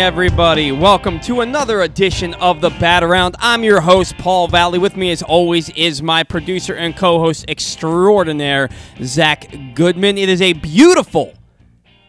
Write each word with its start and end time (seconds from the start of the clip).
Everybody. 0.00 0.72
Welcome 0.72 1.20
to 1.20 1.42
another 1.42 1.82
edition 1.82 2.32
of 2.34 2.62
the 2.62 2.70
Bat 2.70 3.04
Around. 3.04 3.36
I'm 3.38 3.62
your 3.62 3.82
host, 3.82 4.16
Paul 4.16 4.48
Valley. 4.48 4.78
With 4.78 4.96
me, 4.96 5.10
as 5.10 5.22
always, 5.22 5.68
is 5.68 6.02
my 6.02 6.22
producer 6.22 6.74
and 6.74 6.96
co 6.96 7.20
host 7.20 7.44
extraordinaire, 7.48 8.70
Zach 9.02 9.54
Goodman. 9.74 10.16
It 10.16 10.30
is 10.30 10.40
a 10.40 10.54
beautiful 10.54 11.34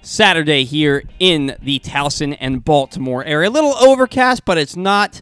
Saturday 0.02 0.64
here 0.64 1.04
in 1.20 1.58
the 1.62 1.80
Towson 1.80 2.38
and 2.40 2.64
Baltimore 2.64 3.26
area. 3.26 3.50
A 3.50 3.52
little 3.52 3.76
overcast, 3.76 4.46
but 4.46 4.58
it's 4.58 4.78
not 4.78 5.20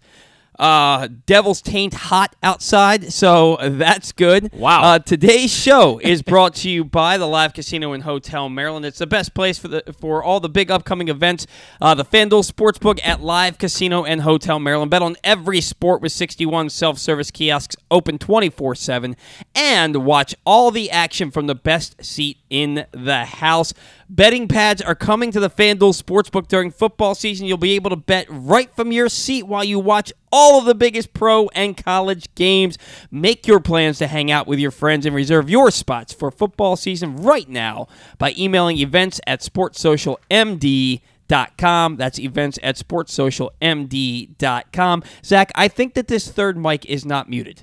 uh, 0.59 1.07
Devil's 1.25 1.61
Taint 1.61 1.93
hot 1.93 2.35
outside, 2.43 3.13
so 3.13 3.57
that's 3.61 4.11
good. 4.11 4.51
Wow. 4.53 4.83
Uh, 4.83 4.99
today's 4.99 5.53
show 5.53 5.99
is 5.99 6.21
brought 6.21 6.53
to 6.55 6.69
you 6.69 6.83
by 6.83 7.17
the 7.17 7.27
Live 7.27 7.53
Casino 7.53 7.93
and 7.93 8.03
Hotel 8.03 8.49
Maryland. 8.49 8.85
It's 8.85 8.99
the 8.99 9.07
best 9.07 9.33
place 9.33 9.57
for 9.57 9.69
the 9.69 9.81
for 9.99 10.21
all 10.21 10.41
the 10.41 10.49
big 10.49 10.69
upcoming 10.69 11.07
events. 11.07 11.47
Uh, 11.79 11.95
the 11.95 12.03
FanDuel 12.03 12.49
Sportsbook 12.49 12.99
at 13.03 13.21
Live 13.21 13.57
Casino 13.57 14.03
and 14.03 14.21
Hotel 14.21 14.59
Maryland. 14.59 14.91
Bet 14.91 15.01
on 15.01 15.15
every 15.23 15.61
sport 15.61 16.01
with 16.01 16.11
61 16.11 16.69
self-service 16.69 17.31
kiosks 17.31 17.77
open 17.89 18.17
24/7, 18.17 19.15
and 19.55 20.05
watch 20.05 20.35
all 20.45 20.71
the 20.71 20.91
action 20.91 21.31
from 21.31 21.47
the 21.47 21.55
best 21.55 22.03
seat 22.03 22.37
in 22.49 22.85
the 22.91 23.25
house. 23.25 23.73
Betting 24.11 24.47
pads 24.47 24.81
are 24.81 24.95
coming 24.95 25.31
to 25.31 25.39
the 25.39 25.51
FanDuel 25.51 26.01
Sportsbook 26.01 26.47
during 26.47 26.71
football 26.71 27.13
season. 27.13 27.45
You'll 27.45 27.57
be 27.57 27.75
able 27.75 27.91
to 27.91 27.95
bet 27.95 28.25
right 28.27 28.75
from 28.75 28.91
your 28.91 29.07
seat 29.07 29.43
while 29.43 29.63
you 29.63 29.77
watch 29.77 30.11
all 30.31 30.57
of 30.57 30.65
the 30.65 30.73
biggest 30.73 31.13
pro 31.13 31.47
and 31.49 31.77
college 31.77 32.25
games. 32.33 32.79
Make 33.11 33.45
your 33.45 33.59
plans 33.59 33.99
to 33.99 34.07
hang 34.07 34.31
out 34.31 34.47
with 34.47 34.57
your 34.57 34.71
friends 34.71 35.05
and 35.05 35.15
reserve 35.15 35.47
your 35.47 35.69
spots 35.69 36.11
for 36.11 36.31
football 36.31 36.75
season 36.75 37.17
right 37.17 37.47
now 37.47 37.87
by 38.17 38.33
emailing 38.35 38.79
events 38.79 39.21
at 39.27 39.41
sportsocialmd.com. 39.41 41.97
That's 41.97 42.19
events 42.19 42.59
at 42.63 42.77
sportsocialmd.com. 42.77 45.03
Zach, 45.23 45.51
I 45.53 45.67
think 45.67 45.93
that 45.93 46.07
this 46.07 46.31
third 46.31 46.57
mic 46.57 46.83
is 46.85 47.05
not 47.05 47.29
muted. 47.29 47.61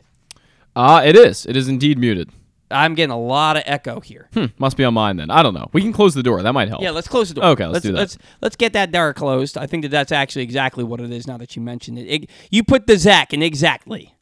Uh, 0.77 1.03
it 1.05 1.17
is. 1.17 1.45
It 1.47 1.57
is 1.57 1.67
indeed 1.67 1.99
muted. 1.99 2.31
I'm 2.71 2.95
getting 2.95 3.13
a 3.13 3.19
lot 3.19 3.57
of 3.57 3.63
echo 3.67 4.01
here. 4.01 4.29
Hmm, 4.35 4.47
must 4.59 4.77
be 4.77 4.85
on 4.85 4.95
mine 4.95 5.17
then. 5.17 5.31
I 5.31 5.43
don't 5.43 5.55
know. 5.55 5.69
We 5.73 5.83
can 5.83 5.93
close 5.93 6.15
the 6.15 6.23
door. 6.23 6.43
That 6.43 6.53
might 6.53 6.69
help. 6.69 6.83
Yeah, 6.83 6.91
let's 6.91 7.07
close 7.09 7.29
the 7.29 7.35
door. 7.37 7.45
Okay, 7.51 7.67
let's 7.67 7.85
do 7.85 7.93
that. 7.93 7.99
Let's 7.99 8.19
let's 8.41 8.57
get 8.57 8.73
that 8.73 8.91
door 8.91 9.15
closed. 9.15 9.57
I 9.57 9.67
think 9.67 9.83
that 9.83 9.91
that's 9.91 10.11
actually 10.13 10.43
exactly 10.43 10.83
what 10.85 11.01
it 11.01 11.11
is. 11.13 11.27
Now 11.27 11.37
that 11.37 11.55
you 11.57 11.63
mentioned 11.63 11.99
it, 11.99 12.07
it 12.07 12.31
you 12.51 12.65
put 12.65 12.87
the 12.87 12.97
Zach 12.99 13.33
in 13.33 13.43
exactly, 13.43 14.15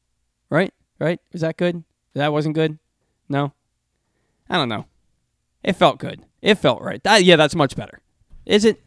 right? 0.50 0.72
Right? 0.98 1.20
Is 1.32 1.40
that 1.40 1.56
good? 1.56 1.84
That 2.14 2.32
wasn't 2.32 2.54
good. 2.54 2.78
No, 3.28 3.52
I 4.50 4.56
don't 4.56 4.68
know. 4.68 4.86
It 5.62 5.74
felt 5.76 5.98
good. 5.98 6.22
It 6.42 6.56
felt 6.56 6.82
right. 6.82 7.02
That, 7.04 7.24
yeah, 7.24 7.36
that's 7.36 7.54
much 7.54 7.74
better. 7.74 8.00
Is 8.44 8.66
it? 8.66 8.82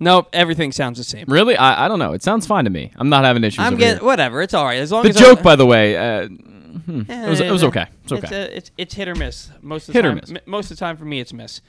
Nope. 0.00 0.28
Everything 0.32 0.72
sounds 0.72 0.98
the 0.98 1.04
same. 1.04 1.24
Really? 1.28 1.56
I, 1.56 1.84
I 1.84 1.88
don't 1.88 2.00
know. 2.00 2.12
It 2.12 2.22
sounds 2.24 2.46
fine 2.46 2.64
to 2.64 2.70
me. 2.70 2.92
I'm 2.96 3.08
not 3.08 3.24
having 3.24 3.44
issues. 3.44 3.60
I'm 3.60 3.76
getting 3.76 3.98
here. 3.98 4.04
whatever. 4.06 4.42
It's 4.42 4.54
all 4.54 4.64
right 4.64 4.78
as 4.78 4.90
long 4.92 5.04
The 5.04 5.10
as 5.10 5.16
joke, 5.16 5.38
I'm, 5.38 5.44
by 5.44 5.56
the 5.56 5.66
way, 5.66 5.96
uh, 5.96 6.28
hmm, 6.68 7.10
it, 7.10 7.28
was, 7.30 7.40
it 7.40 7.50
was 7.50 7.64
okay. 7.64 7.86
It's 8.04 8.12
It's, 8.12 8.24
okay. 8.24 8.42
uh, 8.42 8.48
it's 8.52 8.70
it's 8.78 8.94
hit 8.94 9.08
or 9.08 9.14
miss 9.14 9.50
most 9.62 9.88
of 9.88 9.92
the 9.94 9.98
Hit 9.98 10.04
or 10.06 10.10
time. 10.10 10.16
miss. 10.20 10.30
M- 10.30 10.38
Most 10.46 10.70
of 10.70 10.76
the 10.76 10.80
time 10.80 10.96
for 10.96 11.04
me, 11.04 11.20
it's 11.20 11.32
miss. 11.32 11.60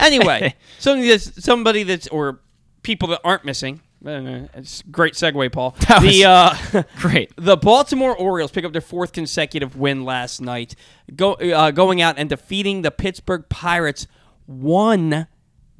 Anyway, 0.00 0.54
somebody 0.78 1.08
that's 1.08 1.44
somebody 1.44 1.82
that's 1.82 2.08
or 2.08 2.40
people 2.82 3.08
that 3.08 3.20
aren't 3.24 3.44
missing. 3.44 3.80
uh, 4.04 4.46
It's 4.54 4.82
great 4.82 5.14
segue, 5.14 5.52
Paul. 5.52 5.76
That 5.88 6.02
the 6.02 6.24
uh, 6.24 6.82
Great. 6.98 7.32
the 7.36 7.56
Baltimore 7.56 8.16
Orioles 8.16 8.50
pick 8.50 8.64
up 8.64 8.72
their 8.72 8.80
fourth 8.80 9.12
consecutive 9.12 9.76
win 9.76 10.04
last 10.04 10.40
night, 10.40 10.74
go 11.14 11.34
uh, 11.34 11.70
going 11.70 12.00
out 12.02 12.18
and 12.18 12.28
defeating 12.28 12.82
the 12.82 12.90
Pittsburgh 12.90 13.44
Pirates 13.48 14.06
one 14.46 15.26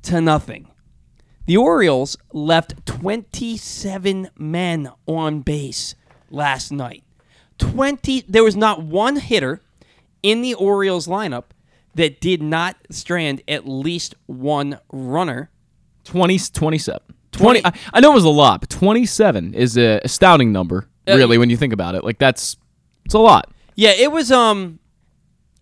to 0.03 0.21
nothing. 0.21 0.69
The 1.47 1.57
Orioles 1.57 2.17
left 2.33 2.87
27 2.87 4.31
men 4.39 4.91
on 5.07 5.41
base 5.41 5.97
last 6.31 6.71
night. 6.71 7.03
20 7.59 8.25
there 8.29 8.45
was 8.45 8.57
not 8.57 8.83
one 8.83 9.17
hitter 9.17 9.61
in 10.23 10.43
the 10.43 10.55
Orioles 10.55 11.07
lineup 11.07 11.45
that 11.95 12.21
did 12.21 12.43
not 12.43 12.77
strand 12.91 13.43
at 13.49 13.69
least 13.69 14.15
one 14.27 14.79
runner. 14.93 15.51
20, 16.05 16.39
27. 16.39 17.01
20 17.33 17.61
20. 17.63 17.65
I, 17.65 17.73
I 17.95 18.01
know 18.01 18.13
it 18.13 18.15
was 18.15 18.25
a 18.25 18.29
lot, 18.29 18.61
but 18.61 18.71
27 18.71 19.55
is 19.55 19.77
a 19.79 20.01
astounding 20.05 20.53
number, 20.53 20.89
Uh, 21.09 21.17
really, 21.17 21.39
when 21.39 21.49
you 21.51 21.57
think 21.57 21.73
about 21.73 21.95
it. 21.95 22.05
Like, 22.05 22.19
that's 22.19 22.57
it's 23.05 23.15
a 23.15 23.19
lot. 23.19 23.51
Yeah, 23.75 23.91
it 23.91 24.13
was 24.13 24.31
um 24.31 24.79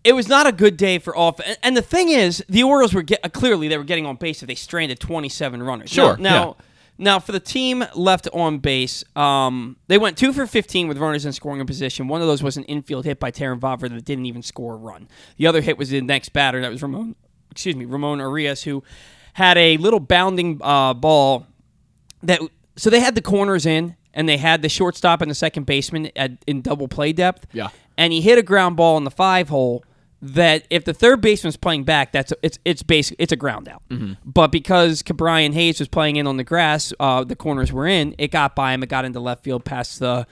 it 0.03 0.13
was 0.13 0.27
not 0.27 0.47
a 0.47 0.51
good 0.51 0.77
day 0.77 0.97
for 0.99 1.15
off 1.15 1.39
and, 1.61 1.77
the 1.77 1.81
thing 1.81 2.09
is, 2.09 2.43
the 2.49 2.63
Orioles 2.63 2.93
were 2.93 3.03
get, 3.03 3.19
uh, 3.23 3.29
clearly 3.29 3.67
they 3.67 3.77
were 3.77 3.83
getting 3.83 4.05
on 4.07 4.15
base 4.15 4.41
if 4.41 4.47
they 4.47 4.55
stranded 4.55 4.99
27 4.99 5.61
runners. 5.61 5.89
Sure, 5.91 6.17
Now, 6.17 6.29
now, 6.33 6.57
now 7.01 7.19
for 7.19 7.31
the 7.31 7.39
team 7.39 7.83
left 7.95 8.27
on 8.31 8.59
base, 8.59 9.03
um, 9.15 9.75
they 9.87 9.97
went 9.97 10.17
two 10.17 10.31
for 10.31 10.45
15 10.45 10.87
with 10.87 10.97
runners 10.97 11.25
in 11.25 11.33
scoring 11.33 11.65
position. 11.65 12.07
One 12.07 12.21
of 12.21 12.27
those 12.27 12.43
was 12.43 12.57
an 12.57 12.63
infield 12.65 13.05
hit 13.05 13.19
by 13.19 13.31
Terrin 13.31 13.59
Vavra 13.59 13.89
that 13.89 14.05
didn't 14.05 14.27
even 14.27 14.43
score 14.43 14.75
a 14.75 14.77
run. 14.77 15.09
The 15.37 15.47
other 15.47 15.61
hit 15.61 15.77
was 15.77 15.89
the 15.89 15.99
next 16.01 16.29
batter. 16.29 16.61
That 16.61 16.71
was 16.71 16.81
Ramon, 16.81 17.15
excuse 17.49 17.75
me, 17.75 17.85
Ramon 17.85 18.19
Urias, 18.19 18.63
who 18.63 18.83
had 19.33 19.57
a 19.57 19.77
little 19.77 19.99
bounding 19.99 20.59
uh, 20.61 20.93
ball 20.93 21.47
that 22.23 22.39
so 22.75 22.89
they 22.89 22.99
had 22.99 23.15
the 23.15 23.21
corners 23.21 23.65
in 23.65 23.95
and 24.13 24.29
they 24.29 24.37
had 24.37 24.61
the 24.61 24.69
shortstop 24.69 25.21
and 25.21 25.31
the 25.31 25.35
second 25.35 25.65
baseman 25.65 26.11
at, 26.15 26.31
in 26.45 26.61
double 26.61 26.87
play 26.87 27.13
depth. 27.13 27.47
Yeah. 27.51 27.69
And 27.97 28.13
he 28.13 28.21
hit 28.21 28.37
a 28.37 28.43
ground 28.43 28.77
ball 28.77 28.97
in 28.97 29.03
the 29.03 29.11
five 29.11 29.49
hole 29.49 29.83
that 30.21 30.65
if 30.69 30.85
the 30.85 30.93
third 30.93 31.19
baseman's 31.21 31.57
playing 31.57 31.83
back, 31.83 32.11
that's 32.11 32.31
it's 32.43 32.59
it's 32.63 32.83
basic 32.83 33.15
it's 33.19 33.31
a 33.31 33.35
ground 33.35 33.67
out. 33.67 33.81
But 34.23 34.51
because 34.51 35.01
Ke'Bryan 35.01 35.53
Hayes 35.53 35.79
was 35.79 35.87
playing 35.87 36.17
in 36.17 36.27
on 36.27 36.37
the 36.37 36.43
grass, 36.43 36.93
uh, 36.99 37.23
the 37.23 37.35
corners 37.35 37.73
were 37.73 37.87
in. 37.87 38.13
It 38.17 38.29
got 38.31 38.55
by 38.55 38.73
him. 38.73 38.83
It 38.83 38.89
got 38.89 39.05
into 39.05 39.19
left 39.19 39.43
field 39.43 39.65
past 39.65 39.99
the 39.99 40.27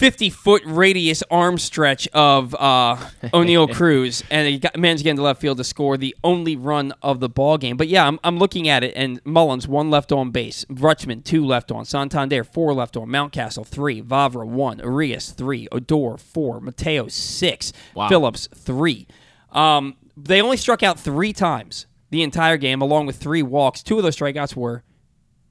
50 0.00 0.30
foot 0.30 0.62
radius 0.64 1.22
arm 1.30 1.58
stretch 1.58 2.08
of 2.14 2.54
uh, 2.54 2.96
Oneil 3.24 3.70
Cruz, 3.74 4.24
and 4.30 4.48
he 4.48 4.58
got, 4.58 4.74
managed 4.78 5.00
to 5.00 5.04
get 5.04 5.10
into 5.10 5.22
left 5.22 5.42
field 5.42 5.58
to 5.58 5.64
score 5.64 5.98
the 5.98 6.16
only 6.24 6.56
run 6.56 6.94
of 7.02 7.20
the 7.20 7.28
ball 7.28 7.58
game. 7.58 7.76
But 7.76 7.88
yeah, 7.88 8.06
I'm, 8.06 8.18
I'm 8.24 8.38
looking 8.38 8.66
at 8.66 8.82
it, 8.82 8.94
and 8.96 9.20
Mullins 9.26 9.68
one 9.68 9.90
left 9.90 10.10
on 10.10 10.30
base, 10.30 10.64
Rutschman 10.70 11.22
two 11.22 11.44
left 11.44 11.70
on, 11.70 11.84
Santander 11.84 12.44
four 12.44 12.72
left 12.72 12.96
on, 12.96 13.08
Mountcastle 13.08 13.66
three, 13.66 14.00
Vavra 14.00 14.46
one, 14.46 14.78
Urias 14.78 15.32
three, 15.32 15.68
Odor 15.70 16.16
four, 16.16 16.62
Mateo 16.62 17.08
six, 17.08 17.70
Wow. 17.94 18.08
Phillips 18.08 18.48
three. 18.54 19.06
Um, 19.52 19.98
they 20.16 20.40
only 20.40 20.56
struck 20.56 20.82
out 20.82 20.98
three 20.98 21.34
times 21.34 21.84
the 22.08 22.22
entire 22.22 22.56
game, 22.56 22.80
along 22.80 23.04
with 23.04 23.16
three 23.16 23.42
walks. 23.42 23.82
Two 23.82 23.98
of 23.98 24.02
those 24.02 24.16
strikeouts 24.16 24.56
were 24.56 24.82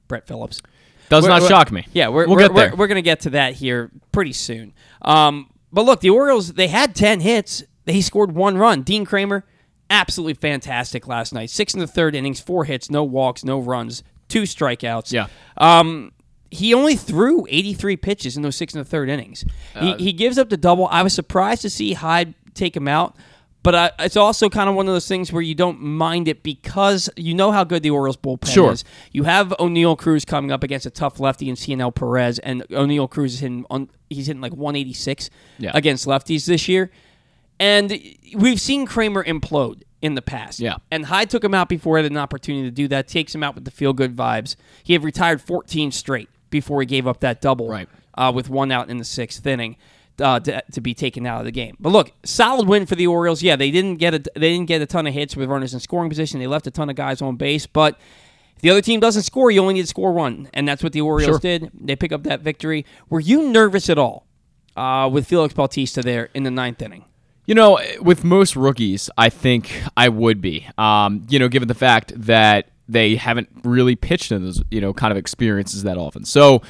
Brett 0.08 0.26
Phillips. 0.26 0.60
Does 1.10 1.24
We're- 1.24 1.34
not 1.34 1.42
we're- 1.42 1.48
shock 1.50 1.70
me. 1.70 1.86
Yeah, 1.92 2.08
we're, 2.08 2.26
we'll 2.26 2.36
we're, 2.36 2.42
get 2.48 2.54
there. 2.54 2.70
We're, 2.70 2.76
we're 2.76 2.86
going 2.86 2.96
to 2.96 3.02
get 3.02 3.20
to 3.20 3.30
that 3.30 3.54
here 3.54 3.90
pretty 4.12 4.32
soon. 4.32 4.72
Um, 5.02 5.50
but 5.72 5.84
look, 5.84 6.00
the 6.00 6.10
Orioles, 6.10 6.54
they 6.54 6.68
had 6.68 6.94
10 6.94 7.20
hits. 7.20 7.62
They 7.84 8.00
scored 8.00 8.32
one 8.32 8.56
run. 8.56 8.82
Dean 8.82 9.04
Kremer, 9.04 9.44
absolutely 9.90 10.34
fantastic 10.34 11.06
last 11.06 11.32
night. 11.34 11.50
Six 11.50 11.74
in 11.74 11.80
the 11.80 11.86
third 11.86 12.14
innings, 12.14 12.40
four 12.40 12.64
hits, 12.64 12.90
no 12.90 13.04
walks, 13.04 13.44
no 13.44 13.58
runs, 13.58 14.02
two 14.28 14.42
strikeouts. 14.42 15.12
Yeah. 15.12 15.26
Um, 15.56 16.12
he 16.50 16.74
only 16.74 16.96
threw 16.96 17.46
83 17.48 17.96
pitches 17.96 18.36
in 18.36 18.42
those 18.42 18.56
six 18.56 18.74
in 18.74 18.78
the 18.78 18.84
third 18.84 19.08
innings. 19.08 19.44
Uh, 19.74 19.96
he, 19.96 20.04
he 20.04 20.12
gives 20.12 20.38
up 20.38 20.48
the 20.48 20.56
double. 20.56 20.86
I 20.88 21.02
was 21.02 21.12
surprised 21.12 21.62
to 21.62 21.70
see 21.70 21.92
Hyde 21.92 22.34
take 22.54 22.76
him 22.76 22.88
out. 22.88 23.16
But 23.62 23.74
I, 23.74 23.90
it's 23.98 24.16
also 24.16 24.48
kind 24.48 24.70
of 24.70 24.74
one 24.74 24.88
of 24.88 24.94
those 24.94 25.06
things 25.06 25.30
where 25.32 25.42
you 25.42 25.54
don't 25.54 25.82
mind 25.82 26.28
it 26.28 26.42
because 26.42 27.10
you 27.16 27.34
know 27.34 27.52
how 27.52 27.62
good 27.62 27.82
the 27.82 27.90
Orioles 27.90 28.16
bullpen 28.16 28.48
Sure. 28.48 28.72
is. 28.72 28.84
You 29.12 29.24
have 29.24 29.48
Oneil 29.58 29.98
Cruz 29.98 30.24
coming 30.24 30.50
up 30.50 30.62
against 30.64 30.86
a 30.86 30.90
tough 30.90 31.20
lefty 31.20 31.48
in 31.50 31.56
Cionel 31.56 31.94
Perez, 31.94 32.38
and 32.38 32.62
Oneil 32.68 33.08
Cruz 33.10 33.34
is 33.34 33.40
hitting 33.40 33.66
on 33.68 33.90
he's 34.08 34.28
hitting 34.28 34.40
like 34.40 34.54
186 34.54 35.28
Yeah. 35.58 35.72
against 35.74 36.06
lefties 36.06 36.46
this 36.46 36.68
year, 36.68 36.90
and 37.58 38.00
we've 38.34 38.60
seen 38.60 38.86
Kremer 38.86 39.22
implode 39.24 39.82
in 40.00 40.14
the 40.14 40.22
past. 40.22 40.60
Yeah. 40.60 40.76
and 40.90 41.04
Hyde 41.04 41.28
took 41.28 41.44
him 41.44 41.52
out 41.52 41.68
before 41.68 41.98
he 41.98 42.02
had 42.02 42.10
an 42.10 42.16
opportunity 42.16 42.64
to 42.64 42.70
do 42.70 42.88
that. 42.88 43.06
Takes 43.08 43.34
him 43.34 43.42
out 43.42 43.54
with 43.54 43.66
the 43.66 43.70
feel 43.70 43.92
good 43.92 44.16
vibes. 44.16 44.56
He 44.82 44.94
had 44.94 45.04
retired 45.04 45.42
14 45.42 45.92
straight 45.92 46.30
before 46.48 46.80
he 46.80 46.86
gave 46.86 47.06
up 47.06 47.20
that 47.20 47.42
double. 47.42 47.68
Right. 47.68 47.88
uh, 48.16 48.32
with 48.34 48.48
one 48.48 48.72
out 48.72 48.88
in 48.88 48.96
the 48.96 49.04
sixth 49.04 49.46
inning. 49.46 49.76
Uh, 50.18 50.38
to, 50.38 50.62
to 50.72 50.80
be 50.82 50.92
taken 50.92 51.24
out 51.24 51.38
of 51.38 51.46
the 51.46 51.50
game, 51.50 51.74
but 51.80 51.88
look, 51.90 52.12
solid 52.24 52.68
win 52.68 52.84
for 52.84 52.94
the 52.94 53.06
Orioles. 53.06 53.42
Yeah, 53.42 53.56
they 53.56 53.70
didn't 53.70 53.96
get 53.96 54.12
a 54.12 54.18
they 54.38 54.50
didn't 54.52 54.66
get 54.66 54.82
a 54.82 54.86
ton 54.86 55.06
of 55.06 55.14
hits 55.14 55.34
with 55.34 55.48
runners 55.48 55.72
in 55.72 55.80
scoring 55.80 56.10
position. 56.10 56.40
They 56.40 56.46
left 56.46 56.66
a 56.66 56.70
ton 56.70 56.90
of 56.90 56.96
guys 56.96 57.22
on 57.22 57.36
base, 57.36 57.66
but 57.66 57.98
if 58.54 58.60
the 58.60 58.68
other 58.68 58.82
team 58.82 59.00
doesn't 59.00 59.22
score, 59.22 59.50
you 59.50 59.62
only 59.62 59.72
need 59.74 59.80
to 59.82 59.86
score 59.86 60.12
one, 60.12 60.50
and 60.52 60.68
that's 60.68 60.82
what 60.82 60.92
the 60.92 61.00
Orioles 61.00 61.36
Sure. 61.36 61.38
did. 61.38 61.70
They 61.72 61.96
pick 61.96 62.12
up 62.12 62.24
that 62.24 62.42
victory. 62.42 62.84
Were 63.08 63.20
you 63.20 63.48
nervous 63.50 63.88
at 63.88 63.96
all 63.96 64.26
uh, 64.76 65.08
with 65.10 65.26
Felix 65.26 65.54
Bautista 65.54 66.02
there 66.02 66.28
in 66.34 66.42
the 66.42 66.50
ninth 66.50 66.82
inning? 66.82 67.06
You 67.46 67.54
know, 67.54 67.80
with 68.02 68.22
most 68.22 68.56
rookies, 68.56 69.08
I 69.16 69.30
think 69.30 69.82
I 69.96 70.10
would 70.10 70.42
be. 70.42 70.66
Um, 70.76 71.26
you 71.30 71.38
know, 71.38 71.48
given 71.48 71.66
the 71.68 71.74
fact 71.74 72.12
that 72.14 72.68
they 72.86 73.16
haven't 73.16 73.48
really 73.64 73.96
pitched 73.96 74.32
in 74.32 74.44
those, 74.44 74.62
you 74.70 74.82
know, 74.82 74.92
kind 74.92 75.12
of 75.12 75.16
experiences 75.16 75.84
that 75.84 75.96
often. 75.96 76.26
So 76.26 76.60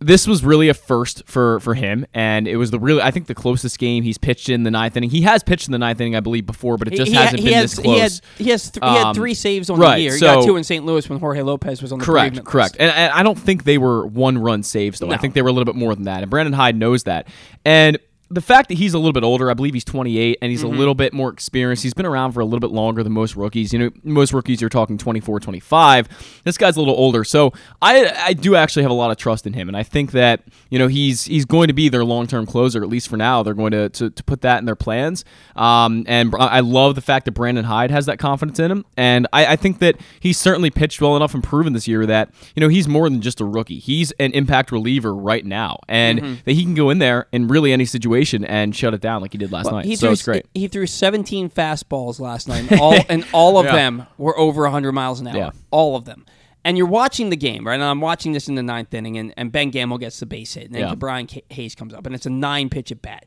this 0.00 0.26
was 0.26 0.44
really 0.44 0.68
a 0.68 0.74
first 0.74 1.24
for 1.26 1.58
for 1.60 1.74
him, 1.74 2.06
and 2.14 2.46
it 2.46 2.56
was 2.56 2.70
the 2.70 2.78
really 2.78 3.02
I 3.02 3.10
think 3.10 3.26
the 3.26 3.34
closest 3.34 3.78
game 3.78 4.04
he's 4.04 4.18
pitched 4.18 4.48
in 4.48 4.62
the 4.62 4.70
ninth 4.70 4.96
inning. 4.96 5.10
He 5.10 5.22
has 5.22 5.42
pitched 5.42 5.66
in 5.66 5.72
the 5.72 5.78
ninth 5.78 6.00
inning, 6.00 6.14
I 6.14 6.20
believe, 6.20 6.46
before, 6.46 6.76
but 6.76 6.88
it 6.88 6.96
just 6.96 7.10
he, 7.10 7.16
hasn't 7.16 7.40
he 7.40 7.46
been 7.46 7.54
has, 7.54 7.74
this 7.74 7.84
close. 7.84 7.94
He 7.96 8.00
had, 8.00 8.12
he, 8.38 8.50
has 8.50 8.70
th- 8.70 8.84
he 8.84 8.96
had 8.96 9.06
Um, 9.08 9.14
three 9.14 9.34
saves 9.34 9.70
on 9.70 9.78
right, 9.78 9.96
the 9.96 10.02
year. 10.02 10.12
He 10.12 10.18
so- 10.18 10.36
got 10.36 10.44
two 10.44 10.56
in 10.56 10.62
St. 10.64 10.84
Louis 10.84 11.08
when 11.08 11.18
Jorge 11.18 11.42
Lopez 11.42 11.82
was 11.82 11.92
on 11.92 11.98
the 11.98 12.04
Correct, 12.04 12.44
correct. 12.44 12.76
And, 12.78 12.92
and 12.92 13.12
I 13.12 13.22
don't 13.22 13.38
think 13.38 13.64
they 13.64 13.78
were 13.78 14.06
one 14.06 14.38
run 14.38 14.62
saves 14.62 15.00
though. 15.00 15.10
I 15.10 15.16
think 15.16 15.34
they 15.34 15.42
were 15.42 15.48
a 15.48 15.52
little 15.52 15.70
bit 15.72 15.74
more 15.76 15.94
than 15.94 16.04
that. 16.04 16.22
And 16.22 16.30
Brandon 16.30 16.52
Hyde 16.52 16.76
knows 16.76 17.04
that. 17.04 17.26
And 17.64 17.98
the 18.30 18.40
fact 18.42 18.68
that 18.68 18.76
he's 18.78 18.92
a 18.94 18.98
little 18.98 19.12
bit 19.14 19.24
older, 19.24 19.50
I 19.50 19.54
believe 19.54 19.72
he's 19.74 19.84
28, 19.84 20.38
and 20.42 20.50
he's 20.50 20.62
Mm-hmm. 20.62 20.74
a 20.74 20.78
little 20.78 20.94
bit 20.94 21.12
more 21.14 21.30
experienced. 21.30 21.82
He's 21.82 21.94
been 21.94 22.04
around 22.06 22.32
for 22.32 22.40
a 22.40 22.44
little 22.44 22.60
bit 22.60 22.70
longer 22.70 23.02
than 23.02 23.12
most 23.12 23.36
rookies. 23.36 23.72
You 23.72 23.78
know, 23.78 23.90
most 24.04 24.32
rookies 24.34 24.60
you're 24.60 24.68
talking 24.68 24.98
24, 24.98 25.40
25. 25.40 26.40
This 26.44 26.58
guy's 26.58 26.76
a 26.76 26.80
little 26.80 26.94
older, 26.96 27.24
so 27.24 27.52
I 27.80 28.06
I 28.26 28.32
do 28.34 28.54
actually 28.54 28.82
have 28.82 28.90
a 28.90 28.94
lot 28.94 29.10
of 29.10 29.16
trust 29.16 29.46
in 29.46 29.52
him, 29.54 29.68
and 29.68 29.76
I 29.76 29.82
think 29.82 30.10
that 30.12 30.42
you 30.70 30.78
know 30.78 30.88
he's 30.88 31.24
he's 31.24 31.44
going 31.46 31.68
to 31.68 31.72
be 31.72 31.88
their 31.88 32.04
long 32.04 32.26
term 32.26 32.44
closer 32.44 32.82
at 32.82 32.88
least 32.88 33.08
for 33.08 33.16
now. 33.16 33.42
They're 33.42 33.54
going 33.54 33.72
to 33.72 33.88
to, 33.88 34.10
to 34.10 34.24
put 34.24 34.42
that 34.42 34.58
in 34.58 34.64
their 34.66 34.76
plans. 34.76 35.24
Um, 35.56 36.04
and 36.06 36.34
I 36.38 36.60
love 36.60 36.96
the 36.96 37.00
fact 37.00 37.24
that 37.24 37.32
Brandon 37.32 37.64
Hyde 37.64 37.90
has 37.90 38.06
that 38.06 38.18
confidence 38.18 38.58
in 38.58 38.70
him, 38.70 38.84
and 38.96 39.26
I, 39.32 39.46
I 39.52 39.56
think 39.56 39.78
that 39.78 39.96
he's 40.20 40.36
certainly 40.38 40.70
pitched 40.70 41.00
well 41.00 41.16
enough 41.16 41.34
and 41.34 41.42
proven 41.42 41.72
this 41.72 41.88
year 41.88 42.04
that 42.06 42.30
you 42.54 42.60
know 42.60 42.68
he's 42.68 42.86
more 42.88 43.08
than 43.08 43.20
just 43.22 43.40
a 43.40 43.44
rookie. 43.44 43.78
He's 43.78 44.12
an 44.12 44.32
impact 44.32 44.70
reliever 44.72 45.14
right 45.14 45.46
now, 45.46 45.78
and 45.88 46.18
Mm-hmm. 46.20 46.34
that 46.44 46.52
he 46.52 46.62
can 46.64 46.74
go 46.74 46.90
in 46.90 46.98
there 46.98 47.26
in 47.32 47.46
really 47.48 47.72
any 47.72 47.84
situation 47.84 48.17
and 48.44 48.74
shut 48.74 48.94
it 48.94 49.00
down 49.00 49.22
like 49.22 49.32
he 49.32 49.38
did 49.38 49.50
last 49.52 49.66
Well, 49.66 49.76
night. 49.76 49.84
He 49.86 49.96
so 49.96 50.06
threw, 50.06 50.12
it's 50.12 50.22
great. 50.22 50.46
He 50.54 50.68
threw 50.68 50.86
17 50.86 51.50
fastballs 51.50 52.20
last 52.20 52.48
night, 52.48 52.70
and 52.70 52.80
all, 52.80 52.94
and 53.08 53.26
all 53.32 53.58
of 53.58 53.66
Yeah. 53.66 53.72
them 53.72 54.06
were 54.16 54.38
over 54.38 54.62
100 54.62 54.92
miles 54.92 55.20
an 55.20 55.28
hour. 55.28 55.36
Yeah. 55.36 55.50
All 55.70 55.96
of 55.96 56.04
them. 56.04 56.24
And 56.64 56.76
you're 56.76 56.86
watching 56.88 57.30
the 57.30 57.36
game, 57.36 57.66
right? 57.66 57.74
And 57.74 57.82
I'm 57.84 58.00
watching 58.00 58.32
this 58.32 58.48
in 58.48 58.54
the 58.54 58.62
ninth 58.62 58.92
inning, 58.92 59.16
and, 59.16 59.32
and 59.36 59.50
Ben 59.52 59.70
Gamel 59.70 59.98
gets 59.98 60.20
the 60.20 60.26
base 60.26 60.54
hit, 60.54 60.66
and 60.66 60.74
then 60.74 60.82
Yeah. 60.82 60.94
Ke'Bryan 60.94 61.42
Hayes 61.50 61.74
comes 61.74 61.94
up, 61.94 62.04
and 62.06 62.14
it's 62.14 62.26
a 62.26 62.30
nine 62.30 62.68
pitch 62.68 62.90
at 62.92 63.00
bat. 63.00 63.26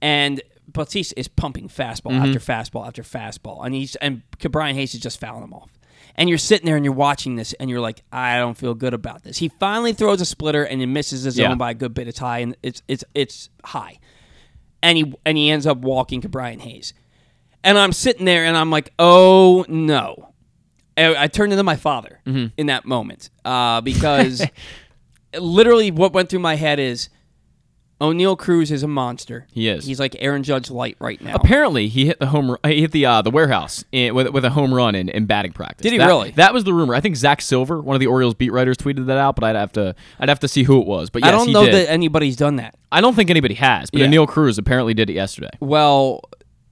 And 0.00 0.40
Bautista 0.70 1.18
is 1.18 1.28
pumping 1.28 1.68
fastball 1.68 2.12
Mm-hmm. 2.12 2.24
after 2.36 2.38
fastball 2.38 2.86
after 2.86 3.02
fastball, 3.02 3.64
and 3.64 3.74
he's 3.74 3.96
and 3.96 4.22
Ke'Bryan 4.38 4.74
Hayes 4.74 4.94
is 4.94 5.00
just 5.00 5.18
fouling 5.18 5.42
him 5.44 5.54
off. 5.54 5.70
And 6.14 6.28
you're 6.28 6.36
sitting 6.38 6.66
there 6.66 6.74
and 6.76 6.84
you're 6.84 6.94
watching 6.94 7.36
this, 7.36 7.52
and 7.54 7.70
you're 7.70 7.80
like, 7.80 8.02
I 8.12 8.38
don't 8.38 8.56
feel 8.56 8.74
good 8.74 8.92
about 8.92 9.22
this. 9.22 9.38
He 9.38 9.48
finally 9.60 9.92
throws 9.92 10.20
a 10.20 10.24
splitter, 10.24 10.64
and 10.64 10.82
it 10.82 10.86
misses 10.86 11.22
his 11.22 11.38
Yeah. 11.38 11.48
zone 11.48 11.58
by 11.58 11.70
a 11.70 11.74
good 11.74 11.94
bit. 11.94 12.06
It's 12.08 12.18
high, 12.18 12.40
and 12.40 12.56
it's 12.62 12.82
it's 12.86 13.02
it's 13.14 13.48
high 13.64 13.98
and 14.82 14.96
he 14.98 15.14
and 15.24 15.36
he 15.38 15.50
ends 15.50 15.66
up 15.66 15.78
walking 15.78 16.20
to 16.22 16.28
Ke'Bryan 16.28 16.60
Hayes. 16.60 16.92
And 17.64 17.76
I'm 17.78 17.92
sitting 17.92 18.24
there 18.24 18.44
and 18.44 18.56
I'm 18.56 18.70
like, 18.70 18.92
oh 18.98 19.64
no. 19.68 20.32
I, 20.96 21.24
I 21.24 21.26
turned 21.28 21.52
into 21.52 21.62
my 21.64 21.76
father 21.76 22.20
Mm-hmm. 22.26 22.46
in 22.56 22.66
that 22.66 22.84
moment 22.84 23.30
uh, 23.44 23.80
because 23.80 24.44
literally 25.38 25.90
what 25.90 26.12
went 26.12 26.28
through 26.28 26.38
my 26.40 26.54
head 26.56 26.78
is 26.78 27.08
Oneil 28.00 28.38
Cruz 28.38 28.70
is 28.70 28.84
a 28.84 28.88
monster. 28.88 29.46
He 29.52 29.68
is. 29.68 29.84
He's 29.84 29.98
like 29.98 30.14
Aaron 30.20 30.44
Judge 30.44 30.70
light 30.70 30.96
right 31.00 31.20
now. 31.20 31.34
Apparently, 31.34 31.88
he 31.88 32.06
hit 32.06 32.20
the 32.20 32.26
home. 32.26 32.56
He 32.64 32.80
hit 32.82 32.92
the 32.92 33.04
uh, 33.04 33.22
the 33.22 33.30
warehouse 33.30 33.84
in, 33.90 34.14
with 34.14 34.28
with 34.28 34.44
a 34.44 34.50
home 34.50 34.72
run 34.72 34.94
in, 34.94 35.08
in 35.08 35.26
batting 35.26 35.52
practice. 35.52 35.82
Did 35.82 35.92
he 35.92 35.98
That- 35.98 36.06
really? 36.06 36.30
That 36.32 36.54
was 36.54 36.62
the 36.62 36.72
rumor. 36.72 36.94
I 36.94 37.00
think 37.00 37.16
Zach 37.16 37.40
Silver, 37.42 37.80
one 37.80 37.96
of 37.96 38.00
the 38.00 38.06
Orioles 38.06 38.34
beat 38.34 38.50
writers, 38.52 38.76
tweeted 38.76 39.06
that 39.06 39.18
out. 39.18 39.34
But 39.34 39.44
I'd 39.44 39.56
have 39.56 39.72
to 39.72 39.96
I'd 40.20 40.28
have 40.28 40.38
to 40.40 40.48
see 40.48 40.62
who 40.62 40.80
it 40.80 40.86
was. 40.86 41.10
But 41.10 41.24
yes, 41.24 41.28
I 41.28 41.36
don't 41.36 41.52
know 41.52 41.64
did. 41.64 41.74
that 41.74 41.90
anybody's 41.90 42.36
done 42.36 42.56
that. 42.56 42.76
I 42.92 43.00
don't 43.00 43.14
think 43.14 43.30
anybody 43.30 43.54
has. 43.54 43.90
But 43.90 44.02
Yeah. 44.02 44.06
Neil 44.06 44.26
Cruz 44.28 44.58
apparently 44.58 44.94
did 44.94 45.10
it 45.10 45.14
yesterday. 45.14 45.50
Well, 45.58 46.20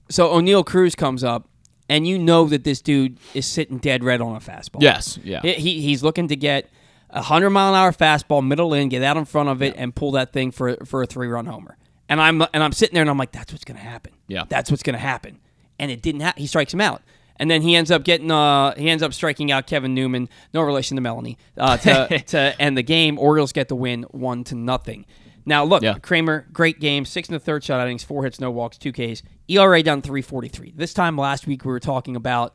so 0.09 0.29
Oneil 0.29 0.65
Cruz 0.65 0.95
comes 0.95 1.25
up, 1.25 1.49
and 1.89 2.07
you 2.07 2.17
know 2.17 2.45
that 2.45 2.63
this 2.63 2.81
dude 2.81 3.17
is 3.33 3.45
sitting 3.45 3.79
dead 3.79 4.01
red 4.01 4.21
on 4.21 4.33
a 4.35 4.39
fastball. 4.39 4.81
Yes. 4.81 5.19
Yeah. 5.25 5.41
He- 5.41 5.81
he's 5.81 6.03
looking 6.03 6.29
to 6.29 6.37
get 6.37 6.69
a 7.09 7.21
hundred 7.21 7.49
mile 7.51 7.73
an 7.73 7.79
hour 7.79 7.91
fastball, 7.91 8.45
middle 8.45 8.73
in, 8.73 8.89
get 8.89 9.01
out 9.03 9.17
in 9.17 9.25
front 9.25 9.49
of 9.49 9.61
it, 9.61 9.75
and 9.77 9.95
pull 9.95 10.11
that 10.11 10.33
thing 10.33 10.51
for 10.51 10.75
for 10.85 11.01
a 11.03 11.05
three 11.05 11.27
run 11.27 11.45
homer. 11.45 11.77
And 12.09 12.21
I'm 12.21 12.41
and 12.41 12.63
I'm 12.63 12.71
sitting 12.71 12.93
there 12.93 13.01
and 13.01 13.09
I'm 13.09 13.17
like, 13.17 13.31
that's 13.31 13.51
what's 13.51 13.65
gonna 13.65 13.79
happen. 13.79 14.13
Yeah. 14.27 14.43
that's 14.47 14.69
what's 14.71 14.83
gonna 14.83 14.97
happen. 14.97 15.39
And 15.79 15.91
it 15.91 16.01
didn't 16.01 16.21
happen. 16.21 16.41
He 16.41 16.47
strikes 16.47 16.73
him 16.73 16.81
out. 16.81 17.01
And 17.39 17.51
then 17.51 17.61
he 17.61 17.75
ends 17.75 17.91
up 17.91 18.03
getting 18.03 18.31
uh 18.31 18.73
he 18.75 18.89
ends 18.89 19.03
up 19.03 19.13
striking 19.13 19.51
out 19.51 19.67
Kevin 19.67 19.93
Newman, 19.93 20.27
no 20.53 20.61
relation 20.61 20.95
to 20.95 21.01
Melanie, 21.01 21.37
uh, 21.57 21.77
to 21.77 22.19
to 22.27 22.61
end 22.61 22.77
the 22.77 22.83
game. 22.83 23.19
Orioles 23.19 23.51
get 23.51 23.67
the 23.67 23.75
win 23.75 24.03
one 24.11 24.43
to 24.45 24.55
nothing. 24.55 25.05
Now 25.45 25.63
look, 25.63 25.81
Yeah. 25.83 25.97
Kremer, 25.99 26.47
great 26.51 26.79
game, 26.79 27.05
six 27.05 27.29
in 27.29 27.33
the 27.33 27.39
third 27.39 27.63
shot 27.63 27.79
innings, 27.85 28.03
four 28.03 28.23
hits, 28.23 28.39
no 28.39 28.51
walks, 28.51 28.77
two 28.77 28.91
Ks, 28.91 29.21
ERA 29.47 29.83
down 29.83 30.01
three 30.01 30.21
forty 30.21 30.47
three. 30.47 30.73
This 30.75 30.93
time 30.93 31.15
last 31.17 31.45
week 31.47 31.63
we 31.63 31.71
were 31.71 31.79
talking 31.79 32.15
about 32.15 32.53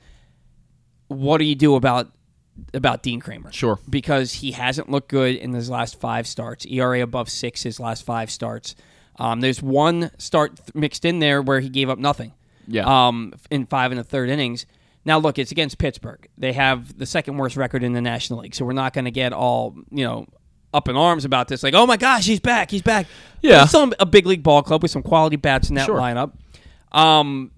what 1.08 1.38
do 1.38 1.44
you 1.44 1.54
do 1.54 1.74
about 1.76 2.10
about 2.74 3.02
Dean 3.02 3.20
Kremer? 3.20 3.52
Sure. 3.52 3.78
because 3.88 4.34
he 4.34 4.52
hasn't 4.52 4.90
looked 4.90 5.08
good 5.08 5.36
in 5.36 5.52
his 5.52 5.70
last 5.70 5.98
five 6.00 6.26
starts. 6.26 6.64
ERA 6.66 7.02
above 7.02 7.28
six 7.30 7.62
his 7.62 7.78
last 7.80 8.04
five 8.04 8.30
starts. 8.30 8.74
Um, 9.18 9.40
there's 9.40 9.62
one 9.62 10.10
start 10.18 10.56
th- 10.56 10.74
mixed 10.74 11.04
in 11.04 11.18
there 11.18 11.42
where 11.42 11.60
he 11.60 11.68
gave 11.68 11.88
up 11.90 11.98
nothing. 11.98 12.32
Yeah. 12.66 12.84
Um, 13.08 13.34
in 13.50 13.66
five 13.66 13.90
and 13.92 13.98
the 13.98 14.04
third 14.04 14.28
innings. 14.30 14.66
Now 15.04 15.18
look, 15.18 15.38
it's 15.38 15.50
against 15.50 15.78
Pittsburgh. 15.78 16.28
They 16.38 16.52
have 16.52 16.96
the 16.96 17.06
second 17.06 17.36
worst 17.36 17.56
record 17.56 17.82
in 17.82 17.92
the 17.92 18.00
National 18.00 18.38
League, 18.40 18.54
so 18.54 18.64
we're 18.64 18.72
not 18.72 18.92
going 18.92 19.04
to 19.06 19.10
get 19.10 19.32
all 19.32 19.74
you 19.90 20.04
know 20.04 20.26
up 20.72 20.88
in 20.88 20.96
arms 20.96 21.24
about 21.24 21.48
this. 21.48 21.62
Like, 21.62 21.74
oh 21.74 21.86
my 21.86 21.96
gosh, 21.96 22.24
he's 22.24 22.40
back, 22.40 22.70
he's 22.70 22.82
back. 22.82 23.06
Yeah. 23.42 23.62
It's 23.62 23.70
still 23.70 23.92
a 23.98 24.06
big 24.06 24.26
league 24.26 24.42
ball 24.42 24.62
club 24.62 24.80
with 24.82 24.90
some 24.92 25.02
quality 25.02 25.36
bats 25.36 25.68
in 25.68 25.74
that 25.74 25.86
Sure. 25.86 25.98
lineup. 25.98 26.32
Um, 26.92 27.50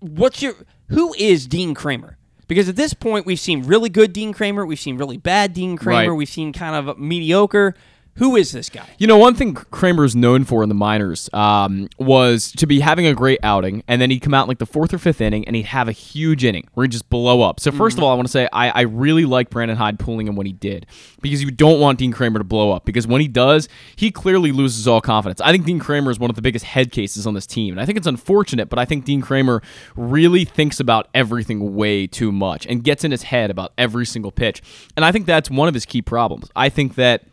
what's 0.00 0.42
your 0.42 0.54
who 0.88 1.14
is 1.14 1.46
Dean 1.46 1.74
Kremer? 1.74 2.18
Because 2.48 2.68
at 2.68 2.76
this 2.76 2.94
point 2.94 3.26
we've 3.26 3.40
seen 3.40 3.64
really 3.64 3.88
good 3.88 4.12
Dean 4.12 4.32
Kremer, 4.32 4.64
we've 4.64 4.78
seen 4.80 4.96
really 4.96 5.16
bad 5.16 5.52
Dean 5.52 5.76
Kremer, 5.76 6.10
Right. 6.10 6.16
we've 6.16 6.28
seen 6.28 6.52
kind 6.52 6.88
of 6.88 6.98
mediocre. 6.98 7.74
Who 8.16 8.36
is 8.36 8.52
this 8.52 8.70
guy? 8.70 8.88
You 8.98 9.06
know, 9.06 9.18
one 9.18 9.34
thing 9.34 9.54
Kremer's 9.54 10.16
known 10.16 10.44
for 10.44 10.62
in 10.62 10.68
the 10.68 10.74
minors 10.74 11.28
um, 11.32 11.88
was 11.98 12.50
to 12.52 12.66
be 12.66 12.80
having 12.80 13.06
a 13.06 13.14
great 13.14 13.38
outing, 13.42 13.82
and 13.88 14.00
then 14.00 14.10
he'd 14.10 14.20
come 14.20 14.32
out 14.34 14.42
in 14.44 14.48
like 14.48 14.58
the 14.58 14.66
fourth 14.66 14.94
or 14.94 14.98
fifth 14.98 15.20
inning, 15.20 15.46
and 15.46 15.54
he'd 15.54 15.66
have 15.66 15.86
a 15.88 15.92
huge 15.92 16.42
inning 16.44 16.66
where 16.74 16.84
he'd 16.84 16.92
just 16.92 17.08
blow 17.10 17.42
up. 17.42 17.60
So 17.60 17.70
1st 17.70 17.76
Mm-hmm. 17.76 17.98
of 17.98 18.04
all, 18.04 18.12
I 18.12 18.14
want 18.14 18.26
to 18.28 18.32
say 18.32 18.48
I, 18.52 18.70
I 18.70 18.80
really 18.82 19.24
like 19.24 19.50
Brandon 19.50 19.76
Hyde 19.76 19.98
pulling 19.98 20.26
him 20.26 20.34
when 20.36 20.46
he 20.46 20.52
did, 20.52 20.86
because 21.20 21.42
you 21.42 21.50
don't 21.50 21.78
want 21.80 21.98
Dean 21.98 22.12
Kremer 22.12 22.38
to 22.38 22.44
blow 22.44 22.72
up, 22.72 22.84
because 22.86 23.06
when 23.06 23.20
he 23.20 23.28
does, 23.28 23.68
he 23.96 24.10
clearly 24.10 24.50
loses 24.52 24.88
all 24.88 25.00
confidence. 25.00 25.40
I 25.40 25.52
think 25.52 25.66
Dean 25.66 25.78
Kremer 25.78 26.10
is 26.10 26.18
one 26.18 26.30
of 26.30 26.36
the 26.36 26.42
biggest 26.42 26.64
head 26.64 26.92
cases 26.92 27.26
on 27.26 27.34
this 27.34 27.46
team, 27.46 27.74
and 27.74 27.80
I 27.80 27.84
think 27.86 27.98
it's 27.98 28.06
unfortunate, 28.06 28.68
but 28.70 28.78
I 28.78 28.84
think 28.86 29.04
Dean 29.04 29.20
Kremer 29.20 29.62
really 29.94 30.44
thinks 30.44 30.80
about 30.80 31.08
everything 31.14 31.74
way 31.76 32.06
too 32.06 32.32
much 32.32 32.66
and 32.66 32.82
gets 32.82 33.04
in 33.04 33.10
his 33.10 33.24
head 33.24 33.50
about 33.50 33.72
every 33.76 34.06
single 34.06 34.32
pitch, 34.32 34.62
and 34.96 35.04
I 35.04 35.12
think 35.12 35.26
that's 35.26 35.50
one 35.50 35.68
of 35.68 35.74
his 35.74 35.84
key 35.84 36.00
problems. 36.02 36.50
I 36.56 36.70
think 36.70 36.94
that 36.94 37.24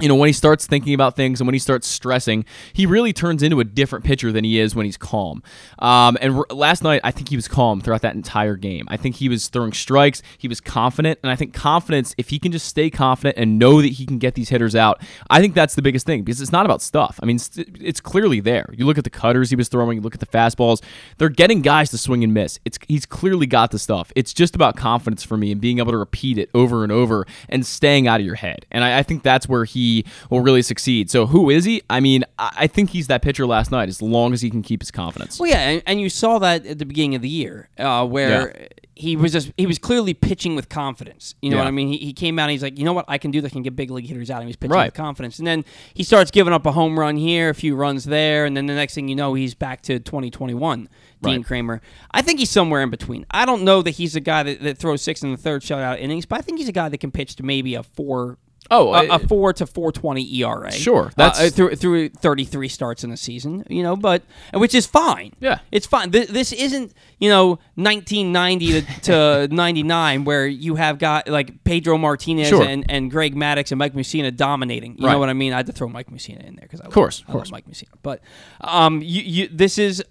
you 0.00 0.08
know, 0.08 0.16
when 0.16 0.26
he 0.26 0.32
starts 0.32 0.66
thinking 0.66 0.94
about 0.94 1.16
things 1.16 1.40
and 1.40 1.46
when 1.46 1.54
he 1.54 1.58
starts 1.58 1.86
stressing, 1.86 2.44
he 2.72 2.86
really 2.86 3.12
turns 3.12 3.42
into 3.42 3.60
a 3.60 3.64
different 3.64 4.04
pitcher 4.04 4.32
than 4.32 4.42
he 4.42 4.58
is 4.58 4.74
when 4.74 4.86
he's 4.86 4.96
calm. 4.96 5.42
Um, 5.78 6.16
and 6.20 6.42
last 6.50 6.82
night, 6.82 7.02
I 7.04 7.10
think 7.10 7.28
he 7.28 7.36
was 7.36 7.46
calm 7.46 7.80
throughout 7.80 8.02
that 8.02 8.14
entire 8.14 8.56
game. 8.56 8.86
I 8.88 8.96
think 8.96 9.16
he 9.16 9.28
was 9.28 9.48
throwing 9.48 9.72
strikes, 9.72 10.22
he 10.38 10.48
was 10.48 10.60
confident, 10.60 11.20
and 11.22 11.30
I 11.30 11.36
think 11.36 11.52
confidence, 11.52 12.14
if 12.16 12.30
he 12.30 12.38
can 12.38 12.52
just 12.52 12.66
stay 12.66 12.90
confident 12.90 13.36
and 13.36 13.58
know 13.58 13.82
that 13.82 13.92
he 13.92 14.06
can 14.06 14.18
get 14.18 14.34
these 14.34 14.48
hitters 14.48 14.74
out, 14.74 15.00
I 15.30 15.40
think 15.40 15.54
that's 15.54 15.74
the 15.74 15.82
biggest 15.82 16.06
thing 16.06 16.22
because 16.22 16.40
it's 16.40 16.52
not 16.52 16.64
about 16.64 16.80
stuff. 16.80 17.20
I 17.22 17.26
mean, 17.26 17.36
it's, 17.36 17.50
it's 17.56 18.00
clearly 18.00 18.40
there. 18.40 18.70
You 18.76 18.86
look 18.86 18.98
at 18.98 19.04
the 19.04 19.10
cutters 19.10 19.50
he 19.50 19.56
was 19.56 19.68
throwing, 19.68 19.98
you 19.98 20.02
look 20.02 20.14
at 20.14 20.20
the 20.20 20.26
fastballs, 20.26 20.82
they're 21.18 21.28
getting 21.28 21.60
guys 21.60 21.90
to 21.90 21.98
swing 21.98 22.24
and 22.24 22.32
miss. 22.32 22.58
It's 22.64 22.78
He's 22.88 23.06
clearly 23.06 23.46
got 23.46 23.70
the 23.70 23.78
stuff. 23.78 24.10
It's 24.16 24.32
just 24.32 24.56
about 24.56 24.76
confidence 24.76 25.22
for 25.22 25.36
me 25.36 25.52
and 25.52 25.60
being 25.60 25.78
able 25.78 25.92
to 25.92 25.98
repeat 25.98 26.38
it 26.38 26.50
over 26.54 26.82
and 26.82 26.90
over 26.90 27.26
and 27.48 27.64
staying 27.64 28.08
out 28.08 28.20
of 28.20 28.26
your 28.26 28.34
head. 28.36 28.66
And 28.70 28.82
I, 28.82 28.98
I 28.98 29.02
think 29.02 29.22
that's 29.22 29.48
where 29.48 29.64
he 29.64 29.91
will 30.30 30.40
really 30.40 30.62
succeed. 30.62 31.10
So 31.10 31.26
who 31.26 31.50
is 31.50 31.64
he? 31.64 31.82
I 31.90 32.00
mean, 32.00 32.24
I, 32.38 32.66
think 32.66 32.90
he's 32.90 33.06
that 33.08 33.22
pitcher 33.22 33.46
last 33.46 33.70
night 33.70 33.88
as 33.88 34.00
long 34.02 34.32
as 34.32 34.40
he 34.40 34.50
can 34.50 34.62
keep 34.62 34.80
his 34.82 34.90
confidence. 34.90 35.38
Well, 35.38 35.50
yeah, 35.50 35.68
and, 35.68 35.82
and 35.86 36.00
you 36.00 36.08
saw 36.08 36.38
that 36.38 36.64
at 36.66 36.78
the 36.78 36.86
beginning 36.86 37.14
of 37.14 37.22
the 37.22 37.28
year, 37.28 37.68
uh, 37.78 38.06
where 38.06 38.68
he 38.94 39.16
was 39.16 39.32
just 39.32 39.50
he 39.56 39.66
was 39.66 39.78
clearly 39.78 40.12
pitching 40.14 40.54
with 40.54 40.68
confidence. 40.68 41.34
You 41.40 41.50
know 41.50 41.56
Yeah. 41.56 41.62
what 41.62 41.68
I 41.68 41.72
mean? 41.72 41.88
He, 41.88 41.96
he 41.98 42.12
came 42.12 42.38
out 42.38 42.44
and 42.44 42.52
he's 42.52 42.62
like, 42.62 42.78
you 42.78 42.84
know 42.84 42.92
what, 42.92 43.06
I 43.08 43.16
can 43.18 43.30
do 43.30 43.40
this, 43.40 43.50
I 43.50 43.54
can 43.54 43.62
get 43.62 43.74
big 43.74 43.90
league 43.90 44.06
hitters 44.06 44.30
out. 44.30 44.36
And 44.36 44.44
he 44.44 44.48
was 44.48 44.56
pitching 44.56 44.72
Right. 44.74 44.86
with 44.88 44.94
confidence, 44.94 45.38
and 45.38 45.46
then 45.46 45.64
he 45.94 46.02
starts 46.04 46.30
giving 46.30 46.52
up 46.52 46.66
a 46.66 46.72
home 46.72 46.98
run 46.98 47.16
here, 47.16 47.50
a 47.50 47.54
few 47.54 47.74
runs 47.74 48.04
there, 48.04 48.44
and 48.44 48.56
then 48.56 48.66
the 48.66 48.74
next 48.74 48.94
thing 48.94 49.08
you 49.08 49.16
know, 49.16 49.34
he's 49.34 49.54
back 49.54 49.82
to 49.82 49.98
2021. 49.98 50.88
Dean 51.22 51.36
Right. 51.36 51.44
Kremer. 51.46 51.80
I 52.10 52.20
think 52.22 52.38
he's 52.40 52.50
somewhere 52.50 52.82
in 52.82 52.90
between. 52.90 53.24
I 53.30 53.44
don't 53.46 53.62
know 53.62 53.80
that 53.82 53.90
he's 53.92 54.16
a 54.16 54.20
guy 54.20 54.42
that, 54.42 54.60
that 54.62 54.76
throws 54.78 55.02
six 55.02 55.22
in 55.22 55.30
the 55.30 55.36
third 55.36 55.62
shutout 55.62 56.00
innings, 56.00 56.26
but 56.26 56.38
I 56.38 56.42
think 56.42 56.58
he's 56.58 56.68
a 56.68 56.72
guy 56.72 56.88
that 56.88 56.98
can 56.98 57.10
pitch 57.12 57.36
to 57.36 57.42
maybe 57.44 57.74
a 57.74 57.82
four. 57.82 58.38
Oh, 58.70 58.92
a 58.94 59.18
four 59.18 59.52
to 59.54 59.66
four 59.66 59.92
twenty 59.92 60.22
ERA. 60.42 60.70
Sure, 60.72 61.06
Uh, 61.06 61.10
that's- 61.16 61.52
through 61.52 61.74
through 61.76 62.08
thirty 62.10 62.44
three 62.44 62.68
starts 62.68 63.04
in 63.04 63.10
the 63.10 63.16
season. 63.16 63.64
You 63.68 63.82
know, 63.82 63.96
but 63.96 64.22
which 64.54 64.74
is 64.74 64.86
fine. 64.86 65.32
Yeah. 65.40 65.58
It's 65.70 65.86
fine. 65.86 66.10
This, 66.10 66.28
this 66.30 66.52
isn't, 66.52 66.94
you 67.18 67.28
know, 67.28 67.58
1990 67.74 68.82
to, 68.82 69.00
to 69.48 69.54
99 69.54 70.24
where 70.24 70.46
you 70.46 70.76
have 70.76 70.98
got 70.98 71.28
like 71.28 71.64
Pedro 71.64 71.98
Martinez 71.98 72.48
Sure. 72.48 72.62
and, 72.64 72.84
and 72.88 73.10
Greg 73.10 73.34
Maddux 73.34 73.72
and 73.72 73.78
Mike 73.78 73.94
Mussina 73.94 74.34
dominating. 74.34 74.96
You 74.98 75.06
Right. 75.06 75.12
know 75.12 75.18
what 75.18 75.28
I 75.28 75.34
mean? 75.34 75.52
I 75.52 75.56
had 75.56 75.66
to 75.66 75.72
throw 75.72 75.88
Mike 75.88 76.10
Mussina 76.10 76.44
in 76.46 76.54
there 76.56 76.62
because 76.62 76.80
I 76.80 76.86
of 76.86 76.92
course, 76.92 77.20
of 77.20 77.26
course. 77.26 77.50
Mike 77.50 77.66
Mussina. 77.68 77.88
But 78.02 78.20
um, 78.60 79.02
you, 79.02 79.22
you 79.22 79.48
this 79.48 79.78
is. 79.78 80.02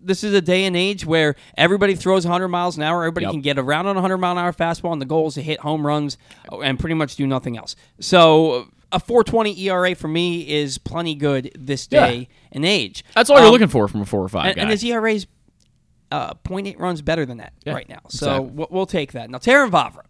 This 0.00 0.22
is 0.22 0.34
a 0.34 0.40
day 0.40 0.64
and 0.64 0.76
age 0.76 1.04
where 1.04 1.34
everybody 1.56 1.94
throws 1.94 2.24
100 2.24 2.48
miles 2.48 2.76
an 2.76 2.82
hour. 2.82 3.02
Everybody 3.02 3.24
Yep. 3.26 3.32
can 3.32 3.40
get 3.40 3.58
around 3.58 3.86
on 3.86 3.96
a 3.96 4.00
100 4.00 4.18
mile 4.18 4.32
an 4.32 4.38
hour 4.38 4.52
fastball, 4.52 4.92
and 4.92 5.00
the 5.02 5.06
goal 5.06 5.28
is 5.28 5.34
to 5.34 5.42
hit 5.42 5.60
home 5.60 5.86
runs 5.86 6.16
and 6.62 6.78
pretty 6.78 6.94
much 6.94 7.16
do 7.16 7.26
nothing 7.26 7.56
else. 7.56 7.74
So 7.98 8.68
a 8.92 9.00
4.20 9.00 9.58
ERA 9.58 9.94
for 9.96 10.06
me 10.08 10.48
is 10.48 10.78
plenty 10.78 11.14
good 11.16 11.50
this 11.58 11.88
Yeah. 11.90 12.06
day 12.06 12.28
and 12.52 12.64
age. 12.64 13.04
That's 13.14 13.30
all 13.30 13.36
you're 13.38 13.46
Um, 13.46 13.52
looking 13.52 13.68
for 13.68 13.88
from 13.88 14.02
a 14.02 14.06
four 14.06 14.22
or 14.22 14.28
five 14.28 14.46
and, 14.46 14.56
guy. 14.56 14.62
and 14.62 14.70
his 14.70 14.84
ERA's 14.84 15.26
uh, 16.12 16.34
0.8 16.44 16.78
runs 16.78 17.02
better 17.02 17.26
than 17.26 17.38
that 17.38 17.52
Yeah, 17.64 17.72
right 17.72 17.88
now. 17.88 17.98
So 18.08 18.26
exactly. 18.30 18.50
we'll, 18.54 18.68
we'll 18.70 18.86
take 18.86 19.10
that. 19.12 19.28
Now, 19.28 19.38
Terrin 19.38 19.70
Vavra 19.70 20.02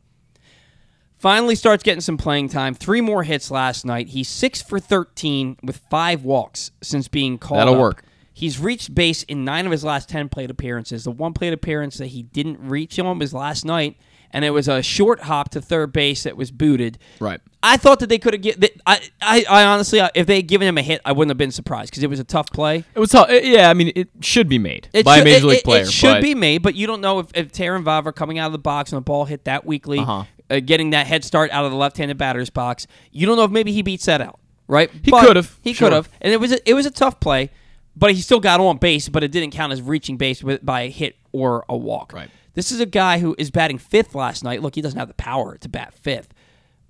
finally 1.16 1.54
starts 1.54 1.82
getting 1.82 2.02
some 2.02 2.18
playing 2.18 2.50
time. 2.50 2.74
Three 2.74 3.00
more 3.00 3.22
hits 3.22 3.50
last 3.50 3.86
night. 3.86 4.08
He's 4.08 4.28
six 4.28 4.60
for 4.60 4.78
13 4.78 5.56
with 5.62 5.80
five 5.90 6.22
walks 6.22 6.70
since 6.82 7.08
being 7.08 7.38
called. 7.38 7.60
That'll 7.60 7.74
up. 7.74 7.80
work. 7.80 8.04
He's 8.38 8.58
reached 8.58 8.94
base 8.94 9.22
in 9.22 9.46
nine 9.46 9.64
of 9.64 9.72
his 9.72 9.82
last 9.82 10.10
10 10.10 10.28
plate 10.28 10.50
appearances. 10.50 11.04
The 11.04 11.10
one 11.10 11.32
plate 11.32 11.54
appearance 11.54 11.96
that 11.96 12.08
he 12.08 12.22
didn't 12.22 12.58
reach 12.60 12.98
on 12.98 13.18
was 13.18 13.32
last 13.32 13.64
night, 13.64 13.96
and 14.30 14.44
it 14.44 14.50
was 14.50 14.68
a 14.68 14.82
short 14.82 15.20
hop 15.22 15.48
to 15.52 15.62
third 15.62 15.90
base 15.94 16.24
that 16.24 16.36
was 16.36 16.50
booted. 16.50 16.98
right. 17.18 17.40
I 17.62 17.78
thought 17.78 17.98
that 18.00 18.08
they 18.08 18.18
could 18.18 18.34
have 18.34 18.42
get. 18.42 18.62
I, 18.86 19.00
I, 19.22 19.44
I 19.48 19.64
honestly, 19.64 19.98
uh, 20.00 20.10
if 20.14 20.26
they 20.26 20.36
had 20.36 20.46
given 20.48 20.68
him 20.68 20.76
a 20.76 20.82
hit, 20.82 21.00
I 21.04 21.12
wouldn't 21.12 21.30
have 21.30 21.38
been 21.38 21.50
surprised 21.50 21.90
because 21.90 22.02
it 22.04 22.10
was 22.10 22.20
a 22.20 22.24
tough 22.24 22.52
play. 22.52 22.84
It 22.94 23.00
was 23.00 23.08
tough. 23.10 23.28
Yeah, 23.30 23.70
I 23.70 23.74
mean, 23.74 23.90
it 23.96 24.08
should 24.20 24.48
be 24.50 24.58
made 24.58 24.88
It 24.92 25.04
by 25.06 25.16
should, 25.16 25.22
a 25.22 25.24
major 25.24 25.46
it- 25.46 25.48
league 25.48 25.58
it- 25.60 25.64
player. 25.64 25.82
It 25.82 25.90
should 25.90 26.20
be 26.22 26.34
made, 26.34 26.58
but 26.62 26.74
you 26.76 26.86
don't 26.86 27.00
know 27.00 27.18
if, 27.20 27.28
if 27.34 27.50
Terrin 27.52 27.82
Vavra 27.84 28.14
coming 28.14 28.38
out 28.38 28.46
of 28.46 28.52
the 28.52 28.58
box 28.58 28.92
and 28.92 28.98
the 28.98 29.00
ball 29.02 29.24
hit 29.24 29.46
that 29.46 29.64
weakly, 29.64 29.98
Uh-huh. 29.98 30.24
uh, 30.50 30.60
getting 30.60 30.90
that 30.90 31.06
head 31.08 31.24
start 31.24 31.50
out 31.50 31.64
of 31.64 31.70
the 31.72 31.76
left-handed 31.78 32.18
batter's 32.18 32.50
box. 32.50 32.86
You 33.10 33.26
don't 33.26 33.36
know 33.36 33.44
if 33.44 33.50
maybe 33.50 33.72
he 33.72 33.80
beats 33.82 34.04
that 34.04 34.20
out, 34.20 34.38
right? 34.68 34.88
He 35.02 35.10
could've, 35.10 35.58
He 35.62 35.72
sure. 35.72 35.88
could 35.88 35.94
have, 35.94 36.08
and 36.20 36.32
it 36.34 36.38
was 36.38 36.52
a, 36.52 36.68
it 36.70 36.74
was 36.74 36.84
a 36.86 36.90
tough 36.92 37.18
play, 37.18 37.50
but 37.96 38.14
he 38.14 38.20
still 38.20 38.40
got 38.40 38.60
on 38.60 38.76
base, 38.78 39.08
but 39.08 39.24
it 39.24 39.32
didn't 39.32 39.50
count 39.52 39.72
as 39.72 39.80
reaching 39.82 40.16
base 40.16 40.42
with, 40.42 40.64
by 40.64 40.82
a 40.82 40.90
hit 40.90 41.16
or 41.32 41.64
a 41.68 41.76
walk. 41.76 42.12
Right. 42.12 42.30
This 42.54 42.70
is 42.70 42.80
a 42.80 42.86
guy 42.86 43.18
who 43.18 43.34
is 43.38 43.50
batting 43.50 43.78
fifth 43.78 44.14
last 44.14 44.44
night. 44.44 44.62
Look, 44.62 44.74
he 44.74 44.80
doesn't 44.82 44.98
have 44.98 45.08
the 45.08 45.14
power 45.14 45.56
to 45.58 45.68
bat 45.68 45.92
fifth, 45.94 46.32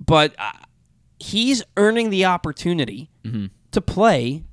but 0.04 0.34
uh, 0.38 0.52
he's 1.18 1.62
earning 1.76 2.10
the 2.10 2.24
opportunity 2.24 3.10
Mm-hmm. 3.24 3.46
to 3.72 3.80
play 3.80 4.44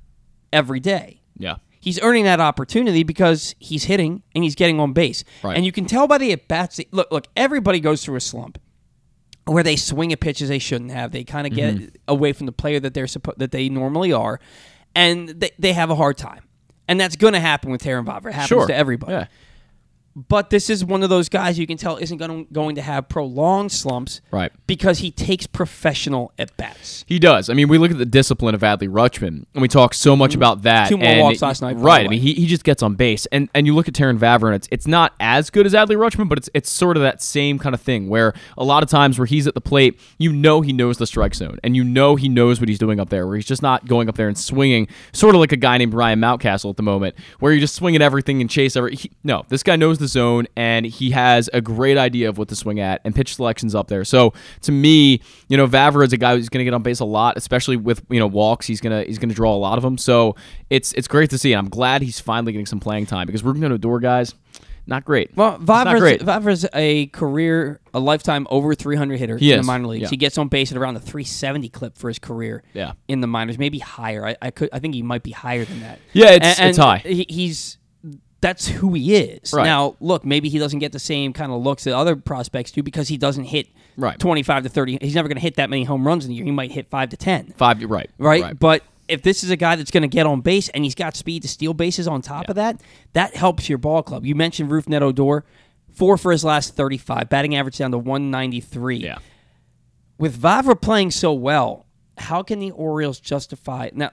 every 0.52 0.80
day 0.80 1.20
Yeah. 1.38 1.56
he's 1.80 2.00
earning 2.02 2.24
that 2.24 2.40
opportunity 2.40 3.02
because 3.04 3.54
he's 3.60 3.84
hitting 3.84 4.22
and 4.34 4.42
he's 4.42 4.54
getting 4.56 4.80
on 4.80 4.92
base. 4.92 5.22
Right. 5.44 5.56
And 5.56 5.64
you 5.64 5.70
can 5.72 5.84
tell 5.86 6.06
by 6.08 6.18
the 6.18 6.32
at 6.32 6.48
bats. 6.48 6.80
Look, 6.90 7.08
look, 7.12 7.26
everybody 7.36 7.78
goes 7.80 8.04
through 8.04 8.16
a 8.16 8.20
slump 8.20 8.58
where 9.46 9.62
they 9.62 9.76
swing 9.76 10.12
at 10.12 10.18
pitches 10.20 10.48
they 10.48 10.58
shouldn't 10.58 10.90
have. 10.90 11.12
They 11.12 11.22
kind 11.24 11.46
of 11.46 11.52
get 11.54 11.74
Mm-hmm. 11.76 11.86
away 12.08 12.32
from 12.32 12.46
the 12.46 12.52
player 12.52 12.80
that 12.80 12.94
they're 12.94 13.04
suppo- 13.06 13.36
that 13.36 13.50
they 13.52 13.68
normally 13.68 14.12
are, 14.12 14.40
and 14.96 15.28
they, 15.28 15.50
they 15.58 15.72
have 15.72 15.90
a 15.90 15.94
hard 15.96 16.16
time. 16.16 16.43
And 16.88 17.00
that's 17.00 17.16
going 17.16 17.32
to 17.32 17.40
happen 17.40 17.70
with 17.70 17.82
Terrin 17.82 18.04
Vavra. 18.04 18.26
It 18.26 18.34
happens 18.34 18.48
Sure. 18.48 18.66
to 18.66 18.74
everybody. 18.74 19.12
Yeah. 19.12 19.26
But 20.16 20.50
this 20.50 20.70
is 20.70 20.84
one 20.84 21.02
of 21.02 21.10
those 21.10 21.28
guys 21.28 21.58
you 21.58 21.66
can 21.66 21.76
tell 21.76 21.96
isn't 21.96 22.18
going 22.18 22.46
going 22.52 22.76
to 22.76 22.82
have 22.82 23.08
prolonged 23.08 23.72
slumps 23.72 24.20
Right. 24.30 24.52
because 24.66 24.98
he 24.98 25.10
takes 25.10 25.46
professional 25.46 26.32
at 26.38 26.56
bats. 26.56 27.04
He 27.08 27.18
does. 27.18 27.50
I 27.50 27.54
mean, 27.54 27.68
we 27.68 27.78
look 27.78 27.90
at 27.90 27.98
the 27.98 28.06
discipline 28.06 28.54
of 28.54 28.60
Adley 28.60 28.88
Rutschman, 28.88 29.44
and 29.54 29.62
we 29.62 29.66
talk 29.66 29.92
so 29.92 30.14
much 30.14 30.30
mm-hmm. 30.32 30.38
about 30.38 30.62
that. 30.62 30.88
Two 30.88 30.98
more 30.98 31.06
and 31.06 31.20
walks 31.20 31.42
last 31.42 31.62
night, 31.62 31.76
Right. 31.76 32.06
I 32.06 32.08
mean, 32.08 32.20
he, 32.20 32.34
he 32.34 32.46
just 32.46 32.64
gets 32.64 32.82
on 32.82 32.94
base, 32.94 33.26
and 33.26 33.48
and 33.54 33.66
you 33.66 33.74
look 33.74 33.88
at 33.88 33.94
Terrin 33.94 34.18
Vavra, 34.18 34.46
and 34.46 34.54
it's 34.54 34.68
it's 34.70 34.86
not 34.86 35.14
as 35.18 35.50
good 35.50 35.66
as 35.66 35.74
Adley 35.74 35.96
Rutschman, 35.96 36.28
but 36.28 36.38
it's 36.38 36.48
it's 36.54 36.70
sort 36.70 36.96
of 36.96 37.02
that 37.02 37.20
same 37.20 37.58
kind 37.58 37.74
of 37.74 37.80
thing 37.80 38.08
where 38.08 38.34
a 38.56 38.64
lot 38.64 38.82
of 38.84 38.88
times 38.88 39.18
where 39.18 39.26
he's 39.26 39.46
at 39.48 39.54
the 39.54 39.60
plate, 39.60 39.98
you 40.18 40.32
know 40.32 40.60
he 40.60 40.72
knows 40.72 40.98
the 40.98 41.06
strike 41.06 41.34
zone, 41.34 41.58
and 41.64 41.74
you 41.74 41.82
know 41.82 42.14
he 42.14 42.28
knows 42.28 42.60
what 42.60 42.68
he's 42.68 42.78
doing 42.78 43.00
up 43.00 43.08
there, 43.10 43.26
where 43.26 43.36
he's 43.36 43.46
just 43.46 43.62
not 43.62 43.86
going 43.86 44.08
up 44.08 44.16
there 44.16 44.28
and 44.28 44.38
swinging, 44.38 44.86
sort 45.12 45.34
of 45.34 45.40
like 45.40 45.52
a 45.52 45.56
guy 45.56 45.76
named 45.76 45.92
Ryan 45.94 46.20
Mountcastle 46.20 46.70
at 46.70 46.76
the 46.76 46.82
moment, 46.84 47.16
where 47.40 47.52
you 47.52 47.58
just 47.58 47.74
swing 47.74 47.96
at 47.96 48.02
everything 48.02 48.40
and 48.40 48.48
chase 48.48 48.76
every. 48.76 48.94
He, 48.94 49.10
no, 49.24 49.44
this 49.48 49.64
guy 49.64 49.74
knows 49.74 49.98
the 49.98 50.03
zone, 50.06 50.46
and 50.56 50.86
he 50.86 51.10
has 51.10 51.48
a 51.52 51.60
great 51.60 51.96
idea 51.98 52.28
of 52.28 52.38
what 52.38 52.48
to 52.48 52.56
swing 52.56 52.80
at, 52.80 53.00
and 53.04 53.14
pitch 53.14 53.34
selections 53.36 53.74
up 53.74 53.88
there. 53.88 54.04
So 54.04 54.32
to 54.62 54.72
me, 54.72 55.20
you 55.48 55.56
know, 55.56 55.66
Vavra 55.66 56.04
is 56.04 56.12
a 56.12 56.16
guy 56.16 56.36
who's 56.36 56.48
going 56.48 56.60
to 56.60 56.64
get 56.64 56.74
on 56.74 56.82
base 56.82 57.00
a 57.00 57.04
lot, 57.04 57.36
especially 57.36 57.76
with 57.76 58.02
you 58.10 58.18
know 58.20 58.26
walks. 58.26 58.66
He's 58.66 58.80
gonna 58.80 59.04
he's 59.04 59.18
gonna 59.18 59.34
draw 59.34 59.54
a 59.54 59.58
lot 59.58 59.78
of 59.78 59.82
them. 59.82 59.98
So 59.98 60.36
it's 60.70 60.92
it's 60.94 61.08
great 61.08 61.30
to 61.30 61.38
see, 61.38 61.52
and 61.52 61.58
I'm 61.58 61.68
glad 61.70 62.02
he's 62.02 62.20
finally 62.20 62.52
getting 62.52 62.66
some 62.66 62.80
playing 62.80 63.06
time 63.06 63.26
because 63.26 63.42
Rougned 63.42 63.70
Odor 63.72 63.98
guys, 64.00 64.34
not 64.86 65.04
great. 65.04 65.34
Well, 65.34 65.56
Vavra's, 65.58 66.00
great. 66.00 66.20
Vavra's 66.20 66.66
a 66.74 67.06
career, 67.06 67.80
a 67.94 67.98
lifetime 68.00 68.46
over 68.50 68.74
300 68.74 69.16
hitter 69.18 69.38
He 69.38 69.50
in 69.50 69.58
the 69.60 69.62
minor 69.64 69.86
leagues. 69.86 70.02
yeah. 70.02 70.08
He 70.10 70.16
gets 70.18 70.36
on 70.36 70.48
base 70.48 70.72
at 70.72 70.76
around 70.78 70.92
the 70.94 71.00
370 71.00 71.70
clip 71.70 71.96
for 71.96 72.08
his 72.08 72.18
career. 72.18 72.62
Yeah. 72.74 72.92
in 73.08 73.20
the 73.22 73.26
minors, 73.26 73.56
maybe 73.58 73.78
higher. 73.78 74.26
I, 74.26 74.36
I 74.42 74.50
could, 74.50 74.68
I 74.74 74.80
think 74.80 74.94
he 74.94 75.02
might 75.02 75.22
be 75.22 75.30
higher 75.30 75.64
than 75.64 75.80
that. 75.80 76.00
Yeah, 76.12 76.32
it's- 76.32 76.60
And- 76.60 76.68
it's 76.68 76.78
high. 76.78 76.98
he- 76.98 77.26
he's 77.30 77.78
that's 78.44 78.68
who 78.68 78.92
he 78.92 79.16
is. 79.16 79.54
Right. 79.54 79.64
Now, 79.64 79.96
look, 80.00 80.22
maybe 80.22 80.50
he 80.50 80.58
doesn't 80.58 80.78
get 80.78 80.92
the 80.92 80.98
same 80.98 81.32
kind 81.32 81.50
of 81.50 81.62
looks 81.62 81.84
that 81.84 81.96
other 81.96 82.14
prospects 82.14 82.72
do 82.72 82.82
because 82.82 83.08
he 83.08 83.16
doesn't 83.16 83.44
hit 83.44 83.68
Right. 83.96 84.18
25 84.18 84.64
to 84.64 84.68
30. 84.68 84.98
He's 85.00 85.14
never 85.14 85.28
going 85.28 85.36
to 85.36 85.42
hit 85.42 85.56
that 85.56 85.70
many 85.70 85.84
home 85.84 86.06
runs 86.06 86.24
in 86.26 86.30
a 86.32 86.34
year. 86.34 86.44
He 86.44 86.50
might 86.50 86.72
hit 86.72 86.90
five 86.90 87.08
to 87.10 87.16
10 87.16 87.54
Five, 87.56 87.82
right, 87.84 88.10
right? 88.18 88.58
But 88.58 88.82
if 89.08 89.22
this 89.22 89.44
is 89.44 89.50
a 89.50 89.56
guy 89.56 89.76
that's 89.76 89.90
going 89.90 90.02
to 90.02 90.08
get 90.08 90.26
on 90.26 90.40
base 90.40 90.68
and 90.70 90.84
he's 90.84 90.94
got 90.94 91.16
speed 91.16 91.42
to 91.42 91.48
steal 91.48 91.72
bases 91.74 92.06
on 92.08 92.20
top 92.20 92.48
of 92.48 92.56
that, 92.56 92.80
that 93.14 93.34
helps 93.36 93.68
your 93.68 93.78
ball 93.78 94.02
club. 94.02 94.26
You 94.26 94.34
mentioned 94.34 94.70
Rougned 94.70 95.00
Odor, 95.00 95.44
four 95.92 96.18
for 96.18 96.32
his 96.32 96.44
last 96.44 96.74
35, 96.76 97.28
batting 97.30 97.54
average 97.54 97.78
down 97.78 97.92
to 97.92 97.98
193. 97.98 98.96
yeah, 98.96 99.18
With 100.18 100.36
Vavra 100.36 100.78
playing 100.78 101.12
so 101.12 101.32
well, 101.32 101.86
how 102.18 102.42
can 102.42 102.58
the 102.58 102.72
Orioles 102.72 103.20
justify 103.20 103.90
Now, 103.94 104.10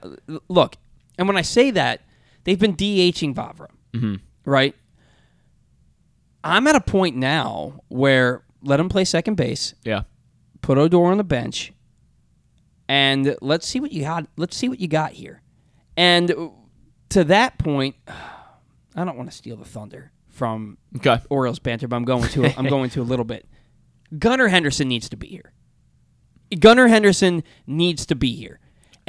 look, 0.48 0.78
and 1.18 1.28
when 1.28 1.38
I 1.38 1.42
say 1.42 1.72
that, 1.72 2.02
they've 2.44 2.60
been 2.60 2.76
DHing 2.76 3.34
Vavra, 3.34 3.68
Mm-hmm. 3.94 4.16
right? 4.46 4.76
I'm 6.44 6.68
at 6.68 6.76
a 6.76 6.82
point 6.82 7.16
now 7.16 7.82
where 7.90 8.44
let 8.64 8.80
him 8.80 8.90
play 8.90 9.06
second 9.06 9.36
base 9.36 9.74
yeah. 9.84 10.04
put 10.62 10.78
Odor 10.78 11.06
on 11.06 11.18
the 11.18 11.24
bench, 11.24 11.74
and 12.88 13.36
let's 13.42 13.68
see 13.68 13.80
what 13.80 13.92
you 13.92 14.02
got. 14.04 14.28
Let's 14.38 14.56
see 14.56 14.70
what 14.70 14.80
you 14.80 14.88
got 14.88 15.12
here. 15.12 15.42
And 15.98 16.52
to 17.10 17.24
that 17.26 17.58
point, 17.58 17.96
I 18.08 19.04
don't 19.04 19.18
want 19.18 19.30
to 19.30 19.36
steal 19.36 19.56
the 19.58 19.66
thunder 19.66 20.12
from 20.30 20.78
Okay. 20.98 21.20
Orioles 21.30 21.60
banter, 21.60 21.88
but 21.88 21.96
I'm 21.96 22.06
going 22.06 22.28
to. 22.30 22.58
I'm 22.58 22.68
going 22.70 22.90
to 22.92 23.02
a 23.02 23.04
little 23.04 23.26
bit. 23.26 23.48
Gunnar 24.18 24.48
Henderson 24.48 24.88
needs 24.88 25.10
to 25.10 25.18
be 25.18 25.28
here. 25.28 25.54
Gunnar 26.60 26.88
Henderson 26.88 27.44
needs 27.66 28.06
to 28.08 28.16
be 28.16 28.36
here. 28.36 28.60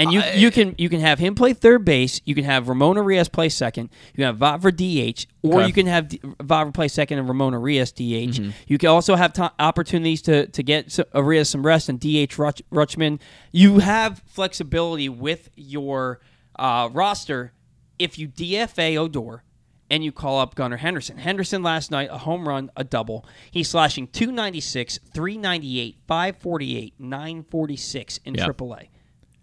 And 0.03 0.13
you 0.13 0.23
you 0.35 0.51
can 0.51 0.75
you 0.79 0.89
can 0.89 1.01
have 1.01 1.19
him 1.19 1.35
play 1.35 1.53
third 1.53 1.85
base. 1.85 2.21
You 2.25 2.35
can 2.35 2.45
have 2.45 2.69
Ramon 2.69 2.97
Urias 2.97 3.29
play 3.29 3.49
second. 3.49 3.91
You 4.15 4.25
can 4.25 4.25
have 4.25 4.37
Vavra 4.39 4.73
DH, 4.75 5.27
or 5.43 5.59
Okay. 5.61 5.67
you 5.67 5.73
can 5.73 5.87
have 5.87 6.09
D- 6.09 6.19
Vavra 6.19 6.73
play 6.75 6.89
second 6.89 7.19
and 7.19 7.29
Ramon 7.29 7.53
Urias 7.53 7.93
DH. 7.93 8.39
You 8.67 8.79
can 8.79 8.89
also 8.89 9.15
have 9.17 9.33
to 9.35 9.53
opportunities 9.59 10.23
to 10.23 10.47
to 10.49 10.63
get 10.63 10.93
some, 10.93 11.07
Urias 11.15 11.49
some 11.51 11.65
rest 11.65 11.89
and 11.89 11.99
DH 12.01 12.39
Rutch, 12.39 12.63
Rutschman. 12.73 13.21
You 13.53 13.79
have 13.81 14.23
flexibility 14.27 15.09
with 15.09 15.51
your 15.57 16.21
uh, 16.59 16.89
roster 16.93 17.53
if 17.99 18.19
you 18.19 18.29
DFA 18.29 18.97
Odor 18.97 19.43
and 19.91 20.03
you 20.03 20.11
call 20.11 20.39
up 20.41 20.55
Gunnar 20.55 20.79
Henderson. 20.79 21.19
Henderson 21.19 21.63
last 21.63 21.91
night, 21.91 22.09
a 22.11 22.17
home 22.19 22.49
run, 22.49 22.71
a 22.77 22.83
double. 22.83 23.27
He's 23.51 23.69
slashing 23.69 24.07
296, 24.07 24.99
398, 25.13 25.99
548, 26.09 26.95
946 26.99 28.19
in 28.25 28.35
Yeah. 28.35 28.47
AAA. 28.47 28.89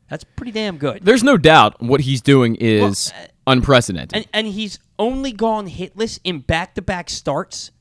That's 0.09 0.23
pretty 0.23 0.51
damn 0.51 0.77
good. 0.77 1.03
There's 1.03 1.23
no 1.23 1.37
doubt 1.37 1.81
what 1.81 2.01
he's 2.01 2.21
doing 2.21 2.55
is 2.55 3.11
Well, 3.13 3.23
uh, 3.23 3.27
unprecedented. 3.47 4.15
And, 4.15 4.27
and 4.33 4.47
he's 4.47 4.79
only 4.97 5.31
gone 5.31 5.69
hitless 5.69 6.19
in 6.23 6.39
back 6.39 6.75
to 6.75 6.81
back 6.81 7.09
starts 7.09 7.71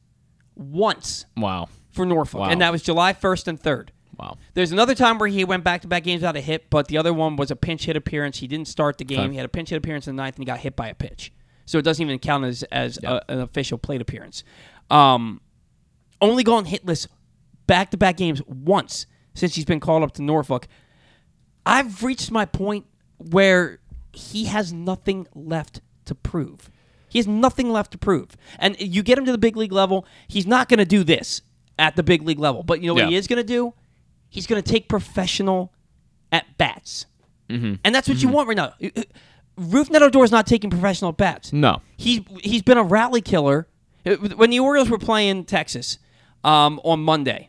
once 0.55 1.25
wow. 1.37 1.69
for 1.91 2.05
Norfolk, 2.05 2.41
Wow. 2.41 2.49
and 2.51 2.61
that 2.61 2.73
was 2.73 2.83
July 2.83 3.13
1st 3.13 3.49
and 3.49 3.61
3rd. 3.61 3.89
Wow. 4.19 4.37
There's 4.55 4.73
another 4.73 4.95
time 4.95 5.19
where 5.19 5.29
he 5.29 5.45
went 5.45 5.63
back 5.63 5.83
to 5.83 5.89
back 5.89 6.03
games 6.03 6.23
without 6.23 6.37
a 6.37 6.41
hit, 6.41 6.71
but 6.71 6.89
the 6.89 6.99
other 6.99 7.15
one 7.15 7.37
was 7.37 7.51
a 7.51 7.57
pinch 7.57 7.85
hit 7.85 7.97
appearance. 7.97 8.39
He 8.39 8.49
didn't 8.49 8.67
start 8.67 8.99
the 8.99 9.05
game. 9.05 9.21
Okay. 9.21 9.31
He 9.31 9.37
had 9.37 9.47
a 9.47 9.49
pinch 9.49 9.71
hit 9.71 9.77
appearance 9.77 10.09
in 10.09 10.17
the 10.17 10.23
ninth, 10.23 10.35
and 10.35 10.43
he 10.43 10.47
got 10.47 10.59
hit 10.59 10.75
by 10.75 10.89
a 10.89 10.95
pitch. 10.95 11.33
So 11.67 11.79
it 11.79 11.83
doesn't 11.83 12.05
even 12.05 12.19
count 12.19 12.45
as 12.45 12.65
as 12.65 12.99
a, 13.05 13.23
an 13.29 13.41
official 13.41 13.79
plate 13.79 14.01
appearance. 14.01 14.43
Um, 14.91 15.41
only 16.21 16.43
gone 16.43 16.65
hitless 16.65 17.07
back 17.67 17.91
to 17.91 17.97
back 17.97 18.17
games 18.17 18.43
once 18.47 19.07
since 19.35 19.55
he's 19.55 19.65
been 19.65 19.79
called 19.79 20.03
up 20.03 20.13
to 20.15 20.23
Norfolk. 20.23 20.67
I've 21.69 22.03
reached 22.03 22.31
my 22.31 22.45
point 22.45 22.87
where 23.19 23.81
he 24.13 24.47
has 24.47 24.73
nothing 24.73 25.27
left 25.35 25.81
to 26.07 26.15
prove. 26.15 26.71
He 27.09 27.19
has 27.19 27.27
nothing 27.27 27.71
left 27.71 27.93
to 27.93 27.99
prove. 27.99 28.37
And 28.59 28.79
you 28.81 29.03
get 29.03 29.19
him 29.19 29.25
to 29.27 29.33
the 29.33 29.39
big 29.39 29.57
league 29.57 29.73
level, 29.73 30.07
he's 30.27 30.47
not 30.47 30.69
going 30.69 30.79
to 30.79 30.85
do 30.85 31.05
this 31.05 31.43
at 31.79 31.97
the 31.97 32.03
big 32.03 32.23
league 32.23 32.39
level. 32.39 32.63
But 32.63 32.81
you 32.81 32.89
know 32.89 32.95
what 32.95 33.05
Yeah. 33.05 33.11
he 33.11 33.17
is 33.17 33.27
going 33.27 33.39
to 33.39 33.45
do? 33.47 33.75
He's 34.29 34.47
going 34.47 34.63
to 34.63 34.69
take 34.69 34.89
professional 34.89 35.73
at 36.33 36.59
bats. 36.59 37.07
Mm-hmm. 37.49 37.75
And 37.85 37.95
that's 37.95 38.09
what 38.09 38.23
you 38.23 38.29
want 38.29 38.49
right 38.49 38.57
now. 38.57 38.75
Rougned 39.59 40.25
is 40.25 40.31
not 40.31 40.47
taking 40.47 40.71
professional 40.71 41.11
at 41.11 41.17
bats. 41.17 41.53
No. 41.53 41.81
He's 41.97 42.21
he's 42.43 42.63
been 42.63 42.79
a 42.79 42.83
rally 42.83 43.21
killer. 43.23 43.67
When 44.37 44.51
the 44.51 44.61
Orioles 44.61 44.89
were 44.91 44.99
playing 44.99 45.45
Texas 45.45 45.99
um, 46.45 46.81
on 46.85 47.01
Monday, 47.01 47.48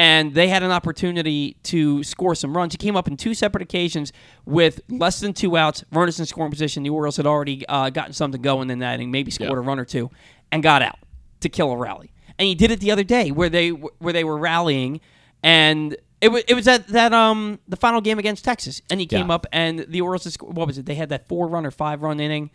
and 0.00 0.32
they 0.34 0.48
had 0.48 0.62
an 0.62 0.70
opportunity 0.70 1.56
to 1.64 2.02
score 2.04 2.34
some 2.34 2.56
runs, 2.56 2.72
he 2.72 2.78
came 2.78 2.96
up 2.96 3.06
in 3.06 3.16
two 3.16 3.34
separate 3.34 3.60
occasions 3.62 4.12
with 4.46 4.80
less 4.88 5.20
than 5.20 5.32
two 5.34 5.56
outs. 5.58 5.84
Vernus 5.92 6.18
in 6.18 6.24
scoring 6.26 6.50
position. 6.50 6.82
The 6.82 6.90
Orioles 6.90 7.16
had 7.18 7.26
already 7.26 7.66
uh, 7.68 7.90
gotten 7.90 8.12
something 8.14 8.40
going 8.40 8.70
in 8.70 8.78
that 8.78 8.94
inning, 8.94 9.10
maybe 9.10 9.30
scored 9.30 9.50
Yeah. 9.50 9.56
a 9.58 9.60
run 9.60 9.78
or 9.78 9.84
two, 9.84 10.10
and 10.50 10.62
got 10.62 10.80
out 10.82 10.98
to 11.40 11.48
kill 11.48 11.70
a 11.72 11.76
rally. 11.76 12.12
And 12.38 12.46
he 12.48 12.54
did 12.54 12.70
it 12.70 12.80
the 12.80 12.90
other 12.90 13.04
day 13.04 13.30
where 13.30 13.50
they 13.50 13.68
where 13.70 14.12
they 14.14 14.24
were 14.24 14.38
rallying, 14.38 15.00
and 15.42 15.96
It 16.22 16.28
was 16.28 16.42
it 16.48 16.54
was 16.54 16.66
at 16.68 16.86
that 16.88 17.12
um 17.12 17.58
the 17.68 17.76
final 17.76 18.00
game 18.00 18.18
against 18.18 18.44
Texas, 18.44 18.80
and 18.90 19.00
he 19.00 19.06
came 19.06 19.28
Yeah. 19.28 19.34
up 19.34 19.46
and 19.52 19.84
the 19.88 20.00
Orioles. 20.00 20.36
What 20.40 20.66
was 20.66 20.78
it? 20.78 20.86
They 20.86 20.94
had 20.94 21.08
that 21.10 21.28
four 21.28 21.46
run 21.48 21.64
or 21.66 21.70
five 21.70 22.00
run 22.02 22.20
inning. 22.20 22.50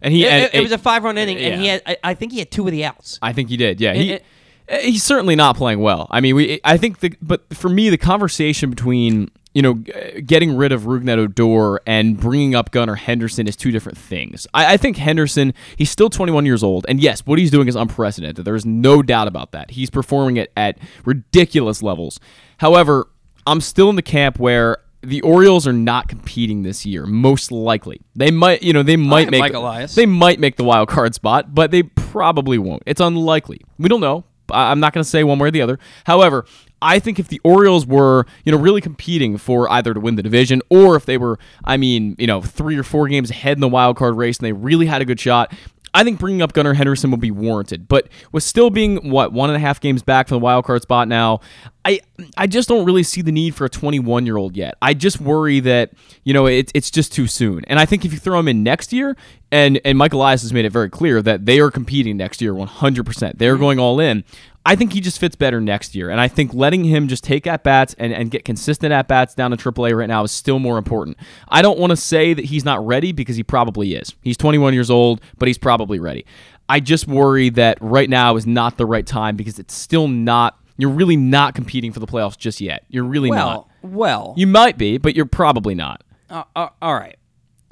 And 0.00 0.14
he, 0.14 0.24
It, 0.24 0.42
it- 0.44 0.54
it 0.54 0.60
was 0.62 0.70
a 0.72 0.78
five 0.78 1.02
run 1.04 1.18
inning, 1.18 1.36
and 1.38 1.60
he 1.60 1.66
had 1.68 1.82
I, 1.86 1.96
I 2.10 2.14
think 2.14 2.30
he 2.32 2.38
had 2.38 2.50
two 2.50 2.64
of 2.66 2.72
the 2.72 2.84
outs. 2.84 3.18
I 3.22 3.32
think 3.32 3.48
he 3.48 3.56
did. 3.56 3.80
Yeah, 3.80 3.94
he 3.94 4.12
It- 4.12 4.24
Eh, 4.68 4.82
he's 4.82 5.02
certainly 5.02 5.36
not 5.36 5.56
playing 5.56 5.80
well. 5.80 6.06
I 6.10 6.20
mean, 6.20 6.34
we 6.36 6.60
I 6.64 6.76
think 6.76 7.00
the 7.00 7.14
but 7.22 7.42
for 7.54 7.68
me 7.68 7.90
the 7.90 7.98
conversation 7.98 8.70
between 8.70 9.30
you 9.54 9.62
know 9.62 9.74
getting 9.74 10.56
rid 10.56 10.72
of 10.72 10.82
Rougned 10.82 11.18
Odor 11.18 11.80
and 11.86 12.18
bringing 12.18 12.54
up 12.54 12.70
Gunnar 12.70 12.96
Henderson 12.96 13.46
is 13.46 13.56
two 13.56 13.70
different 13.70 13.98
things. 13.98 14.46
I, 14.54 14.74
I 14.74 14.76
think 14.76 14.96
Henderson 14.98 15.54
he's 15.76 15.90
still 15.90 16.10
21 16.10 16.46
years 16.46 16.62
old, 16.62 16.84
and 16.88 17.00
yes, 17.00 17.20
what 17.26 17.38
he's 17.38 17.50
doing 17.50 17.68
is 17.68 17.76
unprecedented. 17.76 18.44
There 18.44 18.54
is 18.54 18.66
no 18.66 19.02
doubt 19.02 19.26
about 19.28 19.52
that. 19.52 19.70
He's 19.72 19.90
performing 19.90 20.36
it 20.36 20.52
at 20.56 20.78
ridiculous 21.04 21.82
levels. 21.82 22.20
However, 22.58 23.08
I'm 23.46 23.60
still 23.60 23.90
in 23.90 23.96
the 23.96 24.02
camp 24.02 24.38
where. 24.38 24.78
The 25.00 25.20
Orioles 25.20 25.64
are 25.68 25.72
not 25.72 26.08
competing 26.08 26.64
this 26.64 26.84
year, 26.84 27.06
most 27.06 27.52
likely. 27.52 28.00
They 28.16 28.32
might, 28.32 28.64
you 28.64 28.72
know, 28.72 28.82
they 28.82 28.96
might 28.96 29.30
make 29.30 29.38
Mike 29.38 29.54
Elias. 29.54 29.94
they 29.94 30.06
might 30.06 30.40
make 30.40 30.56
the 30.56 30.64
wild 30.64 30.88
card 30.88 31.14
spot, 31.14 31.54
but 31.54 31.70
they 31.70 31.84
probably 31.84 32.58
won't. 32.58 32.82
It's 32.84 33.00
unlikely. 33.00 33.60
We 33.78 33.88
don't 33.88 34.00
know. 34.00 34.24
I'm 34.50 34.80
not 34.80 34.92
going 34.92 35.02
to 35.02 35.08
say 35.08 35.24
one 35.24 35.38
way 35.38 35.48
or 35.48 35.50
the 35.50 35.62
other. 35.62 35.78
However, 36.04 36.44
I 36.80 36.98
think 37.00 37.18
if 37.18 37.28
the 37.28 37.40
Orioles 37.42 37.86
were, 37.86 38.24
you 38.44 38.52
know, 38.52 38.58
really 38.58 38.80
competing 38.80 39.36
for 39.36 39.70
either 39.70 39.94
to 39.94 40.00
win 40.00 40.14
the 40.14 40.22
division 40.22 40.62
or 40.70 40.94
if 40.96 41.06
they 41.06 41.18
were, 41.18 41.38
I 41.64 41.76
mean, 41.76 42.14
you 42.18 42.26
know, 42.26 42.40
three 42.40 42.76
or 42.76 42.84
four 42.84 43.08
games 43.08 43.30
ahead 43.30 43.56
in 43.56 43.60
the 43.60 43.68
wild 43.68 43.96
card 43.96 44.16
race 44.16 44.38
and 44.38 44.46
they 44.46 44.52
really 44.52 44.86
had 44.86 45.02
a 45.02 45.04
good 45.04 45.18
shot, 45.18 45.52
I 45.94 46.04
think 46.04 46.18
bringing 46.18 46.42
up 46.42 46.52
Gunnar 46.52 46.74
Henderson 46.74 47.10
would 47.10 47.20
be 47.20 47.30
warranted. 47.30 47.88
But 47.88 48.08
with 48.32 48.42
still 48.42 48.70
being 48.70 49.10
what 49.10 49.32
one 49.32 49.50
and 49.50 49.56
a 49.56 49.60
half 49.60 49.80
games 49.80 50.02
back 50.02 50.28
from 50.28 50.36
the 50.36 50.44
wild 50.44 50.64
card 50.64 50.82
spot 50.82 51.08
now, 51.08 51.40
I 51.84 52.00
I 52.36 52.46
just 52.46 52.68
don't 52.68 52.84
really 52.84 53.02
see 53.02 53.22
the 53.22 53.32
need 53.32 53.54
for 53.54 53.64
a 53.64 53.68
21 53.68 54.26
year 54.26 54.36
old 54.36 54.56
yet. 54.56 54.76
I 54.82 54.94
just 54.94 55.20
worry 55.20 55.60
that 55.60 55.92
you 56.24 56.34
know 56.34 56.46
it, 56.46 56.70
it's 56.74 56.90
just 56.90 57.12
too 57.12 57.26
soon. 57.26 57.64
And 57.66 57.78
I 57.78 57.86
think 57.86 58.04
if 58.04 58.12
you 58.12 58.18
throw 58.18 58.38
him 58.38 58.48
in 58.48 58.62
next 58.62 58.92
year, 58.92 59.16
and 59.50 59.80
and 59.84 59.96
Michael 59.96 60.20
Elias 60.20 60.42
has 60.42 60.52
made 60.52 60.64
it 60.64 60.70
very 60.70 60.90
clear 60.90 61.22
that 61.22 61.46
they 61.46 61.60
are 61.60 61.70
competing 61.70 62.16
next 62.16 62.40
year 62.42 62.54
100. 62.54 63.06
percent 63.06 63.38
They're 63.38 63.54
mm-hmm. 63.54 63.62
going 63.62 63.78
all 63.78 64.00
in. 64.00 64.24
I 64.68 64.76
think 64.76 64.92
he 64.92 65.00
just 65.00 65.18
fits 65.18 65.34
better 65.34 65.62
next 65.62 65.94
year. 65.94 66.10
And 66.10 66.20
I 66.20 66.28
think 66.28 66.52
letting 66.52 66.84
him 66.84 67.08
just 67.08 67.24
take 67.24 67.46
at 67.46 67.64
bats 67.64 67.94
and, 67.98 68.12
and 68.12 68.30
get 68.30 68.44
consistent 68.44 68.92
at 68.92 69.08
bats 69.08 69.34
down 69.34 69.50
to 69.50 69.56
AAA 69.56 69.96
right 69.96 70.08
now 70.08 70.24
is 70.24 70.30
still 70.30 70.58
more 70.58 70.76
important. 70.76 71.16
I 71.48 71.62
don't 71.62 71.78
want 71.78 71.88
to 71.90 71.96
say 71.96 72.34
that 72.34 72.44
he's 72.44 72.66
not 72.66 72.86
ready 72.86 73.12
because 73.12 73.36
he 73.36 73.42
probably 73.42 73.94
is. 73.94 74.14
He's 74.20 74.36
21 74.36 74.74
years 74.74 74.90
old, 74.90 75.22
but 75.38 75.48
he's 75.48 75.56
probably 75.56 75.98
ready. 75.98 76.26
I 76.68 76.80
just 76.80 77.08
worry 77.08 77.48
that 77.48 77.78
right 77.80 78.10
now 78.10 78.36
is 78.36 78.46
not 78.46 78.76
the 78.76 78.84
right 78.84 79.06
time 79.06 79.36
because 79.36 79.58
it's 79.58 79.72
still 79.72 80.06
not, 80.06 80.58
you're 80.76 80.90
really 80.90 81.16
not 81.16 81.54
competing 81.54 81.90
for 81.90 82.00
the 82.00 82.06
playoffs 82.06 82.36
just 82.36 82.60
yet. 82.60 82.84
You're 82.90 83.04
really 83.04 83.30
not. 83.30 83.68
Well, 83.82 83.94
well, 83.94 84.34
You 84.36 84.46
might 84.46 84.76
be, 84.76 84.98
but 84.98 85.16
you're 85.16 85.24
probably 85.24 85.74
not. 85.74 86.02
uh, 86.28 86.44
uh, 86.54 86.68
all 86.82 86.94
right. 86.94 87.16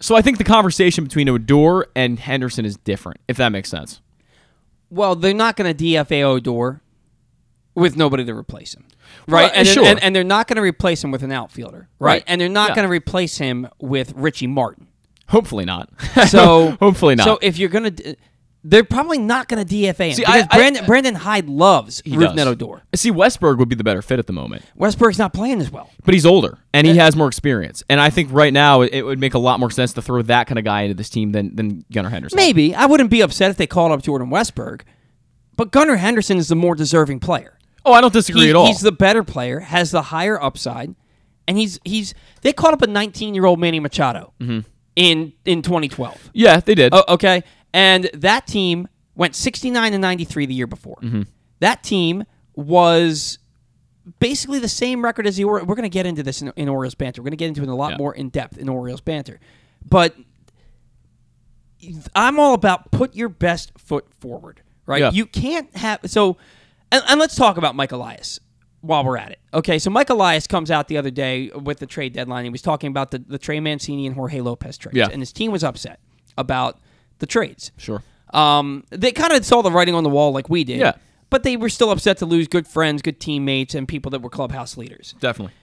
So 0.00 0.17
I 0.17 0.23
think 0.23 0.38
the 0.38 0.45
conversation 0.45 1.05
between 1.05 1.29
Odor 1.29 1.88
and 1.95 2.19
Henderson 2.19 2.65
is 2.65 2.79
different, 2.79 3.21
if 3.29 3.37
that 3.37 3.50
makes 3.50 3.69
sense. 3.69 4.00
Well, 4.88 5.15
they're 5.15 5.35
not 5.35 5.57
going 5.57 5.76
to 5.76 5.85
DFA 5.85 6.23
Odor 6.23 6.81
with 7.76 7.97
nobody 7.97 8.25
to 8.25 8.35
replace 8.35 8.75
him, 8.75 8.87
right? 9.28 9.42
Well, 9.45 9.52
and, 9.54 9.66
they're- 9.66 9.75
sure. 9.75 9.87
and, 9.87 10.02
and 10.02 10.16
they're 10.16 10.25
not 10.25 10.49
going 10.49 10.56
to 10.56 10.62
replace 10.62 11.04
him 11.04 11.12
with 11.12 11.23
an 11.23 11.30
outfielder, 11.30 11.88
right? 12.00 12.09
Right. 12.14 12.25
And 12.26 12.40
they're 12.40 12.49
not 12.49 12.71
Yeah. 12.71 12.75
going 12.76 12.88
to 12.88 12.92
replace 12.92 13.38
him 13.38 13.68
with 13.78 14.12
Richie 14.16 14.47
Martin. 14.49 14.88
Hopefully 15.28 15.64
not. 15.64 15.90
So 16.28 16.71
hopefully 16.80 17.14
not. 17.14 17.25
So 17.25 17.38
if 17.42 17.59
you're 17.59 17.68
going 17.68 17.95
to, 17.95 18.16
they're 18.64 18.83
probably 18.85 19.18
not 19.18 19.47
going 19.49 19.64
to 19.64 19.75
DFA 19.75 20.09
him 20.09 20.14
See, 20.14 20.23
because 20.23 20.42
I- 20.42 20.49
I- 20.50 20.56
Brandon, 20.56 20.87
Brandon 20.87 21.15
Hyde 21.15 21.49
loves 21.49 22.00
does. 22.02 22.39
Odor. 22.47 22.82
See, 22.95 23.12
Westburg 23.12 23.58
would 23.58 23.69
be 23.69 23.76
the 23.76 23.84
better 23.84 24.02
fit 24.02 24.19
at 24.19 24.26
the 24.26 24.32
moment. 24.32 24.65
Westburg's 24.76 25.19
not 25.19 25.32
playing 25.32 25.60
as 25.60 25.71
well. 25.71 25.91
But 26.04 26.15
he's 26.15 26.25
older 26.26 26.58
and 26.73 26.86
he 26.86 26.97
has 26.97 27.15
more 27.15 27.28
experience. 27.28 27.82
And 27.91 28.00
I 28.00 28.10
think 28.10 28.30
right 28.32 28.52
now 28.52 28.80
it, 28.80 28.95
it 28.95 29.02
would 29.04 29.21
make 29.21 29.34
a 29.34 29.39
lot 29.39 29.60
more 29.60 29.71
sense 29.71 29.93
to 29.93 30.02
throw 30.02 30.23
that 30.23 30.47
kind 30.47 30.58
of 30.58 30.65
guy 30.65 30.82
into 30.82 30.95
this 30.95 31.10
team 31.10 31.32
than, 31.32 31.54
than 31.54 31.84
Gunnar 31.93 32.08
Henderson. 32.10 32.36
Maybe 32.36 32.75
I 32.75 32.86
wouldn't 32.86 33.10
be 33.10 33.21
upset 33.21 33.50
if 33.50 33.56
they 33.58 33.67
called 33.67 33.93
up 33.93 34.02
Jordan 34.02 34.30
Westburg, 34.30 34.80
but 35.56 35.71
Gunnar 35.71 35.97
Henderson 35.97 36.36
is 36.36 36.49
the 36.49 36.56
more 36.56 36.75
deserving 36.75 37.21
player. 37.21 37.55
Oh, 37.87 37.93
I 37.93 38.01
don't 38.03 38.13
disagree 38.13 38.43
He- 38.43 38.51
at 38.51 38.57
all. 38.57 38.67
He's 38.67 38.81
the 38.81 38.93
better 38.93 39.23
player, 39.25 39.61
has 39.61 39.91
the 39.93 40.03
higher 40.03 40.43
upside, 40.43 40.95
and 41.49 41.57
he's 41.57 41.79
he's 41.85 42.13
they 42.43 42.53
caught 42.53 42.75
up 42.75 42.83
a 42.83 42.87
19 42.87 43.35
year 43.35 43.47
old 43.47 43.59
Manny 43.61 43.81
Machado 43.81 44.33
Mm-hmm. 44.41 44.61
in 44.97 45.33
in 45.45 45.63
2012. 45.63 46.31
yeah, 46.35 46.61
they 46.61 46.75
did. 46.75 46.93
Oh, 46.93 47.05
okay, 47.09 47.43
and 47.73 48.11
that 48.13 48.47
team 48.47 48.89
went 49.15 49.35
69 49.35 49.95
and 49.95 50.03
93 50.03 50.47
the 50.47 50.53
year 50.55 50.67
before. 50.67 50.97
Mm-hmm. 51.03 51.23
That 51.61 51.83
team 51.83 52.25
was 52.55 53.39
basically 54.21 54.59
the 54.59 54.69
same 54.69 55.03
record 55.03 55.27
as 55.27 55.37
the 55.37 55.45
Orioles. 55.45 55.69
We're 55.69 55.75
going 55.75 55.85
to 55.85 55.89
get 55.89 56.05
into 56.07 56.23
this 56.23 56.43
in, 56.43 56.53
in 56.57 56.69
Orioles 56.69 56.95
banter. 56.95 57.23
We're 57.23 57.27
going 57.27 57.31
to 57.33 57.37
get 57.39 57.49
into 57.49 57.63
it 57.63 57.69
a 57.69 57.75
lot 57.75 57.93
Yeah. 57.93 57.97
more 57.99 58.15
in 58.15 58.29
depth 58.29 58.59
in 58.59 58.69
Orioles 58.69 59.01
banter, 59.01 59.41
but 59.89 60.15
I'm 62.15 62.39
all 62.39 62.55
about 62.55 62.91
put 62.91 63.15
your 63.15 63.29
best 63.29 63.73
foot 63.79 64.07
forward, 64.19 64.63
right? 64.87 65.01
Yeah. 65.01 65.11
You 65.13 65.27
can't 65.27 65.75
have 65.77 66.01
so, 66.07 66.37
and, 66.97 67.04
and 67.09 67.21
let's 67.21 67.35
talk 67.35 67.56
about 67.56 67.75
Mike 67.75 67.93
Elias 67.93 68.41
while 68.80 69.04
we're 69.04 69.17
at 69.17 69.32
it. 69.32 69.41
Okay, 69.52 69.78
so 69.78 69.91
Mike 69.91 70.11
Elias 70.11 70.47
comes 70.47 70.71
out 70.71 70.89
the 70.89 70.97
other 70.99 71.11
day 71.11 71.50
with 71.50 71.78
the 71.78 71.87
trade 71.87 72.13
deadline. 72.13 72.45
He 72.45 72.50
was 72.50 72.63
talking 72.63 72.89
about 72.89 73.11
the, 73.11 73.19
the 73.19 73.39
Trey 73.39 73.59
Mancini 73.61 74.06
and 74.06 74.15
Jorge 74.15 74.41
Lopez 74.41 74.78
trades, 74.78 74.97
Yeah. 74.97 75.09
and 75.11 75.21
his 75.21 75.32
team 75.32 75.50
was 75.50 75.65
upset 75.65 76.00
about 76.39 76.78
the 77.19 77.26
trades. 77.26 77.73
sure. 77.76 78.02
Um, 78.35 78.85
they 78.91 79.13
kind 79.13 79.32
of 79.32 79.45
saw 79.45 79.63
the 79.63 79.71
writing 79.71 79.95
on 79.95 80.02
the 80.02 80.11
wall 80.11 80.32
like 80.32 80.49
we 80.50 80.65
did, 80.65 80.78
Yeah. 80.80 80.95
but 81.30 81.43
they 81.45 81.56
were 81.56 81.69
still 81.69 81.91
upset 81.91 82.19
to 82.19 82.26
lose 82.26 82.49
good 82.49 82.67
friends, 82.67 83.00
good 83.00 83.21
teammates, 83.21 83.75
and 83.75 83.87
people 83.89 84.11
that 84.11 84.21
were 84.21 84.28
clubhouse 84.30 84.76
leaders. 84.76 85.15
Definitely. 85.21 85.54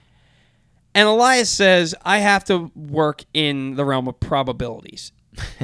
And 0.94 1.08
Elias 1.08 1.50
says, 1.50 1.94
I 2.04 2.18
have 2.18 2.44
to 2.44 2.70
work 2.74 3.24
in 3.34 3.74
the 3.74 3.84
realm 3.84 4.08
of 4.08 4.18
probabilities. 4.20 5.12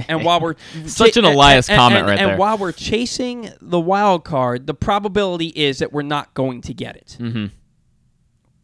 And 0.09 0.25
while 0.25 0.41
we're 0.41 0.55
Such 0.87 1.17
an 1.17 1.25
Elias 1.25 1.69
and- 1.69 1.77
comment 1.79 2.01
and- 2.01 2.09
right 2.09 2.19
there, 2.19 2.29
and 2.31 2.39
while 2.39 2.59
we're 2.59 2.73
chasing 2.73 3.51
the 3.61 3.81
wild 3.81 4.25
card, 4.25 4.67
the 4.67 4.75
probability 4.75 5.49
is 5.49 5.79
that 5.79 5.93
we're 5.93 6.03
not 6.03 6.33
going 6.35 6.61
to 6.63 6.75
get 6.75 6.97
it. 6.97 7.17
Mm-hmm. 7.21 7.47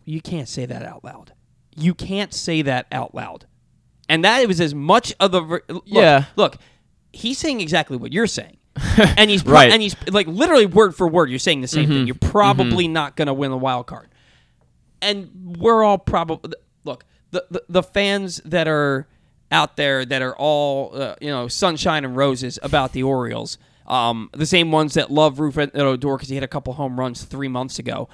You 0.05 0.21
can't 0.21 0.49
say 0.49 0.67
that 0.67 0.83
out 0.85 1.05
loud. 1.05 1.33
You 1.77 1.95
can't 1.95 2.33
say 2.33 2.63
that 2.63 2.87
out 2.93 3.15
loud. 3.15 3.47
And 4.09 4.25
that 4.25 4.47
was 4.47 4.61
as 4.61 4.75
much 4.75 5.13
of 5.19 5.33
the 5.33 5.41
ver- 5.41 5.63
look, 5.69 5.83
Yeah. 5.87 6.25
Look, 6.37 6.57
he's 7.13 7.39
saying 7.39 7.61
exactly 7.61 7.97
what 7.97 8.13
you're 8.13 8.27
saying. 8.29 8.57
and 9.17 9.31
he's 9.31 9.43
pro- 9.43 9.55
Right. 9.55 9.65
Mm-hmm. 9.69 9.73
and 9.73 9.83
he's 9.83 9.97
like 10.11 10.27
literally 10.27 10.67
word 10.67 10.95
for 10.95 11.09
word 11.09 11.31
you're 11.31 11.39
saying 11.39 11.63
the 11.63 11.69
same 11.69 11.89
thing. 11.89 12.07
You're 12.07 12.15
probably 12.15 12.89
not 12.89 13.17
going 13.17 13.27
to 13.27 13.35
win 13.35 13.51
the 13.51 13.57
wild 13.57 13.87
card 13.87 14.09
and 15.03 15.57
we're 15.59 15.83
all 15.83 15.99
probably 15.99 16.53
look 16.85 17.05
the, 17.31 17.45
the 17.51 17.63
the 17.69 17.83
fans 17.83 18.41
that 18.45 18.69
are 18.69 19.07
out 19.51 19.77
there 19.77 20.05
that 20.05 20.23
are 20.23 20.37
all 20.37 20.91
uh, 20.95 21.15
you 21.21 21.31
know 21.31 21.49
sunshine 21.49 22.05
and 22.05 22.17
roses 22.17 22.59
about 22.63 22.93
the 22.93 23.03
Orioles. 23.03 23.59
Um, 23.87 24.31
the 24.33 24.47
same 24.47 24.73
ones 24.73 24.95
that 24.95 25.13
love 25.13 25.37
Rougned 25.37 25.71
Odor 25.79 26.17
because 26.17 26.29
he 26.29 26.35
hit 26.35 26.43
a 26.43 26.49
couple 26.49 26.73
home 26.73 26.99
runs 26.99 27.23
three 27.23 27.47
months 27.47 27.79
ago 27.79 28.09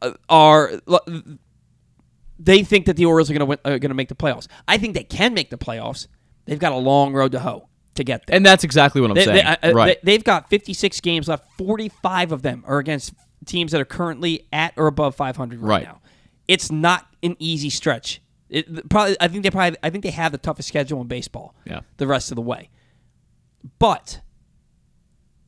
uh, 0.00 0.12
are 0.28 0.70
they 2.38 2.62
think 2.62 2.86
that 2.86 2.96
the 2.96 3.06
Orioles 3.06 3.30
are 3.30 3.34
going 3.34 3.48
to 3.50 3.56
going 3.64 3.80
to 3.80 3.94
make 3.94 4.08
the 4.08 4.14
playoffs. 4.14 4.46
I 4.68 4.78
think 4.78 4.94
they 4.94 5.04
can 5.04 5.34
make 5.34 5.50
the 5.50 5.58
playoffs. 5.58 6.06
They've 6.44 6.58
got 6.58 6.72
a 6.72 6.76
long 6.76 7.12
road 7.12 7.32
to 7.32 7.40
hoe 7.40 7.68
to 7.94 8.04
get 8.04 8.26
there. 8.26 8.36
And 8.36 8.44
that's 8.44 8.62
exactly 8.62 9.00
what 9.00 9.10
I'm 9.10 9.14
They, 9.16 9.24
saying. 9.24 9.56
they, 9.62 9.68
uh, 9.70 9.72
right. 9.72 9.98
they, 10.02 10.12
have 10.12 10.24
got 10.24 10.48
56 10.50 11.00
games 11.00 11.28
left. 11.28 11.44
45 11.58 12.32
of 12.32 12.42
them 12.42 12.62
are 12.66 12.78
against 12.78 13.14
teams 13.46 13.72
that 13.72 13.80
are 13.80 13.86
currently 13.86 14.46
at 14.52 14.74
or 14.76 14.86
above 14.86 15.14
500 15.16 15.60
right, 15.60 15.68
Right. 15.68 15.84
now. 15.84 16.00
It's 16.46 16.70
not 16.70 17.06
an 17.22 17.36
easy 17.38 17.70
stretch. 17.70 18.20
It, 18.48 18.88
probably, 18.88 19.16
I 19.20 19.28
think 19.28 19.42
they 19.42 19.50
probably, 19.50 19.78
I 19.82 19.90
think 19.90 20.04
they 20.04 20.10
have 20.10 20.32
the 20.32 20.38
toughest 20.38 20.68
schedule 20.68 21.00
in 21.00 21.08
baseball. 21.08 21.54
Yeah. 21.64 21.80
The 21.96 22.06
rest 22.06 22.30
of 22.30 22.36
the 22.36 22.42
way, 22.42 22.70
but 23.78 24.20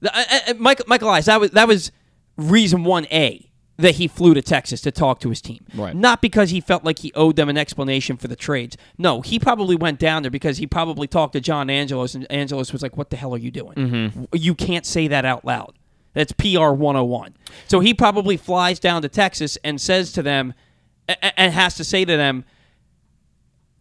the, 0.01 0.17
uh, 0.17 0.25
uh, 0.49 0.55
Michael 0.55 0.85
Michael 0.89 1.09
Elias, 1.09 1.27
that 1.27 1.41
was 1.41 1.51
that 1.53 1.69
was 1.69 1.93
reason 2.37 2.85
one 2.85 3.07
A 3.07 3.51
that 3.77 3.95
he 3.95 4.09
flew 4.09 4.35
to 4.35 4.43
Texas 4.43 4.81
to 4.81 4.91
talk 4.91 5.21
to 5.21 5.29
his 5.29 5.41
team. 5.41 5.65
Right. 5.73 5.95
Not 5.95 6.21
because 6.21 6.51
he 6.51 6.61
felt 6.61 6.85
like 6.85 6.99
he 6.99 7.13
owed 7.15 7.37
them 7.37 7.49
an 7.49 7.57
explanation 7.57 8.17
for 8.17 8.27
the 8.27 8.35
trades. 8.35 8.77
No, 8.99 9.21
he 9.21 9.39
probably 9.39 9.77
went 9.77 10.01
down 10.01 10.23
there 10.23 10.33
because 10.33 10.59
he 10.59 10.67
probably 10.67 11.07
talked 11.07 11.35
to 11.35 11.41
John 11.41 11.71
Angelos, 11.71 12.17
and 12.17 12.31
Angelos 12.31 12.73
was 12.73 12.83
like, 12.83 12.97
"What 12.97 13.11
the 13.11 13.17
hell 13.17 13.35
are 13.35 13.39
you 13.39 13.53
doing? 13.53 13.75
Mm-hmm. 13.75 14.25
You 14.33 14.55
can't 14.55 14.85
say 14.85 15.07
that 15.09 15.25
out 15.25 15.45
loud. 15.45 15.75
That's 16.15 16.33
PR 16.33 16.71
101." 16.71 17.37
So 17.69 17.79
he 17.79 17.95
probably 17.95 18.37
flies 18.37 18.81
down 18.81 19.03
to 19.03 19.09
Texas 19.09 19.57
and 19.63 19.81
says 19.81 20.13
to 20.13 20.23
them, 20.23 20.55
and 21.09 21.53
has 21.53 21.75
to 21.77 21.85
say 21.85 22.05
to 22.05 22.17
them, 22.17 22.45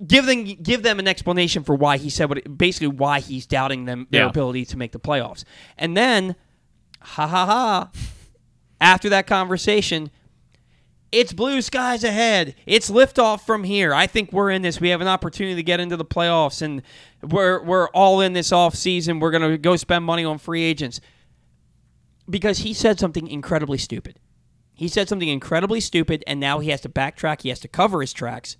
give 0.05 0.25
them 0.25 0.43
give 0.43 0.83
them 0.83 0.99
an 0.99 1.07
explanation 1.07 1.63
for 1.63 1.75
why 1.75 1.97
he 1.97 2.09
said 2.09 2.29
what 2.29 2.57
basically 2.57 2.87
why 2.87 3.19
he's 3.19 3.45
doubting 3.47 3.85
them 3.85 4.07
their 4.11 4.23
Yeah. 4.23 4.29
ability 4.29 4.65
to 4.65 4.77
make 4.77 4.91
the 4.91 4.99
playoffs. 4.99 5.43
And 5.77 5.95
then 5.97 6.35
ha 7.01 7.25
ha 7.27 7.45
ha 7.45 7.89
after 8.79 9.09
that 9.09 9.25
conversation 9.27 10.11
it's 11.09 11.31
blue 11.31 11.61
skies 11.61 12.03
ahead. 12.03 12.53
It's 12.65 12.91
liftoff 12.91 13.45
from 13.45 13.63
here. 13.63 13.93
I 13.93 14.07
think 14.07 14.33
we're 14.33 14.51
in 14.51 14.61
this. 14.61 14.81
We 14.81 14.89
have 14.89 14.99
an 14.99 15.07
opportunity 15.07 15.55
to 15.55 15.63
get 15.63 15.79
into 15.79 15.95
the 15.95 16.03
playoffs 16.03 16.61
and 16.61 16.81
we're 17.23 17.63
we're 17.63 17.87
all 17.91 18.19
in 18.19 18.33
this 18.33 18.51
off 18.51 18.75
season. 18.75 19.21
We're 19.21 19.31
going 19.31 19.49
to 19.51 19.57
go 19.57 19.77
spend 19.77 20.03
money 20.03 20.25
on 20.25 20.37
free 20.37 20.63
agents. 20.63 20.99
Because 22.29 22.59
he 22.59 22.73
said 22.73 22.99
something 22.99 23.25
incredibly 23.27 23.77
stupid. 23.77 24.19
he 24.73 24.89
said 24.89 25.07
something 25.09 25.29
incredibly 25.29 25.79
stupid, 25.79 26.23
and 26.27 26.39
now 26.41 26.59
he 26.59 26.69
has 26.71 26.81
to 26.81 26.89
backtrack. 26.89 27.41
He 27.41 27.49
has 27.49 27.59
to 27.61 27.67
cover 27.69 28.01
his 28.01 28.11
tracks 28.13 28.57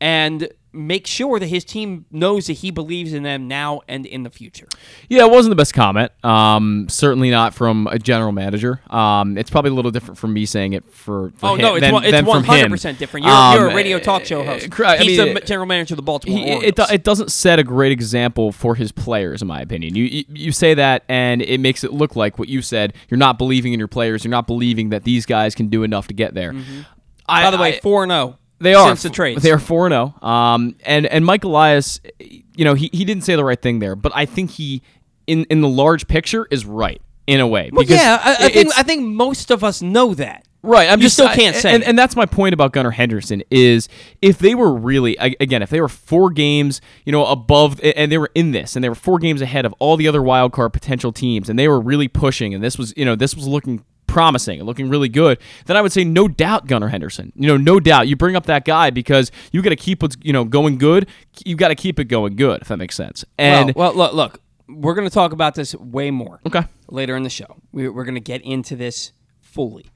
and 0.00 0.48
make 0.72 1.06
sure 1.06 1.38
that 1.38 1.46
his 1.46 1.64
team 1.64 2.04
knows 2.10 2.48
that 2.48 2.52
he 2.52 2.70
believes 2.70 3.14
in 3.14 3.22
them 3.22 3.48
now 3.48 3.80
and 3.88 4.04
in 4.04 4.24
the 4.24 4.28
future. 4.28 4.66
Yeah, 5.08 5.24
it 5.24 5.30
wasn't 5.30 5.52
the 5.52 5.56
best 5.56 5.72
comment. 5.72 6.12
Um, 6.22 6.86
certainly 6.90 7.30
not 7.30 7.54
from 7.54 7.86
a 7.86 7.98
general 7.98 8.30
manager. 8.30 8.82
Um, 8.90 9.38
it's 9.38 9.48
probably 9.48 9.70
a 9.70 9.74
little 9.74 9.90
different 9.90 10.18
from 10.18 10.34
me 10.34 10.44
saying 10.44 10.74
it 10.74 10.84
for. 10.92 11.32
for 11.36 11.46
oh 11.46 11.54
him, 11.54 11.62
no, 11.62 11.74
it's 11.76 11.80
than, 11.80 11.92
one- 11.94 12.02
it's 12.04 12.12
than 12.12 12.26
one 12.26 12.42
from 12.42 12.44
him. 12.44 12.60
hundred 12.60 12.70
percent 12.72 12.98
different. 12.98 13.24
You're, 13.24 13.34
Um, 13.34 13.54
you're 13.58 13.68
a 13.70 13.74
radio 13.74 13.98
talk 13.98 14.26
show 14.26 14.44
host. 14.44 14.70
cr- 14.70 14.84
I 14.84 14.98
He's 14.98 15.18
mean, 15.18 15.32
the 15.32 15.40
general 15.40 15.64
manager 15.66 15.94
of 15.94 15.96
the 15.96 16.02
Baltimore 16.02 16.38
he- 16.38 16.44
Orioles. 16.44 16.64
it, 16.64 16.78
it 16.92 17.04
doesn't 17.04 17.32
set 17.32 17.58
a 17.58 17.64
great 17.64 17.92
example 17.92 18.52
for 18.52 18.74
his 18.74 18.92
players, 18.92 19.40
in 19.40 19.48
my 19.48 19.62
opinion. 19.62 19.94
You, 19.94 20.04
you 20.04 20.24
you 20.28 20.52
say 20.52 20.74
that, 20.74 21.04
and 21.08 21.40
it 21.40 21.58
makes 21.58 21.84
it 21.84 21.94
look 21.94 22.16
like 22.16 22.38
what 22.38 22.50
you 22.50 22.60
said. 22.60 22.92
You're 23.08 23.16
not 23.16 23.38
believing 23.38 23.72
in 23.72 23.78
your 23.78 23.88
players. 23.88 24.24
You're 24.24 24.30
not 24.30 24.46
believing 24.46 24.90
that 24.90 25.04
these 25.04 25.24
guys 25.24 25.54
can 25.54 25.68
do 25.68 25.84
enough 25.84 26.06
to 26.08 26.14
get 26.14 26.34
there. 26.34 26.52
Mm-hmm. 26.52 26.80
By 27.26 27.50
the 27.50 27.56
way, 27.56 27.80
four 27.82 28.02
and 28.02 28.10
zero. 28.12 28.38
They 28.58 28.74
are 28.74 28.88
since 28.88 29.02
the 29.02 29.10
trades. 29.10 29.42
They 29.42 29.50
are 29.50 29.58
four 29.58 29.88
zero. 29.88 30.14
Um, 30.22 30.76
and 30.84 31.06
and 31.06 31.24
Mike 31.24 31.44
Elias, 31.44 32.00
you 32.18 32.64
know, 32.64 32.74
he, 32.74 32.90
he 32.92 33.04
didn't 33.04 33.24
say 33.24 33.36
the 33.36 33.44
right 33.44 33.60
thing 33.60 33.78
there, 33.80 33.96
but 33.96 34.12
I 34.14 34.26
think 34.26 34.52
he, 34.52 34.82
in 35.26 35.44
in 35.44 35.60
the 35.60 35.68
large 35.68 36.08
picture, 36.08 36.46
is 36.50 36.64
right 36.64 37.00
in 37.26 37.40
a 37.40 37.46
way. 37.46 37.70
Well, 37.72 37.84
yeah, 37.84 38.20
I, 38.22 38.46
I 38.46 38.48
think 38.48 38.78
I 38.78 38.82
think 38.82 39.02
most 39.02 39.50
of 39.50 39.62
us 39.62 39.82
know 39.82 40.14
that. 40.14 40.46
Right, 40.62 40.90
I'm 40.90 40.98
You 40.98 41.04
just 41.04 41.14
still 41.14 41.28
can't 41.28 41.54
say 41.54 41.72
and, 41.72 41.84
and 41.84 41.96
that's 41.96 42.16
my 42.16 42.26
point 42.26 42.52
about 42.52 42.72
Gunnar 42.72 42.90
Henderson 42.90 43.40
is 43.52 43.88
if 44.20 44.38
they 44.38 44.56
were 44.56 44.74
really 44.74 45.16
again 45.16 45.62
if 45.62 45.70
they 45.70 45.80
were 45.80 45.88
four 45.88 46.30
games 46.30 46.80
you 47.04 47.12
know 47.12 47.24
above 47.26 47.80
and 47.84 48.10
they 48.10 48.18
were 48.18 48.32
in 48.34 48.50
this 48.50 48.74
and 48.74 48.82
they 48.82 48.88
were 48.88 48.96
four 48.96 49.20
games 49.20 49.40
ahead 49.40 49.64
of 49.64 49.72
all 49.78 49.96
the 49.96 50.08
other 50.08 50.20
wild 50.20 50.50
card 50.50 50.72
potential 50.72 51.12
teams 51.12 51.48
and 51.48 51.56
they 51.56 51.68
were 51.68 51.78
really 51.78 52.08
pushing 52.08 52.52
and 52.52 52.64
this 52.64 52.76
was 52.76 52.92
you 52.96 53.04
know 53.04 53.14
this 53.14 53.36
was 53.36 53.46
looking 53.46 53.84
promising 54.06 54.58
and 54.58 54.66
looking 54.66 54.88
really 54.88 55.08
good 55.08 55.38
then 55.66 55.76
I 55.76 55.82
would 55.82 55.92
say 55.92 56.04
no 56.04 56.28
doubt 56.28 56.66
Gunnar 56.66 56.88
Henderson 56.88 57.32
you 57.36 57.48
know 57.48 57.56
no 57.56 57.80
doubt 57.80 58.08
you 58.08 58.16
bring 58.16 58.36
up 58.36 58.46
that 58.46 58.64
guy 58.64 58.90
because 58.90 59.30
you 59.52 59.62
got 59.62 59.70
to 59.70 59.76
keep 59.76 60.02
what's 60.02 60.16
you 60.22 60.32
know 60.32 60.44
going 60.44 60.78
good 60.78 61.08
you 61.44 61.56
got 61.56 61.68
to 61.68 61.74
keep 61.74 61.98
it 61.98 62.04
going 62.04 62.36
good 62.36 62.62
if 62.62 62.68
that 62.68 62.76
makes 62.76 62.94
sense 62.94 63.24
and 63.38 63.74
well, 63.74 63.94
well, 63.94 64.12
look, 64.12 64.14
look, 64.14 64.40
we're 64.68 64.94
going 64.94 65.08
to 65.08 65.14
talk 65.14 65.32
about 65.32 65.54
this 65.54 65.74
way 65.74 66.10
more. 66.10 66.40
okay 66.46 66.64
later 66.88 67.16
in 67.16 67.22
the 67.22 67.30
show. 67.30 67.56
We, 67.72 67.88
we're 67.88 68.04
going 68.04 68.14
to 68.14 68.20
get 68.20 68.42
into 68.42 68.76
this 68.76 69.12
fully. 69.40 69.86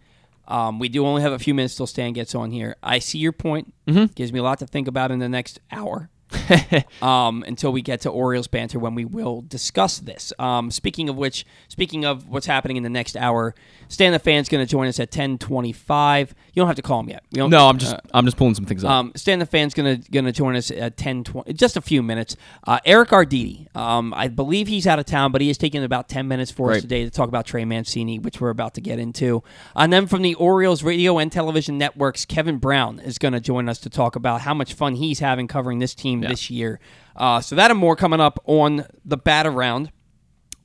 Um, 0.49 0.79
we 0.79 0.89
do 0.89 1.07
only 1.07 1.23
have 1.23 1.33
a 1.33 1.39
few 1.39 1.55
minutes 1.55 1.77
till 1.77 1.87
Stan 1.87 2.13
gets 2.13 2.35
on 2.35 2.51
here. 2.51 2.77
I 2.83 2.99
see 2.99 3.19
your 3.19 3.33
point. 3.33 3.73
Mm-hmm. 3.87 4.07
Gives 4.15 4.33
me 4.33 4.41
a 4.41 4.43
lot 4.43 4.59
to 4.59 4.67
think 4.67 4.89
about 4.89 5.11
in 5.11 5.21
the 5.21 5.29
next 5.29 5.61
hour. 5.71 6.11
um, 7.03 7.45
until 7.47 7.73
we 7.73 7.83
get 7.83 8.03
to 8.03 8.11
Orioles 8.11 8.47
banter 8.47 8.79
when 8.79 8.95
we 8.95 9.05
will 9.05 9.43
discuss 9.43 9.99
this. 9.99 10.33
Um, 10.39 10.71
speaking 10.71 11.09
of 11.09 11.17
which, 11.17 11.45
speaking 11.69 12.05
of 12.05 12.29
what's 12.29 12.47
happening 12.47 12.77
in 12.77 12.83
the 12.83 12.91
next 12.91 13.17
hour, 13.17 13.55
Stan 13.89 14.13
the 14.13 14.19
Fan's 14.19 14.49
going 14.49 14.65
to 14.65 14.71
join 14.71 14.89
us 14.89 15.01
at 15.01 15.11
ten 15.11 15.39
twenty 15.39 15.73
five. 15.73 16.35
You 16.55 16.61
don't 16.61 16.67
have 16.67 16.77
to 16.77 16.83
call 16.83 17.01
him 17.01 17.09
yet. 17.09 17.25
No 17.49 17.69
I'm 17.69 17.79
just 17.79 17.95
I'm 18.13 18.25
just 18.25 18.37
pulling 18.37 18.55
some 18.55 18.65
things 18.65 18.85
up 18.85 18.91
um, 18.91 19.13
Stan 19.17 19.39
the 19.39 19.47
Fan's 19.47 19.75
gonna 19.75 19.97
gonna 20.11 20.33
join 20.33 20.57
us 20.57 20.71
at 20.71 20.97
10, 20.97 21.25
20, 21.25 21.53
just 21.55 21.77
a 21.77 21.81
few 21.81 22.03
minutes. 22.03 22.37
Uh, 22.67 22.79
Eric 22.85 23.11
Arditti, 23.11 23.75
um, 23.77 24.13
I 24.15 24.29
believe 24.29 24.69
he's 24.69 24.87
out 24.87 24.99
of 24.99 25.07
town, 25.07 25.33
but 25.33 25.41
he 25.41 25.51
is 25.51 25.59
taking 25.59 25.85
about 25.85 26.09
ten 26.09 26.29
minutes 26.29 26.51
for 26.51 26.73
us 26.73 26.81
today 26.81 27.05
to 27.05 27.11
talk 27.11 27.29
about 27.29 27.47
Trey 27.47 27.65
Mancini, 27.65 28.19
which 28.19 28.41
we're 28.41 28.51
about 28.51 28.75
to 28.75 28.81
get 28.81 28.99
into. 28.99 29.43
And 29.77 29.93
then 29.93 30.07
from 30.07 30.23
the 30.23 30.35
Orioles 30.35 30.83
radio 30.83 31.19
and 31.19 31.31
television 31.31 31.79
networks, 31.79 32.25
Kevin 32.25 32.59
Brown 32.59 32.99
is 32.99 33.19
gonna 33.19 33.41
join 33.41 33.69
us 33.69 33.79
to 33.81 33.91
talk 33.91 34.17
about 34.17 34.43
how 34.43 34.55
much 34.55 34.75
fun 34.75 34.95
he's 34.95 35.21
having 35.21 35.47
covering 35.49 35.79
this 35.79 35.95
team 35.95 36.21
this 36.21 36.51
year. 36.51 36.81
Uh, 37.17 37.41
so 37.41 37.55
that 37.57 37.71
and 37.71 37.79
more 37.79 37.97
coming 37.97 38.21
up 38.21 38.39
on 38.47 38.87
the 39.05 39.17
bat 39.17 39.47
around. 39.47 39.93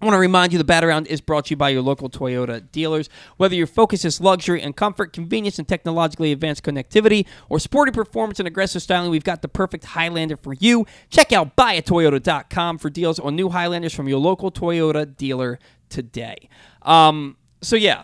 I 0.02 0.06
want 0.06 0.16
to 0.16 0.20
remind 0.20 0.52
you 0.52 0.58
the 0.58 0.66
Bat 0.66 0.84
Around 0.84 1.08
is 1.08 1.22
brought 1.22 1.46
to 1.46 1.52
you 1.52 1.56
by 1.56 1.70
your 1.70 1.82
local 1.82 2.10
Toyota 2.10 2.70
dealers. 2.72 3.10
Whether 3.38 3.56
your 3.56 3.66
focus 3.66 4.04
is 4.04 4.20
luxury 4.20 4.62
and 4.62 4.76
comfort, 4.76 5.14
convenience 5.14 5.58
and 5.58 5.68
technologically 5.68 6.34
advanced 6.34 6.64
connectivity, 6.64 7.26
or 7.48 7.60
sporty 7.60 7.92
performance 7.92 8.40
and 8.40 8.48
aggressive 8.48 8.82
styling, 8.82 9.10
we've 9.10 9.24
got 9.24 9.42
the 9.42 9.48
perfect 9.48 9.86
Highlander 9.86 10.36
for 10.36 10.54
you. 10.54 10.86
Check 11.10 11.32
out 11.32 11.56
buyatoyota.com 11.56 12.78
for 12.78 12.90
deals 12.90 13.20
on 13.20 13.36
new 13.36 13.50
Highlanders 13.50 13.94
from 13.94 14.10
your 14.10 14.20
local 14.20 14.52
Toyota 14.52 15.16
dealer 15.16 15.60
today. 15.88 16.50
Um, 16.82 17.38
so, 17.62 17.78
yeah, 17.78 18.04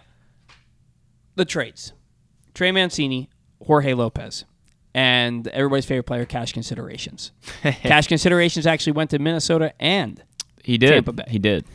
the 1.36 1.45
trades 1.45 1.91
Trey 2.54 2.71
Mancini, 2.71 3.30
Jorge 3.65 3.93
Lopez, 3.93 4.45
and 4.93 5.47
everybody's 5.49 5.86
favorite 5.86 6.06
player, 6.06 6.25
cash 6.25 6.54
considerations. 6.54 7.32
cash 7.62 8.08
considerations 8.08 8.65
actually 8.65 8.93
went 8.93 9.10
to 9.10 9.19
Minnesota 9.19 9.73
and 9.80 10.23
he 10.63 10.77
did 10.77 11.08
he 11.27 11.39
did 11.39 11.65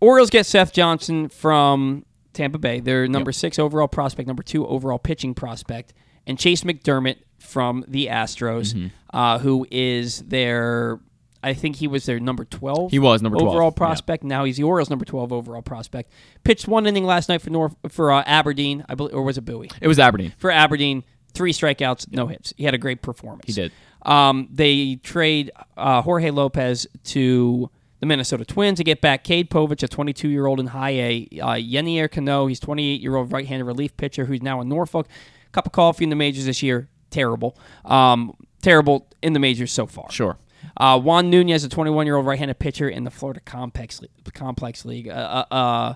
Orioles 0.00 0.30
get 0.30 0.46
Seth 0.46 0.72
Johnson 0.72 1.28
from 1.28 2.04
Tampa 2.32 2.58
Bay. 2.58 2.80
Their 2.80 3.08
number 3.08 3.32
six 3.32 3.58
overall 3.58 3.88
prospect, 3.88 4.26
number 4.26 4.42
two 4.42 4.66
overall 4.66 4.98
pitching 4.98 5.34
prospect, 5.34 5.92
and 6.26 6.38
Chayce 6.38 6.62
McDermott 6.64 7.16
from 7.38 7.84
the 7.88 8.06
Astros, 8.06 8.74
Mm-hmm. 8.74 8.86
uh, 9.16 9.38
who 9.38 9.66
is 9.70 10.20
their. 10.20 11.00
I 11.40 11.54
think 11.54 11.76
he 11.76 11.86
was 11.86 12.04
their 12.04 12.18
number 12.18 12.44
twelve. 12.44 12.90
He 12.90 12.98
was 12.98 13.22
number 13.22 13.38
12, 13.38 13.54
overall 13.54 13.70
prospect. 13.70 14.24
Now 14.24 14.42
he's 14.44 14.56
the 14.56 14.64
Orioles' 14.64 14.90
number 14.90 15.04
twelve 15.04 15.32
overall 15.32 15.62
prospect. 15.62 16.10
Pitched 16.42 16.66
one 16.66 16.84
inning 16.86 17.04
last 17.04 17.28
night 17.28 17.40
for 17.42 17.50
North 17.50 17.76
for 17.88 18.10
uh, 18.10 18.24
Aberdeen, 18.26 18.84
I 18.88 18.96
believe, 18.96 19.14
or 19.14 19.22
was 19.22 19.38
it 19.38 19.42
Bowie? 19.42 19.70
it 19.80 19.86
was 19.86 20.00
Aberdeen 20.00 20.32
For 20.38 20.50
Aberdeen, 20.50 21.04
three 21.34 21.52
strikeouts, 21.52 22.10
no 22.12 22.26
hits. 22.26 22.52
He 22.56 22.64
had 22.64 22.74
a 22.74 22.78
great 22.78 23.02
performance. 23.02 23.44
He 23.46 23.52
did. 23.52 23.70
Um, 24.02 24.48
they 24.50 24.96
trade 24.96 25.52
uh, 25.76 26.02
Jorge 26.02 26.30
Lopez 26.30 26.88
to 27.04 27.70
the 28.00 28.06
Minnesota 28.06 28.44
Twins 28.44 28.78
to 28.78 28.84
get 28.84 29.00
back 29.00 29.24
Cade 29.24 29.50
Povich, 29.50 29.82
a 29.82 29.88
22 29.88 30.28
year 30.28 30.46
old 30.46 30.60
in 30.60 30.68
high 30.68 30.90
A. 30.90 31.28
Uh, 31.40 31.46
Yennier 31.54 32.10
Cano, 32.10 32.46
he's 32.46 32.60
28 32.60 33.00
year 33.00 33.16
old 33.16 33.32
right 33.32 33.46
handed 33.46 33.64
relief 33.64 33.96
pitcher 33.96 34.24
who's 34.26 34.42
now 34.42 34.60
in 34.60 34.68
Norfolk. 34.68 35.08
Cup 35.52 35.66
of 35.66 35.72
coffee 35.72 36.04
in 36.04 36.10
the 36.10 36.16
majors 36.16 36.44
this 36.44 36.62
year. 36.62 36.88
Terrible. 37.10 37.56
Um, 37.84 38.34
terrible 38.62 39.06
in 39.22 39.32
the 39.32 39.40
majors 39.40 39.72
so 39.72 39.86
far. 39.86 40.10
sure 40.10 40.36
Uh, 40.76 41.00
Juan 41.00 41.30
Nunez, 41.30 41.64
a 41.64 41.68
21 41.68 42.06
year 42.06 42.16
old 42.16 42.26
right 42.26 42.38
handed 42.38 42.58
pitcher 42.58 42.88
in 42.88 43.04
the 43.04 43.10
Florida 43.10 43.40
Complex, 43.40 44.00
Complex 44.34 44.84
League. 44.84 45.08
Uh, 45.08 45.44
uh, 45.50 45.54
uh, 45.54 45.94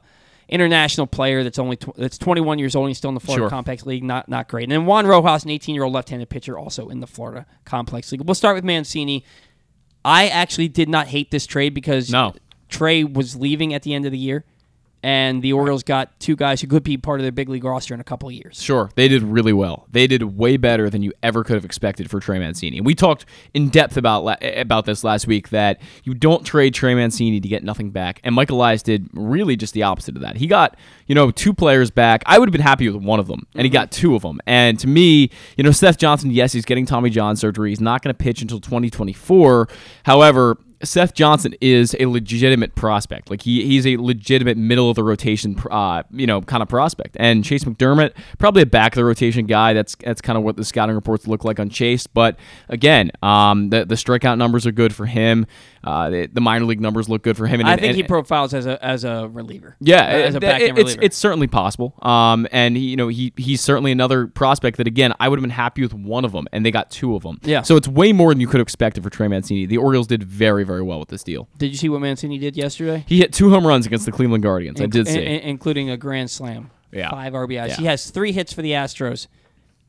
international 0.48 1.06
player 1.06 1.42
that's 1.42 1.58
only 1.58 1.76
tw- 1.76 1.96
that's 1.96 2.18
21 2.18 2.58
years 2.58 2.74
old 2.76 2.84
and 2.84 2.90
he's 2.90 2.98
still 2.98 3.08
in 3.08 3.14
the 3.14 3.20
Florida 3.20 3.44
Sure. 3.44 3.50
Complex 3.50 3.86
League. 3.86 4.04
Not 4.04 4.28
not 4.28 4.48
great. 4.48 4.64
And 4.64 4.72
then 4.72 4.86
Juan 4.86 5.06
Rojas, 5.06 5.44
an 5.44 5.50
18 5.50 5.74
year 5.74 5.84
old 5.84 5.92
left 5.94 6.10
handed 6.10 6.28
pitcher, 6.28 6.58
also 6.58 6.88
in 6.88 7.00
the 7.00 7.06
Florida 7.06 7.46
Complex 7.64 8.12
League. 8.12 8.22
We'll 8.22 8.34
start 8.34 8.54
with 8.56 8.64
Mancini. 8.64 9.24
I 10.04 10.28
actually 10.28 10.68
did 10.68 10.88
not 10.88 11.08
hate 11.08 11.30
this 11.30 11.46
trade 11.46 11.74
because 11.74 12.10
No. 12.10 12.34
Trey 12.68 13.04
was 13.04 13.36
leaving 13.36 13.74
at 13.74 13.82
the 13.82 13.94
end 13.94 14.06
of 14.06 14.12
the 14.12 14.18
year. 14.18 14.44
And 15.02 15.42
the 15.42 15.52
Orioles 15.52 15.82
got 15.82 16.18
two 16.20 16.36
guys 16.36 16.60
who 16.60 16.66
could 16.66 16.84
be 16.84 16.96
part 16.96 17.20
of 17.20 17.24
their 17.24 17.32
big 17.32 17.48
league 17.48 17.64
roster 17.64 17.92
in 17.92 18.00
a 18.00 18.04
couple 18.04 18.28
of 18.28 18.34
years. 18.34 18.62
Sure, 18.62 18.90
they 18.94 19.08
did 19.08 19.22
really 19.22 19.52
well. 19.52 19.86
They 19.90 20.06
did 20.06 20.22
way 20.22 20.56
better 20.56 20.88
than 20.88 21.02
you 21.02 21.12
ever 21.22 21.42
could 21.42 21.54
have 21.54 21.64
expected 21.64 22.10
for 22.10 22.20
Trey 22.20 22.38
Mancini. 22.38 22.76
And 22.76 22.86
we 22.86 22.94
talked 22.94 23.26
in 23.52 23.68
depth 23.68 23.96
about 23.96 24.24
la- 24.24 24.36
about 24.42 24.84
this 24.84 25.02
last 25.02 25.26
week 25.26 25.48
that 25.50 25.80
you 26.04 26.14
don't 26.14 26.44
trade 26.44 26.74
Trey 26.74 26.94
Mancini 26.94 27.40
to 27.40 27.48
get 27.48 27.64
nothing 27.64 27.90
back. 27.90 28.20
And 28.22 28.34
Michael 28.34 28.58
Elias 28.58 28.82
did 28.82 29.08
really 29.12 29.56
just 29.56 29.74
the 29.74 29.82
opposite 29.82 30.14
of 30.16 30.22
that. 30.22 30.36
He 30.36 30.46
got 30.46 30.76
you 31.06 31.14
know 31.14 31.30
two 31.30 31.52
players 31.52 31.90
back. 31.90 32.22
I 32.26 32.38
would 32.38 32.48
have 32.48 32.52
been 32.52 32.60
happy 32.60 32.88
with 32.88 33.02
one 33.02 33.18
of 33.18 33.26
them, 33.26 33.46
and 33.54 33.64
he 33.64 33.68
mm-hmm. 33.68 33.74
got 33.74 33.90
two 33.90 34.14
of 34.14 34.22
them. 34.22 34.40
And 34.46 34.78
to 34.80 34.86
me, 34.86 35.30
you 35.56 35.64
know, 35.64 35.72
Seth 35.72 35.98
Johnson, 35.98 36.30
yes, 36.30 36.52
he's 36.52 36.64
getting 36.64 36.86
Tommy 36.86 37.10
John 37.10 37.36
surgery. 37.36 37.70
He's 37.70 37.80
not 37.80 38.02
going 38.02 38.14
to 38.14 38.18
pitch 38.18 38.42
until 38.42 38.60
2024. 38.60 39.68
However. 40.04 40.58
Seth 40.82 41.14
Johnson 41.14 41.54
is 41.60 41.94
a 42.00 42.06
legitimate 42.06 42.74
prospect. 42.74 43.30
Like 43.30 43.42
he, 43.42 43.64
he's 43.64 43.86
a 43.86 43.96
legitimate 43.96 44.56
middle 44.56 44.90
of 44.90 44.96
the 44.96 45.04
rotation, 45.04 45.60
uh, 45.70 46.02
you 46.10 46.26
know, 46.26 46.40
kind 46.42 46.62
of 46.62 46.68
prospect. 46.68 47.16
And 47.18 47.44
Chayce 47.44 47.64
McDermott, 47.64 48.12
probably 48.38 48.62
a 48.62 48.66
back 48.66 48.92
of 48.92 48.96
the 48.96 49.04
rotation 49.04 49.46
guy. 49.46 49.72
That's 49.72 49.94
that's 49.96 50.20
kind 50.20 50.36
of 50.36 50.44
what 50.44 50.56
the 50.56 50.64
scouting 50.64 50.94
reports 50.94 51.26
look 51.26 51.44
like 51.44 51.60
on 51.60 51.70
Chayce. 51.70 52.06
But 52.12 52.38
again, 52.68 53.10
um, 53.22 53.70
the 53.70 53.84
the 53.84 53.94
strikeout 53.94 54.38
numbers 54.38 54.66
are 54.66 54.72
good 54.72 54.94
for 54.94 55.06
him. 55.06 55.46
Uh, 55.84 56.10
the, 56.10 56.26
the 56.26 56.40
minor 56.40 56.64
league 56.64 56.80
numbers 56.80 57.08
look 57.08 57.22
good 57.22 57.36
for 57.36 57.46
him. 57.46 57.58
And, 57.60 57.68
I 57.68 57.74
think 57.76 57.88
and- 57.88 57.96
he 57.96 58.02
profiles 58.04 58.54
as 58.54 58.66
a 58.66 58.82
as 58.84 59.02
a 59.04 59.28
reliever. 59.28 59.76
yeah, 59.80 60.02
as 60.04 60.34
a 60.36 60.40
back 60.40 60.60
end 60.62 60.78
it's 60.78 60.90
reliever. 60.90 61.02
it's 61.02 61.16
certainly 61.16 61.48
possible. 61.48 61.94
Um, 62.02 62.46
and 62.52 62.76
he, 62.76 62.84
you 62.90 62.96
know 62.96 63.08
he 63.08 63.32
he's 63.36 63.60
certainly 63.60 63.90
another 63.90 64.28
prospect 64.28 64.76
that 64.76 64.86
again 64.86 65.12
I 65.18 65.28
would 65.28 65.38
have 65.38 65.42
been 65.42 65.50
happy 65.50 65.82
with 65.82 65.92
one 65.94 66.24
of 66.24 66.30
them, 66.32 66.46
and 66.52 66.64
they 66.64 66.70
got 66.70 66.90
two 66.90 67.16
of 67.16 67.22
them. 67.24 67.40
Yeah. 67.42 67.62
So 67.62 67.76
it's 67.76 67.88
way 67.88 68.12
more 68.12 68.30
than 68.30 68.40
you 68.40 68.46
could 68.46 68.58
have 68.58 68.66
expected 68.66 69.02
for 69.02 69.10
Trey 69.10 69.26
Mancini. 69.28 69.66
The 69.66 69.78
Orioles 69.78 70.06
did 70.06 70.22
very 70.22 70.62
very 70.64 70.82
well 70.82 71.00
with 71.00 71.08
this 71.08 71.24
deal. 71.24 71.48
Did 71.58 71.70
you 71.72 71.76
see 71.76 71.88
what 71.88 72.00
Mancini 72.00 72.38
did 72.38 72.56
yesterday? 72.56 73.04
He 73.08 73.18
hit 73.18 73.32
two 73.32 73.50
home 73.50 73.66
runs 73.66 73.84
against 73.84 74.06
the 74.06 74.12
Cleveland 74.12 74.44
Guardians. 74.44 74.80
I 74.80 74.86
did 74.86 75.08
In- 75.08 75.14
see. 75.14 75.20
in- 75.20 75.40
including 75.42 75.90
a 75.90 75.96
grand 75.96 76.30
slam. 76.30 76.70
Yeah. 76.92 77.10
Five 77.10 77.32
RBIs. 77.32 77.68
Yeah. 77.68 77.76
He 77.76 77.84
has 77.86 78.10
three 78.10 78.32
hits 78.32 78.52
for 78.52 78.62
the 78.62 78.72
Astros, 78.72 79.26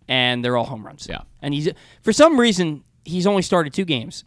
and 0.07 0.43
they're 0.43 0.57
all 0.57 0.65
home 0.65 0.85
runs. 0.85 1.05
Yeah. 1.09 1.19
And 1.41 1.53
he's 1.53 1.69
for 2.01 2.13
some 2.13 2.39
reason 2.39 2.83
he's 3.05 3.27
only 3.27 3.41
started 3.41 3.73
two 3.73 3.85
games 3.85 4.23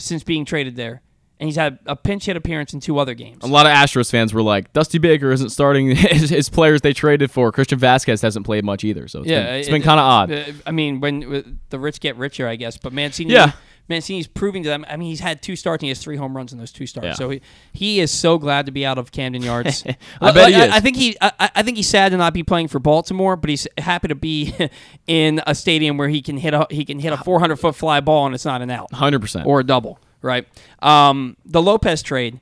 since 0.00 0.22
being 0.24 0.44
traded 0.44 0.76
there, 0.76 1.02
and 1.38 1.46
he's 1.48 1.56
had 1.56 1.78
a 1.86 1.94
pinch 1.96 2.26
hit 2.26 2.36
appearance 2.36 2.74
in 2.74 2.80
two 2.80 2.98
other 2.98 3.14
games. 3.14 3.38
a 3.42 3.46
lot 3.46 3.66
of 3.66 3.72
Astros 3.72 4.10
fans 4.10 4.34
were 4.34 4.42
like, 4.42 4.72
Dusty 4.72 4.98
Baker 4.98 5.30
isn't 5.32 5.50
starting 5.50 5.94
his, 5.96 6.30
his 6.30 6.48
players 6.50 6.80
they 6.80 6.92
traded 6.92 7.30
for. 7.30 7.52
Christian 7.52 7.78
Vazquez 7.78 8.20
hasn't 8.22 8.44
played 8.46 8.64
much 8.64 8.84
either, 8.84 9.08
so 9.08 9.20
it's 9.20 9.28
yeah, 9.28 9.44
been, 9.44 9.54
it's 9.54 9.68
it- 9.68 9.70
been 9.70 9.82
kind 9.82 10.00
of 10.00 10.04
odd. 10.04 10.32
uh, 10.32 10.44
I 10.66 10.70
mean, 10.72 11.00
when 11.00 11.34
uh, 11.34 11.42
the 11.70 11.78
rich 11.78 12.00
get 12.00 12.16
richer, 12.16 12.46
I 12.48 12.56
guess. 12.56 12.76
But 12.76 12.92
Mancini, 12.92 13.32
Yeah. 13.32 13.52
Mancini's 13.90 14.26
proving 14.26 14.62
to 14.62 14.68
them. 14.70 14.86
I 14.88 14.96
mean, 14.96 15.08
he's 15.10 15.20
had 15.20 15.42
two 15.42 15.56
starts 15.56 15.82
and 15.82 15.86
he 15.86 15.90
has 15.90 15.98
three 16.00 16.16
home 16.16 16.34
runs 16.34 16.52
in 16.52 16.58
those 16.58 16.72
two 16.72 16.86
starts. 16.86 17.04
Yeah. 17.06 17.12
So 17.14 17.28
he, 17.28 17.42
he 17.72 18.00
is 18.00 18.10
so 18.10 18.38
glad 18.38 18.64
to 18.66 18.72
be 18.72 18.86
out 18.86 18.96
of 18.96 19.12
Camden 19.12 19.42
Yards. 19.42 19.84
I 20.20 20.32
bet 20.32 20.48
he 20.48 20.54
I, 20.54 20.64
is. 20.66 20.72
I 20.72 20.80
think 20.80 20.96
he 20.96 21.16
I, 21.20 21.50
I 21.56 21.62
think 21.62 21.76
he's 21.76 21.88
sad 21.88 22.12
to 22.12 22.16
not 22.16 22.32
be 22.32 22.42
playing 22.42 22.68
for 22.68 22.78
Baltimore, 22.78 23.36
but 23.36 23.50
he's 23.50 23.66
happy 23.76 24.08
to 24.08 24.14
be 24.14 24.54
in 25.06 25.42
a 25.46 25.54
stadium 25.54 25.98
where 25.98 26.08
he 26.08 26.22
can 26.22 26.38
hit 26.38 26.54
a 26.54 26.66
he 26.70 26.84
can 26.86 26.98
hit 27.00 27.12
a 27.12 27.18
400 27.18 27.56
foot 27.56 27.74
fly 27.76 28.00
ball 28.00 28.24
and 28.24 28.34
it's 28.34 28.46
not 28.46 28.62
an 28.62 28.70
out 28.70 28.92
Hundred 28.94 29.20
percent. 29.20 29.46
or 29.46 29.60
a 29.60 29.64
double, 29.64 29.98
right? 30.22 30.46
Um, 30.80 31.36
the 31.44 31.60
Lopez 31.60 32.02
trade, 32.02 32.40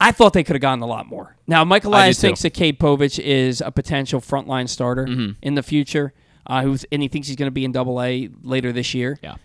I 0.00 0.10
thought 0.12 0.32
they 0.32 0.44
could 0.44 0.56
have 0.56 0.60
gotten 0.62 0.82
a 0.82 0.86
lot 0.86 1.06
more. 1.06 1.36
Now, 1.46 1.64
Mike 1.64 1.84
Elias 1.84 2.16
too. 2.16 2.18
Mm-hmm. 2.18 2.26
thinks 2.28 2.42
that 2.42 2.50
Cade 2.50 2.78
Povich 2.80 3.18
is 3.18 3.60
a 3.60 3.70
potential 3.70 4.20
frontline 4.20 4.68
starter 4.68 5.06
in 5.42 5.54
the 5.54 5.62
future, 5.62 6.12
uh, 6.46 6.62
who's, 6.62 6.84
and 6.90 7.00
he 7.02 7.08
thinks 7.08 7.28
he's 7.28 7.36
going 7.36 7.46
to 7.46 7.52
be 7.52 7.64
in 7.64 7.72
Double 7.72 8.02
A 8.02 8.28
later 8.42 8.72
this 8.72 8.94
year. 8.94 9.18
Yeah. 9.22 9.36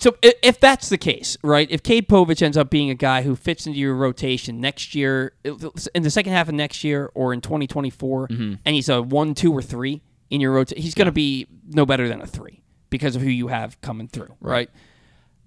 So 0.00 0.16
if 0.22 0.58
that's 0.58 0.88
the 0.88 0.96
case, 0.96 1.36
right? 1.44 1.68
If 1.70 1.82
Cade 1.82 2.08
Povich 2.08 2.40
ends 2.42 2.56
up 2.56 2.70
being 2.70 2.88
a 2.88 2.94
guy 2.94 3.22
who 3.22 3.36
fits 3.36 3.66
into 3.66 3.78
your 3.78 3.94
rotation 3.94 4.58
next 4.60 4.94
year, 4.94 5.34
in 5.44 6.02
the 6.02 6.10
second 6.10 6.32
half 6.32 6.48
of 6.48 6.54
next 6.54 6.82
year 6.82 7.10
or 7.14 7.32
in 7.34 7.40
2024, 7.42 8.28
Mm-hmm. 8.28 8.54
and 8.64 8.74
he's 8.74 8.88
a 8.88 9.02
one, 9.02 9.34
two, 9.34 9.52
or 9.52 9.60
three 9.60 10.00
in 10.30 10.40
your 10.40 10.52
rotation, 10.52 10.82
he's 10.82 10.94
going 10.94 11.06
to 11.06 11.12
be 11.12 11.46
no 11.68 11.84
better 11.84 12.08
than 12.08 12.22
a 12.22 12.26
three 12.26 12.62
because 12.88 13.16
of 13.16 13.22
who 13.22 13.28
you 13.28 13.48
have 13.48 13.78
coming 13.82 14.08
through, 14.08 14.34
right? 14.40 14.70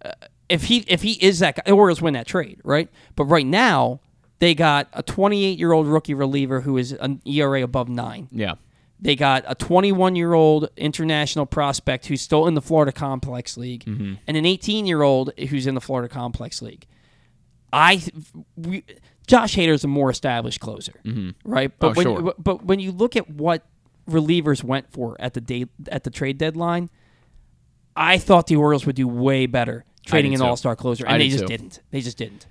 Uh, 0.03 0.11
if 0.47 0.65
he 0.65 0.85
if 0.87 1.01
he 1.01 1.13
is 1.13 1.39
that 1.39 1.55
guy, 1.55 1.63
the 1.65 1.71
Orioles 1.71 2.01
win 2.01 2.13
that 2.13 2.27
trade, 2.27 2.61
right? 2.63 2.87
But 3.15 3.25
right 3.25 3.45
now 3.47 3.99
they 4.37 4.53
got 4.53 4.89
a 4.93 5.01
28 5.01 5.57
year 5.57 5.71
old 5.71 5.87
rookie 5.87 6.13
reliever 6.13 6.61
who 6.61 6.77
is 6.77 6.91
an 6.91 7.19
ERA 7.25 7.63
above 7.63 7.89
nine. 7.89 8.27
Yeah. 8.31 8.53
They 8.99 9.15
got 9.15 9.43
a 9.47 9.55
21 9.55 10.15
year 10.15 10.33
old 10.33 10.69
international 10.77 11.45
prospect 11.45 12.05
who's 12.07 12.21
still 12.21 12.47
in 12.47 12.53
the 12.53 12.61
Florida 12.61 12.91
Complex 12.91 13.57
League, 13.57 13.83
Mm-hmm. 13.85 14.13
and 14.25 14.37
an 14.37 14.45
18 14.45 14.85
year 14.85 15.01
old 15.01 15.31
who's 15.49 15.67
in 15.67 15.75
the 15.75 15.81
Florida 15.81 16.07
Complex 16.11 16.61
League. 16.61 16.85
I, 17.73 18.01
we, 18.55 18.85
Josh 19.27 19.55
Hader's 19.57 19.83
a 19.83 19.87
more 19.87 20.09
established 20.09 20.61
closer, 20.61 20.93
right? 21.43 21.71
But 21.77 21.87
Oh, 21.89 21.93
when 21.93 22.03
sure. 22.05 22.33
but 22.37 22.63
when 22.63 22.79
you 22.79 22.91
look 22.93 23.15
at 23.17 23.29
what 23.29 23.65
relievers 24.09 24.63
went 24.63 24.89
for 24.91 25.17
at 25.19 25.33
the 25.33 25.41
day 25.41 25.65
at 25.89 26.03
the 26.05 26.09
trade 26.09 26.37
deadline, 26.37 26.89
I 27.97 28.17
thought 28.17 28.47
the 28.47 28.55
Orioles 28.55 28.85
would 28.85 28.95
do 28.95 29.07
way 29.09 29.45
better 29.45 29.83
trading 30.05 30.33
an 30.35 30.41
all 30.41 30.55
star 30.55 30.75
closer, 30.77 31.05
I 31.07 31.13
and 31.13 31.21
they 31.21 31.27
just 31.29 31.41
too. 31.43 31.47
didn't. 31.47 31.81
They 31.91 31.99
just 32.01 32.17
didn't. 32.17 32.45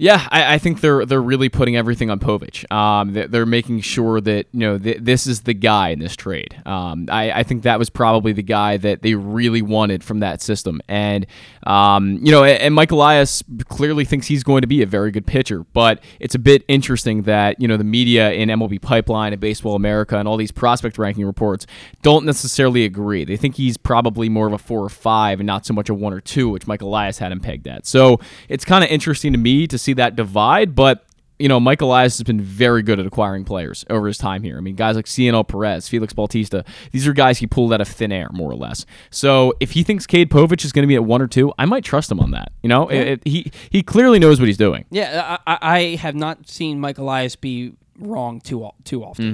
Yeah, 0.00 0.26
I, 0.30 0.54
I 0.54 0.58
think 0.58 0.80
they're 0.80 1.04
they're 1.04 1.20
really 1.20 1.50
putting 1.50 1.76
everything 1.76 2.08
on 2.08 2.20
Povich. 2.20 2.64
Um, 2.72 3.12
they're, 3.12 3.28
they're 3.28 3.44
making 3.44 3.82
sure 3.82 4.18
that 4.22 4.46
you 4.50 4.60
know 4.60 4.78
th- 4.78 4.96
this 5.02 5.26
is 5.26 5.42
the 5.42 5.52
guy 5.52 5.90
in 5.90 5.98
this 5.98 6.16
trade. 6.16 6.56
Um, 6.64 7.06
I, 7.10 7.30
I 7.30 7.42
think 7.42 7.64
that 7.64 7.78
was 7.78 7.90
probably 7.90 8.32
the 8.32 8.42
guy 8.42 8.78
that 8.78 9.02
they 9.02 9.14
really 9.14 9.60
wanted 9.60 10.02
from 10.02 10.20
that 10.20 10.40
system, 10.40 10.80
and 10.88 11.26
um, 11.64 12.18
you 12.22 12.32
know, 12.32 12.44
and, 12.44 12.58
and 12.62 12.74
Mike 12.74 12.92
Elias 12.92 13.44
clearly 13.68 14.06
thinks 14.06 14.26
he's 14.26 14.42
going 14.42 14.62
to 14.62 14.66
be 14.66 14.80
a 14.80 14.86
very 14.86 15.10
good 15.10 15.26
pitcher. 15.26 15.66
But 15.74 16.02
it's 16.18 16.34
a 16.34 16.38
bit 16.38 16.64
interesting 16.66 17.24
that 17.24 17.60
you 17.60 17.68
know 17.68 17.76
the 17.76 17.84
media 17.84 18.32
in 18.32 18.48
MLB 18.48 18.80
Pipeline 18.80 19.34
and 19.34 19.40
Baseball 19.40 19.74
America 19.74 20.16
and 20.16 20.26
all 20.26 20.38
these 20.38 20.50
prospect 20.50 20.96
ranking 20.96 21.26
reports 21.26 21.66
don't 22.00 22.24
necessarily 22.24 22.86
agree. 22.86 23.26
They 23.26 23.36
think 23.36 23.56
he's 23.56 23.76
probably 23.76 24.30
more 24.30 24.46
of 24.46 24.54
a 24.54 24.58
four 24.58 24.82
or 24.82 24.88
five 24.88 25.40
and 25.40 25.46
not 25.46 25.66
so 25.66 25.74
much 25.74 25.90
a 25.90 25.94
one 25.94 26.14
or 26.14 26.22
two, 26.22 26.48
which 26.48 26.66
Mike 26.66 26.80
Elias 26.80 27.18
had 27.18 27.32
him 27.32 27.40
pegged 27.40 27.68
at. 27.68 27.86
So 27.86 28.18
it's 28.48 28.64
kind 28.64 28.82
of 28.82 28.88
interesting 28.88 29.32
to 29.32 29.38
me 29.38 29.66
to 29.66 29.76
see 29.76 29.89
that 29.94 30.16
divide, 30.16 30.74
but 30.74 31.04
you 31.38 31.48
know, 31.48 31.58
Mike 31.58 31.80
Elias 31.80 32.18
has 32.18 32.22
been 32.24 32.38
very 32.38 32.82
good 32.82 33.00
at 33.00 33.06
acquiring 33.06 33.46
players 33.46 33.82
over 33.88 34.06
his 34.06 34.18
time 34.18 34.42
here. 34.42 34.58
I 34.58 34.60
mean, 34.60 34.74
guys 34.76 34.94
like 34.94 35.06
Cionel 35.06 35.42
Perez, 35.42 35.88
Felix 35.88 36.12
Bautista, 36.12 36.66
these 36.92 37.08
are 37.08 37.14
guys 37.14 37.38
he 37.38 37.46
pulled 37.46 37.72
out 37.72 37.80
of 37.80 37.88
thin 37.88 38.12
air, 38.12 38.28
more 38.32 38.50
or 38.50 38.56
less. 38.56 38.84
So 39.10 39.54
if 39.58 39.70
he 39.70 39.82
thinks 39.82 40.06
Cade 40.06 40.28
Povich 40.28 40.66
is 40.66 40.72
going 40.72 40.82
to 40.82 40.86
be 40.86 40.96
at 40.96 41.04
one 41.04 41.22
or 41.22 41.26
two, 41.26 41.50
I 41.58 41.64
might 41.64 41.82
trust 41.82 42.10
him 42.12 42.20
on 42.20 42.32
that. 42.32 42.52
You 42.62 42.68
know, 42.68 42.88
It- 42.88 43.08
it- 43.08 43.22
he 43.24 43.50
he 43.70 43.82
clearly 43.82 44.18
knows 44.18 44.38
what 44.38 44.48
he's 44.48 44.58
doing. 44.58 44.84
Yeah, 44.90 45.38
I, 45.46 45.58
I 45.62 45.80
have 45.96 46.14
not 46.14 46.46
seen 46.46 46.78
Mike 46.78 46.98
Elias 46.98 47.36
be 47.36 47.72
wrong 47.98 48.42
too 48.42 48.68
too 48.84 49.02
often. 49.02 49.24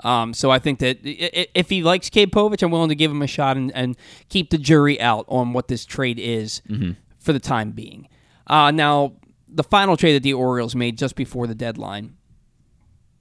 Mm-hmm. 0.00 0.06
Um, 0.08 0.32
so 0.32 0.50
I 0.50 0.58
think 0.60 0.78
that 0.78 1.00
if 1.02 1.68
he 1.68 1.82
likes 1.82 2.08
Cade 2.08 2.32
Povich, 2.32 2.62
I'm 2.62 2.70
willing 2.70 2.88
to 2.88 2.94
give 2.94 3.10
him 3.10 3.20
a 3.20 3.26
shot 3.26 3.58
and, 3.58 3.70
and 3.74 3.98
keep 4.30 4.48
the 4.48 4.56
jury 4.56 4.98
out 4.98 5.26
on 5.28 5.52
what 5.52 5.68
this 5.68 5.84
trade 5.84 6.18
is 6.18 6.62
Mm-hmm. 6.70 6.92
for 7.18 7.34
the 7.34 7.38
time 7.38 7.72
being. 7.72 8.08
Uh, 8.46 8.70
now, 8.70 9.12
the 9.52 9.62
final 9.64 9.96
trade 9.96 10.14
that 10.14 10.22
the 10.22 10.32
Orioles 10.34 10.74
made 10.74 10.96
just 10.98 11.16
before 11.16 11.46
the 11.46 11.54
deadline 11.54 12.16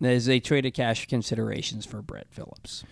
is 0.02 0.26
they 0.26 0.40
traded 0.40 0.74
cash 0.74 1.08
considerations 1.08 1.86
for 1.86 2.02
Brett 2.02 2.28
Phillips. 2.30 2.84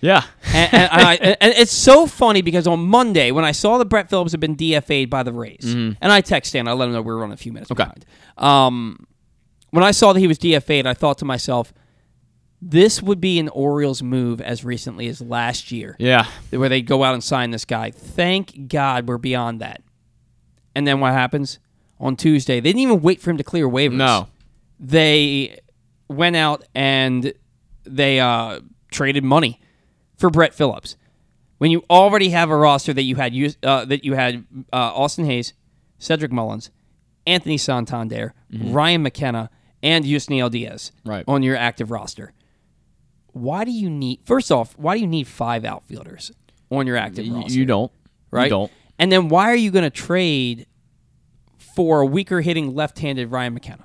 Yeah, 0.00 0.22
and, 0.54 0.72
and, 0.72 0.90
I, 0.92 1.14
and 1.40 1.52
it's 1.54 1.72
so 1.72 2.06
funny 2.06 2.40
because 2.40 2.66
on 2.66 2.80
Monday 2.86 3.30
when 3.32 3.44
I 3.44 3.52
saw 3.52 3.76
that 3.78 3.84
Brett 3.84 4.08
Phillips 4.08 4.32
had 4.32 4.40
been 4.40 4.56
DFA'd 4.56 5.10
by 5.10 5.22
the 5.22 5.32
Rays, 5.32 5.60
and 5.64 5.96
I 6.00 6.22
texted 6.22 6.46
Stan, 6.46 6.68
I 6.68 6.72
let 6.72 6.86
him 6.86 6.92
know 6.94 7.02
we 7.02 7.12
were 7.12 7.22
on 7.22 7.32
a 7.32 7.36
few 7.36 7.52
minutes 7.52 7.70
Mm-hmm. 7.70 7.82
Okay. 7.82 7.92
behind. 8.36 8.46
Um, 8.66 9.06
when 9.70 9.84
I 9.84 9.90
saw 9.90 10.12
that 10.14 10.20
he 10.20 10.26
was 10.26 10.38
DFA'd, 10.38 10.86
I 10.86 10.94
thought 10.94 11.18
to 11.18 11.24
myself, 11.26 11.72
this 12.62 13.02
would 13.02 13.20
be 13.20 13.38
an 13.38 13.48
Orioles 13.50 14.02
move 14.02 14.40
as 14.40 14.64
recently 14.64 15.06
as 15.08 15.20
last 15.20 15.70
year, 15.70 15.96
yeah, 15.98 16.26
where 16.50 16.68
they 16.70 16.80
go 16.82 17.04
out 17.04 17.12
and 17.14 17.22
sign 17.22 17.50
this 17.50 17.64
guy. 17.66 17.90
Thank 17.90 18.68
God 18.68 19.06
we're 19.06 19.18
beyond 19.18 19.60
that. 19.60 19.82
And 20.74 20.86
then 20.86 21.00
what 21.00 21.12
happens 21.12 21.58
on 22.00 22.16
Tuesday? 22.16 22.58
They 22.60 22.70
didn't 22.70 22.80
even 22.80 23.00
wait 23.02 23.20
for 23.20 23.30
him 23.30 23.36
to 23.36 23.44
clear 23.44 23.68
waivers 23.68 23.94
no, 23.94 24.26
they 24.80 25.60
went 26.08 26.34
out 26.34 26.64
and 26.74 27.32
they 27.84 28.18
uh, 28.18 28.60
traded 28.90 29.22
money 29.22 29.60
for 30.16 30.30
Brett 30.30 30.52
Phillips. 30.54 30.96
When 31.58 31.70
you 31.70 31.84
already 31.90 32.30
have 32.30 32.48
a 32.50 32.56
roster 32.56 32.92
that 32.94 33.02
you 33.02 33.16
had 33.16 33.34
uh, 33.62 33.84
that 33.84 34.04
you 34.04 34.14
had 34.14 34.44
uh, 34.72 34.76
Austin 34.76 35.26
Hays, 35.26 35.52
Cedric 35.98 36.32
Mullins, 36.32 36.70
Anthony 37.26 37.58
Santander, 37.58 38.32
Ryan 38.50 39.02
McKenna, 39.02 39.50
and 39.82 40.04
Yusniel 40.06 40.50
Diaz 40.50 40.90
Right. 41.04 41.24
on 41.28 41.42
your 41.42 41.56
active 41.56 41.90
roster. 41.90 42.32
Why 43.32 43.64
do 43.64 43.70
you 43.70 43.90
need? 43.90 44.20
First 44.24 44.50
off, 44.50 44.76
why 44.78 44.94
do 44.96 45.00
you 45.02 45.06
need 45.06 45.28
five 45.28 45.64
outfielders 45.66 46.32
on 46.70 46.86
your 46.86 46.96
active 46.96 47.28
roster? 47.28 47.52
you 47.52 47.64
don't, 47.66 47.92
right? 48.30 48.44
You 48.44 48.50
don't. 48.50 48.72
And 48.98 49.12
then 49.12 49.28
why 49.28 49.50
are 49.50 49.56
you 49.56 49.70
going 49.70 49.84
to 49.84 49.90
trade 49.90 50.66
for 51.74 52.00
a 52.00 52.06
weaker 52.06 52.40
hitting 52.40 52.74
left-handed 52.74 53.30
Ryan 53.30 53.54
McKenna? 53.54 53.84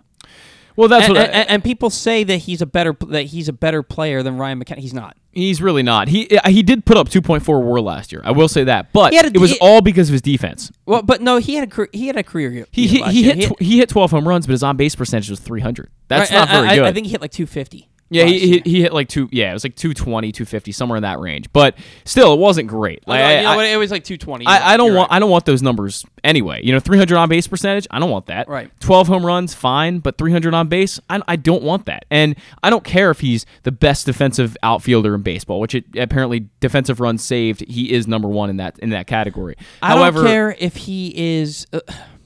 Well, 0.76 0.89
that's 0.89 1.06
and, 1.06 1.13
what 1.15 1.30
I- 1.30 1.32
and, 1.32 1.50
and 1.50 1.63
people 1.63 1.89
say 1.89 2.24
that 2.26 2.38
he's 2.39 2.62
a 2.62 2.65
better 2.65 2.95
that 3.08 3.24
he's 3.24 3.48
a 3.48 3.54
better 3.54 3.82
player 3.82 4.21
than 4.24 4.38
Ryan 4.38 4.58
McKenna. 4.60 4.82
He's 4.82 4.93
not. 4.93 5.15
He's 5.32 5.62
really 5.62 5.84
not. 5.84 6.10
He 6.10 6.38
uh, 6.38 6.50
he 6.50 6.63
did 6.63 6.86
put 6.86 6.98
up 6.98 7.08
2.4 7.10 7.63
WAR 7.63 7.80
last 7.82 8.12
year. 8.12 8.21
I 8.26 8.32
will 8.32 8.48
say 8.50 8.65
that, 8.65 8.91
but 8.91 9.13
a- 9.13 9.17
it 9.28 9.38
was 9.38 9.52
he- 9.52 9.58
all 9.60 9.82
because 9.82 10.10
of 10.10 10.13
his 10.13 10.21
defense. 10.21 10.71
Well, 10.86 11.02
but 11.02 11.21
no, 11.21 11.38
he 11.38 11.56
had 11.56 11.71
a 11.71 11.88
he 11.93 12.08
had 12.08 12.17
a 12.17 12.24
career 12.24 12.50
year. 12.52 12.67
He 12.71 12.88
he, 12.88 13.02
he 13.04 13.24
hit 13.24 13.50
tw- 13.52 13.62
he 13.62 13.78
hit 13.78 13.88
12 13.89 14.12
home 14.12 14.28
runs, 14.28 14.48
but 14.48 14.52
his 14.52 14.63
on 14.63 14.76
base 14.76 14.95
percentage 14.95 15.30
was 15.30 15.39
300. 15.39 15.89
That's 16.10 16.30
right, 16.30 16.38
not 16.38 16.50
very 16.50 16.67
I, 16.67 16.76
good. 16.76 16.86
I 16.86 16.91
think 16.91 17.06
he 17.06 17.12
hit 17.13 17.21
like 17.21 17.32
250. 17.32 17.88
Yeah, 18.10 18.26
he, 18.26 18.39
he, 18.39 18.62
he 18.65 18.82
hit 18.82 18.94
like 18.94 19.08
two. 19.10 19.28
Yeah, 19.32 19.50
it 19.50 19.54
was 19.54 19.63
like 19.63 19.76
220, 19.76 20.32
250, 20.32 20.72
somewhere 20.72 20.98
in 20.98 21.02
that 21.04 21.20
range. 21.20 21.52
But 21.52 21.76
still, 22.04 22.34
it 22.34 22.39
wasn't 22.39 22.68
great. 22.68 23.08
Like, 23.08 23.20
no, 23.20 23.50
I, 23.50 23.56
I- 23.56 23.65
It 23.65 23.78
was 23.78 23.89
like 23.89 24.04
220. 24.04 24.46
I, 24.46 24.74
I 24.74 24.78
don't 24.78 24.94
want 24.94 25.10
right. 25.10 25.15
I 25.15 25.20
don't 25.20 25.32
want 25.32 25.46
those 25.46 25.63
numbers 25.63 26.06
anyway. 26.24 26.62
You 26.63 26.72
know, 26.72 26.80
300 26.80 27.18
on 27.18 27.30
base 27.30 27.48
percentage, 27.48 27.88
I 27.89 27.98
don't 28.00 28.12
want 28.12 28.28
that. 28.28 28.48
Right. 28.48 28.70
12 28.80 29.08
home 29.08 29.26
runs, 29.26 29.54
fine, 29.56 30.00
but 30.00 30.18
300 30.20 30.54
on 30.54 30.68
base, 30.68 31.00
I, 31.10 31.22
I 31.28 31.36
don't 31.36 31.63
want 31.63 31.86
that. 31.88 32.06
And 32.12 32.36
I 32.62 32.70
don't 32.70 32.84
care 32.84 33.10
if 33.10 33.22
he's 33.22 33.46
the 33.63 33.72
best 33.72 34.06
defensive 34.06 34.56
outfielder 34.62 35.15
in 35.15 35.24
baseball, 35.24 35.60
which 35.60 35.74
it, 35.74 35.86
apparently 35.98 36.48
defensive 36.60 37.00
runs 37.00 37.24
saved, 37.24 37.62
he 37.68 37.91
is 37.91 38.08
number 38.08 38.28
one 38.28 38.50
in 38.52 38.58
that 38.58 38.78
in 38.80 38.91
that 38.91 39.08
category. 39.08 39.56
I 39.82 39.89
However, 39.89 40.20
don't 40.20 40.28
care 40.28 40.56
if 40.60 40.76
he 40.76 41.39
is. 41.39 41.65
Uh, 41.74 41.80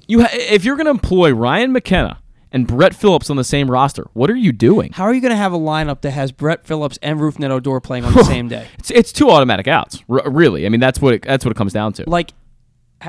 you 0.07 0.21
ha- 0.23 0.29
if 0.33 0.65
you're 0.65 0.75
going 0.75 0.85
to 0.87 0.91
employ 0.91 1.31
Ryan 1.31 1.71
McKenna 1.71 2.19
and 2.51 2.65
Brett 2.67 2.95
Phillips 2.95 3.29
on 3.29 3.37
the 3.37 3.43
same 3.43 3.69
roster, 3.69 4.07
what 4.13 4.29
are 4.29 4.35
you 4.35 4.51
doing? 4.51 4.91
how 4.93 5.03
are 5.03 5.13
you 5.13 5.21
going 5.21 5.31
to 5.31 5.37
have 5.37 5.53
a 5.53 5.57
lineup 5.57 6.01
that 6.01 6.11
has 6.11 6.31
Brett 6.31 6.65
Phillips 6.65 6.97
and 7.01 7.19
Rougned 7.19 7.49
Odor 7.51 7.79
playing 7.79 8.05
on 8.05 8.13
the 8.13 8.23
same 8.23 8.47
day? 8.49 8.67
It's, 8.79 8.89
it's 8.91 9.11
two 9.11 9.29
automatic 9.29 9.67
outs, 9.67 10.03
r- 10.09 10.29
really. 10.29 10.65
I 10.65 10.69
mean, 10.69 10.79
that's 10.79 10.99
what 11.01 11.13
it, 11.13 11.21
that's 11.23 11.45
what 11.45 11.51
it 11.51 11.57
comes 11.57 11.73
down 11.73 11.93
to. 11.93 12.03
Like, 12.09 12.33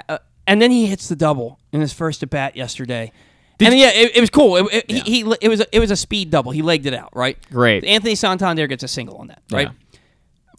uh, 0.08 0.18
and 0.46 0.60
then 0.60 0.70
he 0.70 0.86
hits 0.86 1.08
the 1.08 1.16
double 1.16 1.58
in 1.72 1.80
his 1.80 1.92
first 1.92 2.22
at 2.22 2.30
bat 2.30 2.54
yesterday. 2.56 3.12
and 3.60 3.78
yeah, 3.78 3.90
it, 3.92 4.16
it 4.16 4.20
was 4.20 4.30
cool. 4.30 4.56
It, 4.56 4.66
it, 4.88 4.90
he, 4.90 5.00
he, 5.00 5.34
it 5.40 5.48
was 5.48 5.60
a, 5.60 5.76
it 5.76 5.80
was 5.80 5.90
a 5.90 5.96
speed 5.96 6.30
double. 6.30 6.50
He 6.52 6.62
legged 6.62 6.86
it 6.86 6.94
out, 6.94 7.10
right? 7.14 7.38
Great. 7.50 7.84
Anthony 7.84 8.14
Santander 8.14 8.66
gets 8.66 8.82
a 8.82 8.88
single 8.88 9.16
on 9.18 9.26
that, 9.28 9.42
right? 9.50 9.68
Yeah. 9.68 9.98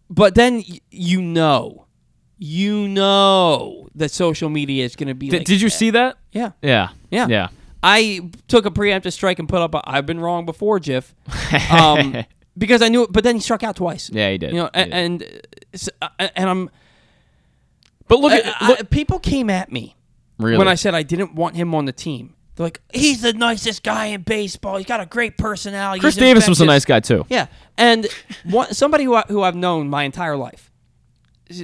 But 0.09 0.35
then 0.35 0.55
y- 0.67 0.79
you 0.91 1.21
know, 1.21 1.85
you 2.37 2.87
know 2.87 3.87
that 3.95 4.11
social 4.11 4.49
media 4.49 4.85
is 4.85 4.95
going 4.95 5.07
to 5.07 5.13
be. 5.15 5.29
Did- 5.29 5.39
like, 5.41 5.45
did 5.47 5.61
you 5.61 5.69
see 5.69 5.89
that? 5.91 6.17
Yeah, 6.31 6.51
Yeah. 6.61 6.89
yeah, 7.09 7.27
Yeah. 7.27 7.47
I 7.83 8.29
took 8.47 8.65
a 8.65 8.71
preemptive 8.71 9.11
strike 9.13 9.39
and 9.39 9.49
put 9.49 9.59
up. 9.61 9.73
A, 9.75 9.81
I've 9.85 10.05
been 10.05 10.19
wrong 10.19 10.45
before, 10.45 10.79
Jiff, 10.79 11.15
um, 11.71 12.23
because 12.57 12.81
I 12.81 12.89
knew 12.89 13.03
it. 13.03 13.11
But 13.11 13.23
then 13.23 13.35
he 13.35 13.41
struck 13.41 13.63
out 13.63 13.75
twice. 13.75 14.09
Yeah, 14.11 14.29
he 14.31 14.37
did. 14.37 14.51
You 14.51 14.57
know, 14.59 14.69
He 14.73 14.81
a- 14.81 14.85
did. 14.85 14.93
and 14.93 15.23
uh, 16.01 16.07
uh, 16.19 16.27
and 16.35 16.49
I'm. 16.49 16.69
But 18.07 18.19
look 18.19 18.33
at 18.33 18.45
I- 18.61 18.67
look, 18.67 18.79
I- 18.79 18.83
people 18.83 19.19
came 19.19 19.49
at 19.49 19.71
me 19.71 19.95
really. 20.37 20.57
when 20.57 20.67
I 20.67 20.75
said 20.75 20.93
I 20.93 21.03
didn't 21.03 21.33
want 21.35 21.55
him 21.55 21.73
on 21.73 21.85
the 21.85 21.91
team. 21.93 22.35
They're 22.55 22.65
like, 22.65 22.81
he's 22.93 23.21
the 23.21 23.31
nicest 23.33 23.81
guy 23.81 24.07
in 24.07 24.23
baseball. 24.23 24.75
He's 24.77 24.85
got 24.85 24.99
a 24.99 25.05
great 25.05 25.37
personality. 25.37 26.01
Chris 26.01 26.15
He's 26.15 26.21
Davis 26.21 26.47
was 26.49 26.59
a 26.59 26.65
nice 26.65 26.83
guy 26.83 26.99
too. 26.99 27.25
Yeah, 27.29 27.47
and 27.77 28.05
one, 28.43 28.73
somebody 28.73 29.05
who 29.05 29.15
I, 29.15 29.23
who 29.29 29.41
I've 29.41 29.55
known 29.55 29.89
my 29.89 30.03
entire 30.03 30.35
life 30.35 30.69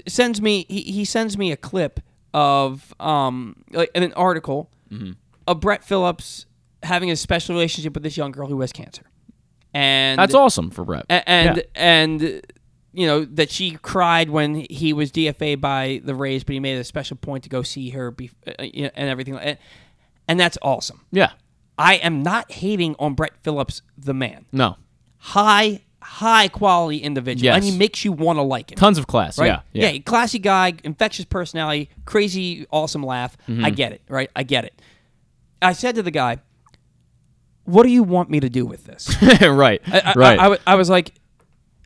sends 0.07 0.41
me 0.41 0.65
he, 0.67 0.81
he 0.81 1.05
sends 1.05 1.37
me 1.37 1.51
a 1.51 1.57
clip 1.57 1.99
of 2.33 2.93
um 2.99 3.55
like 3.71 3.91
an 3.95 4.11
article 4.13 4.69
Mm-hmm. 4.91 5.11
Of 5.47 5.59
Brett 5.59 5.83
Phillips 5.83 6.45
having 6.83 7.09
a 7.09 7.15
special 7.15 7.55
relationship 7.55 7.93
with 7.93 8.03
this 8.03 8.17
young 8.17 8.31
girl 8.31 8.47
who 8.47 8.59
has 8.61 8.71
cancer, 8.71 9.03
and 9.73 10.19
That's 10.19 10.33
awesome 10.35 10.69
for 10.69 10.83
Brett. 10.85 11.05
a- 11.09 11.27
and 11.29 11.57
Yeah. 11.57 11.63
and 11.75 12.21
you 12.93 13.05
know 13.07 13.25
that 13.25 13.51
she 13.51 13.71
cried 13.71 14.29
when 14.29 14.65
he 14.69 14.93
was 14.93 15.11
DFA 15.11 15.55
by 15.55 16.01
the 16.03 16.15
Rays, 16.15 16.43
but 16.43 16.53
he 16.53 16.59
made 16.59 16.77
a 16.77 16.83
special 16.83 17.17
point 17.17 17.43
to 17.43 17.49
go 17.49 17.61
see 17.61 17.89
her 17.91 18.11
be, 18.11 18.29
uh, 18.47 18.63
you 18.63 18.83
know, 18.83 18.89
and 18.95 19.09
everything, 19.09 19.35
and, 19.37 19.57
and 20.27 20.39
that's 20.39 20.57
awesome. 20.61 21.01
yeah. 21.11 21.31
I 21.79 21.95
am 21.97 22.23
not 22.23 22.51
hating 22.51 22.95
on 22.97 23.13
Brett 23.13 23.33
Phillips, 23.43 23.83
the 23.95 24.13
man. 24.15 24.45
No. 24.51 24.77
High, 25.19 25.81
high 26.01 26.47
quality 26.47 26.97
individual, 26.97 27.45
Yes. 27.45 27.55
and 27.57 27.63
he 27.63 27.77
makes 27.77 28.03
you 28.03 28.11
want 28.11 28.37
to 28.37 28.41
like 28.41 28.71
him. 28.71 28.77
Tons 28.77 28.97
of 28.97 29.05
class. 29.05 29.37
Right? 29.37 29.59
Yeah. 29.73 29.89
Yeah. 29.91 29.99
classy 29.99 30.39
guy, 30.39 30.73
infectious 30.83 31.25
personality, 31.25 31.89
crazy, 32.05 32.65
awesome 32.71 33.03
laugh. 33.03 33.37
Mm-hmm. 33.47 33.63
I 33.65 33.69
get 33.69 33.91
it, 33.91 34.01
right? 34.09 34.31
I 34.35 34.41
get 34.41 34.65
it. 34.65 34.81
I 35.61 35.73
said 35.73 35.95
to 35.95 36.03
the 36.03 36.11
guy, 36.11 36.37
"What 37.65 37.83
do 37.83 37.89
you 37.89 38.03
want 38.03 38.29
me 38.29 38.39
to 38.39 38.49
do 38.49 38.65
with 38.65 38.85
this?" 38.85 39.09
right. 39.41 39.81
I, 39.87 39.99
I- 39.99 40.13
right. 40.15 40.39
I, 40.39 40.53
I, 40.53 40.57
I 40.67 40.75
was 40.75 40.89
like, 40.89 41.13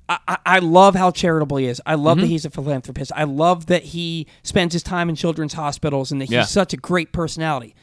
I, 0.09 0.17
I- 0.27 0.37
I 0.45 0.59
love 0.59 0.95
how 0.95 1.11
charitable 1.11 1.57
he 1.57 1.65
is. 1.67 1.81
I 1.85 1.95
love 1.95 2.17
Mm-hmm. 2.17 2.21
that 2.21 2.27
he's 2.27 2.45
a 2.45 2.49
philanthropist. 2.49 3.11
I 3.15 3.23
love 3.23 3.67
that 3.67 3.83
he 3.83 4.27
spends 4.43 4.73
his 4.73 4.83
time 4.83 5.09
in 5.09 5.15
children's 5.15 5.53
hospitals 5.53 6.11
and 6.11 6.19
that 6.21 6.25
he's 6.25 6.31
Yeah. 6.33 6.43
such 6.43 6.73
a 6.73 6.77
great 6.77 7.11
personality. 7.13 7.75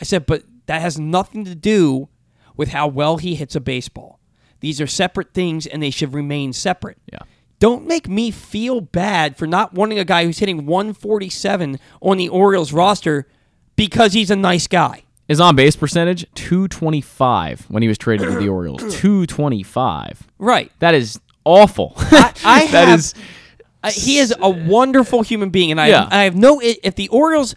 I 0.00 0.04
said, 0.04 0.26
but 0.26 0.42
that 0.66 0.80
has 0.80 0.98
nothing 0.98 1.44
to 1.44 1.54
do 1.54 2.08
with 2.56 2.70
how 2.70 2.88
well 2.88 3.18
he 3.18 3.34
hits 3.36 3.54
a 3.54 3.60
baseball. 3.60 4.18
These 4.60 4.80
are 4.80 4.86
separate 4.86 5.32
things 5.34 5.66
and 5.66 5.82
they 5.82 5.90
should 5.90 6.12
remain 6.14 6.52
separate. 6.52 6.98
yeah. 7.12 7.20
Don't 7.60 7.86
make 7.86 8.08
me 8.08 8.30
feel 8.30 8.80
bad 8.80 9.36
for 9.36 9.46
not 9.46 9.72
wanting 9.74 9.98
a 9.98 10.04
guy 10.04 10.24
who's 10.24 10.38
hitting 10.40 10.66
147 10.66 11.78
on 12.02 12.16
the 12.18 12.28
Orioles 12.28 12.72
roster 12.72 13.26
because 13.76 14.12
he's 14.12 14.30
a 14.30 14.36
nice 14.36 14.66
guy. 14.66 15.02
His 15.28 15.40
on 15.40 15.56
base 15.56 15.74
percentage 15.76 16.26
225 16.34 17.66
when 17.70 17.82
he 17.82 17.88
was 17.88 17.96
traded 17.98 18.28
to 18.28 18.34
the 18.38 18.48
Orioles. 18.48 18.80
225. 19.00 20.28
Right. 20.38 20.70
That 20.80 20.94
is 20.94 21.18
awful. 21.44 21.94
I, 21.98 22.32
I 22.44 22.66
That 22.72 22.88
have, 22.88 22.98
is- 22.98 23.14
uh, 23.82 23.90
he 23.90 24.18
is 24.18 24.34
a 24.38 24.48
wonderful 24.50 25.22
human 25.22 25.50
being, 25.50 25.70
and 25.70 25.80
I, 25.80 25.88
Yeah. 25.88 26.08
I 26.10 26.24
have 26.24 26.34
no. 26.36 26.60
If 26.62 26.94
the 26.94 27.08
Orioles 27.08 27.54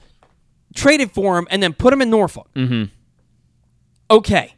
traded 0.75 1.11
for 1.11 1.37
him 1.37 1.47
and 1.49 1.61
then 1.63 1.73
put 1.73 1.93
him 1.93 2.01
in 2.01 2.09
Norfolk, 2.09 2.49
Mm-hmm. 2.55 2.85
okay, 4.11 4.55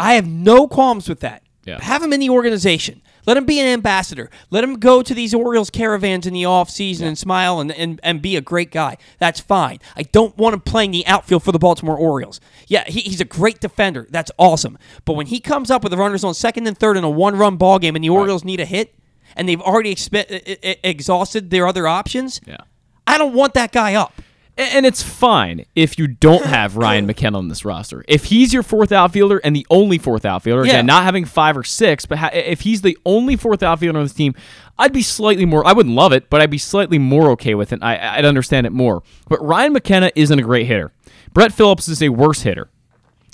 I 0.00 0.14
have 0.14 0.26
no 0.26 0.66
qualms 0.68 1.08
with 1.08 1.20
that. 1.20 1.42
Yeah. 1.64 1.78
Have 1.82 2.02
him 2.02 2.12
in 2.12 2.20
the 2.20 2.30
organization. 2.30 3.00
Let 3.26 3.36
him 3.36 3.44
be 3.44 3.60
an 3.60 3.66
ambassador. 3.66 4.30
Let 4.50 4.64
him 4.64 4.78
go 4.78 5.02
to 5.02 5.14
these 5.14 5.34
Orioles 5.34 5.70
caravans 5.70 6.26
in 6.26 6.34
the 6.34 6.44
off 6.44 6.70
season 6.70 7.06
and 7.06 7.16
smile 7.18 7.60
and, 7.60 7.72
and, 7.72 8.00
and 8.02 8.20
be 8.20 8.36
a 8.36 8.40
great 8.40 8.70
guy. 8.70 8.96
That's 9.18 9.40
fine. 9.40 9.78
I 9.96 10.02
don't 10.02 10.36
want 10.36 10.54
him 10.54 10.60
playing 10.60 10.90
the 10.90 11.06
outfield 11.06 11.42
for 11.42 11.52
the 11.52 11.58
Baltimore 11.58 11.96
Orioles. 11.96 12.40
Yeah, 12.66 12.84
he, 12.86 13.00
he's 13.00 13.20
a 13.20 13.24
great 13.24 13.60
defender. 13.60 14.06
That's 14.10 14.30
awesome. 14.38 14.78
But 15.04 15.14
when 15.14 15.26
he 15.26 15.40
comes 15.40 15.70
up 15.70 15.82
with 15.82 15.90
the 15.90 15.96
runners 15.98 16.24
on 16.24 16.34
second 16.34 16.66
and 16.66 16.76
third 16.76 16.96
in 16.96 17.04
a 17.04 17.10
one 17.10 17.36
run 17.36 17.56
ball 17.56 17.78
game 17.78 17.96
and 17.96 18.04
the 18.04 18.10
Orioles 18.10 18.44
need 18.44 18.60
a 18.60 18.66
hit 18.66 18.94
and 19.36 19.48
they've 19.48 19.60
already 19.60 19.94
expe- 19.94 20.78
exhausted 20.82 21.50
their 21.50 21.66
other 21.66 21.88
options, 21.88 22.40
yeah. 22.46 22.58
I 23.06 23.18
don't 23.18 23.34
want 23.34 23.54
that 23.54 23.72
guy 23.72 23.94
up. 23.94 24.12
And 24.56 24.86
it's 24.86 25.02
fine 25.02 25.64
if 25.74 25.98
you 25.98 26.06
don't 26.06 26.44
have 26.44 26.76
Ryan 26.84 27.06
McKenna 27.06 27.38
on 27.38 27.48
this 27.48 27.64
roster. 27.64 28.04
If 28.06 28.26
he's 28.26 28.52
your 28.52 28.62
fourth 28.62 28.92
outfielder 28.92 29.38
and 29.38 29.54
the 29.56 29.66
only 29.68 29.98
fourth 29.98 30.24
outfielder, 30.24 30.64
Yeah. 30.64 30.74
again, 30.74 30.86
not 30.86 31.02
having 31.02 31.24
five 31.24 31.56
or 31.56 31.64
six, 31.64 32.06
but 32.06 32.18
ha- 32.18 32.30
if 32.32 32.60
he's 32.60 32.82
the 32.82 32.96
only 33.04 33.34
fourth 33.36 33.62
outfielder 33.64 33.98
on 33.98 34.04
this 34.04 34.12
team, 34.14 34.34
I'd 34.78 34.92
be 34.92 35.02
slightly 35.02 35.44
more. 35.44 35.66
I 35.66 35.72
wouldn't 35.72 35.94
love 35.96 36.12
it, 36.12 36.30
but 36.30 36.40
I'd 36.40 36.50
be 36.50 36.58
slightly 36.58 36.98
more 36.98 37.30
okay 37.30 37.54
with 37.56 37.72
it. 37.72 37.80
I, 37.82 38.18
I'd 38.18 38.24
understand 38.24 38.66
it 38.66 38.70
more. 38.72 39.02
But 39.28 39.44
Ryan 39.44 39.72
McKenna 39.72 40.12
isn't 40.14 40.38
a 40.38 40.42
great 40.42 40.66
hitter. 40.66 40.92
Brett 41.32 41.52
Phillips 41.52 41.88
is 41.88 42.00
a 42.00 42.10
worse 42.10 42.42
hitter. 42.42 42.68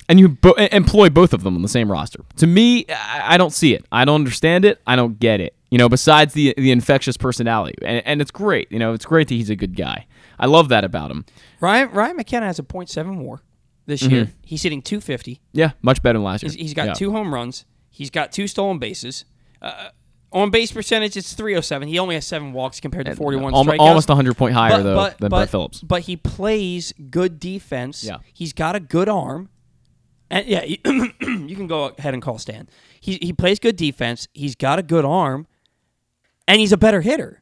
And 0.09 0.19
you 0.19 0.27
bo- 0.29 0.53
employ 0.53 1.09
both 1.09 1.33
of 1.33 1.43
them 1.43 1.55
on 1.55 1.61
the 1.61 1.69
same 1.69 1.89
roster. 1.89 2.25
To 2.37 2.47
me, 2.47 2.85
I 2.89 3.35
I 3.35 3.37
don't 3.37 3.53
see 3.53 3.73
it. 3.73 3.85
I 3.93 4.03
don't 4.03 4.15
understand 4.15 4.65
it. 4.65 4.81
I 4.85 4.97
don't 4.97 5.17
get 5.19 5.39
it. 5.39 5.55
You 5.69 5.77
know, 5.77 5.87
besides 5.87 6.33
the 6.33 6.53
the 6.57 6.71
infectious 6.71 7.15
personality, 7.15 7.75
and, 7.85 8.05
and 8.05 8.21
it's 8.21 8.31
great. 8.31 8.69
You 8.71 8.79
know, 8.79 8.91
it's 8.91 9.05
great 9.05 9.29
that 9.29 9.35
he's 9.35 9.49
a 9.49 9.55
good 9.55 9.77
guy. 9.77 10.07
I 10.41 10.47
love 10.47 10.69
that 10.69 10.83
about 10.83 11.11
him. 11.11 11.25
Ryan 11.61 11.91
Ryan 11.91 12.17
McKenna 12.17 12.45
has 12.47 12.59
a 12.59 12.63
.7 12.63 13.17
WAR 13.23 13.41
this 13.85 14.01
year. 14.01 14.31
He's 14.43 14.63
hitting 14.63 14.81
250. 14.81 15.39
Yeah, 15.53 15.71
much 15.81 16.01
better 16.01 16.17
than 16.17 16.23
last 16.23 16.43
year. 16.43 16.51
He's, 16.51 16.59
he's 16.59 16.73
got 16.73 16.87
Yeah. 16.87 16.93
two 16.93 17.11
home 17.11 17.33
runs. 17.33 17.65
He's 17.89 18.09
got 18.09 18.31
two 18.31 18.47
stolen 18.47 18.79
bases. 18.79 19.25
Uh, 19.61 19.89
on 20.33 20.49
base 20.49 20.71
percentage, 20.71 21.17
it's 21.17 21.33
307. 21.33 21.87
He 21.89 21.99
only 21.99 22.15
has 22.15 22.25
seven 22.25 22.53
walks 22.53 22.79
compared 22.79 23.05
to 23.05 23.15
41 23.15 23.53
Almo- 23.53 23.73
strikeouts. 23.73 23.79
almost 23.79 24.09
100 24.09 24.37
point 24.37 24.53
higher 24.53 24.71
but, 24.77 24.83
though 24.83 24.95
but, 24.95 25.17
than 25.19 25.29
but, 25.29 25.37
Brett 25.37 25.49
Phillips. 25.49 25.81
But 25.81 26.01
he 26.03 26.15
plays 26.15 26.93
good 27.09 27.39
defense. 27.39 28.03
Yeah. 28.03 28.17
He's 28.33 28.53
got 28.53 28.75
a 28.75 28.79
good 28.79 29.09
arm. 29.09 29.49
And 30.29 30.47
yeah, 30.47 30.63
you, 30.63 30.77
can 31.19 31.67
go 31.67 31.93
ahead 31.97 32.13
and 32.13 32.23
call 32.23 32.37
Stan. 32.37 32.69
He 33.01 33.19
he 33.21 33.33
plays 33.33 33.59
good 33.59 33.75
defense. 33.75 34.29
He's 34.33 34.55
got 34.55 34.79
a 34.79 34.83
good 34.83 35.03
arm, 35.03 35.45
and 36.47 36.61
he's 36.61 36.71
a 36.71 36.77
better 36.77 37.01
hitter, 37.01 37.41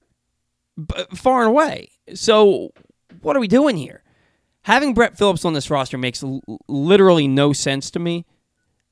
far 1.14 1.42
and 1.42 1.50
away. 1.50 1.92
So 2.16 2.72
what 3.22 3.36
are 3.36 3.40
we 3.40 3.48
doing 3.48 3.78
here? 3.78 4.04
Having 4.64 4.94
Brett 4.94 5.18
Phillips 5.18 5.46
on 5.46 5.54
this 5.54 5.70
roster 5.70 5.98
makes 5.98 6.24
l- 6.24 6.42
literally 6.68 7.28
no 7.28 7.54
sense 7.54 7.90
to 7.92 8.00
me. 8.00 8.26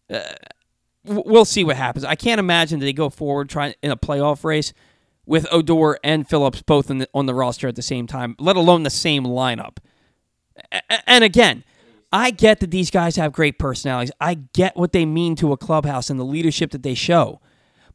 Uh, 0.09 0.21
we'll 1.03 1.45
see 1.45 1.63
what 1.63 1.75
happens. 1.75 2.05
I 2.05 2.15
can't 2.15 2.39
imagine 2.39 2.79
that 2.79 2.85
they 2.85 2.93
go 2.93 3.09
forward 3.09 3.49
trying 3.49 3.73
in 3.81 3.91
a 3.91 3.97
playoff 3.97 4.43
race 4.43 4.73
with 5.25 5.45
Odor 5.51 5.99
and 6.03 6.27
Phillips 6.27 6.61
both 6.61 6.87
the, 6.87 7.07
on 7.13 7.25
the 7.25 7.33
roster 7.33 7.67
at 7.67 7.75
the 7.75 7.81
same 7.81 8.07
time, 8.07 8.35
let 8.39 8.55
alone 8.55 8.83
the 8.83 8.89
same 8.89 9.23
lineup. 9.25 9.77
A- 10.71 11.09
And 11.09 11.23
again, 11.23 11.63
I 12.13 12.31
get 12.31 12.61
that 12.61 12.71
these 12.71 12.89
guys 12.89 13.17
have 13.17 13.33
great 13.33 13.59
personalities. 13.59 14.13
I 14.21 14.35
get 14.35 14.77
what 14.77 14.93
they 14.93 15.05
mean 15.05 15.35
to 15.37 15.51
a 15.51 15.57
clubhouse 15.57 16.09
and 16.09 16.17
the 16.19 16.23
leadership 16.23 16.71
that 16.71 16.83
they 16.83 16.93
show. 16.93 17.41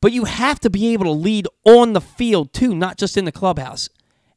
But 0.02 0.12
you 0.12 0.24
have 0.24 0.60
to 0.60 0.68
be 0.70 0.92
able 0.92 1.04
to 1.06 1.10
lead 1.12 1.46
on 1.64 1.94
the 1.94 2.00
field 2.00 2.52
too, 2.52 2.74
not 2.74 2.98
just 2.98 3.16
in 3.16 3.24
the 3.24 3.32
clubhouse. 3.32 3.88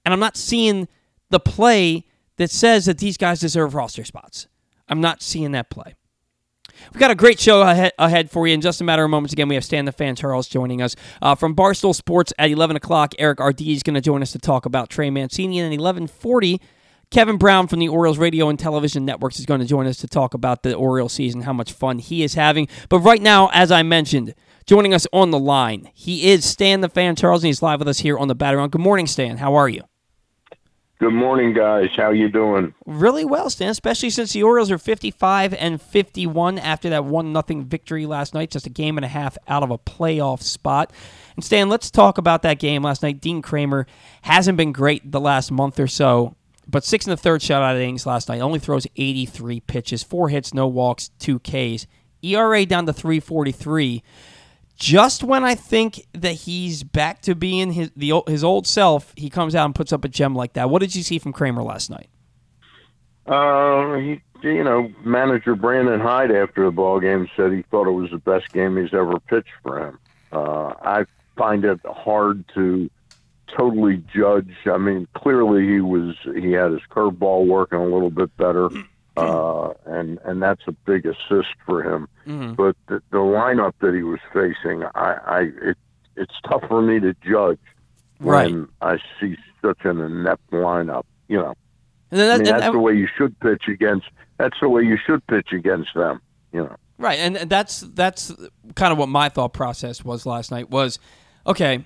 And 0.06 0.14
I'm 0.14 0.20
not 0.20 0.38
seeing 0.38 0.88
the 1.30 1.40
play 1.40 2.06
that 2.38 2.52
says 2.52 2.86
that 2.86 2.98
these 2.98 3.18
guys 3.18 3.40
deserve 3.40 3.76
roster 3.76 4.04
spots. 4.04 4.48
I'm 4.88 5.02
not 5.02 5.22
seeing 5.22 5.52
that 5.54 5.70
play. 5.70 5.96
We've 6.94 7.00
got 7.00 7.12
a 7.12 7.16
great 7.16 7.40
show 7.40 7.62
ahead, 7.62 8.32
for 8.32 8.48
you 8.48 8.54
in 8.54 8.62
just 8.62 8.82
a 8.82 8.84
matter 8.84 9.04
of 9.04 9.10
moments. 9.10 9.34
Again, 9.34 9.48
we 9.48 9.56
have 9.56 9.64
Stan 9.64 9.86
the 9.86 9.92
Fan 9.92 10.16
Charles 10.16 10.48
joining 10.48 10.82
us 10.82 10.96
uh, 11.22 11.36
from 11.36 11.56
Barstool 11.56 11.96
Sports 11.96 12.34
at 12.38 12.52
11 12.52 12.76
o'clock. 12.76 13.14
Eric 13.18 13.40
Arditti 13.40 13.74
is 13.74 13.84
going 13.84 13.94
to 13.94 14.02
join 14.02 14.22
us 14.22 14.32
to 14.34 14.40
talk 14.40 14.66
about 14.66 14.90
Trey 14.90 15.10
Mancini. 15.10 15.60
And 15.60 15.68
at 15.68 15.80
1140, 15.80 16.60
Kevin 17.12 17.38
Brown 17.38 17.68
from 17.68 17.80
the 17.80 17.88
Orioles 17.88 18.18
Radio 18.18 18.50
and 18.50 18.60
Television 18.60 19.06
Networks 19.06 19.40
is 19.40 19.46
going 19.46 19.62
to 19.62 19.66
join 19.66 19.88
us 19.88 19.98
to 19.98 20.08
talk 20.08 20.34
about 20.34 20.64
the 20.64 20.74
Orioles 20.74 21.14
season, 21.14 21.42
how 21.42 21.54
much 21.54 21.72
fun 21.72 22.00
he 22.00 22.24
is 22.24 22.34
having. 22.34 22.68
But 22.90 23.00
right 23.00 23.22
now, 23.22 23.50
as 23.54 23.72
I 23.72 23.84
mentioned, 23.84 24.34
joining 24.66 24.94
us 24.94 25.08
on 25.14 25.32
the 25.32 25.40
line, 25.40 25.90
he 25.94 26.32
is 26.32 26.44
Stan 26.46 26.82
the 26.82 26.90
Fan 26.90 27.16
Charles, 27.16 27.44
and 27.44 27.48
he's 27.48 27.62
live 27.62 27.80
with 27.80 27.88
us 27.88 28.00
here 28.00 28.18
on 28.18 28.28
the 28.28 28.36
Bat 28.36 28.56
Around. 28.56 28.72
Good 28.72 28.82
morning, 28.82 29.08
Stan. 29.08 29.38
How 29.38 29.56
are 29.56 29.70
you? 29.70 29.84
Good 30.98 31.12
morning, 31.12 31.54
guys. 31.54 31.90
How 31.98 32.12
you 32.12 32.30
doing? 32.30 32.74
Really 32.86 33.26
well, 33.26 33.50
Stan, 33.50 33.70
especially 33.70 34.10
since 34.10 34.32
the 34.32 34.44
Orioles 34.44 34.72
are 34.72 34.78
55 34.78 35.54
and 35.54 35.82
51 35.82 36.58
after 36.58 36.90
that 36.90 37.04
1 37.04 37.34
nothing 37.34 37.66
victory 37.66 38.06
last 38.06 38.34
night, 38.34 38.50
just 38.50 38.66
a 38.66 38.70
game 38.70 38.98
and 38.98 39.04
a 39.04 39.10
half 39.10 39.38
out 39.50 39.62
of 39.62 39.72
a 39.72 39.78
playoff 39.78 40.42
spot. 40.42 40.94
And 41.36 41.44
Stan, 41.44 41.68
let's 41.68 41.92
talk 41.92 42.18
about 42.18 42.44
that 42.44 42.60
game 42.60 42.82
last 42.82 43.04
night. 43.04 43.20
Dean 43.20 43.42
Kremer 43.42 43.88
hasn't 44.22 44.56
been 44.56 44.72
great 44.72 45.12
the 45.12 45.20
last 45.20 45.52
month 45.52 45.82
or 45.82 45.88
so, 45.88 46.34
but 46.66 46.86
six 46.86 47.06
and 47.06 47.14
a 47.14 47.18
third 47.18 47.42
shutout 47.42 47.76
innings 47.76 48.06
last 48.06 48.30
night. 48.30 48.40
Only 48.40 48.60
throws 48.60 48.88
83 48.96 49.60
pitches, 49.60 50.02
four 50.02 50.30
hits, 50.30 50.54
no 50.54 50.66
walks, 50.66 51.10
two 51.20 51.40
Ks. 51.40 51.88
ERA 52.22 52.66
down 52.66 52.86
to 52.86 52.94
343 52.94 54.02
just 54.76 55.24
when 55.24 55.44
I 55.44 55.56
think 55.56 56.06
that 56.14 56.34
he's 56.34 56.84
back 56.84 57.22
to 57.24 57.36
being 57.36 57.72
his 57.72 57.92
the 57.96 58.22
his 58.28 58.44
old 58.44 58.68
self, 58.68 59.14
he 59.16 59.30
comes 59.30 59.56
out 59.56 59.66
and 59.66 59.76
puts 59.76 59.94
up 59.94 60.04
a 60.04 60.10
gem 60.10 60.36
like 60.36 60.54
that. 60.54 60.70
What 60.70 60.80
did 60.80 60.96
you 60.96 61.04
see 61.04 61.20
from 61.20 61.34
Kremer 61.34 61.64
last 61.64 61.90
night? 61.90 62.10
Uh, 63.26 63.96
he, 63.96 64.22
you 64.44 64.64
know, 64.64 64.92
manager 65.04 65.56
Brandon 65.56 66.00
Hyde 66.00 66.32
after 66.32 66.66
the 66.66 66.72
ball 66.72 67.00
game 67.00 67.28
said 67.36 67.52
he 67.52 67.64
thought 67.64 67.88
it 67.88 67.92
was 67.92 68.12
the 68.12 68.18
best 68.18 68.52
game 68.52 68.78
he's 68.78 68.94
ever 68.94 69.20
pitched 69.20 69.50
for 69.64 69.88
him. 69.88 70.00
Uh, 70.32 70.74
I 70.82 71.06
find 71.36 71.66
it 71.66 71.80
hard 71.86 72.44
to 72.54 72.90
totally 73.48 74.04
judge. 74.14 74.54
I 74.66 74.78
mean, 74.78 75.08
clearly 75.16 75.68
he 75.68 75.82
was 75.82 76.16
he 76.36 76.52
had 76.52 76.72
his 76.72 76.82
curveball 76.92 77.48
working 77.48 77.80
a 77.80 77.86
little 77.86 78.10
bit 78.12 78.36
better, 78.38 78.70
uh, 79.18 79.70
and 79.86 80.20
and 80.26 80.42
that's 80.42 80.62
a 80.68 80.72
big 80.72 81.06
assist 81.06 81.50
for 81.66 81.82
him. 81.84 82.08
But 82.56 82.76
the, 82.88 83.02
the 83.12 83.18
lineup 83.18 83.74
that 83.82 83.94
he 83.94 84.04
was 84.04 84.20
facing, 84.34 84.84
I, 84.96 85.18
I 85.26 85.40
it 85.70 85.78
it's 86.18 86.34
tough 86.50 86.64
for 86.68 86.82
me 86.82 87.00
to 87.02 87.14
judge 87.26 87.60
Right. 88.20 88.50
when 88.52 88.68
I 88.82 88.98
see 89.20 89.36
such 89.62 89.80
an 89.84 90.00
inept 90.00 90.50
lineup. 90.52 91.04
You 91.28 91.38
know. 91.38 91.54
And 92.12 92.20
then 92.20 92.32
I 92.32 92.36
mean, 92.38 92.44
that's 92.46 92.62
that- 92.66 92.72
the 92.72 92.80
way 92.80 92.94
you 92.94 93.08
should 93.18 93.40
pitch 93.40 93.64
against. 93.68 94.06
That's 94.38 94.58
the 94.62 94.70
way 94.70 94.84
you 94.84 94.98
should 95.06 95.26
pitch 95.28 95.50
against 95.54 95.90
them. 95.96 96.22
You 96.54 96.64
know. 96.64 96.76
right, 96.98 97.20
and 97.20 97.36
that's 97.50 97.82
that's 97.82 98.34
kind 98.76 98.92
of 98.94 98.98
what 98.98 99.10
my 99.10 99.28
thought 99.30 99.54
process 99.54 100.04
was 100.06 100.26
last 100.26 100.52
night. 100.52 100.70
Was 100.70 101.00
okay, 101.46 101.86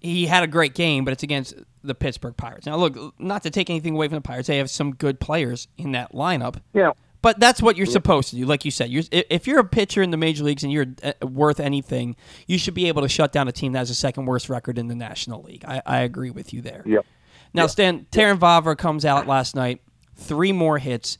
he 0.00 0.26
had 0.26 0.42
a 0.42 0.46
great 0.46 0.74
game, 0.74 1.04
but 1.04 1.12
it's 1.12 1.22
against 1.22 1.54
the 1.82 1.94
Pittsburgh 1.94 2.36
Pirates. 2.36 2.66
Now, 2.66 2.76
look, 2.76 3.18
not 3.18 3.42
to 3.42 3.50
take 3.50 3.70
anything 3.70 3.94
away 3.94 4.08
from 4.08 4.16
the 4.16 4.22
Pirates, 4.22 4.48
they 4.48 4.58
have 4.58 4.70
some 4.70 4.94
good 4.94 5.20
players 5.20 5.68
in 5.76 5.92
that 5.92 6.12
lineup. 6.12 6.56
Yeah. 6.72 6.92
But 7.22 7.38
that's 7.38 7.62
what 7.62 7.76
you're 7.76 7.86
supposed 7.86 8.30
to 8.30 8.36
do. 8.36 8.44
Like 8.46 8.64
you 8.64 8.72
said, 8.72 8.90
you're, 8.90 9.04
if 9.12 9.46
you're 9.46 9.60
a 9.60 9.64
pitcher 9.64 10.02
in 10.02 10.10
the 10.10 10.16
major 10.16 10.42
leagues 10.42 10.64
and 10.64 10.72
you're 10.72 10.86
uh, 11.04 11.12
worth 11.24 11.60
anything, 11.60 12.16
you 12.48 12.58
should 12.58 12.74
be 12.74 12.88
able 12.88 13.02
to 13.02 13.08
shut 13.08 13.30
down 13.30 13.46
a 13.46 13.52
team 13.52 13.72
that 13.72 13.78
has 13.78 13.88
the 13.90 13.94
second 13.94 14.26
worst 14.26 14.48
record 14.48 14.76
in 14.76 14.88
the 14.88 14.96
National 14.96 15.40
League. 15.40 15.64
I, 15.64 15.82
I 15.86 16.00
agree 16.00 16.30
with 16.30 16.52
you 16.52 16.62
there. 16.62 16.82
Yep. 16.84 17.06
Now, 17.54 17.68
Stan, 17.68 18.06
Terrin 18.10 18.38
Vavra 18.38 18.76
comes 18.76 19.04
out 19.04 19.28
last 19.28 19.54
night, 19.54 19.82
three 20.16 20.50
more 20.50 20.78
hits. 20.78 21.16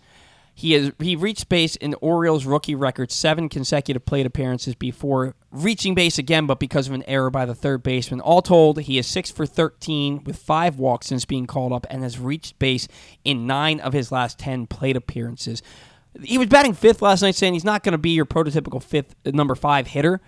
He 0.54 0.72
has 0.72 0.92
he 0.98 1.14
reached 1.14 1.48
base 1.48 1.76
in 1.76 1.92
the 1.92 1.96
Orioles 1.98 2.46
rookie 2.46 2.74
record 2.74 3.10
seven 3.10 3.48
consecutive 3.48 4.04
plate 4.04 4.26
appearances 4.26 4.74
before 4.74 5.34
reaching 5.52 5.94
base 5.94 6.18
again, 6.18 6.46
but 6.46 6.58
because 6.58 6.88
of 6.88 6.94
an 6.94 7.04
error 7.06 7.30
by 7.30 7.44
the 7.44 7.54
third 7.54 7.82
baseman. 7.82 8.20
All 8.20 8.42
told, 8.42 8.80
he 8.80 8.98
is 8.98 9.06
six 9.06 9.30
for 9.30 9.46
thirteen 9.46 10.24
with 10.24 10.36
five 10.36 10.78
walks 10.78 11.08
since 11.08 11.24
being 11.24 11.46
called 11.46 11.72
up, 11.72 11.86
and 11.90 12.02
has 12.02 12.18
reached 12.18 12.58
base 12.58 12.88
in 13.22 13.46
nine 13.46 13.78
of 13.78 13.92
his 13.92 14.10
last 14.10 14.38
ten 14.38 14.66
plate 14.66 14.96
appearances. 14.96 15.62
He 16.22 16.38
was 16.38 16.48
batting 16.48 16.74
fifth 16.74 17.02
last 17.02 17.22
night, 17.22 17.34
saying 17.34 17.52
he's 17.52 17.64
not 17.64 17.82
going 17.82 17.92
to 17.92 17.98
be 17.98 18.10
your 18.10 18.26
prototypical 18.26 18.82
fifth 18.82 19.14
number 19.26 19.54
five 19.54 19.88
hitter, 19.88 20.20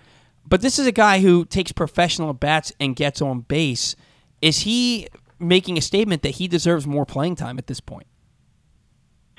but 0.47 0.61
this 0.61 0.79
is 0.79 0.87
a 0.87 0.91
guy 0.91 1.19
who 1.19 1.43
takes 1.43 1.71
professional 1.71 2.33
bats 2.33 2.71
and 2.79 2.95
gets 2.95 3.21
on 3.21 3.41
base. 3.41 3.95
Is 4.41 4.59
he 4.59 5.07
making 5.39 5.77
a 5.77 5.81
statement 5.81 6.21
that 6.21 6.35
he 6.35 6.47
deserves 6.47 6.85
more 6.87 7.05
playing 7.05 7.35
time 7.35 7.57
at 7.57 7.67
this 7.67 7.79
point? 7.79 8.07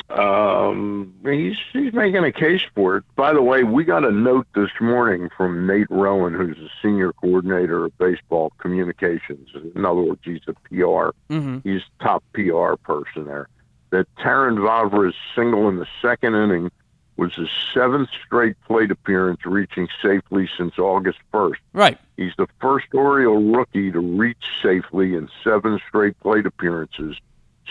Um, 0.09 1.15
he's 1.25 1.57
he's 1.73 1.93
making 1.93 2.25
a 2.25 2.31
case 2.31 2.63
for 2.75 2.99
it. 2.99 3.05
By 3.17 3.33
the 3.33 3.43
way, 3.43 3.65
we 3.65 3.85
got 3.85 4.05
a 4.05 4.13
note 4.13 4.47
this 4.55 4.71
morning 4.81 5.29
from 5.37 5.67
Nate 5.67 5.91
Rowan, 5.91 6.33
who's 6.33 6.57
the 6.57 6.71
senior 6.81 7.13
coordinator 7.13 7.87
of 7.87 7.99
baseball 7.99 8.53
communications. 8.59 9.49
In 9.75 9.85
other 9.85 10.03
words, 10.03 10.21
he's 10.23 10.43
a 10.47 10.53
PR. 10.53 11.11
Mm-hmm. 11.29 11.59
He's 11.65 11.83
top 12.01 12.23
PR 12.35 12.75
person 12.77 13.25
there. 13.25 13.49
That 13.91 14.07
Terrin 14.17 14.59
Vavra's 14.59 15.17
single 15.35 15.69
in 15.69 15.77
the 15.77 15.87
second 16.01 16.35
inning 16.35 16.71
was 17.17 17.35
his 17.35 17.49
seventh 17.75 18.11
straight 18.25 18.57
plate 18.67 18.91
appearance, 18.91 19.45
reaching 19.45 19.89
safely 20.03 20.49
since 20.57 20.79
August 20.79 21.19
first. 21.33 21.61
Right. 21.73 21.99
He's 22.17 22.35
the 22.37 22.47
first 22.61 22.87
Oriole 22.95 23.53
rookie 23.53 23.91
to 23.91 24.01
reach 24.01 24.45
safely 24.63 25.15
in 25.15 25.29
seven 25.43 25.81
straight 25.89 26.19
plate 26.21 26.47
appearances 26.47 27.17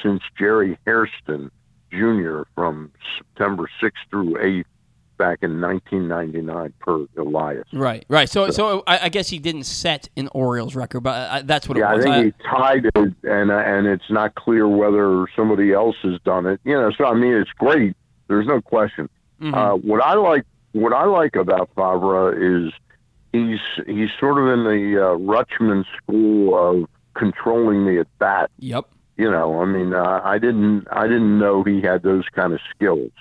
since 0.01 0.21
Jerry 0.37 0.77
Hairston 0.85 1.51
Jr. 1.95 2.43
from 2.55 2.91
September 3.17 3.67
6th 3.81 3.91
through 4.09 4.33
8th 4.35 4.65
back 5.17 5.39
in 5.43 5.61
1999 5.61 6.73
per 6.79 7.05
Elias. 7.17 7.65
Right. 7.71 8.05
Right. 8.09 8.29
So, 8.29 8.49
so 8.51 8.83
I, 8.85 9.05
I 9.05 9.09
guess 9.09 9.29
he 9.29 9.39
didn't 9.39 9.63
set 9.63 10.09
an 10.17 10.27
Orioles 10.33 10.75
record, 10.75 11.01
but 11.01 11.09
uh, 11.31 11.41
that's 11.45 11.69
what 11.69 11.77
Yeah, 11.77 11.85
it 11.85 11.87
I 11.91 11.95
was. 11.95 12.03
think 12.05 12.25
he 12.35 12.43
tied 12.49 12.85
it, 12.85 13.13
and 13.23 13.49
uh, 13.51 13.55
and 13.55 13.87
it's 13.87 14.09
not 14.09 14.35
clear 14.35 14.67
whether 14.67 15.25
somebody 15.35 15.71
else 15.71 15.95
has 16.03 16.19
done 16.25 16.45
it. 16.45 16.59
You 16.65 16.73
know, 16.73 16.91
so 16.97 17.05
I 17.05 17.13
mean, 17.13 17.33
it's 17.33 17.51
great. 17.51 17.95
There's 18.27 18.45
no 18.47 18.59
question. 18.61 19.09
Mhm. 19.41 19.53
Uh, 19.53 19.77
what 19.77 20.03
I 20.03 20.15
like, 20.15 20.43
what 20.73 20.91
I 20.93 21.05
like 21.05 21.35
about 21.37 21.73
Vavra 21.75 22.33
is 22.67 22.73
he's 23.31 23.59
he's 23.87 24.09
sort 24.19 24.37
of 24.37 24.47
in 24.47 24.63
the 24.65 25.01
uh, 25.01 25.17
Rutschman 25.17 25.85
school 25.97 26.57
of 26.57 26.89
controlling 27.13 27.85
the 27.85 27.99
at 28.01 28.07
bat. 28.19 28.49
yep. 28.59 28.85
You 29.17 29.29
know 29.29 29.61
i 29.61 29.65
mean 29.65 29.93
uh, 29.93 30.21
i 30.23 30.37
didn't 30.37 30.87
i 30.91 31.03
didn't 31.03 31.37
know 31.39 31.63
he 31.63 31.81
had 31.81 32.03
those 32.03 32.25
kind 32.33 32.53
of 32.53 32.59
skills 32.73 33.11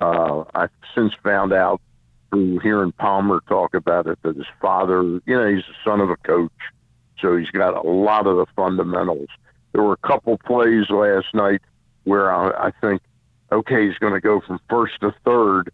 uh 0.00 0.44
i've 0.54 0.70
since 0.94 1.12
found 1.22 1.52
out 1.52 1.80
through 2.30 2.58
hearing 2.58 2.92
palmer 2.92 3.40
talk 3.48 3.74
about 3.74 4.06
it 4.06 4.18
that 4.22 4.36
his 4.36 4.46
father 4.60 5.02
you 5.02 5.36
know 5.36 5.48
he's 5.48 5.64
the 5.64 5.74
son 5.84 6.00
of 6.00 6.10
a 6.10 6.16
coach 6.16 6.50
so 7.20 7.36
he's 7.36 7.50
got 7.50 7.74
a 7.74 7.88
lot 7.88 8.26
of 8.26 8.36
the 8.36 8.46
fundamentals 8.54 9.28
there 9.72 9.82
were 9.82 9.94
a 9.94 10.08
couple 10.08 10.36
plays 10.38 10.90
last 10.90 11.32
night 11.34 11.62
where 12.04 12.34
i, 12.34 12.68
I 12.68 12.72
think 12.80 13.02
okay 13.52 13.86
he's 13.86 13.98
going 13.98 14.14
to 14.14 14.20
go 14.20 14.40
from 14.40 14.60
first 14.68 15.00
to 15.00 15.14
third 15.24 15.70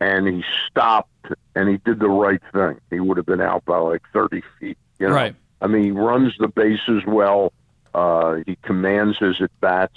and 0.00 0.26
he 0.26 0.44
stopped 0.68 1.08
and 1.54 1.68
he 1.68 1.76
did 1.78 2.00
the 2.00 2.08
right 2.08 2.40
thing 2.52 2.80
he 2.90 2.98
would 2.98 3.16
have 3.16 3.26
been 3.26 3.40
out 3.40 3.64
by 3.64 3.78
like 3.78 4.02
30 4.12 4.42
feet 4.58 4.76
you 4.98 5.08
know 5.08 5.14
Right. 5.14 5.36
I 5.62 5.68
mean, 5.68 5.84
he 5.84 5.90
runs 5.92 6.34
the 6.38 6.48
bases 6.48 7.04
well. 7.06 7.52
Uh, 7.94 8.36
he 8.46 8.56
commands 8.62 9.18
his 9.18 9.40
at 9.40 9.50
bats. 9.60 9.96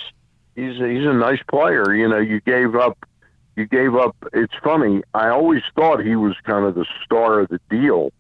He's 0.55 0.79
a, 0.79 0.87
he's 0.87 1.05
a 1.05 1.13
nice 1.13 1.41
player. 1.49 1.93
You 1.93 2.07
know, 2.07 2.17
you 2.19 2.41
gave 2.41 2.75
up. 2.75 2.97
You 3.55 3.65
gave 3.65 3.95
up. 3.95 4.15
It's 4.33 4.53
funny. 4.63 5.01
I 5.13 5.29
always 5.29 5.63
thought 5.75 6.03
he 6.03 6.15
was 6.15 6.35
kind 6.43 6.65
of 6.65 6.75
the 6.75 6.85
star 7.05 7.39
of 7.39 7.47
the 7.49 7.59
deal 7.69 8.11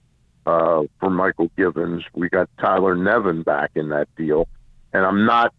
uh, 0.45 0.83
for 0.99 1.09
Mychal 1.09 1.49
Givens. 1.57 2.03
We 2.13 2.29
got 2.29 2.49
Tyler 2.57 2.95
Nevin 2.95 3.43
back 3.43 3.71
in 3.75 3.89
that 3.89 4.07
deal, 4.15 4.47
and 4.93 5.05
I'm 5.05 5.25
not. 5.25 5.53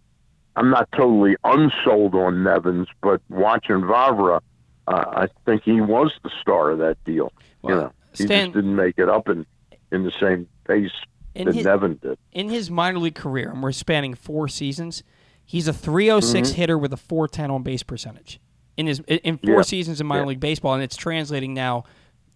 I'm 0.58 0.70
not 0.70 0.90
totally 0.92 1.36
unsold 1.44 2.14
on 2.14 2.42
Nevins, 2.42 2.88
but 3.02 3.20
watching 3.28 3.82
Vavra, 3.82 4.40
uh, 4.88 5.04
I 5.06 5.28
think 5.44 5.64
he 5.64 5.82
was 5.82 6.14
the 6.22 6.30
star 6.40 6.70
of 6.70 6.78
that 6.78 6.96
deal. 7.04 7.30
Well, 7.60 7.74
you 7.74 7.82
know, 7.82 7.92
he 8.16 8.24
Stan- 8.24 8.46
just 8.46 8.54
didn't 8.54 8.74
make 8.74 8.96
it 8.96 9.10
up 9.10 9.28
in 9.28 9.44
in 9.92 10.04
the 10.04 10.12
same 10.18 10.48
pace 10.66 10.92
In 11.40 11.52
his, 11.52 11.64
Nevin 11.64 11.98
did. 12.02 12.18
in 12.32 12.48
his 12.48 12.70
minor 12.70 12.98
league 12.98 13.14
career, 13.14 13.50
and 13.50 13.62
we're 13.62 13.72
spanning 13.72 14.14
four 14.14 14.48
seasons, 14.48 15.02
he's 15.44 15.68
a 15.68 15.72
306 15.72 16.48
Mm-hmm. 16.50 16.56
hitter 16.56 16.78
with 16.78 16.92
a 16.92 16.96
410 16.96 17.50
on 17.50 17.62
base 17.62 17.82
percentage 17.82 18.40
in 18.76 18.86
his 18.86 19.00
in 19.06 19.38
four 19.38 19.56
Yeah. 19.56 19.62
seasons 19.62 20.00
in 20.00 20.06
minor 20.06 20.22
Yeah. 20.22 20.28
league 20.28 20.40
baseball, 20.40 20.74
and 20.74 20.82
it's 20.82 20.96
translating 20.96 21.54
now 21.54 21.84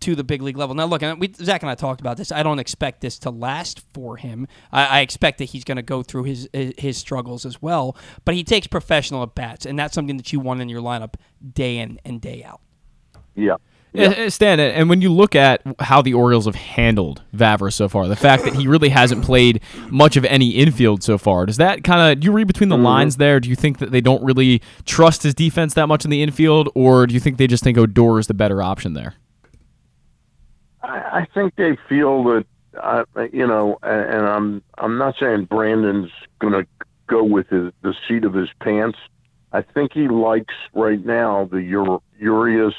to 0.00 0.14
the 0.14 0.24
big 0.24 0.40
league 0.40 0.56
level. 0.56 0.74
Now, 0.74 0.86
look, 0.86 1.02
and 1.02 1.20
we, 1.20 1.30
Zach 1.34 1.62
and 1.62 1.68
I 1.70 1.74
talked 1.74 2.00
about 2.00 2.16
this. 2.16 2.32
I 2.32 2.42
don't 2.42 2.58
expect 2.58 3.02
this 3.02 3.18
to 3.18 3.30
last 3.30 3.82
for 3.92 4.16
him. 4.16 4.46
I, 4.72 4.86
I 4.86 5.00
expect 5.00 5.36
that 5.38 5.44
he's 5.50 5.62
going 5.62 5.76
to 5.76 5.82
go 5.82 6.02
through 6.02 6.22
his 6.24 6.48
his 6.54 6.96
struggles 6.96 7.44
as 7.44 7.60
well. 7.60 7.94
But 8.24 8.34
he 8.34 8.42
takes 8.42 8.66
professional 8.66 9.22
at 9.22 9.34
bats, 9.34 9.66
and 9.66 9.78
that's 9.78 9.94
something 9.94 10.16
that 10.16 10.32
you 10.32 10.40
want 10.40 10.62
in 10.62 10.68
your 10.70 10.80
lineup 10.80 11.14
day 11.52 11.76
in 11.78 12.00
and 12.04 12.18
day 12.20 12.42
out. 12.44 12.60
Yeah. 13.34 13.56
Uh, 13.96 14.02
uh, 14.02 14.30
Stan, 14.30 14.60
uh, 14.60 14.64
and 14.64 14.88
when 14.88 15.00
you 15.00 15.12
look 15.12 15.34
at 15.34 15.62
how 15.80 16.00
the 16.00 16.14
Orioles 16.14 16.46
have 16.46 16.54
handled 16.54 17.22
Vavra 17.34 17.72
so 17.72 17.88
far, 17.88 18.06
the 18.06 18.16
fact 18.16 18.44
that 18.44 18.54
he 18.54 18.68
really 18.68 18.88
hasn't 18.88 19.24
played 19.24 19.60
much 19.88 20.16
of 20.16 20.24
any 20.26 20.50
infield 20.50 21.02
so 21.02 21.18
far, 21.18 21.44
does 21.46 21.56
that 21.56 21.82
kind 21.82 22.12
of 22.12 22.20
do 22.20 22.26
you 22.26 22.32
read 22.32 22.46
between 22.46 22.68
the 22.68 22.78
lines 22.78 23.16
there? 23.16 23.40
Do 23.40 23.48
you 23.48 23.56
think 23.56 23.78
that 23.78 23.90
they 23.90 24.00
don't 24.00 24.22
really 24.22 24.62
trust 24.84 25.24
his 25.24 25.34
defense 25.34 25.74
that 25.74 25.88
much 25.88 26.04
in 26.04 26.10
the 26.10 26.22
infield, 26.22 26.68
or 26.74 27.06
do 27.06 27.14
you 27.14 27.20
think 27.20 27.36
they 27.36 27.48
just 27.48 27.64
think 27.64 27.76
Odor 27.76 28.18
is 28.18 28.28
the 28.28 28.34
better 28.34 28.62
option 28.62 28.94
there? 28.94 29.14
I, 30.82 31.20
I 31.20 31.26
think 31.34 31.56
they 31.56 31.76
feel 31.88 32.22
that 32.24 32.46
uh, 32.80 33.04
you 33.32 33.46
know, 33.46 33.78
and, 33.82 34.14
and 34.14 34.26
I'm 34.26 34.62
I'm 34.78 34.98
not 34.98 35.16
saying 35.18 35.46
Brandon's 35.46 36.10
going 36.38 36.52
to 36.52 36.66
go 37.06 37.24
with 37.24 37.48
his, 37.48 37.72
the 37.82 37.94
seat 38.06 38.24
of 38.24 38.34
his 38.34 38.48
pants. 38.60 38.98
I 39.52 39.62
think 39.62 39.92
he 39.92 40.06
likes 40.08 40.54
right 40.72 41.04
now 41.04 41.48
the 41.50 41.58
Ur- 41.74 42.00
Urias, 42.20 42.74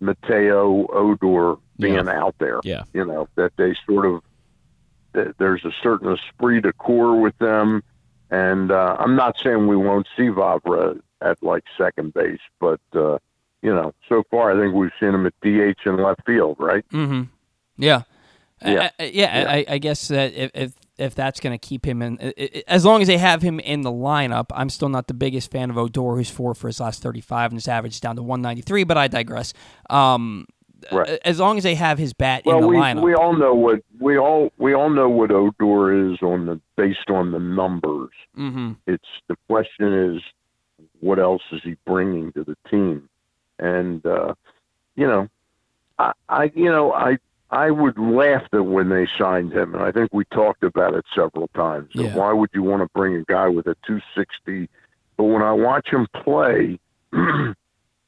Mateo, 0.00 0.86
Odor 0.92 1.56
being 1.78 2.08
out 2.08 2.34
there. 2.38 2.60
Yeah. 2.64 2.84
You 2.92 3.04
know 3.04 3.28
that 3.36 3.52
they 3.56 3.74
sort 3.86 4.06
of 4.06 4.22
there's 5.38 5.64
a 5.64 5.72
certain 5.82 6.12
esprit 6.12 6.60
de 6.60 6.72
corps 6.72 7.20
with 7.20 7.36
them, 7.38 7.82
and 8.30 8.70
uh, 8.70 8.96
I'm 8.98 9.16
not 9.16 9.36
saying 9.42 9.66
we 9.66 9.76
won't 9.76 10.06
see 10.16 10.24
Vavra 10.28 11.00
at 11.20 11.42
like 11.42 11.64
second 11.76 12.14
base, 12.14 12.38
but 12.60 12.80
uh, 12.94 13.18
you 13.62 13.74
know, 13.74 13.92
so 14.08 14.22
far 14.30 14.52
I 14.52 14.60
think 14.60 14.74
we've 14.74 14.92
seen 15.00 15.10
him 15.14 15.26
at 15.26 15.34
DH 15.42 15.80
and 15.84 15.96
left 16.02 16.24
field, 16.24 16.56
right? 16.60 16.84
Mm-hmm. 16.90 17.22
Yeah. 17.76 18.02
Yeah. 18.64 18.90
I, 18.98 19.02
I- 19.04 19.10
yeah, 19.12 19.44
I, 19.48 19.64
I 19.74 19.78
guess 19.78 20.08
that 20.08 20.32
if 20.34 20.50
if, 20.54 20.72
if 21.00 21.14
that's 21.14 21.40
going 21.40 21.52
to 21.52 21.58
keep 21.58 21.86
him 21.86 22.02
in, 22.02 22.18
i- 22.20 22.34
i- 22.38 22.62
as 22.68 22.84
long 22.84 23.00
as 23.02 23.08
they 23.08 23.18
have 23.18 23.42
him 23.42 23.58
in 23.60 23.80
the 23.82 23.90
lineup, 23.90 24.46
I'm 24.52 24.68
still 24.68 24.88
not 24.88 25.06
the 25.08 25.14
biggest 25.14 25.50
fan 25.50 25.70
of 25.70 25.78
Odor, 25.78 26.16
who's 26.16 26.30
four 26.30 26.54
for 26.54 26.66
his 26.68 26.78
last 26.80 27.02
35 27.02 27.50
and 27.52 27.56
his 27.56 27.66
average 27.68 27.94
is 27.94 28.00
down 28.00 28.16
to 28.16 28.22
193. 28.22 28.84
But 28.84 28.96
I 28.98 29.08
digress. 29.08 29.52
Um, 29.88 30.46
Right. 30.90 31.20
As 31.26 31.38
long 31.38 31.58
as 31.58 31.62
they 31.64 31.74
have 31.74 31.98
his 31.98 32.14
bat 32.14 32.44
Well, 32.46 32.56
in 32.56 32.62
the 32.62 32.68
we 32.68 32.76
lineup, 32.76 33.02
we 33.02 33.12
all 33.14 33.36
know 33.36 33.52
what 33.52 33.80
we 33.98 34.16
all 34.16 34.50
we 34.56 34.72
all 34.72 34.88
know 34.88 35.10
what 35.10 35.30
Odor 35.30 36.10
is 36.10 36.22
on 36.22 36.46
the 36.46 36.58
based 36.76 37.10
on 37.10 37.32
the 37.32 37.38
numbers. 37.38 38.08
hmm 38.34 38.72
It's 38.86 39.04
the 39.28 39.36
question 39.46 39.92
is 40.16 40.22
what 41.00 41.18
else 41.18 41.42
is 41.52 41.60
he 41.62 41.76
bringing 41.86 42.32
to 42.32 42.44
the 42.44 42.56
team, 42.70 43.10
and 43.58 44.04
uh, 44.06 44.32
you 44.96 45.06
know, 45.06 45.28
I, 45.98 46.12
I 46.30 46.50
you 46.54 46.70
know 46.72 46.92
I 46.94 47.18
I 47.50 47.70
would 47.70 47.98
laugh 47.98 48.44
at 48.52 48.64
when 48.64 48.90
they 48.90 49.08
signed 49.18 49.52
him, 49.52 49.74
and 49.74 49.82
I 49.82 49.90
think 49.90 50.10
we 50.12 50.24
talked 50.26 50.62
about 50.62 50.94
it 50.94 51.04
several 51.14 51.48
times. 51.48 51.90
Yeah. 51.92 52.14
Why 52.14 52.32
would 52.32 52.50
you 52.54 52.62
want 52.62 52.82
to 52.82 52.88
bring 52.94 53.16
a 53.16 53.24
guy 53.24 53.48
with 53.48 53.66
a 53.66 53.74
260? 53.86 54.68
But 55.16 55.24
when 55.24 55.42
I 55.42 55.52
watch 55.52 55.88
him 55.88 56.06
play, 56.14 56.78
I 57.12 57.54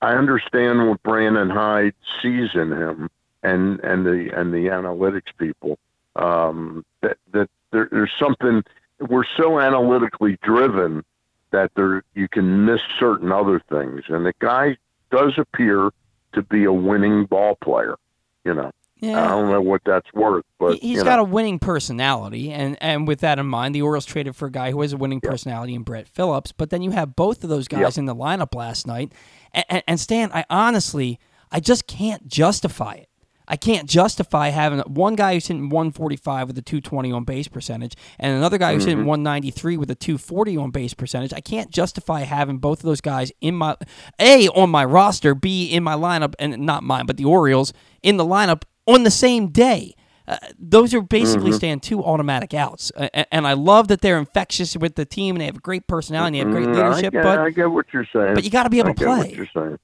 understand 0.02 0.88
what 0.88 1.02
Brandon 1.02 1.50
Hyde 1.50 1.94
sees 2.20 2.50
in 2.54 2.72
him, 2.72 3.10
and 3.42 3.80
and 3.80 4.06
the 4.06 4.30
and 4.34 4.52
the 4.52 4.68
analytics 4.68 5.36
people. 5.38 5.78
Um, 6.14 6.84
that 7.00 7.16
that 7.32 7.50
there, 7.72 7.88
there's 7.90 8.12
something 8.18 8.62
we're 9.00 9.24
so 9.36 9.58
analytically 9.58 10.38
driven 10.42 11.04
that 11.50 11.72
there 11.74 12.04
you 12.14 12.28
can 12.28 12.64
miss 12.64 12.80
certain 12.98 13.32
other 13.32 13.60
things, 13.68 14.04
and 14.08 14.24
the 14.24 14.34
guy 14.38 14.76
does 15.10 15.32
appear 15.36 15.90
to 16.32 16.42
be 16.42 16.64
a 16.64 16.72
winning 16.72 17.24
ball 17.24 17.56
player. 17.56 17.96
You 18.44 18.54
know. 18.54 18.70
Yeah. 19.02 19.22
I 19.24 19.28
don't 19.28 19.50
know 19.50 19.60
what 19.60 19.82
that's 19.84 20.06
worth, 20.14 20.44
but 20.60 20.74
He- 20.74 20.88
He's 20.90 20.98
you 20.98 21.04
got 21.04 21.18
a 21.18 21.24
winning 21.24 21.58
personality, 21.58 22.52
and, 22.52 22.78
and 22.80 23.06
with 23.08 23.18
that 23.20 23.38
in 23.38 23.46
mind, 23.46 23.74
the 23.74 23.82
Orioles 23.82 24.06
traded 24.06 24.36
for 24.36 24.46
a 24.46 24.50
guy 24.50 24.70
who 24.70 24.80
has 24.80 24.92
a 24.92 24.96
winning 24.96 25.20
personality 25.20 25.74
in 25.74 25.82
Brett 25.82 26.06
Phillips. 26.08 26.52
But 26.52 26.70
then 26.70 26.82
you 26.82 26.92
have 26.92 27.16
both 27.16 27.42
of 27.42 27.50
those 27.50 27.66
guys 27.68 27.98
in 27.98 28.04
the 28.06 28.14
lineup 28.14 28.54
last 28.54 28.86
night, 28.86 29.12
and, 29.52 29.64
and, 29.68 29.82
and 29.88 30.00
Stan, 30.00 30.30
I 30.32 30.44
honestly, 30.48 31.18
I 31.50 31.58
just 31.60 31.86
can't 31.88 32.26
justify 32.28 32.92
it. 32.94 33.08
I 33.48 33.56
can't 33.56 33.88
justify 33.88 34.50
having 34.50 34.78
one 34.80 35.16
guy 35.16 35.34
who's 35.34 35.48
hitting 35.48 35.68
145 35.68 36.46
with 36.46 36.56
a 36.58 36.62
220 36.62 37.10
on 37.10 37.24
base 37.24 37.48
percentage, 37.48 37.94
and 38.20 38.36
another 38.36 38.56
guy 38.56 38.72
who's 38.72 38.84
Mm-hmm. 38.84 38.90
hitting 38.90 39.04
193 39.04 39.76
with 39.78 39.90
a 39.90 39.96
240 39.96 40.56
on 40.58 40.70
base 40.70 40.94
percentage. 40.94 41.32
I 41.32 41.40
can't 41.40 41.68
justify 41.72 42.20
having 42.20 42.58
both 42.58 42.78
of 42.78 42.84
those 42.84 43.00
guys 43.00 43.32
in 43.40 43.56
my 43.56 43.76
a 44.20 44.46
on 44.50 44.70
my 44.70 44.84
roster, 44.84 45.34
b 45.34 45.66
in 45.66 45.82
my 45.82 45.94
lineup, 45.94 46.34
and 46.38 46.56
not 46.60 46.84
mine, 46.84 47.04
but 47.04 47.16
the 47.16 47.24
Orioles 47.24 47.72
in 48.00 48.16
the 48.16 48.24
lineup 48.24 48.62
on 48.86 49.04
the 49.04 49.10
same 49.10 49.48
day. 49.48 49.94
Uh, 50.28 50.36
those 50.58 50.94
are 50.94 51.00
basically 51.02 51.50
Mm-hmm. 51.50 51.56
stand 51.56 51.82
two 51.82 52.02
automatic 52.02 52.54
outs, 52.54 52.92
uh, 52.96 53.08
and 53.32 53.44
I 53.46 53.54
love 53.54 53.88
that 53.88 54.02
they're 54.02 54.18
infectious 54.18 54.76
with 54.76 54.94
the 54.94 55.04
team 55.04 55.34
and 55.34 55.40
they 55.40 55.46
have 55.46 55.60
great 55.60 55.88
personality, 55.88 56.38
and 56.38 56.52
they 56.54 56.60
have 56.60 56.66
great 56.66 56.76
Mm, 56.76 56.80
I 56.82 56.88
leadership. 56.88 57.12
get, 57.12 57.22
but 57.24 57.38
I 57.40 57.50
get 57.50 57.70
what 57.70 57.86
you're 57.92 58.06
saying. 58.12 58.34
but 58.34 58.44
you 58.44 58.50
got 58.50 58.62
to 58.62 58.70
be 58.70 58.78
able 58.78 58.90
I 58.90 58.92
to 58.92 58.98
get 58.98 59.06
play. 59.08 59.18
what 59.18 59.34
you're 59.34 59.48
saying. 59.52 59.78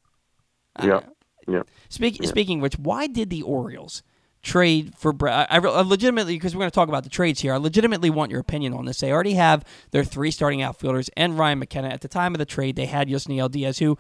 Yeah, 0.84 1.00
yeah. 1.48 1.62
Speak, 1.88 2.24
Speaking 2.24 2.58
of 2.58 2.62
which, 2.62 2.78
why 2.78 3.08
did 3.08 3.30
the 3.30 3.42
Orioles 3.42 4.04
trade 4.42 4.94
for? 4.96 5.12
I, 5.28 5.46
I 5.50 5.58
I 5.58 5.80
legitimately, 5.82 6.36
because 6.36 6.54
we're 6.54 6.60
going 6.60 6.70
to 6.70 6.74
talk 6.74 6.88
about 6.88 7.02
the 7.02 7.10
trades 7.10 7.40
here, 7.40 7.52
I 7.52 7.56
legitimately 7.56 8.08
want 8.10 8.30
your 8.30 8.40
opinion 8.40 8.74
on 8.74 8.84
this. 8.84 9.00
They 9.00 9.10
already 9.10 9.34
have 9.34 9.64
their 9.90 10.04
three 10.04 10.30
starting 10.30 10.62
outfielders 10.62 11.10
and 11.16 11.36
Ryan 11.36 11.58
McKenna. 11.58 11.88
At 11.88 12.00
the 12.02 12.08
time 12.08 12.32
of 12.32 12.38
the 12.38 12.46
trade, 12.46 12.76
they 12.76 12.86
had 12.86 13.08
Yusniel 13.08 13.50
Diaz, 13.50 13.80
who 13.80 13.98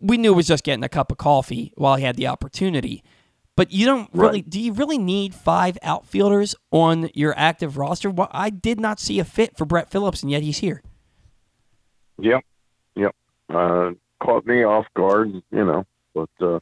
we 0.00 0.16
knew 0.18 0.34
was 0.34 0.48
just 0.48 0.64
getting 0.64 0.82
a 0.82 0.88
cup 0.88 1.12
of 1.12 1.18
coffee 1.18 1.72
while 1.76 1.94
he 1.94 2.02
had 2.04 2.16
the 2.16 2.26
opportunity. 2.26 3.04
But 3.58 3.72
you 3.72 3.86
don't 3.86 4.08
really, 4.12 4.38
Right. 4.38 4.48
do 4.50 4.60
you 4.60 4.72
really 4.72 4.98
need 4.98 5.34
five 5.34 5.76
outfielders 5.82 6.54
on 6.70 7.10
your 7.12 7.34
active 7.36 7.76
roster? 7.76 8.08
Well, 8.08 8.28
I 8.30 8.50
did 8.50 8.78
not 8.78 9.00
see 9.00 9.18
a 9.18 9.24
fit 9.24 9.56
for 9.58 9.64
Brett 9.64 9.90
Phillips, 9.90 10.22
and 10.22 10.30
yet 10.30 10.44
he's 10.44 10.58
here. 10.58 10.80
Yep, 12.20 12.44
yep. 12.94 13.16
Uh, 13.52 13.90
caught 14.22 14.46
me 14.46 14.62
off 14.62 14.86
guard, 14.94 15.32
you 15.50 15.64
know. 15.64 15.84
But 16.14 16.28
uh, 16.40 16.60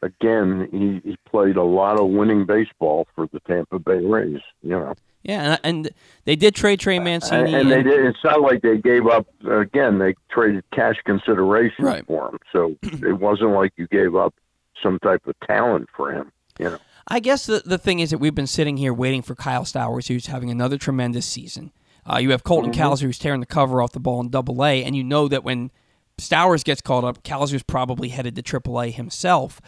again, 0.00 0.66
he, 0.72 1.10
he 1.10 1.16
played 1.28 1.56
a 1.56 1.62
lot 1.62 2.00
of 2.00 2.08
winning 2.08 2.46
baseball 2.46 3.06
for 3.14 3.26
the 3.34 3.40
Tampa 3.40 3.78
Bay 3.78 3.98
Rays, 4.02 4.40
you 4.62 4.70
know. 4.70 4.94
Yeah, 5.22 5.58
and, 5.62 5.84
and 5.86 5.90
they 6.24 6.36
did 6.36 6.54
trade 6.54 6.80
Trey 6.80 6.96
And, 6.96 7.04
Mancini. 7.04 7.52
and 7.54 7.70
they 7.70 7.82
did. 7.82 8.06
It's 8.06 8.24
not 8.24 8.40
like 8.40 8.62
they 8.62 8.78
gave 8.78 9.06
up. 9.06 9.26
Again, 9.46 9.98
they 9.98 10.14
traded 10.30 10.64
cash 10.72 10.96
consideration 11.04 11.84
Right. 11.84 12.06
for 12.06 12.30
him, 12.30 12.38
so 12.50 12.76
it 12.82 13.18
wasn't 13.20 13.50
like 13.50 13.72
you 13.76 13.86
gave 13.88 14.16
up 14.16 14.34
some 14.82 14.98
type 15.00 15.26
of 15.26 15.34
talent 15.46 15.88
for 15.96 16.12
him. 16.12 16.32
You 16.58 16.70
know. 16.70 16.78
I 17.08 17.20
guess 17.20 17.46
the, 17.46 17.62
the 17.64 17.78
thing 17.78 18.00
is 18.00 18.10
that 18.10 18.18
we've 18.18 18.34
been 18.34 18.46
sitting 18.46 18.76
here 18.76 18.92
waiting 18.94 19.22
for 19.22 19.34
Kyle 19.34 19.64
Stowers, 19.64 20.08
who's 20.08 20.26
having 20.26 20.50
another 20.50 20.78
tremendous 20.78 21.26
season. 21.26 21.72
Uh, 22.10 22.18
you 22.18 22.30
have 22.30 22.44
Colton 22.44 22.72
Mm-hmm. 22.72 22.80
Cowser, 22.80 23.02
who's 23.02 23.18
tearing 23.18 23.40
the 23.40 23.46
cover 23.46 23.82
off 23.82 23.92
the 23.92 24.00
ball 24.00 24.20
in 24.20 24.30
Double 24.30 24.64
A, 24.64 24.84
and 24.84 24.96
you 24.96 25.04
know 25.04 25.28
that 25.28 25.44
when 25.44 25.70
Stowers 26.18 26.64
gets 26.64 26.80
called 26.80 27.04
up, 27.04 27.22
Cowser's 27.22 27.62
probably 27.62 28.08
headed 28.08 28.36
to 28.36 28.42
Triple 28.42 28.80
A 28.80 28.90
himself. 28.90 29.60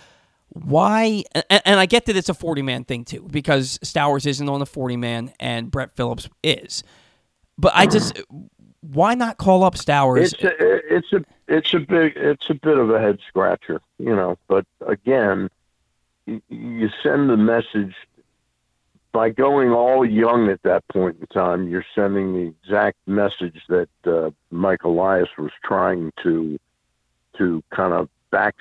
Why? 0.49 1.25
And, 1.35 1.63
and 1.65 1.81
I 1.81 1.87
get 1.87 2.07
that 2.07 2.17
it's 2.17 2.29
a 2.29 2.35
40 2.35 2.63
man 2.63 2.85
thing 2.85 3.05
too, 3.05 3.27
because 3.31 3.79
Stowers 3.83 4.27
isn't 4.27 4.49
on 4.49 4.61
the 4.61 4.67
40 4.67 4.97
man 4.97 5.33
and 5.41 5.71
Brett 5.71 5.97
Phillips 5.97 6.29
is. 6.43 6.85
But 7.59 7.73
I 7.75 7.87
just, 7.87 8.21
why 8.83 9.14
not 9.14 9.39
call 9.39 9.64
up 9.64 9.76
Stowers? 9.76 10.33
It's 10.33 10.45
a, 10.45 10.97
it's 10.97 11.12
a 11.12 11.24
it's 11.49 11.74
a 11.74 11.80
big 11.80 12.14
it's 12.16 12.51
a 12.51 12.55
bit 12.55 12.78
of 12.78 12.91
a 12.91 13.01
head 13.01 13.18
scratcher, 13.26 13.80
you 13.99 14.14
know. 14.14 14.37
But 14.49 14.66
again, 14.87 15.49
you, 16.26 16.91
send 17.03 17.30
the 17.30 17.37
message 17.37 17.95
by 19.12 19.30
going 19.30 19.70
all 19.70 20.05
young 20.05 20.49
at 20.49 20.62
that 20.62 20.87
point 20.89 21.18
in 21.20 21.26
time. 21.26 21.68
You're 21.68 21.85
sending 21.95 22.33
the 22.33 22.55
exact 22.64 22.97
message 23.07 23.62
that 23.68 23.89
uh, 24.07 24.30
Mike 24.51 24.85
Elias 24.85 25.28
was 25.39 25.53
trying 25.62 26.12
to 26.22 26.59
to 27.39 27.62
kind 27.70 27.93
of 27.93 28.09
back, 28.30 28.57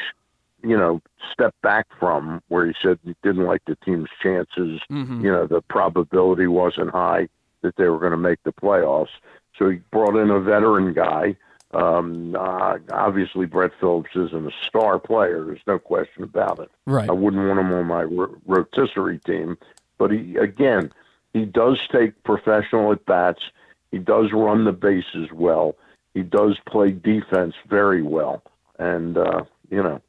you 0.63 0.77
know, 0.77 1.01
step 1.33 1.55
back 1.61 1.87
from, 1.99 2.41
where 2.49 2.65
he 2.65 2.73
said 2.81 2.99
he 3.03 3.15
didn't 3.23 3.45
like 3.45 3.63
the 3.65 3.75
team's 3.77 4.09
chances. 4.21 4.81
Mhm. 4.89 5.23
You 5.23 5.31
know, 5.31 5.47
the 5.47 5.61
probability 5.61 6.47
wasn't 6.47 6.91
high 6.91 7.27
that 7.61 7.75
they 7.75 7.89
were 7.89 7.99
going 7.99 8.11
to 8.11 8.17
make 8.17 8.41
the 8.43 8.53
playoffs. 8.53 9.09
So 9.61 9.69
he 9.69 9.79
brought 9.91 10.15
in 10.15 10.31
a 10.31 10.39
veteran 10.39 10.91
guy. 10.91 11.35
Um, 11.71 12.35
uh, 12.35 12.79
obviously, 12.91 13.45
Brett 13.45 13.71
Phillips 13.79 14.09
isn't 14.15 14.47
a 14.47 14.51
star 14.67 14.97
player. 14.97 15.45
There's 15.45 15.61
no 15.67 15.77
question 15.77 16.23
about 16.23 16.57
it. 16.59 16.71
Right. 16.87 17.07
I 17.07 17.11
wouldn't 17.11 17.47
want 17.47 17.59
him 17.59 17.71
on 17.71 17.85
my 17.85 18.01
ro- 18.01 18.35
rotisserie 18.47 19.19
team. 19.19 19.59
But 19.99 20.09
he, 20.11 20.35
again, 20.37 20.91
he 21.33 21.45
does 21.45 21.79
take 21.91 22.23
professional 22.23 22.91
at 22.91 23.05
bats. 23.05 23.43
He 23.91 23.99
does 23.99 24.31
run 24.33 24.65
the 24.65 24.71
bases 24.71 25.31
well. 25.31 25.75
He 26.15 26.23
does 26.23 26.57
play 26.65 26.89
defense 26.91 27.53
very 27.69 28.01
well. 28.01 28.41
And, 28.79 29.15
uh, 29.15 29.43
you 29.69 29.83
know, 29.83 30.01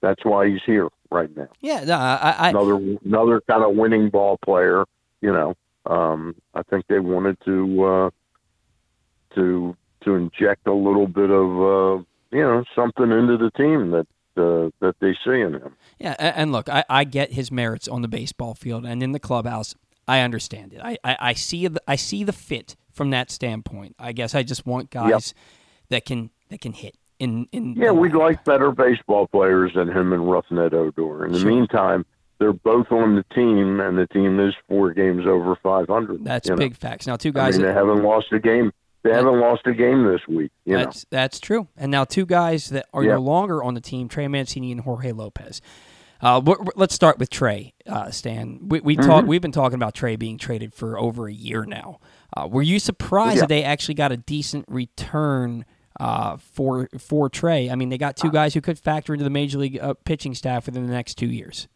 that's 0.00 0.24
why 0.24 0.48
he's 0.48 0.62
here 0.64 0.88
right 1.10 1.36
now. 1.36 1.48
Yeah, 1.60 1.84
no, 1.84 1.96
I, 1.96 2.34
I, 2.38 2.48
Another, 2.48 2.76
another 3.04 3.42
kind 3.42 3.62
of 3.62 3.76
winning 3.76 4.08
ball 4.08 4.38
player, 4.38 4.86
you 5.20 5.32
know. 5.32 5.54
Um, 5.84 6.34
I 6.54 6.62
think 6.62 6.86
they 6.86 6.98
wanted 6.98 7.36
to, 7.44 7.84
uh, 7.84 8.10
to, 9.34 9.76
to 10.04 10.14
inject 10.14 10.66
a 10.66 10.72
little 10.72 11.06
bit 11.06 11.30
of, 11.30 11.50
uh, 11.60 12.02
you 12.32 12.42
know, 12.42 12.64
something 12.74 13.10
into 13.10 13.36
the 13.36 13.50
team 13.56 13.90
that, 13.90 14.06
uh, 14.36 14.70
that 14.80 14.94
they 15.00 15.12
see 15.24 15.40
in 15.40 15.54
him. 15.54 15.74
Yeah, 15.98 16.14
and 16.18 16.52
look, 16.52 16.68
I, 16.68 16.84
I 16.88 17.04
get 17.04 17.32
his 17.32 17.50
merits 17.52 17.88
on 17.88 18.02
the 18.02 18.08
baseball 18.08 18.54
field 18.54 18.84
and 18.86 19.02
in 19.02 19.12
the 19.12 19.18
clubhouse. 19.20 19.74
I 20.08 20.20
understand 20.20 20.72
it. 20.72 20.80
I, 20.82 20.96
I, 21.04 21.16
I 21.20 21.32
see 21.34 21.66
the 21.68 21.80
I 21.86 21.94
see 21.94 22.24
the 22.24 22.32
fit 22.32 22.74
from 22.92 23.10
that 23.10 23.30
standpoint. 23.30 23.94
I 23.98 24.10
guess 24.12 24.34
I 24.34 24.42
just 24.42 24.66
want 24.66 24.90
guys 24.90 25.34
that 25.88 26.04
can 26.04 26.30
that 26.48 26.60
can 26.60 26.72
hit 26.72 26.96
in 27.20 27.46
in. 27.52 27.74
Yeah, 27.76 27.92
we'd 27.92 28.14
like 28.14 28.44
better 28.44 28.72
baseball 28.72 29.28
players 29.28 29.72
than 29.74 29.88
him 29.88 30.12
and 30.12 30.22
Rougned 30.22 30.72
Odor. 30.72 31.26
In 31.26 31.32
the 31.32 31.38
Sure. 31.40 31.48
meantime, 31.48 32.04
they're 32.38 32.52
both 32.52 32.90
on 32.90 33.14
the 33.14 33.24
team, 33.34 33.78
and 33.78 33.96
the 33.98 34.06
team 34.08 34.40
is 34.40 34.54
four 34.68 34.92
games 34.92 35.26
over 35.26 35.54
500. 35.62 36.24
That's 36.24 36.48
you 36.48 36.54
know. 36.54 36.56
big 36.56 36.76
facts. 36.76 37.06
Now 37.06 37.14
two 37.16 37.28
I 37.28 37.32
guys. 37.32 37.58
mean, 37.58 37.66
they 37.68 37.72
haven't 37.72 38.02
lost 38.02 38.32
a 38.32 38.40
game. 38.40 38.72
They 39.02 39.10
haven't 39.12 39.40
lost 39.40 39.62
a 39.66 39.72
game 39.72 40.04
this 40.04 40.20
week. 40.28 40.52
You 40.64 40.74
know. 40.76 40.84
that's 40.84 41.06
that's 41.10 41.40
true. 41.40 41.68
And 41.76 41.90
now 41.90 42.04
two 42.04 42.26
guys 42.26 42.68
that 42.70 42.86
are 42.92 43.02
Yeah. 43.02 43.14
no 43.14 43.20
longer 43.22 43.62
on 43.62 43.74
the 43.74 43.80
team: 43.80 44.08
Trey 44.08 44.28
Mancini 44.28 44.72
and 44.72 44.82
Jorge 44.82 45.12
Lopez. 45.12 45.60
Uh, 46.22 46.38
let's 46.76 46.94
start 46.94 47.18
with 47.18 47.30
Trey, 47.30 47.72
uh, 47.86 48.10
Stan. 48.10 48.58
We 48.68 48.80
we 48.80 48.96
Mm-hmm. 48.96 49.08
talk, 49.08 49.24
We've 49.26 49.40
been 49.40 49.52
talking 49.52 49.76
about 49.76 49.94
Trey 49.94 50.16
being 50.16 50.36
traded 50.36 50.74
for 50.74 50.98
over 50.98 51.26
a 51.28 51.32
year 51.32 51.64
now. 51.64 51.98
Uh, 52.36 52.46
were 52.46 52.60
you 52.62 52.78
surprised 52.78 53.36
Yeah. 53.36 53.40
that 53.42 53.48
they 53.48 53.64
actually 53.64 53.94
got 53.94 54.12
a 54.12 54.18
decent 54.18 54.66
return 54.68 55.64
uh, 55.98 56.36
for 56.36 56.90
for 56.98 57.30
Trey? 57.30 57.70
I 57.70 57.74
mean, 57.74 57.88
they 57.88 57.96
got 57.96 58.16
two 58.18 58.30
guys 58.30 58.52
who 58.52 58.60
could 58.60 58.78
factor 58.78 59.14
into 59.14 59.24
the 59.24 59.30
major 59.30 59.56
league 59.58 59.78
uh, 59.80 59.94
pitching 60.04 60.34
staff 60.34 60.66
within 60.66 60.86
the 60.86 60.92
next 60.92 61.14
two 61.14 61.26
years. 61.26 61.68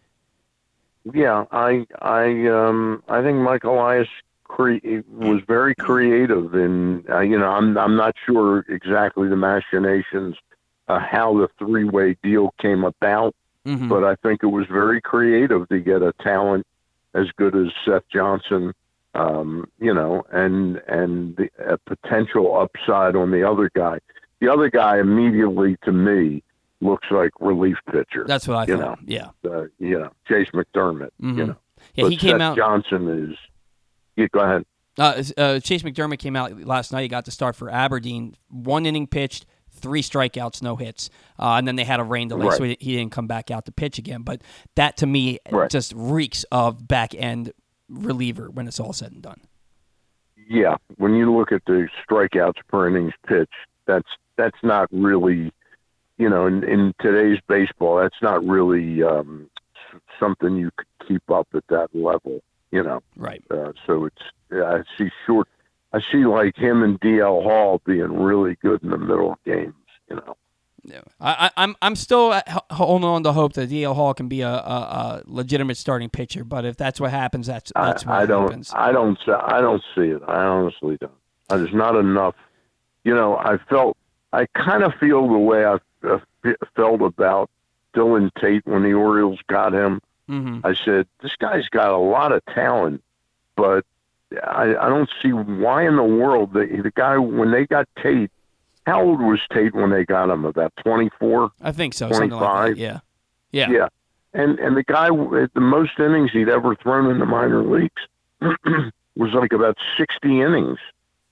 Yeah, 1.14 1.44
I 1.50 1.86
I 2.02 2.46
um 2.48 3.02
I 3.08 3.22
think 3.22 3.38
Mike 3.38 3.64
Elias 3.64 4.08
cre- 4.54 5.02
was 5.08 5.40
very 5.46 5.74
creative 5.74 6.54
in 6.54 7.04
uh, 7.10 7.20
you 7.20 7.38
know 7.38 7.48
I'm 7.50 7.76
I'm 7.76 7.96
not 7.96 8.14
sure 8.26 8.64
exactly 8.68 9.28
the 9.28 9.36
machinations 9.36 10.36
uh, 10.88 10.98
how 11.00 11.36
the 11.38 11.48
three 11.58 11.84
way 11.84 12.16
deal 12.22 12.54
came 12.60 12.84
about, 12.84 13.34
Mhm. 13.66 13.88
but 13.88 14.04
I 14.04 14.14
think 14.16 14.42
it 14.42 14.52
was 14.58 14.66
very 14.66 15.00
creative 15.00 15.68
to 15.70 15.78
get 15.80 16.02
a 16.02 16.12
talent 16.20 16.66
as 17.14 17.26
good 17.36 17.54
as 17.56 17.68
Seth 17.84 18.06
Johnson, 18.12 18.72
um, 19.14 19.66
you 19.80 19.92
know, 19.94 20.24
and 20.30 20.80
and 20.88 21.36
the 21.36 21.48
a 21.74 21.78
potential 21.78 22.56
upside 22.56 23.16
on 23.16 23.30
the 23.30 23.42
other 23.50 23.70
guy. 23.74 23.98
The 24.40 24.48
other 24.52 24.68
guy 24.70 24.98
immediately 24.98 25.76
to 25.84 25.92
me 25.92 26.42
looks 26.80 27.08
like 27.10 27.30
relief 27.40 27.78
pitcher. 27.90 28.24
That's 28.26 28.46
what 28.46 28.56
I 28.58 28.64
you 28.72 28.76
thought. 28.78 28.98
Yeah, 29.06 29.28
uh, 29.44 29.64
you 29.78 29.98
know, 29.98 30.10
Chayce 30.28 30.50
McDermott. 30.52 31.10
Mhm. 31.22 31.36
You 31.38 31.46
know, 31.46 31.56
yeah. 31.94 32.04
but 32.04 32.10
he 32.10 32.16
came 32.18 32.32
Seth 32.32 32.40
out. 32.42 32.56
Johnson 32.56 33.08
is. 33.30 33.36
Yeah, 34.16 34.26
go 34.32 34.40
ahead. 34.40 34.64
Uh, 34.98 35.02
uh, 35.02 35.22
Chayce 35.58 35.82
McDermott 35.82 36.18
came 36.18 36.36
out 36.36 36.56
last 36.64 36.92
night. 36.92 37.02
He 37.02 37.08
got 37.08 37.24
to 37.24 37.30
start 37.30 37.56
for 37.56 37.68
Aberdeen. 37.68 38.36
One 38.48 38.86
inning 38.86 39.08
pitched, 39.08 39.44
three 39.72 40.02
strikeouts, 40.02 40.62
no 40.62 40.76
hits, 40.76 41.10
uh, 41.38 41.54
and 41.54 41.66
then 41.66 41.74
they 41.76 41.82
had 41.84 41.98
a 41.98 42.04
rain 42.04 42.28
delay, 42.28 42.48
so 42.50 42.62
Right. 42.62 42.76
he, 42.80 42.90
he 42.92 42.96
didn't 42.96 43.10
come 43.12 43.26
back 43.26 43.50
out 43.50 43.64
to 43.66 43.72
pitch 43.72 43.98
again. 43.98 44.22
But 44.22 44.42
that 44.76 44.96
to 44.98 45.06
me 45.06 45.40
Right. 45.50 45.68
just 45.70 45.92
reeks 45.96 46.44
of 46.52 46.86
back 46.86 47.12
end 47.14 47.52
reliever 47.88 48.50
when 48.50 48.68
it's 48.68 48.78
all 48.78 48.92
said 48.92 49.12
and 49.12 49.22
done. 49.22 49.40
Yeah, 50.48 50.76
when 50.96 51.14
you 51.14 51.34
look 51.36 51.50
at 51.52 51.64
the 51.66 51.88
strikeouts 52.08 52.58
per 52.68 52.86
innings 52.88 53.14
pitched, 53.26 53.50
that's 53.86 54.08
that's 54.36 54.58
not 54.62 54.88
really, 54.92 55.52
you 56.18 56.28
know, 56.28 56.46
in, 56.46 56.62
in 56.64 56.92
today's 57.00 57.38
baseball, 57.48 57.96
that's 57.96 58.20
not 58.22 58.44
really 58.44 59.02
um, 59.02 59.48
something 60.20 60.56
you 60.56 60.70
could 60.76 60.86
keep 61.08 61.30
up 61.30 61.48
at 61.54 61.64
that 61.68 61.88
level. 61.94 62.40
You 62.74 62.82
know, 62.82 63.00
Right. 63.16 63.42
uh, 63.50 63.72
so 63.86 64.06
it's 64.06 64.22
I 64.52 64.82
see 64.98 65.08
short. 65.26 65.46
I 65.92 66.00
see 66.10 66.24
like 66.26 66.56
him 66.56 66.82
and 66.82 67.00
DL 67.00 67.42
Hall 67.44 67.80
being 67.86 68.20
really 68.20 68.56
good 68.56 68.82
in 68.82 68.90
the 68.90 68.98
middle 68.98 69.38
games. 69.44 69.74
You 70.10 70.16
know. 70.16 70.36
Yeah. 70.82 71.00
I, 71.20 71.50
I'm 71.56 71.76
I'm 71.80 71.94
still 71.94 72.32
uh, 72.32 72.42
holding 72.72 73.06
on 73.08 73.22
to 73.22 73.32
hope 73.32 73.52
that 73.54 73.70
DL 73.70 73.94
Hall 73.94 74.12
can 74.12 74.26
be 74.28 74.40
a, 74.40 74.48
a, 74.48 74.52
a 74.52 75.22
legitimate 75.26 75.76
starting 75.76 76.10
pitcher. 76.10 76.42
But 76.42 76.64
if 76.64 76.76
that's 76.76 77.00
what 77.00 77.10
happens, 77.12 77.46
that's 77.46 77.70
that's 77.76 78.04
what 78.04 78.14
I, 78.16 78.22
I 78.22 78.26
don't. 78.26 78.42
happens. 78.48 78.72
I 78.74 78.90
don't. 78.92 79.18
I 79.28 79.60
don't 79.60 79.82
see 79.94 80.08
it. 80.08 80.22
I 80.26 80.42
honestly 80.44 80.96
don't. 81.00 81.12
There's 81.48 81.72
not 81.72 81.94
enough. 81.96 82.34
You 83.04 83.14
know, 83.14 83.36
I 83.36 83.58
felt. 83.70 83.96
I 84.32 84.46
kind 84.46 84.82
of 84.82 84.92
feel 84.98 85.28
the 85.28 85.38
way 85.38 85.64
I 85.64 85.78
felt 86.74 87.02
about 87.02 87.50
Dylan 87.94 88.30
Tate 88.40 88.66
when 88.66 88.82
the 88.82 88.94
Orioles 88.94 89.38
got 89.46 89.72
him. 89.72 90.00
Hmm 90.28 90.60
I 90.64 90.74
said, 90.74 91.06
this 91.22 91.36
guy's 91.36 91.68
got 91.68 91.90
a 91.90 91.96
lot 91.98 92.32
of 92.32 92.44
talent, 92.46 93.02
but 93.56 93.84
I, 94.42 94.74
I 94.74 94.88
don't 94.88 95.10
see 95.22 95.32
why 95.32 95.86
in 95.86 95.96
the 95.96 96.02
world 96.02 96.52
the, 96.54 96.66
the 96.82 96.92
guy 96.94 97.16
when 97.18 97.50
they 97.52 97.66
got 97.66 97.88
Tate. 98.02 98.30
How 98.86 99.02
old 99.02 99.20
was 99.20 99.40
Tate 99.52 99.74
when 99.74 99.90
they 99.90 100.04
got 100.04 100.28
him? 100.28 100.44
About 100.44 100.72
24. 100.84 101.50
I 101.62 101.72
think 101.72 101.94
so. 101.94 102.10
Something 102.10 102.30
like 102.30 102.40
25. 102.40 102.78
Yeah. 102.78 103.00
Yeah. 103.52 103.70
Yeah. 103.70 103.88
And 104.34 104.58
and 104.58 104.76
the 104.76 104.82
guy 104.82 105.06
at 105.06 105.54
the 105.54 105.60
most 105.60 105.92
innings 105.98 106.32
he'd 106.32 106.48
ever 106.48 106.74
thrown 106.74 107.10
in 107.10 107.18
the 107.18 107.24
minor 107.26 107.62
leagues 107.62 108.02
was 109.16 109.32
like 109.32 109.52
about 109.52 109.76
60 109.96 110.40
innings. 110.40 110.78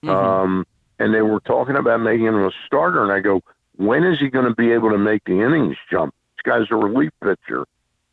Mhm. 0.05 0.09
Um, 0.11 0.67
and 0.99 1.13
they 1.13 1.23
were 1.23 1.41
talking 1.41 1.77
about 1.77 2.01
making 2.01 2.27
him 2.27 2.43
a 2.45 2.53
starter. 2.67 3.03
And 3.03 3.13
I 3.13 3.21
go, 3.21 3.43
when 3.77 4.05
is 4.05 4.19
he 4.21 4.29
going 4.29 4.45
to 4.47 4.55
be 4.55 4.71
able 4.73 4.91
to 4.91 4.99
make 4.99 5.25
the 5.25 5.41
innings 5.43 5.77
jump? 5.91 6.15
This 6.37 6.43
guy's 6.55 6.71
a 6.71 6.77
relief 6.77 7.11
pitcher. 7.23 7.65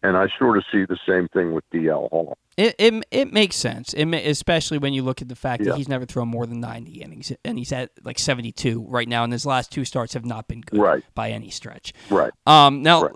And 0.02 0.16
I 0.16 0.28
sort 0.40 0.58
of 0.58 0.64
see 0.72 0.86
the 0.86 0.98
same 1.08 1.28
thing 1.30 1.52
with 1.52 1.64
DL 1.74 2.10
Hall. 2.10 2.38
It, 2.56 2.74
it 2.80 3.04
it 3.12 3.34
makes 3.34 3.56
sense, 3.58 3.94
it 3.94 4.06
especially 4.14 4.78
when 4.78 4.94
you 4.94 5.04
look 5.04 5.22
at 5.22 5.28
the 5.28 5.36
fact 5.36 5.64
that 5.66 5.76
he's 5.76 5.90
never 5.90 6.06
thrown 6.06 6.28
more 6.30 6.46
than 6.46 6.62
90 6.62 7.02
innings, 7.02 7.32
and 7.44 7.58
he's 7.58 7.72
at 7.74 7.92
like 8.04 8.18
72 8.20 8.86
right 8.88 9.08
now, 9.08 9.24
and 9.26 9.34
his 9.34 9.46
last 9.46 9.72
two 9.72 9.84
starts 9.86 10.14
have 10.14 10.26
not 10.26 10.48
been 10.48 10.62
good 10.62 10.80
Right. 10.80 11.04
by 11.16 11.32
any 11.32 11.50
stretch. 11.50 11.94
Right. 12.10 12.32
Um, 12.48 12.82
now, 12.82 13.04
Right. 13.04 13.16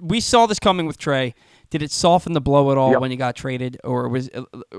we 0.00 0.20
saw 0.20 0.46
this 0.46 0.58
coming 0.58 0.86
with 0.86 0.98
Trey. 0.98 1.34
Did 1.70 1.82
it 1.82 1.90
soften 1.90 2.32
the 2.32 2.40
blow 2.40 2.70
at 2.70 2.78
all 2.78 2.92
Yep. 2.92 3.00
when 3.00 3.10
you 3.10 3.16
got 3.16 3.34
traded, 3.36 3.78
or 3.84 4.08
was, 4.08 4.28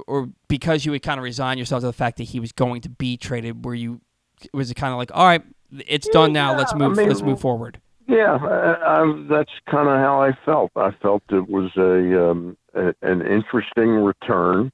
or 0.07 0.29
because 0.47 0.85
you 0.85 0.91
would 0.91 1.03
kind 1.03 1.19
of 1.19 1.23
resign 1.23 1.57
yourself 1.57 1.81
to 1.81 1.87
the 1.87 1.93
fact 1.93 2.17
that 2.17 2.23
he 2.25 2.39
was 2.39 2.51
going 2.53 2.81
to 2.81 2.89
be 2.89 3.17
traded? 3.17 3.63
Were 3.65 3.75
you, 3.75 4.01
was 4.53 4.71
it 4.71 4.75
kind 4.75 4.91
of 4.93 4.97
like, 4.97 5.11
all 5.13 5.25
right, 5.25 5.43
it's 5.87 6.07
done 6.09 6.31
now, 6.31 6.55
let's 6.57 6.71
Yeah, 6.71 6.83
I 6.85 6.87
move, 6.87 6.97
mean, 6.97 7.07
let's 7.09 7.21
move 7.21 7.41
forward? 7.41 7.81
Yeah, 8.07 8.37
I, 8.41 9.01
I, 9.01 9.23
that's 9.29 9.51
kind 9.69 9.89
of 9.89 9.97
how 9.97 10.21
I 10.21 10.31
felt. 10.45 10.71
I 10.75 10.91
felt 10.91 11.23
it 11.29 11.49
was 11.49 11.71
a, 11.75 12.29
um, 12.31 12.57
a 12.73 12.93
an 13.01 13.21
interesting 13.21 13.89
return, 13.89 14.71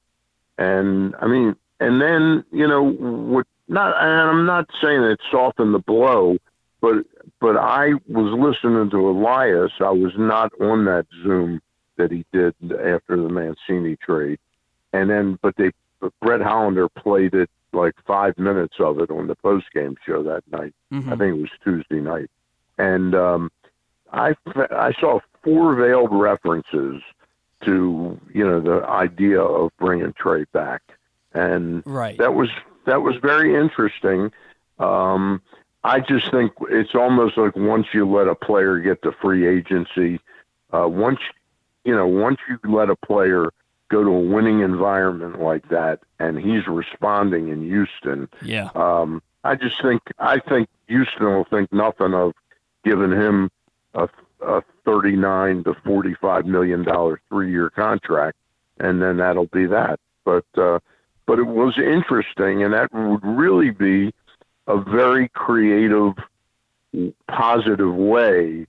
and 0.56 1.14
I 1.20 1.26
mean, 1.26 1.56
and 1.80 2.00
then 2.00 2.44
you 2.52 2.66
know 2.66 2.82
what? 2.82 3.46
Not, 3.66 3.96
and 4.00 4.30
I'm 4.30 4.46
not 4.46 4.68
saying 4.80 5.02
it 5.02 5.20
softened 5.30 5.74
the 5.74 5.80
blow, 5.80 6.36
but 6.80 7.04
but 7.40 7.56
I 7.56 7.94
was 8.08 8.38
listening 8.38 8.90
to 8.90 9.10
Elias. 9.10 9.72
I 9.80 9.90
was 9.90 10.12
not 10.16 10.52
on 10.60 10.84
that 10.84 11.06
Zoom 11.24 11.60
that 11.96 12.12
he 12.12 12.24
did 12.32 12.54
after 12.70 13.16
the 13.16 13.28
Mancini 13.28 13.96
trade, 13.96 14.38
and 14.92 15.10
then 15.10 15.38
but 15.42 15.56
they 15.56 15.72
but 16.00 16.12
Brett 16.20 16.40
Hollander 16.40 16.88
played 16.88 17.34
it 17.34 17.50
like 17.72 17.94
five 18.06 18.38
minutes 18.38 18.76
of 18.78 19.00
it 19.00 19.10
on 19.10 19.26
the 19.26 19.34
post 19.34 19.66
game 19.74 19.96
show 20.06 20.22
that 20.22 20.44
night. 20.52 20.74
Mhm. 20.92 21.06
I 21.12 21.16
think 21.16 21.36
it 21.36 21.40
was 21.40 21.50
Tuesday 21.64 22.00
night, 22.00 22.30
and 22.78 23.14
um, 23.14 23.50
I 24.12 24.34
I 24.70 24.92
saw 25.00 25.20
four 25.42 25.74
veiled 25.74 26.12
references 26.12 27.02
to 27.64 28.20
you 28.32 28.44
know 28.44 28.60
the 28.60 28.84
idea 28.86 29.40
of 29.40 29.70
bringing 29.78 30.12
Trey 30.14 30.44
back, 30.52 30.82
and 31.32 31.82
Right. 31.86 32.18
that 32.18 32.34
was 32.34 32.50
that 32.86 33.02
was 33.02 33.16
very 33.16 33.54
interesting. 33.54 34.32
Um, 34.78 35.40
I 35.82 36.00
just 36.00 36.30
think 36.30 36.52
it's 36.70 36.94
almost 36.94 37.36
like 37.36 37.56
once 37.56 37.88
you 37.92 38.10
let 38.10 38.26
a 38.28 38.34
player 38.34 38.78
get 38.78 39.02
to 39.02 39.12
free 39.12 39.46
agency, 39.46 40.20
uh, 40.72 40.88
once 40.88 41.20
you 41.84 41.94
know 41.94 42.06
once 42.06 42.38
you 42.48 42.58
let 42.64 42.90
a 42.90 42.96
player 42.96 43.50
go 43.88 44.02
to 44.02 44.10
a 44.10 44.20
winning 44.20 44.60
environment 44.60 45.40
like 45.40 45.68
that, 45.68 46.00
and 46.18 46.38
he's 46.38 46.66
responding 46.66 47.48
in 47.48 47.62
Houston. 47.62 48.28
yeah. 48.42 48.70
Um, 48.74 49.22
I 49.44 49.56
just 49.56 49.80
think 49.82 50.02
I 50.18 50.38
think 50.38 50.68
Houston 50.88 51.26
will 51.26 51.44
think 51.44 51.70
nothing 51.72 52.14
of 52.14 52.32
giving 52.84 53.10
him 53.10 53.50
a, 53.94 54.08
a 54.46 54.62
thirty-nine 54.84 55.64
to 55.64 55.74
forty-five 55.84 56.46
million 56.46 56.84
dollar 56.84 57.20
three-year 57.28 57.70
contract, 57.70 58.36
and 58.78 59.02
then 59.02 59.16
that'll 59.18 59.46
be 59.46 59.66
that. 59.66 60.00
But 60.24 60.46
uh, 60.56 60.78
but 61.26 61.38
it 61.38 61.46
was 61.46 61.78
interesting, 61.78 62.62
and 62.62 62.74
that 62.74 62.92
would 62.92 63.24
really 63.24 63.70
be 63.70 64.12
a 64.66 64.78
very 64.78 65.28
creative, 65.28 66.12
positive 67.28 67.94
way 67.94 68.66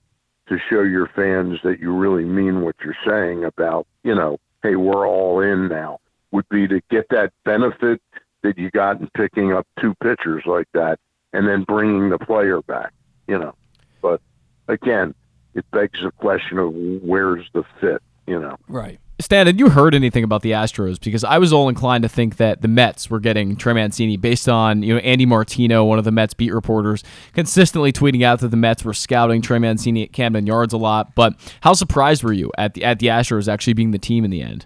to 0.48 0.60
show 0.70 0.82
your 0.82 1.08
fans 1.16 1.60
that 1.64 1.80
you 1.80 1.92
really 1.92 2.26
mean 2.26 2.62
what 2.62 2.76
you're 2.84 2.98
saying 3.06 3.44
about 3.44 3.88
you 4.06 4.14
know, 4.14 4.38
hey, 4.64 4.78
we're 4.78 5.06
all 5.06 5.42
in 5.42 5.68
now. 5.68 6.00
Would 6.32 6.48
be 6.50 6.68
to 6.68 6.80
get 6.90 7.10
that 7.10 7.34
benefit 7.44 8.02
that 8.44 8.58
you 8.58 8.70
got 8.70 9.02
in 9.02 9.10
picking 9.18 9.52
up 9.52 9.68
two 9.82 9.96
pitchers 9.96 10.44
like 10.46 10.68
that 10.74 11.00
and 11.34 11.48
then 11.48 11.64
bringing 11.64 12.10
the 12.10 12.20
player 12.20 12.62
back, 12.62 12.94
you 13.28 13.38
know. 13.38 13.56
But 14.02 14.22
again, 14.68 15.14
it 15.54 15.66
begs 15.72 16.00
the 16.04 16.12
question 16.12 16.60
of 16.60 16.74
where's 16.74 17.46
the 17.54 17.64
fit, 17.80 18.02
you 18.28 18.40
know. 18.40 18.58
Right. 18.68 19.00
Stan, 19.18 19.48
had 19.48 19.58
you 19.58 19.70
heard 19.70 19.96
anything 19.96 20.26
about 20.26 20.42
the 20.42 20.52
Astros? 20.52 21.00
Because 21.00 21.24
I 21.24 21.38
was 21.38 21.54
all 21.54 21.70
inclined 21.70 22.02
to 22.02 22.10
think 22.10 22.36
that 22.36 22.62
the 22.62 22.68
Mets 22.68 23.10
were 23.10 23.22
getting 23.22 23.56
Trey 23.56 23.72
Mancini 23.72 24.18
based 24.18 24.50
on 24.50 24.84
you 24.84 24.94
know 24.94 25.00
Andy 25.00 25.26
Martino, 25.26 25.86
one 25.86 25.98
of 25.98 26.04
the 26.04 26.12
Mets 26.12 26.34
beat 26.34 26.54
reporters, 26.54 27.02
consistently 27.34 27.94
tweeting 27.94 28.24
out 28.24 28.42
that 28.42 28.50
the 28.50 28.58
Mets 28.58 28.84
were 28.84 28.94
scouting 28.94 29.42
Trey 29.42 29.58
Mancini 29.58 30.04
at 30.04 30.12
Camden 30.12 30.46
Yards 30.46 30.74
a 30.74 30.78
lot. 30.78 31.16
But 31.16 31.34
how 31.62 31.72
surprised 31.72 32.24
were 32.24 32.34
you 32.34 32.52
at 32.58 32.74
the 32.74 32.84
at 32.84 33.00
the 33.00 33.08
Astros 33.08 33.48
actually 33.48 33.74
being 33.74 33.92
the 33.92 34.00
team 34.00 34.26
in 34.26 34.32
the 34.32 34.42
end? 34.42 34.66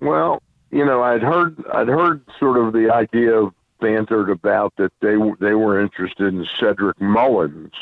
Well, 0.00 0.40
you 0.70 0.84
know, 0.84 1.02
I'd 1.02 1.22
heard 1.22 1.60
I'd 1.74 1.88
heard 1.88 2.22
sort 2.38 2.56
of 2.56 2.72
the 2.72 2.92
idea 2.92 3.32
of 3.32 3.52
bantered 3.80 4.30
about 4.30 4.74
that 4.76 4.92
they 5.00 5.16
they 5.40 5.54
were 5.54 5.80
interested 5.80 6.34
in 6.34 6.46
Cedric 6.58 7.00
Mullins 7.00 7.72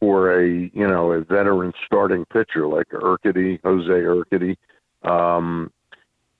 for 0.00 0.38
a 0.38 0.46
you 0.46 0.86
know 0.86 1.12
a 1.12 1.20
veteran 1.20 1.72
starting 1.84 2.24
pitcher 2.26 2.66
like 2.66 2.88
Urquidy, 2.88 3.60
Jose 3.62 3.88
Urquidy. 3.88 4.56
Um, 5.02 5.70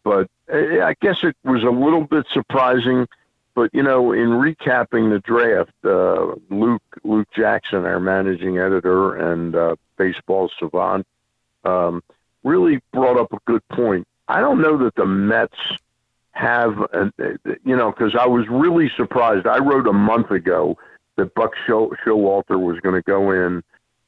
but 0.04 0.28
eh, 0.48 0.80
I 0.82 0.94
guess 1.00 1.18
it 1.22 1.36
was 1.44 1.62
a 1.62 1.70
little 1.70 2.04
bit 2.04 2.26
surprising. 2.32 3.06
But 3.54 3.70
you 3.72 3.82
know, 3.82 4.12
in 4.12 4.28
recapping 4.28 5.10
the 5.10 5.20
draft, 5.20 5.72
uh, 5.84 6.34
Luke 6.50 6.82
Luke 7.04 7.28
Jackson, 7.34 7.84
our 7.86 8.00
managing 8.00 8.58
editor 8.58 9.14
and 9.14 9.56
uh, 9.56 9.76
baseball 9.96 10.50
savant, 10.58 11.06
um, 11.64 12.02
really 12.44 12.80
brought 12.92 13.18
up 13.18 13.32
a 13.32 13.38
good 13.46 13.66
point. 13.68 14.06
I 14.28 14.40
don't 14.40 14.60
know 14.60 14.76
that 14.78 14.94
the 14.96 15.06
Mets 15.06 15.58
have, 16.36 16.76
an, 16.92 17.12
you 17.64 17.74
know, 17.74 17.90
because 17.90 18.14
I 18.14 18.26
was 18.26 18.46
really 18.50 18.90
surprised. 18.94 19.46
I 19.46 19.58
wrote 19.58 19.86
a 19.86 19.92
month 19.92 20.30
ago 20.30 20.76
that 21.16 21.34
Buck 21.34 21.52
Show, 21.66 21.94
Showalter 22.04 22.60
was 22.60 22.78
going 22.80 22.94
to 22.94 23.02
go 23.02 23.30
in 23.30 23.62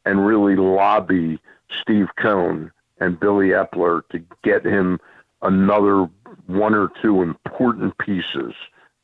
and 0.05 0.27
really 0.27 0.55
lobby 0.55 1.41
Steve 1.81 2.09
Cohen 2.21 2.71
and 3.01 3.19
Billy 3.19 3.49
Eppler 3.49 4.03
to 4.11 4.23
get 4.45 4.65
him 4.65 5.01
another 5.41 6.09
one 6.47 6.75
or 6.75 6.91
two 7.01 7.23
important 7.23 7.97
pieces. 7.97 8.53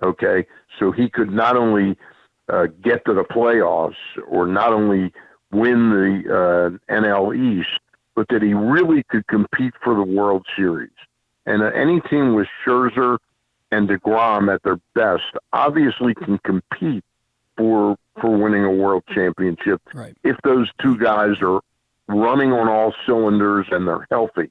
Okay, 0.02 0.46
so 0.78 0.92
he 0.92 1.08
could 1.08 1.30
not 1.30 1.56
only 1.56 1.96
uh, 2.52 2.66
get 2.82 3.06
to 3.06 3.14
the 3.14 3.24
playoffs 3.24 3.94
or 4.28 4.46
not 4.46 4.72
only 4.72 5.12
win 5.50 5.90
the 5.90 6.78
uh, 6.90 6.92
NL 6.92 7.34
East, 7.34 7.80
but 8.14 8.28
that 8.28 8.42
he 8.42 8.52
really 8.52 9.02
could 9.04 9.26
compete 9.28 9.72
for 9.82 9.94
the 9.94 10.02
World 10.02 10.44
Series. 10.54 10.90
And 11.46 11.62
uh, 11.62 11.66
any 11.74 12.00
team 12.02 12.34
with 12.34 12.48
Scherzer 12.64 13.18
and 13.70 13.88
DeGrom 13.88 14.52
at 14.52 14.62
their 14.62 14.78
best 14.94 15.24
obviously 15.52 16.14
can 16.14 16.38
compete 16.38 17.04
for 17.56 17.96
for 18.20 18.30
winning 18.36 18.64
a 18.64 18.70
World 18.70 19.02
Championship 19.12 19.82
Right. 19.92 20.16
if 20.22 20.36
those 20.44 20.70
two 20.80 20.96
guys 20.96 21.36
are 21.42 21.60
running 22.06 22.52
on 22.52 22.68
all 22.68 22.94
cylinders 23.06 23.66
and 23.72 23.88
they're 23.88 24.06
healthy. 24.10 24.50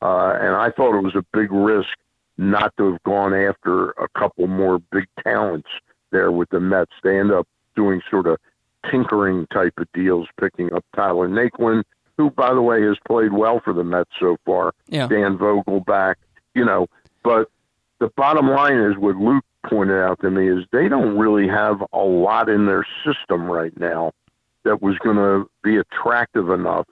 Uh, 0.00 0.36
and 0.40 0.54
I 0.56 0.70
thought 0.70 0.96
it 0.96 1.02
was 1.02 1.16
a 1.16 1.24
big 1.32 1.50
risk 1.50 1.88
not 2.38 2.72
to 2.78 2.92
have 2.92 3.02
gone 3.02 3.34
after 3.34 3.90
a 3.90 4.06
couple 4.16 4.46
more 4.46 4.78
big 4.92 5.06
talents 5.24 5.68
there 6.10 6.30
with 6.30 6.48
the 6.50 6.60
Mets. 6.60 6.92
They 7.02 7.18
end 7.18 7.32
up 7.32 7.46
doing 7.74 8.00
sort 8.10 8.26
of 8.26 8.38
tinkering 8.90 9.46
type 9.52 9.74
of 9.78 9.88
deals, 9.92 10.28
picking 10.40 10.72
up 10.72 10.84
Tyler 10.94 11.28
Naquin, 11.28 11.82
who, 12.16 12.30
by 12.30 12.54
the 12.54 12.62
way, 12.62 12.82
has 12.82 12.96
played 13.06 13.32
well 13.32 13.60
for 13.62 13.72
the 13.72 13.84
Mets 13.84 14.10
so 14.18 14.36
far. 14.46 14.72
Yeah. 14.88 15.06
Daniel 15.08 15.36
Vogelbach, 15.36 16.14
you 16.54 16.64
know. 16.64 16.88
But 17.22 17.50
the 17.98 18.08
bottom 18.16 18.48
line 18.48 18.78
is 18.78 18.96
what 18.96 19.16
Luke 19.16 19.44
pointed 19.68 20.02
out 20.02 20.20
to 20.20 20.30
me 20.30 20.48
is 20.48 20.64
they 20.72 20.88
don't 20.88 21.18
really 21.18 21.48
have 21.48 21.82
a 21.92 21.98
lot 21.98 22.48
in 22.48 22.66
their 22.66 22.86
system 23.04 23.44
right 23.44 23.78
now 23.78 24.12
that 24.64 24.82
was 24.82 24.96
going 24.98 25.16
to 25.16 25.50
be 25.62 25.76
attractive 25.76 26.50
enough 26.50 26.86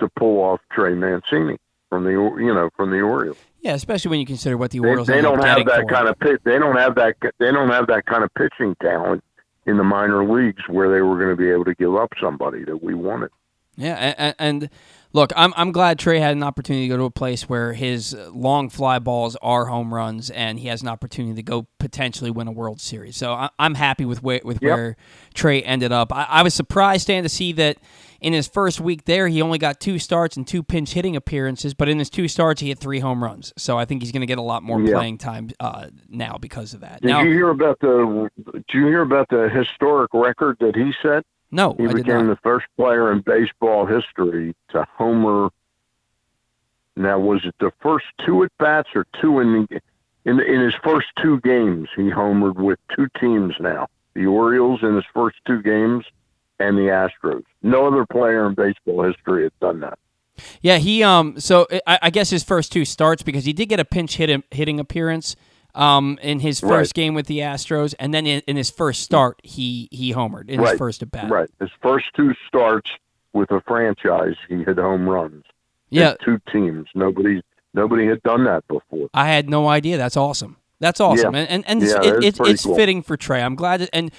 to 0.00 0.08
pull 0.16 0.40
off 0.40 0.60
Trey 0.70 0.94
Mancini 0.94 1.58
from 1.88 2.04
the 2.04 2.10
you 2.10 2.54
know 2.54 2.70
from 2.76 2.90
the 2.90 3.00
Orioles. 3.00 3.38
Yeah, 3.60 3.74
especially 3.74 4.10
when 4.10 4.20
you 4.20 4.26
consider 4.26 4.56
what 4.56 4.70
the 4.70 4.80
Orioles 4.80 5.08
they 5.08 5.18
up 5.18 5.22
don't 5.22 5.44
have 5.44 5.66
that 5.66 5.82
for 5.82 5.86
kind 5.86 6.08
of 6.08 6.18
pit. 6.18 6.40
They 6.44 6.58
don't 6.58 6.76
have 6.76 6.94
that. 6.96 7.16
They 7.38 7.50
don't 7.50 7.70
have 7.70 7.86
that 7.88 8.06
kind 8.06 8.24
of 8.24 8.32
pitching 8.34 8.76
talent 8.80 9.24
in 9.66 9.76
the 9.76 9.84
minor 9.84 10.24
leagues 10.24 10.62
where 10.68 10.90
they 10.90 11.02
were 11.02 11.16
going 11.16 11.30
to 11.30 11.36
be 11.36 11.50
able 11.50 11.64
to 11.64 11.74
give 11.74 11.94
up 11.94 12.12
somebody 12.20 12.64
that 12.64 12.82
we 12.82 12.94
wanted. 12.94 13.30
Yeah, 13.76 14.14
and, 14.18 14.34
and 14.38 14.70
look, 15.12 15.32
I'm 15.36 15.52
I'm 15.56 15.72
glad 15.72 15.98
Trey 15.98 16.18
had 16.20 16.36
an 16.36 16.42
opportunity 16.42 16.84
to 16.86 16.88
go 16.88 16.96
to 16.96 17.04
a 17.04 17.10
place 17.10 17.48
where 17.48 17.72
his 17.72 18.14
long 18.32 18.68
fly 18.68 18.98
balls 18.98 19.36
are 19.42 19.66
home 19.66 19.92
runs, 19.92 20.30
and 20.30 20.58
he 20.58 20.68
has 20.68 20.82
an 20.82 20.88
opportunity 20.88 21.34
to 21.36 21.42
go 21.42 21.66
potentially 21.78 22.30
win 22.30 22.48
a 22.48 22.52
World 22.52 22.80
Series. 22.80 23.16
So 23.16 23.32
I, 23.32 23.50
am 23.58 23.74
happy 23.74 24.04
with 24.04 24.22
where 24.22 24.40
with 24.44 24.58
Yep. 24.62 24.76
where 24.76 24.96
Trey 25.34 25.62
ended 25.62 25.92
up. 25.92 26.12
I, 26.12 26.24
I 26.28 26.42
was 26.42 26.54
surprised, 26.54 27.02
Stan, 27.02 27.22
to 27.22 27.28
see 27.28 27.52
that 27.52 27.78
in 28.20 28.32
his 28.32 28.48
first 28.48 28.80
week 28.80 29.04
there, 29.04 29.28
he 29.28 29.40
only 29.40 29.58
got 29.58 29.78
two 29.78 29.98
starts 29.98 30.36
and 30.36 30.44
two 30.46 30.62
pinch 30.62 30.92
hitting 30.94 31.14
appearances, 31.14 31.72
but 31.72 31.88
in 31.88 32.00
his 32.00 32.10
two 32.10 32.26
starts, 32.26 32.60
he 32.60 32.68
had 32.68 32.78
three 32.80 32.98
home 32.98 33.22
runs. 33.22 33.52
So 33.56 33.78
I 33.78 33.84
think 33.84 34.02
he's 34.02 34.10
going 34.10 34.22
to 34.22 34.26
get 34.26 34.38
a 34.38 34.42
lot 34.42 34.62
more 34.64 34.80
Yeah. 34.80 34.94
playing 34.94 35.18
time 35.18 35.50
uh, 35.60 35.86
now 36.08 36.36
because 36.40 36.74
of 36.74 36.80
that. 36.80 37.00
Did 37.02 37.08
now, 37.08 37.22
you 37.22 37.30
hear 37.32 37.50
about 37.50 37.78
the? 37.80 38.28
Did 38.52 38.64
you 38.72 38.86
hear 38.86 39.02
about 39.02 39.28
the 39.30 39.48
historic 39.48 40.10
record 40.12 40.56
that 40.60 40.74
he 40.74 40.92
set? 41.00 41.24
No, 41.50 41.74
He 41.78 41.84
I 41.84 41.86
did 41.88 41.96
became 41.96 42.26
the 42.26 42.36
first 42.36 42.66
player 42.76 43.10
in 43.12 43.20
baseball 43.20 43.86
history 43.86 44.54
to 44.70 44.86
homer. 44.96 45.48
Now, 46.96 47.18
was 47.18 47.44
it 47.44 47.54
the 47.60 47.72
first 47.80 48.06
two 48.24 48.44
at 48.44 48.50
bats 48.58 48.88
or 48.94 49.06
two 49.20 49.40
in 49.40 49.66
in 50.24 50.40
in 50.40 50.60
his 50.60 50.74
first 50.82 51.06
two 51.22 51.40
games? 51.40 51.88
He 51.96 52.10
homered 52.10 52.56
with 52.56 52.78
two 52.94 53.08
teams 53.20 53.54
now: 53.60 53.88
the 54.14 54.26
Orioles 54.26 54.80
in 54.82 54.94
his 54.94 55.04
first 55.14 55.36
two 55.46 55.62
games, 55.62 56.04
and 56.58 56.76
the 56.76 56.82
Astros. 56.82 57.44
No 57.62 57.86
other 57.86 58.04
player 58.04 58.46
in 58.46 58.54
baseball 58.54 59.04
history 59.04 59.44
had 59.44 59.52
done 59.60 59.80
that. 59.80 59.98
Yeah, 60.60 60.78
he 60.78 61.02
um. 61.02 61.40
So 61.40 61.66
I, 61.86 61.98
I 62.02 62.10
guess 62.10 62.30
his 62.30 62.44
first 62.44 62.72
two 62.72 62.84
starts 62.84 63.22
because 63.22 63.44
he 63.44 63.52
did 63.52 63.66
get 63.66 63.80
a 63.80 63.84
pinch 63.84 64.16
hit 64.16 64.44
hitting 64.50 64.80
appearance 64.80 65.36
um 65.74 66.18
in 66.22 66.40
his 66.40 66.60
first 66.60 66.72
Right. 66.72 66.94
game 66.94 67.14
with 67.14 67.26
the 67.26 67.38
Astros, 67.40 67.94
and 67.98 68.12
then 68.14 68.26
in, 68.26 68.42
in 68.46 68.56
his 68.56 68.70
first 68.70 69.02
start 69.02 69.40
he 69.42 69.88
he 69.90 70.12
homered 70.12 70.48
in 70.48 70.60
his 70.60 70.72
first 70.78 71.02
at 71.02 71.10
bat. 71.10 71.30
Right, 71.30 71.50
his 71.60 71.70
first 71.82 72.06
two 72.14 72.34
starts 72.46 72.90
with 73.32 73.50
a 73.50 73.60
franchise, 73.60 74.34
he 74.48 74.64
hit 74.64 74.78
home 74.78 75.08
runs. 75.08 75.44
Yeah, 75.90 76.14
two 76.24 76.40
teams. 76.52 76.86
Nobody 76.94 77.42
nobody 77.74 78.06
had 78.06 78.22
done 78.22 78.44
that 78.44 78.66
before. 78.68 79.08
I 79.14 79.28
had 79.28 79.48
no 79.48 79.68
idea. 79.68 79.96
That's 79.96 80.16
awesome. 80.16 80.56
That's 80.80 81.00
awesome, 81.00 81.34
Yeah. 81.34 81.40
and 81.40 81.64
and, 81.66 81.82
and 81.82 81.90
Yeah, 82.04 82.12
it, 82.18 82.24
is 82.24 82.40
it's 82.40 82.64
cool. 82.64 82.76
fitting 82.76 83.02
for 83.02 83.16
Trey. 83.16 83.42
I'm 83.42 83.56
glad, 83.56 83.80
that, 83.80 83.90
and 83.92 84.12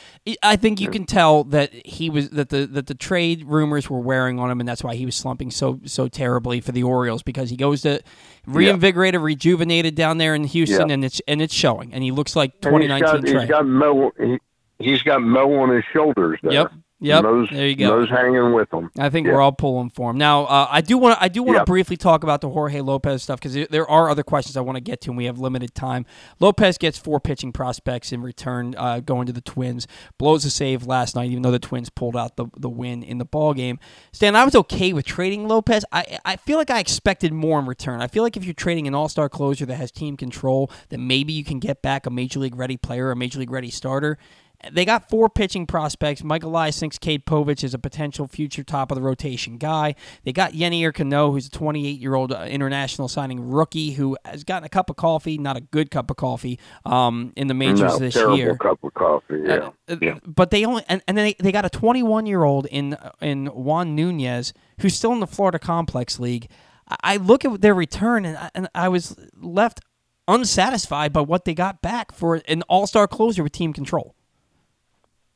I 0.44 0.58
think 0.58 0.82
you 0.82 0.90
can 0.90 1.06
tell 1.06 1.46
that 1.46 1.72
he 1.86 2.10
was 2.10 2.32
that 2.32 2.50
the 2.50 2.66
that 2.68 2.88
the 2.88 2.96
trade 2.96 3.46
rumors 3.48 3.90
were 3.90 4.00
wearing 4.02 4.40
on 4.40 4.52
him, 4.52 4.60
and 4.60 4.68
that's 4.68 4.84
why 4.84 4.96
he 4.96 5.06
was 5.06 5.16
slumping 5.16 5.52
so 5.52 5.80
so 5.86 6.10
terribly 6.10 6.60
for 6.60 6.74
the 6.74 6.84
Orioles 6.84 7.24
because 7.24 7.50
he 7.50 7.56
goes 7.56 7.84
to 7.84 8.02
reinvigorated, 8.46 9.22
rejuvenated 9.22 9.96
down 9.96 10.18
there 10.18 10.36
in 10.36 10.44
Houston, 10.44 10.90
Yeah. 10.90 10.94
and 10.96 11.06
it's 11.06 11.22
and 11.28 11.42
it's 11.42 11.54
showing, 11.54 11.94
and 11.94 12.04
he 12.04 12.12
looks 12.12 12.36
like 12.36 12.52
And 12.64 12.82
he's 12.82 12.90
2019 12.90 13.22
got, 13.22 13.22
Trey. 13.32 13.40
he's 13.42 13.50
got 13.50 13.66
Mo. 13.66 14.12
He, 14.20 14.40
he's 14.80 15.02
got 15.04 15.22
Mo 15.22 15.54
on 15.62 15.70
his 15.70 15.84
shoulders 15.94 16.40
there. 16.44 16.52
Yep. 16.52 16.72
Yep. 17.02 17.24
Mo's, 17.24 17.48
there 17.50 17.68
you 17.68 17.76
go. 17.78 17.98
Mo's 17.98 18.10
hanging 18.10 18.52
with 18.52 18.70
them. 18.72 18.92
I 19.00 19.10
think 19.10 19.26
we're 19.28 19.40
all 19.40 19.54
pulling 19.54 19.90
for 19.90 20.12
him. 20.12 20.18
Now, 20.18 20.44
uh, 20.46 20.68
I 20.70 20.82
do 20.82 20.98
want 20.98 21.18
to 21.18 21.24
I 21.24 21.30
do 21.30 21.42
want 21.44 21.56
to 21.56 21.62
Yeah. 21.62 21.64
briefly 21.66 21.96
talk 21.96 22.24
about 22.24 22.42
the 22.42 22.50
Jorge 22.50 22.82
Lopez 22.82 23.24
stuff 23.24 23.40
because 23.40 23.68
there 23.70 23.90
are 23.90 24.10
other 24.10 24.22
questions 24.24 24.58
I 24.58 24.62
want 24.62 24.76
to 24.76 24.82
get 24.82 25.00
to, 25.02 25.12
and 25.12 25.18
we 25.18 25.24
have 25.24 25.40
limited 25.40 25.74
time. 25.74 26.06
Lopez 26.42 26.78
gets 26.78 26.98
four 26.98 27.22
pitching 27.22 27.54
prospects 27.54 28.12
in 28.12 28.22
return, 28.22 28.76
uh, 28.78 29.00
going 29.00 29.28
to 29.28 29.32
the 29.34 29.40
Twins. 29.40 29.88
Blows 30.18 30.44
a 30.44 30.50
save 30.50 30.86
last 30.86 31.16
night, 31.16 31.30
even 31.32 31.42
though 31.42 31.52
the 31.52 31.60
Twins 31.60 31.90
pulled 31.90 32.18
out 32.18 32.36
the, 32.36 32.48
the 32.58 32.70
win 32.70 33.02
in 33.02 33.18
the 33.18 33.26
ball 33.26 33.54
game. 33.54 33.80
Stan, 34.12 34.36
I 34.36 34.44
was 34.44 34.56
okay 34.56 34.92
with 34.92 35.06
trading 35.06 35.48
Lopez. 35.48 35.86
I 35.94 36.20
I 36.26 36.36
feel 36.36 36.58
like 36.58 36.70
I 36.70 36.80
expected 36.80 37.32
more 37.32 37.60
in 37.60 37.66
return. 37.66 38.02
I 38.02 38.08
feel 38.08 38.24
like 38.24 38.36
if 38.36 38.44
you're 38.44 38.54
trading 38.54 38.88
an 38.88 38.94
All 38.94 39.08
Star 39.08 39.30
closer 39.30 39.66
that 39.66 39.76
has 39.76 39.90
team 39.90 40.18
control, 40.18 40.70
then 40.90 41.08
maybe 41.08 41.32
you 41.32 41.46
can 41.46 41.60
get 41.60 41.82
back 41.82 42.06
a 42.06 42.10
major 42.10 42.40
league 42.42 42.58
ready 42.58 42.76
player, 42.76 43.10
a 43.10 43.16
major 43.16 43.40
league 43.40 43.52
ready 43.52 43.70
starter. 43.70 44.18
They 44.72 44.84
got 44.84 45.10
four 45.10 45.30
pitching 45.30 45.66
prospects. 45.66 46.22
Michael 46.22 46.50
Elias 46.50 46.78
thinks 46.78 46.98
Cade 46.98 47.26
Povich 47.26 47.64
is 47.64 47.74
a 47.74 47.80
potential 47.80 48.28
future 48.28 48.64
top 48.64 48.92
of 48.92 48.96
the 48.96 49.02
rotation 49.02 49.58
guy. 49.58 49.96
They 50.24 50.34
got 50.34 50.52
Yennier 50.52 50.94
Cano, 50.94 51.32
who's 51.32 51.48
a 51.48 51.50
28 51.50 52.00
year 52.00 52.14
old 52.14 52.34
uh, 52.34 52.42
international 52.42 53.08
signing 53.08 53.50
rookie 53.50 53.92
who 53.92 54.18
has 54.26 54.44
gotten 54.44 54.66
a 54.66 54.70
cup 54.70 54.90
of 54.90 54.98
coffee, 54.98 55.38
not 55.38 55.56
a 55.56 55.62
good 55.62 55.92
cup 55.92 56.12
of 56.12 56.18
coffee, 56.18 56.60
um, 56.86 57.32
in 57.38 57.48
the 57.48 57.54
majors 57.54 57.80
no, 57.80 58.00
this 58.00 58.16
terrible 58.16 58.38
year. 58.38 58.58
cup 58.58 58.84
of 58.84 58.94
coffee. 58.94 59.42
Yeah. 59.46 59.54
Uh, 59.54 59.72
uh, 59.88 59.96
yeah. 60.02 60.20
But 60.26 60.52
they 60.52 60.66
only 60.66 60.84
and, 60.90 61.02
and 61.08 61.18
then 61.18 61.26
they, 61.26 61.36
they 61.40 61.52
got 61.54 61.64
a 61.64 61.70
21 61.70 62.26
year 62.26 62.44
old 62.44 62.66
in 62.66 62.98
in 63.22 63.46
Juan 63.48 63.96
Nunez 63.96 64.54
who's 64.82 64.96
still 64.96 65.14
in 65.14 65.22
the 65.22 65.28
Florida 65.28 65.60
Complex 65.60 66.20
League. 66.20 66.50
I, 66.90 66.98
I 67.04 67.18
look 67.18 67.46
at 67.46 67.62
their 67.62 67.74
return 67.74 68.26
and 68.26 68.38
I, 68.38 68.52
and 68.54 68.68
I 68.76 68.90
was 68.90 69.16
left 69.38 69.80
unsatisfied 70.28 71.14
by 71.14 71.22
what 71.22 71.46
they 71.46 71.54
got 71.54 71.82
back 71.82 72.12
for 72.12 72.42
an 72.48 72.62
all 72.64 72.88
star 72.88 73.08
closer 73.08 73.42
with 73.42 73.54
team 73.54 73.72
control. 73.72 74.16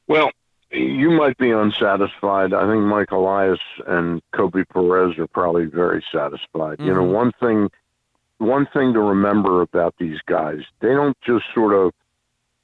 Well, 0.07 0.31
you 0.71 1.11
might 1.11 1.37
be 1.37 1.51
unsatisfied. 1.51 2.53
I 2.53 2.67
think 2.67 2.83
Mike 2.83 3.11
Elias 3.11 3.59
and 3.85 4.21
Koby 4.33 4.67
Perez 4.67 5.17
are 5.19 5.27
probably 5.27 5.65
very 5.65 6.03
satisfied. 6.11 6.79
You 6.79 6.93
know, 6.93 7.03
Mhm. 7.03 7.11
one 7.13 7.31
thing, 7.39 7.71
one 8.39 8.65
thing 8.65 8.93
to 8.93 8.99
remember 8.99 9.61
about 9.61 9.95
these 9.99 10.19
guys, 10.25 10.63
they 10.79 10.93
don't 10.93 11.19
just 11.21 11.45
sort 11.53 11.73
of 11.73 11.93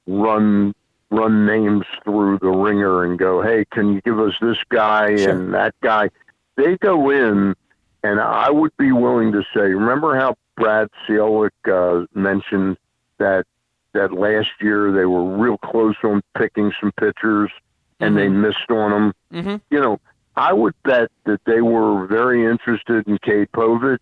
run 0.07 0.73
run 1.11 1.43
names 1.47 1.85
through 2.03 2.37
the 2.37 2.49
ringer 2.51 3.03
and 3.03 3.17
go, 3.17 3.41
"Hey, 3.41 3.65
can 3.71 3.93
you 3.93 4.01
give 4.01 4.19
us 4.19 4.33
this 4.41 4.59
guy 4.69 5.15
Sure. 5.15 5.31
and 5.31 5.53
that 5.55 5.73
guy?" 5.81 6.09
They 6.55 6.77
go 6.77 7.09
in, 7.09 7.55
and 8.03 8.19
I 8.19 8.51
would 8.51 8.75
be 8.77 8.91
willing 8.91 9.31
to 9.31 9.43
say, 9.53 9.73
remember 9.73 10.15
how 10.15 10.35
Brad 10.55 10.89
Ciolek 11.07 11.49
uh, 11.67 12.05
mentioned 12.13 12.77
that 13.17 13.47
that 13.93 14.13
last 14.13 14.49
year 14.61 14.91
they 14.91 15.05
were 15.05 15.37
real 15.37 15.57
close 15.57 15.95
on 16.03 16.21
picking 16.37 16.71
some 16.79 16.91
pitchers 16.93 17.51
and 17.99 18.15
they 18.17 18.29
missed 18.29 18.69
on 18.69 18.91
them. 18.91 19.13
Mm-hmm. 19.33 19.55
You 19.69 19.81
know, 19.81 19.99
I 20.35 20.53
would 20.53 20.73
bet 20.83 21.11
that 21.25 21.41
they 21.45 21.61
were 21.61 22.07
very 22.07 22.45
interested 22.45 23.07
in 23.07 23.17
Cade 23.17 23.51
Povich. 23.51 23.97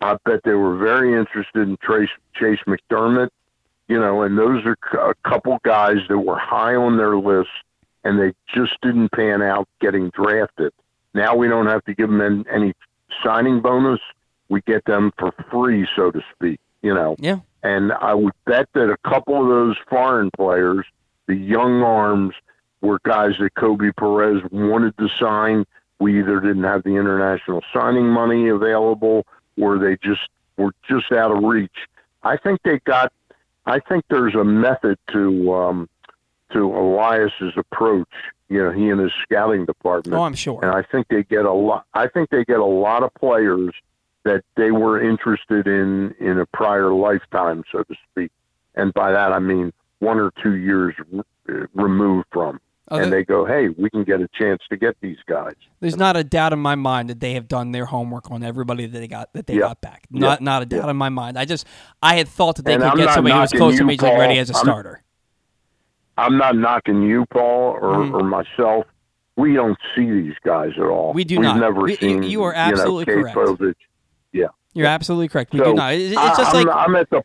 I 0.00 0.16
bet 0.24 0.40
they 0.44 0.54
were 0.54 0.76
very 0.76 1.18
interested 1.18 1.68
in 1.68 1.76
Trace, 1.78 2.10
Chayce 2.38 2.58
McDermott. 2.66 3.30
You 3.88 3.98
know, 3.98 4.22
and 4.22 4.38
those 4.38 4.64
are 4.66 4.76
a 5.10 5.14
couple 5.28 5.58
guys 5.64 5.96
that 6.08 6.18
were 6.18 6.38
high 6.38 6.76
on 6.76 6.96
their 6.96 7.16
list, 7.16 7.48
and 8.04 8.20
they 8.20 8.32
just 8.54 8.80
didn't 8.82 9.10
pan 9.10 9.42
out 9.42 9.68
getting 9.80 10.10
drafted. 10.10 10.72
Now 11.12 11.34
we 11.34 11.48
don't 11.48 11.66
have 11.66 11.84
to 11.86 11.94
give 11.94 12.08
them 12.08 12.44
any 12.52 12.74
signing 13.24 13.60
bonus. 13.60 14.00
We 14.48 14.60
get 14.60 14.84
them 14.84 15.12
for 15.18 15.32
free, 15.50 15.88
so 15.96 16.10
to 16.10 16.20
speak. 16.34 16.60
You 16.82 16.94
know, 16.94 17.16
Yeah. 17.18 17.40
And 17.62 17.92
I 17.92 18.14
would 18.14 18.32
bet 18.46 18.68
that 18.74 18.90
a 18.90 18.96
couple 19.08 19.40
of 19.42 19.48
those 19.48 19.76
foreign 19.88 20.30
players, 20.30 20.86
the 21.26 21.34
young 21.34 21.82
arms, 21.82 22.34
were 22.80 22.98
guys 23.04 23.32
that 23.40 23.54
Koby 23.54 23.94
Perez 23.94 24.42
wanted 24.50 24.96
to 24.98 25.08
sign. 25.18 25.66
We 25.98 26.18
either 26.20 26.40
didn't 26.40 26.64
have 26.64 26.82
the 26.82 26.96
international 26.96 27.62
signing 27.74 28.06
money 28.06 28.48
available 28.48 29.26
or 29.60 29.78
they 29.78 29.96
just 30.02 30.22
were 30.56 30.72
just 30.88 31.12
out 31.12 31.30
of 31.30 31.42
reach. 31.44 31.86
I 32.22 32.38
think 32.38 32.62
they 32.62 32.78
got 32.80 33.12
I 33.66 33.80
think 33.80 34.04
there's 34.08 34.34
a 34.34 34.44
method 34.44 34.98
to 35.12 35.52
um 35.52 35.88
to 36.54 36.74
Elias's 36.74 37.52
approach. 37.56 38.08
You 38.48 38.64
know, 38.64 38.70
he 38.72 38.88
and 38.88 38.98
his 39.00 39.12
scouting 39.22 39.66
department 39.66 40.18
Oh, 40.18 40.22
I'm 40.22 40.34
sure. 40.34 40.58
and 40.62 40.70
I 40.74 40.82
think 40.82 41.08
they 41.08 41.22
get 41.22 41.44
a 41.44 41.52
lot. 41.52 41.84
I 41.92 42.06
think 42.08 42.30
they 42.30 42.44
get 42.46 42.58
a 42.60 42.64
lot 42.64 43.02
of 43.02 43.12
players 43.14 43.74
that 44.24 44.44
they 44.56 44.70
were 44.70 45.00
interested 45.00 45.66
in 45.66 46.14
in 46.20 46.38
a 46.38 46.46
prior 46.46 46.92
lifetime, 46.92 47.64
so 47.72 47.82
to 47.84 47.94
speak. 48.10 48.30
And 48.74 48.92
by 48.94 49.12
that 49.12 49.32
I 49.32 49.38
mean 49.38 49.72
one 50.00 50.18
or 50.18 50.30
two 50.42 50.56
years 50.56 50.94
uh, 51.18 51.52
removed 51.74 52.26
from. 52.32 52.60
Oh, 52.92 52.96
and 52.98 53.12
they 53.12 53.22
go, 53.24 53.44
"Hey, 53.44 53.68
we 53.68 53.88
can 53.88 54.02
get 54.02 54.20
a 54.20 54.28
chance 54.36 54.62
to 54.68 54.76
get 54.76 54.96
these 55.00 55.18
guys." 55.28 55.54
There's 55.78 55.96
not 55.96 56.16
a 56.16 56.24
doubt 56.24 56.52
in 56.52 56.58
my 56.58 56.74
mind 56.74 57.08
that 57.08 57.20
they 57.20 57.34
have 57.34 57.46
done 57.46 57.70
their 57.70 57.84
homework 57.84 58.32
on 58.32 58.42
everybody 58.42 58.86
that 58.86 58.98
they 58.98 59.06
got 59.06 59.32
that 59.34 59.46
they 59.46 59.54
Yeah. 59.54 59.60
got 59.60 59.80
back. 59.80 60.06
Not 60.10 60.40
not 60.40 60.62
a 60.62 60.66
doubt 60.66 60.88
in 60.88 60.96
my 60.96 61.08
mind. 61.08 61.38
I 61.38 61.44
just 61.44 61.66
I 62.02 62.16
had 62.16 62.26
thought 62.26 62.56
that 62.56 62.64
they 62.64 62.74
And 62.74 62.82
could 62.82 62.90
I'm 62.92 62.96
get 62.98 63.14
somebody 63.14 63.32
who 63.34 63.40
was 63.40 63.52
close 63.52 63.74
to 63.76 63.82
you, 63.82 63.86
major 63.86 64.06
league 64.06 64.18
ready 64.18 64.38
as 64.40 64.50
a 64.50 64.54
I'm- 64.56 64.64
starter. 64.64 65.02
I'm 66.18 66.36
not 66.36 66.56
knocking 66.56 67.02
you, 67.02 67.24
Paul, 67.30 67.78
or, 67.80 67.94
Mhm. 67.94 68.12
or 68.12 68.22
myself. 68.24 68.86
We 69.36 69.54
don't 69.54 69.78
see 69.94 70.10
these 70.10 70.34
guys 70.44 70.72
at 70.76 70.82
all. 70.84 71.12
We 71.14 71.24
do 71.24 71.36
We've 71.36 71.44
not. 71.44 71.58
never 71.58 71.80
We- 71.82 71.92
you- 71.92 71.96
seen. 71.96 72.22
you 72.24 72.42
are 72.42 72.52
know, 72.52 72.58
absolutely 72.58 73.06
Cade 73.06 73.22
correct. 73.32 73.36
Povich. 73.38 73.74
You're 74.72 74.86
absolutely 74.86 75.26
correct. 75.28 75.52
We 75.52 75.58
So, 75.58 75.64
do 75.64 75.74
not. 75.74 75.94
It's 75.94 76.16
I- 76.16 76.36
just 76.36 76.54
I'm, 76.54 76.64
like 76.64 76.76
I'm 76.76 76.94
at 76.94 77.10
the 77.10 77.22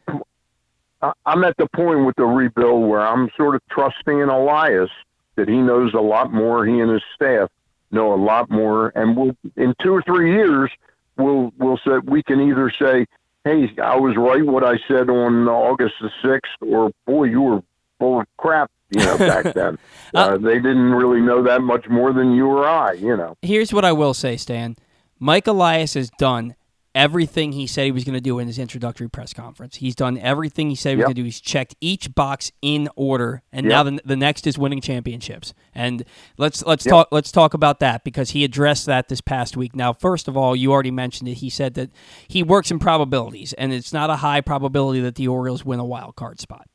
I- 1.02 1.14
I'm 1.28 1.44
at 1.44 1.56
the 1.58 1.68
point 1.76 2.04
with 2.06 2.16
the 2.16 2.26
rebuild 2.26 2.90
where 2.90 3.02
I'm 3.06 3.30
sort 3.38 3.54
of 3.56 3.62
trusting 3.70 4.20
in 4.20 4.30
Elias 4.30 4.90
that 5.36 5.48
he 5.48 5.58
knows 5.58 5.94
a 5.94 6.00
lot 6.00 6.34
more. 6.34 6.66
He 6.66 6.80
and 6.80 6.90
his 6.90 7.04
staff 7.14 7.50
know 7.92 8.14
a 8.14 8.16
lot 8.18 8.50
more, 8.50 8.92
and 8.96 9.16
we'll 9.16 9.36
in 9.56 9.76
two 9.82 9.94
or 9.94 10.02
three 10.02 10.32
years 10.34 10.72
we'll 11.18 11.54
we'll 11.60 11.78
say 11.86 12.00
we 12.06 12.24
can 12.24 12.42
either 12.42 12.72
say, 12.82 13.06
"Hey, 13.44 13.72
I 13.82 13.96
was 13.98 14.16
right 14.18 14.44
what 14.44 14.64
I 14.64 14.80
said 14.88 15.10
on 15.12 15.48
August 15.48 15.94
the 16.02 16.10
sixth," 16.24 16.52
or 16.62 16.92
"Boy, 17.06 17.26
you 17.26 17.42
were 17.42 17.64
full 18.00 18.22
of 18.22 18.28
crap." 18.38 18.72
You 18.90 19.02
know, 19.06 19.18
back 19.20 19.44
then 19.54 19.78
uh, 20.16 20.38
they 20.38 20.56
didn't 20.56 20.94
really 20.94 21.22
know 21.22 21.44
that 21.44 21.62
much 21.62 21.88
more 21.90 22.12
than 22.12 22.32
you 22.34 22.48
or 22.48 22.68
I. 22.68 22.94
You 22.94 23.16
know, 23.18 23.38
here's 23.44 23.72
what 23.72 23.86
I 23.86 23.92
will 23.92 24.16
say, 24.16 24.36
Stan. 24.36 24.78
Mike 25.20 25.46
Elias 25.48 25.94
has 25.94 26.10
done 26.18 26.56
everything 26.96 27.52
he 27.52 27.68
said 27.68 27.86
he 27.86 27.92
was 27.92 28.04
going 28.06 28.16
to 28.16 28.22
do 28.22 28.40
in 28.40 28.48
his 28.48 28.58
introductory 28.58 29.08
press 29.10 29.34
conference. 29.34 29.76
He's 29.76 29.94
done 29.94 30.18
everything 30.18 30.70
he 30.70 30.76
said 30.76 30.92
he 30.92 30.96
was 30.96 31.02
Yep. 31.02 31.06
going 31.08 31.16
to 31.16 31.22
do. 31.22 31.26
He's 31.26 31.42
checked 31.42 31.76
each 31.82 32.16
box 32.16 32.52
in 32.62 32.90
order, 32.96 33.44
and 33.52 33.68
now 33.68 33.84
the, 33.84 34.00
the 34.06 34.16
next 34.16 34.48
is 34.48 34.58
winning 34.58 34.82
championships. 34.82 35.54
And 35.76 36.06
let's 36.38 36.64
let's 36.66 36.84
talk 36.86 37.10
let's 37.12 37.32
talk 37.32 37.54
about 37.54 37.80
that 37.82 38.04
because 38.04 38.32
he 38.32 38.44
addressed 38.44 38.86
that 38.88 39.10
this 39.10 39.22
past 39.22 39.56
week. 39.58 39.76
Now, 39.76 39.94
first 39.94 40.28
of 40.28 40.36
all, 40.38 40.56
you 40.56 40.72
already 40.72 40.90
mentioned 40.92 41.28
it. 41.30 41.36
He 41.36 41.50
said 41.50 41.74
that 41.76 41.92
he 42.28 42.42
works 42.42 42.72
in 42.72 42.80
probabilities, 42.80 43.54
and 43.54 43.74
it's 43.74 43.92
not 43.94 44.10
a 44.10 44.16
high 44.16 44.42
probability 44.42 45.02
that 45.02 45.16
the 45.16 45.28
Orioles 45.28 45.66
win 45.66 45.80
a 45.80 45.86
wild 45.86 46.16
card 46.16 46.40
spot. 46.40 46.68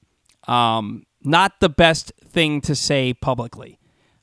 Um, 0.46 1.04
not 1.22 1.60
the 1.60 1.68
best 1.68 2.12
thing 2.28 2.60
to 2.62 2.74
say 2.74 3.12
publicly 3.14 3.78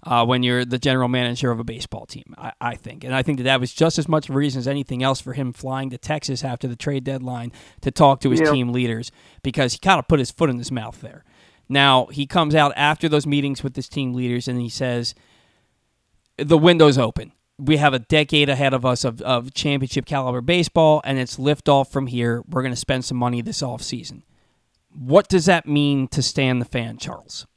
uh, 0.08 0.26
when 0.26 0.42
you're 0.44 0.64
the 0.66 0.78
general 0.80 1.08
manager 1.08 1.52
of 1.52 1.60
a 1.60 1.64
baseball 1.64 2.06
team, 2.06 2.34
I, 2.38 2.52
I 2.62 2.76
think. 2.76 3.04
And 3.04 3.14
I 3.14 3.22
think 3.24 3.38
that 3.40 3.44
that 3.44 3.60
was 3.60 3.74
just 3.74 4.00
as 4.00 4.08
much 4.08 4.30
a 4.30 4.34
reason 4.34 4.60
as 4.60 4.68
anything 4.68 5.04
else 5.04 5.20
for 5.22 5.34
him 5.34 5.54
flying 5.54 5.90
to 5.92 5.98
Texas 5.98 6.44
after 6.44 6.68
the 6.68 6.76
trade 6.76 7.04
deadline 7.04 7.52
to 7.82 7.92
talk 7.92 8.22
to 8.22 8.30
his 8.30 8.40
Yeah. 8.40 8.52
team 8.52 8.70
leaders 8.72 9.12
because 9.44 9.74
he 9.74 9.80
kind 9.80 10.00
of 10.00 10.08
put 10.08 10.20
his 10.20 10.32
foot 10.32 10.50
in 10.50 10.58
his 10.58 10.72
mouth 10.72 11.02
there. 11.02 11.24
Now, 11.70 12.06
he 12.06 12.26
comes 12.26 12.56
out 12.56 12.72
after 12.76 13.10
those 13.10 13.28
meetings 13.28 13.64
with 13.64 13.76
his 13.76 13.90
team 13.90 14.14
leaders 14.14 14.48
and 14.48 14.62
he 14.62 14.70
says, 14.70 15.14
the 16.38 16.58
window's 16.58 16.98
open. 16.98 17.32
We 17.60 17.78
have 17.78 17.94
a 17.94 18.00
decade 18.00 18.50
ahead 18.50 18.74
of 18.74 18.86
us 18.86 19.04
of, 19.04 19.22
of 19.24 19.54
championship 19.54 20.06
caliber 20.06 20.42
baseball, 20.42 21.02
and 21.04 21.18
it's 21.18 21.38
liftoff 21.38 21.90
from 21.92 22.06
here. 22.08 22.44
We're 22.48 22.62
going 22.62 22.72
to 22.74 22.76
spend 22.80 23.04
some 23.04 23.18
money 23.18 23.42
this 23.42 23.62
offseason. 23.64 24.22
What 24.94 25.28
does 25.28 25.46
that 25.46 25.68
mean 25.68 26.08
to 26.10 26.22
Stan 26.22 26.60
the 26.60 26.66
fan, 26.66 26.98
Charles? 26.98 27.48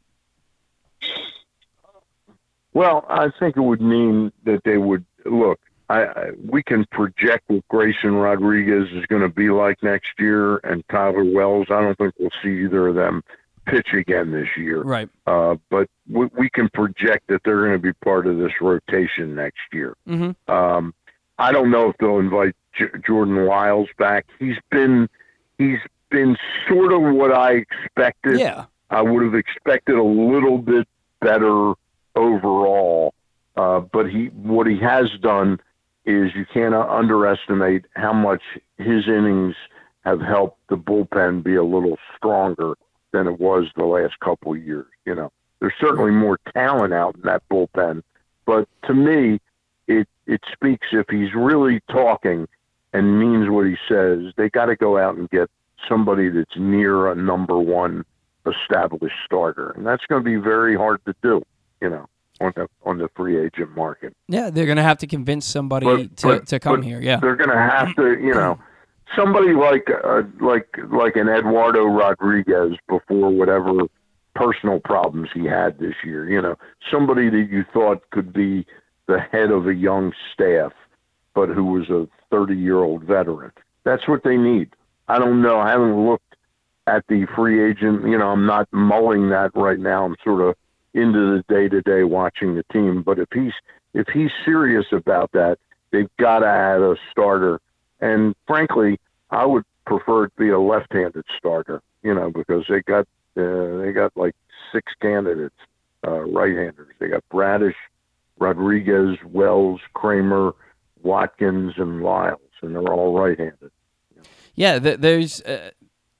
Well, 2.72 3.04
I 3.08 3.30
think 3.38 3.56
it 3.56 3.62
would 3.62 3.80
mean 3.80 4.32
that 4.44 4.62
they 4.64 4.78
would 4.78 5.04
look. 5.24 5.60
I, 5.88 6.04
I 6.04 6.30
we 6.48 6.62
can 6.62 6.86
project 6.92 7.44
what 7.48 7.66
Grayson 7.68 8.14
Rodriguez 8.14 8.88
is 8.92 9.04
going 9.06 9.22
to 9.22 9.28
be 9.28 9.50
like 9.50 9.82
next 9.82 10.12
year, 10.18 10.58
and 10.58 10.84
Tyler 10.88 11.24
Wells. 11.24 11.66
I 11.70 11.80
don't 11.80 11.98
think 11.98 12.14
we'll 12.18 12.30
see 12.42 12.64
either 12.64 12.88
of 12.88 12.94
them 12.94 13.22
pitch 13.66 13.88
again 13.92 14.30
this 14.32 14.48
year. 14.56 14.82
Right. 14.82 15.08
Uh, 15.26 15.56
but 15.68 15.88
we, 16.08 16.28
we 16.38 16.50
can 16.50 16.68
project 16.70 17.26
that 17.28 17.42
they're 17.44 17.66
going 17.66 17.72
to 17.72 17.78
be 17.78 17.92
part 18.04 18.26
of 18.26 18.38
this 18.38 18.52
rotation 18.60 19.34
next 19.34 19.60
year. 19.72 19.96
Mm-hmm. 20.08 20.50
Um, 20.50 20.94
I 21.38 21.52
don't 21.52 21.70
know 21.70 21.90
if 21.90 21.96
they'll 21.98 22.18
invite 22.18 22.54
J- 22.78 22.98
Jordan 23.04 23.46
Lyles 23.46 23.88
back. 23.98 24.26
He's 24.38 24.56
been 24.70 25.08
he's 25.58 25.78
been 26.10 26.36
sort 26.68 26.92
of 26.92 27.02
what 27.02 27.32
I 27.32 27.52
expected. 27.52 28.38
Yeah. 28.38 28.66
I 28.90 29.02
would 29.02 29.22
have 29.22 29.34
expected 29.34 29.96
a 29.96 30.02
little 30.02 30.58
bit 30.58 30.86
better 31.20 31.74
overall, 32.20 33.14
uh, 33.56 33.80
but 33.80 34.10
he 34.10 34.26
what 34.26 34.66
he 34.66 34.78
has 34.78 35.10
done 35.20 35.60
is 36.04 36.34
you 36.34 36.46
cannot 36.52 36.88
underestimate 36.88 37.84
how 37.94 38.12
much 38.12 38.42
his 38.78 39.06
innings 39.08 39.54
have 40.04 40.20
helped 40.20 40.58
the 40.68 40.76
bullpen 40.76 41.42
be 41.42 41.54
a 41.56 41.64
little 41.64 41.98
stronger 42.16 42.74
than 43.12 43.26
it 43.26 43.38
was 43.38 43.66
the 43.76 43.84
last 43.84 44.18
couple 44.20 44.52
of 44.52 44.64
years. 44.64 44.86
You 45.04 45.14
know, 45.14 45.32
there's 45.60 45.74
certainly 45.80 46.10
more 46.10 46.38
talent 46.54 46.94
out 46.94 47.16
in 47.16 47.22
that 47.22 47.42
bullpen, 47.50 48.02
but 48.46 48.68
to 48.86 48.94
me, 48.94 49.40
it 49.88 50.08
it 50.26 50.40
speaks 50.52 50.88
if 50.92 51.06
he's 51.08 51.34
really 51.34 51.80
talking 51.90 52.46
and 52.92 53.18
means 53.18 53.48
what 53.48 53.66
he 53.66 53.76
says. 53.88 54.32
They 54.36 54.48
got 54.48 54.66
to 54.66 54.76
go 54.76 54.98
out 54.98 55.16
and 55.16 55.28
get 55.30 55.50
somebody 55.88 56.28
that's 56.28 56.56
near 56.56 57.10
a 57.10 57.14
number 57.14 57.58
one 57.58 58.04
established 58.46 59.16
starter, 59.24 59.70
and 59.70 59.86
that's 59.86 60.04
going 60.06 60.22
to 60.22 60.24
be 60.24 60.36
very 60.36 60.76
hard 60.76 61.04
to 61.04 61.14
do. 61.22 61.42
You 61.80 61.90
know, 61.90 62.06
on 62.40 62.52
the 62.56 62.68
on 62.84 62.98
the 62.98 63.08
free 63.16 63.38
agent 63.38 63.74
market. 63.76 64.14
Yeah, 64.28 64.50
they're 64.50 64.66
going 64.66 64.76
to 64.76 64.82
have 64.82 64.98
to 64.98 65.06
convince 65.06 65.46
somebody 65.46 65.86
But- 65.86 66.16
to, 66.18 66.26
but- 66.26 66.46
to 66.48 66.58
come 66.60 66.82
here. 66.82 67.00
Yeah. 67.00 67.18
They're 67.20 67.36
going 67.36 67.50
to 67.50 67.56
have 67.56 67.94
to, 67.96 68.18
you 68.20 68.34
know, 68.34 68.58
somebody 69.16 69.52
like 69.52 69.88
uh, 70.04 70.22
like 70.40 70.68
like 70.92 71.16
an 71.16 71.28
Eduardo 71.28 71.84
Rodriguez 71.84 72.76
before 72.88 73.30
whatever 73.30 73.72
personal 74.34 74.80
problems 74.80 75.28
he 75.34 75.44
had 75.44 75.78
this 75.78 75.94
year. 76.04 76.28
You 76.28 76.40
know, 76.40 76.56
somebody 76.90 77.28
that 77.30 77.48
you 77.50 77.64
thought 77.72 78.08
could 78.10 78.32
be 78.32 78.66
the 79.06 79.18
head 79.32 79.50
of 79.50 79.66
a 79.66 79.74
young 79.74 80.12
staff, 80.32 80.72
but 81.34 81.48
who 81.48 81.64
was 81.64 81.88
a 81.90 82.08
30 82.30 82.54
year 82.54 82.78
old 82.78 83.02
veteran. 83.04 83.50
That's 83.84 84.06
what 84.06 84.22
they 84.22 84.36
need. 84.36 84.70
I 85.08 85.18
don't 85.18 85.42
know. 85.42 85.58
I 85.58 85.70
haven't 85.70 86.06
looked 86.06 86.36
at 86.86 87.04
the 87.08 87.26
free 87.34 87.62
agent. 87.70 88.06
You 88.06 88.18
know, 88.18 88.28
I'm 88.28 88.46
not 88.46 88.68
mulling 88.72 89.30
that 89.30 89.50
right 89.54 89.78
now. 89.80 90.04
I'm 90.04 90.14
sort 90.22 90.42
of 90.42 90.54
into 90.94 91.36
the 91.36 91.44
day 91.54 91.68
to 91.68 91.80
day 91.82 92.04
watching 92.04 92.54
the 92.54 92.64
team. 92.72 93.02
But 93.02 93.18
if 93.18 93.28
he's 93.32 93.52
if 93.94 94.08
he's 94.08 94.30
serious 94.44 94.86
about 94.92 95.32
that, 95.32 95.58
they've 95.90 96.10
got 96.18 96.40
to 96.40 96.46
add 96.46 96.80
a 96.80 96.96
starter. 97.10 97.60
And 98.00 98.34
frankly, 98.46 98.98
I 99.30 99.46
would 99.46 99.64
prefer 99.86 100.26
to 100.26 100.32
be 100.36 100.48
a 100.50 100.58
left-handed 100.60 101.24
starter. 101.36 101.82
You 102.02 102.14
know, 102.14 102.30
because 102.30 102.64
they 102.68 102.80
got 102.80 103.06
uh, 103.36 103.76
they 103.78 103.92
got 103.92 104.12
like 104.16 104.34
six 104.72 104.92
candidates, 105.00 105.56
uh, 106.06 106.20
right-handers. 106.20 106.94
They 106.98 107.08
got 107.08 107.22
Bradish, 107.30 107.76
Rodriguez, 108.38 109.18
Wells, 109.24 109.80
Kremer, 109.94 110.52
Watkins, 111.02 111.74
and 111.76 112.02
Lyles, 112.02 112.40
and 112.62 112.74
they're 112.74 112.92
all 112.92 113.18
right-handed. 113.18 113.70
Yeah, 114.54 114.78
th- 114.78 114.98
there's 114.98 115.42
uh, 115.42 115.70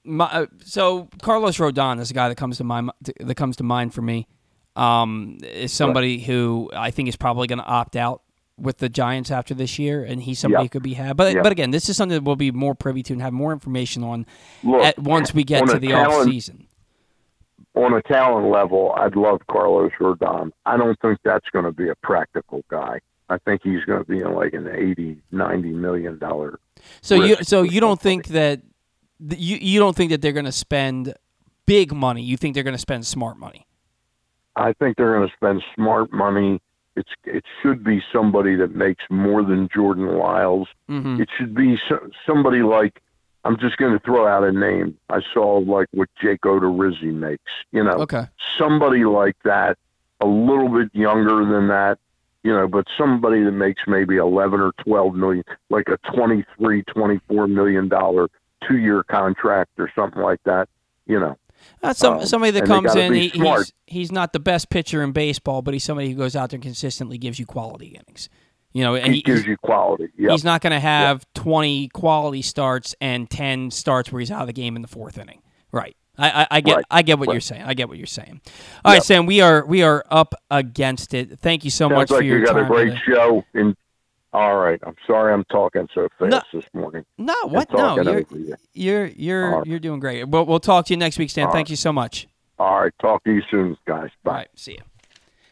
my, 0.03 0.25
uh, 0.25 0.45
so 0.63 1.09
Carlos 1.21 1.57
Rodon 1.57 1.99
is 1.99 2.11
a 2.11 2.13
guy 2.13 2.29
that 2.29 2.35
comes 2.35 2.57
to 2.57 2.63
mind 2.63 2.91
that 3.19 3.35
comes 3.35 3.57
to 3.57 3.63
mind 3.63 3.93
for 3.93 4.01
me. 4.01 4.27
Um, 4.75 5.37
is 5.43 5.73
somebody 5.73 6.19
who 6.19 6.69
I 6.73 6.91
think 6.91 7.09
is 7.09 7.15
probably 7.17 7.47
going 7.47 7.59
to 7.59 7.65
opt 7.65 7.95
out 7.95 8.21
with 8.57 8.77
the 8.77 8.87
Giants 8.89 9.31
after 9.31 9.53
this 9.53 9.77
year, 9.79 10.03
and 10.03 10.21
he's 10.21 10.39
somebody 10.39 10.61
Yeah. 10.61 10.65
who 10.65 10.69
could 10.69 10.83
be 10.83 10.93
had. 10.93 11.17
But 11.17 11.33
Yeah. 11.33 11.41
but 11.41 11.51
again, 11.51 11.71
this 11.71 11.89
is 11.89 11.97
something 11.97 12.15
that 12.15 12.23
we'll 12.23 12.35
be 12.35 12.51
more 12.51 12.75
privy 12.75 13.03
to 13.03 13.13
and 13.13 13.21
have 13.21 13.33
more 13.33 13.51
information 13.51 14.03
on 14.03 14.25
Look, 14.63 14.81
at 14.83 14.99
once 14.99 15.33
we 15.33 15.43
get 15.43 15.67
to 15.67 15.79
the 15.79 15.93
off 15.93 16.23
season. 16.25 16.67
on 17.75 17.93
a 17.93 18.01
talent 18.03 18.47
level, 18.49 18.93
I'd 18.97 19.15
love 19.15 19.41
Carlos 19.49 19.91
Rodon. 19.99 20.51
I 20.65 20.77
don't 20.77 20.97
think 21.01 21.19
that's 21.23 21.49
going 21.51 21.65
to 21.65 21.71
be 21.71 21.89
a 21.89 21.95
practical 21.95 22.63
guy. 22.69 22.99
I 23.29 23.37
think 23.39 23.61
he's 23.63 23.83
going 23.85 24.03
to 24.03 24.09
be 24.09 24.19
in 24.19 24.33
like 24.33 24.53
an 24.53 24.67
80, 24.67 25.17
90 25.31 25.69
million 25.69 26.17
dollar. 26.17 26.59
So 27.01 27.15
you 27.15 27.37
so 27.43 27.61
you 27.63 27.79
don't 27.81 27.99
think 27.99 28.27
that 28.27 28.61
you 29.19 29.57
you 29.57 29.79
don't 29.79 29.95
think 29.95 30.11
that 30.11 30.21
they're 30.21 30.33
going 30.33 30.45
to 30.45 30.51
spend 30.51 31.13
big 31.65 31.93
money. 31.93 32.21
You 32.21 32.37
think 32.37 32.53
they're 32.55 32.63
going 32.63 32.75
to 32.75 32.77
spend 32.79 33.05
smart 33.05 33.37
money. 33.37 33.65
I 34.55 34.73
think 34.73 34.97
they're 34.97 35.13
going 35.15 35.27
to 35.27 35.33
spend 35.35 35.63
smart 35.75 36.11
money. 36.11 36.61
It's 36.95 37.09
it 37.23 37.45
should 37.61 37.83
be 37.83 38.03
somebody 38.11 38.55
that 38.57 38.75
makes 38.75 39.03
more 39.09 39.43
than 39.43 39.69
Jordan 39.73 40.17
Lyles. 40.17 40.67
Mm-hmm. 40.89 41.21
It 41.21 41.29
should 41.37 41.53
be 41.55 41.79
so, 41.87 42.09
somebody 42.25 42.63
like 42.63 43.01
I'm 43.43 43.57
just 43.57 43.77
going 43.77 43.93
to 43.93 43.99
throw 43.99 44.27
out 44.27 44.43
a 44.43 44.51
name. 44.51 44.97
I 45.09 45.21
saw 45.33 45.57
like 45.59 45.87
what 45.91 46.09
Jake 46.21 46.41
Odorizzi 46.41 47.13
makes. 47.13 47.51
You 47.71 47.83
know, 47.83 48.01
Okay. 48.01 48.25
somebody 48.57 49.05
like 49.05 49.37
that, 49.43 49.77
a 50.19 50.27
little 50.27 50.69
bit 50.69 50.89
younger 50.93 51.45
than 51.45 51.69
that, 51.69 51.97
you 52.43 52.51
know, 52.53 52.67
but 52.67 52.87
somebody 52.97 53.43
that 53.43 53.51
makes 53.51 53.83
maybe 53.87 54.17
11 54.17 54.59
or 54.59 54.71
12 54.83 55.15
million, 55.15 55.43
like 55.69 55.87
a 55.89 55.97
23, 56.13 56.83
24 56.83 57.47
million 57.47 57.87
dollar 57.87 58.27
two 58.67 58.77
year 58.77 59.01
contract 59.03 59.71
or 59.79 59.89
something 59.95 60.21
like 60.21 60.43
that, 60.43 60.67
you 61.07 61.19
know. 61.19 61.37
Uh, 61.83 61.93
some, 61.93 62.19
Um, 62.19 62.25
somebody 62.25 62.51
that 62.51 62.65
comes 62.65 62.95
in, 62.95 63.13
he, 63.13 63.29
he's 63.29 63.73
he's 63.87 64.11
not 64.11 64.33
the 64.33 64.39
best 64.39 64.69
pitcher 64.69 65.03
in 65.03 65.11
baseball, 65.11 65.61
but 65.61 65.73
he's 65.73 65.83
somebody 65.83 66.09
who 66.09 66.15
goes 66.15 66.35
out 66.35 66.49
there 66.51 66.57
and 66.57 66.63
consistently 66.63 67.17
gives 67.17 67.39
you 67.39 67.45
quality 67.45 67.87
innings. 67.87 68.29
You 68.73 68.83
know, 68.83 68.95
and 68.95 69.07
He 69.07 69.15
he, 69.15 69.21
gives 69.21 69.45
you 69.45 69.57
quality. 69.57 70.07
Yep. 70.17 70.31
he's 70.31 70.43
not 70.45 70.61
going 70.61 70.71
to 70.71 70.79
have 70.79 71.25
twenty 71.33 71.89
quality 71.89 72.41
starts 72.41 72.95
and 73.01 73.29
ten 73.29 73.69
starts 73.71 74.11
where 74.11 74.19
he's 74.21 74.31
out 74.31 74.41
of 74.41 74.47
the 74.47 74.53
game 74.53 74.75
in 74.75 74.81
the 74.81 74.87
fourth 74.87 75.17
inning. 75.17 75.41
Right. 75.71 75.95
I, 76.17 76.29
I, 76.43 76.47
I 76.51 76.61
get 76.61 76.75
Right. 76.75 76.85
I 76.91 77.01
get 77.01 77.19
what 77.19 77.27
Right. 77.27 77.33
you're 77.33 77.41
saying. 77.41 77.63
I 77.63 77.73
get 77.73 77.89
what 77.89 77.97
you're 77.97 78.05
saying. 78.07 78.41
All 78.85 78.91
right, 78.91 78.95
Yep. 78.97 79.03
Sam, 79.03 79.25
we 79.25 79.41
are 79.41 79.65
we 79.65 79.81
are 79.83 80.05
up 80.09 80.35
against 80.49 81.13
it. 81.13 81.39
Thank 81.39 81.65
you 81.65 81.71
so 81.71 81.85
Sounds 81.89 81.93
much 81.97 82.11
like 82.11 82.19
for 82.19 82.23
your 82.23 82.39
you 82.39 82.45
got 82.45 82.53
time. 82.53 82.65
a 82.65 82.67
great 82.67 82.89
today. 82.89 83.01
show. 83.07 83.43
All 84.33 84.57
right, 84.57 84.79
I'm 84.85 84.95
sorry 85.05 85.33
I'm 85.33 85.43
talking 85.45 85.87
so 85.93 86.07
fast 86.17 86.31
No, 86.31 86.41
this 86.53 86.65
morning. 86.73 87.05
No, 87.17 87.35
what? 87.43 87.71
No, 87.71 87.95
you're 88.01 88.19
you. 88.31 88.55
you're 88.73 89.05
you're 89.07 89.51
All 89.51 89.57
right. 89.59 89.67
you're 89.67 89.79
doing 89.79 89.99
great. 89.99 90.27
We'll, 90.27 90.45
we'll 90.45 90.59
talk 90.59 90.85
to 90.87 90.93
you 90.93 90.97
next 90.97 91.17
week, 91.19 91.29
Stan. 91.29 91.47
All 91.47 91.51
Thank 91.51 91.65
right. 91.65 91.69
you 91.71 91.75
so 91.75 91.91
much. 91.93 92.27
All 92.59 92.81
right, 92.81 92.93
talk 93.01 93.23
to 93.23 93.31
you 93.31 93.41
soon, 93.49 93.75
guys. 93.87 94.09
Bye. 94.23 94.31
Right, 94.33 94.47
see 94.55 94.73
you. 94.73 94.77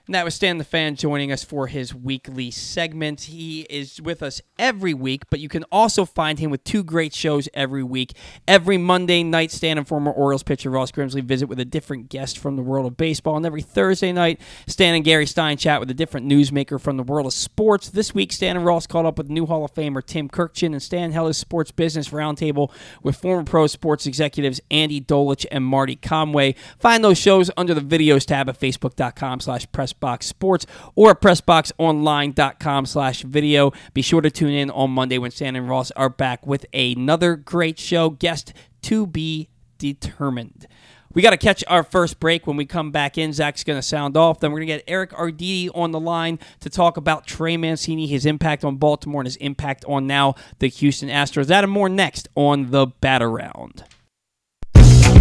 And 0.09 0.15
that 0.15 0.25
was 0.25 0.33
Stan 0.33 0.57
the 0.57 0.63
Fan 0.63 0.95
joining 0.95 1.31
us 1.31 1.43
for 1.43 1.67
his 1.67 1.93
weekly 1.93 2.49
segment. 2.49 3.21
He 3.21 3.67
is 3.69 4.01
with 4.01 4.23
us 4.23 4.41
every 4.57 4.91
week, 4.91 5.29
but 5.29 5.39
you 5.39 5.47
can 5.47 5.63
also 5.71 6.03
find 6.03 6.39
him 6.39 6.49
with 6.49 6.63
two 6.63 6.83
great 6.83 7.13
shows 7.13 7.47
every 7.53 7.83
week. 7.83 8.13
Every 8.47 8.79
Monday 8.79 9.21
night, 9.21 9.51
Stan 9.51 9.77
and 9.77 9.87
former 9.87 10.11
Orioles 10.11 10.41
pitcher 10.41 10.71
Ross 10.71 10.91
Grimsley 10.91 11.23
visit 11.23 11.45
with 11.45 11.59
a 11.59 11.63
different 11.63 12.09
guest 12.09 12.39
from 12.39 12.55
the 12.55 12.63
world 12.63 12.87
of 12.87 12.97
baseball. 12.97 13.37
And 13.37 13.45
every 13.45 13.61
Thursday 13.61 14.11
night, 14.11 14.41
Stan 14.65 14.95
and 14.95 15.03
Gary 15.05 15.27
Stein 15.27 15.57
chat 15.57 15.79
with 15.79 15.91
a 15.91 15.93
different 15.93 16.25
newsmaker 16.25 16.81
from 16.81 16.97
the 16.97 17.03
world 17.03 17.27
of 17.27 17.33
sports. 17.33 17.89
This 17.89 18.11
week, 18.11 18.31
Stan 18.31 18.57
and 18.57 18.65
Ross 18.65 18.87
caught 18.87 19.05
up 19.05 19.19
with 19.19 19.29
new 19.29 19.45
Hall 19.45 19.63
of 19.63 19.75
Famer 19.75 20.03
Tim 20.03 20.27
Kurkjian, 20.27 20.71
and 20.71 20.81
Stan 20.81 21.11
held 21.11 21.27
his 21.27 21.37
sports 21.37 21.69
business 21.69 22.09
roundtable 22.09 22.71
with 23.03 23.15
former 23.15 23.43
pro 23.43 23.67
sports 23.67 24.07
executives 24.07 24.59
Andy 24.71 24.99
Dolich 24.99 25.45
and 25.51 25.63
Marty 25.63 25.95
Conway. 25.95 26.55
Find 26.79 27.03
those 27.03 27.19
shows 27.19 27.51
under 27.55 27.75
the 27.75 27.81
videos 27.81 28.25
tab 28.25 28.49
at 28.49 28.59
facebook.com 28.59 29.41
slash 29.41 29.71
press 29.71 29.93
PressBox 29.99 30.23
Sports 30.23 30.65
or 30.95 31.15
PressBoxOnline.com 31.15 32.85
slash 32.85 33.21
video. 33.23 33.71
Be 33.93 34.01
sure 34.01 34.21
to 34.21 34.31
tune 34.31 34.51
in 34.51 34.69
on 34.71 34.91
Monday 34.91 35.17
when 35.17 35.31
Stan 35.31 35.55
and 35.55 35.69
Ross 35.69 35.91
are 35.91 36.09
back 36.09 36.45
with 36.45 36.65
another 36.73 37.35
great 37.35 37.79
show. 37.79 38.09
Guest 38.09 38.53
to 38.83 39.05
be 39.05 39.49
determined. 39.77 40.67
We 41.11 41.23
got 41.23 41.31
to 41.31 41.37
catch 41.37 41.63
our 41.67 41.81
first 41.81 42.19
break. 42.19 42.45
When 42.45 42.55
we 42.55 42.65
come 42.65 42.91
back 42.91 43.17
in, 43.17 43.33
Zach's 43.33 43.63
going 43.63 43.79
to 43.79 43.83
sound 43.83 44.15
off. 44.15 44.39
Then 44.39 44.51
we're 44.51 44.59
going 44.59 44.67
to 44.67 44.73
get 44.75 44.83
Eric 44.87 45.09
Arditti 45.11 45.69
on 45.73 45.91
the 45.91 45.99
line 45.99 46.37
to 46.59 46.69
talk 46.69 46.97
about 46.97 47.25
Trey 47.25 47.57
Mancini, 47.57 48.05
his 48.05 48.27
impact 48.27 48.63
on 48.63 48.75
Baltimore, 48.75 49.21
and 49.21 49.27
his 49.27 49.35
impact 49.37 49.83
on 49.85 50.05
now 50.05 50.35
the 50.59 50.67
Houston 50.67 51.09
Astros. 51.09 51.47
That 51.47 51.63
and 51.63 51.73
more 51.73 51.89
next 51.89 52.27
on 52.35 52.69
the 52.69 52.87
Bat 52.87 53.23
Around. 53.23 53.85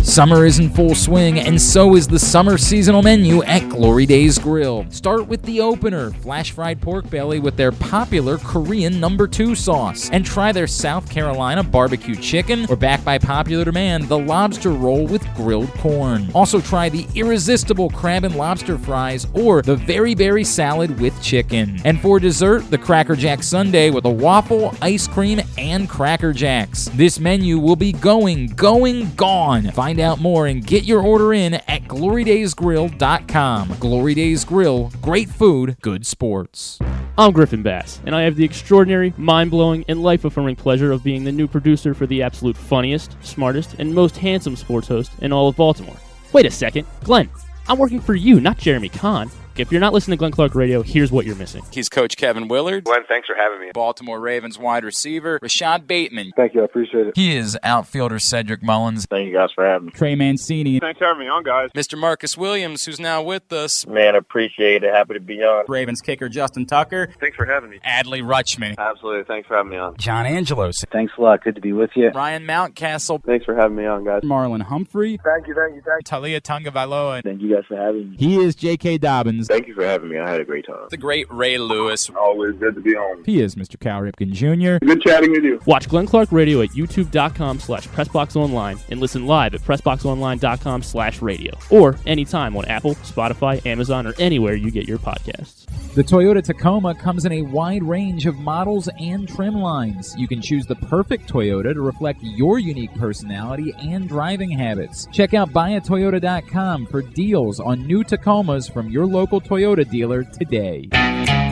Summer 0.03 0.47
is 0.47 0.59
in 0.59 0.71
full 0.71 0.95
swing, 0.97 1.39
and 1.39 1.61
so 1.61 1.95
is 1.95 2.09
the 2.09 2.19
summer 2.19 2.59
seasonal 2.59 3.03
menu 3.03 3.43
at 3.45 3.69
Glory 3.69 4.05
Days 4.05 4.37
Grill. 4.37 4.85
Start 4.91 5.29
with 5.29 5.41
the 5.43 5.61
opener, 5.61 6.11
flash 6.11 6.51
fried 6.51 6.81
pork 6.81 7.09
belly 7.09 7.39
with 7.39 7.57
their 7.57 7.71
popular 7.71 8.39
Korean 8.39 8.99
number 8.99 9.29
two 9.29 9.55
sauce, 9.55 10.11
and 10.11 10.27
try 10.27 10.51
their 10.51 10.67
South 10.67 11.09
Carolina 11.09 11.63
barbecue 11.63 12.17
chicken, 12.17 12.67
or 12.69 12.75
back 12.75 13.05
by 13.05 13.19
popular 13.19 13.65
demand, 13.65 14.09
the 14.09 14.19
lobster 14.19 14.71
roll 14.71 15.07
with 15.07 15.23
grilled 15.37 15.73
corn. 15.75 16.29
Also 16.35 16.61
try 16.61 16.89
the 16.89 17.07
irresistible 17.15 17.91
crab 17.91 18.25
and 18.25 18.35
lobster 18.35 18.77
fries, 18.77 19.27
or 19.35 19.63
the 19.63 19.77
very 19.77 20.15
berry 20.17 20.43
salad 20.43 20.99
with 20.99 21.21
chicken. 21.23 21.81
And 21.85 22.01
for 22.01 22.19
dessert, 22.19 22.69
the 22.71 22.79
Cracker 22.79 23.15
Jack 23.15 23.43
Sundae 23.43 23.91
with 23.91 24.07
a 24.07 24.11
waffle, 24.11 24.75
ice 24.83 25.07
cream, 25.07 25.41
and 25.59 25.89
Cracker 25.89 26.33
Jacks. 26.33 26.87
This 26.95 27.21
menu 27.21 27.59
will 27.59 27.77
be 27.77 27.93
going, 27.93 28.49
going, 28.49 29.15
gone. 29.15 29.71
Find 29.71 29.88
out 29.97 30.21
more 30.21 30.47
and 30.47 30.67
get 30.67 30.85
your 30.85 31.01
order 31.01 31.33
in 31.33 31.55
at 31.55 31.85
glorydaysgrill.com. 31.85 33.77
Glory 33.81 34.15
Days 34.15 34.45
Grill, 34.45 34.93
great 35.01 35.31
food, 35.31 35.79
good 35.81 36.05
sports. 36.05 36.79
I'm 37.17 37.33
Griffin 37.33 37.63
Bass, 37.63 38.03
and 38.05 38.15
I 38.15 38.23
have 38.23 38.37
the 38.37 38.45
extraordinary, 38.45 39.15
mind 39.17 39.51
blowing, 39.51 39.87
and 39.89 40.03
life 40.03 40.27
affirming 40.27 40.57
pleasure 40.57 40.93
of 40.93 41.03
being 41.03 41.25
the 41.25 41.33
new 41.33 41.49
producer 41.49 41.95
for 41.95 42.07
the 42.07 42.23
absolute 42.23 42.57
funniest, 42.57 43.17
smartest, 43.23 43.77
and 43.79 43.95
most 43.95 44.19
handsome 44.19 44.57
sports 44.57 44.89
host 44.89 45.11
in 45.21 45.33
all 45.33 45.49
of 45.49 45.57
Baltimore. 45.57 45.97
Wait 46.35 46.45
a 46.45 46.51
second, 46.51 46.87
Glenn, 47.05 47.31
I'm 47.67 47.79
working 47.79 48.01
for 48.01 48.15
you, 48.15 48.41
not 48.41 48.59
Jeremy 48.59 48.91
Conn. 48.91 49.31
If 49.59 49.73
you're 49.73 49.81
not 49.81 49.93
listening 49.93 50.17
to 50.17 50.21
Glenn 50.21 50.31
Clark 50.31 50.55
Radio, 50.55 50.83
here's 50.83 51.11
what 51.11 51.27
you're 51.27 51.35
missing. 51.35 51.65
He's 51.73 51.89
Coach 51.89 52.17
Kevin 52.17 52.47
Willard. 52.47 52.85
Glenn, 52.85 53.03
thanks 53.09 53.27
for 53.27 53.35
having 53.35 53.59
me. 53.59 53.73
Baltimore 53.75 54.21
Ravens 54.21 54.57
wide 54.57 54.85
receiver 54.85 55.41
Rashod 55.43 55.89
Bateman. 55.89 56.31
Thank 56.37 56.55
you, 56.55 56.63
I 56.63 56.65
appreciate 56.65 57.09
it. 57.09 57.17
He 57.17 57.35
is 57.35 57.59
outfielder 57.65 58.21
Cedric 58.21 58.63
Mullins. 58.63 59.07
Thank 59.07 59.27
you 59.27 59.33
guys 59.35 59.51
for 59.53 59.67
having 59.67 59.87
me. 59.87 59.93
Trey 59.93 60.15
Mancini. 60.15 60.79
Thanks 60.79 60.99
for 60.99 61.07
having 61.07 61.23
me 61.23 61.29
on, 61.29 61.43
guys. 61.43 61.71
Mr. 61.75 61.99
Marcus 61.99 62.39
Williams, 62.39 62.85
who's 62.85 63.01
now 63.01 63.21
with 63.21 63.53
us. 63.53 63.85
Man, 63.89 64.15
appreciate 64.15 64.85
it. 64.85 64.95
Happy 64.95 65.15
to 65.15 65.21
be 65.21 65.43
on. 65.43 65.65
Ravens 65.67 66.03
kicker 66.03 66.29
Justin 66.29 66.65
Tucker. 66.65 67.09
Thanks 67.19 67.37
for 67.37 67.45
having 67.45 67.71
me. 67.71 67.81
Adley 67.85 68.23
Rutschman. 68.23 68.77
Absolutely. 68.79 69.25
Thanks 69.25 69.49
for 69.49 69.57
having 69.57 69.73
me 69.73 69.77
on. 69.77 69.97
John 69.97 70.25
Angelos. 70.25 70.77
Thanks 70.93 71.15
a 71.19 71.21
lot. 71.21 71.43
Good 71.43 71.57
to 71.57 71.61
be 71.61 71.73
with 71.73 71.91
you. 71.97 72.11
Ryan 72.11 72.47
Mountcastle. 72.47 73.25
Thanks 73.25 73.45
for 73.45 73.57
having 73.57 73.77
me 73.77 73.87
on, 73.87 74.05
guys. 74.05 74.23
Marlon 74.23 74.63
Humphrey. 74.63 75.19
Thank 75.25 75.49
you, 75.49 75.55
thank 75.57 75.75
you, 75.75 75.83
thank 75.83 75.99
you. 75.99 76.03
Talia 76.05 76.41
Tungavailoa. 76.41 77.25
Thank 77.25 77.43
you 77.43 77.53
guys 77.53 77.65
for 77.67 77.77
having 77.77 78.11
me. 78.13 78.17
He 78.19 78.37
is 78.37 78.55
J.K. 78.55 78.99
Dobbins. 78.99 79.48
Thank 79.49 79.67
you 79.67 79.75
for 79.75 79.85
having 79.85 80.11
me. 80.11 80.19
I 80.19 80.29
had 80.29 80.41
a 80.41 80.45
great 80.45 80.67
time. 80.67 80.89
The 80.91 80.97
great 80.97 81.27
Ray 81.31 81.59
Lewis. 81.59 82.11
Always 82.11 82.57
good 82.57 82.75
to 82.75 82.81
be 82.81 82.95
on. 82.95 83.25
He 83.25 83.41
is 83.41 83.55
Mr. 83.55 83.81
Cal 83.81 84.01
Ripken 84.01 84.33
Jr. 84.33 84.85
Good 84.85 85.03
chatting 85.03 85.31
with 85.31 85.43
you. 85.43 85.61
Watch 85.67 85.89
Glenn 85.89 86.07
Clark 86.07 86.31
Radio 86.33 86.61
at 86.61 86.71
youtube.com 86.71 87.61
slash 87.61 87.89
pressboxonline 87.89 88.81
and 88.91 89.01
listen 89.01 89.27
live 89.27 89.55
at 89.55 89.63
pressboxonline.com 89.63 90.83
slash 90.83 91.23
radio 91.23 91.53
or 91.71 91.97
anytime 92.07 92.57
on 92.57 92.65
Apple, 92.67 92.95
Spotify, 92.97 93.65
Amazon, 93.67 94.07
or 94.07 94.15
anywhere 94.19 94.55
you 94.55 94.71
get 94.71 94.87
your 94.87 94.99
podcasts. 94.99 95.68
The 95.95 96.05
Toyota 96.05 96.43
Tacoma 96.43 96.95
comes 96.95 97.25
in 97.25 97.33
a 97.33 97.43
wide 97.43 97.83
range 97.83 98.27
of 98.27 98.37
models 98.39 98.89
and 99.01 99.29
trim 99.29 99.55
lines. 99.55 100.15
You 100.17 100.29
can 100.29 100.41
choose 100.41 100.65
the 100.65 100.77
perfect 100.77 101.29
Toyota 101.29 101.75
to 101.75 101.81
reflect 101.81 102.21
your 102.23 102.59
unique 102.59 102.95
personality 102.95 103.75
and 103.81 104.09
driving 104.09 104.51
habits. 104.51 105.09
Check 105.13 105.35
out 105.35 105.51
buyatoyota.com 105.51 106.87
for 106.87 107.03
deals 107.03 107.59
on 107.59 107.87
new 107.87 108.05
Tacomas 108.05 108.73
from 108.73 108.91
your 108.91 109.07
local 109.07 109.41
Toyota 109.41 109.91
dealer 109.91 110.23
today. 110.23 110.89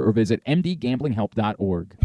or 0.00 0.12
visit 0.12 0.44
mdgamblinghelp.org. 0.46 1.96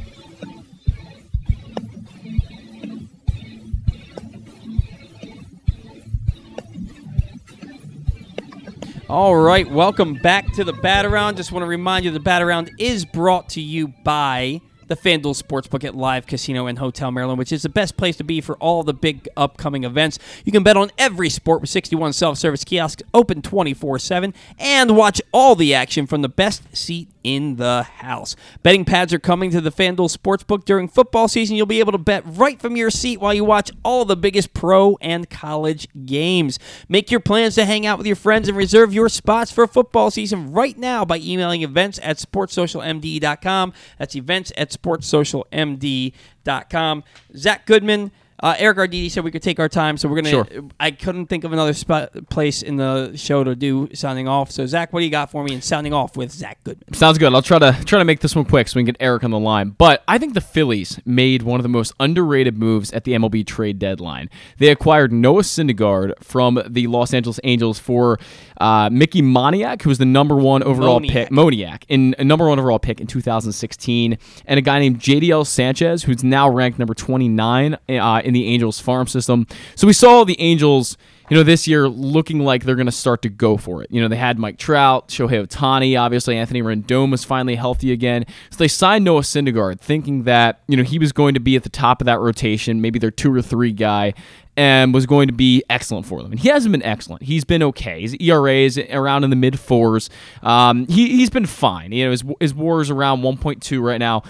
All 9.10 9.38
right, 9.38 9.72
welcome 9.72 10.16
back 10.16 10.52
to 10.56 10.66
the 10.66 10.74
Bat 10.74 11.06
Around. 11.06 11.38
Just 11.38 11.54
want 11.54 11.64
to 11.64 11.68
remind 11.68 12.04
you 12.04 12.12
the 12.12 12.20
Bat 12.20 12.42
Around 12.42 12.72
is 12.78 13.06
brought 13.06 13.48
to 13.50 13.62
you 13.62 13.88
by 14.04 14.60
the 14.88 14.96
FanDuel 14.96 15.42
Sportsbook 15.42 15.84
at 15.84 15.96
Live 15.96 16.28
Casino 16.28 16.68
and 16.68 16.80
Hotel 16.80 17.12
Maryland, 17.12 17.38
which 17.38 17.52
is 17.52 17.62
the 17.62 17.70
best 17.70 17.98
place 17.98 18.16
to 18.18 18.24
be 18.24 18.42
for 18.42 18.56
all 18.58 18.84
the 18.84 18.94
big 18.94 19.28
upcoming 19.38 19.84
events. 19.84 20.20
You 20.46 20.52
can 20.52 20.64
bet 20.64 20.78
on 20.78 20.92
every 20.98 21.30
sport 21.30 21.62
with 21.62 21.70
61 21.70 22.14
self-service 22.14 22.64
kiosks 22.64 23.04
open 23.14 23.42
24/7 23.42 24.34
and 24.58 24.96
watch 24.96 25.22
all 25.32 25.56
the 25.56 25.74
action 25.74 26.08
from 26.08 26.22
the 26.22 26.30
best 26.30 26.76
seat 26.76 27.10
in 27.24 27.58
the 27.58 27.84
house. 27.84 28.36
Betting 28.64 28.86
pads 28.86 29.14
are 29.14 29.20
coming 29.20 29.52
to 29.52 29.60
the 29.60 29.72
FanDuel 29.72 30.16
Sportsbook 30.16 30.64
during 30.64 30.88
football 30.88 31.28
season. 31.28 31.58
You'll 31.58 31.66
be 31.66 31.80
able 31.80 31.92
to 31.92 31.98
bet 31.98 32.24
right 32.26 32.60
from 32.60 32.78
your 32.78 32.90
seat 32.90 33.20
while 33.20 33.34
you 33.34 33.44
watch 33.44 33.70
all 33.84 34.06
the 34.06 34.16
biggest 34.16 34.54
pro 34.54 34.98
and 35.02 35.30
college 35.30 35.88
games. 36.06 36.58
Make 36.88 37.12
your 37.12 37.20
plans 37.20 37.56
to 37.56 37.66
hang 37.66 37.86
out 37.86 37.98
with 37.98 38.08
your 38.08 38.16
friends 38.16 38.48
and 38.48 38.58
reserve 38.58 38.94
your 38.94 39.10
spots 39.10 39.52
for 39.52 39.68
football 39.68 40.10
season 40.10 40.54
right 40.54 40.78
now 40.78 41.04
by 41.04 41.18
emailing 41.18 41.64
events 41.64 42.00
at 42.02 42.18
sportssocialmd.com. 42.18 43.74
That's 44.00 44.16
events 44.16 44.54
at 44.56 44.77
sportssocialmd.com. 44.78 47.04
Zach 47.36 47.66
Goodman. 47.66 48.12
Uh, 48.42 48.56
Eric 48.58 48.78
Arditti 48.78 49.10
said 49.10 49.24
we 49.24 49.32
could 49.32 49.42
take 49.42 49.60
our 49.60 49.70
time, 49.70 49.98
so 49.98 50.08
we're 50.08 50.18
gonna. 50.18 50.30
Sure. 50.30 50.48
I 50.80 50.92
couldn't 50.92 51.28
think 51.28 51.44
of 51.44 51.54
another 51.54 51.74
spot, 51.74 52.12
place 52.30 52.62
in 52.62 52.76
the 52.78 53.16
show 53.16 53.44
to 53.44 53.56
do 53.56 53.90
sounding 53.94 54.28
off. 54.28 54.52
So 54.52 54.66
Zach, 54.66 54.94
what 54.94 55.00
do 55.00 55.06
you 55.06 55.12
got 55.12 55.32
for 55.32 55.44
me 55.44 55.56
in 55.56 55.62
sounding 55.62 55.94
off 55.94 56.16
with 56.16 56.32
Zach 56.32 56.64
Goodman? 56.64 56.94
Sounds 56.94 57.18
good. 57.18 57.34
I'll 57.34 57.42
try 57.42 57.60
to 57.60 57.84
try 57.86 58.00
to 58.00 58.06
make 58.06 58.20
this 58.20 58.36
one 58.36 58.46
quick 58.46 58.68
so 58.68 58.78
we 58.78 58.82
can 58.82 58.94
get 58.94 58.98
Eric 59.00 59.24
on 59.24 59.32
the 59.32 59.40
line. 59.40 59.70
But 59.70 60.04
I 60.08 60.18
think 60.18 60.34
the 60.34 60.42
Phillies 60.42 61.00
made 61.06 61.42
one 61.42 61.60
of 61.60 61.64
the 61.64 61.70
most 61.70 61.94
underrated 62.00 62.58
moves 62.58 62.92
at 62.94 63.04
the 63.06 63.14
MLB 63.14 63.46
trade 63.46 63.80
deadline. 63.80 64.30
They 64.60 64.70
acquired 64.70 65.12
Noah 65.12 65.42
Syndergaard 65.42 66.14
from 66.24 66.62
the 66.68 66.88
Los 66.88 67.14
Angeles 67.14 67.40
Angels 67.44 67.80
for 67.80 68.20
uh, 68.60 68.90
Mickey 68.92 69.22
Moniak, 69.22 69.82
who 69.82 69.90
was 69.90 69.98
the 69.98 70.06
number 70.06 70.36
one 70.36 70.64
overall 70.64 71.00
pick, 71.00 71.30
Moniak, 71.30 71.84
in 71.88 72.16
a 72.20 72.24
number 72.24 72.48
one 72.48 72.60
overall 72.60 72.80
pick 72.80 73.00
in 73.00 73.08
2016, 73.08 74.18
and 74.46 74.58
a 74.58 74.62
guy 74.62 74.80
named 74.80 75.00
Jadiel 75.00 75.46
Sanchez, 75.46 76.04
who's 76.04 76.24
now 76.24 76.50
ranked 76.50 76.80
number 76.80 76.94
29 76.94 77.74
uh, 77.90 78.22
in 78.28 78.34
the 78.34 78.46
Angels 78.48 78.80
farm 78.80 79.08
system. 79.08 79.48
So 79.76 79.88
we 79.88 79.94
saw 79.94 80.26
the 80.26 80.40
Angels, 80.40 80.98
you 81.30 81.38
know, 81.38 81.44
this 81.44 81.66
year 81.66 81.88
looking 81.88 82.40
like 82.42 82.66
they're 82.66 82.76
going 82.76 82.88
to 82.88 82.92
start 82.92 83.22
to 83.22 83.30
go 83.30 83.56
for 83.56 83.82
it. 83.82 83.90
You 83.90 84.02
know, 84.02 84.10
they 84.10 84.18
had 84.18 84.38
Mike 84.38 84.58
Trout, 84.58 85.08
Shohei 85.08 85.48
Ohtani, 85.48 86.00
obviously 86.00 86.38
Anthony 86.38 86.62
Rendon 86.62 87.10
was 87.10 87.24
finally 87.24 87.56
healthy 87.56 87.94
again. 87.94 88.26
So 88.50 88.58
they 88.58 88.68
signed 88.68 89.06
Noah 89.06 89.22
Syndergaard, 89.22 89.80
thinking 89.80 90.24
that 90.24 90.62
you 90.68 90.76
know 90.76 90.84
he 90.84 91.00
was 91.00 91.14
going 91.14 91.36
to 91.36 91.40
be 91.40 91.56
at 91.56 91.64
the 91.64 91.70
top 91.70 92.02
of 92.02 92.06
that 92.06 92.20
rotation, 92.20 92.82
maybe 92.82 93.00
their 93.00 93.12
two 93.12 93.34
or 93.34 93.42
three 93.42 93.72
guy. 93.72 94.14
And 94.60 94.92
was 94.92 95.06
going 95.06 95.28
to 95.28 95.36
be 95.36 95.64
excellent 95.70 96.08
for 96.08 96.24
them. 96.24 96.32
And 96.32 96.40
he 96.40 96.50
hasn't 96.50 96.72
been 96.72 96.82
excellent. 96.82 97.22
He's 97.22 97.46
been 97.46 97.62
okay. 97.62 98.02
His 98.02 98.16
ERA 98.16 98.56
is 98.56 98.80
around 98.80 99.24
in 99.24 99.30
the 99.30 99.36
mid 99.36 99.60
fours. 99.60 100.10
Um, 100.42 100.88
he, 100.88 101.10
he's 101.10 101.30
been 101.30 101.46
fine. 101.46 101.92
You 101.92 102.06
know, 102.06 102.10
his, 102.10 102.24
his 102.40 102.56
WAR 102.56 102.82
is 102.82 102.90
around 102.90 103.22
1.2 103.22 103.80
right 103.80 104.00
now 104.00 104.24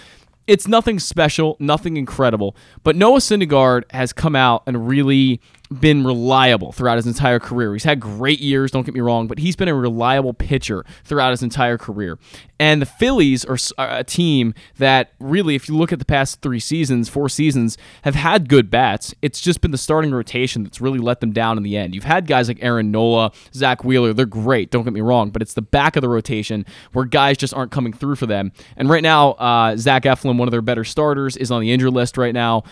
it's 0.47 0.67
nothing 0.67 0.99
special, 0.99 1.57
nothing 1.59 1.97
incredible. 1.97 2.55
But 2.83 2.95
Noah 2.95 3.19
Syndergaard 3.19 3.83
has 3.91 4.13
come 4.13 4.35
out 4.35 4.63
and 4.65 4.87
really 4.87 5.41
been 5.69 6.05
reliable 6.05 6.71
throughout 6.71 6.97
his 6.97 7.07
entire 7.07 7.39
career. 7.39 7.73
He's 7.73 7.83
had 7.83 7.99
great 7.99 8.39
years, 8.39 8.71
don't 8.71 8.85
get 8.85 8.93
me 8.93 9.01
wrong, 9.01 9.27
but 9.27 9.39
he's 9.39 9.55
been 9.55 9.67
a 9.67 9.75
reliable 9.75 10.33
pitcher 10.33 10.85
throughout 11.03 11.31
his 11.31 11.43
entire 11.43 11.77
career. 11.77 12.17
And 12.59 12.81
the 12.81 12.85
Phillies 12.85 13.45
are 13.45 13.57
a 13.77 14.03
team 14.03 14.53
that 14.77 15.13
really, 15.19 15.55
if 15.55 15.69
you 15.69 15.77
look 15.77 15.91
at 15.91 15.99
the 15.99 16.05
past 16.05 16.41
three 16.41 16.59
seasons, 16.59 17.07
four 17.09 17.29
seasons, 17.29 17.77
have 18.03 18.15
had 18.15 18.49
good 18.49 18.71
bats. 18.71 19.13
It's 19.21 19.39
just 19.41 19.61
been 19.61 19.71
the 19.71 19.77
starting 19.77 20.11
rotation 20.11 20.63
that's 20.63 20.81
really 20.81 20.99
let 20.99 21.19
them 21.19 21.31
down 21.31 21.57
in 21.57 21.63
the 21.63 21.77
end. 21.77 21.93
You've 21.93 22.03
had 22.03 22.27
guys 22.27 22.47
like 22.47 22.57
Aaron 22.61 22.89
Nola, 22.91 23.31
Zack 23.53 23.83
Wheeler, 23.83 24.13
they're 24.13 24.25
great, 24.25 24.71
don't 24.71 24.83
get 24.83 24.93
me 24.93 25.01
wrong, 25.01 25.29
but 25.29 25.41
it's 25.41 25.53
the 25.53 25.61
back 25.61 25.95
of 25.95 26.01
the 26.01 26.09
rotation 26.09 26.65
where 26.93 27.05
guys 27.05 27.37
just 27.37 27.53
aren't 27.53 27.71
coming 27.71 27.93
through 27.93 28.15
for 28.15 28.25
them. 28.25 28.51
And 28.75 28.89
right 28.89 29.03
now, 29.03 29.31
uh, 29.33 29.75
Zach 29.77 30.03
Eflin, 30.03 30.37
one 30.37 30.47
of 30.47 30.51
their 30.51 30.61
better 30.61 30.83
starters, 30.83 31.37
is 31.37 31.51
on 31.51 31.61
the 31.61 31.71
injured 31.71 31.93
list 31.93 32.17
right 32.17 32.33
now 32.33 32.63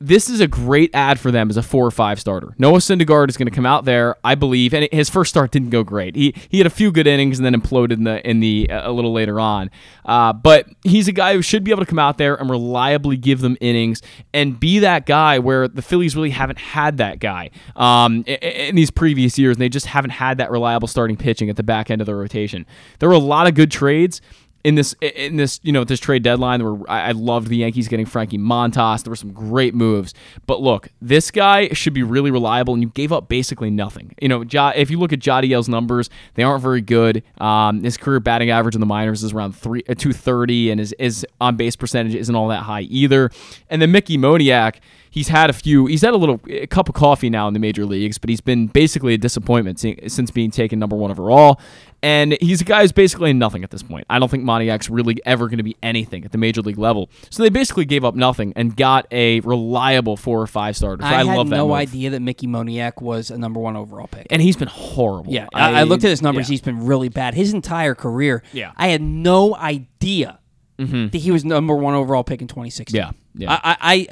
this 0.00 0.30
is 0.30 0.40
a 0.40 0.46
great 0.46 0.90
ad 0.94 1.18
for 1.18 1.30
them 1.30 1.50
as 1.50 1.56
a 1.56 1.62
four 1.62 1.84
or 1.84 1.90
five 1.90 2.20
starter. 2.20 2.54
Noah 2.58 2.78
Syndergaard 2.78 3.28
is 3.28 3.36
going 3.36 3.48
to 3.48 3.54
come 3.54 3.66
out 3.66 3.84
there, 3.84 4.16
I 4.22 4.34
believe, 4.34 4.72
and 4.72 4.88
his 4.92 5.10
first 5.10 5.30
start 5.30 5.50
didn't 5.50 5.70
go 5.70 5.82
great. 5.82 6.14
He 6.14 6.34
he 6.48 6.58
had 6.58 6.66
a 6.66 6.70
few 6.70 6.92
good 6.92 7.06
innings 7.06 7.38
and 7.38 7.46
then 7.46 7.54
imploded 7.54 7.92
in 7.92 8.04
the 8.04 8.28
in 8.28 8.40
the 8.40 8.70
uh, 8.70 8.90
a 8.90 8.92
little 8.92 9.12
later 9.12 9.40
on. 9.40 9.70
Uh, 10.04 10.32
but 10.32 10.66
he's 10.84 11.08
a 11.08 11.12
guy 11.12 11.34
who 11.34 11.42
should 11.42 11.64
be 11.64 11.70
able 11.70 11.82
to 11.82 11.88
come 11.88 11.98
out 11.98 12.18
there 12.18 12.36
and 12.36 12.48
reliably 12.48 13.16
give 13.16 13.40
them 13.40 13.56
innings 13.60 14.00
and 14.32 14.60
be 14.60 14.78
that 14.78 15.06
guy 15.06 15.38
where 15.38 15.66
the 15.66 15.82
Phillies 15.82 16.14
really 16.14 16.30
haven't 16.30 16.58
had 16.58 16.98
that 16.98 17.18
guy 17.18 17.50
um, 17.74 18.24
in, 18.26 18.36
in 18.36 18.76
these 18.76 18.90
previous 18.90 19.38
years, 19.38 19.56
and 19.56 19.62
they 19.62 19.68
just 19.68 19.86
haven't 19.86 20.10
had 20.10 20.38
that 20.38 20.50
reliable 20.50 20.88
starting 20.88 21.16
pitching 21.16 21.50
at 21.50 21.56
the 21.56 21.62
back 21.62 21.90
end 21.90 22.00
of 22.00 22.06
the 22.06 22.14
rotation. 22.14 22.66
There 23.00 23.08
were 23.08 23.14
a 23.14 23.18
lot 23.18 23.46
of 23.46 23.54
good 23.54 23.70
trades 23.70 24.20
in 24.68 24.74
this 24.74 24.94
in 25.00 25.36
this 25.36 25.60
you 25.62 25.72
know 25.72 25.82
this 25.82 25.98
trade 25.98 26.22
deadline 26.22 26.62
where 26.62 26.90
I, 26.90 27.12
loved 27.12 27.48
the 27.48 27.56
Yankees 27.56 27.88
getting 27.88 28.04
Frankie 28.04 28.36
Montas. 28.36 29.02
There 29.02 29.10
were 29.10 29.16
some 29.16 29.32
great 29.32 29.74
moves, 29.74 30.12
but 30.46 30.60
look, 30.60 30.88
this 31.00 31.30
guy 31.30 31.68
should 31.68 31.94
be 31.94 32.02
really 32.02 32.30
reliable, 32.30 32.74
and 32.74 32.82
you 32.82 32.90
gave 32.90 33.10
up 33.10 33.30
basically 33.30 33.70
nothing. 33.70 34.14
You 34.20 34.28
know, 34.28 34.44
if 34.76 34.90
you 34.90 34.98
look 34.98 35.14
at 35.14 35.20
Jadiel's 35.20 35.70
numbers, 35.70 36.10
they 36.34 36.42
aren't 36.42 36.62
very 36.62 36.82
good. 36.82 37.22
Um, 37.38 37.82
his 37.82 37.96
career 37.96 38.20
batting 38.20 38.50
average 38.50 38.74
in 38.74 38.80
the 38.80 38.86
minors 38.86 39.24
is 39.24 39.32
around 39.32 39.52
three 39.52 39.82
uh, 39.88 39.94
two 39.94 40.12
thirty, 40.12 40.70
and 40.70 40.78
his, 40.78 40.94
his 40.98 41.26
on 41.40 41.56
base 41.56 41.74
percentage 41.74 42.14
isn't 42.14 42.34
all 42.34 42.48
that 42.48 42.64
high 42.64 42.82
either. 42.82 43.30
And 43.70 43.80
then 43.80 43.90
Mickey 43.90 44.18
Moniak 44.18 44.80
he's 45.10 45.28
had 45.28 45.50
a 45.50 45.52
few 45.52 45.86
he's 45.86 46.02
had 46.02 46.14
a 46.14 46.16
little 46.16 46.40
a 46.48 46.66
cup 46.66 46.88
of 46.88 46.94
coffee 46.94 47.30
now 47.30 47.48
in 47.48 47.54
the 47.54 47.60
major 47.60 47.84
leagues 47.86 48.18
but 48.18 48.28
he's 48.30 48.40
been 48.40 48.66
basically 48.66 49.14
a 49.14 49.18
disappointment 49.18 49.78
since 49.80 50.30
being 50.30 50.50
taken 50.50 50.78
number 50.78 50.96
one 50.96 51.10
overall 51.10 51.60
and 52.02 52.36
he's 52.40 52.60
a 52.60 52.64
guy 52.64 52.82
who's 52.82 52.92
basically 52.92 53.32
nothing 53.32 53.64
at 53.64 53.70
this 53.70 53.82
point 53.82 54.06
i 54.08 54.18
don't 54.18 54.30
think 54.30 54.44
moniak's 54.44 54.88
really 54.88 55.16
ever 55.26 55.46
going 55.48 55.56
to 55.58 55.62
be 55.64 55.76
anything 55.82 56.24
at 56.24 56.32
the 56.32 56.38
major 56.38 56.60
league 56.62 56.78
level 56.78 57.08
so 57.30 57.42
they 57.42 57.48
basically 57.48 57.84
gave 57.84 58.04
up 58.04 58.14
nothing 58.14 58.52
and 58.56 58.76
got 58.76 59.06
a 59.10 59.40
reliable 59.40 60.16
four 60.16 60.40
or 60.40 60.46
five 60.46 60.76
starter 60.76 61.02
so 61.02 61.08
I, 61.08 61.20
I, 61.20 61.22
love 61.22 61.46
had 61.46 61.46
that 61.48 61.56
no 61.56 61.68
move. 61.68 61.76
idea 61.76 62.10
that 62.10 62.20
Mickey 62.20 62.46
Moniak 62.46 63.00
was 63.02 63.30
a 63.30 63.38
number 63.38 63.58
one 63.60 63.76
overall 63.76 64.06
pick. 64.06 64.26
and 64.30 64.40
he's 64.42 64.56
been 64.56 64.68
horrible 64.68 65.32
Yeah, 65.32 65.46
I, 65.52 65.80
I 65.80 65.82
looked 65.84 66.04
at 66.04 66.10
his 66.10 66.22
numbers. 66.22 66.48
yeah. 66.48 66.52
He's 66.52 66.60
been 66.60 66.86
really 66.86 67.08
bad 67.08 67.34
his 67.34 67.52
entire 67.52 67.94
career. 67.94 68.42
Yeah. 68.52 68.72
I 68.76 68.88
had 68.88 69.02
no 69.02 69.54
idea 69.56 70.38
Mhm. 70.78 71.10
that 71.10 71.18
he 71.18 71.32
was 71.32 71.44
number 71.44 71.74
one 71.74 71.94
overall 71.94 72.22
pick 72.22 72.40
in 72.40 72.46
2016. 72.46 72.96
Yeah, 72.96 73.10
yeah. 73.34 73.50
I, 73.52 73.58
I, 73.64 73.76
I 73.80 74.06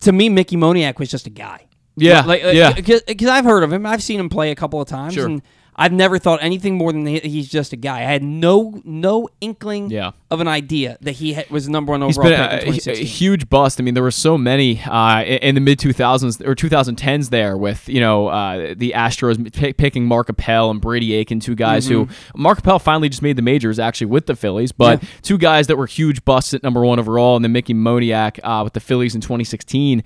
to 0.00 0.12
me, 0.12 0.28
Mickey 0.28 0.56
Moniak 0.56 0.98
was 0.98 1.10
just 1.10 1.26
a 1.26 1.30
guy. 1.30 1.66
Yeah, 1.96 2.22
like, 2.24 2.42
yeah. 2.42 2.70
Uh, 2.70 3.00
because 3.06 3.28
I've 3.28 3.44
heard 3.44 3.62
of 3.64 3.72
him. 3.72 3.84
I've 3.84 4.02
seen 4.02 4.18
him 4.18 4.28
play 4.30 4.50
a 4.50 4.54
couple 4.54 4.80
of 4.80 4.88
times, 4.88 5.14
Sure. 5.14 5.26
and 5.26 5.42
I've 5.74 5.92
never 5.92 6.18
thought 6.18 6.40
anything 6.42 6.76
more 6.76 6.92
than 6.92 7.06
he's 7.06 7.48
just 7.48 7.72
a 7.72 7.76
guy. 7.76 8.00
I 8.00 8.02
had 8.02 8.22
no 8.22 8.82
no 8.84 9.28
inkling 9.40 9.90
Yeah. 9.90 10.10
of 10.30 10.40
an 10.42 10.46
idea 10.48 10.98
that 11.00 11.12
he 11.12 11.42
was 11.48 11.66
number 11.68 11.92
one 11.92 12.02
He's 12.02 12.18
overall 12.18 12.30
been 12.36 12.58
pick 12.74 12.86
in 12.86 12.94
a, 12.94 13.00
a 13.00 13.04
huge 13.04 13.48
bust. 13.48 13.80
I 13.80 13.82
mean, 13.82 13.94
there 13.94 14.02
were 14.02 14.10
so 14.10 14.36
many 14.36 14.82
uh, 14.82 15.22
in 15.24 15.54
the 15.54 15.62
mid 15.62 15.78
2000s 15.78 16.46
or 16.46 16.54
2010s 16.54 17.30
there 17.30 17.56
with 17.56 17.88
you 17.88 18.00
know 18.00 18.28
uh, 18.28 18.74
the 18.76 18.92
Astros 18.94 19.50
pick, 19.52 19.78
picking 19.78 20.04
Mark 20.04 20.28
Appel 20.28 20.70
and 20.70 20.78
Brady 20.80 21.14
Aiken, 21.14 21.40
two 21.40 21.54
guys 21.54 21.86
who 21.86 22.06
Mark 22.36 22.58
Appel 22.58 22.78
finally 22.78 23.08
just 23.08 23.22
made 23.22 23.36
the 23.36 23.42
majors 23.42 23.78
actually 23.78 24.08
with 24.08 24.26
the 24.26 24.36
Phillies, 24.36 24.72
but 24.72 24.98
Mm-hmm. 24.98 25.06
Yeah. 25.06 25.18
two 25.22 25.38
guys 25.38 25.68
that 25.68 25.76
were 25.78 25.86
huge 25.86 26.22
busts 26.26 26.52
at 26.52 26.62
number 26.62 26.84
one 26.84 26.98
overall, 26.98 27.34
and 27.36 27.42
then 27.44 27.52
Mickey 27.52 27.72
Moniak 27.72 28.38
uh, 28.44 28.62
with 28.62 28.74
the 28.74 28.80
Phillies 28.80 29.14
in 29.14 29.22
2016. 29.22 30.02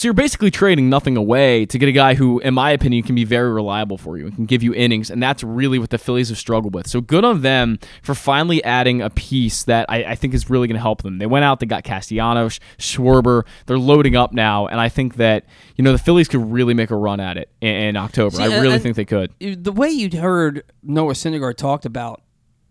So 0.00 0.06
you're 0.08 0.14
basically 0.14 0.50
trading 0.50 0.88
nothing 0.88 1.18
away 1.18 1.66
to 1.66 1.76
get 1.76 1.86
a 1.86 1.92
guy 1.92 2.14
who, 2.14 2.38
in 2.38 2.54
my 2.54 2.70
opinion, 2.70 3.02
can 3.02 3.14
be 3.14 3.24
very 3.24 3.52
reliable 3.52 3.98
for 3.98 4.16
you 4.16 4.24
and 4.24 4.34
can 4.34 4.46
give 4.46 4.62
you 4.62 4.72
innings, 4.72 5.10
and 5.10 5.22
that's 5.22 5.44
really 5.44 5.78
what 5.78 5.90
the 5.90 5.98
Phillies 5.98 6.30
have 6.30 6.38
struggled 6.38 6.74
with. 6.74 6.86
So 6.86 7.02
good 7.02 7.22
on 7.22 7.42
them 7.42 7.78
for 8.02 8.14
finally 8.14 8.64
adding 8.64 9.02
a 9.02 9.10
piece 9.10 9.64
that 9.64 9.84
I, 9.90 10.04
I 10.04 10.14
think 10.14 10.32
is 10.32 10.48
really 10.48 10.68
going 10.68 10.76
to 10.76 10.80
help 10.80 11.02
them. 11.02 11.18
They 11.18 11.26
went 11.26 11.44
out, 11.44 11.60
they 11.60 11.66
got 11.66 11.84
Castellanos, 11.84 12.60
Schwarber, 12.78 13.42
they're 13.66 13.78
loading 13.78 14.16
up 14.16 14.32
now, 14.32 14.68
and 14.68 14.80
I 14.80 14.88
think 14.88 15.16
that 15.16 15.44
you 15.76 15.84
know 15.84 15.92
the 15.92 15.98
Phillies 15.98 16.28
could 16.28 16.50
really 16.50 16.72
make 16.72 16.90
a 16.90 16.96
run 16.96 17.20
at 17.20 17.36
it 17.36 17.50
in, 17.60 17.68
in 17.74 17.96
October. 17.98 18.36
See, 18.36 18.42
I 18.42 18.58
really 18.58 18.78
think 18.78 18.96
they 18.96 19.04
could. 19.04 19.34
the 19.38 19.70
way 19.70 19.90
you'd 19.90 20.14
heard 20.14 20.62
Noah 20.82 21.12
Syndergaard 21.12 21.58
talked 21.58 21.84
about 21.84 22.22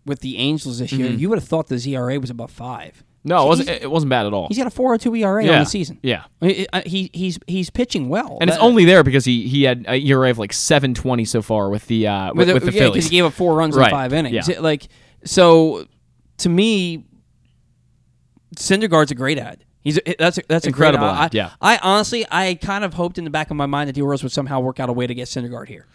with 0.04 0.18
the 0.18 0.36
Angels 0.36 0.80
this 0.80 0.90
year, 0.90 1.10
Mhm. 1.10 1.20
you 1.20 1.28
would 1.28 1.38
have 1.38 1.46
thought 1.46 1.68
the 1.68 1.76
ERA 1.94 2.18
was 2.18 2.30
above 2.30 2.50
five. 2.50 3.04
No, 3.22 3.44
it 3.44 3.48
wasn't. 3.48 3.68
It 3.68 3.90
wasn't 3.90 4.08
bad 4.10 4.24
at 4.26 4.32
all. 4.32 4.48
He's 4.48 4.56
got 4.56 4.66
a 4.66 4.70
4.02 4.70 5.18
ERA 5.20 5.44
Yeah, 5.44 5.52
on 5.52 5.58
the 5.60 5.64
season. 5.66 5.98
yeah. 6.02 6.24
he, 6.40 6.66
he 6.86 7.10
he's 7.12 7.38
he's 7.46 7.68
pitching 7.68 8.08
well, 8.08 8.38
And 8.40 8.48
it's 8.48 8.58
That- 8.58 8.64
only 8.64 8.86
there 8.86 9.02
because 9.04 9.26
he 9.26 9.46
he 9.46 9.64
had 9.64 9.84
a 9.86 9.96
ERA 9.98 10.30
of 10.30 10.38
like 10.38 10.52
720 10.54 11.24
so 11.26 11.42
far 11.42 11.68
with 11.68 11.86
the 11.86 12.06
uh, 12.06 12.32
with, 12.32 12.50
with, 12.50 12.64
the 12.64 12.72
yeah, 12.72 12.80
Phillies. 12.80 13.04
he 13.04 13.10
gave 13.16 13.26
up 13.26 13.34
four 13.34 13.54
runs 13.56 13.76
Right, 13.76 13.88
in 13.88 13.90
five 13.90 14.12
innings. 14.14 14.48
yeah. 14.48 14.60
Like 14.60 14.88
so, 15.24 15.86
to 16.38 16.48
me, 16.48 17.04
Syndergaard's 18.56 19.10
a 19.10 19.14
great 19.14 19.38
ad. 19.38 19.64
He's 19.82 19.98
a, 19.98 20.14
that's 20.18 20.38
a, 20.38 20.42
that's 20.48 20.66
Incredible 20.66 21.06
a 21.06 21.10
great 21.12 21.20
ad, 21.24 21.34
yeah. 21.34 21.50
I 21.60 21.78
honestly, 21.82 22.26
I 22.30 22.54
kind 22.54 22.84
of 22.84 22.94
hoped 22.94 23.16
in 23.18 23.24
the 23.24 23.30
back 23.30 23.50
of 23.50 23.56
my 23.56 23.66
mind 23.66 23.88
that 23.88 23.94
the 23.94 24.02
Orioles 24.02 24.22
would 24.22 24.32
somehow 24.32 24.60
work 24.60 24.78
out 24.80 24.88
a 24.90 24.92
way 24.92 25.06
to 25.06 25.14
get 25.14 25.26
Syndergaard 25.28 25.68
here. 25.68 25.86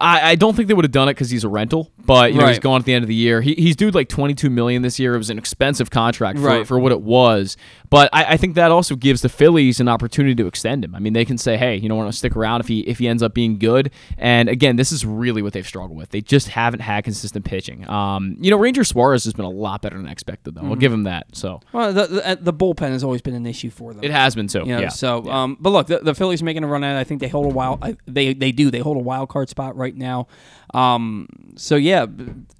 I, 0.00 0.30
I 0.30 0.34
don't 0.34 0.54
think 0.56 0.68
they 0.68 0.74
would 0.74 0.84
have 0.84 0.92
done 0.92 1.08
it 1.08 1.12
because 1.14 1.30
he's 1.30 1.44
a 1.44 1.48
rental, 1.48 1.90
but 2.04 2.32
you 2.32 2.38
know 2.38 2.46
he's 2.46 2.56
Right. 2.56 2.62
gone 2.62 2.80
at 2.80 2.84
the 2.84 2.94
end 2.94 3.02
of 3.04 3.08
the 3.08 3.14
year. 3.14 3.40
He, 3.40 3.54
he's 3.54 3.76
due 3.76 3.90
like 3.90 4.08
twenty 4.08 4.34
two 4.34 4.50
million 4.50 4.82
this 4.82 4.98
year. 4.98 5.14
It 5.14 5.18
was 5.18 5.30
an 5.30 5.38
expensive 5.38 5.90
contract 5.90 6.38
for, 6.38 6.44
Right. 6.46 6.66
for 6.66 6.78
what 6.78 6.92
it 6.92 7.00
was, 7.02 7.56
but 7.90 8.08
I, 8.12 8.24
I 8.34 8.36
think 8.36 8.54
that 8.56 8.70
also 8.70 8.96
gives 8.96 9.22
the 9.22 9.28
Phillies 9.28 9.80
an 9.80 9.88
opportunity 9.88 10.34
to 10.36 10.46
extend 10.46 10.84
him. 10.84 10.94
I 10.94 10.98
mean, 10.98 11.12
they 11.12 11.24
can 11.24 11.38
say, 11.38 11.56
hey, 11.56 11.76
you 11.76 11.88
know, 11.88 11.94
want 11.96 12.10
to 12.10 12.16
stick 12.16 12.36
around 12.36 12.60
if 12.60 12.68
he 12.68 12.80
if 12.80 12.98
he 12.98 13.08
ends 13.08 13.22
up 13.22 13.34
being 13.34 13.58
good. 13.58 13.90
And 14.18 14.48
again, 14.48 14.76
this 14.76 14.90
is 14.92 15.04
really 15.06 15.42
what 15.42 15.52
they've 15.52 15.66
struggled 15.66 15.96
with. 15.96 16.10
They 16.10 16.20
just 16.20 16.48
haven't 16.48 16.80
had 16.80 17.04
consistent 17.04 17.44
pitching. 17.44 17.88
Um, 17.88 18.36
you 18.40 18.50
know, 18.50 18.56
Ranger 18.58 18.84
Suarez 18.84 19.24
has 19.24 19.32
been 19.34 19.44
a 19.44 19.50
lot 19.50 19.82
better 19.82 19.96
than 19.96 20.08
expected, 20.08 20.54
though. 20.54 20.62
I'll 20.62 20.76
Mhm. 20.76 20.80
give 20.80 20.92
him 20.92 21.04
that. 21.04 21.26
So 21.32 21.60
Well, 21.72 21.92
the, 21.92 22.06
the 22.06 22.38
the 22.40 22.52
bullpen 22.52 22.90
has 22.90 23.04
always 23.04 23.22
been 23.22 23.34
an 23.34 23.46
issue 23.46 23.70
for 23.70 23.92
them. 23.94 24.02
it 24.04 24.10
has 24.10 24.34
been 24.34 24.48
so. 24.48 24.60
You 24.64 24.74
know, 24.76 24.80
yeah. 24.80 24.88
So, 24.88 25.30
um, 25.30 25.56
but 25.60 25.70
look, 25.70 25.86
the, 25.86 25.98
the 25.98 26.14
Phillies 26.14 26.42
making 26.42 26.64
a 26.64 26.66
run 26.66 26.82
at 26.84 26.96
it. 26.96 27.00
I 27.00 27.04
think 27.04 27.20
they 27.20 27.28
hold 27.28 27.46
a 27.46 27.54
wild. 27.54 27.78
I, 27.82 27.96
they 28.06 28.34
they 28.34 28.52
do. 28.52 28.70
They 28.70 28.78
hold 28.80 28.96
a 28.96 29.00
wild 29.00 29.28
card 29.28 29.48
spot 29.48 29.76
right 29.76 29.83
now. 29.92 30.28
Um, 30.72 31.26
so 31.56 31.74
yeah, 31.74 32.06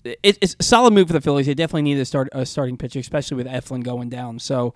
it, 0.05 0.19
it's 0.41 0.57
a 0.59 0.63
solid 0.63 0.93
move 0.93 1.07
for 1.07 1.13
the 1.13 1.21
Phillies. 1.21 1.47
They 1.47 1.55
definitely 1.55 1.83
need 1.83 1.95
to 1.95 2.05
start 2.05 2.29
a 2.33 2.45
starting 2.45 2.77
pitcher, 2.77 2.99
especially 2.99 3.37
with 3.37 3.47
Eflin 3.47 3.85
going 3.85 4.09
down. 4.09 4.39
So. 4.41 4.75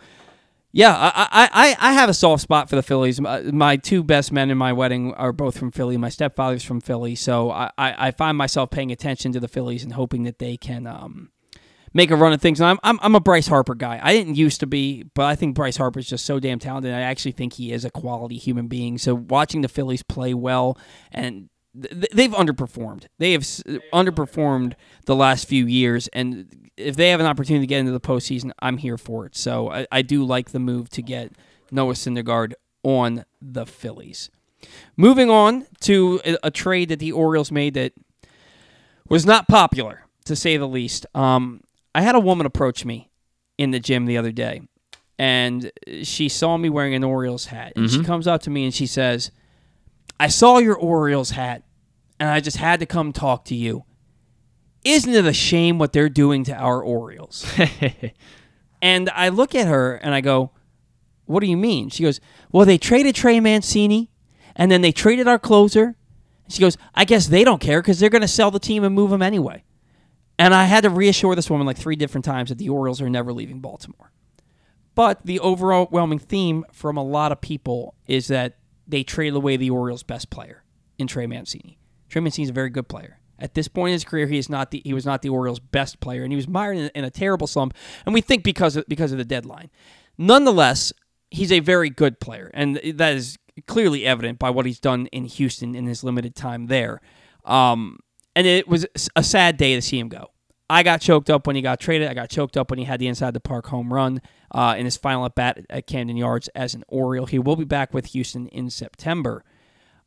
Yeah, 0.71 0.95
I, 0.95 1.49
I, 1.51 1.77
I, 1.81 1.93
have 1.95 2.11
a 2.11 2.15
soft 2.15 2.43
spot 2.43 2.69
for 2.69 2.77
the 2.77 2.83
Phillies. 2.83 3.19
My, 3.23 3.77
two 3.79 4.05
best 4.05 4.31
men 4.31 4.51
in 4.51 4.59
my 4.59 4.75
wedding 4.75 5.15
are 5.15 5.33
both 5.33 5.57
from 5.57 5.71
Philly. 5.73 5.97
My 5.97 6.11
stepfather's 6.11 6.63
from 6.63 6.83
Philly, 6.83 7.15
so 7.15 7.51
I, 7.51 7.71
I, 7.79 8.09
I 8.09 8.11
find 8.11 8.37
myself 8.37 8.69
paying 8.69 8.93
attention 8.93 9.33
to 9.33 9.41
the 9.41 9.49
Phillies 9.49 9.83
and 9.83 9.95
hoping 9.95 10.25
that 10.25 10.39
they 10.39 10.59
can 10.59 10.87
um, 10.87 11.31
make 11.95 12.11
a 12.11 12.17
run 12.17 12.33
at 12.33 12.41
things. 12.41 12.61
And 12.61 12.69
I'm, 12.69 12.79
I'm 12.83 12.99
I'm 13.03 13.15
a 13.15 13.21
Bryce 13.21 13.47
Harper 13.47 13.75
guy. 13.75 14.01
I 14.03 14.13
didn't 14.13 14.37
used 14.37 14.61
to 14.61 14.67
be, 14.67 15.05
but 15.15 15.25
I 15.25 15.35
think 15.35 15.55
Bryce 15.55 15.77
Harper 15.77 15.99
is 15.99 16.09
just 16.09 16.25
so 16.25 16.41
damn 16.41 16.59
talented. 16.59 16.93
I 16.93 17.01
actually 17.01 17.33
think 17.33 17.55
he 17.55 17.73
is 17.73 17.85
a 17.85 17.91
quality 17.91 18.37
human 18.37 18.69
being. 18.69 18.99
So 18.99 19.15
watching 19.15 19.63
the 19.63 19.69
Phillies 19.69 20.03
play 20.03 20.35
well 20.35 20.79
and 21.11 21.49
th- 21.81 22.11
they've 22.13 22.31
underperformed. 22.33 23.07
They 23.19 23.33
have 23.33 23.43
s- 23.43 23.63
underperformed 23.93 24.75
the 25.07 25.17
last 25.17 25.47
few 25.49 25.67
years, 25.67 26.09
and 26.09 26.71
if 26.77 26.97
they 26.97 27.11
have 27.11 27.21
an 27.21 27.27
opportunity 27.27 27.63
to 27.65 27.67
get 27.69 27.81
into 27.81 27.93
the 27.93 28.01
postseason, 28.01 28.53
I'm 28.61 28.77
here 28.79 28.97
for 28.99 29.27
it. 29.27 29.37
So 29.37 29.71
I, 29.71 29.87
I 29.91 30.03
do 30.03 30.25
like 30.25 30.51
the 30.51 30.59
move 30.61 30.89
to 30.91 31.03
get 31.03 31.33
Noah 31.71 31.95
Syndergaard 31.95 32.53
on 32.83 33.25
the 33.43 33.67
Phillies. 33.67 34.31
Moving 34.97 35.31
on 35.31 35.67
to 35.81 36.21
a, 36.25 36.37
a 36.45 36.51
trade 36.51 36.89
that 36.89 36.99
the 36.99 37.13
Orioles 37.13 37.51
made 37.53 37.75
that 37.75 37.93
was 39.09 39.25
not 39.25 39.49
popular, 39.49 40.05
to 40.25 40.37
say 40.37 40.57
the 40.57 40.69
least. 40.69 41.07
Um, 41.15 41.63
I 41.95 42.03
had 42.03 42.15
a 42.15 42.21
woman 42.21 42.47
approach 42.47 42.85
me 42.85 43.11
in 43.57 43.71
the 43.71 43.81
gym 43.81 44.07
the 44.07 44.17
other 44.19 44.33
day, 44.33 44.63
and 45.19 45.71
she 46.03 46.29
saw 46.29 46.57
me 46.57 46.69
wearing 46.69 46.95
an 46.95 47.03
Orioles 47.05 47.47
hat, 47.47 47.73
and 47.77 47.91
she 47.91 47.99
Mhm. 47.99 48.05
comes 48.05 48.27
up 48.27 48.43
to 48.43 48.51
me 48.51 48.65
and 48.65 48.75
she 48.75 48.87
says, 48.87 49.31
"I 50.21 50.29
saw 50.29 50.59
your 50.59 50.77
Orioles 50.77 51.31
hat, 51.31 51.63
and 52.19 52.29
I 52.29 52.41
just 52.41 52.57
had 52.57 52.81
to 52.81 52.87
come 52.87 53.13
talk 53.13 53.45
to 53.47 53.55
you. 53.55 53.85
Isn't 54.85 55.13
it 55.13 55.25
a 55.25 55.33
shame 55.33 55.79
what 55.79 55.93
they're 55.93 56.09
doing 56.09 56.45
to 56.45 56.55
our 56.55 56.83
Orioles?" 56.83 57.47
and 58.83 59.11
I 59.11 59.29
look 59.29 59.55
at 59.55 59.69
her 59.69 59.95
and 59.97 60.15
I 60.15 60.21
go, 60.21 60.53
"What 61.27 61.41
do 61.41 61.47
you 61.47 61.57
mean?" 61.57 61.91
She 61.91 62.03
goes, 62.03 62.21
"Well, 62.53 62.67
they 62.67 62.79
traded 62.79 63.15
Trey 63.15 63.41
Mancini, 63.41 64.11
and 64.57 64.71
then 64.71 64.83
they 64.83 64.93
traded 64.93 65.29
our 65.29 65.39
closer." 65.39 65.97
She 66.49 66.61
goes, 66.61 66.77
"I 66.95 67.05
guess 67.05 67.27
they 67.27 67.45
don't 67.45 67.61
care 67.61 67.83
because 67.83 68.01
they're 68.01 68.09
going 68.11 68.23
to 68.23 68.29
sell 68.29 68.51
the 68.51 68.59
team 68.59 68.85
and 68.85 68.95
move 68.95 69.11
them 69.11 69.23
anyway." 69.23 69.65
And 70.39 70.55
I 70.55 70.65
had 70.65 70.85
to 70.85 70.91
reassure 70.91 71.35
this 71.35 71.51
woman 71.51 71.67
like 71.67 71.77
three 71.77 71.97
different 71.97 72.25
times 72.25 72.49
that 72.51 72.59
the 72.59 72.69
Orioles 72.69 73.03
are 73.03 73.11
never 73.11 73.33
leaving 73.33 73.61
Baltimore. 73.61 74.13
But 74.95 75.25
the 75.25 75.41
overwhelming 75.41 76.19
theme 76.19 76.65
from 76.73 76.97
a 76.97 77.05
lot 77.05 77.33
of 77.33 77.41
people 77.41 77.95
is 78.07 78.29
that 78.29 78.58
they 78.89 79.03
traded 79.03 79.37
away 79.37 79.57
the 79.57 79.71
Orioles' 79.71 80.03
best 80.03 80.31
player 80.31 80.65
in 80.99 81.07
Trey 81.07 81.27
Mancini. 81.27 81.79
Trey 82.09 82.21
Mancini 82.21 82.45
is 82.45 82.51
a 82.51 82.55
very 82.55 82.71
good 82.71 82.89
player. 82.89 83.21
At 83.39 83.55
this 83.55 83.69
point 83.69 83.91
in 83.91 83.93
his 83.93 84.05
career, 84.05 84.27
he 84.27 84.39
is 84.39 84.49
not 84.49 84.73
the 84.73 84.83
he 84.85 84.93
was 84.93 85.07
not 85.07 85.23
the 85.23 85.29
Orioles' 85.29 85.61
best 85.61 86.01
player, 86.01 86.25
and 86.25 86.33
he 86.33 86.37
was 86.37 86.49
mired 86.49 86.77
in, 86.77 86.91
in 86.95 87.05
a 87.05 87.11
terrible 87.11 87.47
slump. 87.47 87.75
And 88.05 88.13
we 88.13 88.21
think 88.21 88.43
because 88.43 88.75
of, 88.75 88.85
because 88.89 89.13
of 89.13 89.19
the 89.19 89.25
deadline. 89.25 89.71
Nonetheless, 90.17 90.93
he's 91.31 91.53
a 91.53 91.61
very 91.61 91.91
good 91.91 92.19
player, 92.19 92.51
and 92.53 92.81
that 92.95 93.15
is 93.15 93.39
clearly 93.67 94.05
evident 94.07 94.39
by 94.39 94.51
what 94.51 94.67
he's 94.67 94.81
done 94.81 95.07
in 95.07 95.25
Houston 95.25 95.75
in 95.75 95.87
his 95.87 96.03
limited 96.03 96.35
time 96.35 96.67
there. 96.67 97.01
Um, 97.45 98.01
and 98.35 98.47
it 98.47 98.69
was 98.69 98.87
a 99.15 99.23
sad 99.23 99.57
day 99.57 99.75
to 99.75 99.83
see 99.83 99.99
him 99.99 100.09
go. 100.09 100.31
I 100.71 100.83
got 100.83 101.01
choked 101.01 101.31
up 101.31 101.47
when 101.47 101.57
he 101.57 101.63
got 101.63 101.81
traded. 101.81 102.09
I 102.09 102.15
got 102.15 102.29
choked 102.29 102.57
up 102.57 102.71
when 102.71 102.79
he 102.79 102.85
had 102.85 103.01
the 103.01 103.07
inside 103.07 103.33
the 103.33 103.41
park 103.41 103.67
home 103.67 103.93
run 103.93 104.21
uh, 104.51 104.75
in 104.77 104.85
his 104.85 104.97
final 104.97 105.25
at 105.25 105.35
bat 105.35 105.65
at 105.71 105.87
Camden 105.87 106.17
Yards 106.17 106.49
as 106.49 106.75
an 106.75 106.85
Oriole. 106.89 107.27
He 107.27 107.39
will 107.39 107.57
be 107.57 107.65
back 107.65 107.95
with 107.95 108.07
Houston 108.07 108.49
in 108.49 108.69
September. 108.69 109.45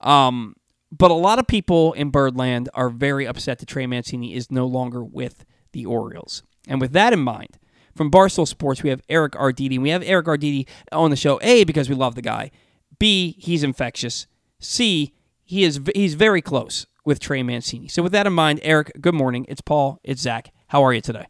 Um, 0.02 0.56
but 0.92 1.10
a 1.10 1.16
lot 1.16 1.40
of 1.40 1.48
people 1.48 1.94
in 1.94 2.10
Birdland 2.10 2.70
are 2.74 2.90
very 2.90 3.26
upset 3.26 3.60
that 3.60 3.68
Trey 3.68 3.88
Mancini 3.88 4.36
is 4.36 4.52
no 4.52 4.68
longer 4.68 5.04
with 5.04 5.46
the 5.72 5.86
Orioles. 5.86 6.44
And 6.68 6.80
with 6.80 6.92
that 6.92 7.14
in 7.14 7.20
mind, 7.20 7.58
from 7.96 8.12
Barstool 8.12 8.48
Sports, 8.48 8.84
we 8.84 8.90
have 8.90 9.02
Eric 9.10 9.34
Arditti. 9.34 9.80
We 9.80 9.90
have 9.90 10.04
Eric 10.04 10.28
Arditti 10.28 10.68
on 10.92 11.10
the 11.10 11.16
show, 11.16 11.40
A, 11.42 11.64
because 11.64 11.90
we 11.90 11.96
love 11.96 12.16
the 12.16 12.22
guy. 12.22 12.52
B, 13.00 13.36
he's 13.40 13.64
infectious. 13.64 14.28
C, 14.60 15.14
he 15.44 15.64
is 15.64 15.82
he's 15.96 16.14
very 16.14 16.42
close 16.42 16.86
with 17.06 17.20
Trey 17.20 17.44
Mancini. 17.44 17.88
So 17.88 18.04
with 18.04 18.12
that 18.12 18.28
in 18.28 18.34
mind, 18.34 18.60
Eric, 18.64 18.92
good 19.00 19.14
morning. 19.14 19.46
It's 19.50 19.62
Paul. 19.62 20.00
It's 20.04 20.22
Zach. 20.22 20.52
How 20.68 20.84
are 20.84 20.94
you 20.94 21.02
today? 21.02 21.28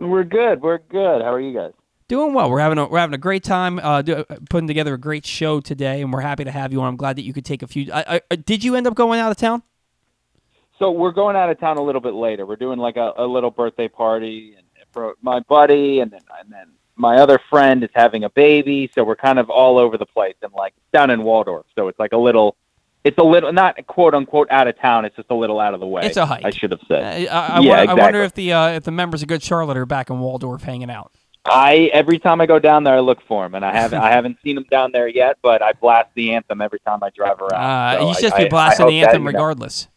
We're 0.00 0.24
good. 0.24 0.62
We're 0.62 0.78
good. 0.78 1.22
How 1.22 1.32
are 1.32 1.40
you 1.40 1.54
guys? 1.54 1.72
Doing 2.08 2.32
well. 2.32 2.50
We're 2.50 2.60
having 2.60 2.78
a 2.78 2.88
we're 2.88 3.00
having 3.00 3.14
a 3.14 3.18
great 3.18 3.44
time 3.44 3.78
uh, 3.80 4.00
do, 4.00 4.24
putting 4.48 4.66
together 4.66 4.94
a 4.94 4.98
great 4.98 5.26
show 5.26 5.60
today, 5.60 6.00
and 6.00 6.12
we're 6.12 6.22
happy 6.22 6.44
to 6.44 6.50
have 6.50 6.72
you 6.72 6.80
on. 6.80 6.88
I'm 6.88 6.96
glad 6.96 7.16
that 7.16 7.22
you 7.22 7.34
could 7.34 7.44
take 7.44 7.62
a 7.62 7.66
few. 7.66 7.92
I, 7.92 8.22
I, 8.30 8.36
did 8.36 8.64
you 8.64 8.76
end 8.76 8.86
up 8.86 8.94
going 8.94 9.20
out 9.20 9.30
of 9.30 9.36
town? 9.36 9.62
So 10.78 10.90
we're 10.90 11.12
going 11.12 11.36
out 11.36 11.50
of 11.50 11.60
town 11.60 11.76
a 11.76 11.82
little 11.82 12.00
bit 12.00 12.14
later. 12.14 12.46
We're 12.46 12.56
doing 12.56 12.78
like 12.78 12.96
a, 12.96 13.12
a 13.18 13.26
little 13.26 13.50
birthday 13.50 13.88
party 13.88 14.54
and 14.56 14.64
for 14.92 15.14
my 15.22 15.40
buddy, 15.40 16.00
and 16.00 16.10
then 16.10 16.20
and 16.40 16.52
then 16.52 16.68
my 16.96 17.16
other 17.16 17.38
friend 17.50 17.84
is 17.84 17.90
having 17.94 18.24
a 18.24 18.30
baby. 18.30 18.90
So 18.94 19.04
we're 19.04 19.16
kind 19.16 19.38
of 19.38 19.50
all 19.50 19.78
over 19.78 19.96
the 19.98 20.06
place, 20.06 20.34
and 20.42 20.52
like 20.52 20.74
down 20.92 21.10
in 21.10 21.22
Waldorf. 21.22 21.66
So 21.74 21.88
it's 21.88 21.98
like 21.98 22.12
a 22.12 22.16
little, 22.18 22.56
it's 23.04 23.18
a 23.18 23.22
little 23.24 23.52
not 23.52 23.86
quote 23.86 24.14
unquote 24.14 24.48
out 24.50 24.66
of 24.68 24.78
town. 24.78 25.04
It's 25.04 25.16
just 25.16 25.30
a 25.30 25.34
little 25.34 25.60
out 25.60 25.74
of 25.74 25.80
the 25.80 25.86
way. 25.86 26.02
It's 26.04 26.16
a 26.16 26.26
hike. 26.26 26.44
I 26.44 26.50
should 26.50 26.70
have 26.72 26.80
said. 26.88 27.02
I, 27.02 27.06
I, 27.06 27.14
I 27.14 27.18
yeah, 27.20 27.24
wonder, 27.26 27.58
exactly. 27.60 27.88
I 27.88 28.04
wonder 28.04 28.22
if 28.22 28.34
the 28.34 28.52
uh, 28.52 28.68
if 28.70 28.84
the 28.84 28.90
members 28.90 29.22
of 29.22 29.28
Good 29.28 29.42
Charlotte 29.42 29.76
are 29.76 29.86
back 29.86 30.10
in 30.10 30.18
Waldorf 30.20 30.62
hanging 30.62 30.90
out. 30.90 31.12
I 31.44 31.90
every 31.94 32.18
time 32.18 32.40
I 32.40 32.46
go 32.46 32.58
down 32.58 32.84
there, 32.84 32.94
I 32.96 33.00
look 33.00 33.22
for 33.26 33.46
him, 33.46 33.54
and 33.54 33.64
I 33.64 33.72
haven't 33.72 34.00
I 34.00 34.10
haven't 34.10 34.38
seen 34.42 34.56
him 34.56 34.66
down 34.70 34.92
there 34.92 35.08
yet. 35.08 35.38
But 35.42 35.62
I 35.62 35.72
blast 35.72 36.10
the 36.14 36.34
anthem 36.34 36.60
every 36.60 36.80
time 36.80 36.98
I 37.02 37.10
drive 37.10 37.40
around. 37.40 37.62
Uh, 37.62 37.98
So 38.00 38.08
you 38.08 38.14
should 38.14 38.22
just 38.22 38.34
I- 38.34 38.44
be 38.44 38.48
blasting 38.50 38.86
the 38.88 39.00
that, 39.00 39.06
anthem 39.08 39.22
you 39.22 39.32
know- 39.32 39.38
regardless. 39.38 39.88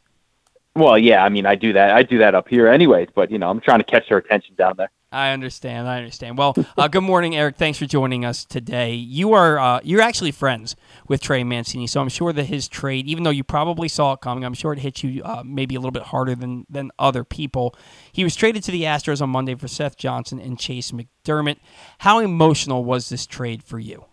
Well, 0.73 0.97
yeah, 0.97 1.21
I 1.25 1.27
mean, 1.27 1.45
I 1.45 1.55
do 1.55 1.73
that. 1.73 1.91
I 1.91 2.03
do 2.03 2.19
that 2.19 2.33
up 2.33 2.47
here, 2.47 2.67
anyways. 2.67 3.09
But 3.13 3.29
you 3.29 3.37
know, 3.39 3.49
I'm 3.49 3.59
trying 3.59 3.79
to 3.79 3.83
catch 3.83 4.07
their 4.07 4.19
attention 4.19 4.55
down 4.55 4.75
there. 4.77 4.89
I 5.11 5.31
understand. 5.31 5.89
I 5.89 5.97
understand. 5.97 6.37
Well, 6.37 6.55
uh, 6.77 6.87
good 6.87 7.03
morning, 7.03 7.35
Eric. 7.35 7.57
Thanks 7.57 7.77
for 7.77 7.85
joining 7.85 8.23
us 8.23 8.45
today. 8.45 8.93
You 8.93 9.33
are 9.33 9.59
uh, 9.59 9.81
you're 9.83 10.01
actually 10.01 10.31
friends 10.31 10.77
with 11.05 11.21
Trey 11.21 11.43
Mancini, 11.43 11.85
so 11.85 11.99
I'm 11.99 12.07
sure 12.07 12.31
that 12.31 12.45
his 12.45 12.69
trade, 12.69 13.07
even 13.07 13.23
though 13.23 13.29
you 13.29 13.43
probably 13.43 13.89
saw 13.89 14.13
it 14.13 14.21
coming, 14.21 14.45
I'm 14.45 14.53
sure 14.53 14.71
it 14.71 14.79
hit 14.79 15.03
you 15.03 15.21
uh, 15.23 15.43
maybe 15.45 15.75
a 15.75 15.79
little 15.79 15.91
bit 15.91 16.03
harder 16.03 16.33
than 16.33 16.65
than 16.69 16.91
other 16.97 17.25
people. 17.25 17.75
He 18.13 18.23
was 18.23 18.37
traded 18.37 18.63
to 18.63 18.71
the 18.71 18.83
Astros 18.83 19.21
on 19.21 19.29
Monday 19.29 19.53
for 19.55 19.67
Seth 19.67 19.97
Johnson 19.97 20.39
and 20.39 20.57
Chayce 20.57 20.93
McDermott. 20.93 21.57
How 21.99 22.19
emotional 22.19 22.85
was 22.85 23.09
this 23.09 23.25
trade 23.25 23.63
for 23.63 23.79
you? 23.79 24.05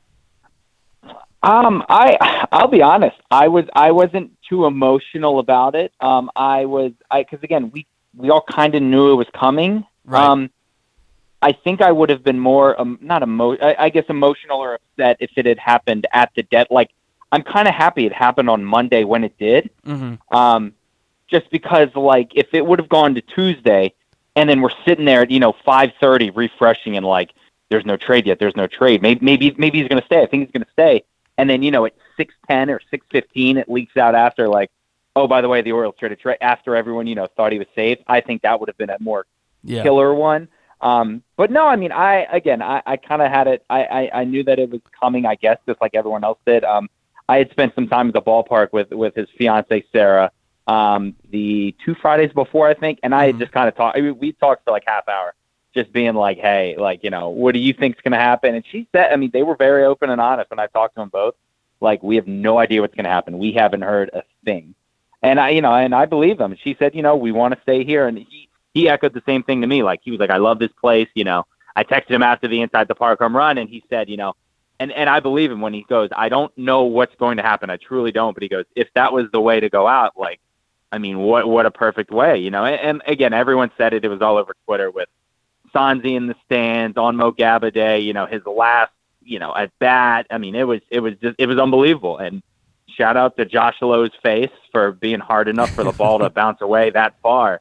Um, 1.45 1.85
I 1.89 2.47
I'll 2.51 2.67
be 2.67 2.83
honest. 2.83 3.17
I 3.31 3.47
was 3.47 3.67
I 3.73 3.93
wasn't 3.93 4.33
too 4.49 4.67
emotional 4.67 5.39
about 5.39 5.77
it. 5.77 5.93
Um, 6.01 6.29
I 6.35 6.65
was 6.65 6.91
I 7.09 7.23
because 7.23 7.45
again 7.45 7.71
we 7.73 7.87
we 8.17 8.31
all 8.31 8.45
kind 8.51 8.75
of 8.75 8.83
knew 8.83 9.13
it 9.13 9.15
was 9.15 9.29
coming. 9.33 9.87
Right. 10.05 10.25
Um, 10.25 10.51
I 11.41 11.53
think 11.53 11.81
I 11.81 11.93
would 11.93 12.11
have 12.11 12.25
been 12.25 12.39
more 12.39 12.81
um, 12.81 12.99
not 13.01 13.23
emo 13.23 13.57
I, 13.59 13.85
I 13.85 13.89
guess 13.91 14.05
emotional 14.09 14.59
or 14.59 14.75
upset 14.75 15.17
if 15.21 15.31
it 15.37 15.47
had 15.47 15.59
happened 15.59 16.07
at 16.13 16.31
the 16.35 16.43
dead. 16.45 16.67
Like 16.71 16.91
I'm 17.31 17.43
kind 17.43 17.69
of 17.69 17.75
happy 17.75 18.07
it 18.07 18.13
happened 18.13 18.51
on 18.51 18.65
Monday 18.65 19.05
when 19.05 19.25
it 19.25 19.37
did. 19.39 19.71
Mm-hmm. 19.87 20.37
Um, 20.37 20.75
just 21.29 21.51
because 21.51 21.89
like 21.95 22.33
if 22.35 22.49
it 22.53 22.65
would 22.67 22.79
have 22.79 22.89
gone 22.89 23.15
to 23.15 23.21
Tuesday 23.21 23.93
and 24.35 24.49
then 24.49 24.61
we're 24.61 24.71
sitting 24.87 25.05
there 25.05 25.23
at 25.23 25.31
you 25.31 25.41
know 25.41 25.53
5:30 25.67 26.35
refreshing 26.35 26.97
and 26.97 27.07
like 27.07 27.31
there's 27.71 27.85
no 27.85 27.97
trade 27.97 28.27
yet, 28.27 28.39
there's 28.39 28.57
no 28.57 28.67
trade. 28.67 29.03
Maybe 29.03 29.25
maybe 29.25 29.55
maybe 29.59 29.79
he's 29.79 29.89
going 29.89 30.01
to 30.01 30.07
stay. 30.07 30.23
I 30.23 30.27
think 30.27 30.45
he's 30.45 30.53
going 30.53 30.65
to 30.65 30.73
stay. 30.73 31.05
And 31.37 31.49
then 31.49 31.63
you 31.63 31.71
know 31.71 31.85
at 31.85 31.95
6:10 32.19 32.69
or 32.71 32.81
6:15 32.93 33.59
it 33.59 33.69
leaks 33.69 33.97
out 33.97 34.15
after 34.17 34.49
like 34.49 34.71
oh 35.15 35.29
by 35.29 35.41
the 35.41 35.49
way 35.49 35.63
the 35.63 35.71
Orioles 35.73 35.95
traded 35.99 36.19
Trey 36.19 36.37
after 36.41 36.75
everyone 36.75 37.07
you 37.07 37.15
know 37.15 37.29
thought 37.37 37.53
he 37.53 37.59
was 37.59 37.69
safe. 37.77 37.99
I 38.09 38.21
think 38.21 38.43
that 38.43 38.59
would 38.59 38.69
have 38.69 38.79
been 38.79 38.91
a 38.91 38.97
more 38.99 39.27
Yeah. 39.63 39.83
killer 39.85 40.13
one. 40.15 40.49
Um, 40.81 41.23
but 41.37 41.51
no, 41.51 41.67
I 41.67 41.77
mean, 41.77 41.93
I 41.93 42.27
again, 42.31 42.63
I, 42.63 42.83
I 42.87 42.97
kind 42.97 43.21
of 43.21 43.31
had 43.31 43.49
it. 43.49 43.65
I, 43.69 43.85
I 43.85 44.11
I 44.21 44.25
knew 44.25 44.45
that 44.45 44.59
it 44.59 44.71
was 44.71 44.81
coming. 44.99 45.27
I 45.27 45.35
guess 45.35 45.59
just 45.67 45.81
like 45.81 45.95
everyone 45.95 46.25
else 46.25 46.39
did. 46.47 46.65
Um, 46.65 46.89
I 47.29 47.39
had 47.39 47.51
spent 47.51 47.75
some 47.75 47.89
time 47.89 48.09
at 48.09 48.15
the 48.15 48.23
ballpark 48.23 48.73
with 48.73 48.91
with 48.91 49.15
his 49.15 49.29
fiancee 49.37 49.85
Sarah. 49.93 50.31
Um, 50.67 51.17
the 51.31 51.75
two 51.85 51.95
Fridays 51.95 52.33
before, 52.33 52.69
I 52.69 52.75
think, 52.75 53.01
and 53.03 53.15
I 53.15 53.27
had 53.27 53.39
just 53.39 53.53
kind 53.53 53.69
of 53.69 53.75
talked. 53.75 53.97
I 53.97 54.03
mean, 54.03 54.19
we 54.19 54.33
talked 54.33 54.65
for 54.65 54.71
like 54.71 54.85
half 54.87 55.09
hour, 55.09 55.35
just 55.75 55.93
being 55.93 56.15
like, 56.15 56.39
"Hey, 56.39 56.77
like, 56.79 57.03
you 57.03 57.11
know, 57.11 57.31
what 57.31 57.53
do 57.53 57.59
you 57.59 57.73
think's 57.73 58.01
going 58.03 58.13
to 58.13 58.19
happen?" 58.19 58.55
And 58.55 58.65
she 58.71 58.87
said, 58.93 59.13
I 59.13 59.17
mean, 59.17 59.31
they 59.33 59.43
were 59.43 59.57
very 59.57 59.85
open 59.85 60.11
and 60.11 60.21
honest 60.21 60.51
when 60.51 60.61
I 60.61 60.67
talked 60.67 60.95
to 60.95 61.01
them 61.01 61.09
both. 61.09 61.35
Like, 61.81 62.03
we 62.03 62.17
have 62.17 62.27
no 62.27 62.59
idea 62.59 62.81
what's 62.83 62.95
going 62.95 63.05
to 63.05 63.11
happen. 63.11 63.39
We 63.39 63.53
haven't 63.53 63.83
heard 63.83 64.11
a 64.13 64.25
thing. 64.45 64.75
And 65.23 65.41
I, 65.41 65.51
you 65.51 65.63
know, 65.63 65.73
and 65.75 65.95
I 65.95 66.07
believe 66.07 66.39
them. 66.39 66.57
She 66.63 66.77
said, 66.79 66.95
you 66.95 67.03
know, 67.03 67.17
we 67.17 67.33
want 67.33 67.55
to 67.55 67.61
stay 67.63 67.85
here, 67.85 68.07
and 68.07 68.19
he 68.19 68.48
he 68.79 68.89
echoed 68.89 69.13
the 69.13 69.23
same 69.27 69.43
thing 69.43 69.61
to 69.63 69.67
me. 69.67 69.83
Like 69.83 70.01
he 70.03 70.11
was 70.11 70.21
like, 70.21 70.31
I 70.31 70.37
love 70.37 70.59
this 70.59 70.73
place. 70.81 71.09
You 71.15 71.25
know, 71.25 71.47
I 71.75 71.85
texted 71.85 72.11
him 72.11 72.23
after 72.23 72.47
the 72.49 72.61
inside 72.61 72.89
the 72.89 72.95
park 72.95 73.19
home 73.19 73.37
run, 73.37 73.59
and 73.59 73.69
he 73.69 73.83
said, 73.91 74.09
you 74.09 74.17
know, 74.17 74.35
and 74.79 74.93
and 74.93 75.11
I 75.11 75.21
believe 75.21 75.51
him 75.51 75.61
when 75.61 75.75
he 75.75 75.83
goes, 75.83 76.11
I 76.17 76.29
don't 76.29 76.57
know 76.57 76.85
what's 76.85 77.15
going 77.17 77.39
to 77.39 77.43
happen. 77.43 77.71
I 77.71 77.77
truly 77.77 78.13
don't. 78.13 78.35
But 78.35 78.43
he 78.43 78.49
goes, 78.49 78.65
if 78.77 78.89
that 78.95 79.13
was 79.13 79.27
the 79.33 79.41
way 79.41 79.59
to 79.61 79.69
go 79.69 79.89
out, 79.89 80.13
like, 80.17 80.41
I 80.93 80.99
mean, 80.99 81.19
what 81.19 81.49
what 81.49 81.67
a 81.67 81.71
perfect 81.71 82.11
way, 82.11 82.39
you 82.39 82.51
know. 82.51 82.65
And, 82.65 82.81
and 82.81 83.03
again, 83.07 83.33
everyone 83.33 83.71
said 83.77 83.93
it. 83.93 84.05
It 84.05 84.09
was 84.09 84.23
all 84.23 84.37
over 84.37 84.55
Twitter 84.67 84.91
with 84.91 85.09
Sanzi 85.75 86.17
in 86.17 86.29
the 86.29 86.37
stands 86.47 86.97
on 86.97 87.17
Mo 87.17 87.33
Gaba 87.33 87.73
Day. 87.73 88.01
You 88.01 88.13
know, 88.13 88.27
his 88.27 88.43
last, 88.47 88.93
you 89.23 89.41
know, 89.41 89.55
at 89.55 89.77
bat. 89.81 90.27
I 90.31 90.39
mean, 90.39 90.55
it 90.55 90.65
was 90.65 90.81
it 90.89 91.01
was 91.01 91.15
just 91.21 91.35
it 91.39 91.47
was 91.47 91.59
unbelievable. 91.59 92.19
And 92.19 92.43
shout 92.87 93.17
out 93.17 93.37
to 93.39 93.45
Josh 93.45 93.77
Lowe's 93.83 94.15
face 94.23 94.51
for 94.71 94.93
being 94.93 95.21
hard 95.21 95.49
enough 95.49 95.71
for 95.75 95.83
the 95.83 95.93
ball 95.93 96.21
to 96.21 96.31
bounce 96.41 96.61
away 96.61 96.91
that 96.91 97.17
far. 97.23 97.61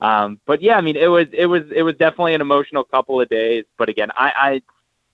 Um, 0.00 0.40
but 0.46 0.60
yeah, 0.60 0.76
I 0.76 0.80
mean, 0.80 0.96
it 0.96 1.06
was 1.08 1.26
it 1.32 1.46
was 1.46 1.62
it 1.74 1.82
was 1.82 1.94
definitely 1.96 2.34
an 2.34 2.40
emotional 2.40 2.84
couple 2.84 3.20
of 3.20 3.28
days. 3.28 3.64
But 3.78 3.88
again, 3.88 4.10
I, 4.14 4.32
I 4.36 4.62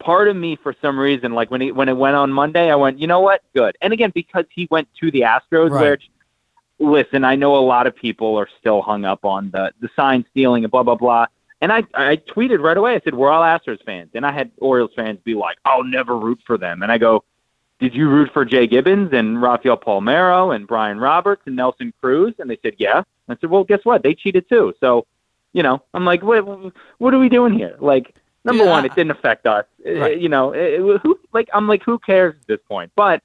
part 0.02 0.28
of 0.28 0.36
me 0.36 0.56
for 0.56 0.74
some 0.82 0.98
reason, 0.98 1.32
like 1.34 1.50
when 1.50 1.60
he 1.60 1.72
when 1.72 1.88
it 1.88 1.96
went 1.96 2.16
on 2.16 2.32
Monday, 2.32 2.70
I 2.70 2.74
went, 2.74 2.98
you 2.98 3.06
know 3.06 3.20
what, 3.20 3.42
good. 3.54 3.76
And 3.80 3.92
again, 3.92 4.10
because 4.14 4.44
he 4.50 4.66
went 4.70 4.88
to 5.00 5.10
the 5.10 5.20
Astros, 5.20 5.70
Right. 5.70 5.90
which 5.90 6.10
listen, 6.78 7.22
I 7.24 7.36
know 7.36 7.54
a 7.56 7.64
lot 7.64 7.86
of 7.86 7.94
people 7.94 8.36
are 8.36 8.48
still 8.58 8.82
hung 8.82 9.04
up 9.04 9.24
on 9.24 9.50
the 9.52 9.72
the 9.80 9.88
sign 9.94 10.24
stealing 10.30 10.64
and 10.64 10.70
blah 10.70 10.82
blah 10.82 10.96
blah. 10.96 11.26
And 11.60 11.72
I 11.72 11.84
I 11.94 12.16
tweeted 12.16 12.60
right 12.60 12.76
away. 12.76 12.96
I 12.96 13.00
said 13.04 13.14
we're 13.14 13.30
all 13.30 13.42
Astros 13.42 13.84
fans, 13.84 14.10
and 14.14 14.26
I 14.26 14.32
had 14.32 14.50
Orioles 14.58 14.90
fans 14.96 15.20
be 15.22 15.34
like, 15.34 15.58
I'll 15.64 15.84
never 15.84 16.18
root 16.18 16.40
for 16.44 16.58
them. 16.58 16.82
And 16.82 16.90
I 16.90 16.98
go, 16.98 17.22
did 17.82 17.96
you 17.96 18.08
root 18.08 18.30
for 18.32 18.44
Jay 18.44 18.68
Gibbons 18.68 19.12
and 19.12 19.42
Rafael 19.42 19.76
Palmeiro 19.76 20.54
and 20.54 20.68
Brian 20.68 20.98
Roberts 21.00 21.42
and 21.46 21.56
Nelson 21.56 21.92
Cruz? 22.00 22.32
And 22.38 22.48
they 22.48 22.56
said, 22.62 22.74
yeah. 22.78 23.02
I 23.28 23.36
said, 23.40 23.50
well, 23.50 23.64
guess 23.64 23.80
what? 23.82 24.04
They 24.04 24.14
cheated 24.14 24.48
too. 24.48 24.72
So, 24.78 25.04
you 25.52 25.64
know, 25.64 25.82
I'm 25.92 26.04
like, 26.04 26.22
what, 26.22 26.44
what 26.98 27.12
are 27.12 27.18
we 27.18 27.28
doing 27.28 27.52
here? 27.54 27.74
Like, 27.80 28.14
number 28.44 28.64
Yeah, 28.64 28.70
one, 28.70 28.84
it 28.84 28.94
didn't 28.94 29.10
affect 29.10 29.46
us. 29.46 29.64
Uh, 29.84 29.92
Right. 29.94 30.18
You 30.20 30.28
know, 30.28 30.52
it, 30.52 30.80
it- 30.80 31.00
who, 31.02 31.18
like, 31.32 31.48
I'm 31.52 31.66
like, 31.66 31.82
who 31.82 31.98
cares 31.98 32.36
at 32.40 32.46
this 32.46 32.60
point? 32.68 32.92
But 32.94 33.20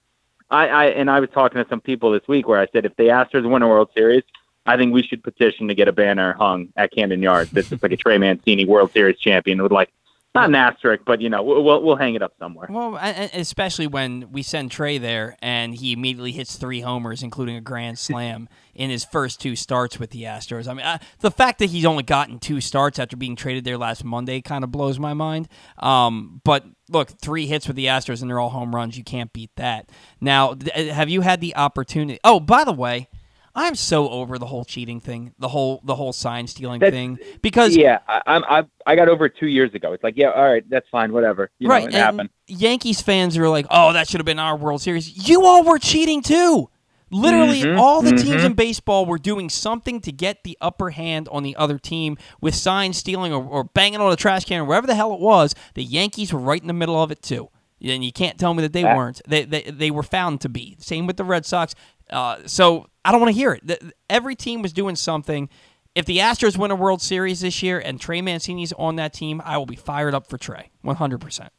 I, 0.50 0.68
I, 0.68 0.86
and 0.88 1.10
I 1.12 1.20
was 1.20 1.30
talking 1.30 1.62
to 1.64 1.70
some 1.70 1.80
people 1.82 2.12
this 2.12 2.28
week 2.28 2.48
where 2.48 2.60
I 2.60 2.66
said, 2.74 2.86
if 2.86 2.96
the 2.96 3.04
Astros 3.04 3.48
win 3.48 3.62
a 3.62 3.68
World 3.68 3.90
Series, 3.96 4.24
I 4.66 4.76
think 4.76 4.92
we 4.92 5.04
should 5.04 5.24
petition 5.24 5.68
to 5.68 5.76
get 5.76 5.88
a 5.88 5.92
banner 5.94 6.34
hung 6.34 6.70
at 6.76 6.92
Camden 6.92 7.22
Yards 7.22 7.52
that's 7.52 7.72
like 7.72 7.92
a 7.92 7.98
Trey 7.98 8.18
Mancini 8.18 8.66
World 8.66 8.92
Series 8.92 9.20
champion 9.20 9.62
with 9.62 9.72
like 9.72 9.92
not 10.36 10.50
an 10.50 10.56
asterisk, 10.56 11.04
but 11.06 11.20
you 11.22 11.30
know, 11.30 11.42
we'll 11.42 11.82
we'll, 11.82 11.96
hang 11.96 12.16
it 12.16 12.22
up 12.22 12.34
somewhere. 12.40 12.68
Well, 12.70 12.96
especially 13.34 13.88
when 13.88 14.32
we 14.32 14.44
send 14.44 14.70
Trey 14.70 14.98
there 14.98 15.36
and 15.42 15.74
he 15.74 15.94
immediately 15.94 16.32
hits 16.32 16.58
three 16.58 16.82
homers, 16.82 17.24
including 17.24 17.56
a 17.56 17.62
grand 17.62 17.98
slam 17.98 18.48
in 18.76 18.92
his 18.92 19.04
first 19.04 19.42
two 19.42 19.56
starts 19.56 20.00
with 20.00 20.12
the 20.12 20.24
Astros. 20.24 20.68
I 20.68 20.74
mean, 20.74 20.86
I, 20.86 21.00
the 21.20 21.32
fact 21.32 21.60
that 21.60 21.72
he's 21.72 21.86
only 21.86 22.04
gotten 22.04 22.38
two 22.38 22.62
starts 22.62 23.00
after 23.00 23.18
being 23.18 23.36
traded 23.36 23.64
there 23.64 23.78
last 23.78 24.04
Monday 24.04 24.42
kind 24.42 24.64
of 24.64 24.72
blows 24.72 25.00
my 25.00 25.14
mind. 25.14 25.48
Um, 25.80 26.40
but 26.44 26.64
look, 26.90 27.10
three 27.20 27.48
hits 27.48 27.68
with 27.68 27.76
the 27.76 27.88
Astros 27.88 28.22
and 28.22 28.30
they're 28.30 28.40
all 28.40 28.50
home 28.50 28.76
runs. 28.76 28.98
You 28.98 29.04
can't 29.04 29.34
beat 29.34 29.56
that. 29.56 29.90
Now, 30.22 30.56
have 30.76 31.10
you 31.10 31.22
had 31.22 31.42
the 31.42 31.56
opportunity? 31.56 32.20
Oh, 32.24 32.40
by 32.40 32.64
the 32.64 32.74
way. 32.74 33.10
I'm 33.58 33.76
so 33.76 34.08
over 34.10 34.38
the 34.38 34.46
whole 34.46 34.64
cheating 34.64 35.00
thing, 35.02 35.34
the 35.40 35.48
whole 35.48 35.82
the 35.84 35.96
whole 35.96 36.14
sign 36.14 36.46
stealing 36.48 36.80
That's- 36.80 36.94
thing, 36.94 37.18
because 37.42 37.76
yeah, 37.76 38.00
I, 38.08 38.22
I'm 38.28 38.44
I 38.46 38.64
I 38.86 38.96
got 38.96 39.10
over 39.10 39.26
it 39.26 39.34
two 39.40 39.48
years 39.48 39.74
ago. 39.74 39.94
It's 39.94 40.04
like, 40.04 40.14
yeah, 40.16 40.30
all 40.32 40.50
right, 40.50 40.64
that's 40.70 40.88
fine, 40.90 41.12
whatever. 41.12 41.50
You 41.60 41.68
right, 41.68 41.84
know, 41.84 41.98
it 41.98 42.02
happened. 42.02 42.30
Yankees 42.48 43.02
fans 43.02 43.36
are 43.38 43.50
like, 43.50 43.66
"Oh, 43.70 43.94
that 43.94 44.08
should 44.08 44.20
have 44.20 44.26
been 44.26 44.40
our 44.40 44.56
World 44.56 44.82
Series." 44.82 45.28
You 45.28 45.46
all 45.46 45.64
were 45.64 45.80
cheating 45.80 46.22
too. 46.22 46.70
Literally, 47.10 47.62
Mhm, 47.62 47.80
all 47.80 48.02
the 48.02 48.12
teams 48.12 48.42
mhm. 48.42 48.46
in 48.48 48.54
baseball 48.54 49.06
were 49.06 49.18
doing 49.18 49.50
something 49.50 50.02
to 50.02 50.12
get 50.12 50.44
the 50.44 50.58
upper 50.60 50.90
hand 50.90 51.30
on 51.32 51.42
the 51.42 51.56
other 51.56 51.80
team 51.80 52.18
with 52.42 52.54
sign 52.54 52.92
stealing 52.92 53.32
or, 53.34 53.42
or 53.44 53.64
banging 53.64 54.02
on 54.02 54.12
a 54.12 54.18
trash 54.18 54.44
can 54.44 54.60
or 54.60 54.66
whatever 54.66 54.88
the 54.88 54.96
hell 54.96 55.14
it 55.14 55.22
was. 55.22 55.56
The 55.74 55.84
Yankees 55.86 56.34
were 56.34 56.40
right 56.40 56.62
in 56.62 56.68
the 56.68 56.74
middle 56.74 57.02
of 57.02 57.10
it 57.10 57.22
too, 57.22 57.48
and 57.82 58.04
you 58.04 58.12
can't 58.12 58.38
tell 58.38 58.54
me 58.54 58.62
that 58.62 58.74
they 58.74 58.84
weren't. 58.84 59.22
They, 59.26 59.46
they 59.46 59.62
they 59.64 59.90
were 59.90 60.04
found 60.04 60.42
to 60.42 60.50
be. 60.50 60.76
Same 60.80 61.08
with 61.08 61.16
the 61.16 61.24
Red 61.24 61.46
Sox. 61.46 61.74
Uh, 62.10 62.38
so 62.46 62.88
I 63.06 63.12
don't 63.12 63.20
want 63.22 63.34
to 63.34 63.38
hear 63.40 63.54
it. 63.54 63.66
The- 63.68 63.94
Every 64.10 64.36
team 64.36 64.62
was 64.62 64.74
doing 64.74 64.96
something. 64.96 65.50
If 65.96 66.06
the 66.06 66.20
Astros 66.20 66.58
win 66.58 66.72
a 66.72 66.76
World 66.76 67.02
Series 67.02 67.42
this 67.42 67.62
year 67.64 67.80
and 67.80 68.00
Trey 68.00 68.22
Mancini's 68.22 68.72
on 68.74 68.98
that 68.98 69.14
team, 69.14 69.42
I 69.44 69.58
will 69.58 69.66
be 69.66 69.76
fired 69.76 70.14
up 70.14 70.28
for 70.28 70.38
Trey, 70.38 70.70
one 70.82 70.96
hundred 70.96 71.22
percent. 71.22 71.52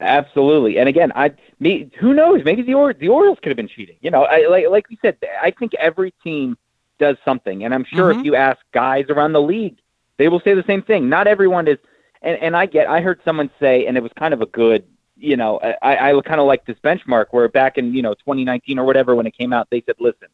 Absolutely. 0.00 0.78
And 0.78 0.88
again, 0.88 1.12
I 1.14 1.32
me 1.60 1.90
who 1.98 2.12
knows? 2.14 2.42
Maybe 2.44 2.62
the 2.62 2.74
or- 2.74 2.92
the 2.92 3.08
Orioles 3.08 3.38
could 3.42 3.50
have 3.50 3.56
been 3.56 3.68
cheating. 3.68 3.96
You 4.00 4.10
know, 4.10 4.24
I, 4.24 4.46
like 4.48 4.68
like 4.68 4.88
we 4.90 4.98
said, 5.00 5.16
I 5.40 5.50
think 5.52 5.72
every 5.74 6.12
team 6.22 6.58
does 6.98 7.16
something, 7.24 7.64
and 7.64 7.72
I'm 7.72 7.84
sure 7.84 8.12
Mhm. 8.12 8.20
if 8.20 8.24
you 8.26 8.34
ask 8.34 8.58
guys 8.72 9.06
around 9.08 9.32
the 9.32 9.40
league, 9.42 9.78
they 10.18 10.28
will 10.28 10.40
say 10.40 10.54
the 10.54 10.64
same 10.66 10.82
thing. 10.82 11.08
Not 11.08 11.26
everyone 11.26 11.68
is. 11.68 11.78
And 12.22 12.38
and 12.42 12.56
I 12.56 12.66
get. 12.66 12.88
I 12.88 13.00
heard 13.00 13.20
someone 13.24 13.50
say, 13.60 13.86
and 13.86 13.96
it 13.96 14.02
was 14.02 14.12
kind 14.18 14.34
of 14.34 14.40
a 14.42 14.46
good. 14.46 14.84
You 15.16 15.36
know, 15.36 15.60
I 15.82 16.10
I 16.10 16.20
kind 16.22 16.40
of 16.40 16.46
like 16.46 16.64
this 16.66 16.76
benchmark 16.82 17.26
where 17.30 17.48
back 17.48 17.78
in 17.78 17.94
you 17.94 18.02
know 18.02 18.14
2019 18.14 18.78
or 18.78 18.84
whatever 18.84 19.14
when 19.14 19.26
it 19.26 19.36
came 19.36 19.52
out, 19.52 19.68
they 19.70 19.82
said, 19.86 19.96
listen, 19.98 20.28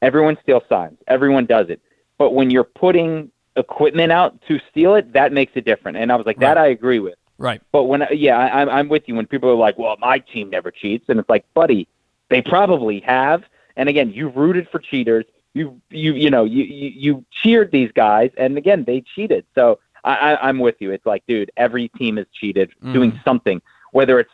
everyone 0.00 0.38
steals 0.42 0.62
signs, 0.68 0.98
everyone 1.06 1.46
does 1.46 1.68
it, 1.68 1.80
but 2.18 2.32
when 2.34 2.50
you're 2.50 2.64
putting 2.64 3.30
equipment 3.56 4.10
out 4.12 4.40
to 4.48 4.58
steal 4.70 4.94
it, 4.94 5.12
that 5.12 5.32
makes 5.32 5.52
it 5.54 5.64
different. 5.64 5.98
And 5.98 6.10
I 6.10 6.16
was 6.16 6.24
like, 6.24 6.38
that 6.38 6.56
I 6.56 6.68
agree 6.68 6.98
with. 6.98 7.16
Right. 7.38 7.60
But 7.72 7.84
when 7.84 8.06
yeah, 8.12 8.38
I, 8.38 8.60
I'm 8.60 8.68
I'm 8.68 8.88
with 8.88 9.08
you. 9.08 9.16
When 9.16 9.26
people 9.26 9.50
are 9.50 9.54
like, 9.54 9.76
"Well, 9.76 9.96
my 9.98 10.20
team 10.20 10.50
never 10.50 10.70
cheats," 10.70 11.06
and 11.08 11.18
it's 11.18 11.28
like, 11.28 11.44
buddy, 11.54 11.88
they 12.28 12.40
probably 12.40 13.00
have. 13.00 13.42
And 13.74 13.88
again, 13.88 14.12
you 14.12 14.28
rooted 14.28 14.68
for 14.68 14.78
cheaters. 14.78 15.24
You 15.52 15.80
you 15.90 16.14
you 16.14 16.30
know 16.30 16.44
you 16.44 16.62
you, 16.62 16.90
you 16.94 17.24
cheered 17.32 17.72
these 17.72 17.90
guys, 17.92 18.30
and 18.36 18.56
again, 18.56 18.84
they 18.84 19.00
cheated. 19.00 19.44
So 19.56 19.80
I, 20.04 20.14
I 20.14 20.48
I'm 20.48 20.60
with 20.60 20.76
you. 20.78 20.92
It's 20.92 21.04
like, 21.04 21.24
dude, 21.26 21.50
every 21.56 21.88
team 21.88 22.16
is 22.16 22.26
cheated 22.32 22.70
doing 22.92 23.10
mm-hmm. 23.10 23.24
something. 23.24 23.60
Whether 23.92 24.20
it's, 24.20 24.30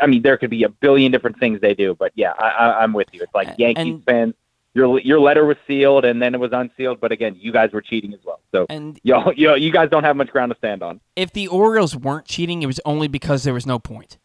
I 0.00 0.06
mean, 0.06 0.22
there 0.22 0.36
could 0.36 0.50
be 0.50 0.62
a 0.64 0.68
billion 0.68 1.12
different 1.12 1.38
things 1.38 1.60
they 1.60 1.74
do, 1.74 1.94
but 1.94 2.12
yeah, 2.14 2.32
I, 2.38 2.82
I'm 2.82 2.92
with 2.92 3.08
you. 3.12 3.22
It's 3.22 3.34
like 3.34 3.56
Yankees 3.58 4.00
fans. 4.06 4.34
Your 4.74 5.00
your 5.00 5.18
letter 5.20 5.46
was 5.46 5.56
sealed, 5.66 6.04
and 6.04 6.20
then 6.20 6.34
it 6.34 6.40
was 6.40 6.52
unsealed. 6.52 7.00
But 7.00 7.10
again, 7.10 7.34
you 7.38 7.50
guys 7.50 7.72
were 7.72 7.80
cheating 7.80 8.12
as 8.12 8.20
well. 8.24 8.40
So 8.52 8.66
And- 8.68 8.98
yo, 9.02 9.30
you 9.36 9.54
you 9.56 9.72
guys 9.72 9.88
don't 9.90 10.04
have 10.04 10.16
much 10.16 10.28
ground 10.30 10.52
to 10.52 10.58
stand 10.58 10.82
on. 10.82 11.00
If 11.14 11.32
the 11.32 11.48
Orioles 11.48 11.96
weren't 11.96 12.26
cheating, 12.26 12.62
it 12.62 12.66
was 12.66 12.80
only 12.84 13.08
because 13.08 13.44
there 13.44 13.54
was 13.54 13.66
no 13.66 13.78
point. 13.78 14.18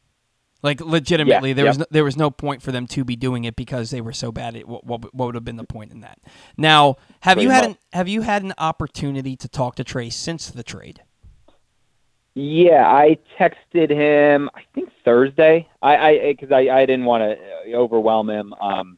Like 0.64 0.80
legitimately, 0.80 1.50
Yeah, 1.50 1.54
there 1.56 1.66
was 1.66 1.78
no, 1.80 1.86
there 1.90 2.04
was 2.04 2.18
no 2.18 2.30
point 2.30 2.62
for 2.62 2.72
them 2.72 2.86
to 2.88 3.04
be 3.04 3.16
doing 3.16 3.46
it 3.46 3.56
because 3.56 3.90
they 3.90 4.02
were 4.02 4.14
so 4.14 4.32
bad. 4.32 4.56
At 4.56 4.68
what, 4.68 4.86
what, 4.86 5.14
what 5.14 5.28
would 5.28 5.36
have 5.36 5.46
been 5.46 5.56
the 5.56 5.64
point 5.64 5.92
in 5.92 6.02
that? 6.02 6.20
Now, 6.58 6.98
have 7.22 7.42
you 7.42 7.50
had 7.50 7.64
an, 7.66 7.78
have 7.94 8.08
you 8.08 8.22
had 8.22 8.44
an 8.44 8.54
opportunity 8.60 9.36
to 9.38 9.48
talk 9.48 9.76
to 9.76 9.84
Trey 9.84 10.10
since 10.10 10.50
the 10.50 10.64
trade? 10.64 11.02
Yeah, 12.34 12.88
I 12.88 13.18
texted 13.38 13.90
him. 13.90 14.50
I 14.56 14.62
think 14.74 14.90
Thursday. 15.04 15.68
I 15.82 15.96
I 15.98 16.32
because 16.32 16.52
I, 16.52 16.70
I 16.70 16.86
didn't 16.86 17.06
want 17.06 17.24
to 17.24 17.74
overwhelm 17.74 18.30
him. 18.30 18.54
Um, 18.62 18.98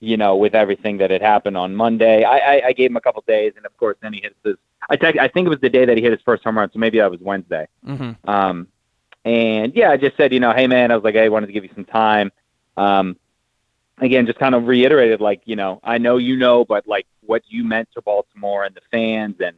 you 0.00 0.16
know, 0.16 0.36
with 0.36 0.54
everything 0.54 0.98
that 0.98 1.10
had 1.10 1.22
happened 1.22 1.56
on 1.56 1.76
Monday, 1.76 2.24
I, 2.24 2.38
I, 2.38 2.62
I 2.66 2.72
gave 2.72 2.90
him 2.90 2.96
a 2.96 3.00
couple 3.00 3.22
days, 3.26 3.52
and 3.56 3.64
of 3.64 3.76
course, 3.76 3.96
then 4.02 4.12
he 4.12 4.20
hits 4.20 4.34
his. 4.44 4.56
I 4.90 4.96
text, 4.96 5.20
I 5.20 5.28
think 5.28 5.46
it 5.46 5.50
was 5.50 5.60
the 5.60 5.70
day 5.70 5.84
that 5.84 5.96
he 5.96 6.02
hit 6.02 6.10
his 6.10 6.20
first 6.22 6.42
home 6.42 6.58
run, 6.58 6.70
so 6.72 6.78
maybe 6.80 6.98
that 6.98 7.08
was 7.08 7.20
Wednesday. 7.20 7.68
Mm-hmm. 7.86 8.28
Um, 8.28 8.66
and 9.24 9.72
yeah, 9.76 9.90
I 9.90 9.96
just 9.96 10.16
said, 10.16 10.32
you 10.32 10.40
know, 10.40 10.52
hey 10.52 10.66
man, 10.66 10.90
I 10.90 10.96
was 10.96 11.04
like, 11.04 11.14
hey, 11.14 11.24
I 11.24 11.28
wanted 11.28 11.46
to 11.46 11.52
give 11.52 11.62
you 11.62 11.70
some 11.74 11.84
time. 11.84 12.32
Um, 12.76 13.16
again, 13.98 14.26
just 14.26 14.40
kind 14.40 14.56
of 14.56 14.66
reiterated, 14.66 15.20
like, 15.20 15.42
you 15.44 15.54
know, 15.54 15.80
I 15.84 15.98
know 15.98 16.16
you 16.16 16.36
know, 16.36 16.64
but 16.64 16.88
like 16.88 17.06
what 17.20 17.42
you 17.46 17.62
meant 17.62 17.88
to 17.94 18.02
Baltimore 18.02 18.64
and 18.64 18.74
the 18.74 18.80
fans 18.90 19.36
and 19.38 19.56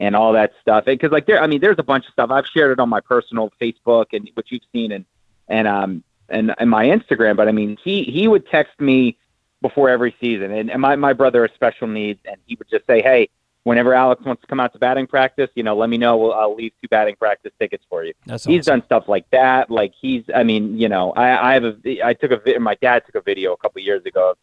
and 0.00 0.16
all 0.16 0.32
that 0.32 0.52
stuff. 0.60 0.84
And 0.86 0.98
Because 0.98 1.12
like 1.12 1.26
there, 1.26 1.40
I 1.40 1.46
mean, 1.46 1.60
there's 1.60 1.78
a 1.78 1.84
bunch 1.84 2.06
of 2.06 2.12
stuff 2.12 2.30
I've 2.30 2.46
shared 2.46 2.72
it 2.72 2.80
on 2.80 2.88
my 2.88 3.00
personal 3.00 3.52
Facebook 3.60 4.06
and 4.12 4.28
what 4.34 4.50
you've 4.50 4.62
seen 4.72 4.90
and 4.92 5.04
and 5.46 5.68
um 5.68 6.02
and, 6.28 6.54
and 6.58 6.68
my 6.70 6.86
Instagram. 6.86 7.36
But 7.36 7.48
I 7.48 7.52
mean, 7.52 7.76
he 7.84 8.02
he 8.04 8.26
would 8.26 8.48
text 8.48 8.80
me 8.80 9.16
before 9.62 9.90
every 9.90 10.16
season, 10.20 10.50
and, 10.52 10.70
and 10.70 10.80
my 10.80 10.96
my 10.96 11.12
brother 11.12 11.46
has 11.46 11.54
special 11.54 11.86
needs, 11.86 12.20
and 12.24 12.36
he 12.46 12.56
would 12.56 12.68
just 12.68 12.86
say, 12.86 13.00
hey. 13.02 13.28
Whenever 13.64 13.92
Alex 13.92 14.24
wants 14.24 14.40
to 14.40 14.46
come 14.46 14.58
out 14.58 14.72
to 14.72 14.78
batting 14.78 15.06
practice, 15.06 15.50
you 15.54 15.62
know, 15.62 15.76
let 15.76 15.90
me 15.90 15.98
know. 15.98 16.16
We'll, 16.16 16.32
I'll 16.32 16.56
leave 16.56 16.72
two 16.80 16.88
batting 16.88 17.14
practice 17.16 17.52
tickets 17.60 17.84
for 17.90 18.02
you 18.02 18.14
That's 18.24 18.42
he's 18.42 18.62
awesome. 18.66 18.80
done 18.80 18.86
stuff 18.86 19.04
like 19.06 19.28
that. 19.32 19.70
Like 19.70 19.92
he's, 20.00 20.24
I 20.34 20.44
mean, 20.44 20.78
you 20.78 20.88
know, 20.88 21.12
I, 21.12 21.50
I 21.50 21.52
have 21.52 21.64
a, 21.64 21.76
I 22.02 22.14
took 22.14 22.30
a, 22.32 22.58
my 22.58 22.74
dad 22.76 23.04
took 23.04 23.16
a 23.16 23.20
video 23.20 23.52
a 23.52 23.58
couple 23.58 23.82
years 23.82 24.02
ago 24.06 24.34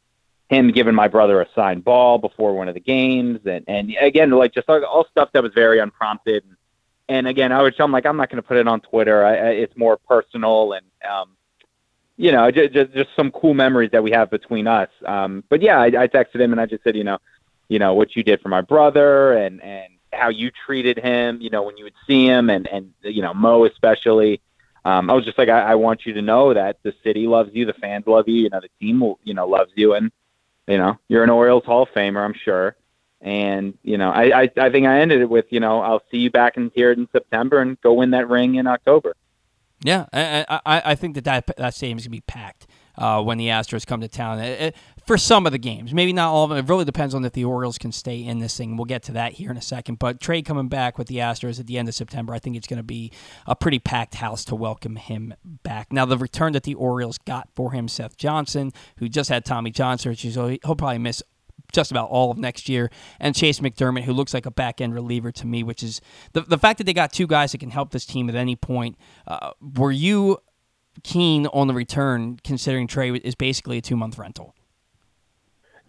him 0.50 0.72
giving 0.72 0.96
my 0.96 1.08
brother 1.08 1.42
a 1.42 1.48
signed 1.54 1.84
ball 1.84 2.18
before 2.18 2.56
one 2.56 2.68
of 2.68 2.74
the 2.74 2.80
games, 2.80 3.40
and 3.46 3.66
and 3.68 3.96
again, 4.00 4.32
like 4.32 4.54
just 4.54 4.70
all, 4.70 4.84
all 4.86 5.06
stuff 5.12 5.30
that 5.34 5.44
was 5.44 5.54
very 5.54 5.80
unprompted. 5.80 6.44
And, 6.46 6.58
and 7.10 7.28
again, 7.28 7.52
I 7.52 7.62
would 7.62 7.76
tell 7.76 7.86
him 7.86 7.92
like 7.92 8.06
I'm 8.06 8.18
not 8.18 8.30
going 8.30 8.42
to 8.42 8.48
put 8.48 8.58
it 8.58 8.68
on 8.68 8.82
Twitter. 8.82 9.26
I, 9.26 9.36
I, 9.36 9.50
it's 9.50 9.76
more 9.78 9.98
personal 9.98 10.74
and. 10.74 10.86
um 11.10 11.30
you 12.20 12.32
know, 12.32 12.50
just, 12.50 12.74
just 12.74 12.92
just 12.94 13.10
some 13.16 13.30
cool 13.30 13.54
memories 13.54 13.92
that 13.92 14.02
we 14.02 14.10
have 14.10 14.32
between 14.32 14.66
us. 14.66 14.90
Um, 15.06 15.44
but 15.50 15.62
yeah, 15.62 15.78
I, 15.80 15.86
I 15.86 16.08
texted 16.08 16.42
him 16.42 16.52
and 16.52 16.60
I 16.60 16.66
just 16.66 16.84
said, 16.84 16.96
you 16.96 17.04
know, 17.04 17.20
you 17.70 17.78
know 17.78 17.94
what 17.94 18.16
you 18.16 18.24
did 18.24 18.42
for 18.42 18.50
my 18.50 18.62
brother 18.62 19.34
and 19.34 19.62
and 19.62 19.94
how 20.12 20.30
you 20.30 20.50
treated 20.66 20.98
him. 20.98 21.40
You 21.40 21.52
know, 21.52 21.62
when 21.62 21.78
you 21.78 21.84
would 21.84 21.94
see 22.08 22.26
him 22.26 22.50
and 22.50 22.66
and 22.70 22.92
you 23.04 23.22
know 23.22 23.36
Mo 23.36 23.66
especially. 23.66 24.42
Um, 24.84 25.12
I 25.12 25.14
was 25.14 25.26
just 25.26 25.38
like, 25.38 25.50
I, 25.50 25.60
I 25.74 25.76
want 25.76 26.08
you 26.08 26.14
to 26.14 26.22
know 26.24 26.56
that 26.56 26.78
the 26.82 26.94
city 27.04 27.28
loves 27.28 27.52
you, 27.54 27.66
the 27.66 27.74
fans 27.74 28.06
love 28.08 28.28
you, 28.28 28.44
you 28.44 28.50
know, 28.50 28.62
the 28.62 28.70
team 28.80 29.02
will, 29.02 29.20
you 29.24 29.36
know 29.36 29.46
loves 29.46 29.72
you, 29.76 29.94
and 29.94 30.12
you 30.68 30.78
know 30.78 30.98
you're 31.08 31.24
an 31.24 31.30
Orioles 31.30 31.66
Hall 31.66 31.84
of 31.84 31.90
Famer, 31.90 32.24
I'm 32.24 32.34
sure. 32.34 32.76
And 33.20 33.76
you 33.82 33.98
know, 33.98 34.12
I, 34.12 34.44
I 34.44 34.52
I 34.58 34.70
think 34.70 34.86
I 34.86 35.00
ended 35.00 35.22
it 35.22 35.30
with, 35.30 35.46
you 35.50 35.60
know, 35.60 35.82
I'll 35.82 36.04
see 36.12 36.18
you 36.18 36.30
back 36.30 36.56
in 36.56 36.72
here 36.76 36.92
in 36.92 37.08
September 37.12 37.60
and 37.60 37.80
go 37.82 37.94
win 37.94 38.12
that 38.12 38.30
ring 38.30 38.56
in 38.56 38.68
October. 38.68 39.16
Yeah, 39.84 40.06
I, 40.14 40.46
I, 40.66 40.82
I 40.86 40.96
think 40.96 41.16
that 41.16 41.24
that, 41.26 41.48
that 41.58 41.74
stadium 41.74 41.98
is 41.98 42.06
going 42.06 42.18
to 42.18 42.18
be 42.18 42.22
packed 42.22 42.68
uh, 42.98 43.22
when 43.22 43.38
the 43.38 43.48
Astros 43.48 43.86
come 43.86 44.02
to 44.02 44.08
town 44.08 44.40
It- 44.40 44.62
it- 44.62 44.76
for 45.06 45.18
some 45.18 45.46
of 45.46 45.54
the 45.54 45.58
games. 45.58 45.94
Maybe 45.94 46.12
not 46.12 46.34
all 46.34 46.44
of 46.44 46.50
them. 46.50 46.58
It 46.60 46.68
really 46.68 46.84
depends 46.84 47.16
on 47.16 47.24
if 47.24 47.32
the 47.32 47.46
Orioles 47.46 47.78
can 47.78 47.94
stay 47.94 48.22
in 48.26 48.40
this 48.40 48.58
thing. 48.58 48.76
We'll 48.76 48.84
get 48.86 49.04
to 49.04 49.14
that 49.14 49.34
here 49.34 49.50
in 49.50 49.56
a 49.56 49.62
second. 49.62 50.00
But 50.00 50.20
Trey 50.20 50.42
coming 50.42 50.68
back 50.68 50.98
with 50.98 51.08
the 51.08 51.18
Astros 51.18 51.62
at 51.62 51.68
the 51.68 51.78
end 51.78 51.88
of 51.88 51.96
September, 51.96 52.34
I 52.34 52.40
think 52.40 52.58
it's 52.58 52.68
going 52.68 52.76
to 52.78 52.84
be 52.84 53.14
a 53.46 53.56
pretty 53.56 53.80
packed 53.80 54.16
house 54.16 54.44
to 54.46 54.56
welcome 54.56 54.98
him 54.98 55.34
back. 55.46 55.94
Now, 55.94 56.04
the 56.06 56.18
return 56.18 56.52
that 56.54 56.64
the 56.64 56.74
Orioles 56.76 57.18
got 57.20 57.48
for 57.56 57.72
him, 57.72 57.88
Seth 57.88 58.18
Johnson, 58.18 58.72
who 58.98 59.08
just 59.08 59.30
had 59.30 59.46
Tommy 59.46 59.72
John 59.72 59.98
surgery, 59.98 60.30
so 60.32 60.48
he- 60.50 60.60
he'll 60.66 60.76
probably 60.76 60.98
miss 60.98 61.24
just 61.74 61.92
about 61.92 62.10
all 62.10 62.32
of 62.32 62.38
next 62.38 62.68
year, 62.70 62.90
and 63.20 63.36
Chayce 63.36 63.60
McDermott, 63.60 64.04
who 64.04 64.14
looks 64.14 64.34
like 64.34 64.46
a 64.46 64.52
back 64.52 64.80
end 64.82 64.94
reliever 64.94 65.32
to 65.34 65.46
me, 65.48 65.64
which 65.64 65.84
is 65.84 66.00
the 66.32 66.42
the 66.42 66.58
fact 66.58 66.78
that 66.78 66.86
they 66.86 66.94
got 66.94 67.12
two 67.12 67.28
guys 67.28 67.52
that 67.52 67.58
can 67.58 67.72
help 67.72 67.92
this 67.92 68.06
team 68.06 68.30
at 68.30 68.36
any 68.36 68.56
point. 68.56 68.98
Uh, 69.28 69.52
were 69.76 69.92
you 69.92 70.38
keen 71.04 71.48
on 71.48 71.68
the 71.68 71.74
return, 71.74 72.40
considering 72.44 72.88
Trey 72.88 73.12
is 73.12 73.36
basically 73.36 73.78
a 73.78 73.82
two 73.82 73.96
month 73.98 74.18
rental? 74.18 74.54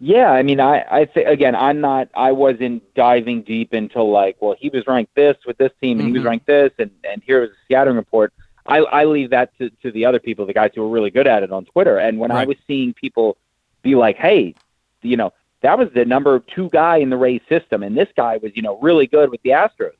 Yeah, 0.01 0.31
I 0.31 0.43
mean, 0.43 0.61
I, 0.61 0.85
I 0.89 1.05
think 1.05 1.27
again, 1.27 1.55
I'm 1.55 1.81
not, 1.81 2.07
I 2.15 2.31
wasn't 2.31 2.93
diving 2.95 3.41
deep 3.41 3.73
into 3.73 4.01
like, 4.01 4.37
well, 4.39 4.55
he 4.57 4.69
was 4.69 4.87
ranked 4.87 5.13
this 5.15 5.35
with 5.45 5.57
this 5.57 5.71
team, 5.81 5.99
and 5.99 6.07
he 6.07 6.13
was 6.13 6.21
Mhm. 6.23 6.27
ranked 6.27 6.47
this, 6.47 6.71
and 6.79 6.89
and 7.03 7.21
here 7.23 7.41
was 7.41 7.49
a 7.49 7.53
scouting 7.65 7.95
report. 7.95 8.31
I, 8.65 8.77
I 8.77 9.05
leave 9.05 9.31
that 9.31 9.57
to, 9.57 9.69
to 9.81 9.91
the 9.91 10.05
other 10.05 10.19
people, 10.19 10.45
the 10.45 10.53
guys 10.53 10.71
who 10.75 10.83
are 10.83 10.87
really 10.89 11.09
good 11.09 11.27
at 11.27 11.43
it 11.43 11.51
on 11.51 11.65
Twitter. 11.65 11.97
And 11.97 12.19
when 12.19 12.29
I 12.31 12.45
was 12.45 12.55
seeing 12.67 12.93
people 12.93 13.35
be 13.81 13.95
like, 13.95 14.15
hey, 14.17 14.53
you 15.01 15.17
know, 15.17 15.33
that 15.61 15.77
was 15.79 15.89
the 15.95 16.05
number 16.05 16.39
two 16.39 16.69
guy 16.69 16.97
in 16.97 17.09
the 17.09 17.17
Rays 17.17 17.41
system, 17.49 17.81
and 17.83 17.97
this 17.97 18.09
guy 18.15 18.37
was, 18.37 18.51
you 18.55 18.61
know, 18.61 18.77
really 18.79 19.07
good 19.07 19.31
with 19.31 19.41
the 19.41 19.49
Astros. 19.49 19.93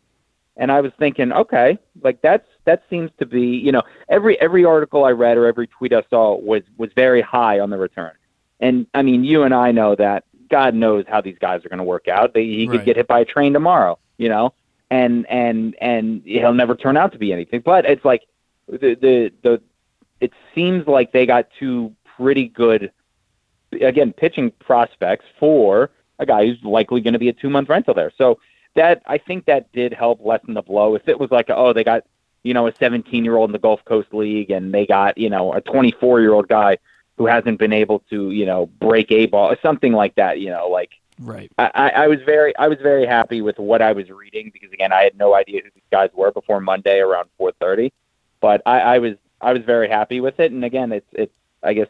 And 0.59 0.71
I 0.71 0.81
was 0.81 0.91
thinking, 0.99 1.31
okay, 1.31 1.79
like 2.03 2.21
that's 2.21 2.45
that 2.65 2.83
seems 2.89 3.09
to 3.17 3.25
be, 3.25 3.41
you 3.41 3.71
know, 3.71 3.81
every 4.09 4.39
every 4.41 4.65
article 4.65 5.05
I 5.05 5.11
read 5.11 5.37
or 5.37 5.47
every 5.47 5.65
tweet 5.67 5.93
I 5.93 6.03
saw 6.09 6.35
was 6.35 6.61
was 6.77 6.91
very 6.95 7.21
high 7.21 7.59
on 7.59 7.69
the 7.71 7.77
return. 7.77 8.11
And 8.59 8.85
I 8.93 9.01
mean, 9.01 9.23
you 9.23 9.43
and 9.43 9.53
I 9.53 9.71
know 9.71 9.95
that 9.95 10.25
God 10.51 10.75
knows 10.75 11.05
how 11.07 11.21
these 11.21 11.37
guys 11.39 11.63
are 11.65 11.69
going 11.69 11.77
to 11.79 11.83
work 11.85 12.07
out. 12.07 12.33
They, 12.33 12.43
he 12.45 12.67
Right. 12.67 12.77
could 12.77 12.85
get 12.85 12.97
hit 12.97 13.07
by 13.07 13.21
a 13.21 13.25
train 13.25 13.53
tomorrow, 13.53 13.97
you 14.17 14.29
know. 14.29 14.53
and 14.91 15.25
and 15.29 15.75
and 15.81 16.21
he'll 16.25 16.53
never 16.53 16.75
turn 16.75 16.97
out 16.97 17.11
to 17.13 17.17
be 17.19 17.31
anything. 17.31 17.61
But 17.61 17.85
it's 17.85 18.03
like 18.03 18.23
the 18.67 18.95
the 18.95 19.31
the 19.43 19.61
it 20.19 20.33
seems 20.53 20.85
like 20.87 21.11
they 21.13 21.25
got 21.25 21.47
two 21.57 21.93
pretty 22.17 22.49
good 22.49 22.91
again 23.81 24.11
pitching 24.11 24.51
prospects 24.59 25.25
for 25.39 25.91
a 26.17 26.25
guy 26.25 26.45
who's 26.45 26.61
likely 26.63 26.99
going 27.01 27.13
to 27.13 27.19
be 27.19 27.29
a 27.29 27.33
two 27.33 27.49
month 27.49 27.69
rental 27.69 27.93
there. 27.93 28.11
So 28.17 28.39
that 28.79 29.03
I 29.05 29.17
think 29.17 29.45
that 29.45 29.71
did 29.71 29.93
help 29.93 30.19
lessen 30.23 30.53
the 30.53 30.61
blow. 30.61 30.95
If 30.95 31.07
it 31.07 31.19
was 31.19 31.31
like 31.31 31.49
oh 31.49 31.73
they 31.73 31.83
got 31.83 32.03
you 32.43 32.53
know 32.53 32.67
a 32.67 32.75
17 32.75 33.23
year 33.23 33.35
old 33.35 33.49
in 33.49 33.53
the 33.53 33.59
Gulf 33.59 33.83
Coast 33.85 34.13
League 34.13 34.51
and 34.51 34.73
they 34.73 34.85
got 34.85 35.17
you 35.17 35.29
know 35.29 35.53
a 35.53 35.61
24 35.61 36.21
year 36.21 36.33
old 36.33 36.47
guy 36.47 36.77
who 37.17 37.25
hasn't 37.25 37.59
been 37.59 37.73
able 37.73 37.99
to 38.09 38.31
you 38.31 38.45
know 38.45 38.65
break 38.65 39.11
a 39.11 39.25
ball 39.27 39.51
or 39.51 39.57
something 39.61 39.93
like 39.93 40.15
that 40.15 40.39
you 40.39 40.49
know 40.49 40.67
like 40.69 40.91
Right. 41.19 41.51
I, 41.57 41.71
I 41.75 41.89
I 41.89 42.07
was 42.07 42.19
very 42.25 42.55
I 42.57 42.69
was 42.69 42.77
very 42.81 43.05
happy 43.05 43.41
with 43.41 43.59
what 43.59 43.81
I 43.81 43.91
was 43.91 44.09
reading 44.09 44.51
because 44.53 44.71
again 44.71 44.93
I 44.93 45.03
had 45.03 45.17
no 45.17 45.35
idea 45.35 45.61
who 45.63 45.69
these 45.75 45.83
guys 45.91 46.09
were 46.13 46.31
before 46.31 46.61
Monday 46.61 46.99
around 46.99 47.29
4:30, 47.39 47.91
but 48.39 48.61
I, 48.65 48.79
I 48.79 48.99
was 48.99 49.15
I 49.41 49.51
was 49.51 49.63
very 49.63 49.89
happy 49.89 50.21
with 50.21 50.39
it. 50.39 50.53
And 50.53 50.63
again, 50.63 50.93
it's 50.93 51.07
it's 51.11 51.33
I 51.61 51.73
guess 51.73 51.89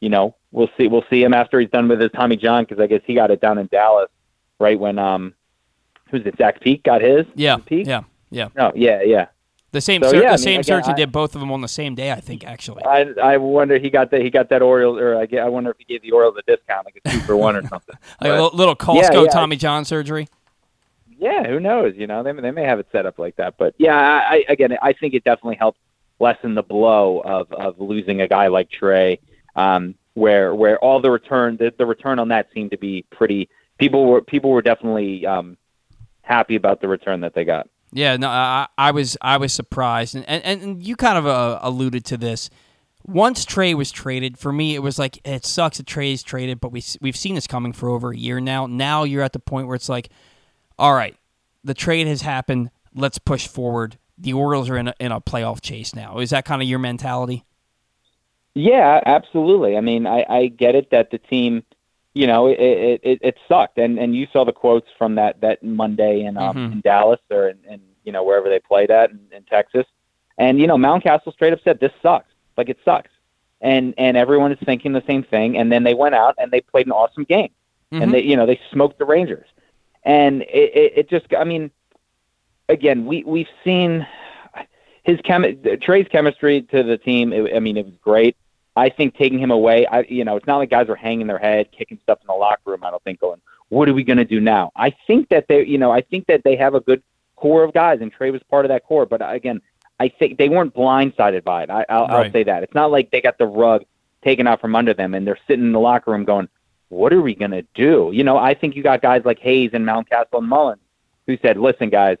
you 0.00 0.08
know 0.08 0.34
we'll 0.50 0.70
see 0.76 0.88
we'll 0.88 1.04
see 1.08 1.22
him 1.22 1.32
after 1.32 1.60
he's 1.60 1.70
done 1.70 1.86
with 1.86 2.00
his 2.00 2.10
Tommy 2.10 2.36
John 2.36 2.64
because 2.64 2.80
I 2.80 2.88
guess 2.88 3.02
he 3.04 3.14
got 3.14 3.30
it 3.30 3.40
down 3.40 3.58
in 3.58 3.68
Dallas 3.68 4.10
right 4.58 4.78
when 4.78 4.98
um 4.98 5.34
who's 6.10 6.24
it 6.26 6.36
Zach 6.38 6.60
Peak 6.60 6.82
got 6.82 7.00
his 7.02 7.26
Yeah. 7.34 7.56
Peak 7.64 7.86
Yeah. 7.86 8.02
Yeah. 8.30 8.48
no 8.56 8.72
yeah 8.74 9.02
yeah 9.02 9.26
The 9.72 9.80
same 9.80 10.02
So, 10.02 10.10
sur- 10.10 10.16
yeah, 10.16 10.20
I 10.20 10.22
the 10.24 10.30
mean, 10.32 10.38
same 10.38 10.52
again, 10.60 10.64
surgeon 10.64 10.90
I- 10.92 10.96
did 10.96 11.12
both 11.12 11.34
of 11.34 11.40
them 11.40 11.52
on 11.52 11.60
the 11.60 11.68
same 11.68 11.94
day, 11.94 12.10
I 12.12 12.20
think 12.20 12.44
actually. 12.46 12.84
I 12.84 13.06
I 13.22 13.36
wonder 13.36 13.78
he 13.78 13.90
got 13.90 14.10
that 14.12 14.22
he 14.22 14.30
got 14.30 14.48
that 14.50 14.62
Orioles 14.62 14.98
or 14.98 15.16
I, 15.18 15.26
get, 15.26 15.42
I 15.44 15.48
wonder 15.48 15.70
if 15.70 15.76
he 15.78 15.84
gave 15.84 16.02
the 16.02 16.12
Orioles 16.12 16.36
a 16.38 16.42
discount 16.50 16.86
like 16.86 17.00
a 17.04 17.08
two 17.10 17.20
for 17.20 17.36
one 17.36 17.56
or 17.56 17.62
something. 17.68 17.94
Like 18.20 18.30
a 18.30 18.36
But- 18.36 18.52
little, 18.54 18.74
little 18.76 18.96
Yeah, 18.96 19.10
Costco 19.10 19.24
yeah. 19.26 19.30
Tommy 19.30 19.56
John 19.56 19.84
surgery. 19.84 20.28
Yeah, 21.18 21.46
who 21.48 21.60
knows? 21.60 21.94
You 21.96 22.06
know, 22.06 22.22
they 22.22 22.32
they 22.32 22.50
may 22.50 22.64
have 22.64 22.78
it 22.78 22.86
set 22.92 23.06
up 23.06 23.18
like 23.18 23.36
that, 23.36 23.56
but 23.56 23.74
yeah, 23.78 23.96
I, 23.96 24.34
I 24.34 24.44
again, 24.48 24.76
I 24.82 24.92
think 24.92 25.14
it 25.14 25.24
definitely 25.24 25.56
helped 25.56 25.78
lessen 26.18 26.54
the 26.54 26.62
blow 26.62 27.20
of 27.20 27.50
of 27.52 27.80
losing 27.80 28.20
a 28.20 28.28
guy 28.28 28.48
like 28.48 28.70
Trey, 28.70 29.18
um, 29.54 29.94
where 30.14 30.54
where 30.54 30.78
all 30.78 31.00
the 31.00 31.10
return 31.10 31.56
the, 31.56 31.72
the 31.78 31.86
return 31.86 32.18
on 32.18 32.28
that 32.28 32.48
seemed 32.52 32.70
to 32.72 32.76
be 32.78 33.02
pretty. 33.10 33.48
People 33.78 34.04
were 34.06 34.20
people 34.20 34.50
were 34.50 34.60
definitely 34.62 35.24
um, 35.24 35.56
happy 36.26 36.56
about 36.56 36.80
the 36.80 36.88
return 36.88 37.20
that 37.20 37.34
they 37.34 37.44
got. 37.44 37.68
Yeah, 37.92 38.16
no, 38.16 38.28
I, 38.28 38.66
I 38.76 38.90
was 38.90 39.16
I 39.22 39.36
was 39.38 39.52
surprised, 39.52 40.14
and 40.14 40.24
and, 40.28 40.62
and 40.62 40.86
you 40.86 40.96
kind 40.96 41.16
of 41.16 41.26
uh, 41.26 41.60
alluded 41.62 42.04
to 42.06 42.16
this. 42.16 42.50
Once 43.04 43.44
Trey 43.44 43.72
was 43.72 43.92
traded, 43.92 44.36
for 44.36 44.52
me, 44.52 44.74
it 44.74 44.80
was 44.80 44.98
like 44.98 45.20
it 45.24 45.44
sucks 45.46 45.78
that 45.78 45.86
Trey's 45.86 46.22
traded, 46.24 46.60
but 46.60 46.72
we 46.72 46.82
we've 47.00 47.16
seen 47.16 47.36
this 47.36 47.46
coming 47.46 47.72
for 47.72 47.88
over 47.88 48.10
a 48.10 48.16
year 48.16 48.40
now. 48.40 48.66
Now 48.66 49.04
you're 49.04 49.22
at 49.22 49.32
the 49.32 49.38
point 49.38 49.68
where 49.68 49.76
it's 49.76 49.88
like, 49.88 50.10
all 50.78 50.92
right, 50.92 51.16
the 51.62 51.74
trade 51.74 52.08
has 52.08 52.22
happened. 52.22 52.70
Let's 52.94 53.18
push 53.18 53.46
forward. 53.46 53.98
The 54.18 54.32
Orioles 54.32 54.68
are 54.68 54.76
in 54.76 54.88
a, 54.88 54.94
in 54.98 55.12
a 55.12 55.20
playoff 55.20 55.60
chase 55.60 55.94
now. 55.94 56.18
Is 56.18 56.30
that 56.30 56.44
kind 56.44 56.60
of 56.60 56.68
your 56.68 56.78
mentality? 56.78 57.44
Yeah, 58.54 59.00
absolutely. 59.04 59.76
I 59.76 59.82
mean, 59.82 60.06
I, 60.06 60.24
I 60.28 60.46
get 60.46 60.74
it 60.74 60.90
that 60.90 61.10
the 61.10 61.18
team, 61.18 61.62
you 62.16 62.26
know, 62.26 62.46
it, 62.46 62.58
it, 62.58 63.00
it, 63.02 63.18
it 63.20 63.36
sucked, 63.46 63.76
and 63.76 63.98
and 63.98 64.16
you 64.16 64.26
saw 64.32 64.42
the 64.42 64.52
quotes 64.52 64.88
from 64.96 65.16
that 65.16 65.38
that 65.42 65.62
Monday 65.62 66.22
in 66.22 66.38
um, 66.38 66.56
Mhm. 66.56 66.72
in 66.72 66.80
Dallas 66.80 67.20
or 67.30 67.50
in, 67.50 67.58
in 67.68 67.80
you 68.04 68.12
know 68.12 68.24
wherever 68.24 68.48
they 68.48 68.58
played 68.58 68.90
at 68.90 69.10
in, 69.10 69.20
in 69.32 69.42
Texas, 69.42 69.84
and 70.38 70.58
you 70.58 70.66
know 70.66 70.76
Mountcastle 70.78 71.32
straight 71.34 71.52
up 71.52 71.58
said 71.62 71.78
this 71.78 71.92
sucks, 72.02 72.32
like 72.56 72.70
it 72.70 72.78
sucks, 72.86 73.10
and 73.60 73.92
and 73.98 74.16
everyone 74.16 74.50
is 74.50 74.58
thinking 74.64 74.92
the 74.94 75.02
same 75.06 75.24
thing, 75.24 75.58
and 75.58 75.70
then 75.70 75.84
they 75.84 75.92
went 75.92 76.14
out 76.14 76.34
and 76.38 76.50
they 76.50 76.62
played 76.62 76.86
an 76.86 76.92
awesome 76.92 77.24
game, 77.24 77.50
Mhm. 77.92 78.02
and 78.02 78.14
they 78.14 78.22
you 78.22 78.34
know 78.34 78.46
they 78.46 78.58
smoked 78.72 78.98
the 78.98 79.04
Rangers, 79.04 79.48
and 80.04 80.40
it, 80.42 80.70
it, 80.74 80.92
it 81.00 81.10
just 81.10 81.26
I 81.38 81.44
mean, 81.44 81.70
again 82.70 83.04
we 83.04 83.24
we've 83.24 83.52
seen 83.62 84.06
his 85.02 85.18
chemi- 85.18 85.80
Trey's 85.82 86.08
chemistry 86.08 86.62
to 86.62 86.82
the 86.82 86.96
team. 86.96 87.34
It, 87.34 87.54
I 87.54 87.60
mean, 87.60 87.76
it 87.76 87.84
was 87.84 87.94
great. 88.02 88.36
I 88.76 88.90
think 88.90 89.16
taking 89.16 89.38
him 89.38 89.50
away, 89.50 89.86
I 89.86 90.02
you 90.02 90.24
know, 90.24 90.36
it's 90.36 90.46
not 90.46 90.58
like 90.58 90.70
guys 90.70 90.88
are 90.88 90.96
hanging 90.96 91.26
their 91.26 91.38
head, 91.38 91.70
kicking 91.72 91.98
stuff 92.02 92.18
in 92.20 92.26
the 92.26 92.34
locker 92.34 92.70
room. 92.70 92.84
I 92.84 92.90
don't 92.90 93.02
think 93.04 93.20
going, 93.20 93.40
what 93.70 93.88
are 93.88 93.94
we 93.94 94.04
going 94.04 94.18
to 94.18 94.24
do 94.24 94.40
now? 94.40 94.70
I 94.76 94.94
think 95.06 95.28
that 95.30 95.46
they, 95.48 95.64
you 95.64 95.78
know, 95.78 95.90
I 95.90 96.02
think 96.02 96.26
that 96.26 96.42
they 96.44 96.56
have 96.56 96.74
a 96.74 96.80
good 96.80 97.02
core 97.36 97.64
of 97.64 97.72
guys, 97.72 98.00
and 98.00 98.12
Trey 98.12 98.30
was 98.30 98.42
part 98.50 98.64
of 98.64 98.68
that 98.68 98.84
core. 98.84 99.06
But 99.06 99.20
again, 99.22 99.60
I 99.98 100.08
think 100.08 100.38
they 100.38 100.48
weren't 100.48 100.74
blindsided 100.74 101.42
by 101.42 101.62
it. 101.64 101.70
I, 101.70 101.84
I'll, 101.88 102.04
I'll 102.04 102.18
Right. 102.18 102.32
say 102.32 102.44
that 102.44 102.62
it's 102.62 102.74
not 102.74 102.90
like 102.90 103.10
they 103.10 103.20
got 103.20 103.38
the 103.38 103.46
rug 103.46 103.84
taken 104.22 104.46
out 104.46 104.60
from 104.60 104.76
under 104.76 104.92
them, 104.92 105.14
and 105.14 105.26
they're 105.26 105.38
sitting 105.48 105.64
in 105.64 105.72
the 105.72 105.80
locker 105.80 106.10
room 106.10 106.24
going, 106.24 106.48
what 106.88 107.12
are 107.12 107.22
we 107.22 107.34
going 107.34 107.50
to 107.50 107.62
do? 107.74 108.10
You 108.12 108.24
know, 108.24 108.36
I 108.36 108.54
think 108.54 108.76
you 108.76 108.82
got 108.82 109.02
guys 109.02 109.22
like 109.24 109.38
Hayes 109.40 109.70
and 109.72 109.84
Mountcastle 109.84 110.38
and 110.38 110.48
Mullins 110.48 110.80
who 111.26 111.36
said, 111.42 111.56
listen, 111.56 111.90
guys, 111.90 112.18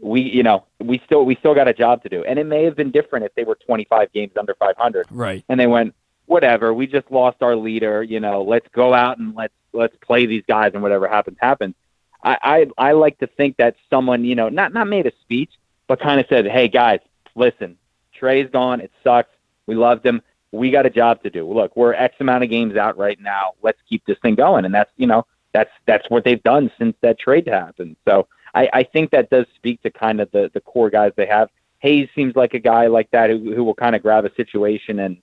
we 0.00 0.20
you 0.22 0.42
know 0.42 0.64
we 0.80 1.00
still 1.06 1.24
we 1.24 1.36
still 1.36 1.54
got 1.54 1.68
a 1.68 1.72
job 1.74 2.02
to 2.02 2.08
do. 2.08 2.24
And 2.24 2.38
it 2.38 2.44
may 2.46 2.64
have 2.64 2.76
been 2.76 2.90
different 2.90 3.24
if 3.24 3.34
they 3.34 3.44
were 3.44 3.54
25 3.54 4.12
games 4.12 4.32
under 4.38 4.54
500 4.54 5.06
Right. 5.10 5.44
and 5.48 5.58
they 5.58 5.66
went 5.66 5.94
whatever 6.26 6.72
we 6.72 6.86
just 6.86 7.10
lost 7.10 7.42
our 7.42 7.54
leader 7.54 8.02
you 8.02 8.18
know 8.18 8.42
let's 8.42 8.66
go 8.72 8.94
out 8.94 9.18
and 9.18 9.34
let's 9.34 9.52
let's 9.72 9.94
play 10.02 10.24
these 10.24 10.42
guys 10.48 10.70
and 10.74 10.82
whatever 10.82 11.06
happens 11.06 11.36
happens. 11.40 11.74
I 12.22 12.66
i, 12.78 12.88
I 12.88 12.92
like 12.92 13.18
to 13.18 13.26
think 13.26 13.56
that 13.58 13.76
someone 13.90 14.24
you 14.24 14.34
know 14.34 14.48
not 14.48 14.72
not 14.72 14.88
made 14.88 15.06
a 15.06 15.12
speech 15.22 15.50
but 15.86 16.00
kind 16.00 16.18
of 16.20 16.26
said 16.28 16.46
hey 16.46 16.68
guys 16.68 17.00
listen 17.34 17.76
trey's 18.12 18.48
gone. 18.50 18.80
It 18.80 18.92
sucks. 19.02 19.28
We 19.66 19.74
loved 19.74 20.06
him. 20.06 20.22
We 20.52 20.70
got 20.70 20.86
a 20.86 20.90
job 20.90 21.22
to 21.24 21.30
do. 21.30 21.52
Look 21.52 21.76
we're 21.76 21.94
x 21.94 22.14
amount 22.20 22.44
of 22.44 22.50
games 22.50 22.76
out 22.76 22.96
right 22.96 23.20
now. 23.20 23.52
Let's 23.62 23.78
keep 23.88 24.04
this 24.06 24.18
thing 24.22 24.34
going. 24.36 24.64
And 24.64 24.74
that's 24.74 24.90
you 24.96 25.06
know 25.06 25.26
that's 25.52 25.70
that's 25.86 26.08
what 26.10 26.24
they've 26.24 26.42
done 26.42 26.70
since 26.78 26.96
that 27.02 27.18
trade 27.18 27.46
happened. 27.48 27.96
So 28.08 28.28
I, 28.54 28.68
I 28.72 28.82
think 28.84 29.10
that 29.10 29.30
does 29.30 29.46
speak 29.56 29.82
to 29.82 29.90
kind 29.90 30.20
of 30.20 30.30
the, 30.30 30.50
the 30.54 30.60
core 30.60 30.90
guys 30.90 31.12
they 31.16 31.26
have. 31.26 31.50
Hayes 31.80 32.08
seems 32.14 32.36
like 32.36 32.54
a 32.54 32.58
guy 32.58 32.86
like 32.86 33.10
that 33.10 33.30
who, 33.30 33.54
who 33.54 33.64
will 33.64 33.74
kind 33.74 33.94
of 33.94 34.02
grab 34.02 34.24
a 34.24 34.34
situation 34.34 35.00
and, 35.00 35.18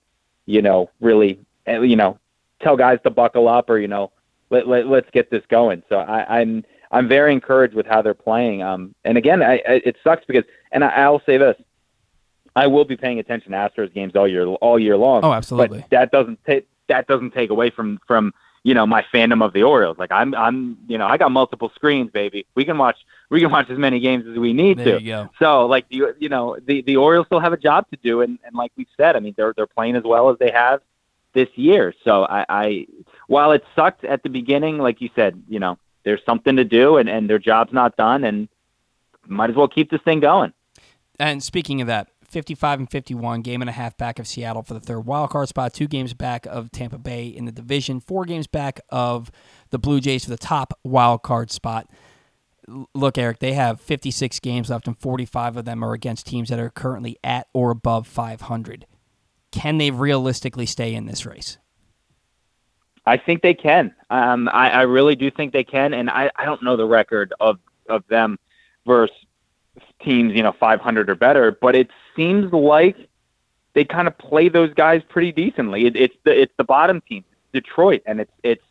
you 0.45 0.61
know, 0.61 0.89
really, 0.99 1.39
eh, 1.65 1.79
you 1.79 1.95
know, 1.95 2.19
tell 2.61 2.75
guys 2.75 2.99
to 3.03 3.09
buckle 3.09 3.47
up 3.47 3.69
or, 3.69 3.79
you 3.79 3.87
know, 3.87 4.11
let, 4.49 4.67
let, 4.67 4.87
let's 4.87 5.09
get 5.11 5.31
this 5.31 5.43
going. 5.49 5.81
So 5.89 5.97
I, 5.97 6.39
I'm, 6.39 6.63
I'm 6.91 7.07
very 7.07 7.31
encouraged 7.31 7.73
with 7.73 7.87
how 7.87 8.01
they're 8.01 8.13
playing. 8.13 8.61
Um, 8.61 8.93
and 9.05 9.17
again, 9.17 9.41
I, 9.41 9.53
I, 9.67 9.81
it 9.85 9.95
sucks 10.03 10.25
because, 10.25 10.43
and 10.71 10.83
I, 10.83 10.89
I'll 10.89 11.23
say 11.25 11.37
this, 11.37 11.55
I 12.55 12.67
will 12.67 12.85
be 12.85 12.97
paying 12.97 13.17
attention 13.19 13.53
to 13.53 13.57
Astros 13.57 13.93
games 13.93 14.13
all 14.15 14.27
year, 14.27 14.45
all 14.45 14.77
year 14.77 14.97
long. 14.97 15.23
Oh, 15.23 15.31
absolutely. 15.31 15.79
But 15.79 15.89
that 15.91 16.11
doesn't 16.11 16.43
take, 16.45 16.67
that 16.89 17.07
doesn't 17.07 17.31
take 17.31 17.49
away 17.49 17.69
from, 17.69 17.99
from, 18.05 18.33
you 18.63 18.73
know, 18.73 18.85
my 18.85 19.03
fandom 19.13 19.43
of 19.43 19.53
the 19.53 19.63
Orioles. 19.63 19.97
Like 19.97 20.11
I'm, 20.11 20.35
I'm, 20.35 20.77
you 20.88 20.97
know, 20.97 21.07
I 21.07 21.17
got 21.17 21.31
multiple 21.31 21.71
screens, 21.73 22.11
baby. 22.11 22.45
We 22.55 22.63
can 22.63 22.77
watch, 22.77 22.97
we 23.29 23.39
can 23.39 23.51
watch 23.51 23.69
as 23.69 23.77
many 23.77 23.99
games 23.99 24.25
as 24.27 24.38
we 24.38 24.53
need 24.53 24.77
There 24.77 24.99
to. 24.99 25.03
you 25.03 25.11
go. 25.11 25.29
So, 25.39 25.65
like, 25.65 25.85
you, 25.89 26.13
you 26.19 26.29
know, 26.29 26.57
the 26.63 26.81
the 26.83 26.97
Orioles 26.97 27.25
still 27.27 27.39
have 27.39 27.53
a 27.53 27.57
job 27.57 27.89
to 27.91 27.97
do, 27.97 28.21
and, 28.21 28.38
and 28.45 28.55
like 28.55 28.71
we 28.77 28.88
said, 28.97 29.15
I 29.15 29.19
mean, 29.19 29.33
they're 29.35 29.53
they're 29.55 29.67
playing 29.67 29.95
as 29.95 30.03
well 30.03 30.29
as 30.29 30.38
they 30.38 30.51
have 30.51 30.81
this 31.33 31.49
year. 31.55 31.93
So, 32.03 32.25
I, 32.25 32.45
I 32.49 32.88
while 33.27 33.51
it 33.51 33.63
sucked 33.75 34.03
at 34.03 34.21
the 34.21 34.29
beginning, 34.29 34.77
like 34.77 35.01
you 35.01 35.09
said, 35.15 35.41
you 35.47 35.59
know, 35.59 35.77
there's 36.03 36.21
something 36.25 36.55
to 36.57 36.63
do, 36.63 36.97
and 36.97 37.09
and 37.09 37.29
their 37.29 37.39
job's 37.39 37.73
not 37.73 37.97
done, 37.97 38.23
and 38.23 38.47
might 39.27 39.49
as 39.49 39.55
well 39.55 39.67
keep 39.67 39.89
this 39.89 40.01
thing 40.01 40.19
going. 40.19 40.53
And 41.19 41.41
speaking 41.41 41.81
of 41.81 41.88
that, 41.88 42.09
55 42.31 42.79
and 42.79 42.89
51, 42.89 43.41
game 43.41 43.61
and 43.61 43.69
a 43.69 43.73
half 43.73 43.97
back 43.97 44.19
of 44.19 44.27
Seattle 44.27 44.63
for 44.63 44.73
the 44.73 44.79
third 44.79 45.01
wild 45.01 45.29
card 45.29 45.49
spot, 45.49 45.73
two 45.73 45.87
games 45.87 46.13
back 46.13 46.45
of 46.45 46.71
Tampa 46.71 46.97
Bay 46.97 47.27
in 47.27 47.45
the 47.45 47.51
division, 47.51 47.99
four 47.99 48.25
games 48.25 48.47
back 48.47 48.79
of 48.89 49.31
the 49.69 49.77
Blue 49.77 49.99
Jays 49.99 50.23
for 50.23 50.31
the 50.31 50.37
top 50.37 50.79
wild 50.83 51.21
card 51.23 51.51
spot. 51.51 51.89
Look, 52.93 53.17
Eric, 53.17 53.39
they 53.39 53.53
have 53.53 53.81
56 53.81 54.39
games 54.39 54.69
left, 54.69 54.87
and 54.87 54.97
45 54.97 55.57
of 55.57 55.65
them 55.65 55.83
are 55.83 55.93
against 55.93 56.27
teams 56.27 56.49
that 56.49 56.59
are 56.59 56.69
currently 56.69 57.17
at 57.23 57.47
or 57.53 57.69
above 57.71 58.07
500. 58.07 58.85
Can 59.51 59.77
they 59.77 59.91
realistically 59.91 60.65
stay 60.65 60.93
in 60.93 61.05
this 61.05 61.25
race? 61.25 61.57
I 63.05 63.17
think 63.17 63.41
they 63.41 63.53
can. 63.53 63.93
Um, 64.09 64.47
I, 64.53 64.69
I 64.69 64.81
really 64.83 65.15
do 65.15 65.31
think 65.31 65.53
they 65.53 65.63
can, 65.63 65.93
and 65.93 66.09
I, 66.09 66.31
I 66.35 66.45
don't 66.45 66.63
know 66.63 66.77
the 66.77 66.85
record 66.85 67.33
of 67.39 67.59
of 67.89 68.07
them 68.07 68.39
versus 68.85 69.15
teams, 70.03 70.34
you 70.34 70.44
know, 70.44 70.52
500 70.52 71.10
or 71.10 71.15
better, 71.15 71.52
but 71.52 71.76
it 71.76 71.90
seems 72.15 72.52
like 72.52 72.95
they 73.73 73.86
kind 73.86 74.07
of 74.07 74.18
play 74.18 74.49
those 74.49 74.73
guys 74.73 75.02
pretty 75.07 75.32
decently. 75.32 75.86
It, 75.86 75.95
it's 75.95 76.15
the 76.23 76.40
it's 76.40 76.53
the 76.57 76.64
bottom 76.64 77.02
team, 77.02 77.23
Detroit, 77.53 78.02
and 78.06 78.19
it's 78.19 78.32
it's 78.44 78.64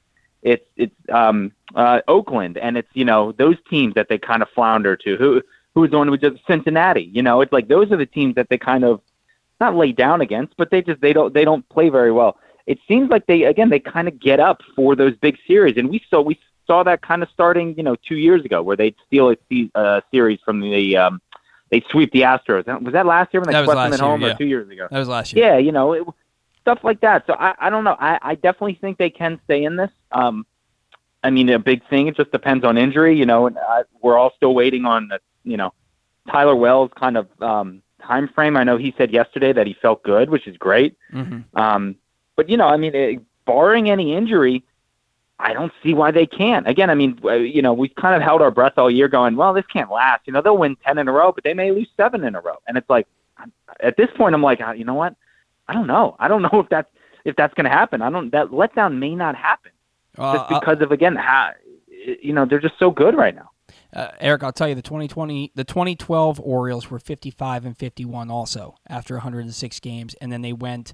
it's 0.43 0.67
it's 0.77 0.95
um, 1.13 1.53
uh, 1.75 2.01
Oakland, 2.09 2.59
and 2.59 2.77
it's 2.77 2.89
you 2.95 3.05
know 3.05 3.33
those 3.33 3.57
teams 3.69 3.95
that 3.95 4.09
they 4.09 4.19
kind 4.19 4.43
of 4.43 4.49
flounder 4.51 4.97
to. 4.97 5.17
Who 5.17 5.43
who's 5.75 5.91
the 5.91 5.99
one 5.99 6.09
who 6.09 6.17
just 6.17 6.45
Cincinnati? 6.47 7.11
You 7.13 7.23
know, 7.23 7.41
it's 7.41 7.53
like 7.53 7.69
those 7.69 7.91
are 7.93 7.97
the 7.97 8.07
teams 8.07 8.35
that 8.35 8.49
they 8.49 8.59
kind 8.59 8.85
of 8.85 9.01
not 9.61 9.77
lay 9.77 9.93
down 9.93 10.21
against, 10.21 10.57
but 10.57 10.71
they 10.71 10.83
just 10.83 11.01
they 11.01 11.13
don't 11.13 11.33
they 11.33 11.45
don't 11.45 11.69
play 11.69 11.89
very 11.89 12.13
well. 12.13 12.39
It 12.67 12.79
seems 12.87 13.11
like 13.11 13.27
they 13.27 13.45
again 13.45 13.71
they 13.71 13.81
kind 13.81 14.09
of 14.09 14.21
get 14.21 14.41
up 14.41 14.63
for 14.77 14.95
those 14.95 15.17
big 15.17 15.39
series, 15.47 15.77
and 15.77 15.89
we 15.89 16.03
saw 16.11 16.21
we 16.21 16.39
saw 16.71 16.85
that 16.85 17.03
kind 17.03 17.21
of 17.25 17.29
starting 17.31 17.75
you 17.77 17.83
know 17.83 17.97
two 17.97 18.15
years 18.15 18.45
ago 18.45 18.63
where 18.63 18.77
they'd 18.77 18.95
steal 19.07 19.31
a 19.33 19.71
uh, 19.75 20.01
series 20.13 20.39
from 20.45 20.61
the 20.61 20.97
um, 20.97 21.21
they'd 21.71 21.85
sweep 21.91 22.13
the 22.13 22.23
Astros. 22.23 22.65
Was 22.83 22.93
that 22.93 23.07
last 23.07 23.35
year 23.35 23.41
when 23.41 23.53
they 23.53 23.65
swept 23.65 23.77
them 23.77 23.93
at 23.93 23.99
year, 23.99 24.09
home 24.09 24.21
yeah. 24.21 24.29
or 24.29 24.35
two 24.35 24.47
years 24.47 24.69
ago? 24.71 24.87
That 24.89 24.99
was 25.01 25.09
last 25.09 25.33
year. 25.33 25.47
Yeah, 25.47 25.59
you 25.59 25.73
know, 25.73 25.93
it, 25.95 26.07
stuff 26.61 26.79
like 26.85 27.01
that. 27.01 27.27
So 27.27 27.35
I, 27.35 27.55
I 27.59 27.71
don't 27.71 27.83
know. 27.83 27.97
I, 27.99 28.19
I 28.23 28.35
definitely 28.37 28.79
think 28.81 28.99
they 28.99 29.11
can 29.11 29.41
stay 29.47 29.65
in 29.65 29.75
this. 29.75 29.91
Um, 30.13 30.47
I 31.25 31.31
mean, 31.31 31.49
a 31.49 31.59
big 31.59 31.87
thing. 31.89 32.07
It 32.07 32.17
just 32.17 32.31
depends 32.31 32.65
on 32.65 32.79
injury, 32.79 33.19
you 33.19 33.27
know. 33.27 33.49
And 33.49 33.59
I, 33.59 33.83
we're 34.01 34.17
all 34.17 34.33
still 34.37 34.55
waiting 34.55 34.85
on 34.85 35.09
the 35.09 35.19
you 35.43 35.57
know, 35.57 35.73
Tyler 36.31 36.55
Wells 36.55 36.91
kind 36.97 37.17
of 37.17 37.29
um, 37.43 37.83
time 38.01 38.29
frame. 38.29 38.57
I 38.57 38.63
know 38.63 38.77
he 38.77 38.95
said 38.97 39.11
yesterday 39.11 39.53
that 39.53 39.67
he 39.67 39.75
felt 39.83 40.03
good, 40.05 40.31
which 40.31 40.47
is 40.47 40.57
great. 40.57 40.97
Mm-hmm. 41.13 41.59
Um, 41.59 41.97
but 42.37 42.49
you 42.49 42.57
know, 42.57 42.69
I 42.69 42.77
mean, 42.77 42.95
it, 42.95 43.21
barring 43.45 43.91
any 43.91 44.15
injury, 44.15 44.65
I 45.43 45.53
don't 45.53 45.73
see 45.83 45.95
why 45.95 46.11
they 46.11 46.27
can't. 46.27 46.69
Again, 46.69 46.91
I 46.91 46.95
mean, 46.95 47.19
uh, 47.25 47.33
you 47.33 47.63
know, 47.63 47.73
we've 47.73 47.95
kind 47.95 48.15
of 48.15 48.23
held 48.23 48.43
our 48.43 48.51
breath 48.51 48.75
all 48.77 48.91
year, 48.91 49.09
going, 49.09 49.37
"Well, 49.37 49.55
this 49.55 49.67
can't 49.73 49.91
last." 49.91 50.27
You 50.27 50.33
know, 50.33 50.43
they'll 50.43 50.59
win 50.59 50.77
ten 50.77 50.99
in 50.99 51.09
a 51.09 51.13
row, 51.13 51.33
but 51.33 51.45
they 51.45 51.55
may 51.55 51.71
lose 51.71 51.89
seven 51.97 52.25
in 52.25 52.35
a 52.35 52.41
row. 52.41 52.57
And 52.69 52.77
it's 52.77 52.89
like, 52.91 53.07
at 53.81 53.97
this 53.97 54.09
point, 54.17 54.35
I'm 54.35 54.43
like, 54.43 54.61
uh, 54.61 54.73
you 54.73 54.85
know 54.85 54.95
what? 54.95 55.15
I 55.69 55.73
don't 55.73 55.87
know. 55.87 56.17
I 56.19 56.29
don't 56.29 56.43
know 56.53 56.61
if 56.61 56.69
that's 56.69 56.91
if 57.25 57.37
that's 57.37 57.55
going 57.55 57.65
to 57.65 57.71
happen. 57.71 58.03
I 58.03 58.11
don't. 58.11 58.31
That 58.31 58.49
letdown 58.49 58.99
may 58.99 59.15
not 59.15 59.35
happen 59.35 59.73
Uh, 60.19 60.35
just 60.37 60.49
because 60.49 60.81
of 60.83 60.93
again, 60.93 61.17
how, 61.17 61.53
you 62.23 62.33
know, 62.33 62.45
they're 62.45 62.61
just 62.61 62.79
so 62.79 62.91
good 62.91 63.17
right 63.17 63.35
now. 63.35 63.51
Uh, 63.95 64.09
Eric, 64.21 64.43
I'll 64.43 64.53
tell 64.53 64.69
you 64.69 64.75
the 64.75 64.83
2020 64.83 65.53
the 65.55 65.65
2012 65.65 66.41
Orioles 66.41 66.91
were 66.91 66.99
55 66.99 67.65
and 67.65 67.77
51 67.77 68.31
also 68.31 68.77
after 68.89 69.15
106 69.15 69.81
games 69.81 70.15
and 70.15 70.33
then 70.33 70.43
they 70.43 70.53
went 70.53 70.93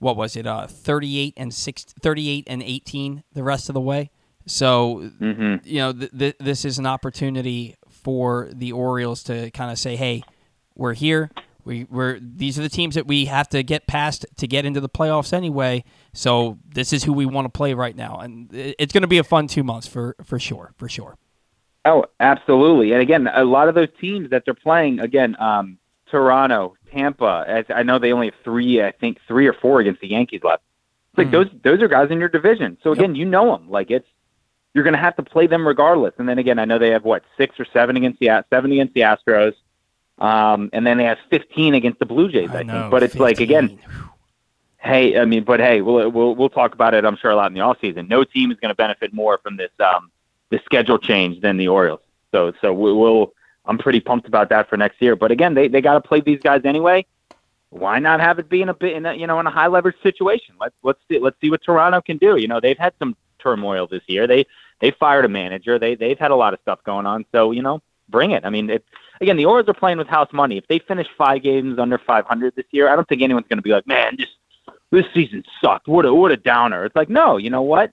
what 0.00 0.16
was 0.16 0.34
it 0.34 0.46
uh 0.46 0.66
38 0.66 1.34
and 1.36 1.54
6 1.54 1.84
38 2.02 2.44
and 2.48 2.62
18 2.62 3.22
the 3.32 3.42
rest 3.44 3.68
of 3.70 3.74
the 3.74 3.80
way. 3.80 4.10
So 4.46 5.10
Mhm. 5.20 5.64
you 5.64 5.78
know 5.78 5.92
th- 5.92 6.10
th- 6.18 6.36
this 6.40 6.64
is 6.64 6.78
an 6.78 6.86
opportunity 6.86 7.76
for 7.88 8.48
the 8.52 8.72
Orioles 8.72 9.22
to 9.24 9.50
kind 9.52 9.70
of 9.70 9.78
say, 9.78 9.94
"Hey, 9.96 10.22
we're 10.74 10.94
here. 10.94 11.30
We 11.64 11.84
we're 11.90 12.18
these 12.18 12.58
are 12.58 12.62
the 12.62 12.70
teams 12.70 12.94
that 12.94 13.06
we 13.06 13.26
have 13.26 13.48
to 13.50 13.62
get 13.62 13.86
past 13.86 14.24
to 14.38 14.46
get 14.48 14.64
into 14.64 14.80
the 14.80 14.88
playoffs 14.88 15.32
anyway. 15.34 15.84
So 16.14 16.58
this 16.74 16.92
is 16.94 17.04
who 17.04 17.12
we 17.12 17.26
want 17.26 17.44
to 17.44 17.50
play 17.50 17.74
right 17.74 17.94
now." 17.94 18.16
And 18.16 18.48
it's 18.52 18.92
going 18.94 19.02
to 19.02 19.08
be 19.08 19.18
a 19.18 19.24
fun 19.24 19.46
2 19.46 19.62
months 19.62 19.86
for 19.86 20.16
for 20.24 20.38
sure, 20.38 20.72
for 20.78 20.88
sure. 20.88 21.16
Oh, 21.84 22.06
absolutely. 22.18 22.92
And 22.92 23.02
again, 23.02 23.26
a 23.32 23.44
lot 23.44 23.68
of 23.68 23.74
those 23.74 23.88
teams 24.00 24.30
that 24.30 24.44
they're 24.44 24.54
playing, 24.54 25.00
again, 25.00 25.36
um, 25.38 25.78
Toronto, 26.10 26.76
Tampa. 26.92 27.44
As 27.46 27.64
I 27.74 27.82
know 27.82 27.98
they 27.98 28.12
only 28.12 28.26
have 28.28 28.34
three, 28.44 28.82
I 28.82 28.92
think 28.92 29.18
three 29.28 29.46
or 29.46 29.52
four 29.52 29.80
against 29.80 30.00
the 30.00 30.08
Yankees 30.08 30.40
left. 30.42 30.62
It's 31.12 31.18
like 31.18 31.28
Mhm. 31.28 31.30
those 31.32 31.48
those 31.62 31.82
are 31.82 31.88
guys 31.88 32.10
in 32.10 32.18
your 32.20 32.28
division. 32.28 32.76
So 32.82 32.92
again, 32.92 33.14
you 33.14 33.24
know 33.24 33.50
them. 33.56 33.70
Like 33.70 33.90
it's 33.90 34.06
you're 34.74 34.84
going 34.84 34.94
to 34.94 35.00
have 35.00 35.16
to 35.16 35.22
play 35.24 35.46
them 35.48 35.66
regardless. 35.66 36.14
And 36.18 36.28
then 36.28 36.38
again, 36.38 36.58
I 36.60 36.64
know 36.64 36.78
they 36.78 36.90
have 36.90 37.04
what 37.04 37.24
six 37.36 37.58
or 37.58 37.64
seven 37.72 37.96
against 37.96 38.20
the 38.20 38.44
seven 38.50 38.70
against 38.70 38.94
the 38.94 39.00
Astros, 39.00 39.54
um, 40.18 40.70
and 40.72 40.86
then 40.86 40.96
they 40.98 41.04
have 41.04 41.18
15 41.30 41.74
against 41.74 41.98
the 41.98 42.06
Blue 42.06 42.28
Jays. 42.30 42.50
I, 42.50 42.58
think. 42.58 42.68
know, 42.68 42.88
But 42.90 43.02
it's 43.02 43.16
like 43.16 43.40
again, 43.40 43.78
hey, 44.78 45.18
I 45.18 45.24
mean, 45.24 45.44
but 45.44 45.60
hey, 45.60 45.80
we'll 45.82 46.08
we'll 46.10 46.34
we'll 46.34 46.48
talk 46.50 46.74
about 46.74 46.94
it. 46.94 47.04
I'm 47.04 47.16
sure 47.16 47.30
a 47.30 47.36
lot 47.36 47.48
in 47.50 47.54
the 47.54 47.60
off 47.60 47.78
season. 47.80 48.06
No 48.08 48.24
team 48.24 48.50
is 48.50 48.58
going 48.60 48.70
to 48.70 48.74
benefit 48.76 49.12
more 49.12 49.38
from 49.38 49.56
this 49.56 49.70
um 49.80 50.10
this 50.50 50.60
schedule 50.64 50.98
change 50.98 51.40
than 51.40 51.56
the 51.56 51.68
Orioles. 51.68 52.00
So 52.32 52.52
so 52.60 52.72
we- 52.72 52.92
we'll. 52.92 53.32
I'm 53.66 53.78
pretty 53.78 54.00
pumped 54.00 54.26
about 54.26 54.48
that 54.50 54.68
for 54.68 54.76
next 54.76 55.00
year. 55.00 55.16
But 55.16 55.30
again, 55.30 55.54
they 55.54 55.68
they 55.68 55.80
got 55.80 55.94
to 55.94 56.00
play 56.00 56.20
these 56.20 56.40
guys 56.40 56.62
anyway. 56.64 57.06
Why 57.70 58.00
not 58.00 58.20
have 58.20 58.38
it 58.38 58.48
be 58.48 58.62
in 58.62 58.68
a 58.68 58.74
bit 58.74 58.96
in 58.96 59.06
a, 59.06 59.14
you 59.14 59.26
know 59.26 59.38
in 59.38 59.46
a 59.46 59.50
high 59.50 59.68
leverage 59.68 59.96
situation? 60.02 60.56
Let's 60.60 60.74
let's 60.82 61.00
see 61.08 61.18
let's 61.18 61.36
see 61.40 61.50
what 61.50 61.62
Toronto 61.62 62.00
can 62.00 62.18
do. 62.18 62.36
You 62.36 62.48
know 62.48 62.60
they've 62.60 62.78
had 62.78 62.94
some 62.98 63.16
turmoil 63.38 63.86
this 63.86 64.02
year. 64.06 64.26
They 64.26 64.46
they 64.80 64.90
fired 64.90 65.24
a 65.24 65.28
manager. 65.28 65.78
They 65.78 65.94
they've 65.94 66.18
had 66.18 66.30
a 66.30 66.36
lot 66.36 66.52
of 66.52 66.60
stuff 66.62 66.82
going 66.84 67.06
on. 67.06 67.24
So 67.32 67.52
you 67.52 67.62
know 67.62 67.80
bring 68.08 68.32
it. 68.32 68.44
I 68.44 68.50
mean 68.50 68.70
it, 68.70 68.84
again 69.20 69.36
the 69.36 69.44
Orioles 69.44 69.68
are 69.68 69.74
playing 69.74 69.98
with 69.98 70.08
house 70.08 70.32
money. 70.32 70.56
If 70.56 70.66
they 70.66 70.80
finish 70.80 71.06
five 71.16 71.42
games 71.42 71.78
under 71.78 71.98
500 71.98 72.54
this 72.56 72.66
year, 72.72 72.88
I 72.88 72.96
don't 72.96 73.08
think 73.08 73.22
anyone's 73.22 73.46
going 73.48 73.58
to 73.58 73.62
be 73.62 73.70
like 73.70 73.86
man 73.86 74.16
this 74.16 74.30
this 74.90 75.06
season 75.14 75.44
sucked. 75.60 75.86
What 75.86 76.06
a 76.06 76.12
what 76.12 76.32
a 76.32 76.36
downer. 76.36 76.84
It's 76.84 76.96
like 76.96 77.08
no, 77.08 77.36
you 77.36 77.50
know 77.50 77.62
what? 77.62 77.92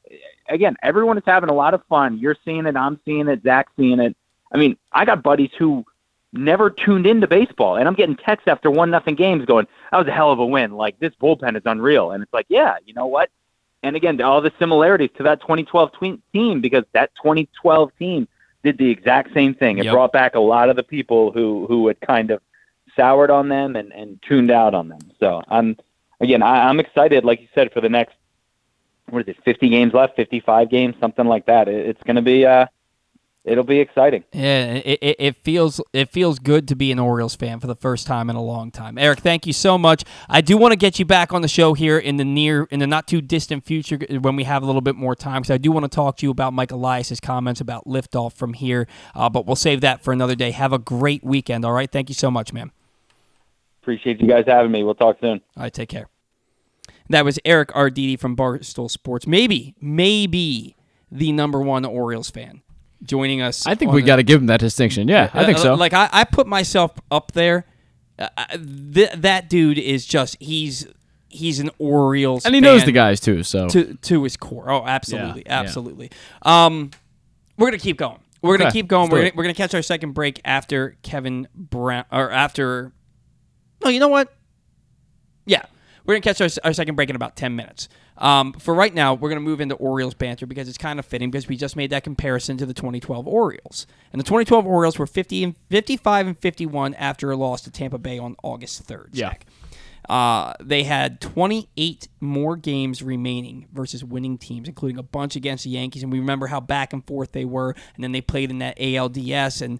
Again, 0.49 0.75
everyone 0.81 1.17
is 1.17 1.23
having 1.25 1.49
a 1.49 1.53
lot 1.53 1.73
of 1.75 1.83
fun. 1.87 2.17
You're 2.17 2.37
seeing 2.45 2.65
it. 2.65 2.75
I'm 2.75 2.99
seeing 3.05 3.27
it. 3.27 3.43
Zach's 3.43 3.71
seeing 3.77 3.99
it. 3.99 4.15
I 4.51 4.57
mean, 4.57 4.77
I 4.91 5.05
got 5.05 5.23
buddies 5.23 5.51
who 5.57 5.85
never 6.33 6.69
tuned 6.69 7.05
into 7.07 7.27
baseball, 7.27 7.77
and 7.77 7.87
I'm 7.87 7.93
getting 7.95 8.15
texts 8.15 8.47
after 8.47 8.69
one 8.69 8.89
nothing 8.91 9.15
games 9.15 9.45
going, 9.45 9.67
"That 9.91 9.97
was 9.97 10.07
a 10.07 10.11
hell 10.11 10.31
of 10.31 10.39
a 10.39 10.45
win. 10.45 10.71
Like 10.71 10.99
this 10.99 11.13
bullpen 11.21 11.55
is 11.57 11.63
unreal." 11.65 12.11
And 12.11 12.23
it's 12.23 12.33
like, 12.33 12.45
yeah, 12.49 12.75
you 12.85 12.93
know 12.93 13.07
what? 13.07 13.29
And 13.83 13.95
again, 13.95 14.19
all 14.21 14.41
the 14.41 14.51
similarities 14.59 15.11
to 15.17 15.23
that 15.23 15.41
2012 15.41 15.91
twe- 15.93 16.19
team 16.33 16.61
because 16.61 16.83
that 16.93 17.11
2012 17.15 17.91
team 17.97 18.27
did 18.63 18.77
the 18.77 18.89
exact 18.89 19.33
same 19.33 19.53
thing. 19.53 19.77
It 19.77 19.85
Yep. 19.85 19.93
brought 19.93 20.11
back 20.11 20.35
a 20.35 20.39
lot 20.39 20.69
of 20.69 20.75
the 20.75 20.83
people 20.83 21.31
who 21.31 21.65
who 21.67 21.87
had 21.87 21.99
kind 22.01 22.31
of 22.31 22.41
soured 22.95 23.29
on 23.29 23.49
them 23.49 23.75
and 23.75 23.91
and 23.93 24.19
tuned 24.21 24.51
out 24.51 24.73
on 24.73 24.87
them. 24.89 24.99
So 25.19 25.41
I'm 25.47 25.77
again, 26.19 26.41
I, 26.41 26.67
I'm 26.67 26.79
excited, 26.79 27.23
like 27.23 27.41
you 27.41 27.47
said, 27.53 27.71
for 27.71 27.81
the 27.81 27.89
next 27.89 28.15
what 29.09 29.21
is 29.21 29.29
it, 29.29 29.37
50 29.45 29.69
games 29.69 29.93
left, 29.93 30.17
55 30.17 30.69
games, 30.69 30.95
something 30.99 31.25
like 31.25 31.45
that. 31.45 31.69
It, 31.69 31.85
it's 31.87 32.03
going 32.03 32.17
to 32.17 32.21
be 32.21 32.45
uh, 32.45 32.65
it'll 33.47 33.63
be 33.63 33.79
exciting. 33.79 34.23
Yeah, 34.33 34.73
it, 34.73 34.99
it, 35.01 35.15
it 35.19 35.35
feels 35.37 35.81
it 35.93 36.11
feels 36.11 36.37
good 36.37 36.67
to 36.67 36.75
be 36.75 36.91
an 36.91 36.99
Orioles 36.99 37.35
fan 37.35 37.59
for 37.59 37.67
the 37.67 37.75
first 37.75 38.05
time 38.05 38.29
in 38.29 38.35
a 38.35 38.43
long 38.43 38.69
time. 38.69 38.97
Eric, 38.97 39.19
thank 39.19 39.47
you 39.47 39.53
so 39.53 39.77
much. 39.77 40.03
I 40.29 40.41
do 40.41 40.57
want 40.57 40.73
to 40.73 40.75
get 40.75 40.99
you 40.99 41.05
back 41.05 41.33
on 41.33 41.41
the 41.41 41.47
show 41.47 41.73
here 41.73 41.97
in 41.97 42.17
the 42.17 42.25
near 42.25 42.67
in 42.69 42.79
the 42.79 42.87
not 42.87 43.07
too 43.07 43.21
distant 43.21 43.65
future 43.65 43.97
when 44.21 44.35
we 44.35 44.43
have 44.43 44.61
a 44.61 44.65
little 44.65 44.81
bit 44.81 44.95
more 44.95 45.15
time 45.15 45.41
because 45.41 45.53
I 45.53 45.57
do 45.57 45.71
want 45.71 45.85
to 45.85 45.95
talk 45.95 46.17
to 46.17 46.25
you 46.25 46.31
about 46.31 46.53
Mike 46.53 46.71
Elias's 46.71 47.19
comments 47.19 47.61
about 47.61 47.85
liftoff 47.85 48.33
from 48.33 48.53
here. 48.53 48.87
Uh, 49.15 49.29
but 49.29 49.45
we'll 49.45 49.55
save 49.55 49.81
that 49.81 50.03
for 50.03 50.11
another 50.11 50.35
day. 50.35 50.51
Have 50.51 50.73
a 50.73 50.79
great 50.79 51.23
weekend. 51.23 51.65
All 51.65 51.73
right, 51.73 51.91
thank 51.91 52.09
you 52.09 52.15
so 52.15 52.29
much, 52.29 52.53
man. 52.53 52.71
Appreciate 53.81 54.19
you 54.19 54.27
guys 54.27 54.43
having 54.45 54.71
me. 54.71 54.83
We'll 54.83 54.95
talk 54.95 55.17
soon. 55.21 55.41
All 55.55 55.63
right, 55.63 55.73
take 55.73 55.89
care. 55.89 56.09
That 57.09 57.23
was 57.23 57.39
Eric 57.45 57.69
Arditti 57.69 58.19
from 58.19 58.35
Barstool 58.35 58.91
Sports. 58.91 59.25
Maybe, 59.25 59.75
maybe 59.79 60.75
the 61.09 61.31
number 61.31 61.61
one 61.61 61.85
Orioles 61.85 62.29
fan 62.29 62.63
joining 63.03 63.41
us. 63.41 63.65
I 63.65 63.75
think 63.75 63.91
we 63.91 64.01
got 64.01 64.17
to 64.17 64.23
give 64.23 64.41
him 64.41 64.47
that 64.47 64.59
distinction. 64.59 65.07
Yeah, 65.07 65.29
I 65.33 65.45
think 65.45 65.57
so. 65.57 65.73
Like 65.75 65.93
I, 65.93 66.09
I 66.11 66.23
put 66.23 66.47
myself 66.47 66.91
up 67.11 67.31
there. 67.33 67.65
Uh, 68.19 68.27
th- 68.93 69.11
that 69.17 69.49
dude 69.49 69.77
is 69.77 70.05
just 70.05 70.37
he's 70.39 70.87
he's 71.29 71.59
an 71.59 71.69
Orioles 71.77 72.45
and 72.45 72.55
he 72.55 72.61
knows 72.61 72.83
the 72.83 72.91
guys 72.91 73.19
too. 73.19 73.43
So 73.43 73.67
to 73.69 73.93
to 73.93 74.23
his 74.23 74.37
core. 74.37 74.69
Oh, 74.71 74.83
absolutely, 74.85 75.43
Yeah, 75.45 75.53
yeah. 75.53 75.59
absolutely. 75.59 76.11
Um, 76.41 76.91
we're 77.57 77.67
gonna 77.67 77.77
keep 77.77 77.97
going. 77.97 78.19
We're 78.41 78.57
gonna 78.57 78.71
keep 78.71 78.87
going. 78.87 79.09
We're 79.09 79.19
gonna, 79.19 79.31
we're 79.35 79.43
gonna 79.43 79.53
catch 79.53 79.73
our 79.75 79.81
second 79.81 80.13
break 80.13 80.41
after 80.45 80.95
Kevin 81.03 81.47
Brown 81.53 82.05
or 82.11 82.31
after. 82.31 82.91
No, 83.83 83.89
you 83.89 83.99
know 83.99 84.07
what? 84.07 84.33
Yeah, 85.45 85.63
we're 86.05 86.15
gonna 86.15 86.21
catch 86.21 86.41
our, 86.41 86.49
our 86.63 86.73
second 86.73 86.95
break 86.95 87.09
in 87.09 87.15
about 87.15 87.35
ten 87.35 87.55
minutes. 87.55 87.87
Um, 88.17 88.53
for 88.53 88.73
right 88.73 88.93
now, 88.93 89.13
we're 89.13 89.29
gonna 89.29 89.41
move 89.41 89.61
into 89.61 89.75
Orioles 89.75 90.13
banter 90.13 90.45
because 90.45 90.67
it's 90.67 90.77
kind 90.77 90.99
of 90.99 91.05
fitting 91.05 91.29
because 91.29 91.47
we 91.47 91.55
just 91.55 91.75
made 91.75 91.91
that 91.91 92.03
comparison 92.03 92.57
to 92.57 92.65
the 92.65 92.73
2012 92.73 93.27
Orioles, 93.27 93.87
and 94.11 94.19
the 94.19 94.23
2012 94.23 94.65
Orioles 94.65 94.97
were 94.97 95.07
50 95.07 95.43
and 95.43 95.55
55 95.69 96.27
and 96.27 96.37
51 96.37 96.93
after 96.95 97.31
a 97.31 97.35
loss 97.35 97.61
to 97.61 97.71
Tampa 97.71 97.97
Bay 97.97 98.17
on 98.17 98.35
August 98.43 98.87
3rd. 98.87 99.09
Yeah. 99.13 99.29
Zach. 99.29 99.45
Uh, 100.09 100.53
they 100.61 100.83
had 100.83 101.19
28 101.19 102.07
more 102.21 102.55
games 102.55 103.03
remaining 103.03 103.67
versus 103.73 104.03
winning 104.03 104.37
teams, 104.37 104.67
including 104.67 104.97
a 104.97 105.03
bunch 105.03 105.35
against 105.35 105.65
the 105.65 105.71
Yankees. 105.71 106.01
And 106.01 106.11
we 106.11 106.19
remember 106.19 106.47
how 106.47 106.61
back 106.61 106.93
and 106.93 107.05
forth 107.05 107.33
they 107.33 107.43
were. 107.45 107.75
And 107.95 108.03
then 108.03 108.13
they 108.13 108.21
played 108.21 108.49
in 108.49 108.59
that 108.59 108.77
ALDS. 108.77 109.61
And, 109.61 109.79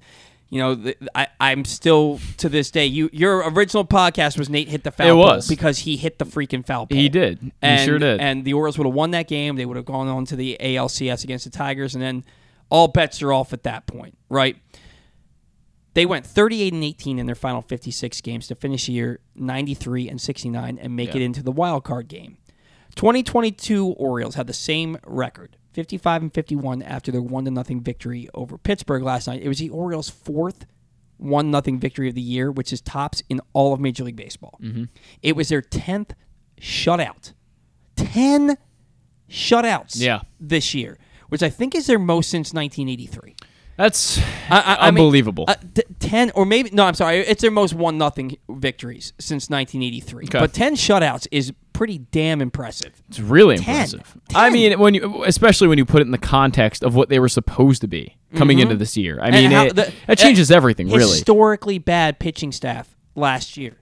you 0.50 0.60
know, 0.62 0.76
the, 0.76 0.96
I, 1.14 1.28
I'm 1.40 1.66
still 1.66 2.20
to 2.38 2.48
this 2.50 2.72
day. 2.72 2.86
You 2.86 3.10
Your 3.12 3.50
original 3.50 3.84
podcast 3.86 4.38
was 4.38 4.50
Nate 4.50 4.70
hit 4.70 4.84
the 4.84 4.92
foul 4.92 5.08
It 5.10 5.16
was. 5.16 5.48
because 5.48 5.80
he 5.80 5.98
hit 5.98 6.20
the 6.20 6.26
freaking 6.26 6.66
foul 6.66 6.88
pole. 6.88 6.98
He 6.98 7.10
did. 7.10 7.40
He 7.42 7.52
And, 7.62 7.86
sure 7.86 8.00
did. 8.00 8.22
And 8.22 8.46
the 8.46 8.54
Orioles 8.54 8.78
would 8.78 8.88
have 8.88 8.94
won 8.94 9.12
that 9.12 9.28
game. 9.28 9.56
They 9.58 9.66
would 9.66 9.76
have 9.78 9.86
gone 9.86 10.08
on 10.08 10.26
to 10.26 10.36
the 10.36 10.58
ALCS 10.62 11.24
against 11.24 11.46
the 11.46 11.52
Tigers. 11.52 11.96
And 11.96 12.02
then 12.02 12.24
all 12.70 12.88
bets 12.88 13.22
are 13.22 13.34
off 13.34 13.52
at 13.54 13.64
that 13.64 13.88
point, 13.88 14.18
right? 14.30 14.56
They 15.94 16.06
went 16.06 16.26
38 16.26 16.74
and 16.74 16.84
18 16.84 17.18
in 17.20 17.26
their 17.26 17.36
final 17.36 17.62
56 17.62 18.22
games 18.22 18.48
to 18.48 18.56
finish 18.56 18.86
the 18.86 18.94
year 18.94 19.20
93 19.36 20.08
and 20.10 20.22
69 20.22 20.78
and 20.80 20.96
make 20.96 21.10
Yeah. 21.10 21.16
it 21.18 21.22
into 21.24 21.42
the 21.42 21.52
wild 21.52 21.84
card 21.84 22.08
game. 22.08 22.38
2022 22.96 23.88
Orioles 23.98 24.36
had 24.36 24.48
the 24.48 24.54
same 24.54 24.98
record, 25.06 25.58
55 25.82 26.22
and 26.24 26.34
51 26.34 26.82
after 26.82 27.12
their 27.12 27.22
1 27.22 27.46
to 27.46 27.52
nothing 27.52 27.82
victory 27.82 28.28
over 28.34 28.58
Pittsburgh 28.58 29.04
last 29.04 29.28
night. 29.28 29.44
It 29.44 29.48
was 29.48 29.60
the 29.60 29.70
Orioles' 29.70 30.10
fourth 30.10 30.66
1 31.18 31.52
nothing 31.52 31.80
victory 31.80 32.10
of 32.10 32.16
the 32.16 32.22
year, 32.22 32.52
which 32.52 32.74
is 32.74 32.82
tops 32.82 33.22
in 33.30 33.40
all 33.54 33.74
of 33.76 33.80
Major 33.80 34.04
League 34.04 34.16
Baseball. 34.16 34.60
It 35.22 35.36
was 35.36 35.50
their 35.50 35.62
10th 35.62 36.14
shutout. 36.60 37.34
10 37.96 38.58
shutouts 39.30 40.00
Yeah. 40.00 40.22
this 40.40 40.74
year, 40.74 40.98
which 41.30 41.44
I 41.44 41.50
think 41.52 41.76
is 41.76 41.86
their 41.86 42.00
most 42.00 42.30
since 42.32 42.54
1983. 42.56 43.36
That's 43.78 44.18
I, 44.18 44.24
I, 44.50 44.88
I 44.88 44.92
mean, 44.92 45.04
unbelievable. 45.04 45.46
uh, 45.48 45.54
t- 45.76 45.84
ten 46.00 46.32
or 46.34 46.48
maybe 46.48 46.72
no, 46.74 46.86
I'm 46.86 46.96
sorry. 46.96 47.20
It's 47.20 47.44
their 47.44 47.52
most 47.52 47.76
one 47.76 48.00
nothing 48.00 48.36
victories 48.50 49.14
since 49.20 49.52
1983. 49.52 50.24
Okay. 50.26 50.40
But 50.40 50.52
ten 50.52 50.74
shutouts 50.74 51.28
is 51.32 51.54
pretty 51.78 52.00
damn 52.00 52.42
impressive. 52.42 52.92
It's 53.08 53.20
really 53.20 53.58
10. 53.58 53.70
impressive. 53.76 54.18
I 54.34 54.50
mean, 54.50 54.80
when 54.80 54.94
you, 54.96 55.24
especially 55.26 55.68
when 55.68 55.78
you 55.78 55.86
put 55.86 56.02
it 56.02 56.06
in 56.06 56.12
the 56.12 56.18
context 56.18 56.84
of 56.84 56.96
what 56.96 57.10
they 57.10 57.20
were 57.20 57.30
supposed 57.30 57.82
to 57.82 57.88
be 57.88 58.18
coming 58.36 58.58
Mhm. 58.58 58.62
into 58.64 58.76
this 58.76 58.98
year. 58.98 59.20
I 59.22 59.30
mean, 59.32 59.52
how 59.52 59.66
it, 59.66 59.76
the- 59.76 60.16
changes 60.16 60.50
uh, 60.52 60.56
everything, 60.56 60.88
really. 60.88 61.02
Historically 61.02 61.78
bad 61.78 62.18
pitching 62.20 62.52
staff 62.52 62.98
last 63.16 63.58
year, 63.58 63.78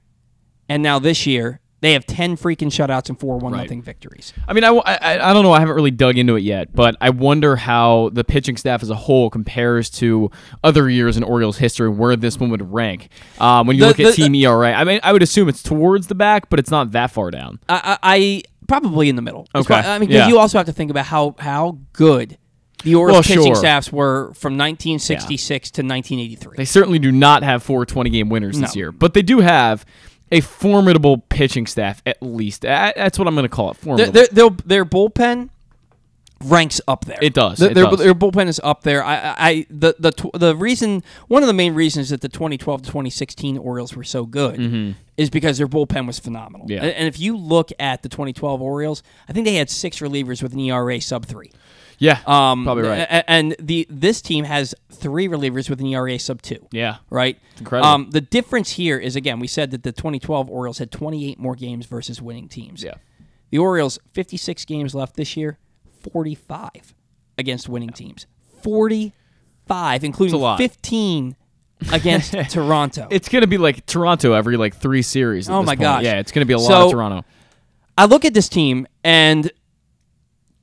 and 0.67 0.83
now 0.83 0.99
this 0.99 1.25
year 1.25 1.61
They 1.81 1.93
have 1.93 2.05
10 2.07 2.37
freaking 2.37 2.67
shutouts 2.69 3.09
and 3.09 3.19
four 3.19 3.37
1 3.37 3.51
Right. 3.53 3.61
nothing 3.61 3.81
victories. 3.81 4.33
I 4.47 4.53
mean, 4.53 4.63
I, 4.63 4.69
I, 4.69 5.29
I 5.29 5.33
don't 5.33 5.43
know. 5.43 5.51
I 5.51 5.59
haven't 5.59 5.75
really 5.75 5.91
dug 5.91 6.17
into 6.17 6.35
it 6.35 6.41
yet, 6.41 6.73
but 6.73 6.95
I 6.99 7.09
wonder 7.11 7.55
how 7.55 8.09
the 8.13 8.23
pitching 8.23 8.57
staff 8.57 8.81
as 8.81 8.89
a 8.89 8.95
whole 8.95 9.29
compares 9.29 9.89
to 9.91 10.31
other 10.63 10.89
years 10.89 11.15
in 11.17 11.23
Orioles 11.23 11.57
history, 11.57 11.89
where 11.89 12.15
this 12.15 12.39
one 12.39 12.49
would 12.49 12.71
rank. 12.73 13.09
Um, 13.39 13.67
when 13.67 13.75
you 13.75 13.81
The- 13.81 13.87
look 13.89 13.99
at 13.99 14.05
the- 14.07 14.13
team 14.13 14.33
ERA, 14.35 14.73
I 14.73 14.83
mean, 14.83 14.99
I 15.03 15.13
would 15.13 15.21
assume 15.21 15.47
it's 15.49 15.61
towards 15.61 16.07
the 16.07 16.15
back, 16.15 16.49
but 16.49 16.59
it's 16.59 16.71
not 16.71 16.91
that 16.93 17.11
far 17.11 17.29
down. 17.29 17.59
I, 17.69 17.97
I, 18.01 18.41
probably 18.67 19.09
in 19.09 19.15
the 19.15 19.21
middle. 19.21 19.47
Okay. 19.53 19.65
prob- 19.67 19.85
I 19.85 19.99
mean, 19.99 20.09
Yeah. 20.09 20.27
you 20.27 20.39
also 20.39 20.57
have 20.57 20.65
to 20.67 20.73
think 20.73 20.89
about 20.89 21.05
how 21.05 21.35
how 21.37 21.77
good 21.93 22.37
the 22.83 22.95
Orioles 22.95 23.15
Well, 23.15 23.23
pitching 23.37 23.53
sure. 23.53 23.55
staffs 23.55 23.91
were 23.91 24.31
from 24.33 24.57
1966 24.57 25.71
to 25.71 25.81
1983. 25.83 26.55
They 26.57 26.65
certainly 26.65 26.99
do 26.99 27.11
not 27.11 27.43
have 27.43 27.61
four 27.63 27.85
20 27.85 28.09
game 28.09 28.29
winners 28.29 28.59
this 28.59 28.75
year, 28.75 28.91
but 28.91 29.13
they 29.13 29.21
do 29.21 29.39
have 29.39 29.85
a 30.31 30.41
formidable 30.41 31.19
pitching 31.29 31.67
staff, 31.67 32.01
at 32.05 32.21
least. 32.21 32.61
That's 32.61 33.17
what 33.19 33.27
I'm 33.27 33.35
going 33.35 33.43
to 33.43 33.49
call 33.49 33.71
it. 33.71 33.77
Formidable. 33.77 34.11
their, 34.13 34.27
their, 34.27 34.49
their 34.65 34.85
bullpen 34.85 35.49
ranks 36.43 36.81
up 36.87 37.05
there. 37.05 37.17
It 37.21 37.33
does, 37.33 37.59
Their, 37.59 37.71
it 37.71 37.73
their, 37.75 37.85
does. 37.85 37.99
their 37.99 38.13
bullpen 38.13 38.47
is 38.47 38.59
up 38.63 38.83
there. 38.83 39.03
I, 39.03 39.35
I, 39.37 39.65
the 39.69 39.95
the 39.97 40.37
the 40.37 40.55
reason 40.55 41.01
one 41.27 41.41
of 41.43 41.47
the 41.47 41.53
main 41.53 41.73
reasons 41.73 42.09
that 42.09 42.21
the 42.21 42.27
2012 42.29 42.81
to 42.83 42.87
2016 42.89 43.57
Orioles 43.57 43.95
were 43.95 44.03
so 44.03 44.25
good 44.25 44.59
Mhm. 44.59 44.95
is 45.17 45.29
because 45.29 45.57
their 45.57 45.67
bullpen 45.67 46.05
was 46.05 46.19
phenomenal. 46.19 46.67
Yeah. 46.69 46.81
And, 46.83 46.91
and 46.91 47.07
if 47.07 47.19
you 47.19 47.37
look 47.37 47.71
at 47.79 48.03
the 48.03 48.09
2012 48.09 48.61
Orioles, 48.61 49.01
I 49.29 49.33
think 49.33 49.45
they 49.45 49.55
had 49.55 49.69
six 49.69 49.99
relievers 49.99 50.43
with 50.43 50.53
an 50.53 50.59
ERA 50.59 50.99
sub 50.99 51.25
three. 51.25 51.51
Yeah, 51.97 52.19
Um, 52.25 52.63
probably 52.63 52.83
right. 52.83 52.99
a- 53.01 53.29
And 53.29 53.55
the 53.59 53.85
this 53.89 54.21
team 54.21 54.45
has 54.45 54.75
three 54.91 55.27
relievers 55.27 55.69
with 55.69 55.79
an 55.79 55.87
ERA 55.87 56.17
sub 56.19 56.41
two. 56.41 56.65
yeah. 56.71 56.97
Right. 57.09 57.37
incredible. 57.59 57.89
Um, 57.89 58.09
the 58.11 58.21
difference 58.21 58.71
here 58.71 58.97
is 58.97 59.15
again, 59.15 59.39
we 59.39 59.47
said 59.47 59.71
that 59.71 59.83
the 59.83 59.91
2012 59.91 60.49
Orioles 60.49 60.77
had 60.79 60.91
28 60.91 61.39
more 61.39 61.55
games 61.55 61.85
versus 61.85 62.21
winning 62.21 62.47
teams. 62.47 62.83
Yeah. 62.83 62.95
The 63.51 63.57
Orioles 63.59 63.99
56 64.13 64.65
games 64.65 64.93
left 64.95 65.15
this 65.15 65.37
year, 65.37 65.57
45 66.01 66.93
against 67.37 67.69
winning 67.69 67.89
teams. 67.91 68.25
45, 68.63 70.03
including 70.03 70.35
a 70.35 70.37
lot. 70.37 70.57
15 70.57 71.35
against 71.91 72.31
Toronto. 72.49 73.07
It's 73.11 73.29
going 73.29 73.41
to 73.41 73.47
be 73.47 73.57
like 73.57 73.85
Toronto 73.85 74.33
every 74.33 74.57
like 74.57 74.75
three 74.75 75.01
series. 75.01 75.49
Oh 75.49 75.59
this 75.59 75.67
my 75.67 75.75
point. 75.75 75.81
gosh. 75.81 76.03
Yeah, 76.03 76.19
it's 76.19 76.31
going 76.31 76.41
to 76.41 76.47
be 76.47 76.53
a 76.53 76.57
lot 76.57 76.67
So- 76.67 76.85
of 76.87 76.91
Toronto. 76.91 77.25
I 77.97 78.05
look 78.05 78.25
at 78.25 78.33
this 78.33 78.49
team 78.49 78.87
and 79.05 79.49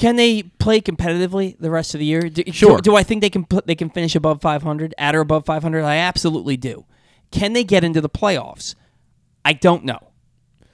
can 0.02 0.16
they 0.16 0.42
play 0.42 0.80
competitively 0.80 1.56
the 1.60 1.70
rest 1.70 1.94
of 1.94 2.00
the 2.00 2.04
year? 2.04 2.22
Do, 2.22 2.42
Sure. 2.50 2.78
Do, 2.78 2.90
do 2.90 2.96
I 2.96 3.04
think 3.04 3.20
they 3.20 3.30
can 3.30 3.44
put, 3.44 3.68
they 3.68 3.76
can 3.76 3.88
finish 3.88 4.16
above 4.16 4.42
500, 4.42 4.96
at 4.98 5.14
or 5.14 5.20
above 5.20 5.46
500? 5.46 5.84
I 5.84 5.98
absolutely 5.98 6.56
do. 6.56 6.86
Can 7.30 7.52
they 7.52 7.62
get 7.62 7.84
into 7.84 8.00
the 8.00 8.08
playoffs? 8.08 8.74
I 9.44 9.52
don't 9.52 9.84
know. 9.84 10.00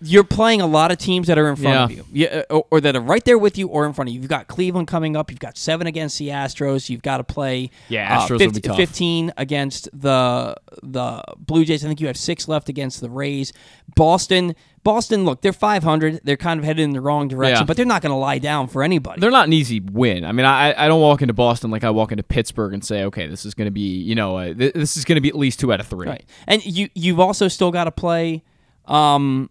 You're 0.01 0.23
playing 0.25 0.61
a 0.61 0.67
lot 0.67 0.93
of 0.93 0.99
teams 0.99 1.27
that 1.27 1.39
are 1.39 1.49
in 1.49 1.57
front 1.57 1.91
of 1.91 1.97
you, 1.97 2.05
yeah, 2.13 2.43
or, 2.51 2.65
or 2.71 2.81
that 2.81 2.95
are 2.95 3.01
right 3.01 3.25
there 3.25 3.37
with 3.39 3.59
you, 3.59 3.67
or 3.69 3.85
in 3.85 3.93
front 3.93 4.09
of 4.09 4.15
you. 4.15 4.21
You've 4.21 4.29
got 4.31 4.47
Cleveland 4.47 4.87
coming 4.87 5.17
up. 5.17 5.31
You've 5.31 5.41
got 5.41 5.57
seven 5.59 5.87
against 5.89 6.19
the 6.19 6.29
Astros. 6.29 6.89
You've 6.89 7.03
got 7.03 7.17
to 7.17 7.25
play 7.25 7.71
Yeah, 7.89 8.17
uh, 8.17 8.21
Astros 8.23 8.31
will 8.31 8.39
50 8.39 8.61
be 8.61 8.69
tough. 8.69 8.77
15 8.77 9.33
against 9.37 9.89
the 9.93 10.55
the 10.83 11.23
Blue 11.39 11.65
Jays. 11.65 11.85
I 11.85 11.89
think 11.89 12.01
you 12.01 12.07
have 12.07 12.17
six 12.17 12.47
left 12.47 12.69
against 12.69 13.01
the 13.01 13.11
Rays. 13.11 13.53
Boston, 13.97 14.55
Boston. 14.85 15.25
Look, 15.25 15.41
they're 15.43 15.53
500. 15.53 16.21
They're 16.23 16.37
kind 16.37 16.61
of 16.61 16.65
headed 16.65 16.85
in 16.85 16.93
the 16.93 17.01
wrong 17.01 17.27
direction, 17.27 17.63
Yeah. 17.63 17.65
but 17.65 17.77
they're 17.77 17.85
not 17.85 18.01
going 18.01 18.13
to 18.13 18.17
lie 18.17 18.39
down 18.39 18.69
for 18.69 18.85
anybody. 18.85 19.21
They're 19.21 19.33
not 19.33 19.49
an 19.49 19.53
easy 19.53 19.81
win. 19.81 20.25
I 20.25 20.31
mean, 20.31 20.47
I 20.47 20.85
I 20.85 20.87
don't 20.87 21.01
walk 21.01 21.23
into 21.23 21.35
Boston 21.35 21.73
like 21.73 21.83
I 21.83 21.91
walk 21.91 22.13
into 22.13 22.23
Pittsburgh 22.23 22.73
and 22.73 22.85
say, 22.85 23.03
okay, 23.05 23.27
this 23.27 23.45
is 23.45 23.55
going 23.55 23.67
to 23.67 23.73
be 23.73 23.81
you 24.01 24.15
know 24.15 24.37
uh, 24.37 24.55
th- 24.55 24.75
this 24.75 24.97
is 24.97 25.05
going 25.05 25.17
to 25.17 25.21
be 25.23 25.29
at 25.29 25.35
least 25.37 25.59
two 25.59 25.73
out 25.73 25.81
of 25.81 25.89
three. 25.89 26.07
Right. 26.07 26.25
And 26.47 26.65
you 26.65 26.89
you've 26.95 27.19
also 27.19 27.49
still 27.49 27.73
got 27.73 27.85
to 27.85 27.91
play 27.91 28.45
um, 28.87 29.51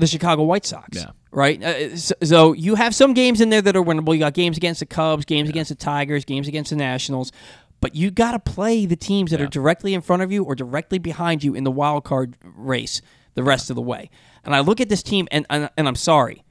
the 0.00 0.06
Chicago 0.06 0.42
White 0.42 0.66
Sox. 0.66 0.96
Yeah. 0.96 1.10
Right. 1.30 1.62
Uh, 1.62 1.96
so, 1.96 2.14
so 2.24 2.52
you 2.52 2.74
have 2.74 2.94
some 2.94 3.14
games 3.14 3.40
in 3.40 3.50
there 3.50 3.62
that 3.62 3.76
are 3.76 3.82
winnable. 3.82 4.12
You 4.14 4.18
got 4.20 4.34
games 4.34 4.56
against 4.56 4.80
the 4.80 4.86
Cubs, 4.86 5.24
games 5.24 5.48
against 5.48 5.68
the 5.68 5.76
Tigers, 5.76 6.24
games 6.24 6.48
against 6.48 6.70
the 6.70 6.76
Nationals. 6.76 7.30
But 7.80 7.94
you 7.94 8.10
got 8.10 8.32
to 8.32 8.38
play 8.38 8.84
the 8.84 8.96
teams 8.96 9.30
that 9.30 9.40
are 9.40 9.46
directly 9.46 9.94
in 9.94 10.00
front 10.00 10.22
of 10.22 10.30
you 10.30 10.44
or 10.44 10.54
directly 10.54 10.98
behind 10.98 11.42
you 11.42 11.54
in 11.54 11.64
the 11.64 11.70
wild 11.70 12.04
card 12.04 12.36
race 12.42 13.00
the 13.34 13.42
rest 13.42 13.70
of 13.70 13.76
the 13.76 13.82
way. 13.82 14.10
And 14.44 14.54
I 14.54 14.60
look 14.60 14.80
at 14.80 14.88
this 14.88 15.02
team, 15.02 15.28
and 15.30 15.46
and, 15.48 15.70
and 15.76 15.88
I'm 15.88 15.96
sorry, 15.96 16.44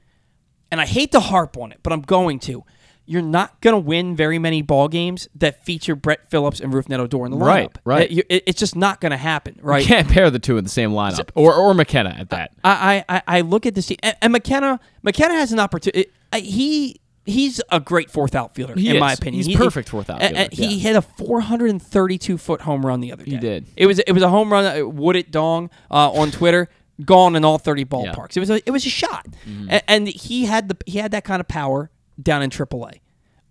and 0.70 0.80
I 0.80 0.86
hate 0.86 1.12
to 1.12 1.20
harp 1.20 1.56
on 1.56 1.72
it, 1.72 1.80
but 1.82 1.92
I'm 1.92 2.02
going 2.02 2.38
to. 2.40 2.64
You're 3.10 3.22
not 3.22 3.60
going 3.60 3.74
to 3.74 3.78
win 3.80 4.14
very 4.14 4.38
many 4.38 4.62
ball 4.62 4.86
games 4.88 5.28
that 5.34 5.64
feature 5.64 5.96
Brett 5.96 6.30
Phillips 6.30 6.60
and 6.60 6.72
Rougned 6.72 6.98
Odor 6.98 7.24
in 7.26 7.32
the 7.32 7.36
lineup. 7.36 7.44
Right, 7.46 7.78
right. 7.84 8.10
It- 8.12 8.26
it- 8.28 8.42
it's 8.46 8.58
just 8.60 8.76
not 8.76 9.00
going 9.00 9.10
to 9.10 9.16
happen, 9.16 9.58
right? 9.62 9.82
You 9.82 9.88
can't 9.88 10.08
pair 10.08 10.30
the 10.30 10.38
two 10.38 10.56
in 10.58 10.64
the 10.64 10.70
same 10.70 10.90
lineup, 10.92 11.30
or 11.34 11.52
or 11.54 11.74
McKenna 11.74 12.10
at 12.18 12.30
that. 12.30 12.52
I, 12.62 13.04
I, 13.08 13.22
I 13.26 13.40
look 13.40 13.66
at 13.66 13.74
this 13.74 13.86
team, 13.86 13.98
and, 14.02 14.16
and 14.22 14.32
McKenna 14.32 14.78
McKenna 15.02 15.34
has 15.34 15.52
an 15.52 15.58
opportunity. 15.58 16.06
He 16.36 17.00
he's 17.26 17.60
a 17.70 17.80
great 17.80 18.10
fourth 18.10 18.34
outfielder 18.34 18.74
He 18.76 18.88
in 18.90 18.98
my 19.00 19.12
opinion. 19.12 19.34
He's 19.38 19.46
He- 19.46 19.56
perfect 19.56 19.88
fourth 19.88 20.08
outfielder, 20.08 20.36
and 20.36 20.52
he 20.52 20.74
yeah. 20.76 20.82
hit 20.90 20.96
a 20.96 21.02
432 21.02 22.38
foot 22.38 22.60
home 22.62 22.84
run 22.86 23.00
the 23.00 23.12
other 23.12 23.24
day. 23.24 23.32
He 23.32 23.36
did. 23.38 23.66
It 23.76 23.86
was 23.86 23.98
it 23.98 24.12
was 24.12 24.22
a 24.22 24.28
home 24.28 24.52
run. 24.52 24.64
uh, 24.82 24.86
Would 24.86 25.16
it 25.16 25.30
dong 25.30 25.70
uh, 25.90 26.10
on 26.12 26.30
Twitter? 26.30 26.68
Gone 27.04 27.34
in 27.34 27.46
all 27.46 27.56
30 27.56 27.86
ballparks. 27.86 28.36
It 28.36 28.40
was 28.40 28.50
a 28.50 28.56
it 28.66 28.70
was 28.70 28.84
a 28.84 28.90
shot, 28.90 29.26
Mm-hmm. 29.48 29.70
A- 29.70 29.90
and, 29.90 30.06
he 30.08 30.44
had 30.44 30.68
the 30.68 30.76
he 30.86 30.98
had 30.98 31.12
that 31.12 31.24
kind 31.24 31.40
of 31.40 31.48
power 31.48 31.90
down 32.22 32.42
in 32.42 32.50
AAA. 32.50 33.00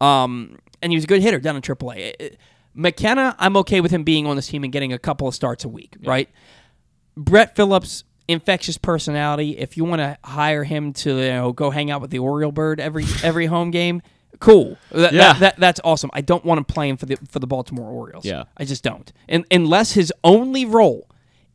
Um, 0.02 0.58
and 0.82 0.92
he 0.92 0.96
was 0.98 1.04
a 1.04 1.08
good 1.08 1.22
hitter 1.22 1.40
down 1.40 1.56
in 1.56 1.62
AAA. 1.62 2.14
Uh, 2.20 2.36
McKenna, 2.74 3.36
I'm 3.40 3.58
okay 3.58 3.82
with 3.82 3.92
him 3.92 4.04
being 4.04 4.26
on 4.28 4.36
this 4.36 4.48
team 4.48 4.64
and 4.64 4.72
getting 4.72 4.94
a 4.94 5.00
couple 5.00 5.28
of 5.28 5.36
starts 5.36 5.66
a 5.66 5.70
week, 5.70 5.98
right? 6.04 6.30
Brett 7.18 7.56
Phillips, 7.56 8.04
infectious 8.28 8.78
personality. 8.78 9.58
If 9.58 9.76
you 9.76 9.84
want 9.84 10.00
to 10.00 10.18
hire 10.24 10.64
him 10.64 10.94
to 10.94 11.18
you 11.18 11.30
know 11.32 11.52
go 11.52 11.70
hang 11.72 11.92
out 11.92 12.00
with 12.02 12.12
the 12.12 12.20
Oriole 12.20 12.52
bird 12.52 12.80
every 12.80 13.06
every 13.24 13.48
home 13.48 13.72
game, 13.72 14.02
cool. 14.40 14.78
That, 14.92 15.12
Yeah. 15.14 15.34
that, 15.34 15.40
that- 15.40 15.60
that's 15.60 15.82
awesome. 15.84 16.10
I 16.14 16.22
don't 16.22 16.46
want 16.46 16.60
him 16.60 16.66
playing 16.66 16.98
for 16.98 17.06
the 17.08 17.18
for 17.30 17.40
the 17.40 17.48
Baltimore 17.48 17.90
Orioles. 17.90 18.24
Yeah. 18.26 18.44
I 18.58 18.64
just 18.66 18.84
don't. 18.84 19.12
And 19.28 19.46
unless 19.52 19.94
his 19.94 20.14
only 20.24 20.64
role 20.64 21.10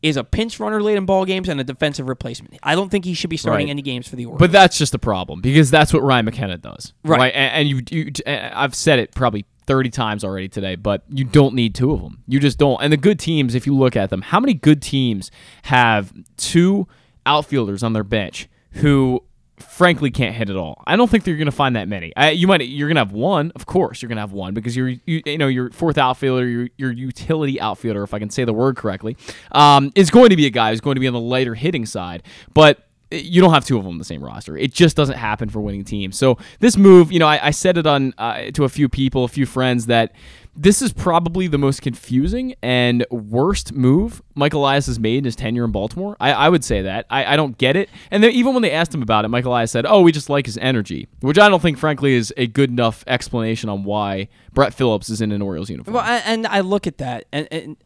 is 0.04 0.16
a 0.16 0.22
pinch 0.22 0.60
runner 0.60 0.82
late 0.82 0.96
in 0.96 1.06
ball 1.06 1.24
games 1.24 1.48
and 1.48 1.60
a 1.60 1.64
defensive 1.64 2.08
replacement, 2.08 2.54
I 2.62 2.74
don't 2.74 2.90
think 2.90 3.04
he 3.04 3.14
should 3.14 3.30
be 3.30 3.36
starting 3.36 3.66
Right. 3.68 3.70
any 3.70 3.82
games 3.82 4.06
for 4.06 4.16
the 4.16 4.26
Orioles. 4.26 4.38
But 4.38 4.52
that's 4.52 4.76
just 4.78 4.94
a 4.94 4.98
problem 4.98 5.40
because 5.40 5.70
that's 5.70 5.92
what 5.92 6.02
Ryan 6.02 6.26
McKenna 6.26 6.58
does, 6.58 6.92
Right. 7.04 7.32
And, 7.34 7.68
and 7.68 7.68
you, 7.68 7.82
you, 7.90 8.12
I've 8.26 8.74
said 8.74 8.98
it 8.98 9.14
probably 9.14 9.46
thirty 9.66 9.88
times 9.90 10.24
already 10.24 10.48
today, 10.48 10.76
but 10.76 11.04
you 11.08 11.24
don't 11.24 11.54
need 11.54 11.74
two 11.74 11.90
of 11.92 12.02
them. 12.02 12.22
You 12.28 12.38
just 12.38 12.58
don't. 12.58 12.82
And 12.82 12.92
the 12.92 12.98
good 12.98 13.18
teams, 13.18 13.54
if 13.54 13.66
you 13.66 13.74
look 13.74 13.96
at 13.96 14.10
them, 14.10 14.20
how 14.20 14.38
many 14.38 14.52
good 14.52 14.82
teams 14.82 15.30
have 15.62 16.12
two 16.36 16.86
outfielders 17.24 17.82
on 17.82 17.94
their 17.94 18.04
bench 18.04 18.48
who 18.72 19.22
frankly 19.56 20.10
can't 20.10 20.34
hit 20.34 20.50
at 20.50 20.56
all. 20.56 20.82
I 20.86 20.96
don't 20.96 21.10
think 21.10 21.24
that 21.24 21.30
you're 21.30 21.38
going 21.38 21.46
to 21.46 21.52
find 21.52 21.76
that 21.76 21.88
many. 21.88 22.14
I, 22.16 22.30
you 22.30 22.46
might 22.46 22.62
you're 22.62 22.88
going 22.88 22.96
to 22.96 23.00
have 23.00 23.12
one, 23.12 23.52
of 23.54 23.66
course, 23.66 24.02
you're 24.02 24.08
going 24.08 24.16
to 24.16 24.22
have 24.22 24.32
one 24.32 24.54
because 24.54 24.76
you're 24.76 24.88
you, 24.88 25.22
you 25.24 25.38
know 25.38 25.48
your 25.48 25.70
fourth 25.70 25.98
outfielder, 25.98 26.46
your 26.46 26.68
your 26.76 26.92
utility 26.92 27.60
outfielder, 27.60 28.02
if 28.02 28.14
I 28.14 28.18
can 28.18 28.30
say 28.30 28.44
the 28.44 28.52
word 28.52 28.76
correctly, 28.76 29.16
um, 29.52 29.92
is 29.94 30.10
going 30.10 30.30
to 30.30 30.36
be 30.36 30.46
a 30.46 30.50
guy 30.50 30.70
who's 30.70 30.80
going 30.80 30.96
to 30.96 31.00
be 31.00 31.06
on 31.06 31.14
the 31.14 31.20
lighter 31.20 31.54
hitting 31.54 31.86
side, 31.86 32.22
but 32.52 32.86
you 33.10 33.40
don't 33.40 33.52
have 33.52 33.64
two 33.64 33.76
of 33.78 33.84
them 33.84 33.92
on 33.92 33.98
the 33.98 34.04
same 34.04 34.24
roster. 34.24 34.56
It 34.56 34.72
just 34.72 34.96
doesn't 34.96 35.16
happen 35.16 35.48
for 35.48 35.60
winning 35.60 35.84
teams. 35.84 36.16
So 36.18 36.38
this 36.58 36.76
move, 36.76 37.12
you 37.12 37.18
know, 37.18 37.28
I, 37.28 37.48
I 37.48 37.50
said 37.50 37.78
it 37.78 37.86
on 37.86 38.12
uh, 38.18 38.50
to 38.52 38.64
a 38.64 38.68
few 38.68 38.88
people, 38.88 39.24
a 39.24 39.28
few 39.28 39.46
friends 39.46 39.86
that 39.86 40.12
this 40.56 40.80
is 40.82 40.92
probably 40.92 41.46
the 41.48 41.58
most 41.58 41.82
confusing 41.82 42.54
and 42.62 43.04
worst 43.10 43.72
move 43.72 44.22
Michael 44.36 44.60
Elias 44.62 44.86
has 44.86 44.98
made 45.00 45.18
in 45.18 45.24
his 45.24 45.34
tenure 45.34 45.64
in 45.64 45.72
Baltimore. 45.72 46.16
I, 46.20 46.32
I 46.32 46.48
would 46.48 46.62
say 46.64 46.82
that. 46.82 47.06
I, 47.10 47.34
I 47.34 47.36
don't 47.36 47.58
get 47.58 47.74
it. 47.76 47.88
And 48.10 48.22
then 48.22 48.30
even 48.32 48.52
when 48.54 48.62
they 48.62 48.70
asked 48.70 48.94
him 48.94 49.02
about 49.02 49.24
it, 49.24 49.28
Michael 49.28 49.52
Elias 49.52 49.72
said, 49.72 49.84
"Oh, 49.86 50.00
we 50.02 50.12
just 50.12 50.30
like 50.30 50.46
his 50.46 50.56
energy," 50.58 51.08
which 51.20 51.38
I 51.38 51.48
don't 51.48 51.60
think, 51.60 51.76
frankly, 51.78 52.14
is 52.14 52.32
a 52.36 52.46
good 52.46 52.70
enough 52.70 53.02
explanation 53.06 53.68
on 53.68 53.84
why 53.84 54.28
Brett 54.52 54.72
Phillips 54.74 55.10
is 55.10 55.20
in 55.20 55.32
an 55.32 55.42
Orioles 55.42 55.70
uniform. 55.70 55.94
Well, 55.94 56.04
I- 56.04 56.18
and 56.18 56.46
I 56.46 56.60
look 56.60 56.86
at 56.86 56.98
that, 56.98 57.24
and, 57.32 57.48
and 57.50 57.76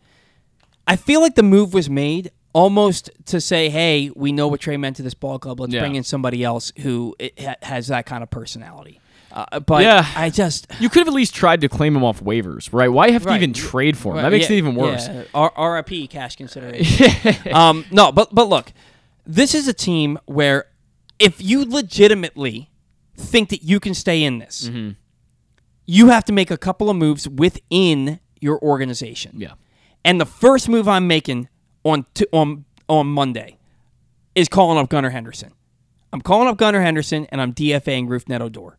I 0.87 0.97
feel 0.97 1.21
like 1.23 1.35
the 1.37 1.43
move 1.43 1.73
was 1.75 1.89
made 1.89 2.31
almost 2.53 3.11
to 3.27 3.41
say, 3.41 3.69
"Hey, 3.71 4.11
we 4.17 4.33
know 4.33 4.49
what 4.49 4.61
Trey 4.61 4.77
meant 4.77 4.97
to 4.97 5.03
this 5.03 5.15
ball 5.15 5.39
club. 5.39 5.61
Let's 5.61 5.73
Yeah. 5.73 5.81
bring 5.81 5.95
in 5.95 6.03
somebody 6.05 6.43
else 6.45 6.73
who 6.81 7.15
has 7.63 7.89
that 7.89 8.05
kind 8.07 8.23
of 8.23 8.31
personality." 8.31 9.01
Uh, 9.31 9.61
but 9.61 9.83
yeah, 9.83 10.07
I 10.17 10.31
just 10.31 10.67
you 10.81 10.89
could 10.89 11.01
have 11.01 11.09
at 11.09 11.15
least 11.15 11.35
tried 11.35 11.61
to 11.61 11.69
claim 11.69 11.95
him 11.95 12.03
off 12.05 12.23
waivers, 12.23 12.73
right? 12.73 12.89
Why 12.89 13.11
have 13.11 13.25
Right. 13.27 13.33
to 13.39 13.45
even 13.45 13.53
trade 13.53 13.97
for 13.97 14.11
him? 14.13 14.17
Right, 14.17 14.23
That 14.23 14.33
makes 14.33 14.49
yeah, 14.49 14.55
it 14.57 14.59
even 14.59 14.75
worse. 14.75 15.07
Yeah. 15.09 15.25
R- 15.35 15.75
RIP 15.77 16.09
cash 16.11 16.37
consideration. 16.37 17.35
um, 17.53 17.85
no, 17.91 18.11
but 18.11 18.35
but 18.35 18.49
look, 18.49 18.73
this 19.27 19.55
is 19.55 19.69
a 19.69 19.75
team 19.75 20.19
where 20.27 20.67
if 21.19 21.43
you 21.43 21.65
legitimately 21.65 22.71
think 23.17 23.51
that 23.51 23.63
you 23.63 23.81
can 23.81 23.93
stay 23.95 24.23
in 24.25 24.39
this, 24.39 24.69
Mm-hmm. 24.69 24.91
you 25.87 26.09
have 26.09 26.25
to 26.27 26.33
make 26.33 26.51
a 26.51 26.57
couple 26.57 26.89
of 26.89 26.97
moves 26.97 27.29
within 27.29 28.21
your 28.41 28.59
organization. 28.63 29.33
Yeah. 29.37 29.53
And 30.05 30.21
the 30.21 30.27
first 30.27 30.69
move 30.69 30.89
I'm 30.89 31.07
making 31.07 31.49
on 31.85 32.07
t- 32.15 32.27
on 32.33 32.65
on 32.89 33.07
Monday 33.09 33.59
is 34.35 34.49
calling 34.49 34.79
up 34.79 34.89
Gunnar 34.89 35.11
Henderson. 35.11 35.53
I'm 36.13 36.23
calling 36.23 36.49
up 36.49 36.57
Gunnar 36.57 36.81
Henderson 36.81 37.27
and 37.31 37.41
I'm 37.43 37.53
DFAing 37.53 38.09
Rougned 38.09 38.41
Odor. 38.41 38.79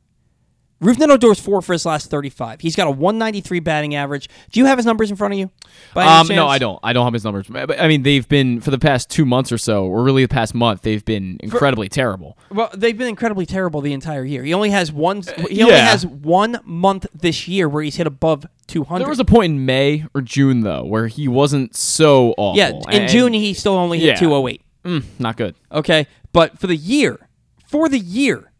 Rougned 0.82 1.10
Odor's 1.10 1.40
four 1.40 1.62
for 1.62 1.74
his 1.74 1.86
last 1.86 2.10
35. 2.10 2.62
He's 2.62 2.76
got 2.76 2.88
a 2.88 2.92
193 2.92 3.60
batting 3.60 3.96
average. 3.96 4.30
Do 4.52 4.62
you 4.62 4.66
have 4.66 4.78
his 4.78 4.86
numbers 4.86 5.12
in 5.12 5.18
front 5.18 5.34
of 5.34 5.40
you? 5.40 5.52
Um, 5.94 6.28
no. 6.28 6.48
I 6.48 6.58
don't. 6.58 6.80
I 6.82 6.94
don't 6.94 7.06
have 7.06 7.14
his 7.14 7.26
numbers. 7.26 7.48
But, 7.48 7.80
I 7.80 7.90
mean, 7.90 8.04
they've 8.04 8.28
been 8.28 8.62
for 8.62 8.72
the 8.72 8.80
past 8.80 9.10
two 9.10 9.26
months 9.26 9.52
or 9.52 9.58
so, 9.58 9.86
or 9.86 10.04
really 10.04 10.24
the 10.24 10.30
past 10.30 10.56
month, 10.56 10.84
they've 10.84 11.04
been 11.04 11.38
incredibly 11.42 11.90
terrible. 11.90 12.38
Well, 12.50 12.70
they've 12.74 12.98
been 12.98 13.10
incredibly 13.10 13.46
terrible 13.46 13.82
the 13.82 13.92
entire 13.92 14.24
year. 14.24 14.44
He 14.44 14.54
only 14.54 14.70
has 14.70 14.92
one. 14.92 15.22
He 15.50 15.62
only 15.62 15.76
yeah. 15.76 15.90
has 15.90 16.06
one 16.06 16.60
month 16.64 17.08
this 17.14 17.48
year 17.48 17.68
where 17.68 17.84
he's 17.84 17.98
hit 17.98 18.08
above 18.08 18.46
200. 18.68 19.00
There 19.04 19.10
was 19.10 19.20
a 19.20 19.26
point 19.26 19.52
in 19.52 19.66
May 19.66 20.06
or 20.16 20.22
June 20.22 20.62
though 20.62 20.86
where 20.86 21.08
he 21.08 21.28
wasn't 21.28 21.76
so 21.76 22.34
awful. 22.38 22.58
yeah, 22.58 22.70
in 22.70 23.02
and- 23.02 23.10
June 23.10 23.34
he 23.34 23.54
still 23.54 23.74
only 23.74 24.00
hit 24.00 24.08
Yeah. 24.08 24.16
208. 24.16 24.62
Mm, 24.86 25.04
not 25.20 25.36
good. 25.36 25.56
Okay, 25.74 26.08
but 26.32 26.58
for 26.58 26.68
the 26.68 26.76
year, 26.78 27.28
for 27.68 27.90
the 27.90 28.00
year, 28.00 28.54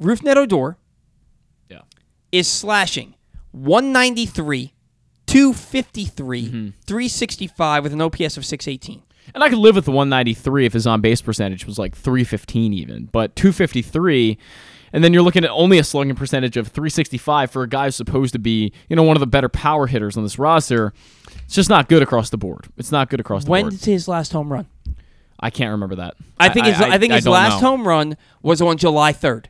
Rougned 0.00 0.36
Odor. 0.36 0.76
Is 2.36 2.48
slashing 2.48 3.14
193, 3.52 4.72
253, 5.26 6.42
Mm-hmm. 6.44 6.68
365 6.86 7.82
with 7.82 7.92
an 7.92 8.00
OPS 8.00 8.36
of 8.36 8.44
618. 8.44 9.02
And 9.34 9.42
I 9.42 9.48
could 9.48 9.58
live 9.58 9.74
with 9.74 9.84
the 9.86 9.90
193 9.90 10.66
if 10.66 10.72
his 10.72 10.86
on 10.86 11.00
base 11.00 11.20
percentage 11.20 11.66
was 11.66 11.78
like 11.78 11.94
315 11.96 12.72
even, 12.72 13.06
but 13.06 13.34
253, 13.34 14.38
and 14.92 15.02
then 15.02 15.12
you're 15.12 15.22
looking 15.22 15.44
at 15.44 15.50
only 15.50 15.78
a 15.78 15.84
slugging 15.84 16.14
percentage 16.14 16.56
of 16.56 16.68
365 16.68 17.50
for 17.50 17.64
a 17.64 17.68
guy 17.68 17.86
who's 17.86 17.96
supposed 17.96 18.32
to 18.34 18.38
be, 18.38 18.72
you 18.88 18.94
know, 18.94 19.02
one 19.02 19.16
of 19.16 19.20
the 19.20 19.26
better 19.26 19.48
power 19.48 19.88
hitters 19.88 20.16
on 20.16 20.22
this 20.22 20.38
roster. 20.38 20.92
It's 21.44 21.54
just 21.56 21.68
not 21.68 21.88
good 21.88 22.02
across 22.02 22.30
the 22.30 22.38
board. 22.38 22.68
It's 22.76 22.92
not 22.92 23.10
good 23.10 23.18
across 23.20 23.42
the 23.44 23.48
board. 23.48 23.62
When 23.64 23.70
did 23.72 23.84
his 23.84 24.06
last 24.06 24.32
home 24.32 24.52
run? 24.52 24.66
I 25.40 25.50
can't 25.50 25.72
remember 25.72 25.96
that. 25.96 26.14
I 26.38 26.48
think 26.48 26.66
his 26.66 26.80
I, 26.80 26.96
think 26.98 27.12
his 27.12 27.24
don't 27.24 27.34
last 27.34 27.60
know. 27.60 27.68
home 27.70 27.86
run 27.86 28.16
was 28.42 28.62
on 28.62 28.78
July 28.78 29.12
3rd. 29.12 29.46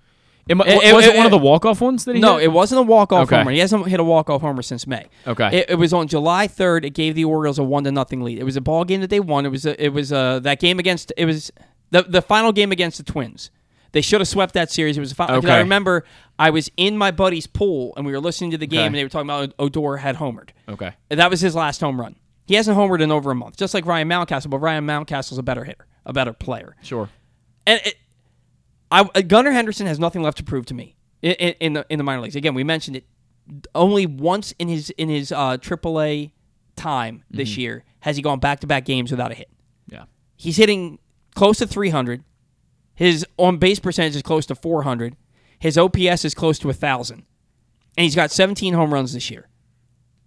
It, 0.49 0.55
mi- 0.57 0.65
It- 0.67 0.95
was 0.95 1.05
it- 1.07 1.15
it, 1.15 1.17
one 1.17 1.27
of 1.27 1.33
the 1.33 1.39
walk 1.39 1.65
off 1.65 1.81
ones 1.81 2.05
that 2.05 2.15
he 2.15 2.21
No, 2.21 2.37
hit? 2.37 2.45
it 2.45 2.49
wasn't 2.53 2.79
a 2.79 2.83
walk 2.83 3.13
off 3.13 3.25
Okay. 3.27 3.39
homer. 3.39 3.51
He 3.51 3.59
hasn't 3.59 3.87
hit 3.89 3.99
a 3.99 4.05
walk 4.05 4.31
off 4.31 4.43
homer 4.43 4.63
since 4.63 4.87
May. 4.87 5.07
Okay. 5.27 5.59
It, 5.59 5.71
it 5.71 5.75
was 5.75 5.93
on 5.93 6.07
July 6.07 6.47
third. 6.47 6.85
It 6.85 6.91
gave 6.91 7.15
the 7.17 7.25
Orioles 7.25 7.59
a 7.59 7.65
one 7.65 7.83
to 7.85 7.91
nothing 7.93 8.21
lead. 8.23 8.39
It 8.39 8.45
was 8.45 8.57
a 8.57 8.61
ball 8.61 8.85
game 8.85 9.01
that 9.01 9.11
they 9.11 9.19
won. 9.21 9.45
It 9.45 9.51
was 9.51 9.67
a, 9.67 9.83
it 9.85 9.89
was 9.89 10.13
uh 10.13 10.39
that 10.41 10.61
game 10.61 10.79
against 10.79 11.13
it 11.17 11.25
was 11.25 11.51
the 11.91 12.03
the 12.03 12.23
final 12.23 12.53
game 12.53 12.71
against 12.71 12.99
the 12.99 13.05
Twins. 13.05 13.51
They 13.93 14.01
should 14.03 14.21
have 14.21 14.29
swept 14.29 14.53
that 14.55 14.71
series. 14.71 14.97
It 14.97 15.01
was 15.01 15.13
a 15.13 15.15
final. 15.15 15.37
Okay. 15.37 15.51
I 15.51 15.59
remember 15.59 16.05
I 16.39 16.51
was 16.51 16.71
in 16.77 16.97
my 16.99 17.11
buddy's 17.11 17.47
pool 17.47 17.95
and 17.97 18.05
we 18.07 18.13
were 18.13 18.21
listening 18.21 18.51
to 18.53 18.59
the 18.59 18.67
game 18.67 18.79
Okay. 18.81 18.87
and 18.87 18.95
they 18.95 19.03
were 19.05 19.09
talking 19.09 19.29
about 19.31 19.53
Odor 19.59 19.97
had 19.97 20.17
homered. 20.17 20.51
Okay. 20.69 20.93
And 21.11 21.19
that 21.19 21.31
was 21.31 21.41
his 21.41 21.55
last 21.57 21.81
home 21.81 21.99
run. 22.01 22.15
He 22.47 22.55
hasn't 22.55 22.77
homered 22.79 23.01
in 23.01 23.11
over 23.11 23.31
a 23.31 23.35
month, 23.35 23.57
just 23.57 23.75
like 23.75 23.87
Ryan 23.87 24.09
Mountcastle. 24.09 24.51
But 24.51 24.59
Ryan 24.59 24.87
Mountcastle's 24.87 25.39
a 25.39 25.43
better 25.43 25.65
hitter, 25.65 25.87
a 26.05 26.13
better 26.13 26.33
player. 26.33 26.77
Sure. 26.83 27.09
And 27.67 27.81
it, 27.85 27.97
I, 28.91 29.01
uh, 29.15 29.23
Gunnar 29.23 29.53
Henderson 29.53 29.87
has 29.87 29.99
nothing 29.99 30.23
left 30.23 30.39
to 30.39 30.45
prove 30.45 30.67
to 30.67 30.75
me 30.75 30.97
in, 31.23 31.33
in, 31.33 31.55
in 31.61 31.73
the 31.75 31.87
in 31.91 31.99
the 31.99 32.05
minor 32.05 32.21
leagues. 32.23 32.37
Again, 32.37 32.55
we 32.55 32.65
mentioned 32.65 32.97
it 32.97 33.05
only 33.75 34.07
once 34.07 34.53
in 34.59 34.69
his 34.69 34.91
in 34.91 35.09
his 35.09 35.33
uh, 35.33 35.57
AAA 35.59 36.33
time 36.77 37.25
this 37.31 37.53
Mhm. 37.55 37.57
year 37.59 37.85
has 38.01 38.17
he 38.17 38.23
gone 38.23 38.39
back 38.39 38.61
to 38.61 38.67
back 38.67 38.85
games 38.85 39.11
without 39.11 39.33
a 39.33 39.35
hit. 39.35 39.49
Yeah. 39.89 40.05
He's 40.37 40.57
hitting 40.57 40.99
close 41.35 41.59
to 41.59 41.67
300. 41.67 42.23
His 42.95 43.27
on 43.39 43.59
base 43.59 43.79
percentage 43.79 44.15
is 44.17 44.23
close 44.23 44.47
to 44.47 44.55
400. 44.55 45.17
His 45.59 45.77
OPS 45.79 46.25
is 46.25 46.35
close 46.35 46.59
to 46.61 46.69
1,000. 46.69 47.25
And 47.99 48.05
he's 48.05 48.15
got 48.15 48.31
17 48.31 48.75
home 48.75 48.93
runs 48.93 49.13
this 49.15 49.31
year. 49.31 49.49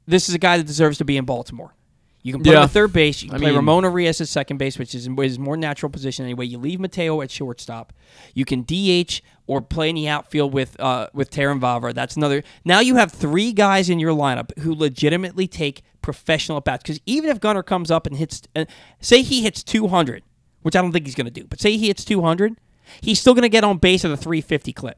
This 0.08 0.28
is 0.28 0.34
a 0.36 0.40
guy 0.40 0.58
that 0.58 0.66
deserves 0.66 0.98
to 0.98 1.06
be 1.06 1.18
in 1.18 1.26
Baltimore. 1.26 1.76
You 2.22 2.34
can 2.34 2.44
him 2.44 2.52
Yeah. 2.54 2.64
at 2.64 2.72
third 2.72 2.92
base. 2.92 3.24
You 3.24 3.30
can 3.30 3.38
I 3.38 3.40
play 3.40 3.48
mean- 3.52 3.56
Ramon 3.58 3.84
Urias 3.86 4.20
at 4.20 4.28
second 4.28 4.58
base, 4.58 4.78
which 4.78 4.94
is 4.94 5.08
his 5.18 5.40
more 5.40 5.56
natural 5.56 5.90
position 5.90 6.26
anyway. 6.26 6.46
You 6.46 6.58
leave 6.58 6.80
Mateo 6.80 7.22
at 7.22 7.32
shortstop. 7.32 7.94
You 8.34 8.44
can 8.46 8.64
DH 8.64 9.22
or 9.48 9.62
play 9.62 9.90
in 9.90 9.96
the 9.96 10.08
outfield 10.10 10.54
with 10.54 10.80
uh, 10.82 11.08
with 11.14 11.32
Terrin 11.32 11.60
Vavra. 11.62 11.94
That's 11.94 12.18
another. 12.18 12.44
Now 12.66 12.82
you 12.82 12.96
have 12.96 13.12
three 13.12 13.54
guys 13.54 13.90
in 13.90 14.00
your 14.00 14.14
lineup 14.14 14.58
who 14.60 14.76
legitimately 14.76 15.48
take 15.48 15.82
professional 16.02 16.58
at 16.58 16.66
bats. 16.66 16.84
Because 16.84 17.00
even 17.06 17.30
if 17.30 17.40
Gunnar 17.40 17.64
comes 17.64 17.90
up 17.90 18.06
and 18.06 18.18
hits, 18.18 18.42
uh, 18.56 18.66
say 19.00 19.22
he 19.22 19.42
hits 19.42 19.64
200, 19.64 20.24
which 20.62 20.76
I 20.76 20.82
don't 20.82 20.92
think 20.92 21.06
he's 21.06 21.16
going 21.16 21.26
to 21.26 21.32
do, 21.32 21.46
but 21.46 21.60
say 21.62 21.78
he 21.78 21.88
hits 21.88 22.04
200, 22.04 22.58
he's 23.02 23.20
still 23.20 23.34
going 23.34 23.44
to 23.44 23.50
get 23.50 23.64
on 23.64 23.78
base 23.78 24.04
at 24.04 24.12
a 24.12 24.18
350 24.18 24.74
clip. 24.74 24.98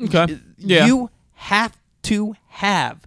Okay. 0.00 0.38
Yeah. 0.56 0.86
You 0.86 1.10
have 1.34 1.76
to 2.04 2.34
have 2.48 3.06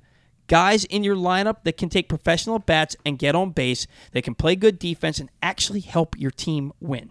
guys 0.53 0.85
in 0.85 1.03
your 1.03 1.15
lineup 1.15 1.63
that 1.63 1.77
can 1.77 1.89
take 1.89 2.07
professional 2.07 2.59
bats 2.59 2.95
and 3.03 3.17
get 3.17 3.33
on 3.33 3.49
base, 3.49 3.87
that 4.11 4.23
can 4.23 4.35
play 4.35 4.55
good 4.55 4.77
defense 4.77 5.17
and 5.17 5.27
actually 5.41 5.79
help 5.79 6.15
your 6.15 6.29
team 6.29 6.71
win. 6.79 7.09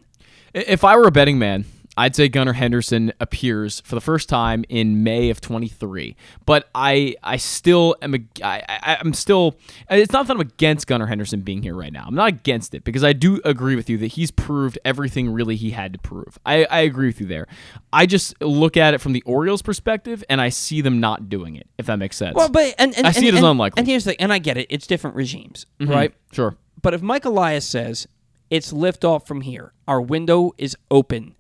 If 0.55 0.85
I 0.85 0.97
were 0.97 1.09
a 1.09 1.11
betting 1.11 1.41
man, 1.41 1.65
I'd 1.97 2.17
say 2.17 2.29
Gunnar 2.29 2.55
Henderson 2.55 3.13
appears 3.21 3.81
for 3.81 3.95
the 3.95 4.01
first 4.01 4.29
time 4.29 4.65
in 4.71 5.03
May 5.05 5.29
of 5.29 5.43
23. 5.43 6.17
But 6.47 6.69
I, 6.75 7.17
I 7.23 7.37
still 7.37 7.97
am. 8.01 8.15
A, 8.15 8.19
I, 8.43 8.63
I, 8.69 8.97
I'm 9.01 9.13
still. 9.13 9.57
It's 9.91 10.13
not 10.13 10.27
that 10.27 10.33
I'm 10.35 10.41
against 10.41 10.87
Gunnar 10.87 11.07
Henderson 11.07 11.43
being 11.43 11.63
here 11.63 11.75
right 11.75 11.93
now. 11.93 12.05
I'm 12.07 12.15
not 12.15 12.29
against 12.29 12.75
it 12.75 12.85
because 12.85 13.05
I 13.05 13.13
do 13.13 13.43
agree 13.45 13.77
with 13.77 13.91
you 13.91 13.99
that 13.99 14.07
he's 14.09 14.31
proved 14.31 14.79
everything 14.87 15.31
really 15.31 15.55
he 15.57 15.71
had 15.71 15.93
to 15.93 15.99
prove. 15.99 16.39
I, 16.47 16.65
I 16.65 16.81
agree 16.81 17.09
with 17.09 17.21
you 17.21 17.27
there. 17.27 17.47
I 17.93 18.07
just 18.07 18.41
look 18.41 18.79
at 18.79 18.95
it 18.95 18.99
from 19.03 19.13
the 19.13 19.23
Orioles' 19.27 19.61
perspective 19.61 20.25
and 20.31 20.41
I 20.41 20.49
see 20.49 20.81
them 20.81 20.99
not 20.99 21.29
doing 21.29 21.57
it. 21.57 21.69
If 21.77 21.87
that 21.87 21.99
makes 21.99 22.17
sense. 22.17 22.35
Well, 22.35 22.49
but 22.49 22.75
and, 22.79 22.97
and 22.97 23.07
I 23.07 23.13
see 23.13 23.19
and, 23.21 23.29
it 23.29 23.35
as 23.35 23.39
and, 23.41 23.47
unlikely. 23.49 23.81
And 23.81 23.87
here's 23.87 24.05
the 24.05 24.19
and 24.19 24.33
I 24.33 24.39
get 24.39 24.57
it. 24.57 24.67
It's 24.71 24.87
different 24.87 25.15
regimes, 25.17 25.67
Mhm. 25.79 25.91
right? 25.91 26.15
Sure. 26.33 26.57
But 26.81 26.95
if 26.95 27.03
Mike 27.03 27.27
Elias 27.27 27.67
says 27.67 28.09
it's 28.49 28.73
lift 28.73 29.05
off 29.05 29.27
from 29.27 29.43
here, 29.43 29.75
our 29.87 30.01
window 30.01 30.53
is 30.57 30.75
open 30.91 31.35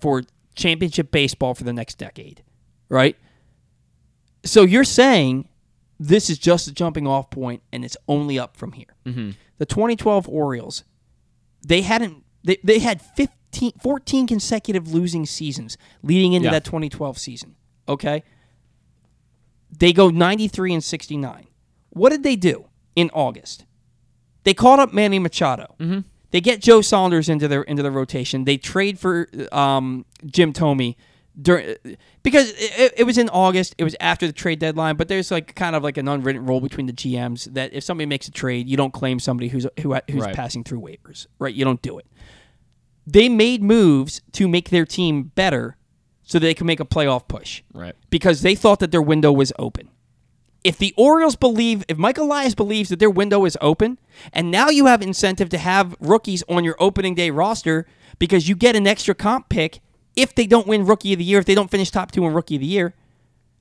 for 0.00 0.22
championship 0.54 1.10
baseball 1.10 1.54
for 1.54 1.64
the 1.64 1.72
next 1.72 1.96
decade, 1.98 2.42
right? 2.88 3.16
So 4.44 4.62
you're 4.62 4.84
saying 4.84 5.48
this 5.98 6.30
is 6.30 6.38
just 6.38 6.68
a 6.68 6.72
jumping 6.72 7.06
off 7.06 7.30
point 7.30 7.62
and 7.72 7.84
it's 7.84 7.96
only 8.08 8.38
up 8.38 8.56
from 8.56 8.72
here. 8.72 8.94
Mhm. 9.06 9.34
The 9.58 9.66
2012 9.66 10.28
Orioles, 10.28 10.84
they 11.66 11.82
hadn't 11.82 12.24
they, 12.44 12.58
they 12.62 12.78
had 12.78 13.02
15 13.02 13.72
14 13.82 14.26
consecutive 14.26 14.92
losing 14.92 15.26
seasons 15.26 15.76
leading 16.02 16.32
into 16.34 16.46
Yeah. 16.46 16.52
that 16.52 16.64
2012 16.64 17.18
season, 17.18 17.56
okay? 17.88 18.22
They 19.78 19.92
go 19.92 20.10
93 20.10 20.74
and 20.74 20.84
69. 20.84 21.46
What 21.90 22.10
did 22.10 22.22
they 22.22 22.36
do 22.36 22.66
in 22.94 23.10
August? 23.10 23.64
They 24.44 24.54
called 24.54 24.78
up 24.80 24.92
Manny 24.92 25.18
Machado. 25.18 25.74
Mm-hmm. 25.80 26.00
They 26.32 26.40
get 26.40 26.60
Joe 26.60 26.80
Saunders 26.80 27.28
into 27.28 27.48
their 27.48 27.62
into 27.62 27.82
the 27.82 27.90
rotation. 27.90 28.44
They 28.44 28.56
trade 28.56 28.98
for 28.98 29.28
um, 29.52 30.04
Jim 30.26 30.52
Thome 30.52 30.96
during 31.40 31.76
because 32.22 32.52
it, 32.56 32.94
it 32.98 33.04
was 33.04 33.16
in 33.18 33.28
August. 33.28 33.74
It 33.78 33.84
was 33.84 33.94
after 34.00 34.26
the 34.26 34.32
trade 34.32 34.58
deadline, 34.58 34.96
but 34.96 35.08
there's 35.08 35.30
like 35.30 35.54
kind 35.54 35.76
of 35.76 35.82
like 35.82 35.96
an 35.96 36.08
unwritten 36.08 36.44
rule 36.46 36.60
between 36.60 36.86
the 36.86 36.92
GMs 36.92 37.44
that 37.54 37.72
if 37.72 37.84
somebody 37.84 38.06
makes 38.06 38.26
a 38.26 38.30
trade, 38.32 38.68
you 38.68 38.76
don't 38.76 38.92
claim 38.92 39.18
somebody 39.20 39.48
who's 39.48 39.66
who, 39.80 39.94
who's 40.10 40.22
Right. 40.24 40.34
passing 40.34 40.64
through 40.64 40.80
waivers. 40.80 41.26
Right? 41.38 41.54
You 41.54 41.64
don't 41.64 41.80
do 41.82 41.98
it. 41.98 42.06
They 43.06 43.28
made 43.28 43.62
moves 43.62 44.20
to 44.32 44.48
make 44.48 44.70
their 44.70 44.84
team 44.84 45.30
better 45.34 45.76
so 46.24 46.38
they 46.40 46.54
could 46.54 46.66
make 46.66 46.80
a 46.80 46.84
playoff 46.84 47.28
push 47.28 47.62
Right. 47.72 47.94
because 48.10 48.42
they 48.42 48.56
thought 48.56 48.80
that 48.80 48.90
their 48.90 49.02
window 49.02 49.30
was 49.30 49.52
open. 49.60 49.90
If 50.66 50.78
the 50.78 50.92
Orioles 50.96 51.36
believe, 51.36 51.84
if 51.86 51.96
Mike 51.96 52.18
Elias 52.18 52.56
believes 52.56 52.88
that 52.88 52.98
their 52.98 53.08
window 53.08 53.44
is 53.44 53.56
open, 53.60 54.00
and 54.32 54.50
now 54.50 54.68
you 54.68 54.86
have 54.86 55.00
incentive 55.00 55.48
to 55.50 55.58
have 55.58 55.94
rookies 56.00 56.42
on 56.48 56.64
your 56.64 56.74
opening 56.80 57.14
day 57.14 57.30
roster 57.30 57.86
because 58.18 58.48
you 58.48 58.56
get 58.56 58.74
an 58.74 58.84
extra 58.84 59.14
comp 59.14 59.48
pick 59.48 59.80
if 60.16 60.34
they 60.34 60.44
don't 60.44 60.66
win 60.66 60.84
Rookie 60.84 61.12
of 61.12 61.20
the 61.20 61.24
Year, 61.24 61.38
if 61.38 61.44
they 61.44 61.54
don't 61.54 61.70
finish 61.70 61.92
top 61.92 62.10
two 62.10 62.26
in 62.26 62.32
Rookie 62.32 62.56
of 62.56 62.62
the 62.62 62.66
Year. 62.66 62.94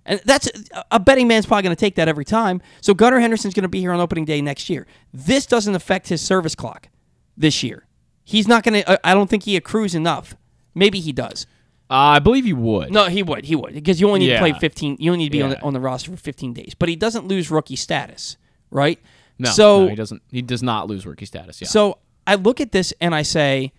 And 0.04 0.20
that's 0.26 0.50
a 0.90 1.00
betting 1.00 1.28
man's 1.28 1.46
probably 1.46 1.62
going 1.62 1.76
to 1.76 1.80
take 1.80 1.94
that 1.94 2.08
every 2.08 2.26
time. 2.26 2.60
So 2.82 2.96
Gunnar 2.96 3.20
Henderson's 3.20 3.54
going 3.54 3.64
to 3.64 3.70
be 3.70 3.82
here 3.82 3.92
on 3.92 4.00
opening 4.00 4.26
day 4.26 4.42
next 4.42 4.68
year. 4.68 4.88
This 5.14 5.46
doesn't 5.46 5.76
affect 5.76 6.08
his 6.08 6.22
service 6.22 6.56
clock 6.56 6.90
this 7.38 7.62
year. 7.62 7.86
He's 8.24 8.48
not 8.48 8.64
going 8.64 8.82
to. 8.82 9.08
I 9.08 9.14
don't 9.14 9.30
think 9.30 9.44
he 9.44 9.56
accrues 9.56 9.94
enough. 9.94 10.36
Maybe 10.74 11.00
he 11.00 11.12
does. 11.12 11.46
Uh, 11.90 11.94
I 12.18 12.20
believe 12.20 12.46
he 12.46 12.54
would. 12.54 12.92
No, 12.92 13.06
he 13.06 13.22
would. 13.22 13.46
He 13.46 13.56
would 13.56 13.74
because 13.74 14.02
you 14.02 14.08
only 14.08 14.20
need 14.22 14.28
to 14.30 14.40
play 14.40 14.54
15. 14.54 14.98
You 15.00 15.12
only 15.12 15.26
need 15.26 15.30
to 15.30 15.38
be 15.38 15.42
on, 15.44 15.50
the, 15.52 15.62
on 15.62 15.74
the 15.74 15.80
roster 15.80 16.10
for 16.12 16.18
15 16.18 16.54
days. 16.54 16.74
But 16.78 16.90
he 16.90 16.96
doesn't 16.96 17.28
lose 17.28 17.52
rookie 17.52 17.76
status, 17.76 18.38
right? 18.72 19.00
No. 19.38 19.50
So 19.52 19.84
no, 19.84 19.88
he 19.90 19.96
doesn't. 19.96 20.22
He 20.32 20.42
does 20.42 20.64
not 20.64 20.88
lose 20.88 21.06
rookie 21.06 21.26
status. 21.26 21.62
Yeah. 21.62 21.68
so 21.68 22.00
I 22.26 22.36
look 22.36 22.60
at 22.60 22.72
this 22.72 22.94
and 23.00 23.14
I 23.14 23.22
say, 23.22 23.72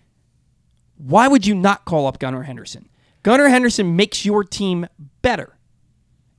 why 0.97 1.27
would 1.27 1.45
you 1.45 1.53
not 1.55 1.83
call 1.85 2.07
up 2.07 2.17
Gunnar 2.19 2.43
Henderson? 2.43 2.87
Gunnar 3.23 3.49
Henderson 3.49 3.95
makes 3.97 4.23
your 4.25 4.43
team 4.43 4.87
better, 5.21 5.57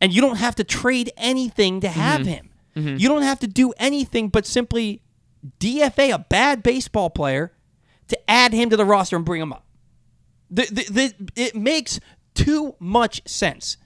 and 0.00 0.12
you 0.12 0.20
don't 0.22 0.36
have 0.36 0.54
to 0.54 0.64
trade 0.64 1.10
anything 1.16 1.80
to 1.80 1.88
have 1.88 2.24
him. 2.26 2.50
You 2.74 3.08
don't 3.08 3.22
have 3.22 3.40
to 3.40 3.48
do 3.48 3.72
anything 3.78 4.28
but 4.28 4.46
simply 4.46 5.02
DFA 5.58 6.14
a 6.14 6.18
bad 6.18 6.62
baseball 6.62 7.10
player 7.10 7.52
to 8.06 8.30
add 8.30 8.52
him 8.52 8.70
to 8.70 8.76
the 8.76 8.84
roster 8.84 9.16
and 9.16 9.24
bring 9.24 9.42
him 9.42 9.52
up. 9.52 9.64
The, 10.50 10.66
the, 10.70 10.84
the, 10.90 11.14
it 11.36 11.54
makes 11.54 12.00
too 12.34 12.74
much 12.78 13.26
sense. 13.28 13.76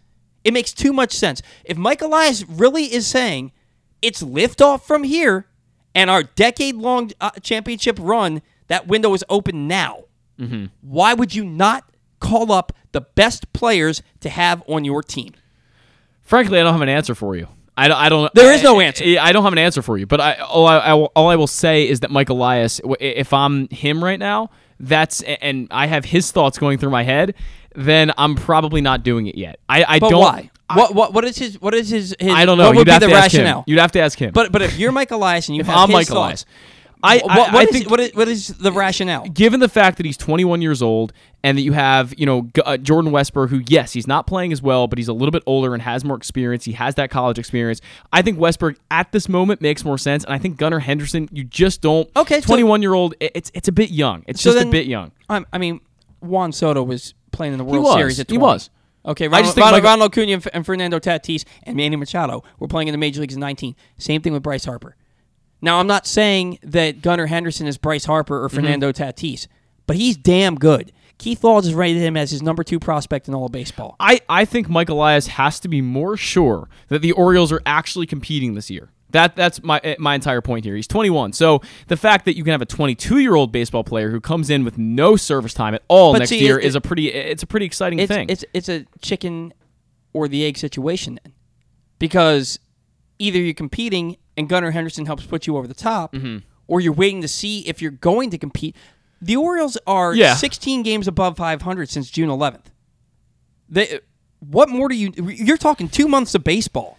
It 0.45 0.53
makes 0.53 0.73
too 0.73 0.93
much 0.93 1.13
sense. 1.13 1.43
If 1.65 1.77
Mike 1.77 2.03
Elias 2.03 2.45
really 2.49 2.85
is 2.93 3.07
saying 3.07 3.53
it's 4.01 4.23
liftoff 4.23 4.83
from 4.83 5.05
here 5.05 5.47
and 5.95 6.11
our 6.11 6.23
decade 6.23 6.75
long 6.77 7.11
uh, 7.21 7.31
championship 7.43 7.99
run, 8.01 8.43
that 8.69 8.87
window 8.89 9.13
is 9.15 9.25
open 9.29 9.67
now, 9.69 10.05
Mm-hmm. 10.41 10.67
why 10.81 11.13
would 11.15 11.35
you 11.35 11.45
not 11.45 11.85
call 12.19 12.51
up 12.51 12.73
the 12.93 13.03
best 13.03 13.53
players 13.53 14.03
to 14.21 14.31
have 14.31 14.63
on 14.67 14.85
your 14.85 15.03
team? 15.03 15.35
Frankly, 16.23 16.59
I 16.59 16.63
don't 16.65 16.73
have 16.73 16.81
an 16.83 16.89
answer 16.89 17.15
for 17.15 17.37
you. 17.37 17.47
I 17.77 17.87
don't. 17.87 17.97
I 17.99 18.09
don't 18.09 18.35
There 18.35 18.53
is 18.53 18.63
no 18.63 18.81
answer. 18.81 19.05
I, 19.05 19.19
I 19.19 19.33
don't 19.33 19.45
have 19.45 19.53
an 19.53 19.59
answer 19.59 19.83
for 19.83 19.99
you. 19.99 20.07
But 20.07 20.21
I 20.21 20.35
all 20.37 20.67
I, 20.67 20.79
I 20.79 20.93
all 20.93 21.29
I 21.29 21.37
will 21.37 21.47
say 21.47 21.87
is 21.89 22.01
that 22.01 22.11
Mike 22.11 22.31
Elias. 22.31 22.81
If 22.99 23.33
I'm 23.33 23.69
him 23.69 24.03
right 24.03 24.19
now, 24.19 24.51
that's 24.83 25.23
and 25.23 25.69
I 25.71 25.87
have 25.87 26.05
his 26.05 26.31
thoughts 26.33 26.59
going 26.59 26.77
through 26.79 26.91
my 26.91 27.05
head. 27.05 27.35
Then 27.75 28.13
I'm 28.19 28.35
probably 28.35 28.83
not 28.83 29.03
doing 29.03 29.27
it 29.29 29.37
yet. 29.37 29.59
I, 29.69 29.85
I 29.85 29.99
But 29.99 30.11
don't. 30.11 30.21
why? 30.21 30.51
what 30.75 30.95
what 30.95 31.13
what 31.15 31.25
is 31.25 31.39
his 31.39 31.61
what 31.61 31.75
is 31.75 31.89
his, 31.89 32.15
his 32.21 32.33
I 32.33 32.45
don't 32.45 32.59
know. 32.59 32.65
What 32.65 32.77
would 32.77 32.79
You'd 32.81 32.85
be 32.87 32.91
have 32.93 33.01
the 33.01 33.07
to 33.09 33.15
ask 33.15 33.33
him. 33.33 33.41
rationale? 33.43 33.65
You'd 33.67 33.79
have 33.79 33.93
to 33.93 34.01
ask 34.01 34.19
him. 34.19 34.33
But 34.33 34.53
but 34.53 34.61
if 34.63 34.79
you're 34.79 34.93
Mike 34.93 35.11
Elias 35.11 35.49
and 35.49 35.57
you 35.57 35.65
have 35.65 35.75
I'm 35.75 35.89
his 35.89 35.95
Mike 35.95 36.07
thoughts, 36.09 36.45
Elias, 36.45 36.47
I- 37.03 37.17
what, 37.19 37.31
I- 37.31 37.37
what 37.39 37.55
I 37.55 37.63
is- 37.63 37.71
think- 37.71 37.91
what 37.91 38.01
is 38.01 38.15
what 38.15 38.29
is 38.29 38.49
the 38.49 38.73
rationale? 38.73 39.27
given 39.29 39.61
the 39.61 39.69
fact 39.69 39.97
that 39.97 40.07
he's 40.07 40.17
21 40.17 40.63
years 40.63 40.83
old 40.83 41.13
and 41.45 41.59
that 41.59 41.63
you 41.63 41.73
have, 41.73 42.15
you 42.17 42.25
know, 42.27 42.43
G- 42.55 42.63
uh, 42.65 42.77
Jordan 42.77 43.11
Westburg, 43.11 43.49
who 43.49 43.63
yes, 43.67 43.93
he's 43.93 44.07
not 44.07 44.27
playing 44.27 44.53
as 44.53 44.63
well, 44.63 44.87
but 44.87 44.99
he's 44.99 45.09
a 45.09 45.13
little 45.13 45.31
bit 45.33 45.43
older 45.47 45.75
and 45.75 45.83
has 45.83 46.05
more 46.05 46.17
experience. 46.17 46.65
He 46.65 46.73
has 46.73 46.95
that 46.95 47.11
college 47.11 47.39
experience. 47.39 47.81
I 48.13 48.23
think 48.23 48.39
Westberg 48.39 48.77
at 48.91 49.11
this 49.13 49.29
moment 49.29 49.61
makes 49.61 49.85
more 49.85 49.99
sense, 49.99 50.25
and 50.25 50.33
I 50.33 50.39
think 50.39 50.57
Gunnar 50.57 50.79
Henderson, 50.81 51.29
you 51.33 51.45
just 51.45 51.81
don't. 51.81 52.09
Okay, 52.17 52.41
so- 52.41 52.47
21 52.47 52.83
year 52.83 52.95
old, 52.95 53.15
it's 53.21 53.51
it's 53.55 53.69
a 53.69 53.73
bit 53.73 53.91
young. 53.91 54.23
It's 54.27 54.41
So 54.41 54.51
just 54.51 54.59
then- 54.59 54.69
a 54.69 54.71
bit 54.71 54.87
young. 54.87 55.11
I, 55.29 55.45
I 55.53 55.59
mean, 55.59 55.81
Juan 56.21 56.53
Soto 56.53 56.83
was 56.85 57.15
playing 57.33 57.53
in 57.55 57.59
the 57.59 57.65
World 57.65 57.85
was. 57.85 57.95
Series 57.97 58.21
at 58.21 58.31
He 58.31 58.39
was. 58.39 58.71
Okay, 59.05 59.27
I 59.27 59.43
just 59.43 59.57
think 59.57 59.65
Ronald, 59.65 59.83
Ronald 59.83 60.13
Acuna 60.13 60.33
and 60.35 60.49
and 60.55 60.65
Fernando 60.65 61.01
Tatis 61.01 61.43
and 61.65 61.77
Manny 61.77 61.97
Machado 61.97 62.45
were 62.61 62.69
playing 62.69 62.87
in 62.87 62.93
the 62.93 62.99
major 62.99 63.21
leagues 63.21 63.35
in 63.35 63.41
19. 63.41 63.75
Same 63.99 64.23
thing 64.23 64.33
with 64.33 64.45
Bryce 64.45 64.65
Harper. 64.65 64.95
Now, 65.63 65.79
I'm 65.79 65.87
not 65.87 66.07
saying 66.07 66.59
that 66.63 67.01
Gunnar 67.01 67.27
Henderson 67.27 67.67
is 67.67 67.79
Bryce 67.79 68.05
Harper 68.05 68.35
Mm-hmm. 68.37 68.45
or 68.45 68.49
Fernando 68.51 68.93
Tatis, 68.93 69.47
but 69.87 69.97
he's 69.97 70.17
damn 70.17 70.57
good. 70.57 70.93
Keith 71.19 71.45
Laws 71.45 71.65
has 71.67 71.75
rated 71.75 72.03
him 72.03 72.17
as 72.17 72.33
his 72.33 72.43
number 72.43 72.65
two 72.65 72.81
prospect 72.81 73.29
in 73.29 73.35
all 73.35 73.47
of 73.47 73.53
baseball. 73.53 73.95
I, 74.01 74.21
I 74.29 74.45
think 74.45 74.69
Mike 74.69 74.89
Elias 74.89 75.29
has 75.29 75.61
to 75.61 75.69
be 75.69 75.81
more 75.81 76.17
sure 76.17 76.69
that 76.89 77.01
the 77.01 77.13
Orioles 77.13 77.53
are 77.53 77.63
actually 77.65 78.07
competing 78.07 78.55
this 78.55 78.71
year. 78.71 78.91
That 79.11 79.37
that's 79.37 79.63
my 79.63 79.79
eh, 79.85 79.95
my 79.99 80.15
entire 80.15 80.41
point 80.41 80.65
here. 80.65 80.75
He's 80.75 80.87
21, 80.89 81.35
so 81.35 81.61
the 81.89 81.99
fact 81.99 82.25
that 82.25 82.35
you 82.35 82.43
can 82.45 82.53
have 82.53 82.63
a 82.63 82.67
22 82.67 83.19
year 83.19 83.35
old 83.35 83.53
baseball 83.53 83.85
player 83.85 84.11
who 84.11 84.21
comes 84.23 84.49
in 84.49 84.65
with 84.65 84.79
no 84.79 85.17
service 85.17 85.53
time 85.53 85.75
at 85.75 85.83
all 85.87 86.13
But 86.15 86.21
next 86.21 86.31
see, 86.31 86.41
year 86.41 86.59
it- 86.59 86.65
is 86.65 86.75
a 86.75 86.81
pretty 86.81 87.13
it's 87.13 87.43
a 87.43 87.47
pretty 87.47 87.67
exciting 87.67 87.99
it's, 87.99 88.11
thing. 88.11 88.31
It's 88.31 88.43
it's 88.55 88.71
a 88.71 88.87
chicken 89.03 89.53
or 90.15 90.29
the 90.29 90.45
egg 90.47 90.57
situation 90.57 91.21
then, 91.23 91.35
because 91.99 92.59
either 93.19 93.39
you're 93.39 93.53
competing 93.55 94.17
and 94.37 94.49
Gunnar 94.49 94.71
Henderson 94.71 95.07
helps 95.07 95.25
put 95.27 95.47
you 95.47 95.57
over 95.57 95.67
the 95.67 95.75
top, 95.75 96.13
Mm-hmm. 96.13 96.39
or 96.67 96.81
you're 96.81 96.93
waiting 96.93 97.23
to 97.23 97.29
see 97.29 97.61
if 97.69 97.83
you're 97.83 97.91
going 97.91 98.31
to 98.31 98.39
compete. 98.39 98.75
The 99.21 99.37
Orioles 99.37 99.77
are 99.87 100.15
Yeah. 100.15 100.35
16 100.35 100.83
games 100.83 101.07
above 101.07 101.37
500 101.37 101.89
since 101.89 102.11
June 102.11 102.29
11th. 102.29 102.67
They, 103.69 104.01
what 104.41 104.69
more 104.69 104.89
do 104.89 104.95
you? 104.97 105.13
You're 105.17 105.57
talking 105.57 105.89
two 105.89 106.09
months 106.09 106.35
of 106.35 106.43
baseball. 106.45 106.99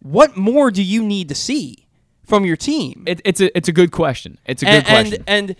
What 0.00 0.36
more 0.36 0.70
do 0.70 0.82
you 0.82 1.02
need 1.04 1.28
to 1.28 1.34
see 1.34 1.86
from 2.24 2.44
your 2.44 2.56
team? 2.56 3.04
It, 3.06 3.20
it's 3.24 3.40
a 3.40 3.56
it's 3.56 3.68
a 3.68 3.72
good 3.72 3.92
question. 3.92 4.38
It's 4.46 4.62
a 4.62 4.66
good 4.66 4.74
and, 4.74 4.86
question. 4.86 5.24
And, 5.26 5.50
and 5.50 5.56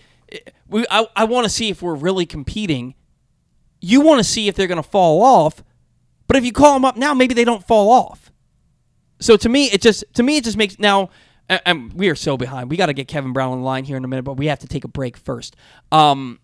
uh, 0.47 0.51
we, 0.67 0.85
I, 0.89 1.05
I 1.15 1.23
want 1.25 1.45
to 1.45 1.49
see 1.49 1.69
if 1.69 1.81
we're 1.81 1.95
really 1.95 2.25
competing. 2.25 2.95
You 3.81 4.01
want 4.01 4.19
to 4.19 4.23
see 4.23 4.47
if 4.47 4.55
they're 4.55 4.67
going 4.67 4.81
to 4.81 4.89
fall 4.89 5.21
off, 5.21 5.63
but 6.27 6.35
if 6.35 6.43
you 6.43 6.51
call 6.51 6.73
them 6.73 6.83
up 6.85 6.97
now, 6.97 7.13
maybe 7.13 7.33
they 7.33 7.45
don't 7.45 7.65
fall 7.65 7.91
off. 7.91 8.28
So 9.19 9.37
to 9.37 9.49
me, 9.49 9.65
it 9.65 9.81
just 9.81 10.03
to 10.15 10.23
me 10.23 10.37
it 10.37 10.43
just 10.43 10.57
makes 10.57 10.79
now. 10.79 11.09
And, 11.65 11.91
we 11.93 12.09
are 12.09 12.15
so 12.15 12.37
behind. 12.37 12.69
We 12.69 12.77
got 12.77 12.87
to 12.87 12.93
get 12.93 13.07
Kevin 13.07 13.33
Brown 13.33 13.53
on 13.53 13.57
the 13.61 13.65
line 13.65 13.83
here 13.83 13.97
in 13.97 14.05
a 14.05 14.07
minute, 14.07 14.21
but 14.21 14.33
we 14.33 14.45
have 14.45 14.59
to 14.59 14.67
take 14.67 14.83
a 14.83 14.87
break 14.87 15.17
first. 15.17 15.55
Um, 15.91 16.39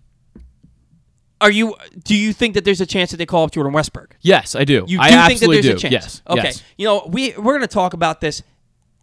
are 1.40 1.52
you? 1.52 1.76
Do 2.04 2.16
you 2.16 2.34
think 2.34 2.56
that 2.56 2.66
there's 2.66 2.82
a 2.82 2.88
chance 2.88 3.12
that 3.12 3.18
they 3.18 3.26
call 3.28 3.44
up 3.44 3.52
Jordan 3.52 3.72
Westburg? 3.72 4.14
yes, 4.22 4.56
I 4.56 4.64
do. 4.64 4.84
You 4.88 5.00
I 5.00 5.12
do 5.12 5.28
think 5.28 5.40
that 5.42 5.52
there's 5.52 5.66
do. 5.66 5.74
a 5.74 5.78
chance? 5.78 5.92
Yes. 5.92 6.22
Okay. 6.28 6.44
yes. 6.46 6.64
You 6.76 6.88
know, 6.88 7.08
we 7.08 7.34
we're 7.38 7.54
going 7.54 7.62
to 7.62 7.68
talk 7.68 7.94
about 7.94 8.20
this 8.20 8.42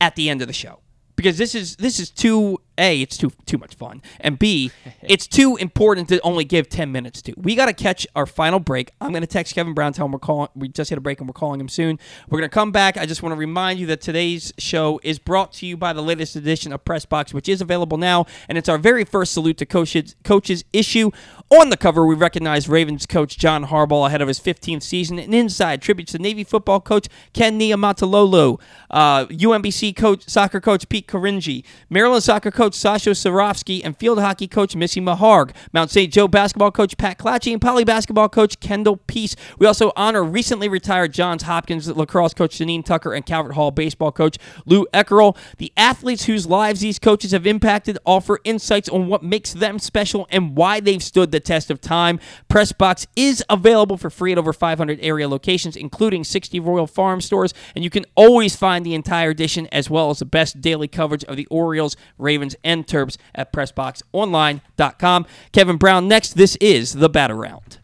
at 0.01 0.17
the 0.17 0.29
end 0.29 0.43
of 0.43 0.49
the 0.49 0.53
show 0.53 0.81
because 1.15 1.39
this 1.39 1.55
is 1.55 1.77
this 1.77 2.01
is 2.01 2.11
too 2.11 2.59
a 2.79 3.01
it's 3.01 3.17
too 3.17 3.31
too 3.47 3.59
much 3.59 3.75
fun 3.75 4.03
and 4.21 4.39
b 4.39 4.71
it's 5.03 5.27
too 5.27 5.57
important 5.57 6.09
to 6.09 6.21
only 6.23 6.45
give 6.45 6.69
10 6.69 6.91
minutes 6.93 7.23
to. 7.23 7.35
We 7.37 7.55
got 7.55 7.67
to 7.67 7.73
catch 7.73 8.07
our 8.15 8.27
final 8.27 8.61
break. 8.61 8.93
I'm 9.01 9.11
going 9.11 9.23
to 9.23 9.27
text 9.27 9.55
kevin 9.55 9.75
brown 9.75 9.93
tell 9.93 10.07
him 10.07 10.13
we're 10.13 10.19
calling 10.19 10.49
we 10.55 10.69
just 10.69 10.91
hit 10.91 10.99
a 10.99 11.01
break 11.01 11.21
and 11.21 11.29
we're 11.29 11.35
calling 11.35 11.61
him 11.61 11.69
soon. 11.69 11.99
We're 12.29 12.39
going 12.39 12.51
to 12.51 12.55
come 12.55 12.73
back. 12.73 12.97
I 12.97 13.07
just 13.07 13.23
want 13.23 13.33
to 13.33 13.37
remind 13.37 13.79
you 13.79 13.87
that 13.87 14.01
today's 14.01 14.53
show 14.59 15.01
is 15.03 15.19
brought 15.19 15.53
to 15.55 15.67
you 15.67 15.77
by 15.77 15.93
the 15.93 16.03
latest 16.03 16.37
edition 16.37 16.73
of 16.73 16.85
press 16.85 17.05
box 17.05 17.35
which 17.35 17.49
is 17.49 17.61
available 17.61 17.99
now 17.99 18.27
and 18.49 18.57
it's 18.57 18.69
our 18.69 18.79
very 18.79 19.05
first 19.05 19.33
salute 19.33 19.59
to 19.59 19.67
coaches 19.67 20.17
coaches 20.25 20.65
issue. 20.73 21.11
On 21.51 21.71
the 21.71 21.77
cover 21.77 22.07
we 22.07 22.15
recognize 22.15 22.69
ravens 22.69 23.07
coach 23.07 23.37
john 23.39 23.67
harbaugh 23.67 24.07
ahead 24.07 24.23
of 24.23 24.29
his 24.29 24.41
15th 24.41 24.83
season 24.83 25.19
and 25.19 25.35
inside 25.35 25.83
tributes 25.83 26.13
to 26.13 26.19
navy 26.19 26.45
football 26.45 26.81
coach 26.81 27.09
ken 27.33 27.59
niumatalolo 27.59 28.61
uh, 28.91 29.27
umbc 29.27 29.95
coach 29.97 30.29
soccer 30.29 30.61
coach 30.61 30.89
pete 30.89 31.07
Caringi, 31.07 31.65
maryland 31.91 32.23
soccer 32.23 32.51
coach 32.51 32.62
Sasha 32.71 33.11
Cirovski, 33.11 33.81
and 33.83 33.97
field 33.97 34.21
hockey 34.21 34.47
coach 34.47 34.77
Missy 34.77 35.01
Meharg, 35.01 35.51
Mount 35.73 35.91
St. 35.91 36.13
Joe 36.13 36.29
basketball 36.29 36.71
coach 36.71 36.97
Pat 36.97 37.19
Clatchy, 37.19 37.53
and 37.53 37.61
poly 37.61 37.83
basketball 37.83 38.29
coach 38.29 38.61
Kendall 38.61 38.99
Peace. 38.99 39.35
We 39.59 39.67
also 39.67 39.91
honor 39.97 40.23
recently 40.23 40.69
retired 40.69 41.13
Johns 41.13 41.43
Hopkins 41.43 41.89
lacrosse 41.89 42.35
coach 42.35 42.59
Janine 42.59 42.85
Tucker 42.85 43.13
and 43.13 43.27
Calvert 43.27 43.55
Hall 43.55 43.73
baseball 43.73 44.13
coach 44.13 44.39
Lou 44.65 44.87
Eckerl. 44.95 45.37
The 45.59 45.73
athletes 45.77 46.27
whose 46.27 46.47
lives 46.47 46.81
these 46.81 47.01
coaches 47.01 47.33
have 47.33 47.47
impacted 47.47 47.99
offer 48.07 48.39
insights 48.45 48.89
on 48.89 49.09
what 49.09 49.25
makes 49.25 49.53
them 49.53 49.81
special 49.81 50.29
and 50.31 50.57
why 50.57 50.79
they've 50.79 51.03
stood 51.03 51.33
the 51.33 51.41
test 51.41 51.69
of 51.71 51.81
time. 51.81 52.21
Pressbox 52.49 53.07
is 53.17 53.45
available 53.51 53.97
for 53.97 54.11
free 54.11 54.31
at 54.31 54.39
over 54.39 54.53
500 54.53 55.01
area 55.03 55.29
locations, 55.29 55.77
including 55.77 56.23
60 56.23 56.61
Royal 56.61 56.87
Farm 56.87 57.21
stores, 57.21 57.53
and 57.75 57.83
you 57.83 57.91
can 57.91 58.05
always 58.15 58.55
find 58.55 58.87
the 58.87 58.95
entire 58.95 59.31
edition 59.31 59.67
as 59.73 59.91
well 59.91 60.11
as 60.11 60.21
the 60.21 60.25
best 60.25 60.61
daily 60.61 60.89
coverage 60.89 61.25
of 61.25 61.37
the 61.37 61.47
Orioles, 61.47 61.97
Ravens, 62.19 62.52
and 62.65 62.87
Terps 62.87 63.17
at 63.35 63.53
PressBoxOnline.com. 63.53 65.27
Kevin 65.53 65.77
Brown 65.77 66.09
next. 66.09 66.35
This 66.35 66.57
is 66.57 66.95
the 66.95 67.09
Bat 67.09 67.31
Around. 67.31 67.79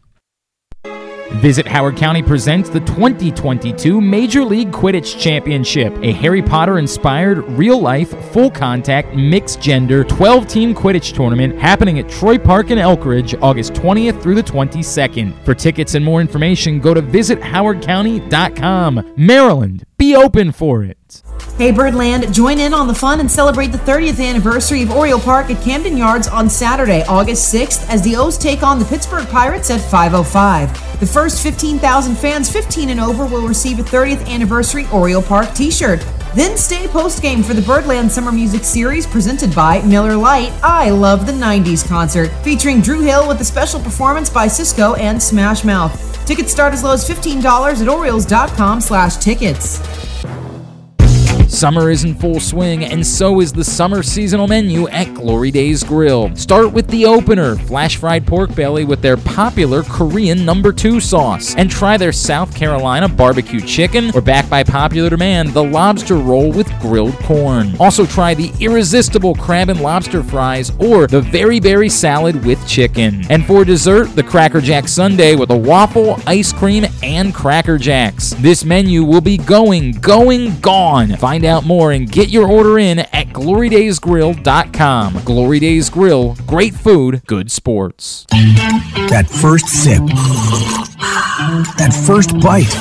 Visit 1.37 1.67
Howard 1.67 1.97
County 1.97 2.23
presents 2.23 2.71
the 2.71 2.81
2022 2.81 4.01
Major 4.01 4.45
League 4.45 4.73
Quidditch 4.73 5.21
Championship, 5.21 5.95
a 6.03 6.11
Harry 6.13 6.43
Potter 6.43 6.79
inspired, 6.79 7.45
real 7.51 7.79
life, 7.79 8.11
full 8.33 8.51
contact, 8.51 9.15
mixed 9.15 9.61
gender, 9.61 10.05
12 10.05 10.49
team 10.49 10.75
Quidditch 10.75 11.15
tournament 11.15 11.59
happening 11.59 11.99
at 11.99 12.09
Troy 12.09 12.39
Park 12.39 12.71
in 12.71 12.79
Elkridge 12.79 13.39
August 13.43 13.75
20th 13.75 14.23
through 14.23 14.37
the 14.37 14.43
22nd. 14.43 15.45
For 15.45 15.55
tickets 15.55 15.95
and 15.95 16.03
more 16.05 16.23
information, 16.23 16.81
go 16.81 16.95
to 16.95 17.03
visithowardcounty.com. 17.03 19.15
Maryland, 19.17 19.85
open 20.17 20.53
for 20.53 20.83
it. 20.83 21.23
Hey 21.57 21.73
Birdland, 21.73 22.33
join 22.33 22.61
in 22.61 22.73
on 22.73 22.87
the 22.87 22.95
fun 22.95 23.19
and 23.19 23.31
celebrate 23.31 23.69
the 23.69 23.79
30th 23.79 24.25
anniversary 24.25 24.83
of 24.83 24.93
Oriole 24.93 25.19
Park 25.19 25.51
at 25.51 25.61
Camden 25.63 25.97
Yards 25.97 26.29
on 26.29 26.49
Saturday, 26.49 27.03
August 27.09 27.53
6th, 27.53 27.89
as 27.89 28.01
the 28.03 28.15
O's 28.15 28.39
take 28.39 28.63
on 28.63 28.79
the 28.79 28.85
Pittsburgh 28.85 29.27
Pirates 29.29 29.71
at 29.71 29.81
5:05. 29.81 31.01
The 31.01 31.07
first 31.07 31.43
15,000 31.43 32.17
fans 32.17 32.49
15 32.49 32.91
and 32.91 33.01
over 33.01 33.27
will 33.27 33.49
receive 33.49 33.81
a 33.81 33.83
30th 33.83 34.25
anniversary 34.29 34.87
Oriole 34.93 35.23
Park 35.23 35.53
T-shirt. 35.55 36.05
Then 36.35 36.57
stay 36.57 36.87
post 36.87 37.23
game 37.23 37.43
for 37.43 37.55
the 37.55 37.63
Birdland 37.63 38.13
Summer 38.13 38.31
Music 38.31 38.63
Series 38.63 39.07
presented 39.07 39.55
by 39.55 39.81
Miller 39.83 40.15
Lite. 40.15 40.53
I 40.63 40.91
love 40.91 41.27
the 41.27 41.33
'90s 41.33 41.83
concert 41.83 42.31
featuring 42.45 42.81
Dru 42.81 43.01
Hill 43.01 43.27
with 43.27 43.41
a 43.41 43.45
special 43.45 43.81
performance 43.81 44.31
by 44.31 44.47
Sisqo 44.47 44.97
and 44.99 45.21
Smash 45.21 45.65
Mouth. 45.65 46.05
Tickets 46.27 46.53
start 46.53 46.75
as 46.75 46.85
low 46.85 46.93
as 46.93 47.09
$15 47.09 47.81
at 47.81 47.89
Orioles.com/tickets. 47.89 49.81
Summer 51.49 51.91
is 51.91 52.05
in 52.05 52.15
full 52.15 52.39
swing, 52.39 52.85
and 52.85 53.05
so 53.05 53.41
is 53.41 53.53
the 53.53 53.65
summer 53.65 54.03
seasonal 54.03 54.47
menu 54.47 54.87
at 54.89 55.13
Glory 55.15 55.51
Days 55.51 55.83
Grill. 55.83 56.35
Start 56.37 56.73
with 56.73 56.87
the 56.89 57.07
opener, 57.07 57.57
flash 57.57 57.97
fried 57.97 58.27
pork 58.27 58.55
belly 58.55 58.85
with 58.85 59.01
their 59.01 59.17
popular 59.17 59.83
Korean 59.83 60.45
number 60.45 60.73
two 60.73 61.01
sauce, 61.01 61.57
and 61.57 61.71
try 61.71 61.97
their 61.97 62.13
South 62.13 62.55
Carolina 62.55 63.09
barbecue 63.09 63.61
chicken, 63.61 64.13
or 64.15 64.21
back 64.21 64.49
by 64.51 64.63
popular 64.63 65.09
demand, 65.09 65.49
the 65.49 65.65
lobster 65.65 66.17
roll 66.17 66.53
with 66.53 66.69
grilled 66.81 67.17
corn. 67.21 67.75
Also 67.81 68.05
try 68.05 68.35
the 68.35 68.53
irresistible 68.61 69.35
crab 69.35 69.71
and 69.71 69.81
lobster 69.81 70.23
fries, 70.23 70.71
or 70.79 71.07
the 71.07 71.23
very 71.23 71.59
berry 71.59 71.89
salad 71.89 72.45
with 72.45 72.65
chicken. 72.69 73.25
And 73.31 73.45
for 73.47 73.65
dessert, 73.65 74.15
the 74.15 74.23
Cracker 74.23 74.61
Jack 74.61 74.87
Sundae 74.87 75.35
with 75.35 75.51
a 75.51 75.57
waffle, 75.57 76.21
ice 76.27 76.53
cream, 76.53 76.85
and 77.03 77.35
Cracker 77.35 77.79
Jacks. 77.79 78.35
This 78.39 78.67
menu 78.67 79.03
will 79.03 79.23
be 79.23 79.39
going, 79.39 79.93
going, 79.93 80.61
gone. 80.61 81.17
Find 81.17 81.38
Find 81.39 81.47
out 81.47 81.65
more 81.65 81.93
and 81.93 82.11
get 82.11 82.31
your 82.31 82.49
order 82.49 82.81
in 82.81 82.99
at 82.99 83.29
glorydaysgrill.com. 83.29 85.23
Glory 85.25 85.61
Days 85.61 85.89
Grill, 85.89 86.35
great 86.49 86.75
food, 86.75 87.23
good 87.29 87.53
sports. 87.53 88.27
That 88.33 89.31
first 89.31 89.69
sip. 89.69 90.03
That 91.79 91.93
first 92.05 92.41
bite. 92.41 92.75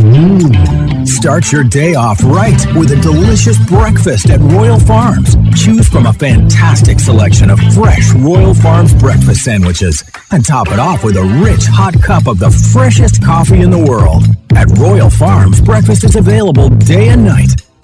Mmm. 0.00 1.06
Start 1.06 1.52
your 1.52 1.64
day 1.64 1.96
off 1.96 2.24
right 2.24 2.58
with 2.74 2.92
a 2.92 2.96
delicious 3.02 3.58
breakfast 3.68 4.30
at 4.30 4.40
Royal 4.40 4.80
Farms. 4.80 5.36
Choose 5.54 5.86
from 5.86 6.06
a 6.06 6.12
fantastic 6.14 7.00
selection 7.00 7.50
of 7.50 7.58
fresh 7.74 8.14
Royal 8.14 8.54
Farms 8.54 8.94
breakfast 8.94 9.44
sandwiches 9.44 10.02
and 10.30 10.42
top 10.42 10.68
it 10.68 10.78
off 10.78 11.04
with 11.04 11.18
a 11.18 11.42
rich 11.44 11.66
hot 11.66 12.02
cup 12.02 12.26
of 12.26 12.38
the 12.38 12.50
freshest 12.72 13.22
coffee 13.22 13.60
in 13.60 13.70
the 13.70 13.84
world. 13.84 14.22
At 14.56 14.70
Royal 14.78 15.10
Farms, 15.10 15.60
breakfast 15.60 16.04
is 16.04 16.16
available 16.16 16.70
day 16.70 17.10
and 17.10 17.26
night. 17.26 17.67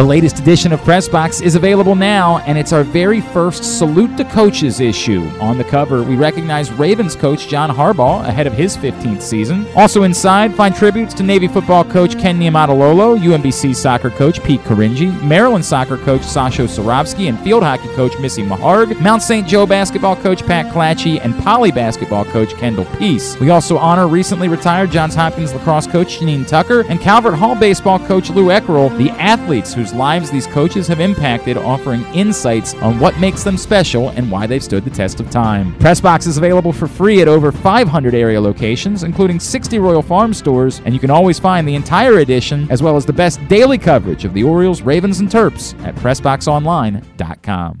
The 0.00 0.06
latest 0.06 0.38
edition 0.38 0.72
of 0.72 0.80
Pressbox 0.80 1.42
is 1.42 1.56
available 1.56 1.94
now, 1.94 2.38
and 2.46 2.56
it's 2.56 2.72
our 2.72 2.82
very 2.84 3.20
first 3.20 3.78
Salute 3.78 4.16
to 4.16 4.24
Coaches 4.24 4.80
issue. 4.80 5.28
On 5.42 5.58
the 5.58 5.64
cover, 5.64 6.02
we 6.02 6.16
recognize 6.16 6.72
Ravens 6.72 7.14
coach 7.14 7.48
John 7.48 7.68
Harbaugh 7.68 8.26
ahead 8.26 8.46
of 8.46 8.54
his 8.54 8.78
15th 8.78 9.20
season. 9.20 9.66
Also 9.76 10.04
inside, 10.04 10.54
find 10.54 10.74
tributes 10.74 11.12
to 11.12 11.22
Navy 11.22 11.48
football 11.48 11.84
coach 11.84 12.18
Ken 12.18 12.40
Niumatalolo, 12.40 13.18
UMBC 13.18 13.76
soccer 13.76 14.08
coach 14.08 14.42
Pete 14.42 14.62
Caringi, 14.62 15.22
Maryland 15.22 15.66
soccer 15.66 15.98
coach 15.98 16.22
Sasho 16.22 16.66
Cirovski, 16.66 17.28
and 17.28 17.38
field 17.40 17.62
hockey 17.62 17.88
coach 17.88 18.18
Missy 18.20 18.42
Meharg, 18.42 18.98
Mount 19.02 19.22
St. 19.22 19.46
Joe 19.46 19.66
basketball 19.66 20.16
coach 20.16 20.46
Pat 20.46 20.72
Clatchy, 20.72 21.20
and 21.20 21.38
Poly 21.40 21.72
basketball 21.72 22.24
coach 22.24 22.54
Kendall 22.54 22.86
Peace. 22.96 23.38
We 23.38 23.50
also 23.50 23.76
honor 23.76 24.08
recently 24.08 24.48
retired 24.48 24.92
Johns 24.92 25.14
Hopkins 25.14 25.52
lacrosse 25.52 25.86
coach 25.86 26.20
Janine 26.20 26.48
Tucker 26.48 26.86
and 26.88 26.98
Calvert 27.02 27.34
Hall 27.34 27.54
baseball 27.54 27.98
coach 27.98 28.30
Lou 28.30 28.46
Eckerl, 28.46 28.96
the 28.96 29.10
athletes 29.10 29.74
whose 29.74 29.89
lives 29.94 30.30
these 30.30 30.46
coaches 30.46 30.86
have 30.88 31.00
impacted, 31.00 31.56
offering 31.56 32.04
insights 32.14 32.74
on 32.74 32.98
what 32.98 33.18
makes 33.18 33.42
them 33.42 33.56
special 33.56 34.10
and 34.10 34.30
why 34.30 34.46
they've 34.46 34.62
stood 34.62 34.84
the 34.84 34.90
test 34.90 35.20
of 35.20 35.30
time. 35.30 35.74
Pressbox 35.78 36.26
is 36.26 36.36
available 36.36 36.72
for 36.72 36.86
free 36.86 37.22
at 37.22 37.28
over 37.28 37.52
500 37.52 38.14
area 38.14 38.40
locations, 38.40 39.02
including 39.02 39.40
60 39.40 39.78
Royal 39.78 40.02
Farm 40.02 40.34
stores, 40.34 40.80
and 40.84 40.94
you 40.94 41.00
can 41.00 41.10
always 41.10 41.38
find 41.38 41.66
the 41.66 41.74
entire 41.74 42.18
edition 42.18 42.70
as 42.70 42.82
well 42.82 42.96
as 42.96 43.06
the 43.06 43.12
best 43.12 43.46
daily 43.48 43.78
coverage 43.78 44.24
of 44.24 44.34
the 44.34 44.42
Orioles, 44.42 44.82
Ravens, 44.82 45.20
and 45.20 45.28
Terps 45.28 45.80
at 45.84 45.94
PressBoxOnline.com. 45.96 47.80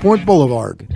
Point 0.00 0.26
Boulevard. 0.26 0.86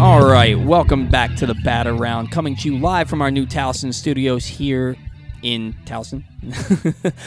All 0.00 0.24
right, 0.24 0.56
welcome 0.56 1.08
back 1.08 1.34
to 1.36 1.46
the 1.46 1.54
Bat 1.54 1.88
Around, 1.88 2.30
coming 2.30 2.54
to 2.56 2.72
you 2.72 2.78
live 2.78 3.10
from 3.10 3.20
our 3.20 3.30
new 3.32 3.46
Towson 3.46 3.92
studios 3.92 4.46
here 4.46 4.96
in 5.42 5.74
Towson. 5.84 6.22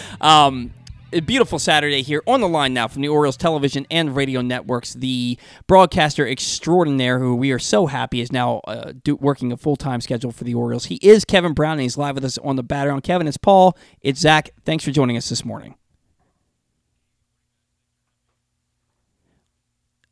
um, 0.22 0.72
a 1.13 1.19
beautiful 1.19 1.59
Saturday 1.59 2.01
here 2.01 2.21
on 2.25 2.41
the 2.41 2.47
line 2.47 2.73
now 2.73 2.88
from 2.88 3.01
the 3.01 3.07
Orioles 3.07 3.38
television 3.38 3.85
and 3.91 4.15
radio 4.15 4.41
networks. 4.41 4.93
The 4.93 5.38
broadcaster 5.67 6.27
extraordinaire, 6.27 7.19
who 7.19 7.35
we 7.35 7.51
are 7.51 7.59
so 7.59 7.88
happy 7.88 8.21
is 8.21 8.31
now 8.31 8.59
uh, 8.67 8.93
do, 9.03 9.15
working 9.15 9.51
a 9.51 9.57
full 9.57 9.75
time 9.75 10.01
schedule 10.01 10.31
for 10.31 10.43
the 10.43 10.53
Orioles. 10.55 10.85
He 10.85 10.95
is 11.01 11.25
Kevin 11.25 11.53
Brown, 11.53 11.73
and 11.73 11.81
he's 11.81 11.97
live 11.97 12.15
with 12.15 12.25
us 12.25 12.38
on 12.39 12.55
the 12.55 12.63
Bat 12.63 12.88
Around. 12.88 13.01
Kevin, 13.01 13.27
it's 13.27 13.38
Paul. 13.38 13.77
It's 14.01 14.19
Zach. 14.19 14.49
Thanks 14.65 14.83
for 14.83 14.91
joining 14.91 15.17
us 15.17 15.29
this 15.29 15.43
morning. 15.45 15.75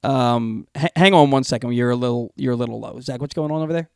Um, 0.04 0.68
h- 0.78 0.92
hang 0.96 1.14
on 1.14 1.30
one 1.32 1.44
second. 1.44 1.74
You're 1.74 1.92
a 1.92 1.96
little, 1.96 2.32
you're 2.36 2.54
a 2.54 2.58
little 2.58 2.80
low. 2.80 3.00
Zach, 3.02 3.20
what's 3.22 3.34
going 3.34 3.52
on 3.52 3.62
over 3.62 3.74
there? 3.74 3.90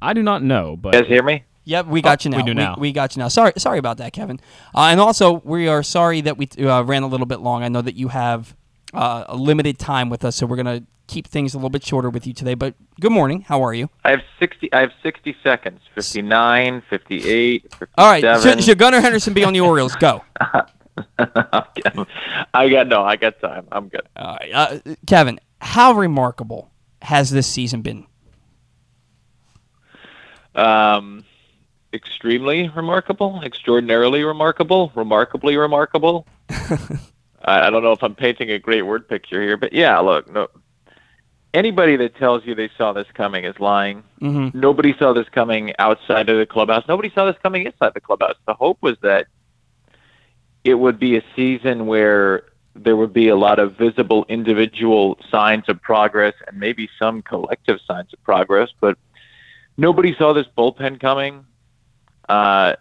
I 0.00 0.12
do 0.12 0.22
not 0.22 0.42
know, 0.42 0.76
but 0.76 0.94
You 0.94 1.02
guys 1.02 1.08
hear 1.08 1.22
me? 1.22 1.44
Yep, 1.64 1.86
we 1.86 2.02
got 2.02 2.24
Oh, 2.24 2.28
you 2.28 2.30
now. 2.30 2.36
we 2.38 2.42
do 2.42 2.54
now. 2.54 2.74
We, 2.78 2.92
got 2.92 3.14
you 3.16 3.20
now. 3.20 3.28
Sorry, 3.28 3.52
sorry 3.56 3.78
about 3.78 3.98
that, 3.98 4.12
Kevin. 4.12 4.40
Uh, 4.74 4.88
and 4.90 4.98
also, 5.00 5.40
we 5.44 5.68
are 5.68 5.82
sorry 5.82 6.20
that 6.22 6.36
we 6.36 6.48
uh, 6.58 6.82
ran 6.82 7.02
a 7.02 7.06
little 7.06 7.26
bit 7.26 7.40
long. 7.40 7.62
I 7.62 7.68
know 7.68 7.82
that 7.82 7.94
you 7.94 8.08
have 8.08 8.56
uh, 8.92 9.24
a 9.28 9.36
limited 9.36 9.78
time 9.78 10.10
with 10.10 10.24
us, 10.24 10.36
so 10.36 10.46
we're 10.46 10.56
gonna 10.56 10.82
keep 11.06 11.26
things 11.28 11.54
a 11.54 11.58
little 11.58 11.70
bit 11.70 11.84
shorter 11.84 12.10
with 12.10 12.26
you 12.26 12.32
today. 12.32 12.54
But 12.54 12.74
good 13.00 13.12
morning. 13.12 13.42
How 13.42 13.62
are 13.62 13.72
you? 13.74 13.90
I 14.04 14.10
have 14.10 14.22
60 14.40 14.72
I 14.72 14.80
have 14.80 14.92
60 15.02 15.36
seconds. 15.42 15.80
59, 15.94 16.82
58, 16.90 17.62
57. 17.62 17.88
All 17.96 18.10
right. 18.10 18.42
Should, 18.42 18.64
should 18.64 18.78
Gunnar 18.78 19.00
Henderson 19.00 19.32
be 19.34 19.44
on 19.44 19.52
the 19.52 19.60
Orioles? 19.60 19.94
Go. 19.96 20.24
I 21.18 22.68
got 22.68 22.86
no, 22.88 23.04
I 23.04 23.16
got 23.16 23.40
time. 23.40 23.66
I'm 23.70 23.88
good. 23.88 24.08
All 24.16 24.36
right, 24.40 24.50
uh, 24.52 24.78
Kevin. 25.06 25.38
How 25.60 25.92
remarkable 25.92 26.70
has 27.02 27.30
this 27.30 27.46
season 27.46 27.82
been? 27.82 28.06
Um, 30.54 31.24
extremely 31.92 32.68
remarkable, 32.68 33.40
extraordinarily 33.44 34.24
remarkable, 34.24 34.92
remarkably 34.94 35.56
remarkable. 35.56 36.26
I, 36.50 37.66
I 37.66 37.70
don't 37.70 37.82
know 37.82 37.92
if 37.92 38.02
I'm 38.02 38.14
painting 38.14 38.50
a 38.50 38.58
great 38.58 38.82
word 38.82 39.08
picture 39.08 39.42
here, 39.42 39.56
but 39.56 39.72
yeah, 39.72 39.98
look, 39.98 40.30
no. 40.30 40.48
Anybody 41.54 41.96
that 41.96 42.16
tells 42.16 42.46
you 42.46 42.54
they 42.54 42.70
saw 42.78 42.94
this 42.94 43.06
coming 43.12 43.44
is 43.44 43.58
lying. 43.60 44.02
Mm-hmm. 44.22 44.58
Nobody 44.58 44.94
saw 44.98 45.12
this 45.12 45.28
coming 45.28 45.74
outside 45.78 46.30
of 46.30 46.38
the 46.38 46.46
clubhouse. 46.46 46.84
Nobody 46.88 47.10
saw 47.14 47.26
this 47.26 47.36
coming 47.42 47.66
inside 47.66 47.92
the 47.94 48.00
clubhouse. 48.00 48.36
The 48.46 48.54
hope 48.54 48.78
was 48.80 48.96
that 49.02 49.26
it 50.64 50.74
would 50.74 50.98
be 50.98 51.16
a 51.16 51.24
season 51.36 51.86
where 51.86 52.44
there 52.74 52.96
would 52.96 53.12
be 53.12 53.28
a 53.28 53.36
lot 53.36 53.58
of 53.58 53.76
visible 53.76 54.24
individual 54.28 55.18
signs 55.30 55.68
of 55.68 55.80
progress 55.82 56.34
and 56.46 56.58
maybe 56.58 56.88
some 56.98 57.22
collective 57.22 57.78
signs 57.86 58.12
of 58.12 58.22
progress, 58.22 58.70
but 58.80 58.96
nobody 59.76 60.14
saw 60.16 60.32
this 60.32 60.46
bullpen 60.56 60.98
coming. 60.98 61.44
Uh, 62.32 62.76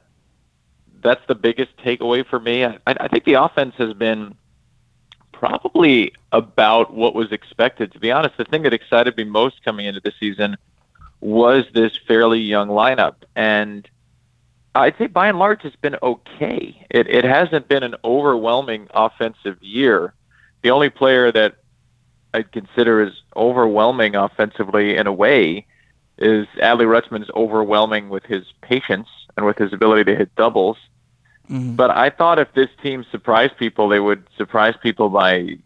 that's 1.01 1.19
the 1.27 1.35
biggest 1.35 1.75
takeaway 1.75 2.25
for 2.25 2.39
me. 2.39 2.63
I, 2.63 2.79
I 2.87 3.09
think 3.09 3.25
the 3.25 3.33
offense 3.33 3.75
has 3.79 3.93
been 3.93 4.33
probably 5.33 6.13
about 6.31 6.93
what 6.93 7.13
was 7.13 7.33
expected. 7.33 7.91
To 7.91 7.99
be 7.99 8.13
honest, 8.13 8.37
the 8.37 8.45
thing 8.45 8.61
that 8.63 8.73
excited 8.73 9.17
me 9.17 9.25
most 9.25 9.61
coming 9.65 9.87
into 9.87 9.99
the 9.99 10.13
season 10.21 10.55
was 11.19 11.65
this 11.73 11.91
fairly 12.07 12.39
young 12.39 12.69
lineup, 12.69 13.15
and 13.35 13.89
I'd 14.73 14.97
say 14.97 15.07
by 15.07 15.27
and 15.27 15.37
large 15.37 15.65
it's 15.65 15.75
been 15.75 15.97
okay. 16.01 16.87
It 16.89 17.09
it 17.09 17.25
hasn't 17.25 17.67
been 17.67 17.83
an 17.83 17.95
overwhelming 18.05 18.87
offensive 18.93 19.61
year. 19.61 20.13
The 20.61 20.71
only 20.71 20.89
player 20.89 21.29
that 21.29 21.55
I'd 22.33 22.53
consider 22.53 23.03
is 23.03 23.21
overwhelming 23.35 24.15
offensively 24.15 24.95
in 24.95 25.07
a 25.07 25.13
way 25.13 25.65
is 26.17 26.47
Adley 26.57 26.85
Rutschman's 26.85 27.29
overwhelming 27.35 28.07
with 28.07 28.23
his 28.23 28.45
patience 28.61 29.09
and 29.37 29.45
with 29.45 29.57
his 29.57 29.73
ability 29.73 30.05
to 30.05 30.15
hit 30.15 30.35
doubles. 30.35 30.77
Mm-hmm. 31.49 31.75
But 31.75 31.91
I 31.91 32.09
thought 32.09 32.39
if 32.39 32.53
this 32.53 32.69
team 32.81 33.05
surprised 33.11 33.57
people, 33.57 33.89
they 33.89 33.99
would 33.99 34.27
surprise 34.37 34.75
people 34.81 35.09
by 35.09 35.57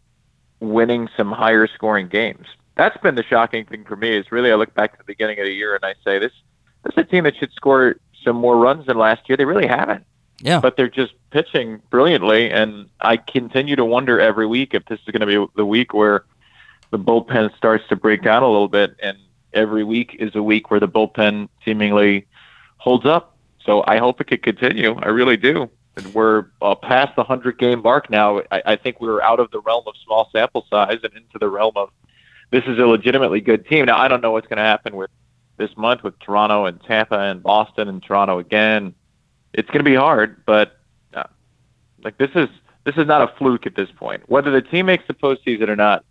winning 0.59 1.09
some 1.15 1.31
higher 1.31 1.67
scoring 1.67 2.07
games. 2.07 2.47
That's 2.75 2.97
been 2.97 3.15
the 3.15 3.23
shocking 3.23 3.65
thing 3.65 3.85
for 3.85 3.95
me. 3.95 4.17
Is 4.17 4.31
really 4.31 4.51
I 4.51 4.55
look 4.55 4.73
back 4.73 4.93
to 4.93 4.97
the 4.97 5.03
beginning 5.03 5.39
of 5.39 5.45
the 5.45 5.53
year 5.53 5.75
and 5.75 5.85
I 5.85 5.93
say 6.03 6.19
this 6.19 6.31
this 6.83 6.93
is 6.93 6.97
a 6.97 7.03
team 7.03 7.23
that 7.23 7.35
should 7.37 7.51
score 7.53 7.95
some 8.23 8.35
more 8.35 8.57
runs 8.57 8.85
than 8.87 8.97
last 8.97 9.27
year. 9.29 9.37
They 9.37 9.45
really 9.45 9.67
haven't. 9.67 10.05
Yeah. 10.41 10.59
But 10.59 10.75
they're 10.75 10.89
just 10.89 11.13
pitching 11.31 11.81
brilliantly, 11.89 12.51
and 12.51 12.89
I 12.99 13.17
continue 13.17 13.75
to 13.77 13.85
wonder 13.85 14.19
every 14.19 14.45
week 14.45 14.73
if 14.73 14.85
this 14.85 14.99
is 14.99 15.11
going 15.11 15.21
to 15.21 15.45
be 15.45 15.51
the 15.55 15.65
week 15.65 15.93
where 15.93 16.25
the 16.91 16.99
bullpen 16.99 17.55
starts 17.55 17.87
to 17.89 17.95
break 17.95 18.21
down 18.21 18.43
a 18.43 18.47
little 18.47 18.67
bit, 18.67 18.95
and 19.01 19.17
every 19.53 19.83
week 19.83 20.17
is 20.19 20.35
a 20.35 20.43
week 20.43 20.69
where 20.69 20.79
the 20.79 20.89
bullpen 20.89 21.47
seemingly 21.63 22.27
holds 22.77 23.05
up. 23.05 23.34
So 23.65 23.83
I 23.87 23.97
hope 23.97 24.21
it 24.21 24.25
could 24.25 24.43
continue. 24.43 24.95
I 24.95 25.07
really 25.07 25.37
do. 25.37 25.69
And 25.97 26.13
we're 26.13 26.45
uh, 26.61 26.75
past 26.75 27.15
the 27.15 27.23
100 27.23 27.57
game 27.57 27.81
mark 27.81 28.09
now. 28.09 28.41
I, 28.51 28.61
I 28.65 28.75
think 28.75 28.99
we're 28.99 29.21
out 29.21 29.39
of 29.39 29.49
the 29.51 29.61
realm 29.61 29.83
of 29.87 29.95
small 30.03 30.29
sample 30.31 30.65
size 30.69 30.99
and 31.03 31.13
into 31.13 31.39
the 31.39 31.49
realm 31.49 31.73
of 31.75 31.89
this 32.51 32.63
is 32.65 32.77
a 32.77 32.85
legitimately 32.85 33.41
good 33.41 33.67
team. 33.67 33.85
Now, 33.85 33.97
I 33.97 34.07
don't 34.07 34.21
know 34.21 34.31
what's 34.31 34.47
going 34.47 34.57
to 34.57 34.63
happen 34.63 34.95
with 34.95 35.09
this 35.57 35.75
month 35.77 36.03
with 36.03 36.19
Toronto 36.19 36.65
and 36.65 36.81
Tampa 36.83 37.19
and 37.19 37.41
Boston 37.41 37.87
and 37.87 38.03
Toronto 38.03 38.39
again. 38.39 38.93
It's 39.53 39.67
going 39.67 39.79
to 39.79 39.89
be 39.89 39.95
hard, 39.95 40.43
but 40.45 40.77
uh, 41.13 41.23
like 42.03 42.17
this 42.17 42.31
is 42.35 42.49
this 42.83 42.95
is 42.97 43.07
not 43.07 43.21
a 43.21 43.33
fluke 43.37 43.65
at 43.65 43.75
this 43.75 43.89
point. 43.95 44.23
Whether 44.27 44.51
the 44.51 44.61
team 44.61 44.87
makes 44.87 45.05
the 45.07 45.13
postseason 45.13 45.69
or 45.69 45.75
not, 45.75 46.05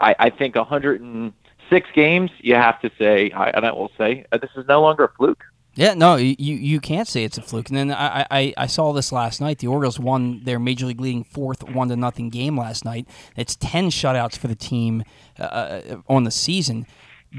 I, 0.00 0.14
I 0.18 0.30
think 0.30 0.56
106 0.56 1.88
games, 1.94 2.30
you 2.38 2.54
have 2.54 2.80
to 2.82 2.90
say, 2.98 3.30
I, 3.30 3.50
and 3.50 3.64
I 3.64 3.72
will 3.72 3.90
say, 3.96 4.26
uh, 4.30 4.38
this 4.38 4.50
is 4.56 4.66
no 4.68 4.82
longer 4.82 5.04
a 5.04 5.12
fluke. 5.16 5.42
Yeah, 5.74 5.94
no, 5.94 6.16
you 6.16 6.34
you 6.38 6.80
can't 6.80 7.08
say 7.08 7.24
it's 7.24 7.38
a 7.38 7.42
fluke. 7.42 7.70
And 7.70 7.78
then 7.78 7.90
I, 7.92 8.26
I, 8.30 8.54
I 8.58 8.66
saw 8.66 8.92
this 8.92 9.10
last 9.10 9.40
night. 9.40 9.58
The 9.58 9.68
Orioles 9.68 9.98
won 9.98 10.42
their 10.44 10.58
major 10.58 10.84
league 10.84 11.00
leading 11.00 11.24
fourth 11.24 11.62
one 11.62 11.88
to 11.88 11.96
nothing 11.96 12.28
game 12.28 12.58
last 12.58 12.84
night. 12.84 13.08
It's 13.36 13.56
ten 13.56 13.88
shutouts 13.88 14.36
for 14.36 14.48
the 14.48 14.54
team 14.54 15.02
uh, 15.38 15.80
on 16.08 16.24
the 16.24 16.30
season. 16.30 16.86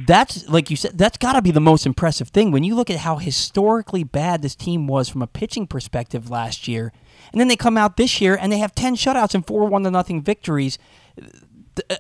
That's 0.08 0.50
like 0.50 0.72
you 0.72 0.76
said. 0.76 0.98
That's 0.98 1.18
got 1.20 1.34
to 1.34 1.44
be 1.44 1.52
the 1.52 1.62
most 1.62 1.86
impressive 1.86 2.30
thing 2.30 2.50
when 2.50 2.64
you 2.64 2.74
look 2.74 2.90
at 2.90 2.98
how 2.98 3.18
historically 3.18 4.04
bad 4.04 4.42
this 4.42 4.56
team 4.56 4.88
was 4.88 5.10
from 5.10 5.22
a 5.22 5.28
pitching 5.28 5.68
perspective 5.68 6.32
last 6.32 6.68
year, 6.68 6.92
and 7.32 7.40
then 7.40 7.48
they 7.48 7.56
come 7.56 7.78
out 7.78 7.98
this 7.98 8.20
year 8.20 8.36
and 8.42 8.52
they 8.52 8.58
have 8.58 8.74
ten 8.74 8.96
shutouts 8.96 9.36
and 9.36 9.46
four 9.46 9.66
one 9.68 9.84
to 9.84 9.92
nothing 9.92 10.24
victories. 10.24 10.80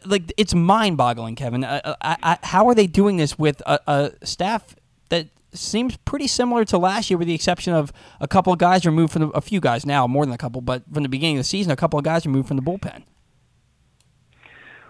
Like 0.05 0.34
it's 0.38 0.55
mind-boggling, 0.55 1.35
Kevin. 1.35 1.64
Uh, 1.64 1.95
I, 2.01 2.18
I, 2.23 2.38
how 2.41 2.68
are 2.68 2.76
they 2.76 2.88
doing 2.88 3.18
this 3.18 3.38
with 3.38 3.61
a, 3.68 3.80
a 3.88 4.11
staff 4.26 4.76
that 5.10 5.27
seems 5.53 5.97
pretty 5.97 6.27
similar 6.27 6.65
to 6.65 6.77
last 6.77 7.09
year, 7.09 7.17
with 7.17 7.27
the 7.27 7.34
exception 7.35 7.73
of 7.73 7.91
a 8.19 8.27
couple 8.27 8.51
of 8.53 8.59
guys 8.59 8.85
removed 8.85 9.13
from 9.13 9.21
the, 9.23 9.30
a 9.30 9.41
few 9.41 9.59
guys 9.59 9.85
now, 9.85 10.07
more 10.07 10.25
than 10.25 10.34
a 10.34 10.38
couple, 10.38 10.61
but 10.61 10.84
from 10.93 11.03
the 11.03 11.09
beginning 11.09 11.38
of 11.38 11.41
the 11.41 11.43
season, 11.45 11.71
a 11.71 11.75
couple 11.75 11.97
of 11.99 12.05
guys 12.05 12.25
removed 12.25 12.47
from 12.47 12.57
the 12.57 12.63
bullpen. 12.63 13.03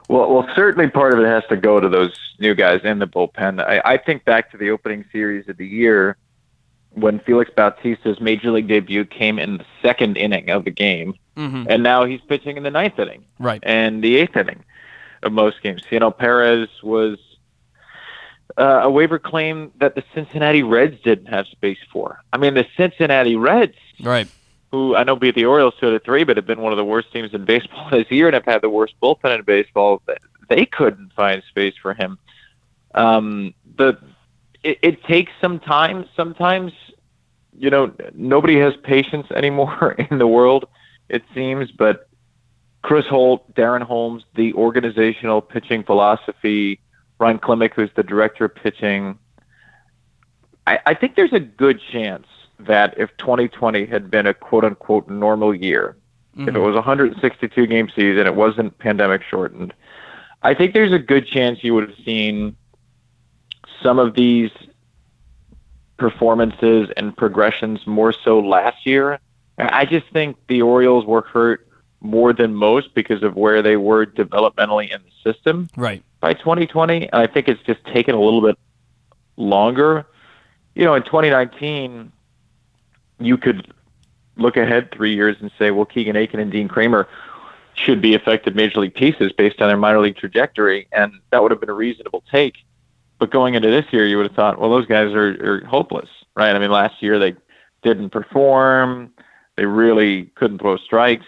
Well, 0.10 0.34
well, 0.34 0.48
certainly 0.56 0.90
part 0.90 1.14
of 1.14 1.20
it 1.20 1.26
has 1.28 1.44
to 1.50 1.56
go 1.58 1.80
to 1.80 1.88
those 1.88 2.14
new 2.40 2.54
guys 2.54 2.82
in 2.84 3.00
the 3.00 3.08
bullpen. 3.08 3.62
I, 3.64 3.82
I 3.86 3.98
think 3.98 4.26
back 4.26 4.52
to 4.52 4.58
the 4.58 4.70
opening 4.70 5.06
series 5.12 5.48
of 5.48 5.58
the 5.58 5.66
year 5.66 6.18
when 6.92 7.20
Felix 7.22 7.50
Bautista's 7.56 8.20
major 8.20 8.52
league 8.52 8.68
debut 8.68 9.06
came 9.06 9.40
in 9.40 9.58
the 9.58 9.66
second 9.82 10.18
inning 10.18 10.50
of 10.50 10.66
the 10.66 10.72
game, 10.72 11.16
Mhm. 11.38 11.66
and 11.68 11.82
now 11.82 12.06
he's 12.06 12.22
pitching 12.22 12.58
in 12.58 12.64
the 12.64 12.70
ninth 12.70 13.00
inning 13.00 13.24
Right. 13.40 13.60
and 13.64 14.04
the 14.04 14.18
eighth 14.18 14.38
inning 14.38 14.64
of 15.24 15.32
most 15.32 15.64
games. 15.64 15.82
You 15.90 16.00
know, 16.00 16.12
Perez 16.12 16.68
was 16.84 17.18
uh, 18.58 18.82
a 18.84 18.90
waiver 18.90 19.20
claim 19.20 19.72
that 19.80 19.96
the 19.96 20.04
Cincinnati 20.14 20.64
Reds 20.64 21.02
didn't 21.04 21.28
have 21.28 21.48
space 21.48 21.78
for. 21.92 22.22
I 22.32 22.38
mean, 22.38 22.54
the 22.54 22.66
Cincinnati 22.78 23.36
Reds, 23.36 23.76
Right. 24.02 24.28
who 24.72 24.96
I 24.96 25.04
know 25.04 25.16
beat 25.16 25.36
the 25.36 25.46
Orioles 25.46 25.74
two 25.80 25.92
to 25.92 26.00
three, 26.00 26.24
but 26.24 26.38
have 26.38 26.46
been 26.46 26.62
one 26.62 26.72
of 26.74 26.78
the 26.78 26.86
worst 26.86 27.12
teams 27.12 27.34
in 27.34 27.46
baseball 27.46 27.90
this 27.92 28.10
year 28.12 28.28
and 28.28 28.34
have 28.34 28.46
had 28.46 28.62
the 28.62 28.70
worst 28.70 28.94
bullpen 29.02 29.38
in 29.40 29.44
baseball. 29.44 30.02
They 30.50 30.66
couldn't 30.66 31.14
find 31.14 31.42
space 31.50 31.74
for 31.82 31.94
him. 31.94 32.20
Um, 32.94 33.54
the 33.78 33.98
it, 34.64 34.78
it 34.82 35.04
takes 35.04 35.32
some 35.42 35.60
time. 35.60 36.06
Sometimes, 36.16 36.72
you 37.58 37.70
know, 37.70 37.92
nobody 38.14 38.60
has 38.60 38.74
patience 38.84 39.28
anymore 39.36 39.92
in 40.12 40.18
the 40.20 40.28
world. 40.28 40.66
It 41.10 41.24
seems, 41.34 41.72
but 41.72 42.08
Chris 42.82 43.06
Holt, 43.08 43.54
Darren 43.56 43.82
Holmes, 43.82 44.24
the 44.36 44.54
organizational 44.54 45.42
pitching 45.42 45.84
philosophy, 45.84 46.80
Ryan 47.24 47.40
Klimek, 47.40 47.74
who's 47.74 47.90
the 47.96 48.04
director 48.04 48.44
of 48.46 48.54
pitching. 48.54 49.18
I, 50.68 50.80
I 50.88 50.94
think 50.94 51.16
there's 51.16 51.32
a 51.32 51.40
good 51.40 51.80
chance 51.80 52.28
that 52.60 52.96
if 52.98 53.16
2020 53.18 53.86
had 53.86 54.12
been 54.12 54.28
a 54.28 54.34
quote 54.34 54.66
unquote 54.66 55.08
normal 55.08 55.56
year, 55.56 55.96
if 56.38 56.50
it 56.50 56.54
Mhm. 56.54 56.66
was 56.66 56.76
162 56.76 57.66
game 57.66 57.88
season, 57.96 58.28
it 58.28 58.36
wasn't 58.36 58.78
pandemic 58.78 59.24
shortened, 59.24 59.74
I 60.42 60.54
think 60.54 60.74
there's 60.74 60.92
a 60.92 61.00
good 61.00 61.26
chance 61.26 61.64
you 61.64 61.74
would 61.76 61.88
have 61.88 61.98
seen 62.04 62.58
some 63.82 64.00
of 64.00 64.16
these 64.16 64.52
performances 65.96 66.90
and 66.98 67.16
progressions 67.16 67.88
more 67.88 68.12
so 68.12 68.40
last 68.40 68.86
year. 68.86 69.20
I 69.58 69.86
just 69.86 70.08
think 70.08 70.36
the 70.48 70.62
Orioles 70.62 71.06
were 71.06 71.22
hurt 71.22 71.66
more 72.04 72.34
than 72.34 72.54
most 72.54 72.94
because 72.94 73.24
of 73.24 73.36
where 73.36 73.62
they 73.62 73.78
were 73.78 74.06
developmentally 74.06 74.94
in 74.94 75.02
the 75.02 75.32
system 75.34 75.70
Right. 75.76 76.04
by 76.20 76.34
2020. 76.34 77.10
And 77.12 77.22
I 77.22 77.28
think 77.28 77.48
it's 77.48 77.64
just 77.64 77.84
taken 77.86 78.14
a 78.14 78.20
little 78.20 78.42
bit 78.42 78.58
longer. 79.38 80.06
You 80.76 80.86
know, 80.86 80.94
in 80.96 81.04
2019, 81.04 82.12
you 83.20 83.38
could 83.38 83.74
look 84.36 84.58
ahead 84.58 84.92
three 84.92 85.16
years 85.16 85.38
and 85.40 85.50
say, 85.58 85.72
well, 85.72 85.86
Keegan 85.86 86.16
Akin 86.16 86.40
and 86.40 86.52
Dean 86.52 86.68
Kremer 86.68 87.08
should 87.76 88.02
be 88.02 88.14
effective 88.14 88.54
major 88.54 88.82
league 88.82 88.94
pieces 88.94 89.32
based 89.32 89.62
on 89.62 89.68
their 89.68 89.78
minor 89.78 90.00
league 90.00 90.18
trajectory, 90.18 90.88
and 90.92 91.14
that 91.32 91.42
would 91.42 91.52
have 91.52 91.60
been 91.60 91.70
a 91.70 91.74
reasonable 91.74 92.24
take. 92.30 92.58
But 93.18 93.32
going 93.32 93.56
into 93.56 93.70
this 93.70 93.86
year, 93.92 94.06
you 94.06 94.18
would 94.18 94.28
have 94.28 94.36
thought, 94.36 94.60
well, 94.60 94.70
those 94.70 94.86
guys 94.86 95.14
are, 95.14 95.30
are 95.44 95.66
hopeless, 95.66 96.10
right? 96.36 96.56
I 96.56 96.60
mean, 96.60 96.72
last 96.72 97.02
year 97.02 97.18
they 97.18 97.36
didn't 97.82 98.10
perform, 98.10 99.12
they 99.56 99.66
really 99.66 100.26
couldn't 100.36 100.60
throw 100.60 100.78
strikes. 100.78 101.26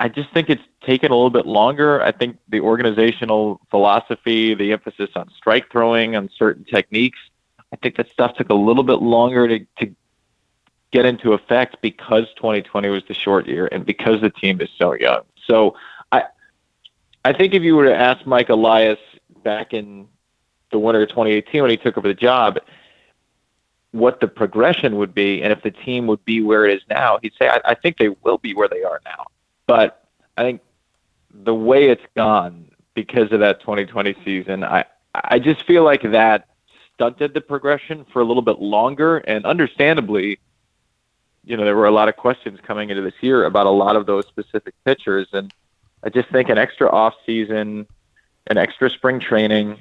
I 0.00 0.08
just 0.08 0.32
think 0.32 0.50
it's 0.50 0.62
taken 0.84 1.12
a 1.12 1.14
little 1.14 1.30
bit 1.30 1.46
longer. 1.46 2.02
I 2.02 2.10
think 2.10 2.38
the 2.48 2.60
organizational 2.60 3.60
philosophy, 3.70 4.52
the 4.54 4.72
emphasis 4.72 5.10
on 5.14 5.30
strike 5.36 5.70
throwing, 5.70 6.16
on 6.16 6.28
certain 6.36 6.64
techniques, 6.64 7.18
I 7.72 7.76
think 7.76 7.96
that 7.96 8.10
stuff 8.10 8.34
took 8.36 8.50
a 8.50 8.54
little 8.54 8.82
bit 8.82 9.00
longer 9.00 9.46
to, 9.46 9.64
to 9.78 9.94
get 10.90 11.04
into 11.04 11.34
effect 11.34 11.76
because 11.82 12.24
2020 12.36 12.88
was 12.88 13.04
the 13.06 13.14
short 13.14 13.46
year 13.46 13.68
and 13.70 13.86
because 13.86 14.20
the 14.20 14.30
team 14.30 14.60
is 14.60 14.68
so 14.76 14.94
young. 14.94 15.20
So 15.46 15.76
I 16.10 16.24
I 17.24 17.32
think 17.32 17.54
if 17.54 17.62
you 17.62 17.76
were 17.76 17.84
to 17.84 17.96
ask 17.96 18.26
Mike 18.26 18.48
Elias 18.48 18.98
back 19.44 19.72
in 19.72 20.08
the 20.72 20.80
winter 20.80 21.02
of 21.02 21.08
2018 21.10 21.62
when 21.62 21.70
he 21.70 21.76
took 21.76 21.96
over 21.96 22.08
the 22.08 22.14
job, 22.14 22.58
what 23.92 24.18
the 24.20 24.26
progression 24.26 24.96
would 24.96 25.14
be 25.14 25.42
and 25.42 25.52
if 25.52 25.62
the 25.62 25.70
team 25.70 26.08
would 26.08 26.24
be 26.24 26.42
where 26.42 26.66
it 26.66 26.76
is 26.76 26.82
now, 26.90 27.18
he'd 27.22 27.34
say, 27.38 27.48
I, 27.48 27.60
I 27.64 27.74
think 27.74 27.98
they 27.98 28.08
will 28.08 28.38
be 28.38 28.52
where 28.52 28.68
they 28.68 28.82
are 28.82 29.00
now. 29.04 29.26
But 29.66 30.06
I 30.36 30.42
think 30.42 30.60
the 31.32 31.54
way 31.54 31.88
it's 31.88 32.04
gone 32.14 32.70
because 32.94 33.32
of 33.32 33.40
that 33.40 33.60
2020 33.60 34.14
season, 34.24 34.64
I, 34.64 34.84
I 35.14 35.38
just 35.38 35.64
feel 35.66 35.84
like 35.84 36.02
that 36.02 36.48
stunted 36.94 37.34
the 37.34 37.40
progression 37.40 38.06
for 38.12 38.22
a 38.22 38.24
little 38.24 38.42
bit 38.42 38.60
longer. 38.60 39.18
And 39.18 39.44
understandably, 39.44 40.38
you 41.44 41.56
know, 41.56 41.64
there 41.64 41.76
were 41.76 41.86
a 41.86 41.92
lot 41.92 42.08
of 42.08 42.16
questions 42.16 42.58
coming 42.66 42.90
into 42.90 43.02
this 43.02 43.14
year 43.20 43.44
about 43.44 43.66
a 43.66 43.70
lot 43.70 43.96
of 43.96 44.06
those 44.06 44.26
specific 44.26 44.74
pitchers. 44.84 45.28
And 45.32 45.52
I 46.02 46.08
just 46.08 46.28
think 46.30 46.48
an 46.48 46.58
extra 46.58 46.88
off 46.88 47.14
season, 47.24 47.86
an 48.48 48.58
extra 48.58 48.90
spring 48.90 49.20
training, 49.20 49.78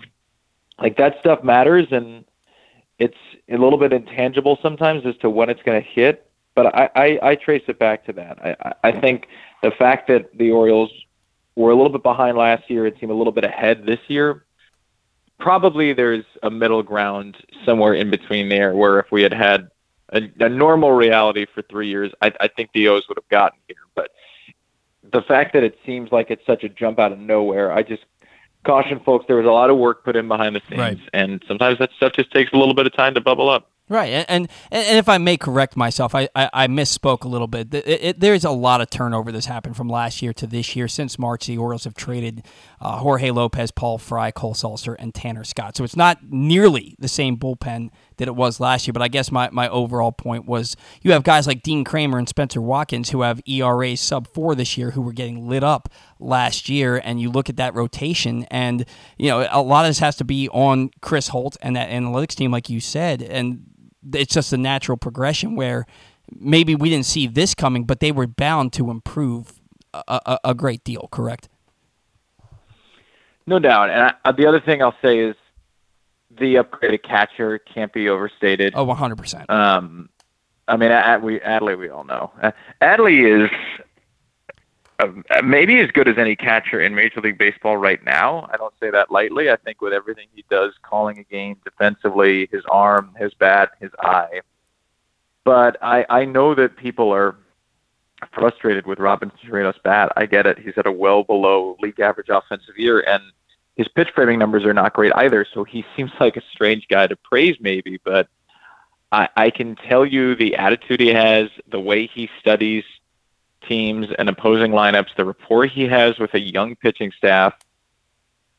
like 0.80 0.98
that 0.98 1.20
stuff 1.20 1.44
matters. 1.44 1.88
And 1.92 2.26
it's 3.00 3.18
a 3.50 3.58
little 3.58 3.80
bit 3.80 3.94
intangible 3.94 4.60
sometimes 4.62 5.06
as 5.06 5.16
to 5.18 5.30
when 5.30 5.50
it's 5.50 5.62
going 5.64 5.82
to 5.82 5.88
hit. 5.88 6.30
But 6.54 6.74
I, 6.74 6.90
I, 6.96 7.20
I 7.32 7.36
trace 7.36 7.64
it 7.68 7.80
back 7.80 8.06
to 8.06 8.14
that. 8.14 8.40
I, 8.42 8.56
I 8.62 8.90
I 8.90 9.02
think 9.02 9.28
the 9.64 9.72
fact 9.72 10.08
that 10.08 10.38
the 10.38 10.52
Orioles 10.52 10.92
were 11.56 11.72
a 11.72 11.76
little 11.76 11.92
bit 11.92 12.04
behind 12.04 12.38
last 12.38 12.70
year 12.70 12.86
and 12.86 12.96
seem 13.00 13.10
a 13.10 13.14
little 13.14 13.34
bit 13.34 13.44
ahead 13.44 13.86
this 13.86 14.00
year, 14.08 14.46
probably 15.40 15.94
there's 15.94 16.26
a 16.44 16.50
middle 16.50 16.84
ground 16.84 17.38
somewhere 17.66 17.94
in 17.94 18.10
between 18.10 18.50
there 18.50 18.76
where 18.76 19.00
if 19.00 19.12
we 19.12 19.22
had 19.22 19.34
had 19.34 19.70
a, 20.14 20.22
a 20.40 20.50
normal 20.50 20.92
reality 20.92 21.46
for 21.54 21.62
three 21.64 21.88
years, 21.88 22.12
I, 22.22 22.32
I 22.40 22.48
think 22.48 22.70
the 22.74 22.88
O's 22.90 23.08
would 23.08 23.18
have 23.18 23.28
gotten 23.30 23.60
here. 23.68 23.78
But 23.96 24.12
the 25.12 25.22
fact 25.22 25.54
that 25.54 25.64
it 25.64 25.78
seems 25.86 26.12
like 26.12 26.30
it's 26.30 26.46
such 26.46 26.64
a 26.64 26.70
jump 26.70 27.00
out 27.00 27.12
of 27.12 27.20
nowhere, 27.20 27.72
I 27.72 27.84
just 27.84 28.04
caution 28.66 29.00
folks 29.00 29.26
there 29.28 29.38
was 29.38 29.46
a 29.46 29.52
lot 29.52 29.70
of 29.70 29.78
work 29.78 30.04
put 30.04 30.16
in 30.16 30.28
behind 30.28 30.56
the 30.56 30.62
scenes, 30.68 30.80
Right. 30.80 31.00
and 31.14 31.44
sometimes 31.48 31.80
that 31.80 31.92
stuff 31.98 32.14
just 32.14 32.32
takes 32.32 32.52
a 32.54 32.58
little 32.58 32.74
bit 32.74 32.86
of 32.88 32.94
time 32.94 33.14
to 33.14 33.22
bubble 33.22 33.50
up. 33.50 33.70
Right, 33.88 34.12
and 34.12 34.26
and, 34.28 34.50
and 34.72 34.98
if 34.98 35.08
I 35.08 35.20
may 35.20 35.38
correct 35.38 35.78
myself, 35.78 36.16
I, 36.16 36.28
I, 36.34 36.50
I 36.54 36.68
misspoke 36.68 37.24
a 37.24 37.28
little 37.28 37.46
bit. 37.46 37.72
It, 37.72 37.88
it, 37.88 38.20
there's 38.20 38.44
a 38.44 38.50
lot 38.50 38.82
of 38.82 38.90
turnover 38.90 39.32
that's 39.32 39.46
happened 39.46 39.78
from 39.78 39.88
last 39.90 40.24
year 40.24 40.34
to 40.34 40.48
this 40.48 40.76
year. 40.76 40.88
Since 40.88 41.20
March, 41.20 41.46
the 41.46 41.60
Orioles 41.60 41.84
have 41.84 41.94
traded 41.94 42.44
uh, 42.82 42.98
Jorge 42.98 43.30
Lopez, 43.30 43.70
Paul 43.70 44.00
Fry, 44.00 44.32
Cole 44.32 44.56
Sulser, 44.56 44.96
and 44.98 45.14
Tanner 45.14 45.44
Scott. 45.44 45.78
So 45.78 45.84
it's 45.84 45.96
not 45.96 46.18
nearly 46.28 46.96
the 46.98 47.08
same 47.08 47.38
bullpen 47.38 47.92
that 48.18 48.28
it 48.28 48.36
was 48.36 48.60
last 48.60 48.88
year. 48.88 48.94
But 48.94 49.02
I 49.02 49.08
guess 49.08 49.32
my, 49.32 49.50
my 49.52 49.70
overall 49.70 50.12
point 50.12 50.46
was 50.46 50.76
you 51.02 51.12
have 51.12 51.24
guys 51.24 51.48
like 51.48 51.64
Dean 51.64 51.84
Kremer 51.84 52.18
and 52.18 52.28
Spencer 52.28 52.62
Watkins 52.62 53.10
who 53.10 53.22
have 53.22 53.42
ERA 53.48 53.96
sub 53.98 54.28
four 54.28 54.56
this 54.56 54.78
year 54.78 54.92
who 54.92 55.02
were 55.02 55.14
getting 55.14 55.48
lit 55.48 55.64
up 55.64 55.90
last 56.20 56.70
year. 56.70 57.02
And 57.04 57.20
you 57.20 57.30
look 57.30 57.50
at 57.50 57.58
that 57.58 57.74
rotation, 57.76 58.46
and 58.52 58.86
you 59.18 59.30
know 59.30 59.48
a 59.52 59.62
lot 59.62 59.86
of 59.86 59.90
this 59.90 60.00
has 60.00 60.16
to 60.18 60.24
be 60.24 60.50
on 60.50 60.92
Chris 61.02 61.30
Holt 61.30 61.58
and 61.62 61.76
that 61.76 61.90
analytics 61.90 62.36
team, 62.36 62.52
like 62.52 62.70
you 62.70 62.80
said, 62.80 63.22
and 63.22 63.64
it's 64.14 64.34
just 64.34 64.54
a 64.54 64.58
natural 64.58 64.98
progression 64.98 65.56
where 65.56 65.86
maybe 66.32 66.76
we 66.76 66.90
didn't 66.90 67.06
see 67.06 67.28
this 67.28 67.56
coming, 67.56 67.86
but 67.86 68.00
they 68.00 68.12
were 68.12 68.28
bound 68.28 68.74
to 68.74 68.92
improve 68.92 69.60
a, 69.94 70.20
a, 70.26 70.40
a 70.46 70.54
great 70.54 70.84
deal. 70.84 71.08
Correct? 71.12 71.50
No 73.48 73.60
doubt. 73.60 73.90
And 73.90 74.14
I, 74.24 74.32
the 74.32 74.48
other 74.48 74.60
thing 74.60 74.82
I'll 74.82 74.96
say 75.02 75.20
is 75.20 75.36
the 76.38 76.56
upgraded 76.56 77.04
catcher 77.04 77.60
can't 77.60 77.92
be 77.94 78.10
overstated. 78.10 78.74
Oh, 78.76 78.82
Oh, 78.82 78.84
one 78.86 78.98
hundred 78.98 79.18
percent. 79.18 79.50
Um, 79.50 80.10
I 80.68 80.78
mean, 80.78 80.92
Ad, 80.92 81.22
we 81.24 81.40
Adley, 81.40 81.78
we 81.78 81.90
all 81.90 82.04
know. 82.04 82.32
Uh, 82.42 82.52
Adley 82.82 83.44
is 83.44 83.50
uh, 85.00 85.42
maybe 85.44 85.80
as 85.80 85.92
good 85.92 86.08
as 86.08 86.18
any 86.18 86.36
catcher 86.36 86.80
in 86.80 86.96
Major 86.96 87.22
League 87.22 87.38
Baseball 87.38 87.78
right 87.78 88.04
now. 88.04 88.48
I 88.52 88.58
don't 88.58 88.74
say 88.80 88.90
that 88.92 89.12
lightly. 89.12 89.50
I 89.52 89.58
think 89.58 89.82
with 89.82 89.94
everything 89.94 90.28
he 90.34 90.44
does, 90.50 90.74
calling 90.82 91.20
a 91.20 91.24
game 91.24 91.58
defensively, 91.64 92.48
his 92.52 92.64
arm, 92.72 93.14
his 93.18 93.34
bat, 93.34 93.72
his 93.80 93.92
eye. 94.00 94.42
But 95.44 95.78
I, 95.82 96.06
I 96.10 96.26
know 96.26 96.56
that 96.56 96.78
people 96.78 97.12
are 97.12 97.36
frustrated 98.34 98.88
with 98.88 99.00
Robinson 99.00 99.38
Chirinos' 99.46 99.82
bat. 99.84 100.12
I 100.16 100.26
get 100.26 100.48
it. 100.48 100.58
He's 100.58 100.78
at 100.78 100.88
a 100.88 100.92
well 100.92 101.24
below 101.24 101.76
league 101.82 102.00
average 102.00 102.30
offensive 102.30 102.78
year, 102.78 103.02
and 103.02 103.22
his 103.76 103.88
pitch 103.90 104.10
framing 104.16 104.40
numbers 104.40 104.64
are 104.64 104.74
not 104.74 104.94
great 104.94 105.12
either. 105.16 105.46
So 105.54 105.64
he 105.64 105.86
seems 105.96 106.12
like 106.20 106.38
a 106.38 106.42
strange 106.52 106.88
guy 106.88 107.08
to 107.08 107.16
praise, 107.16 107.58
maybe. 107.60 108.00
But 108.04 108.28
I, 109.12 109.30
I 109.36 109.50
can 109.50 109.76
tell 109.76 110.06
you 110.06 110.36
the 110.36 110.56
attitude 110.56 111.00
he 111.00 111.10
has, 111.10 111.50
the 111.70 111.80
way 111.80 112.08
he 112.08 112.30
studies 112.40 112.84
teams 113.68 114.08
and 114.18 114.30
opposing 114.30 114.72
lineups, 114.72 115.16
the 115.18 115.26
rapport 115.26 115.66
he 115.66 115.84
has 115.84 116.20
with 116.20 116.34
a 116.34 116.40
young 116.40 116.76
pitching 116.76 117.12
staff. 117.18 117.54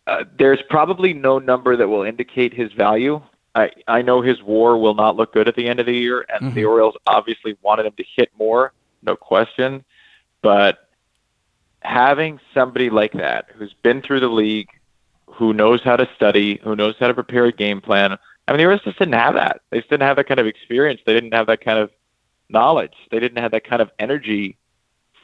Uh, 0.06 0.24
there's 0.38 0.60
probably 0.68 1.12
no 1.12 1.38
number 1.38 1.76
that 1.76 1.88
will 1.88 2.02
indicate 2.02 2.54
his 2.54 2.72
value. 2.72 3.20
I, 3.54 3.70
I 3.88 4.02
know 4.02 4.20
his 4.20 4.42
war 4.42 4.78
will 4.78 4.94
not 4.94 5.16
look 5.16 5.32
good 5.32 5.48
at 5.48 5.56
the 5.56 5.66
end 5.66 5.80
of 5.80 5.86
the 5.86 5.94
year, 5.94 6.26
and 6.28 6.54
the 6.54 6.64
Orioles 6.64 6.94
obviously 7.06 7.56
wanted 7.62 7.86
him 7.86 7.94
to 7.96 8.04
hit 8.16 8.30
more, 8.38 8.72
no 9.02 9.16
question. 9.16 9.84
But 10.42 10.88
having 11.80 12.38
somebody 12.52 12.90
like 12.90 13.12
that 13.14 13.46
who's 13.54 13.74
been 13.82 14.02
through 14.02 14.20
the 14.20 14.28
league, 14.28 14.68
who 15.28 15.52
knows 15.52 15.82
how 15.82 15.96
to 15.96 16.08
study, 16.16 16.60
who 16.62 16.76
knows 16.76 16.94
how 16.98 17.08
to 17.08 17.14
prepare 17.14 17.46
a 17.46 17.52
game 17.52 17.80
plan. 17.80 18.16
I 18.48 18.52
mean, 18.52 18.58
the 18.58 18.64
Orioles 18.64 18.84
just 18.84 18.98
didn't 18.98 19.14
have 19.14 19.34
that. 19.34 19.60
They 19.70 19.78
just 19.78 19.90
didn't 19.90 20.06
have 20.06 20.16
that 20.16 20.28
kind 20.28 20.40
of 20.40 20.46
experience. 20.46 21.00
They 21.04 21.14
didn't 21.14 21.34
have 21.34 21.48
that 21.48 21.64
kind 21.64 21.78
of 21.78 21.90
knowledge. 22.48 22.94
They 23.10 23.18
didn't 23.18 23.38
have 23.38 23.50
that 23.50 23.66
kind 23.66 23.82
of 23.82 23.90
energy 23.98 24.56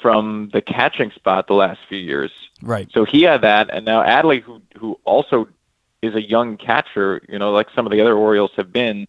from 0.00 0.50
the 0.52 0.60
catching 0.60 1.12
spot 1.12 1.46
the 1.46 1.54
last 1.54 1.78
few 1.88 1.98
years. 1.98 2.32
Right. 2.60 2.88
So 2.92 3.04
he 3.04 3.22
had 3.22 3.42
that, 3.42 3.70
and 3.72 3.84
now 3.84 4.02
Adley, 4.02 4.42
who 4.42 4.60
who 4.76 4.98
also 5.04 5.48
is 6.02 6.14
a 6.16 6.22
young 6.22 6.56
catcher, 6.56 7.22
you 7.28 7.38
know, 7.38 7.52
like 7.52 7.68
some 7.74 7.86
of 7.86 7.92
the 7.92 8.00
other 8.00 8.16
Orioles 8.16 8.50
have 8.56 8.72
been, 8.72 9.06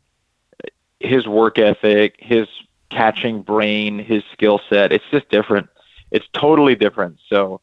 his 1.00 1.28
work 1.28 1.58
ethic, 1.58 2.16
his 2.20 2.48
catching 2.92 3.42
brain, 3.42 3.98
his 3.98 4.24
skill 4.32 4.62
set, 4.70 4.92
it's 4.92 5.06
just 5.10 5.28
different. 5.30 5.68
It's 6.12 6.28
totally 6.34 6.76
different. 6.76 7.18
So 7.28 7.62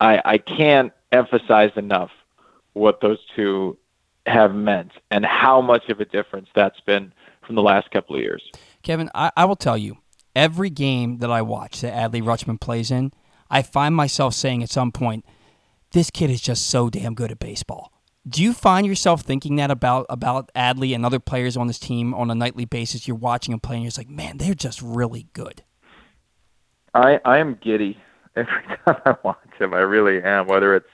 I 0.00 0.22
I 0.24 0.38
can't 0.38 0.92
emphasize 1.10 1.72
enough 1.76 2.10
what 2.78 3.00
those 3.00 3.18
two 3.36 3.76
have 4.26 4.54
meant 4.54 4.92
and 5.10 5.24
how 5.24 5.60
much 5.60 5.88
of 5.88 6.00
a 6.00 6.04
difference 6.04 6.48
that's 6.54 6.80
been 6.80 7.12
from 7.46 7.56
the 7.56 7.62
last 7.62 7.90
couple 7.90 8.16
of 8.16 8.22
years. 8.22 8.42
Kevin, 8.82 9.10
I, 9.14 9.30
I 9.36 9.44
will 9.46 9.56
tell 9.56 9.78
you, 9.78 9.98
every 10.36 10.70
game 10.70 11.18
that 11.18 11.30
I 11.30 11.42
watch 11.42 11.80
that 11.80 11.92
Adley 11.92 12.22
Rutschman 12.22 12.60
plays 12.60 12.90
in, 12.90 13.12
I 13.50 13.62
find 13.62 13.94
myself 13.94 14.34
saying 14.34 14.62
at 14.62 14.70
some 14.70 14.92
point, 14.92 15.24
this 15.92 16.10
kid 16.10 16.30
is 16.30 16.40
just 16.40 16.68
so 16.68 16.90
damn 16.90 17.14
good 17.14 17.32
at 17.32 17.38
baseball. 17.38 17.92
Do 18.28 18.42
you 18.42 18.52
find 18.52 18.86
yourself 18.86 19.22
thinking 19.22 19.56
that 19.56 19.70
about 19.70 20.04
about 20.10 20.50
Adley 20.54 20.94
and 20.94 21.06
other 21.06 21.18
players 21.18 21.56
on 21.56 21.66
this 21.66 21.78
team 21.78 22.12
on 22.12 22.30
a 22.30 22.34
nightly 22.34 22.66
basis? 22.66 23.08
You're 23.08 23.16
watching 23.16 23.52
them 23.52 23.60
play, 23.60 23.76
and 23.76 23.84
you're 23.84 23.88
just 23.88 23.96
like, 23.96 24.10
man, 24.10 24.36
they're 24.36 24.54
just 24.54 24.82
really 24.82 25.28
good. 25.32 25.62
I 26.92 27.20
I 27.24 27.38
am 27.38 27.58
giddy 27.62 27.96
every 28.36 28.62
time 28.84 29.00
I 29.06 29.14
watch 29.24 29.38
him. 29.58 29.72
I 29.72 29.78
really 29.78 30.22
am. 30.22 30.46
Whether 30.46 30.76
it's 30.76 30.90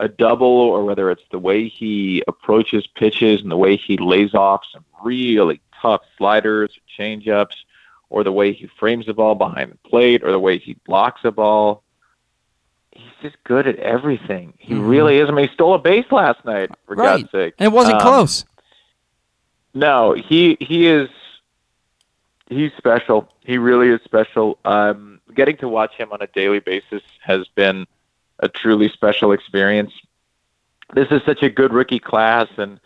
a 0.00 0.08
double 0.08 0.46
or 0.46 0.84
whether 0.84 1.10
it's 1.10 1.22
the 1.30 1.38
way 1.38 1.68
he 1.68 2.22
approaches 2.26 2.86
pitches 2.86 3.42
and 3.42 3.50
the 3.50 3.56
way 3.56 3.76
he 3.76 3.96
lays 3.98 4.34
off 4.34 4.62
some 4.72 4.84
really 5.04 5.60
tough 5.80 6.00
sliders 6.18 6.70
or 6.76 6.82
changeups, 7.02 7.54
or 8.08 8.24
the 8.24 8.32
way 8.32 8.52
he 8.52 8.66
frames 8.78 9.06
the 9.06 9.14
ball 9.14 9.34
behind 9.34 9.70
the 9.72 9.88
plate, 9.88 10.24
or 10.24 10.32
the 10.32 10.38
way 10.38 10.58
he 10.58 10.74
blocks 10.86 11.20
the 11.22 11.30
ball. 11.30 11.82
He's 12.92 13.12
just 13.22 13.36
good 13.44 13.66
at 13.68 13.76
everything. 13.76 14.54
He 14.58 14.74
Mhm. 14.74 14.88
really 14.88 15.18
is. 15.18 15.28
I 15.28 15.32
mean, 15.32 15.46
he 15.48 15.54
stole 15.54 15.74
a 15.74 15.78
base 15.78 16.10
last 16.10 16.44
night, 16.44 16.70
for 16.86 16.96
Right. 16.96 17.20
God's 17.20 17.30
sake. 17.30 17.54
And 17.58 17.66
it 17.66 17.72
wasn't 17.72 17.96
Um, 17.96 18.00
close. 18.02 18.44
No, 19.74 20.12
he 20.12 20.56
he 20.60 20.86
is 20.88 21.08
he's 22.48 22.72
special. 22.76 23.28
He 23.44 23.58
really 23.58 23.88
is 23.88 24.00
special. 24.02 24.58
Um, 24.64 25.20
getting 25.34 25.56
to 25.58 25.68
watch 25.68 25.94
him 25.94 26.10
on 26.10 26.20
a 26.20 26.26
daily 26.26 26.58
basis 26.58 27.02
has 27.20 27.46
been 27.54 27.86
a 28.40 28.48
truly 28.48 28.88
special 28.88 29.32
experience. 29.32 29.92
This 30.94 31.08
is 31.10 31.22
such 31.24 31.42
a 31.42 31.48
good 31.50 31.72
rookie 31.72 31.98
class, 32.00 32.48
and 32.56 32.80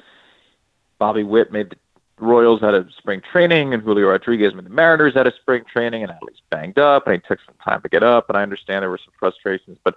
Bobby 0.98 1.22
Witt 1.24 1.52
made 1.52 1.70
the 1.70 1.76
Royals 2.18 2.62
out 2.62 2.74
of 2.74 2.93
spring 2.97 3.20
training, 3.32 3.74
and 3.74 3.82
Julio 3.82 4.09
Rodriguez 4.09 4.55
made 4.55 4.64
the 4.66 4.70
Mariners 4.70 5.16
out 5.16 5.26
of 5.26 5.35
spring 5.35 5.64
training, 5.70 6.02
and 6.02 6.12
Adley's 6.12 6.40
banged 6.51 6.78
up, 6.78 7.06
and 7.06 7.14
he 7.14 7.20
took 7.26 7.40
some 7.44 7.55
time 7.64 7.81
to 7.82 7.89
get 7.89 8.02
up, 8.05 8.28
and 8.28 8.36
I 8.39 8.43
understand 8.43 8.82
there 8.82 8.90
were 8.90 9.01
some 9.05 9.14
frustrations, 9.18 9.78
but 9.82 9.97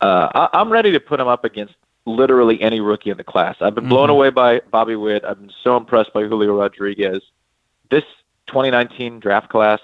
uh, 0.00 0.28
I, 0.52 0.58
I'm 0.60 0.70
ready 0.70 0.92
to 0.92 1.00
put 1.00 1.18
him 1.20 1.26
up 1.28 1.44
against 1.44 1.74
literally 2.06 2.60
any 2.62 2.80
rookie 2.80 3.10
in 3.10 3.16
the 3.16 3.24
class. 3.24 3.56
I've 3.60 3.74
been 3.74 3.88
blown 3.88 4.08
Mhm. 4.08 4.12
away 4.12 4.30
by 4.30 4.60
Bobby 4.70 4.96
Witt. 4.96 5.24
I've 5.24 5.38
been 5.38 5.52
so 5.62 5.76
impressed 5.76 6.12
by 6.12 6.22
Julio 6.22 6.58
Rodriguez. 6.58 7.20
This 7.90 8.04
2019 8.46 9.20
draft 9.20 9.48
class, 9.48 9.80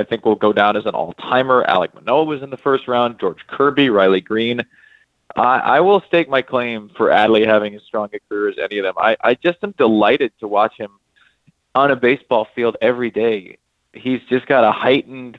I 0.00 0.04
think, 0.04 0.24
will 0.24 0.34
go 0.34 0.52
down 0.52 0.76
as 0.76 0.86
an 0.86 0.94
all-timer. 0.94 1.64
Alek 1.68 1.94
Manoah 1.94 2.24
was 2.24 2.42
in 2.42 2.50
the 2.50 2.56
first 2.56 2.88
round. 2.88 3.20
George 3.20 3.46
Kirby, 3.46 3.90
Riley 3.90 4.20
Greene. 4.20 4.62
I, 5.36 5.58
I 5.58 5.80
will 5.80 6.00
stake 6.08 6.28
my 6.28 6.42
claim 6.42 6.90
for 6.96 7.08
Adley 7.08 7.46
having 7.46 7.74
as 7.74 7.82
strong 7.82 8.08
a 8.12 8.18
career 8.28 8.48
as 8.48 8.56
any 8.58 8.78
of 8.78 8.84
them. 8.84 8.94
I, 8.98 9.16
I 9.20 9.34
just 9.34 9.58
am 9.62 9.72
delighted 9.78 10.32
to 10.40 10.48
watch 10.48 10.76
him 10.76 10.90
on 11.74 11.90
a 11.90 11.96
baseball 11.96 12.48
field 12.54 12.76
every 12.80 13.10
day. 13.10 13.58
He's 13.92 14.20
just 14.28 14.46
got 14.46 14.64
a 14.64 14.72
heightened 14.72 15.38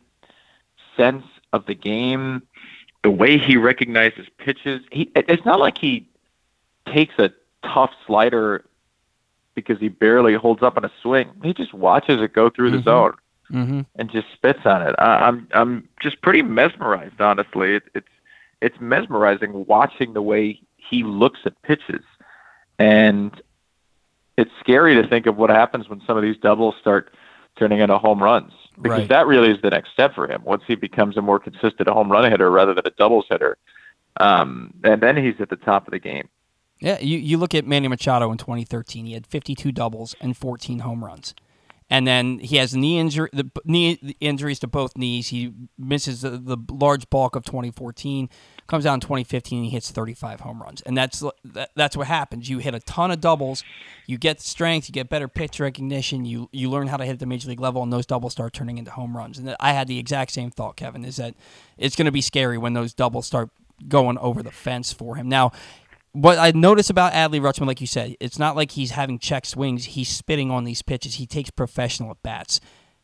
sense 0.96 1.26
of 1.52 1.66
the 1.66 1.76
game, 1.76 2.44
the 3.04 3.12
way 3.12 3.38
he 3.38 3.58
recognizes 3.58 4.28
pitches. 4.38 4.82
He 4.92 5.12
it's 5.16 5.44
not 5.46 5.60
like 5.60 5.78
he 5.78 6.08
takes 6.86 7.16
a 7.18 7.32
tough 7.64 7.92
slider 8.06 8.66
because 9.56 9.80
he 9.80 9.90
barely 9.90 10.36
holds 10.36 10.64
up 10.64 10.78
on 10.78 10.86
a 10.86 10.92
swing. 11.02 11.30
He 11.44 11.54
just 11.54 11.74
watches 11.74 12.22
it 12.22 12.32
go 12.34 12.50
through 12.50 12.72
the 12.72 12.78
Mhm. 12.78 12.84
zone 12.84 13.14
Mm-hmm. 13.52 13.82
and 13.96 14.10
just 14.12 14.28
spits 14.34 14.62
on 14.66 14.82
it. 14.82 14.96
I, 14.98 15.28
I'm 15.28 15.48
I'm 15.54 15.90
just 16.02 16.22
pretty 16.22 16.42
mesmerized, 16.42 17.20
honestly. 17.20 17.76
It, 17.76 17.84
it's 17.94 18.08
it's 18.62 18.78
mesmerizing 18.80 19.66
watching 19.68 20.14
the 20.14 20.22
way 20.22 20.60
he 20.78 21.04
looks 21.04 21.40
at 21.46 21.60
pitches, 21.64 22.04
and 22.80 23.32
it's 24.38 24.52
scary 24.60 24.96
to 24.96 25.08
think 25.08 25.26
of 25.26 25.38
what 25.38 25.50
happens 25.50 25.90
when 25.90 26.02
some 26.08 26.18
of 26.18 26.24
these 26.24 26.38
doubles 26.38 26.76
start 26.80 27.14
turning 27.58 27.80
into 27.80 27.98
home 27.98 28.22
runs 28.24 28.54
because 28.82 29.00
Right. 29.00 29.10
that 29.10 29.28
really 29.28 29.52
is 29.52 29.62
the 29.62 29.70
next 29.70 29.92
step 29.92 30.16
for 30.16 30.28
him. 30.32 30.42
Once 30.44 30.64
he 30.66 30.76
becomes 30.76 31.18
a 31.18 31.22
more 31.22 31.38
consistent 31.40 31.90
home 31.90 32.12
run 32.12 32.30
hitter 32.32 32.50
rather 32.50 32.74
than 32.74 32.86
a 32.88 32.92
doubles 32.92 33.26
hitter, 33.30 33.58
um, 34.18 34.74
and 34.84 35.02
then 35.02 35.18
he's 35.18 35.36
at 35.40 35.50
the 35.50 35.56
top 35.58 35.88
of 35.88 35.92
the 35.92 36.00
game. 36.00 36.28
Yeah, 36.80 36.98
you, 37.00 37.18
you 37.20 37.38
look 37.38 37.54
at 37.54 37.68
Manny 37.68 37.88
Machado 37.88 38.32
in 38.32 38.38
2013. 38.40 39.06
He 39.06 39.14
had 39.14 39.28
52 39.28 39.72
doubles 39.72 40.16
and 40.20 40.36
14 40.36 40.80
home 40.80 41.06
runs. 41.06 41.36
And 41.92 42.08
then 42.08 42.40
he 42.40 42.56
has 42.56 42.74
knee 42.74 42.98
injury, 42.98 43.30
the 43.34 43.52
knee 43.66 44.16
injuries 44.22 44.60
to 44.60 44.68
both 44.68 44.98
knees. 44.98 45.28
He 45.28 45.54
misses 45.78 46.22
the, 46.22 46.30
the 46.30 46.58
large 46.72 47.10
bulk 47.10 47.36
of 47.36 47.44
2014. 47.44 48.30
Comes 48.68 48.86
out 48.86 48.94
in 48.94 49.00
2015, 49.02 49.58
and 49.58 49.66
he 49.66 49.72
hits 49.72 49.92
35 49.92 50.40
home 50.40 50.62
runs, 50.62 50.82
and 50.84 50.96
that's 50.96 51.22
that, 51.44 51.72
that's 51.76 51.98
what 51.98 52.08
happens. 52.08 52.50
You 52.50 52.60
hit 52.60 52.74
a 52.74 52.80
ton 52.80 53.12
of 53.12 53.20
doubles, 53.20 53.66
you 54.08 54.18
get 54.18 54.40
strength, 54.40 54.88
you 54.88 54.94
get 54.94 55.10
better 55.10 55.28
pitch 55.28 55.60
recognition, 55.60 56.24
you 56.24 56.48
you 56.54 56.70
learn 56.70 56.88
how 56.88 56.96
to 56.96 57.04
hit 57.04 57.20
the 57.20 57.26
major 57.26 57.50
league 57.50 57.60
level, 57.60 57.84
and 57.84 57.92
those 57.92 58.06
doubles 58.06 58.32
start 58.32 58.54
turning 58.54 58.78
into 58.78 58.92
home 58.92 59.18
runs. 59.18 59.38
And 59.38 59.58
I 59.60 59.74
had 59.74 59.90
the 59.90 60.00
exact 60.00 60.32
same 60.32 60.52
thought, 60.52 60.78
Kevin, 60.78 61.04
is 61.04 61.18
that 61.18 61.36
it's 61.78 61.98
going 61.98 62.06
to 62.06 62.14
be 62.14 62.22
scary 62.22 62.58
when 62.58 62.72
those 62.72 62.94
doubles 62.94 63.26
start 63.26 63.50
going 63.90 64.18
over 64.20 64.42
the 64.42 64.52
fence 64.52 64.94
for 64.94 65.16
him. 65.16 65.28
Now, 65.28 65.52
what 66.14 66.38
I 66.38 66.52
notice 66.52 66.90
about 66.90 67.14
Adley 67.14 67.40
Rutschman, 67.40 67.68
like 67.68 67.82
you 67.82 67.88
said, 67.88 68.16
it's 68.20 68.38
not 68.38 68.56
like 68.56 68.72
he's 68.72 68.92
having 68.92 69.20
check 69.20 69.46
swings. 69.46 69.86
He's 69.86 70.10
spitting 70.10 70.52
on 70.52 70.66
these 70.66 70.82
pitches. 70.82 71.16
He 71.16 71.26
takes 71.26 71.50
professional 71.50 72.12
at 72.12 72.22
bats. 72.22 72.60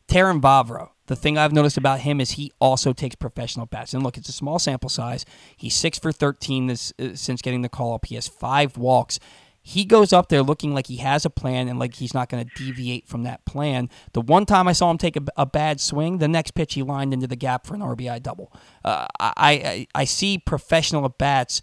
Terrin 0.07 0.41
Vavra, 0.41 0.89
the 1.07 1.15
thing 1.15 1.37
I've 1.37 1.53
noticed 1.53 1.77
about 1.77 2.01
him 2.01 2.21
is 2.21 2.31
he 2.31 2.51
also 2.59 2.93
takes 2.93 3.15
professional 3.15 3.65
bats. 3.65 3.93
And 3.93 4.03
look, 4.03 4.17
it's 4.17 4.29
a 4.29 4.33
small 4.33 4.59
sample 4.59 4.89
size. 4.89 5.25
He's 5.55 5.73
six 5.73 5.99
for 5.99 6.11
13 6.11 6.67
this 6.67 6.93
uh, 6.99 7.09
since 7.15 7.41
getting 7.41 7.61
the 7.61 7.69
call 7.69 7.93
up. 7.93 8.05
He 8.05 8.15
has 8.15 8.27
five 8.27 8.77
walks. 8.77 9.19
He 9.61 9.83
goes 9.83 10.13
up 10.13 10.29
there 10.29 10.43
looking 10.43 10.73
like 10.73 10.87
he 10.87 10.97
has 10.97 11.25
a 11.25 11.29
plan 11.29 11.67
and 11.67 11.77
like 11.77 11.95
he's 11.95 12.13
not 12.13 12.29
going 12.29 12.45
to 12.45 12.55
deviate 12.55 13.05
from 13.05 13.23
that 13.23 13.43
plan. 13.43 13.89
The 14.13 14.21
one 14.21 14.45
time 14.45 14.65
I 14.65 14.71
saw 14.71 14.89
him 14.89 14.97
take 14.97 15.17
a, 15.17 15.23
a 15.35 15.45
bad 15.45 15.81
swing, 15.81 16.19
the 16.19 16.29
next 16.29 16.51
pitch 16.51 16.75
he 16.75 16.83
lined 16.83 17.13
into 17.13 17.27
the 17.27 17.35
gap 17.35 17.67
for 17.67 17.75
an 17.75 17.81
RBI 17.81 18.23
double. 18.23 18.53
Uh, 18.85 19.07
I, 19.19 19.33
I 19.37 19.87
I 19.93 20.03
see 20.05 20.37
professional 20.37 21.03
at 21.03 21.17
bats 21.17 21.61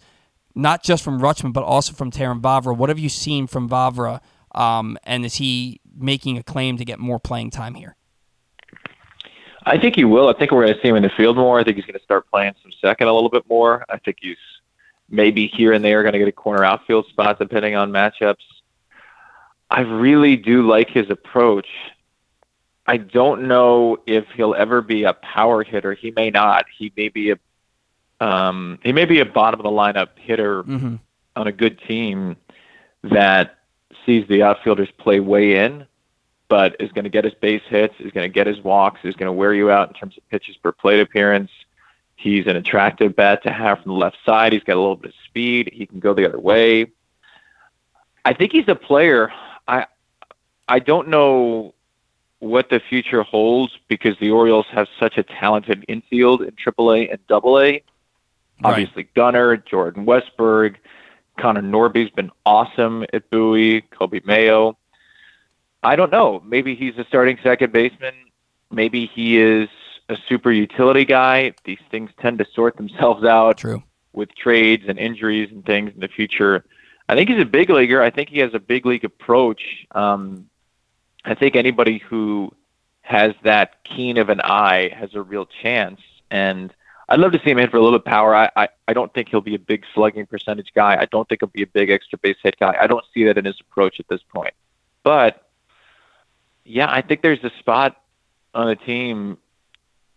not 0.55 0.83
just 0.83 1.03
from 1.03 1.19
Rutschman, 1.19 1.53
but 1.53 1.63
also 1.63 1.93
from 1.93 2.11
Terrin 2.11 2.41
Vavra. 2.41 2.75
What 2.75 2.89
have 2.89 2.97
you 2.99 3.09
seen 3.09 3.45
from 3.45 3.69
Vavra? 3.69 4.21
Um, 4.53 4.97
and 5.03 5.25
is 5.25 5.35
he 5.35 5.81
making 5.97 6.37
a 6.37 6.43
claim 6.43 6.77
to 6.77 6.85
get 6.85 6.97
more 6.97 7.19
playing 7.19 7.51
time 7.51 7.75
here? 7.75 7.95
I 9.65 9.77
think 9.77 9.95
he 9.95 10.05
will. 10.05 10.29
I 10.29 10.33
think 10.33 10.51
we're 10.51 10.63
going 10.63 10.75
to 10.75 10.81
see 10.81 10.87
him 10.87 10.95
in 10.95 11.03
the 11.03 11.11
field 11.17 11.37
more. 11.37 11.59
I 11.59 11.63
think 11.63 11.75
he's 11.75 11.85
going 11.85 11.97
to 11.97 12.03
start 12.03 12.29
playing 12.29 12.53
some 12.61 12.71
second 12.81 13.07
a 13.07 13.13
little 13.13 13.29
bit 13.29 13.43
more. 13.49 13.83
I 13.89 13.97
think 13.97 14.17
he's 14.21 14.37
maybe 15.09 15.47
here 15.47 15.73
and 15.73 15.83
there 15.83 16.03
going 16.03 16.13
to 16.13 16.19
get 16.19 16.27
a 16.27 16.31
corner 16.31 16.63
outfield 16.63 17.07
spot 17.07 17.39
depending 17.39 17.75
on 17.75 17.91
matchups. 17.91 18.35
I 19.69 19.81
really 19.81 20.35
do 20.35 20.67
like 20.67 20.89
his 20.89 21.09
approach. 21.09 21.67
I 22.85 22.97
don't 22.97 23.47
know 23.47 23.97
if 24.05 24.25
he'll 24.35 24.53
ever 24.53 24.81
be 24.81 25.03
a 25.03 25.13
power 25.13 25.63
hitter. 25.63 25.95
He 25.95 26.11
may 26.11 26.29
not. 26.29 26.65
He 26.77 26.93
may 26.95 27.09
be 27.09 27.31
a 27.31 27.39
um, 28.21 28.79
he 28.83 28.91
may 28.93 29.05
be 29.05 29.19
a 29.19 29.25
bottom 29.25 29.59
of 29.59 29.63
the 29.63 29.69
lineup 29.69 30.09
hitter 30.17 30.63
Mhm. 30.63 30.99
on 31.35 31.47
a 31.47 31.51
good 31.51 31.79
team 31.79 32.35
that 33.03 33.57
sees 34.05 34.27
the 34.27 34.43
outfielders 34.43 34.89
play 34.97 35.19
way 35.19 35.57
in 35.65 35.85
but 36.47 36.75
is 36.79 36.91
going 36.91 37.03
to 37.05 37.09
get 37.09 37.23
his 37.23 37.33
base 37.33 37.63
hits, 37.67 37.95
is 37.99 38.11
going 38.11 38.23
to 38.23 38.29
get 38.31 38.45
his 38.45 38.61
walks, 38.63 38.99
is 39.03 39.15
going 39.15 39.25
to 39.25 39.33
wear 39.33 39.51
you 39.55 39.71
out 39.71 39.87
in 39.87 39.95
terms 39.95 40.15
of 40.15 40.29
pitches 40.29 40.55
per 40.57 40.71
plate 40.71 40.99
appearance. 40.99 41.49
He's 42.17 42.45
an 42.45 42.55
attractive 42.55 43.15
bat 43.15 43.41
to 43.43 43.51
have 43.51 43.81
from 43.81 43.93
the 43.93 43.97
left 43.97 44.17
side. 44.23 44.53
He's 44.53 44.63
got 44.63 44.75
a 44.75 44.79
little 44.79 44.95
bit 44.95 45.09
of 45.09 45.15
speed. 45.25 45.71
He 45.73 45.87
can 45.87 45.99
go 45.99 46.13
the 46.13 46.23
other 46.27 46.39
way. 46.39 46.85
I 48.23 48.33
think 48.33 48.51
he's 48.51 48.67
a 48.67 48.75
player. 48.75 49.31
I 49.67 49.87
I 50.67 50.77
don't 50.79 51.07
know 51.07 51.73
what 52.39 52.69
the 52.69 52.79
future 52.79 53.23
holds 53.23 53.77
because 53.87 54.15
the 54.19 54.29
Orioles 54.29 54.67
have 54.71 54.87
such 54.99 55.17
a 55.17 55.23
talented 55.23 55.83
infield 55.87 56.43
in 56.43 56.51
AAA 56.51 57.09
and 57.11 57.19
AA. 57.27 57.79
Obviously, 58.63 59.07
Gunnar, 59.15 59.57
Jordan 59.57 60.05
Westburg, 60.05 60.75
Connor 61.37 61.61
Norby's 61.61 62.09
been 62.11 62.31
awesome 62.45 63.05
at 63.13 63.29
Bowie, 63.29 63.81
Coby 63.91 64.25
Mayo. 64.25 64.77
I 65.83 65.95
don't 65.95 66.11
know. 66.11 66.41
Maybe 66.45 66.75
he's 66.75 66.97
a 66.97 67.05
starting 67.05 67.37
second 67.43 67.73
baseman. 67.73 68.13
Maybe 68.71 69.05
he 69.05 69.37
is 69.37 69.69
a 70.09 70.17
super 70.27 70.51
utility 70.51 71.05
guy. 71.05 71.53
These 71.63 71.79
things 71.91 72.11
tend 72.19 72.39
to 72.39 72.45
sort 72.53 72.77
themselves 72.77 73.23
out 73.23 73.57
True. 73.57 73.83
with 74.13 74.33
trades 74.35 74.85
and 74.87 74.97
injuries 74.97 75.49
and 75.51 75.65
things 75.65 75.91
in 75.93 75.99
the 75.99 76.07
future. 76.07 76.65
I 77.07 77.15
think 77.15 77.29
he's 77.29 77.41
a 77.41 77.45
big 77.45 77.69
leaguer. 77.69 78.01
I 78.01 78.09
think 78.09 78.29
he 78.29 78.39
has 78.39 78.53
a 78.53 78.59
big 78.59 78.85
league 78.85 79.05
approach. 79.05 79.85
Um, 79.91 80.49
I 81.23 81.35
think 81.35 81.55
anybody 81.55 81.99
who 81.99 82.51
has 83.01 83.33
that 83.43 83.83
keen 83.83 84.17
of 84.17 84.29
an 84.29 84.41
eye 84.41 84.89
has 84.95 85.13
a 85.13 85.21
real 85.21 85.45
chance. 85.45 86.01
And 86.31 86.73
I'd 87.07 87.19
love 87.19 87.31
to 87.33 87.41
see 87.43 87.51
him 87.51 87.57
hit 87.57 87.69
for 87.69 87.77
a 87.77 87.83
little 87.83 87.99
bit 87.99 88.07
of 88.07 88.11
power. 88.11 88.35
I, 88.35 88.49
I, 88.55 88.67
I 88.87 88.93
don't 88.93 89.13
think 89.13 89.29
he'll 89.29 89.41
be 89.41 89.55
a 89.55 89.59
big 89.59 89.83
slugging 89.93 90.25
percentage 90.25 90.71
guy. 90.73 90.97
I 90.99 91.05
don't 91.05 91.27
think 91.29 91.41
he'll 91.41 91.49
be 91.49 91.63
a 91.63 91.67
big 91.67 91.89
extra 91.89 92.17
base 92.17 92.37
hit 92.41 92.57
guy. 92.59 92.75
I 92.79 92.87
don't 92.87 93.05
see 93.13 93.25
that 93.25 93.37
in 93.37 93.45
his 93.45 93.59
approach 93.61 93.99
at 93.99 94.07
this 94.07 94.21
point. 94.23 94.53
But 95.03 95.47
yeah, 96.63 96.89
I 96.89 97.01
think 97.01 97.21
there's 97.21 97.43
a 97.43 97.51
spot 97.59 98.01
on 98.55 98.67
the 98.67 98.75
team 98.75 99.37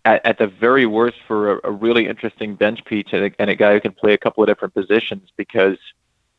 at, 0.05 0.25
at 0.25 0.39
the 0.39 0.47
very 0.47 0.87
worst 0.87 1.19
for 1.27 1.59
a, 1.59 1.69
a 1.69 1.71
really 1.71 2.07
interesting 2.07 2.55
bench 2.55 2.85
piece 2.85 3.07
and 3.13 3.27
a, 3.27 3.31
and 3.39 3.51
a 3.51 3.55
guy 3.55 3.75
who 3.75 3.81
can 3.81 3.93
play 3.93 4.15
a 4.15 4.19
couple 4.19 4.43
of 4.43 4.49
different 4.49 4.73
positions 4.73 5.31
because 5.37 5.77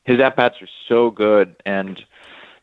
his 0.03 0.19
at 0.19 0.35
bats 0.35 0.59
are 0.61 0.69
so 0.87 1.11
good. 1.11 1.55
And 1.65 2.03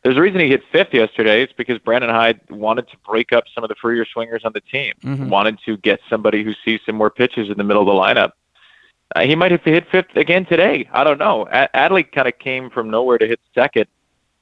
there's 0.07 0.17
a 0.17 0.21
reason 0.21 0.39
he 0.39 0.47
hit 0.47 0.61
fifth 0.71 0.93
yesterday. 0.93 1.43
It's 1.43 1.51
because 1.51 1.79
Brandon 1.79 2.09
Hyde 2.09 2.39
wanted 2.49 2.87
to 2.89 2.97
break 3.05 3.33
up 3.33 3.43
some 3.53 3.65
of 3.65 3.67
the 3.67 3.75
freer 3.75 4.05
swingers 4.05 4.43
on 4.45 4.53
the 4.53 4.61
team, 4.61 4.93
Mhm. 5.03 5.27
wanted 5.27 5.59
to 5.65 5.75
get 5.75 5.99
somebody 6.09 6.45
who 6.45 6.53
sees 6.63 6.79
some 6.85 6.95
more 6.95 7.09
pitches 7.09 7.49
in 7.49 7.57
the 7.57 7.63
middle 7.65 7.81
of 7.81 7.87
the 7.87 7.91
lineup. 7.91 8.31
Uh, 9.15 9.21
he 9.21 9.35
might 9.35 9.51
have 9.51 9.61
hit 9.63 9.85
fifth 9.91 10.15
again 10.15 10.45
today. 10.45 10.87
I 10.93 11.03
don't 11.03 11.17
know. 11.17 11.45
A- 11.51 11.67
Adley 11.75 12.09
kind 12.09 12.25
of 12.27 12.39
came 12.39 12.69
from 12.69 12.89
nowhere 12.89 13.17
to 13.17 13.27
hit 13.27 13.41
second 13.53 13.87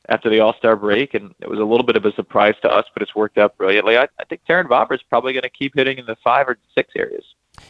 after 0.07 0.29
the 0.29 0.39
All 0.39 0.53
Star 0.53 0.75
break, 0.75 1.15
and 1.15 1.33
it 1.41 1.49
was 1.49 1.57
a 1.59 1.63
little 1.65 1.83
bit 1.85 1.95
of 1.95 2.05
a 2.05 2.11
surprise 2.13 2.53
to 2.61 2.71
us, 2.71 2.85
but 2.93 3.01
it's 3.01 3.15
worked 3.15 3.39
out 3.39 3.57
brilliantly. 3.57 3.97
I, 3.97 4.03
I 4.19 4.23
think 4.29 4.41
Terrin 4.47 4.67
is 4.93 5.01
probably 5.09 5.33
going 5.33 5.41
to 5.43 5.49
keep 5.49 5.73
hitting 5.75 5.97
in 5.97 6.05
the 6.05 6.15
five 6.23 6.47
or 6.47 6.59
six 6.77 6.91
areas. 6.95 7.23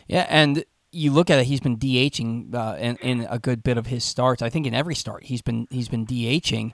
Yeah, 0.07 0.25
and 0.29 0.65
you 0.91 1.11
look 1.11 1.29
at 1.29 1.39
it, 1.39 1.45
he's 1.45 1.59
been 1.61 1.77
DHing 1.77 2.53
uh, 2.53 2.75
in, 2.77 2.97
in 2.97 3.27
a 3.29 3.39
good 3.39 3.63
bit 3.63 3.77
of 3.77 3.87
his 3.87 4.03
starts. 4.03 4.41
I 4.41 4.49
think 4.49 4.65
in 4.65 4.73
every 4.73 4.95
start 4.95 5.23
he's 5.25 5.41
been 5.41 5.67
he's 5.69 5.87
been 5.89 6.05
DHing, 6.05 6.71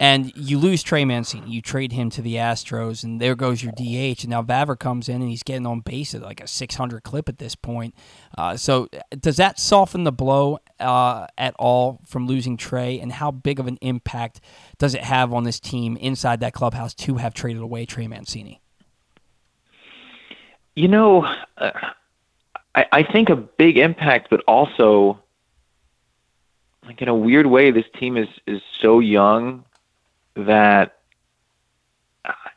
and 0.00 0.32
you 0.34 0.58
lose 0.58 0.82
Trey 0.82 1.04
Mancini, 1.04 1.50
you 1.50 1.60
trade 1.60 1.92
him 1.92 2.08
to 2.10 2.22
the 2.22 2.36
Astros, 2.36 3.04
and 3.04 3.20
there 3.20 3.34
goes 3.34 3.62
your 3.62 3.72
DH. 3.72 4.22
And 4.22 4.30
now 4.30 4.42
Vavra 4.42 4.78
comes 4.78 5.10
in 5.10 5.16
and 5.16 5.28
he's 5.28 5.42
getting 5.42 5.66
on 5.66 5.80
base 5.80 6.14
at 6.14 6.22
like 6.22 6.40
a 6.40 6.46
600 6.46 7.02
clip 7.02 7.28
at 7.28 7.36
this 7.36 7.54
point. 7.54 7.94
Uh, 8.36 8.56
so 8.56 8.88
does 9.10 9.36
that 9.36 9.58
soften 9.58 10.04
the 10.04 10.10
blow 10.10 10.58
uh, 10.80 11.26
at 11.36 11.54
all 11.58 12.00
from 12.06 12.26
losing 12.26 12.56
Trey? 12.56 12.98
And 12.98 13.12
how 13.12 13.30
big 13.30 13.60
of 13.60 13.66
an 13.66 13.76
impact 13.82 14.40
does 14.78 14.94
it 14.94 15.02
have 15.02 15.34
on 15.34 15.44
this 15.44 15.60
team 15.60 15.98
inside 15.98 16.40
that 16.40 16.54
clubhouse 16.54 16.94
to 16.94 17.16
have 17.16 17.34
traded 17.34 17.60
away 17.60 17.84
Trey 17.84 18.06
Mancini? 18.06 18.62
You 20.76 20.88
know, 20.88 21.24
uh, 21.58 21.72
I, 22.74 22.86
I 22.90 23.02
think 23.02 23.28
a 23.28 23.36
big 23.36 23.76
impact, 23.76 24.28
but 24.30 24.42
also, 24.48 25.20
like 26.86 27.02
in 27.02 27.08
a 27.08 27.14
weird 27.14 27.44
way, 27.44 27.70
this 27.70 27.84
team 27.98 28.16
is 28.16 28.28
is 28.46 28.62
so 28.80 29.00
young 29.00 29.64
that 30.46 30.96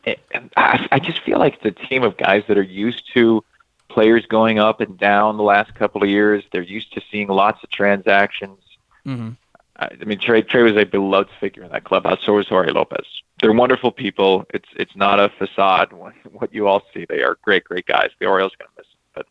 I, 0.06 0.88
I 0.92 1.00
just 1.00 1.22
feel 1.22 1.40
like 1.40 1.62
the 1.62 1.72
team 1.72 2.04
of 2.04 2.18
guys 2.18 2.44
that 2.48 2.58
are 2.58 2.64
used 2.64 3.14
to 3.14 3.44
players 3.90 4.26
going 4.26 4.60
up 4.60 4.82
and 4.82 4.98
down 4.98 5.38
the 5.38 5.44
last 5.44 5.74
couple 5.76 6.04
of 6.04 6.10
years. 6.10 6.44
They're 6.52 6.62
used 6.62 6.94
to 6.94 7.02
seeing 7.12 7.28
lots 7.28 7.64
of 7.64 7.70
transactions. 7.70 8.60
Mm-hmm. 9.06 9.32
I 9.78 9.90
I 10.02 10.06
mean, 10.06 10.20
Trey 10.20 10.42
Trey 10.42 10.64
was 10.64 10.76
a 10.76 10.86
beloved 10.86 11.30
figure 11.40 11.64
in 11.64 11.72
that 11.72 11.84
clubhouse. 11.84 12.20
So 12.26 12.34
was 12.34 12.48
Jorge 12.48 12.72
Lopez. 12.72 13.06
They're 13.42 13.54
wonderful 13.54 13.92
people. 13.92 14.46
It's 14.54 14.70
it's 14.76 14.96
not 14.96 15.20
a 15.20 15.30
facade. 15.30 15.94
What, 15.94 16.14
what 16.32 16.54
you 16.54 16.68
all 16.68 16.84
see, 16.94 17.06
they 17.08 17.22
are 17.24 17.38
great, 17.42 17.64
great 17.64 17.86
guys. 17.86 18.10
The 18.20 18.26
Orioles 18.26 18.54
are 18.54 18.66
going 18.66 18.72
to 18.76 18.82
miss 18.82 18.88
them, 18.88 19.00
but 19.16 19.28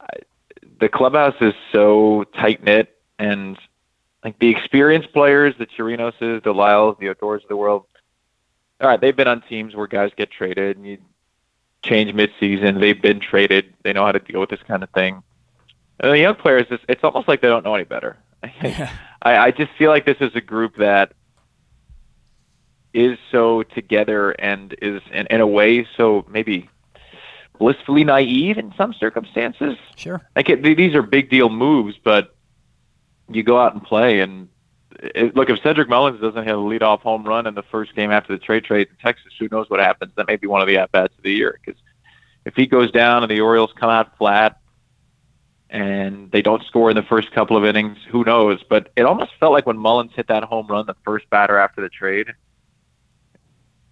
I, 0.00 0.18
the 0.80 0.88
clubhouse 0.88 1.36
is 1.40 1.54
so 1.72 2.24
tight 2.34 2.62
knit, 2.62 2.96
and 3.18 3.58
like 4.24 4.38
the 4.38 4.48
experienced 4.48 5.12
players, 5.12 5.54
the 5.58 5.66
Chirinoses, 5.66 6.42
the 6.42 6.52
Lyles, 6.52 6.96
the 6.98 7.10
Odors 7.10 7.42
of 7.42 7.48
the 7.48 7.56
world. 7.56 7.84
All 8.80 8.88
right, 8.88 9.00
they've 9.00 9.14
been 9.14 9.28
on 9.28 9.42
teams 9.42 9.76
where 9.76 9.86
guys 9.86 10.10
get 10.16 10.30
traded 10.30 10.78
and 10.78 10.86
you 10.86 10.98
change 11.82 12.12
midseason. 12.12 12.80
They've 12.80 13.00
been 13.00 13.20
traded. 13.20 13.74
They 13.82 13.92
know 13.92 14.04
how 14.04 14.12
to 14.12 14.18
deal 14.18 14.40
with 14.40 14.50
this 14.50 14.62
kind 14.66 14.82
of 14.82 14.90
thing. 14.90 15.22
And 16.00 16.10
the 16.10 16.18
young 16.18 16.34
players, 16.34 16.66
it's, 16.70 16.82
it's 16.88 17.04
almost 17.04 17.28
like 17.28 17.42
they 17.42 17.48
don't 17.48 17.64
know 17.64 17.74
any 17.74 17.84
better. 17.84 18.16
I, 18.42 18.88
I 19.22 19.50
just 19.50 19.70
feel 19.78 19.90
like 19.90 20.06
this 20.06 20.16
is 20.20 20.34
a 20.34 20.40
group 20.40 20.76
that 20.76 21.12
is 22.92 23.18
so 23.30 23.62
together 23.62 24.30
and 24.32 24.74
is 24.80 25.02
in, 25.12 25.26
in 25.26 25.40
a 25.40 25.46
way 25.46 25.86
so 25.96 26.24
maybe 26.28 26.68
blissfully 27.58 28.04
naive 28.04 28.58
in 28.58 28.72
some 28.76 28.92
circumstances. 28.92 29.76
Sure. 29.96 30.20
Like 30.34 30.48
it, 30.48 30.62
these 30.62 30.94
are 30.94 31.02
big 31.02 31.30
deal 31.30 31.48
moves, 31.48 31.96
but 32.02 32.33
you 33.28 33.42
go 33.42 33.58
out 33.58 33.72
and 33.74 33.82
play 33.82 34.20
and 34.20 34.48
it, 35.00 35.34
look 35.34 35.50
if 35.50 35.60
Cedric 35.62 35.88
Mullins 35.88 36.20
doesn't 36.20 36.44
hit 36.44 36.54
a 36.54 36.58
leadoff 36.58 37.00
home 37.00 37.24
run 37.24 37.46
in 37.46 37.54
the 37.54 37.62
first 37.64 37.94
game 37.94 38.10
after 38.10 38.32
the 38.32 38.38
trade 38.38 38.64
trade 38.64 38.88
in 38.90 38.96
Texas, 38.96 39.32
who 39.38 39.48
knows 39.50 39.68
what 39.68 39.80
happens? 39.80 40.12
That 40.16 40.28
may 40.28 40.36
be 40.36 40.46
one 40.46 40.60
of 40.60 40.68
the 40.68 40.78
at 40.78 40.92
bats 40.92 41.14
of 41.16 41.24
the 41.24 41.32
year 41.32 41.58
because 41.64 41.80
if 42.44 42.54
he 42.54 42.66
goes 42.66 42.90
down 42.90 43.22
and 43.22 43.30
the 43.30 43.40
Orioles 43.40 43.72
come 43.78 43.90
out 43.90 44.16
flat 44.18 44.58
and 45.70 46.30
they 46.30 46.42
don't 46.42 46.62
score 46.64 46.90
in 46.90 46.96
the 46.96 47.02
first 47.02 47.32
couple 47.32 47.56
of 47.56 47.64
innings, 47.64 47.98
who 48.08 48.22
knows? 48.24 48.62
But 48.68 48.92
it 48.96 49.02
almost 49.04 49.32
felt 49.40 49.52
like 49.52 49.66
when 49.66 49.78
Mullins 49.78 50.12
hit 50.14 50.28
that 50.28 50.44
home 50.44 50.66
run, 50.68 50.86
the 50.86 50.94
first 51.04 51.28
batter 51.30 51.58
after 51.58 51.80
the 51.80 51.88
trade, 51.88 52.28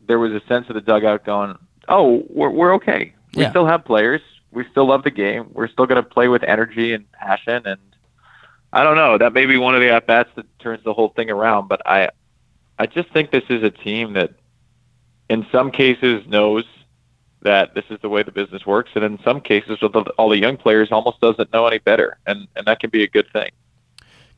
there 0.07 0.19
was 0.19 0.33
a 0.33 0.41
sense 0.47 0.69
of 0.69 0.75
the 0.75 0.81
dugout 0.81 1.25
going, 1.25 1.57
"Oh, 1.89 2.25
we're 2.29 2.51
we're 2.51 2.75
okay. 2.75 3.15
We 3.35 3.43
Yeah. 3.43 3.51
still 3.51 3.67
have 3.67 3.85
players. 3.85 4.21
We 4.51 4.65
still 4.71 4.85
love 4.87 5.03
the 5.03 5.11
game. 5.11 5.47
We're 5.53 5.69
still 5.69 5.87
going 5.87 6.03
to 6.03 6.09
play 6.09 6.29
with 6.29 6.43
energy 6.45 6.93
and 6.93 7.11
passion." 7.13 7.63
And 7.67 7.81
I 8.73 8.85
don't 8.85 8.97
know. 8.97 9.19
That 9.19 9.33
may 9.33 9.47
be 9.47 9.59
one 9.59 9.75
of 9.75 9.81
the 9.81 9.91
at 9.91 10.07
bats 10.07 10.31
that 10.37 10.47
turns 10.59 10.83
the 10.85 10.95
whole 10.95 11.11
thing 11.11 11.31
around. 11.31 11.69
But 11.69 11.83
I, 11.87 12.11
I 12.79 12.87
just 12.87 13.11
think 13.13 13.31
this 13.31 13.45
is 13.51 13.63
a 13.63 13.71
team 13.71 14.15
that, 14.15 14.33
in 15.29 15.47
some 15.53 15.71
cases, 15.71 16.27
knows 16.27 16.65
that 17.43 17.75
this 17.75 17.85
is 17.91 17.99
the 18.01 18.09
way 18.09 18.23
the 18.23 18.33
business 18.33 18.65
works, 18.65 18.91
and 18.95 19.05
in 19.05 19.19
some 19.25 19.41
cases, 19.41 19.81
with 19.83 19.95
all 19.95 20.29
the 20.29 20.39
young 20.39 20.57
players, 20.57 20.91
almost 20.93 21.21
doesn't 21.21 21.53
know 21.53 21.67
any 21.67 21.79
better, 21.79 22.19
and 22.27 22.47
and 22.57 22.67
that 22.67 22.81
can 22.81 22.91
be 22.91 23.03
a 23.03 23.09
good 23.09 23.27
thing. 23.33 23.51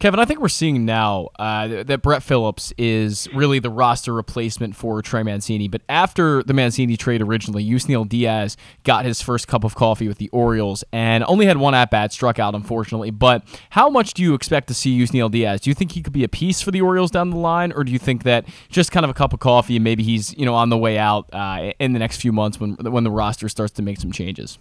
Kevin, 0.05 0.21
I 0.21 0.27
think 0.27 0.39
we're 0.39 0.49
seeing 0.51 0.85
now 0.85 1.31
uh, 1.39 1.83
that 1.85 2.03
Brett 2.03 2.23
Phillips 2.23 2.75
is 2.77 3.27
really 3.33 3.59
the 3.59 3.71
roster 3.71 4.13
replacement 4.13 4.77
for 4.77 5.01
Trey 5.01 5.23
Mancini. 5.23 5.67
But 5.67 5.81
after 5.89 6.43
the 6.43 6.53
Mancini 6.53 6.99
trade 6.99 7.23
originally, 7.23 7.65
Yusniel 7.65 8.07
Diaz 8.07 8.59
got 8.83 9.07
his 9.07 9.23
first 9.23 9.49
cup 9.49 9.65
of 9.65 9.75
coffee 9.75 10.07
with 10.07 10.19
the 10.19 10.29
Orioles 10.29 10.85
and 10.93 11.25
only 11.25 11.47
had 11.47 11.57
one 11.57 11.75
at 11.75 11.91
bat, 11.91 12.13
struck 12.13 12.39
out 12.39 12.55
unfortunately. 12.55 13.13
But 13.13 13.45
how 13.71 13.89
much 13.89 14.13
do 14.13 14.23
you 14.23 14.35
expect 14.35 14.69
to 14.69 14.75
see 14.75 14.95
Yusniel 14.95 15.31
Diaz? 15.31 15.63
Do 15.63 15.71
you 15.71 15.75
think 15.75 15.93
he 15.93 16.03
could 16.03 16.13
be 16.13 16.23
a 16.23 16.29
piece 16.29 16.61
for 16.61 16.71
the 16.71 16.83
Orioles 16.83 17.11
down 17.11 17.31
the 17.31 17.39
line, 17.39 17.73
or 17.73 17.83
do 17.83 17.91
you 17.91 17.99
think 17.99 18.25
that 18.25 18.45
just 18.69 18.93
kind 18.93 19.05
of 19.05 19.11
a 19.11 19.15
cup 19.15 19.33
of 19.33 19.41
coffee 19.41 19.77
and 19.77 19.85
maybe 19.85 20.03
he's 20.03 20.37
you 20.37 20.45
know 20.45 20.55
on 20.55 20.69
the 20.69 20.77
way 20.77 20.99
out 20.99 21.31
uh, 21.33 21.73
in 21.79 21.95
the 21.95 21.99
next 21.99 22.21
few 22.21 22.31
months 22.31 22.61
when 22.61 22.75
when 22.75 23.05
the 23.05 23.11
roster 23.11 23.49
starts 23.49 23.73
to 23.73 23.81
make 23.81 23.99
some 23.99 24.13
changes? 24.13 24.59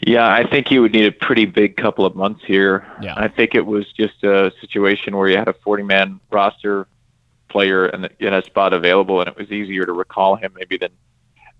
Yeah, 0.00 0.32
I 0.32 0.48
think 0.48 0.70
you 0.70 0.80
would 0.80 0.92
need 0.92 1.06
a 1.06 1.12
pretty 1.12 1.44
big 1.44 1.76
couple 1.76 2.06
of 2.06 2.16
months 2.16 2.42
here. 2.46 2.86
Yeah. 3.02 3.14
I 3.16 3.28
think 3.28 3.54
it 3.54 3.66
was 3.66 3.86
just 3.92 4.24
a 4.24 4.50
situation 4.60 5.16
where 5.16 5.28
you 5.28 5.36
had 5.36 5.48
a 5.48 5.52
40 5.52 5.82
man 5.82 6.20
roster 6.30 6.86
player 7.48 7.86
and 7.86 8.08
had 8.20 8.32
a 8.32 8.44
spot 8.44 8.72
available, 8.72 9.20
and 9.20 9.28
it 9.28 9.36
was 9.36 9.50
easier 9.50 9.84
to 9.84 9.92
recall 9.92 10.36
him 10.36 10.52
maybe 10.56 10.78
than 10.78 10.90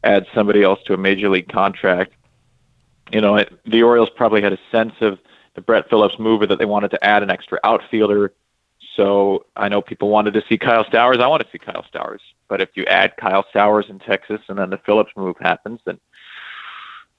add 0.04 0.26
somebody 0.34 0.62
else 0.62 0.80
to 0.86 0.94
a 0.94 0.96
major 0.96 1.28
league 1.28 1.48
contract. 1.48 2.12
You 3.12 3.20
know, 3.20 3.36
it, 3.36 3.52
the 3.66 3.82
Orioles 3.82 4.08
probably 4.16 4.40
had 4.40 4.52
a 4.52 4.58
sense 4.70 4.94
of 5.00 5.18
the 5.54 5.60
Brett 5.60 5.90
Phillips 5.90 6.18
move 6.18 6.48
that 6.48 6.58
they 6.58 6.64
wanted 6.64 6.92
to 6.92 7.04
add 7.04 7.22
an 7.22 7.30
extra 7.30 7.58
outfielder. 7.64 8.32
So 8.96 9.46
I 9.56 9.68
know 9.68 9.82
people 9.82 10.08
wanted 10.08 10.34
to 10.34 10.42
see 10.48 10.56
Kyle 10.56 10.84
Stowers. 10.84 11.20
I 11.20 11.26
want 11.26 11.42
to 11.42 11.48
see 11.50 11.58
Kyle 11.58 11.84
Stowers. 11.92 12.20
But 12.48 12.60
if 12.60 12.70
you 12.74 12.84
add 12.86 13.16
Kyle 13.16 13.44
Stowers 13.54 13.90
in 13.90 13.98
Texas 13.98 14.40
and 14.48 14.58
then 14.58 14.70
the 14.70 14.78
Phillips 14.78 15.12
move 15.16 15.36
happens, 15.40 15.80
then 15.84 15.98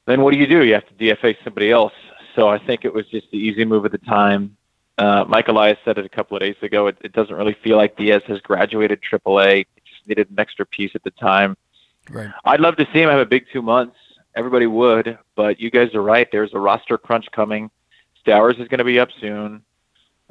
then 0.05 0.21
what 0.21 0.33
do 0.33 0.39
you 0.39 0.47
do? 0.47 0.63
You 0.63 0.73
have 0.73 0.87
to 0.87 0.93
DFA 0.93 1.35
somebody 1.43 1.71
else. 1.71 1.93
So 2.35 2.47
I 2.47 2.57
think 2.59 2.85
it 2.85 2.93
was 2.93 3.07
just 3.07 3.29
the 3.31 3.37
easy 3.37 3.65
move 3.65 3.85
at 3.85 3.91
the 3.91 3.97
time. 3.97 4.57
Uh, 4.97 5.25
Mike 5.27 5.47
Elias 5.47 5.77
said 5.83 5.97
it 5.97 6.05
a 6.05 6.09
couple 6.09 6.37
of 6.37 6.41
days 6.41 6.55
ago. 6.61 6.87
It, 6.87 6.97
it 7.01 7.13
doesn't 7.13 7.35
really 7.35 7.55
feel 7.63 7.77
like 7.77 7.97
Diaz 7.97 8.21
has 8.27 8.39
graduated 8.41 8.99
AAA. 9.01 9.61
It 9.61 9.83
just 9.85 10.01
just 10.01 10.09
needed 10.09 10.29
an 10.29 10.39
extra 10.39 10.65
piece 10.65 10.91
at 10.95 11.03
the 11.03 11.11
time. 11.11 11.55
Right. 12.09 12.29
I'd 12.45 12.59
love 12.59 12.75
to 12.77 12.87
see 12.91 13.01
him 13.01 13.09
have 13.09 13.19
a 13.19 13.25
big 13.25 13.45
two 13.51 13.61
months. 13.61 13.95
Everybody 14.35 14.65
would, 14.65 15.17
but 15.35 15.59
you 15.59 15.69
guys 15.69 15.93
are 15.93 16.01
right. 16.01 16.27
There's 16.31 16.53
a 16.53 16.59
roster 16.59 16.97
crunch 16.97 17.29
coming. 17.31 17.69
Stowers 18.25 18.59
is 18.59 18.67
going 18.67 18.79
to 18.79 18.85
be 18.85 18.99
up 18.99 19.09
soon. 19.19 19.63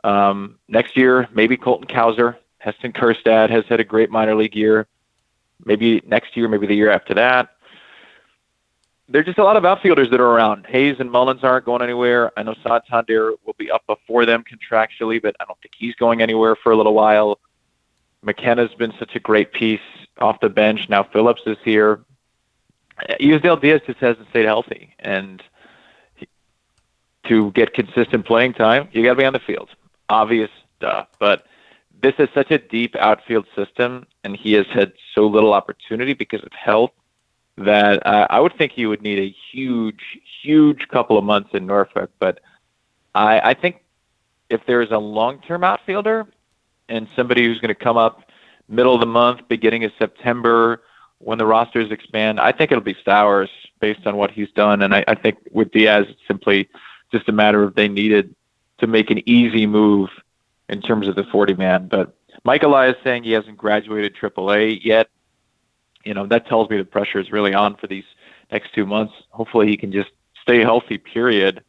Um, 0.02 0.58
next 0.68 0.96
year, 0.96 1.28
maybe 1.32 1.56
Colton 1.56 1.86
Cowser. 1.86 2.36
Heston 2.58 2.92
Kjerstad 2.92 3.50
has 3.50 3.64
had 3.68 3.80
a 3.80 3.84
great 3.84 4.10
minor 4.10 4.34
league 4.34 4.56
year. 4.56 4.86
Maybe 5.64 6.02
next 6.06 6.36
year, 6.36 6.48
maybe 6.48 6.66
the 6.66 6.74
year 6.74 6.90
after 6.90 7.14
that. 7.14 7.50
There's 9.12 9.26
just 9.26 9.38
a 9.38 9.44
lot 9.44 9.56
of 9.56 9.64
outfielders 9.64 10.08
that 10.10 10.20
are 10.20 10.26
around. 10.26 10.66
Hayes 10.66 10.96
and 11.00 11.10
Mullins 11.10 11.42
aren't 11.42 11.64
going 11.64 11.82
anywhere. 11.82 12.30
I 12.36 12.44
know 12.44 12.54
Santander 12.62 13.32
will 13.44 13.56
be 13.58 13.68
up 13.68 13.84
before 13.88 14.24
them 14.24 14.44
contractually, 14.44 15.20
but 15.20 15.34
I 15.40 15.44
don't 15.46 15.60
think 15.60 15.74
he's 15.76 15.96
going 15.96 16.22
anywhere 16.22 16.54
for 16.54 16.70
a 16.70 16.76
little 16.76 16.94
while. 16.94 17.40
McKenna's 18.22 18.72
been 18.74 18.92
such 19.00 19.16
a 19.16 19.20
great 19.20 19.52
piece 19.52 19.80
off 20.20 20.38
the 20.40 20.48
bench. 20.48 20.88
Now 20.88 21.02
Phillips 21.02 21.42
is 21.44 21.56
here. 21.64 22.04
Yusniel 23.18 23.60
Diaz 23.60 23.80
just 23.84 23.98
hasn't 23.98 24.28
stayed 24.28 24.44
healthy, 24.44 24.94
and 25.00 25.42
to 27.26 27.50
get 27.52 27.74
consistent 27.74 28.26
playing 28.26 28.52
time, 28.52 28.88
you 28.92 29.02
got 29.02 29.10
to 29.10 29.16
be 29.16 29.24
on 29.24 29.32
the 29.32 29.40
field. 29.40 29.70
Obvious 30.08 30.50
stuff, 30.76 31.08
but 31.18 31.46
this 32.02 32.14
is 32.18 32.28
such 32.34 32.50
a 32.50 32.58
deep 32.58 32.94
outfield 32.96 33.46
system, 33.56 34.06
and 34.22 34.36
he 34.36 34.52
has 34.52 34.66
had 34.72 34.92
so 35.14 35.26
little 35.26 35.52
opportunity 35.52 36.12
because 36.12 36.42
of 36.42 36.52
health 36.52 36.92
that 37.64 38.06
uh, 38.06 38.26
I 38.30 38.40
would 38.40 38.56
think 38.56 38.72
he 38.72 38.86
would 38.86 39.02
need 39.02 39.18
a 39.18 39.34
huge, 39.52 40.00
huge 40.42 40.88
couple 40.88 41.18
of 41.18 41.24
months 41.24 41.50
in 41.52 41.66
Norfolk. 41.66 42.10
But 42.18 42.40
I, 43.14 43.40
I 43.50 43.54
think 43.54 43.82
if 44.48 44.60
there's 44.66 44.90
a 44.90 44.98
long-term 44.98 45.64
outfielder 45.64 46.26
and 46.88 47.08
somebody 47.14 47.44
who's 47.44 47.58
going 47.58 47.68
to 47.68 47.74
come 47.74 47.96
up 47.96 48.22
middle 48.68 48.94
of 48.94 49.00
the 49.00 49.06
month, 49.06 49.40
beginning 49.48 49.84
of 49.84 49.92
September, 49.98 50.82
when 51.18 51.38
the 51.38 51.46
rosters 51.46 51.90
expand, 51.90 52.40
I 52.40 52.52
think 52.52 52.72
it'll 52.72 52.82
be 52.82 52.94
Stowers 52.94 53.48
based 53.80 54.06
on 54.06 54.16
what 54.16 54.30
he's 54.30 54.50
done. 54.52 54.82
And 54.82 54.94
I, 54.94 55.04
I 55.06 55.14
think 55.14 55.38
with 55.50 55.70
Diaz, 55.70 56.06
it's 56.08 56.20
simply 56.26 56.68
just 57.12 57.28
a 57.28 57.32
matter 57.32 57.62
of 57.62 57.74
they 57.74 57.88
needed 57.88 58.34
to 58.78 58.86
make 58.86 59.10
an 59.10 59.28
easy 59.28 59.66
move 59.66 60.08
in 60.68 60.80
terms 60.80 61.08
of 61.08 61.16
the 61.16 61.24
40 61.24 61.54
man. 61.54 61.88
But 61.88 62.14
Mike 62.44 62.62
Elias 62.62 62.96
saying 63.04 63.24
he 63.24 63.32
hasn't 63.32 63.58
graduated 63.58 64.14
AAA 64.14 64.80
yet. 64.82 65.08
You 66.04 66.14
know, 66.14 66.26
that 66.26 66.46
tells 66.46 66.70
me 66.70 66.78
the 66.78 66.84
pressure 66.84 67.18
is 67.18 67.30
really 67.30 67.54
on 67.54 67.76
for 67.76 67.86
these 67.86 68.04
next 68.50 68.74
two 68.74 68.86
months. 68.86 69.12
Hopefully 69.30 69.66
he 69.66 69.76
can 69.76 69.92
just 69.92 70.10
stay 70.42 70.60
healthy, 70.60 70.98
period. 70.98 71.62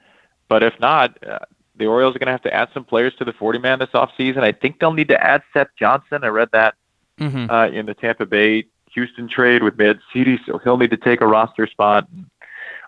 But 0.47 0.63
if 0.63 0.73
not, 0.79 1.17
uh, 1.25 1.39
the 1.75 1.87
Orioles 1.87 2.15
are 2.15 2.19
going 2.19 2.27
to 2.27 2.31
have 2.33 2.41
to 2.43 2.53
add 2.53 2.69
some 2.73 2.83
players 2.83 3.13
to 3.15 3.25
the 3.25 3.33
40 3.33 3.59
man 3.59 3.79
this 3.79 3.89
offseason. 3.89 4.39
I 4.39 4.51
think 4.51 4.79
they'll 4.79 4.93
need 4.93 5.09
to 5.09 5.21
add 5.23 5.43
Seth 5.53 5.69
Johnson. 5.77 6.23
I 6.23 6.27
read 6.27 6.49
that 6.53 6.75
Mhm. 7.19 7.49
uh, 7.49 7.69
in 7.73 7.85
the 7.85 7.93
Tampa 7.93 8.25
Bay 8.25 8.65
Houston 8.93 9.27
trade 9.27 9.63
with 9.63 9.77
Mad 9.77 9.99
City, 10.13 10.39
so 10.45 10.57
he'll 10.59 10.77
need 10.77 10.91
to 10.91 10.97
take 10.97 11.21
a 11.21 11.27
roster 11.27 11.67
spot. 11.67 12.07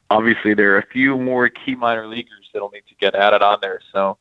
Obviously, 0.10 0.54
there 0.54 0.76
are 0.76 0.80
a 0.80 0.86
few 0.88 1.18
more 1.18 1.50
key 1.50 1.76
minor 1.76 2.08
leaguers 2.08 2.50
that'll 2.52 2.70
need 2.70 2.84
to 2.88 2.96
get 2.96 3.16
added 3.16 3.42
on 3.42 3.60
there. 3.62 3.80
So, 3.92 4.18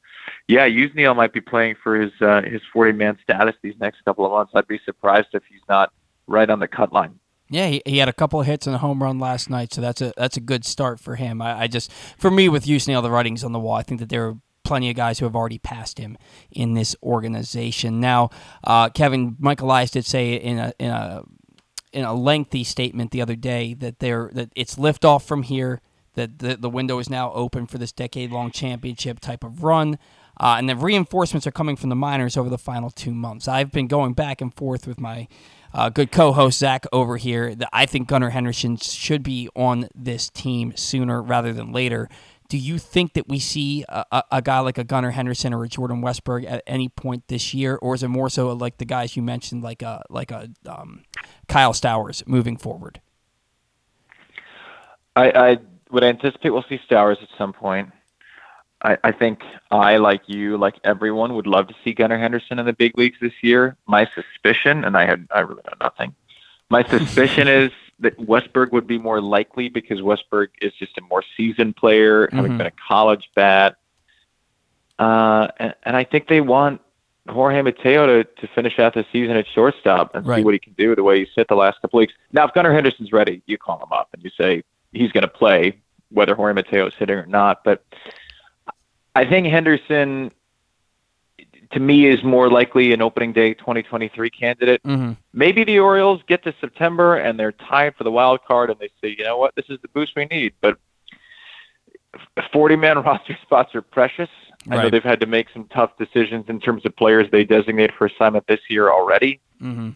yeah, 0.49 0.67
Yusniel 0.69 1.15
might 1.17 1.33
be 1.33 1.41
playing 1.41 1.75
for 1.83 1.97
his 1.97 2.13
uh, 2.21 2.43
his 2.43 2.63
40 2.73 2.93
man 2.93 3.19
status 3.23 3.57
these 3.63 3.75
next 3.81 4.05
couple 4.05 4.25
of 4.25 4.33
months. 4.33 4.53
I'd 4.55 4.69
be 4.69 4.79
surprised 4.85 5.29
if 5.33 5.43
he's 5.49 5.61
not 5.69 5.93
right 6.33 6.51
on 6.51 6.59
the 6.59 6.69
cut 6.69 6.93
line. 6.93 7.21
Yeah, 7.49 7.69
he, 7.69 7.83
he 7.85 7.99
had 7.99 8.09
a 8.09 8.13
couple 8.15 8.41
of 8.41 8.47
hits 8.47 8.67
and 8.67 8.75
a 8.75 8.79
home 8.79 9.03
run 9.03 9.19
last 9.19 9.51
night, 9.51 9.75
so 9.75 9.83
that's 9.83 10.01
a 10.01 10.13
that's 10.17 10.39
a 10.39 10.41
good 10.41 10.65
start 10.65 10.99
for 10.99 11.17
him. 11.17 11.43
I, 11.43 11.63
I 11.63 11.67
just, 11.67 11.93
for 11.93 12.31
me, 12.31 12.49
with 12.49 12.65
Yusniel, 12.65 13.03
the 13.03 13.11
writing's 13.11 13.45
on 13.45 13.53
the 13.53 13.61
wall. 13.61 13.75
I 13.75 13.83
think 13.83 14.01
that 14.01 14.09
there 14.09 14.27
are 14.27 14.39
plenty 14.65 14.89
of 14.89 14.97
guys 14.97 15.19
who 15.19 15.27
have 15.27 15.37
already 15.37 15.59
passed 15.59 15.99
him 15.99 16.17
in 16.51 16.73
this 16.73 16.97
organization. 17.03 18.01
Now, 18.01 18.31
uh, 18.65 18.89
Kevin, 18.89 19.37
Michael 19.39 19.69
Elias 19.69 19.91
did 19.91 20.07
say 20.07 20.35
in 20.35 20.59
a 20.59 20.73
in 20.79 20.91
a 20.91 21.23
in 21.93 22.05
a 22.05 22.15
lengthy 22.15 22.65
statement 22.65 23.11
the 23.11 23.21
other 23.21 23.37
day 23.37 23.75
that 23.75 23.99
they're 23.99 24.31
that 24.33 24.51
it's 24.57 24.77
liftoff 24.77 25.23
from 25.23 25.43
here. 25.43 25.83
That 26.15 26.39
the 26.39 26.57
the 26.57 26.71
window 26.71 26.99
is 26.99 27.11
now 27.11 27.33
open 27.33 27.67
for 27.67 27.77
this 27.77 27.93
decade 27.93 28.31
long 28.31 28.51
championship 28.51 29.21
type 29.21 29.45
of 29.45 29.63
run. 29.63 29.99
Uh, 30.41 30.57
and 30.59 30.69
the 30.69 30.75
reinforcements 30.75 31.47
are 31.47 31.53
coming 31.53 31.77
from 31.77 31.91
the 31.91 31.97
minors 31.97 32.37
over 32.37 32.49
the 32.49 32.59
final 32.59 32.91
two 32.91 33.13
months. 33.13 33.47
I've 33.47 33.71
been 33.71 33.87
going 33.87 34.15
back 34.15 34.41
and 34.41 34.53
forth 34.55 34.87
with 34.87 34.99
my 34.99 35.29
uh, 35.75 35.89
good 35.89 36.13
co-host 36.13 36.59
Zach 36.59 36.87
over 36.93 37.17
here. 37.17 37.55
That 37.55 37.69
I 37.73 37.87
think 37.87 38.09
Gunnar 38.09 38.31
Henderson 38.31 38.77
should 38.77 39.23
be 39.23 39.49
on 39.55 39.89
this 39.95 40.29
team 40.29 40.75
sooner 40.77 41.23
rather 41.23 41.53
than 41.53 41.73
later. 41.73 42.09
Do 42.49 42.59
you 42.59 42.79
think 42.79 43.15
that 43.15 43.29
we 43.29 43.39
see 43.39 43.83
a, 43.89 44.25
a, 44.31 44.43
guy 44.43 44.59
like 44.59 44.77
a 44.77 44.85
Gunnar 44.85 45.13
Henderson 45.13 45.55
or 45.55 45.65
a 45.65 45.69
Jordan 45.69 46.03
Westburg 46.03 46.45
at 46.47 46.63
any 46.67 46.91
point 46.91 47.27
this 47.29 47.55
year, 47.55 47.79
or 47.81 47.95
is 47.95 48.03
it 48.03 48.09
more 48.09 48.29
so 48.29 48.53
like 48.53 48.77
the 48.77 48.85
guys 48.85 49.17
you 49.17 49.23
mentioned, 49.23 49.63
like 49.63 49.81
a 49.81 50.03
like 50.11 50.31
a 50.31 50.51
um, 50.67 51.05
Kyle 51.49 51.73
Stowers 51.73 52.27
moving 52.27 52.59
forward? 52.59 53.01
I, 55.17 55.31
I 55.31 55.57
would 55.91 56.05
anticipate 56.05 56.51
we'll 56.51 56.65
see 56.69 56.79
Stowers 56.87 57.17
at 57.23 57.29
some 57.39 57.55
point. 57.55 57.89
I, 58.85 58.99
I 59.05 59.13
think 59.13 59.43
I, 59.71 59.97
like 59.99 60.23
you, 60.27 60.57
like 60.59 60.75
everyone, 60.85 61.35
would 61.35 61.47
love 61.47 61.69
to 61.69 61.75
see 61.85 61.93
Gunnar 61.93 62.19
Henderson 62.19 62.59
in 62.59 62.67
the 62.67 62.73
big 62.73 62.99
leagues 62.99 63.19
this 63.21 63.33
year. 63.43 63.77
My 63.87 64.07
suspicion, 64.15 64.85
and 64.85 64.97
I 64.97 65.07
had 65.07 65.27
I 65.33 65.41
really 65.41 65.63
know 65.67 65.75
nothing. 65.81 66.15
My 66.69 66.83
suspicion 66.85 67.47
is 67.63 67.71
that 68.01 68.17
Westburg 68.19 68.73
would 68.73 68.87
be 68.87 68.99
more 68.99 69.21
likely 69.21 69.69
because 69.69 70.01
Westburg 70.01 70.49
is 70.61 70.73
just 70.75 70.99
a 70.99 71.03
more 71.03 71.23
seasoned 71.37 71.77
player, 71.77 72.29
having 72.33 72.53
Mhm. 72.53 72.59
been 72.59 72.67
a 72.67 72.73
college 72.89 73.31
bat. 73.37 73.77
Uh, 74.99 75.49
and, 75.59 75.75
and 75.85 75.97
I 75.97 76.05
think 76.05 76.29
they 76.29 76.41
want 76.41 76.81
Jorge 77.29 77.63
Mateo 77.63 78.07
to, 78.07 78.25
to 78.25 78.49
finish 78.55 78.79
out 78.79 78.95
the 78.95 79.05
season 79.13 79.37
at 79.37 79.47
shortstop 79.47 80.15
and 80.15 80.25
see 80.25 80.45
what 80.45 80.55
he 80.55 80.59
can 80.61 80.73
do 80.75 80.95
the 80.97 81.03
way 81.03 81.21
he's 81.21 81.29
hit 81.35 81.49
the 81.49 81.55
last 81.55 81.81
couple 81.81 81.99
weeks. 81.99 82.13
Now, 82.33 82.47
if 82.47 82.55
Gunnar 82.55 82.73
Henderson's 82.73 83.13
ready, 83.13 83.43
you 83.47 83.59
call 83.59 83.79
him 83.79 83.93
up 83.93 84.09
and 84.13 84.23
you 84.25 84.31
say 84.37 84.65
he's 84.93 85.13
going 85.13 85.23
to 85.23 85.29
play, 85.29 85.79
whether 86.11 86.35
Jorge 86.35 86.53
Mateo 86.55 86.87
is 86.87 86.95
hitting 86.95 87.17
or 87.17 87.27
not. 87.27 87.63
But 87.65 87.85
I 89.15 89.25
think 89.25 89.47
Henderson, 89.47 90.31
to 91.73 91.81
me, 91.81 92.07
is 92.07 92.23
more 92.23 92.51
likely 92.51 92.93
an 92.93 93.03
opening 93.03 93.33
day 93.33 93.55
2023 93.55 94.31
candidate. 94.31 94.83
Mm-hmm. 94.83 95.13
Maybe 95.33 95.65
the 95.65 95.79
Orioles 95.79 96.23
get 96.27 96.43
to 96.45 96.55
September 96.61 97.17
and 97.17 97.39
they're 97.39 97.53
tied 97.53 97.95
for 97.97 98.05
the 98.05 98.11
wild 98.11 98.45
card 98.45 98.71
and 98.71 98.79
they 98.79 98.91
say, 99.01 99.15
you 99.17 99.25
know 99.25 99.37
what, 99.37 99.55
this 99.55 99.67
is 99.69 99.79
the 99.83 99.89
boost 99.89 100.13
we 100.17 100.27
need. 100.27 100.55
But 100.61 100.79
40 102.53 102.77
man 102.77 102.99
roster 103.03 103.39
spots 103.43 103.75
are 103.75 103.83
precious. 103.83 104.31
I 104.71 104.77
know 104.77 104.91
they've 104.91 105.03
had 105.03 105.21
to 105.21 105.27
make 105.27 105.49
some 105.53 105.65
tough 105.67 105.97
decisions 105.99 106.45
in 106.49 106.61
terms 106.61 106.87
of 106.87 106.95
players 106.95 107.29
they 107.33 107.45
designate 107.45 107.93
for 107.95 108.07
assignment 108.07 108.47
this 108.47 108.61
year 108.69 108.91
already. 108.91 109.41
Mm-hmm. 109.61 109.91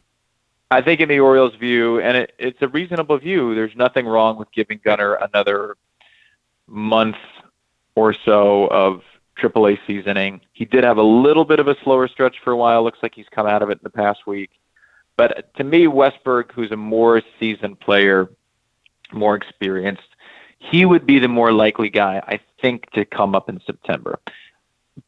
I 0.71 0.83
think 0.83 1.01
in 1.01 1.09
the 1.09 1.21
Orioles' 1.21 1.55
view, 1.55 2.01
and 2.01 2.17
it, 2.17 2.33
it's 2.39 2.61
a 2.61 2.69
reasonable 2.69 3.19
view, 3.19 3.55
there's 3.55 3.77
nothing 3.77 4.07
wrong 4.07 4.37
with 4.37 4.51
giving 4.51 4.81
Gunnar 4.83 5.15
another 5.15 5.77
month 6.67 7.17
or 7.97 8.15
so 8.25 8.69
of 8.69 9.03
AAA 9.43 9.79
seasoning. 9.87 10.41
He 10.53 10.65
did 10.65 10.85
have 10.85 10.99
a 10.99 11.03
little 11.03 11.45
bit 11.45 11.59
of 11.59 11.67
a 11.67 11.77
slower 11.83 12.07
stretch 12.09 12.37
for 12.45 12.53
a 12.53 12.57
while. 12.57 12.85
Looks 12.85 13.01
like 13.03 13.15
he's 13.15 13.27
come 13.31 13.47
out 13.47 13.63
of 13.63 13.71
it 13.71 13.79
in 13.79 13.81
the 13.83 13.91
past 13.91 14.27
week. 14.27 14.51
But 15.17 15.53
to 15.57 15.65
me, 15.65 15.87
Westburg, 15.87 16.53
who's 16.53 16.71
a 16.71 16.77
more 16.77 17.23
seasoned 17.41 17.81
player, 17.81 18.31
more 19.13 19.35
experienced, 19.35 20.03
he 20.59 20.85
would 20.85 21.07
be 21.07 21.19
the 21.19 21.29
more 21.29 21.53
likely 21.53 21.89
guy, 21.89 22.23
I 22.27 22.41
think, 22.61 22.91
to 22.93 23.05
come 23.05 23.35
up 23.35 23.49
in 23.49 23.61
September. 23.67 24.19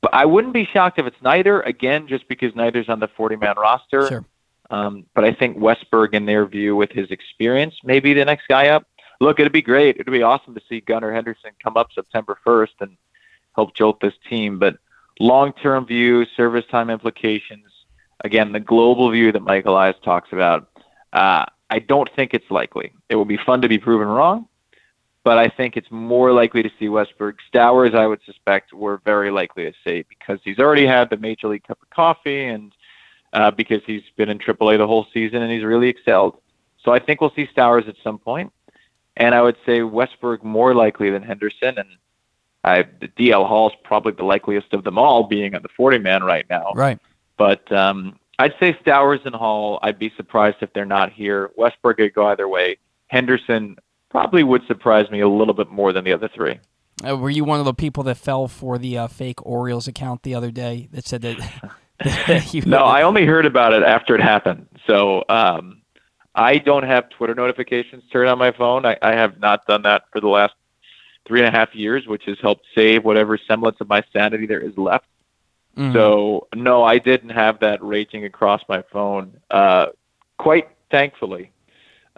But 0.00 0.14
I 0.14 0.24
wouldn't 0.26 0.54
be 0.54 0.66
shocked 0.66 0.98
if 0.98 1.06
it's 1.06 1.22
neither, 1.22 1.60
again, 1.62 2.08
just 2.08 2.28
because 2.28 2.54
neither's 2.54 2.88
on 2.88 3.00
the 3.00 3.08
40 3.08 3.36
man 3.36 3.54
roster. 3.56 4.08
Sure. 4.08 4.24
Um, 4.70 5.06
but 5.14 5.24
I 5.24 5.32
think 5.32 5.56
Westburg, 5.56 6.12
in 6.12 6.26
their 6.26 6.46
view, 6.46 6.76
with 6.76 6.90
his 6.90 7.10
experience, 7.10 7.74
may 7.84 8.00
be 8.00 8.12
the 8.12 8.24
next 8.24 8.48
guy 8.48 8.68
up. 8.68 8.86
Look, 9.20 9.40
it'd 9.40 9.52
be 9.52 9.62
great. 9.62 9.96
It'd 9.96 10.12
be 10.12 10.22
awesome 10.22 10.54
to 10.54 10.60
see 10.68 10.80
Gunnar 10.80 11.12
Henderson 11.12 11.50
come 11.62 11.76
up 11.76 11.88
September 11.92 12.38
1st 12.46 12.80
and 12.80 12.96
help 13.54 13.74
jolt 13.74 14.00
this 14.00 14.14
team. 14.28 14.58
But 14.58 14.78
long 15.18 15.52
term 15.52 15.86
view, 15.86 16.24
service 16.36 16.64
time 16.70 16.90
implications, 16.90 17.66
again, 18.24 18.52
the 18.52 18.60
global 18.60 19.10
view 19.10 19.32
that 19.32 19.42
Michael 19.42 19.74
Elias 19.74 19.96
talks 20.04 20.32
about, 20.32 20.70
uh, 21.12 21.44
I 21.70 21.78
don't 21.80 22.08
think 22.14 22.32
it's 22.32 22.50
likely. 22.50 22.92
It 23.08 23.16
will 23.16 23.24
be 23.24 23.38
fun 23.38 23.60
to 23.62 23.68
be 23.68 23.78
proven 23.78 24.08
wrong, 24.08 24.48
but 25.24 25.36
I 25.36 25.48
think 25.48 25.76
it's 25.76 25.90
more 25.90 26.32
likely 26.32 26.62
to 26.62 26.70
see 26.78 26.86
Westburg. 26.86 27.34
Stowers, 27.52 27.94
I 27.94 28.06
would 28.06 28.20
suspect, 28.24 28.72
we're 28.72 28.98
very 28.98 29.30
likely 29.30 29.64
to 29.64 29.72
see 29.84 30.04
because 30.08 30.38
he's 30.44 30.58
already 30.58 30.86
had 30.86 31.10
the 31.10 31.16
Major 31.16 31.48
League 31.48 31.64
Cup 31.64 31.82
of 31.82 31.90
Coffee 31.90 32.46
and 32.46 32.72
uh, 33.32 33.50
because 33.50 33.82
he's 33.86 34.02
been 34.16 34.30
in 34.30 34.38
AAA 34.38 34.78
the 34.78 34.86
whole 34.86 35.06
season 35.12 35.42
and 35.42 35.52
he's 35.52 35.64
really 35.64 35.88
excelled. 35.88 36.40
So 36.82 36.92
I 36.92 36.98
think 36.98 37.20
we'll 37.20 37.32
see 37.34 37.46
Stowers 37.54 37.88
at 37.88 37.96
some 38.02 38.18
point, 38.18 38.52
and 39.18 39.34
I 39.34 39.42
would 39.42 39.56
say 39.66 39.80
Westburg 39.80 40.42
more 40.42 40.74
likely 40.74 41.10
than 41.10 41.22
Henderson, 41.22 41.76
and 41.76 41.88
I, 42.64 42.84
the 43.00 43.08
DL 43.08 43.46
Hall's 43.46 43.72
probably 43.84 44.12
the 44.12 44.24
likeliest 44.24 44.72
of 44.72 44.84
them 44.84 44.96
all, 44.96 45.24
being 45.24 45.54
on 45.54 45.62
the 45.62 45.68
40 45.76 45.98
man 45.98 46.22
right 46.22 46.46
now. 46.48 46.72
Right. 46.74 46.98
But 47.36 47.70
um, 47.72 48.18
I'd 48.38 48.54
say 48.60 48.76
Stowers 48.84 49.20
and 49.26 49.34
Hall. 49.34 49.80
I'd 49.82 49.98
be 49.98 50.12
surprised 50.16 50.58
if 50.60 50.72
they're 50.72 50.84
not 50.84 51.12
here. 51.12 51.50
Westburg 51.58 51.96
could 51.96 52.14
go 52.14 52.28
either 52.28 52.48
way. 52.48 52.78
Henderson 53.08 53.76
probably 54.08 54.44
would 54.44 54.66
surprise 54.66 55.10
me 55.10 55.20
a 55.20 55.28
little 55.28 55.54
bit 55.54 55.70
more 55.70 55.92
than 55.92 56.04
the 56.04 56.12
other 56.12 56.28
three. 56.28 56.58
Uh, 57.06 57.16
were 57.16 57.30
you 57.30 57.44
one 57.44 57.58
of 57.58 57.64
the 57.64 57.74
people 57.74 58.02
that 58.04 58.16
fell 58.16 58.48
for 58.48 58.78
the 58.78 58.98
uh, 58.98 59.06
fake 59.06 59.44
Orioles 59.44 59.86
account 59.86 60.22
the 60.22 60.34
other 60.34 60.50
day 60.50 60.88
that 60.92 61.06
said 61.06 61.22
that? 61.22 61.38
that 62.04 62.54
you, 62.54 62.62
No, 62.62 62.84
I 62.84 63.02
only 63.02 63.24
heard 63.24 63.46
about 63.46 63.72
it 63.72 63.82
after 63.82 64.14
it 64.14 64.20
happened. 64.20 64.66
So 64.86 65.24
um, 65.28 65.77
I 66.38 66.58
don't 66.58 66.84
have 66.84 67.10
Twitter 67.10 67.34
notifications 67.34 68.04
turned 68.12 68.28
on 68.28 68.38
my 68.38 68.52
phone. 68.52 68.86
I, 68.86 68.96
I 69.02 69.12
have 69.12 69.40
not 69.40 69.66
done 69.66 69.82
that 69.82 70.04
for 70.12 70.20
the 70.20 70.28
last 70.28 70.54
three 71.26 71.40
and 71.40 71.48
a 71.48 71.50
half 71.50 71.74
years, 71.74 72.06
which 72.06 72.24
has 72.26 72.38
helped 72.40 72.64
save 72.74 73.04
whatever 73.04 73.36
semblance 73.36 73.76
of 73.80 73.88
my 73.88 74.02
sanity 74.12 74.46
there 74.46 74.60
is 74.60 74.76
left. 74.78 75.06
Mhm. 75.76 75.92
So 75.92 76.48
no, 76.54 76.84
I 76.84 76.98
didn't 76.98 77.30
have 77.30 77.60
that 77.60 77.82
raging 77.82 78.24
across 78.24 78.62
my 78.68 78.82
phone. 78.92 79.36
Uh, 79.50 79.86
quite 80.38 80.68
thankfully, 80.90 81.50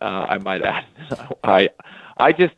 uh, 0.01 0.27
I 0.29 0.39
might 0.39 0.63
add. 0.63 0.85
I 1.45 1.71
I 2.17 2.33
just 2.33 2.55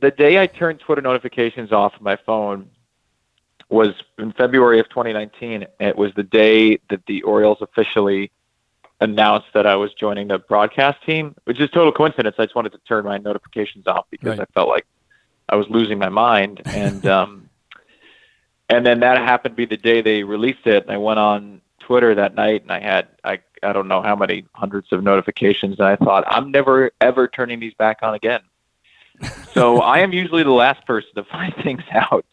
the 0.00 0.10
day 0.10 0.40
I 0.40 0.46
turned 0.46 0.80
Twitter 0.80 1.02
notifications 1.02 1.72
off 1.72 1.94
of 1.94 2.00
my 2.00 2.16
phone 2.16 2.70
was 3.68 3.90
in 4.18 4.32
February 4.32 4.80
of 4.80 4.88
2019. 4.88 5.66
It 5.78 5.96
was 5.96 6.12
the 6.14 6.22
day 6.22 6.78
that 6.88 7.04
the 7.06 7.22
Orioles 7.22 7.58
officially 7.60 8.32
announced 9.00 9.48
that 9.54 9.66
I 9.66 9.76
was 9.76 9.92
joining 9.94 10.28
the 10.28 10.38
broadcast 10.38 11.02
team, 11.04 11.34
which 11.44 11.58
is 11.60 11.70
total 11.70 11.92
coincidence. 11.92 12.36
I 12.38 12.44
just 12.44 12.54
wanted 12.54 12.72
to 12.72 12.78
turn 12.86 13.04
my 13.04 13.18
notifications 13.18 13.86
off 13.86 14.06
because 14.10 14.38
Right. 14.38 14.40
I 14.40 14.52
felt 14.52 14.68
like 14.68 14.86
I 15.48 15.56
was 15.56 15.66
losing 15.68 15.98
my 15.98 16.08
mind, 16.10 16.62
and 16.66 17.04
um, 17.06 17.48
and 18.68 18.84
then 18.86 19.00
that 19.00 19.18
happened 19.18 19.52
to 19.54 19.56
be 19.56 19.64
the 19.66 19.76
day 19.76 20.00
they 20.02 20.22
released 20.22 20.66
it. 20.66 20.82
And 20.84 20.92
I 20.92 20.98
went 20.98 21.18
on 21.18 21.60
Twitter 21.80 22.14
that 22.14 22.34
night, 22.34 22.62
and 22.62 22.70
I 22.70 22.80
had 22.80 23.08
I 23.24 23.40
I 23.62 23.72
don't 23.72 23.88
know 23.88 24.02
how 24.02 24.14
many 24.16 24.44
hundreds 24.54 24.92
of 24.92 25.02
notifications, 25.02 25.78
and 25.78 25.88
I 25.88 25.96
thought 25.96 26.24
I'm 26.26 26.50
never 26.50 26.90
ever 27.00 27.26
turning 27.26 27.58
these 27.60 27.74
back 27.74 27.98
on 28.02 28.14
again. 28.14 28.40
so 29.52 29.80
I 29.80 29.98
am 29.98 30.12
usually 30.12 30.42
the 30.42 30.50
last 30.50 30.86
person 30.86 31.10
to 31.16 31.24
find 31.24 31.54
things 31.62 31.82
out, 31.92 32.24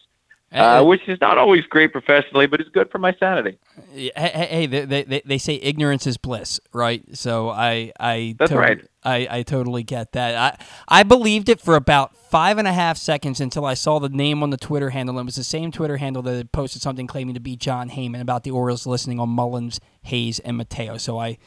uh, 0.54 0.84
which 0.84 1.02
is 1.08 1.20
not 1.20 1.38
always 1.38 1.66
great 1.66 1.92
professionally, 1.92 2.48
but 2.48 2.60
it's 2.62 2.70
good 2.70 2.90
for 2.90 3.00
my 3.00 3.14
sanity. 3.20 3.58
Hey, 3.94 4.12
hey, 4.16 4.48
hey 4.50 4.66
they, 4.66 5.04
they- 5.04 5.22
they, 5.26 5.38
say 5.38 5.56
ignorance 5.56 6.08
is 6.08 6.18
bliss, 6.18 6.60
right? 6.74 7.04
So 7.18 7.50
I 7.50 7.92
I 8.00 8.36
That's 8.40 8.52
tot- 8.52 8.60
right. 8.60 8.80
I, 9.04 9.28
I 9.30 9.44
totally 9.44 9.84
get 9.84 10.14
that. 10.14 10.60
I 10.90 11.00
I 11.00 11.04
believed 11.04 11.50
it 11.50 11.60
for 11.62 11.76
about 11.76 12.16
five 12.16 12.58
and 12.58 12.68
a 12.68 12.74
half 12.74 12.98
seconds 12.98 13.40
until 13.42 13.66
I 13.66 13.74
saw 13.74 14.00
the 14.00 14.10
name 14.10 14.42
on 14.44 14.50
the 14.50 14.58
Twitter 14.58 14.90
handle. 14.92 15.18
and 15.18 15.26
It 15.26 15.28
was 15.28 15.36
the 15.36 15.44
same 15.44 15.72
Twitter 15.72 15.98
handle 15.98 16.22
that 16.24 16.36
had 16.36 16.52
posted 16.52 16.82
something 16.82 17.08
claiming 17.08 17.34
to 17.34 17.40
be 17.40 17.56
Jon 17.56 17.90
Heyman 17.90 18.22
about 18.22 18.44
the 18.44 18.52
Orioles 18.52 18.86
listening 18.88 19.20
on 19.20 19.30
Mullins, 19.30 19.80
Hayes, 20.04 20.40
and 20.40 20.58
Mateo. 20.58 20.98
So 20.98 21.18
I 21.20 21.38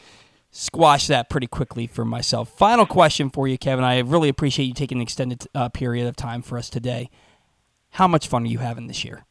squashed 0.51 1.09
that 1.09 1.31
pretty 1.31 1.47
quickly 1.47 1.87
for 1.87 2.05
myself. 2.05 2.49
Final 2.57 2.87
question 2.87 3.31
for 3.31 3.47
you, 3.47 3.57
Kevin. 3.59 3.85
I 3.85 3.99
really 4.01 4.29
appreciate 4.29 4.67
you 4.67 4.75
taking 4.75 4.99
an 4.99 5.03
extended 5.03 5.47
uh, 5.55 5.69
period 5.69 6.07
of 6.07 6.17
time 6.17 6.43
for 6.43 6.59
us 6.59 6.69
today. 6.71 7.09
How 7.91 8.07
much 8.07 8.29
fun 8.29 8.45
are 8.45 8.47
you 8.47 8.59
having 8.59 8.87
this 8.87 9.05
year? 9.05 9.25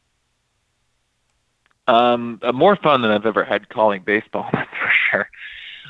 Um, 1.86 2.38
uh, 2.42 2.52
more 2.52 2.76
fun 2.76 3.02
than 3.02 3.10
I've 3.10 3.26
ever 3.26 3.44
had 3.44 3.68
calling 3.68 4.02
baseball, 4.02 4.48
that's 4.52 4.70
for 4.70 4.90
sure. 5.10 5.30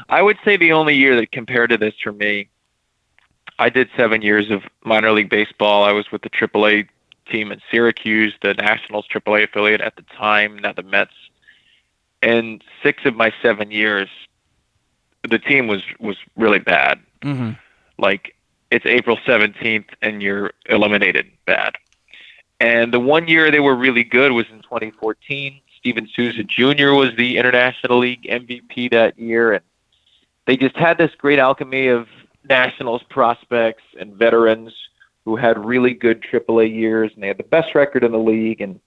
I 0.09 0.23
would 0.23 0.39
say 0.45 0.57
the 0.57 0.73
only 0.73 0.95
year 0.95 1.17
that 1.17 1.31
compared 1.33 1.71
to 1.71 1.77
this 1.77 1.95
for 2.03 2.13
me, 2.13 2.49
I 3.59 3.69
did 3.69 3.91
seven 3.97 4.23
years 4.23 4.51
of 4.51 4.63
minor 4.85 5.13
league 5.13 5.29
baseball. 5.29 5.85
I 5.85 5.93
was 5.93 6.11
with 6.11 6.23
the 6.23 6.31
AAA 6.31 6.89
team 7.31 7.53
in 7.53 7.61
Syracuse, 7.71 8.35
the 8.43 8.55
Nationals 8.55 9.07
AAA 9.09 9.45
affiliate 9.45 9.83
at 9.83 9.97
the 9.97 10.03
time, 10.17 10.59
now 10.59 10.73
the 10.73 10.83
Mets. 10.83 11.13
And 12.23 12.65
six 12.83 13.05
of 13.05 13.15
my 13.15 13.33
seven 13.43 13.71
years, 13.71 14.09
the 15.29 15.39
team 15.39 15.67
was 15.67 15.83
was 15.99 16.17
really 16.37 16.59
bad. 16.59 17.01
Mm-hmm. 17.23 17.53
Like 17.99 18.35
it's 18.71 18.87
April 18.87 19.19
17th 19.27 19.89
and 20.01 20.23
you're 20.23 20.53
eliminated 20.67 21.31
bad. 21.45 21.75
And 22.61 22.93
the 22.93 23.01
one 23.01 23.27
year 23.27 23.51
they 23.51 23.61
were 23.61 23.75
really 23.75 24.05
good 24.05 24.33
was 24.33 24.47
in 24.53 24.61
2014. 24.61 25.61
Steven 25.79 26.07
Souza 26.15 26.45
Jr. 26.45 26.93
was 26.93 27.17
the 27.17 27.39
International 27.39 27.99
League 27.99 28.25
MVP 28.25 28.91
that 28.91 29.19
year, 29.19 29.55
and 29.55 29.65
they 30.47 30.59
just 30.59 30.77
had 30.77 30.99
this 30.99 31.11
great 31.17 31.39
alchemy 31.39 31.89
of 31.89 32.07
Nationals 32.47 33.03
prospects 33.09 33.83
and 33.99 34.15
veterans 34.15 34.75
who 35.25 35.37
had 35.37 35.65
really 35.65 35.95
good 35.95 36.23
AAA 36.23 36.75
years, 36.75 37.11
and 37.15 37.23
they 37.23 37.29
had 37.29 37.39
the 37.39 37.45
best 37.45 37.75
record 37.75 38.05
in 38.05 38.13
the 38.13 38.19
league, 38.19 38.61
and 38.61 38.79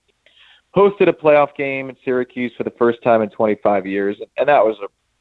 hosted 0.74 1.08
a 1.08 1.12
playoff 1.12 1.54
game 1.56 1.88
in 1.88 1.96
Syracuse 2.04 2.52
for 2.56 2.62
the 2.64 2.70
first 2.70 3.02
time 3.02 3.22
in 3.22 3.30
25 3.30 3.86
years, 3.86 4.16
and 4.36 4.48
that 4.48 4.64
was 4.64 4.76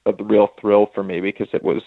a, 0.05 0.11
a 0.11 0.23
real 0.23 0.51
thrill 0.59 0.91
for 0.93 1.03
me 1.03 1.21
because 1.21 1.47
it 1.53 1.63
was 1.63 1.81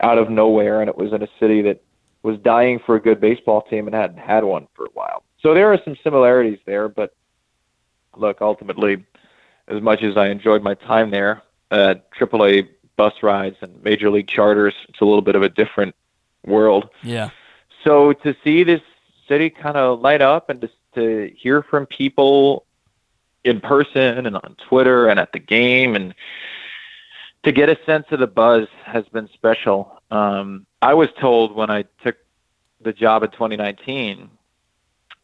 out 0.00 0.16
of 0.16 0.30
nowhere, 0.30 0.80
and 0.80 0.88
it 0.88 0.96
was 0.96 1.12
in 1.12 1.22
a 1.22 1.28
city 1.38 1.60
that 1.62 1.82
was 2.22 2.38
dying 2.38 2.78
for 2.84 2.96
a 2.96 3.00
good 3.00 3.20
baseball 3.20 3.62
team 3.62 3.86
and 3.86 3.94
hadn't 3.94 4.18
had 4.18 4.44
one 4.44 4.66
for 4.74 4.86
a 4.86 4.90
while. 4.94 5.22
So 5.46 5.54
there 5.54 5.72
are 5.72 5.78
some 5.84 5.96
similarities 6.02 6.58
there, 6.66 6.88
but 6.88 7.14
look, 8.16 8.38
ultimately, 8.40 9.04
as 9.68 9.80
much 9.80 10.02
as 10.02 10.16
I 10.16 10.26
enjoyed 10.26 10.60
my 10.60 10.74
time 10.74 11.12
there, 11.12 11.40
uh, 11.70 11.94
AAA 12.18 12.68
bus 12.96 13.12
rides 13.22 13.54
and 13.60 13.80
major 13.84 14.10
league 14.10 14.26
charters, 14.26 14.74
it's 14.88 15.00
a 15.00 15.04
little 15.04 15.22
bit 15.22 15.36
of 15.36 15.42
a 15.42 15.48
different 15.48 15.94
world. 16.44 16.88
Yeah. 17.04 17.30
So 17.84 18.12
to 18.12 18.34
see 18.42 18.64
this 18.64 18.80
city 19.28 19.48
kind 19.48 19.76
of 19.76 20.00
light 20.00 20.20
up 20.20 20.50
and 20.50 20.60
just 20.60 20.74
to 20.96 21.30
hear 21.36 21.62
from 21.62 21.86
people 21.86 22.66
in 23.44 23.60
person 23.60 24.26
and 24.26 24.34
on 24.34 24.56
Twitter 24.68 25.06
and 25.06 25.20
at 25.20 25.30
the 25.30 25.38
game 25.38 25.94
and 25.94 26.12
to 27.44 27.52
get 27.52 27.68
a 27.68 27.78
sense 27.86 28.06
of 28.10 28.18
the 28.18 28.26
buzz 28.26 28.66
has 28.84 29.04
been 29.12 29.28
special. 29.32 30.02
Um, 30.10 30.66
I 30.82 30.94
was 30.94 31.08
told 31.20 31.54
when 31.54 31.70
I 31.70 31.84
took 32.02 32.16
the 32.80 32.92
job 32.92 33.22
in 33.22 33.30
2019 33.30 34.30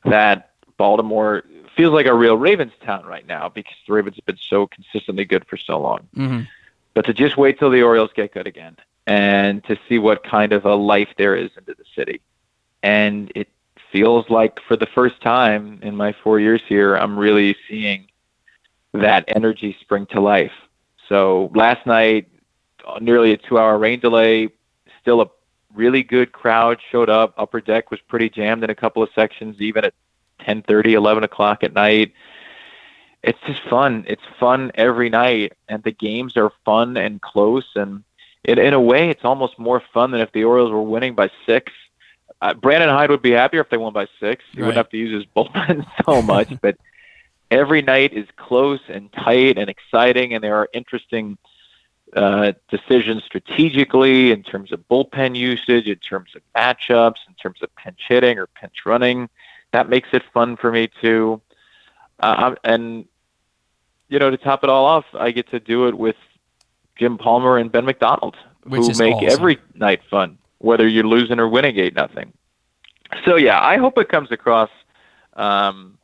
that 0.04 0.50
Baltimore 0.76 1.44
feels 1.76 1.92
like 1.92 2.06
a 2.06 2.14
real 2.14 2.36
Ravens 2.36 2.72
town 2.84 3.04
right 3.04 3.26
now 3.26 3.48
because 3.48 3.74
the 3.86 3.92
Ravens 3.92 4.16
have 4.16 4.26
been 4.26 4.38
so 4.48 4.66
consistently 4.66 5.24
good 5.24 5.46
for 5.46 5.56
so 5.56 5.80
long. 5.80 6.08
Mm-hmm. 6.16 6.42
But 6.94 7.06
to 7.06 7.14
just 7.14 7.36
wait 7.36 7.58
till 7.58 7.70
the 7.70 7.82
Orioles 7.82 8.10
get 8.14 8.34
good 8.34 8.46
again 8.46 8.76
and 9.06 9.64
to 9.64 9.78
see 9.88 9.98
what 9.98 10.22
kind 10.22 10.52
of 10.52 10.64
a 10.64 10.74
life 10.74 11.08
there 11.16 11.34
is 11.34 11.50
into 11.56 11.74
the 11.74 11.84
city. 11.94 12.20
And 12.82 13.32
it 13.34 13.48
feels 13.90 14.28
like 14.28 14.60
for 14.66 14.76
the 14.76 14.86
first 14.86 15.20
time 15.20 15.78
in 15.82 15.96
my 15.96 16.14
four 16.22 16.40
years 16.40 16.60
here, 16.68 16.96
I'm 16.96 17.18
really 17.18 17.56
seeing 17.68 18.08
that 18.92 19.24
energy 19.28 19.76
spring 19.80 20.06
to 20.06 20.20
life. 20.20 20.52
So 21.08 21.50
last 21.54 21.86
night, 21.86 22.28
nearly 23.00 23.32
a 23.32 23.36
two 23.36 23.58
hour 23.58 23.78
rain 23.78 24.00
delay, 24.00 24.48
still 25.00 25.20
a 25.20 25.26
really 25.74 26.02
good 26.02 26.32
crowd 26.32 26.78
showed 26.90 27.08
up. 27.10 27.34
Upper 27.36 27.60
deck 27.60 27.90
was 27.90 28.00
pretty 28.00 28.28
jammed 28.28 28.64
in 28.64 28.70
a 28.70 28.74
couple 28.74 29.02
of 29.02 29.10
sections, 29.14 29.60
even 29.60 29.84
at 29.84 29.94
10:30, 30.40 30.92
11 30.94 31.24
o'clock 31.24 31.62
at 31.64 31.72
night. 31.72 32.12
It's 33.22 33.38
just 33.46 33.62
fun. 33.70 34.04
It's 34.08 34.22
fun 34.40 34.72
every 34.74 35.08
night, 35.08 35.52
and 35.68 35.82
the 35.82 35.92
games 35.92 36.36
are 36.36 36.50
fun 36.64 36.96
and 36.96 37.20
close. 37.22 37.66
And 37.76 38.02
in, 38.44 38.58
in 38.58 38.74
a 38.74 38.80
way, 38.80 39.10
it's 39.10 39.24
almost 39.24 39.58
more 39.58 39.80
fun 39.94 40.10
than 40.10 40.20
if 40.20 40.32
the 40.32 40.44
Orioles 40.44 40.72
were 40.72 40.82
winning 40.82 41.14
by 41.14 41.30
six. 41.46 41.72
Uh, 42.40 42.54
Brandon 42.54 42.88
Hyde 42.88 43.10
would 43.10 43.22
be 43.22 43.30
happier 43.30 43.60
if 43.60 43.70
they 43.70 43.76
won 43.76 43.92
by 43.92 44.08
six. 44.18 44.44
He 44.52 44.60
Right. 44.60 44.66
wouldn't 44.66 44.76
have 44.78 44.88
to 44.90 44.96
use 44.96 45.12
his 45.14 45.24
bullpen 45.36 45.86
so 46.06 46.20
much. 46.22 46.52
but 46.60 46.76
every 47.52 47.82
night 47.82 48.12
is 48.12 48.26
close 48.36 48.80
and 48.88 49.12
tight 49.12 49.56
and 49.58 49.70
exciting, 49.70 50.34
and 50.34 50.42
there 50.42 50.56
are 50.56 50.68
interesting 50.72 51.38
decisions 52.68 53.24
strategically 53.24 54.32
in 54.32 54.42
terms 54.42 54.72
of 54.72 54.86
bullpen 54.88 55.36
usage, 55.36 55.86
in 55.86 55.96
terms 55.96 56.30
of 56.36 56.42
matchups, 56.54 57.16
in 57.28 57.34
terms 57.34 57.62
of 57.62 57.74
pinch 57.76 58.00
hitting 58.08 58.38
or 58.38 58.46
pinch 58.46 58.84
running. 58.84 59.28
That 59.72 59.88
makes 59.88 60.10
it 60.12 60.22
fun 60.34 60.56
for 60.56 60.70
me 60.70 60.90
too. 61.00 61.40
Uh, 62.20 62.54
and 62.64 63.06
you 64.08 64.18
know, 64.18 64.30
to 64.30 64.36
top 64.36 64.62
it 64.62 64.68
all 64.68 64.84
off, 64.84 65.06
I 65.14 65.30
get 65.30 65.50
to 65.50 65.60
do 65.60 65.88
it 65.88 65.96
with 65.96 66.16
Jim 66.96 67.16
Palmer 67.16 67.56
and 67.56 67.72
Ben 67.72 67.86
McDonald, 67.86 68.36
Which 68.64 68.82
who 68.82 68.98
make 68.98 69.14
awesome. 69.14 69.28
every 69.30 69.58
night 69.74 70.02
fun, 70.10 70.36
whether 70.58 70.86
you're 70.86 71.04
losing 71.04 71.40
or 71.40 71.48
winning 71.48 71.78
eight 71.78 71.94
nothing. 71.94 72.32
So 73.24 73.36
yeah, 73.36 73.60
I 73.60 73.78
hope 73.78 73.96
it 73.96 74.08
comes 74.10 74.30
across 74.30 74.70
um, 75.34 75.98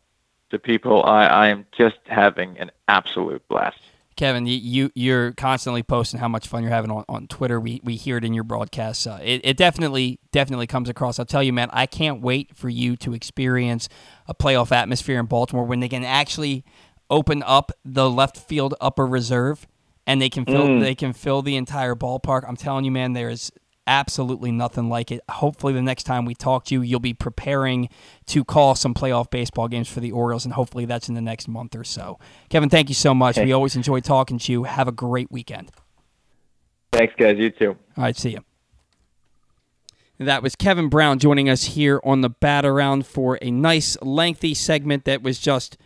to 0.51 0.59
people. 0.59 1.05
I, 1.05 1.27
I 1.27 1.49
am 1.49 1.67
just 1.77 1.99
having 2.07 2.59
an 2.59 2.71
absolute 2.89 3.47
blast. 3.49 3.81
Kevin, 4.19 4.47
you, 4.47 4.57
you 4.57 4.91
you're 4.97 5.33
constantly 5.33 5.85
posting 5.85 6.19
how 6.19 6.27
much 6.27 6.49
fun 6.49 6.65
you're 6.65 6.73
having 6.73 6.91
on, 6.91 7.05
on 7.09 7.29
Twitter. 7.29 7.61
We 7.61 7.81
we 7.85 7.95
hear 7.95 8.17
it 8.17 8.25
in 8.25 8.35
your 8.35 8.43
broadcasts. 8.43 9.07
Uh, 9.07 9.21
it, 9.23 9.43
it 9.45 9.57
definitely 9.57 10.19
definitely 10.33 10.67
comes 10.67 10.89
across. 10.89 11.21
I'll 11.21 11.25
tell 11.25 11.43
you, 11.43 11.53
man, 11.53 11.71
I 11.73 11.87
can't 11.87 12.21
wait 12.21 12.57
for 12.57 12.69
you 12.69 12.97
to 12.97 13.15
experience 13.15 13.89
a 14.27 14.35
playoff 14.35 14.73
atmosphere 14.73 15.21
in 15.21 15.27
Baltimore 15.27 15.65
when 15.65 15.79
they 15.79 15.89
can 15.89 16.03
actually 16.03 16.65
open 17.09 17.45
up 17.45 17.71
the 17.85 18.11
left 18.11 18.37
field 18.37 18.75
upper 18.81 19.07
reserve 19.07 19.69
and 20.05 20.21
they 20.21 20.29
can 20.29 20.45
fill 20.45 20.67
Mm. 20.67 20.81
they 20.81 20.97
can 20.97 21.13
fill 21.13 21.41
the 21.41 21.55
entire 21.55 21.95
ballpark. 21.95 22.45
I'm 22.49 22.57
telling 22.57 22.85
you, 22.85 22.91
man, 22.91 23.13
there 23.13 23.31
is 23.31 23.53
absolutely 23.89 24.53
nothing 24.53 24.89
like 24.89 25.11
it. 25.11 25.21
Hopefully, 25.29 25.73
the 25.73 25.83
next 25.83 26.05
time 26.05 26.25
we 26.25 26.35
talk 26.35 26.67
to 26.67 26.75
you, 26.75 26.83
you'll 26.83 27.01
be 27.01 27.15
preparing 27.15 27.89
to 28.27 28.45
call 28.45 28.77
some 28.77 28.95
playoff 28.95 29.31
baseball 29.31 29.67
games 29.67 29.89
for 29.89 29.99
the 30.01 30.13
Orioles, 30.13 30.45
and 30.45 30.55
hopefully 30.55 30.85
that's 30.85 31.09
in 31.09 31.15
the 31.15 31.21
next 31.21 31.49
month 31.49 31.75
or 31.75 31.83
so. 31.83 32.19
Kevin, 32.51 32.69
thank 32.69 32.89
you 32.89 32.95
so 32.95 33.15
much. 33.15 33.39
Okay. 33.39 33.47
We 33.47 33.53
always 33.53 33.75
enjoy 33.75 34.01
talking 34.01 34.39
to 34.39 34.53
you. 34.53 34.65
Have 34.65 34.87
a 34.87 34.93
great 34.93 35.33
weekend. 35.33 35.73
Thanks, 36.93 37.15
guys. 37.19 37.37
You 37.39 37.51
too. 37.51 37.77
All 37.97 38.05
right, 38.05 38.17
see 38.17 38.31
you. 38.31 38.45
That 40.19 40.43
was 40.43 40.57
Kevin 40.57 40.89
Brown 40.89 41.19
joining 41.19 41.49
us 41.49 41.65
here 41.65 42.01
on 42.03 42.23
the 42.23 42.29
Bat 42.29 42.67
Around 42.67 43.07
for 43.07 43.39
a 43.41 43.51
nice, 43.51 43.97
lengthy 44.03 44.53
segment 44.53 45.05
that 45.05 45.23
was 45.23 45.39
just 45.39 45.77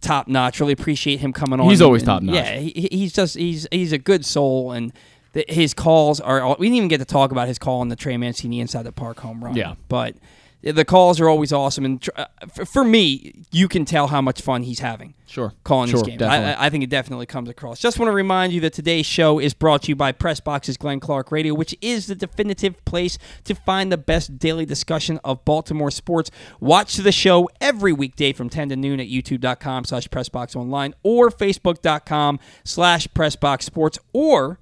top 0.00 0.28
notch. 0.28 0.60
Really 0.60 0.72
appreciate 0.72 1.18
him 1.18 1.32
coming 1.32 1.58
on. 1.58 1.68
He's 1.68 1.82
always 1.82 2.04
top-notch. 2.04 2.36
Yeah, 2.36 2.56
he, 2.56 2.88
he's 2.92 3.12
just 3.12 3.36
he's 3.36 3.66
he's 3.72 3.92
a 3.92 3.98
good 3.98 4.24
soul, 4.24 4.70
and 4.70 4.92
th- 4.92 5.02
his 5.48 5.74
calls 5.74 6.20
are. 6.20 6.40
all- 6.40 6.56
We 6.58 6.66
didn't 6.66 6.76
even 6.76 6.88
get 6.88 6.98
to 6.98 7.04
talk 7.04 7.30
about 7.32 7.48
his 7.48 7.58
call 7.58 7.80
on 7.80 7.88
the 7.88 7.96
Trey 7.96 8.16
Mancini 8.16 8.60
inside 8.60 8.82
the 8.82 8.92
park 8.92 9.20
home 9.20 9.44
run. 9.44 9.54
Yeah. 9.56 9.74
but 9.88 10.16
the 10.60 10.84
calls 10.84 11.20
are 11.20 11.28
always 11.28 11.52
awesome, 11.52 11.84
and 11.84 12.02
tr- 12.02 12.10
uh, 12.16 12.24
for, 12.52 12.64
for 12.64 12.82
me, 12.84 13.44
you 13.52 13.68
can 13.68 13.84
tell 13.84 14.08
how 14.08 14.20
much 14.20 14.40
fun 14.42 14.64
he's 14.64 14.80
having. 14.80 15.14
Sure. 15.24 15.52
calling 15.62 15.88
Sure, 15.88 16.00
these 16.02 16.16
games. 16.16 16.22
I, 16.22 16.66
I 16.66 16.68
think 16.70 16.82
it 16.82 16.90
definitely 16.90 17.26
comes 17.26 17.48
across. 17.48 17.78
Just 17.78 17.96
want 17.98 18.08
to 18.08 18.12
remind 18.14 18.52
you 18.52 18.60
that 18.62 18.72
today's 18.72 19.06
show 19.06 19.38
is 19.38 19.54
brought 19.54 19.82
to 19.82 19.88
you 19.90 19.94
by 19.94 20.10
Pressbox's 20.10 20.76
Glenn 20.76 20.98
Clark 20.98 21.30
Radio, 21.30 21.54
which 21.54 21.76
is 21.80 22.06
the 22.08 22.16
definitive 22.16 22.82
place 22.86 23.18
to 23.44 23.54
find 23.54 23.92
the 23.92 23.98
best 23.98 24.38
daily 24.40 24.64
discussion 24.66 25.20
of 25.22 25.44
Baltimore 25.44 25.92
sports. 25.92 26.28
Watch 26.58 26.96
the 26.96 27.12
show 27.12 27.48
every 27.60 27.92
weekday 27.92 28.32
from 28.32 28.48
10 28.48 28.70
to 28.70 28.76
noon 28.76 28.98
at 28.98 29.06
youtube.com 29.06 29.84
slash 29.84 30.08
pressboxonline 30.08 30.92
or 31.04 31.30
facebook.com 31.30 32.40
slash 32.64 33.06
pressboxsports 33.08 33.98
or 34.12 34.58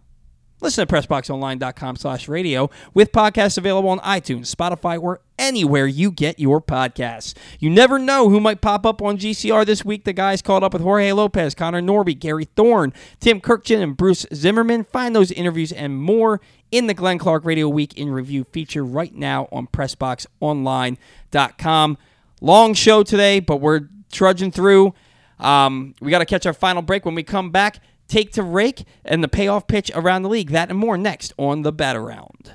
Listen 0.60 0.86
to 0.86 0.94
PressBoxOnline.com 0.94 1.96
slash 1.96 2.28
radio 2.28 2.70
with 2.94 3.12
podcasts 3.12 3.58
available 3.58 3.90
on 3.90 3.98
iTunes, 3.98 4.54
Spotify, 4.54 4.98
or 5.00 5.20
anywhere 5.38 5.86
you 5.86 6.10
get 6.10 6.38
your 6.38 6.62
podcasts. 6.62 7.34
You 7.58 7.68
never 7.68 7.98
know 7.98 8.30
who 8.30 8.40
might 8.40 8.62
pop 8.62 8.86
up 8.86 9.02
on 9.02 9.18
GCR 9.18 9.66
this 9.66 9.84
week. 9.84 10.04
The 10.04 10.14
guys 10.14 10.40
called 10.40 10.64
up 10.64 10.72
with 10.72 10.80
Jorge 10.80 11.12
Lopez, 11.12 11.54
Connor 11.54 11.82
Norby, 11.82 12.18
Gary 12.18 12.46
Thorne, 12.56 12.94
Tim 13.20 13.38
Kurkjian, 13.40 13.82
and 13.82 13.94
Bruce 13.96 14.24
Zimmermann. 14.32 14.84
Find 14.84 15.14
those 15.14 15.30
interviews 15.30 15.72
and 15.72 15.98
more 15.98 16.40
in 16.70 16.86
the 16.86 16.94
Glenn 16.94 17.18
Clark 17.18 17.44
Radio 17.44 17.68
Week 17.68 17.92
in 17.94 18.10
Review 18.10 18.44
feature 18.44 18.84
right 18.84 19.12
now 19.14 19.48
on 19.52 19.66
PressBoxOnline.com. 19.66 21.98
Long 22.40 22.74
show 22.74 23.02
today, 23.02 23.40
but 23.40 23.56
we're 23.56 23.88
trudging 24.10 24.50
through. 24.50 24.94
Um, 25.38 25.94
we 26.00 26.10
got 26.10 26.20
to 26.20 26.26
catch 26.26 26.46
our 26.46 26.54
final 26.54 26.82
break. 26.82 27.04
When 27.04 27.14
we 27.14 27.22
come 27.22 27.50
back, 27.50 27.80
take 28.08 28.32
to 28.32 28.42
rake 28.42 28.84
and 29.04 29.22
the 29.22 29.28
payoff 29.28 29.66
pitch 29.66 29.90
around 29.94 30.22
the 30.22 30.28
league. 30.28 30.50
That 30.50 30.70
and 30.70 30.78
more 30.78 30.96
next 30.96 31.32
on 31.36 31.62
the 31.62 31.72
bat 31.72 31.96
around. 31.96 32.54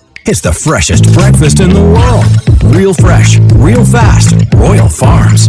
It's 0.23 0.39
the 0.39 0.53
freshest 0.53 1.11
breakfast 1.13 1.59
in 1.59 1.71
the 1.71 1.81
world. 1.81 2.23
Real 2.75 2.93
fresh, 2.93 3.39
real 3.55 3.83
fast. 3.83 4.35
Royal 4.55 4.87
Farms. 4.87 5.47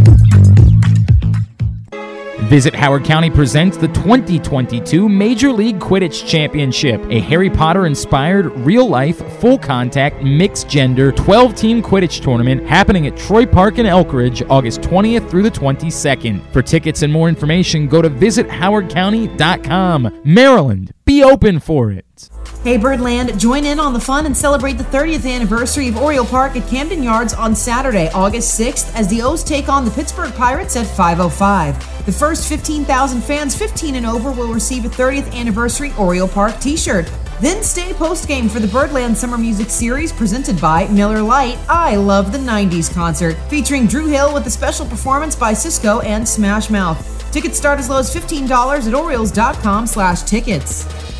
Visit 2.48 2.74
Howard 2.74 3.04
County 3.04 3.28
presents 3.30 3.76
the 3.76 3.88
2022 3.88 5.10
Major 5.10 5.52
League 5.52 5.78
Quidditch 5.78 6.26
Championship, 6.26 7.04
a 7.10 7.20
Harry 7.20 7.50
Potter 7.50 7.84
inspired, 7.86 8.46
real 8.60 8.88
life, 8.88 9.18
full 9.40 9.58
contact, 9.58 10.22
mixed 10.22 10.68
gender, 10.70 11.12
12 11.12 11.54
team 11.54 11.82
Quidditch 11.82 12.22
tournament 12.22 12.66
happening 12.66 13.06
at 13.06 13.14
Troy 13.16 13.44
Park 13.46 13.78
in 13.78 13.84
Elkridge 13.86 14.44
August 14.50 14.80
20th 14.80 15.28
through 15.30 15.42
the 15.42 15.50
22nd. 15.50 16.50
For 16.52 16.62
tickets 16.62 17.02
and 17.02 17.12
more 17.12 17.28
information, 17.28 17.88
go 17.88 18.00
to 18.00 18.08
visithowardcounty.com. 18.08 20.20
Maryland, 20.24 20.94
be 21.04 21.22
open 21.22 21.60
for 21.60 21.90
it. 21.90 22.30
Hey 22.64 22.76
Birdland, 22.76 23.40
join 23.40 23.64
in 23.64 23.80
on 23.80 23.92
the 23.92 23.98
fun 23.98 24.24
and 24.24 24.36
celebrate 24.36 24.74
the 24.74 24.84
30th 24.84 25.28
anniversary 25.28 25.88
of 25.88 25.96
Oriole 25.96 26.24
Park 26.24 26.54
at 26.54 26.68
Camden 26.68 27.02
Yards 27.02 27.34
on 27.34 27.56
Saturday, 27.56 28.08
August 28.14 28.56
6th, 28.56 28.94
as 28.94 29.08
the 29.08 29.20
O's 29.20 29.42
take 29.42 29.68
on 29.68 29.84
the 29.84 29.90
Pittsburgh 29.90 30.32
Pirates 30.34 30.76
at 30.76 30.86
5:05. 30.86 31.74
The 32.06 32.12
first 32.12 32.48
15,000 32.48 33.20
fans 33.20 33.56
15 33.56 33.96
and 33.96 34.06
over 34.06 34.30
will 34.30 34.54
receive 34.54 34.84
a 34.84 34.88
30th 34.88 35.34
anniversary 35.34 35.92
Oriole 35.98 36.28
Park 36.28 36.60
T-shirt. 36.60 37.10
Then 37.40 37.64
stay 37.64 37.92
post 37.94 38.28
game 38.28 38.48
for 38.48 38.60
the 38.60 38.68
Birdland 38.68 39.18
Summer 39.18 39.38
Music 39.38 39.68
Series 39.68 40.12
presented 40.12 40.60
by 40.60 40.86
Miller 40.86 41.20
Lite. 41.20 41.58
I 41.68 41.96
love 41.96 42.30
the 42.30 42.38
'90s 42.38 42.88
concert 42.88 43.36
featuring 43.48 43.88
Dru 43.88 44.06
Hill 44.06 44.32
with 44.32 44.46
a 44.46 44.50
special 44.50 44.86
performance 44.86 45.34
by 45.34 45.52
Sisqo 45.52 46.00
and 46.04 46.28
Smash 46.28 46.70
Mouth. 46.70 47.04
Tickets 47.32 47.58
start 47.58 47.80
as 47.80 47.88
low 47.88 47.98
as 47.98 48.14
$15 48.14 48.86
at 48.86 48.94
Orioles.com/tickets. 48.94 51.11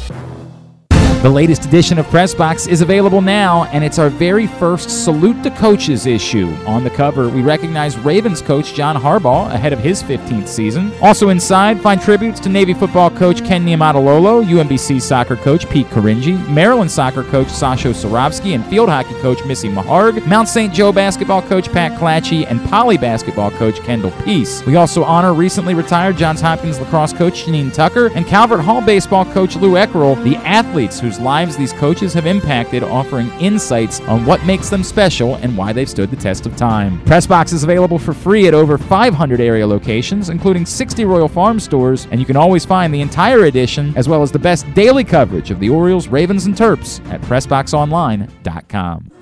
The 1.22 1.30
latest 1.30 1.64
edition 1.66 2.00
of 2.00 2.06
Pressbox 2.06 2.66
is 2.66 2.80
available 2.80 3.20
now, 3.20 3.62
and 3.66 3.84
it's 3.84 4.00
our 4.00 4.08
very 4.08 4.48
first 4.48 5.04
Salute 5.04 5.40
the 5.44 5.52
Coaches 5.52 6.04
issue. 6.04 6.52
On 6.66 6.82
the 6.82 6.90
cover, 6.90 7.28
we 7.28 7.42
recognize 7.42 7.96
Ravens 7.96 8.42
coach 8.42 8.74
John 8.74 8.96
Harbaugh 8.96 9.48
ahead 9.52 9.72
of 9.72 9.78
his 9.78 10.02
15th 10.02 10.48
season. 10.48 10.90
Also 11.00 11.28
inside, 11.28 11.80
find 11.80 12.02
tributes 12.02 12.40
to 12.40 12.48
Navy 12.48 12.74
football 12.74 13.08
coach 13.08 13.44
Ken 13.44 13.64
Niumatalolo, 13.64 14.44
UMBC 14.44 15.00
soccer 15.00 15.36
coach 15.36 15.70
Pete 15.70 15.86
Caringi, 15.90 16.44
Maryland 16.48 16.90
soccer 16.90 17.22
coach 17.22 17.46
Sasho 17.46 17.94
Cirovski, 17.94 18.56
and 18.56 18.66
field 18.66 18.88
hockey 18.88 19.14
coach 19.20 19.44
Missy 19.44 19.68
Meharg, 19.68 20.26
Mount 20.26 20.48
St. 20.48 20.74
Joe 20.74 20.90
basketball 20.90 21.42
coach 21.42 21.70
Pat 21.70 21.96
Clatchey, 22.00 22.46
and 22.46 22.60
Poly 22.64 22.98
basketball 22.98 23.52
coach 23.52 23.78
Kendall 23.84 24.10
Peace. 24.24 24.66
We 24.66 24.74
also 24.74 25.04
honor 25.04 25.34
recently 25.34 25.74
retired 25.74 26.16
Johns 26.16 26.40
Hopkins 26.40 26.80
lacrosse 26.80 27.12
coach 27.12 27.44
Janine 27.44 27.72
Tucker 27.72 28.10
and 28.16 28.26
Calvert 28.26 28.62
Hall 28.62 28.82
baseball 28.82 29.24
coach 29.26 29.54
Lou 29.54 29.74
Eckerl, 29.74 30.20
the 30.24 30.34
athletes 30.38 31.00
whose 31.12 31.20
lives 31.20 31.56
these 31.56 31.72
coaches 31.74 32.14
have 32.14 32.26
impacted, 32.26 32.82
offering 32.82 33.30
insights 33.32 34.00
on 34.02 34.24
what 34.24 34.44
makes 34.46 34.70
them 34.70 34.82
special 34.82 35.34
and 35.36 35.56
why 35.56 35.72
they've 35.72 35.90
stood 35.90 36.10
the 36.10 36.16
test 36.16 36.46
of 36.46 36.56
time. 36.56 36.98
Pressbox 37.00 37.52
is 37.52 37.64
available 37.64 37.98
for 37.98 38.14
free 38.14 38.48
at 38.48 38.54
over 38.54 38.78
500 38.78 39.40
area 39.40 39.66
locations, 39.66 40.30
including 40.30 40.64
60 40.64 41.04
Royal 41.04 41.28
Farm 41.28 41.60
stores, 41.60 42.08
and 42.10 42.18
you 42.18 42.24
can 42.24 42.36
always 42.36 42.64
find 42.64 42.94
the 42.94 43.02
entire 43.02 43.44
edition 43.44 43.92
as 43.96 44.08
well 44.08 44.22
as 44.22 44.32
the 44.32 44.38
best 44.38 44.72
daily 44.74 45.04
coverage 45.04 45.50
of 45.50 45.60
the 45.60 45.68
Orioles, 45.68 46.08
Ravens, 46.08 46.46
and 46.46 46.54
Terps 46.54 47.04
at 47.10 47.20
PressBoxOnline.com. 47.22 49.21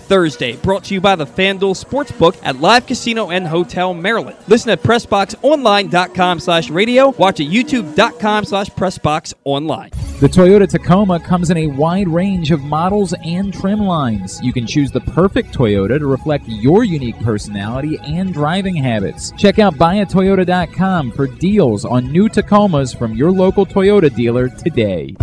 Thursday. 0.00 0.56
Brought 0.56 0.84
to 0.84 0.94
you 0.94 1.00
by 1.00 1.16
the 1.16 1.26
FanDuel 1.26 1.82
Sportsbook 1.82 2.38
at 2.42 2.56
Live 2.60 2.86
Casino 2.86 3.30
and 3.30 3.46
Hotel 3.46 3.94
Maryland. 3.94 4.36
Listen 4.48 4.70
at 4.70 4.82
PressBoxOnline.com 4.82 6.40
slash 6.40 6.70
radio. 6.70 7.10
Watch 7.10 7.40
at 7.40 7.46
YouTube.com 7.46 8.44
slash 8.44 8.68
PressBoxOnline. 8.70 10.20
The 10.20 10.28
Toyota 10.28 10.68
Tacoma 10.68 11.18
comes 11.18 11.48
in 11.48 11.56
a 11.56 11.66
wide 11.68 12.06
range 12.06 12.50
of 12.50 12.60
models 12.60 13.14
and 13.24 13.54
trim 13.54 13.80
lines. 13.80 14.38
You 14.42 14.52
can 14.52 14.66
choose 14.66 14.90
the 14.90 15.00
perfect 15.00 15.54
Toyota 15.54 15.98
to 15.98 16.06
reflect 16.06 16.46
your 16.46 16.84
unique 16.84 17.18
personality 17.20 17.98
and 18.04 18.34
driving 18.34 18.76
habits. 18.76 19.32
Check 19.38 19.58
out 19.58 19.76
buyatoyota.com 19.76 21.12
for 21.12 21.26
deals 21.26 21.86
on 21.86 22.12
new 22.12 22.28
Tacomas 22.28 22.94
from 22.94 23.14
your 23.14 23.32
local 23.32 23.64
Toyota 23.64 24.14
dealer 24.14 24.50
today. 24.50 25.16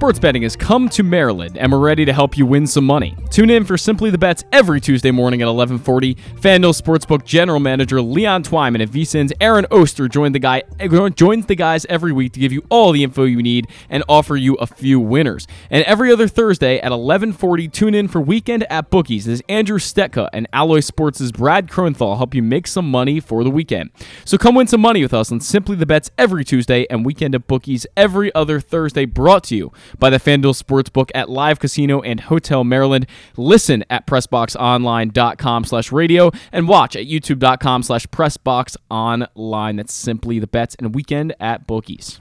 Sports 0.00 0.18
betting 0.18 0.40
has 0.40 0.56
come 0.56 0.88
to 0.88 1.02
Maryland, 1.02 1.58
and 1.58 1.70
we're 1.70 1.78
ready 1.78 2.06
to 2.06 2.12
help 2.14 2.38
you 2.38 2.46
win 2.46 2.66
some 2.66 2.86
money. 2.86 3.14
Tune 3.28 3.50
in 3.50 3.64
for 3.64 3.76
Simply 3.76 4.08
the 4.08 4.16
Bets 4.16 4.44
every 4.50 4.80
Tuesday 4.80 5.10
morning 5.10 5.42
at 5.42 5.48
11:40. 5.48 6.16
FanDuel 6.40 6.72
Sportsbook 6.72 7.26
General 7.26 7.60
Manager 7.60 8.00
Leon 8.00 8.42
Twyman 8.42 8.80
and 8.80 8.90
VSIN's 8.90 9.34
Aaron 9.42 9.66
Oster 9.70 10.08
join 10.08 10.32
the 10.32 10.38
guy 10.38 10.62
joins 11.16 11.44
the 11.44 11.54
guys 11.54 11.84
every 11.90 12.12
week 12.12 12.32
to 12.32 12.40
give 12.40 12.50
you 12.50 12.64
all 12.70 12.92
the 12.92 13.04
info 13.04 13.24
you 13.24 13.42
need 13.42 13.66
and 13.90 14.02
offer 14.08 14.36
you 14.36 14.54
a 14.54 14.66
few 14.66 14.98
winners. 14.98 15.46
And 15.68 15.84
every 15.84 16.10
other 16.10 16.28
Thursday 16.28 16.78
at 16.78 16.92
11:40, 16.92 17.68
tune 17.68 17.94
in 17.94 18.08
for 18.08 18.22
Weekend 18.22 18.64
at 18.72 18.88
Bookies 18.88 19.28
as 19.28 19.42
Andrew 19.50 19.78
Stetka 19.78 20.30
and 20.32 20.48
Alloy 20.54 20.80
Sports' 20.80 21.30
Brad 21.30 21.68
Kronthal 21.68 22.16
help 22.16 22.34
you 22.34 22.42
make 22.42 22.66
some 22.66 22.90
money 22.90 23.20
for 23.20 23.44
the 23.44 23.50
weekend. 23.50 23.90
So 24.24 24.38
come 24.38 24.54
win 24.54 24.66
some 24.66 24.80
money 24.80 25.02
with 25.02 25.12
us 25.12 25.30
on 25.30 25.40
Simply 25.40 25.76
the 25.76 25.84
Bets 25.84 26.10
every 26.16 26.42
Tuesday 26.42 26.86
and 26.88 27.04
Weekend 27.04 27.34
at 27.34 27.46
Bookies 27.46 27.86
every 27.98 28.34
other 28.34 28.60
Thursday. 28.60 29.04
Brought 29.04 29.44
to 29.44 29.56
you 29.56 29.72
by 29.98 30.10
the 30.10 30.18
FanDuel 30.18 30.60
Sportsbook 30.60 31.10
at 31.14 31.28
Live 31.28 31.58
Casino 31.58 32.00
and 32.00 32.20
Hotel 32.20 32.64
Maryland. 32.64 33.06
Listen 33.36 33.84
at 33.90 34.06
PressBoxOnline.com 34.06 35.64
slash 35.64 35.92
radio 35.92 36.30
and 36.52 36.68
watch 36.68 36.96
at 36.96 37.06
YouTube.com/slash 37.06 38.06
PressBoxOnline. 38.06 39.76
That's 39.76 39.94
Simply 39.94 40.38
the 40.38 40.46
Bets 40.46 40.74
and 40.76 40.94
Weekend 40.94 41.34
at 41.40 41.66
Bookies. 41.66 42.20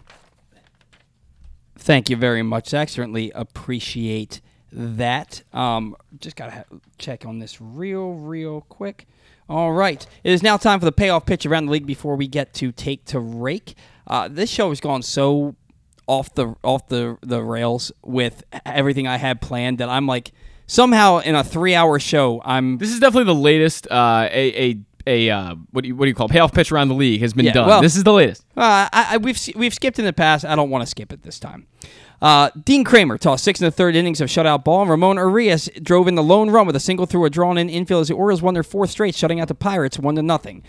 Thank 1.77 2.09
you 2.09 2.17
very 2.17 2.43
much, 2.43 2.69
Zach. 2.69 2.89
Certainly 2.89 3.31
appreciate 3.33 4.41
that. 4.71 5.43
Um, 5.53 5.95
just 6.19 6.35
got 6.35 6.45
to 6.45 6.51
ha- 6.51 6.77
check 6.97 7.25
on 7.25 7.39
this 7.39 7.61
real, 7.61 8.11
real 8.11 8.61
quick. 8.61 9.07
All 9.47 9.71
right. 9.71 10.05
It 10.23 10.31
is 10.31 10.43
now 10.43 10.57
time 10.57 10.79
for 10.79 10.85
the 10.85 10.91
payoff 10.91 11.25
pitch 11.25 11.45
around 11.45 11.65
the 11.67 11.71
league 11.71 11.87
before 11.87 12.15
we 12.15 12.27
get 12.27 12.53
to 12.55 12.71
take 12.71 13.05
to 13.05 13.19
rake. 13.19 13.75
Uh, 14.05 14.27
this 14.27 14.49
show 14.49 14.69
has 14.69 14.79
gone 14.79 15.01
so 15.01 15.55
off 16.09 16.33
the 16.33 16.55
off 16.63 16.87
the, 16.87 17.17
the 17.21 17.41
rails 17.41 17.91
with 18.03 18.43
everything 18.65 19.07
I 19.07 19.17
had 19.17 19.39
planned 19.41 19.77
that 19.77 19.89
I'm 19.89 20.07
like 20.07 20.31
somehow 20.67 21.19
in 21.19 21.35
a 21.35 21.43
three 21.43 21.75
hour 21.75 21.99
show 21.99 22.41
I'm 22.43 22.77
This 22.79 22.91
is 22.91 22.99
definitely 22.99 23.25
the 23.33 23.39
latest 23.39 23.87
uh, 23.91 24.27
a 24.31 24.69
a 24.69 24.79
a 25.07 25.29
uh, 25.29 25.55
what 25.71 25.81
do 25.83 25.87
you 25.87 25.95
what 25.95 26.05
do 26.05 26.09
you 26.09 26.15
call 26.15 26.25
it? 26.27 26.31
payoff 26.31 26.53
pitch 26.53 26.71
around 26.71 26.87
the 26.89 26.93
league 26.95 27.21
has 27.21 27.33
been 27.33 27.45
Yeah, 27.45 27.53
done. 27.53 27.67
well- 27.67 27.81
this 27.81 27.95
is 27.95 28.03
the 28.03 28.11
latest. 28.13 28.43
Uh, 28.57 28.89
I, 28.91 29.07
I, 29.11 29.17
we've 29.17 29.39
we've 29.55 29.73
skipped 29.73 29.97
in 29.99 30.05
the 30.05 30.13
past. 30.13 30.43
I 30.45 30.55
don't 30.55 30.69
want 30.69 30.81
to 30.81 30.85
skip 30.87 31.13
it 31.13 31.21
this 31.23 31.39
time. 31.39 31.67
Uh, 32.21 32.49
Dean 32.65 32.83
Kremer 32.83 33.17
tossed 33.17 33.43
six 33.45 33.61
in 33.61 33.65
the 33.65 33.71
third 33.71 33.95
innings 33.95 34.19
of 34.19 34.27
shutout 34.27 34.65
ball, 34.65 34.81
and 34.81 34.89
Ramon 34.91 35.15
Urias 35.15 35.69
drove 35.81 36.05
in 36.07 36.15
the 36.15 36.23
lone 36.23 36.49
run 36.49 36.67
with 36.67 36.75
a 36.75 36.79
single 36.79 37.05
through 37.05 37.23
a 37.23 37.29
drawn-in 37.29 37.69
infield 37.69 38.01
as 38.01 38.07
the 38.09 38.13
Orioles 38.13 38.41
won 38.41 38.53
their 38.55 38.63
fourth 38.63 38.89
straight, 38.89 39.15
shutting 39.15 39.39
out 39.39 39.47
the 39.47 39.55
Pirates 39.55 39.97
one 39.97 40.15
to 40.15 40.21
nothing. 40.21 40.61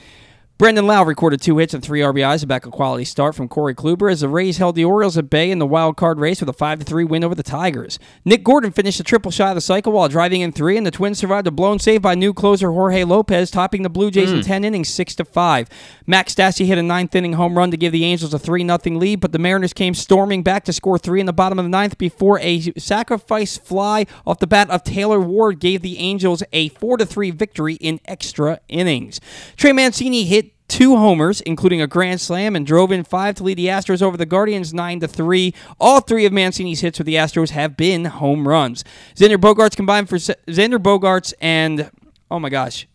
Brandon 0.60 0.86
Lowe 0.86 1.02
recorded 1.04 1.40
two 1.40 1.56
hits 1.56 1.72
and 1.72 1.82
three 1.82 2.00
RBIs, 2.00 2.42
a 2.42 2.46
back 2.46 2.66
a 2.66 2.70
quality 2.70 3.06
start 3.06 3.34
from 3.34 3.48
Corey 3.48 3.74
Kluber 3.74 4.12
as 4.12 4.20
the 4.20 4.28
Rays 4.28 4.58
held 4.58 4.74
the 4.74 4.84
Orioles 4.84 5.16
at 5.16 5.30
bay 5.30 5.50
in 5.50 5.58
the 5.58 5.66
wild 5.66 5.96
card 5.96 6.20
race 6.20 6.38
with 6.38 6.50
a 6.50 6.52
5 6.52 6.82
3 6.82 7.02
win 7.04 7.24
over 7.24 7.34
the 7.34 7.42
Tigers. 7.42 7.98
Nick 8.26 8.44
Gordon 8.44 8.70
finished 8.70 9.00
a 9.00 9.02
triple 9.02 9.30
shot 9.30 9.48
of 9.48 9.54
the 9.54 9.62
cycle 9.62 9.94
while 9.94 10.10
driving 10.10 10.42
in 10.42 10.52
three, 10.52 10.76
and 10.76 10.86
the 10.86 10.90
Twins 10.90 11.16
survived 11.16 11.46
a 11.46 11.50
blown 11.50 11.78
save 11.78 12.02
by 12.02 12.14
new 12.14 12.34
closer 12.34 12.70
Jorge 12.72 13.04
Lopez, 13.04 13.50
topping 13.50 13.80
the 13.80 13.88
Blue 13.88 14.10
Jays 14.10 14.30
in 14.30 14.40
Mm. 14.40 14.44
10 14.44 14.64
innings, 14.64 14.90
6 14.90 15.14
to 15.14 15.24
5. 15.24 15.66
Max 16.06 16.34
Stassi 16.34 16.66
hit 16.66 16.76
a 16.76 16.82
ninth 16.82 17.14
inning 17.14 17.32
home 17.32 17.56
run 17.56 17.70
to 17.70 17.78
give 17.78 17.92
the 17.92 18.04
Angels 18.04 18.34
a 18.34 18.38
3 18.38 18.62
0 18.62 18.98
lead, 18.98 19.20
but 19.20 19.32
the 19.32 19.38
Mariners 19.38 19.72
came 19.72 19.94
storming 19.94 20.42
back 20.42 20.64
to 20.64 20.74
score 20.74 20.98
three 20.98 21.20
in 21.20 21.26
the 21.26 21.32
bottom 21.32 21.58
of 21.58 21.64
the 21.64 21.70
ninth 21.70 21.96
before 21.96 22.38
a 22.40 22.60
sacrifice 22.76 23.56
fly 23.56 24.04
off 24.26 24.40
the 24.40 24.46
bat 24.46 24.68
of 24.68 24.84
Taylor 24.84 25.20
Ward 25.20 25.58
gave 25.58 25.80
the 25.80 25.96
Angels 25.96 26.42
a 26.52 26.68
4 26.68 26.98
3 26.98 27.30
victory 27.30 27.76
in 27.76 27.98
extra 28.04 28.60
innings. 28.68 29.22
Trey 29.56 29.72
Mancini 29.72 30.26
hit 30.26 30.49
two 30.70 30.96
homers, 30.96 31.40
including 31.42 31.82
a 31.82 31.86
grand 31.86 32.20
slam, 32.20 32.56
and 32.56 32.64
drove 32.64 32.92
in 32.92 33.04
five 33.04 33.34
to 33.34 33.42
lead 33.42 33.58
the 33.58 33.66
Astros 33.66 34.00
over 34.00 34.16
the 34.16 34.24
Guardians 34.24 34.72
nine 34.72 35.00
to 35.00 35.08
three. 35.08 35.52
All 35.78 36.00
three 36.00 36.24
of 36.24 36.32
Mancini's 36.32 36.80
hits 36.80 36.98
with 36.98 37.06
the 37.06 37.16
Astros 37.16 37.50
have 37.50 37.76
been 37.76 38.06
home 38.06 38.48
runs. 38.48 38.84
Xander 39.16 39.36
Bogaerts 39.36 39.76
combined 39.76 40.08
for 40.08 40.16
Xander 40.16 40.78
Bogaerts 40.78 41.34
and 41.40 41.90
oh 42.30 42.38
my 42.38 42.48
gosh, 42.48 42.86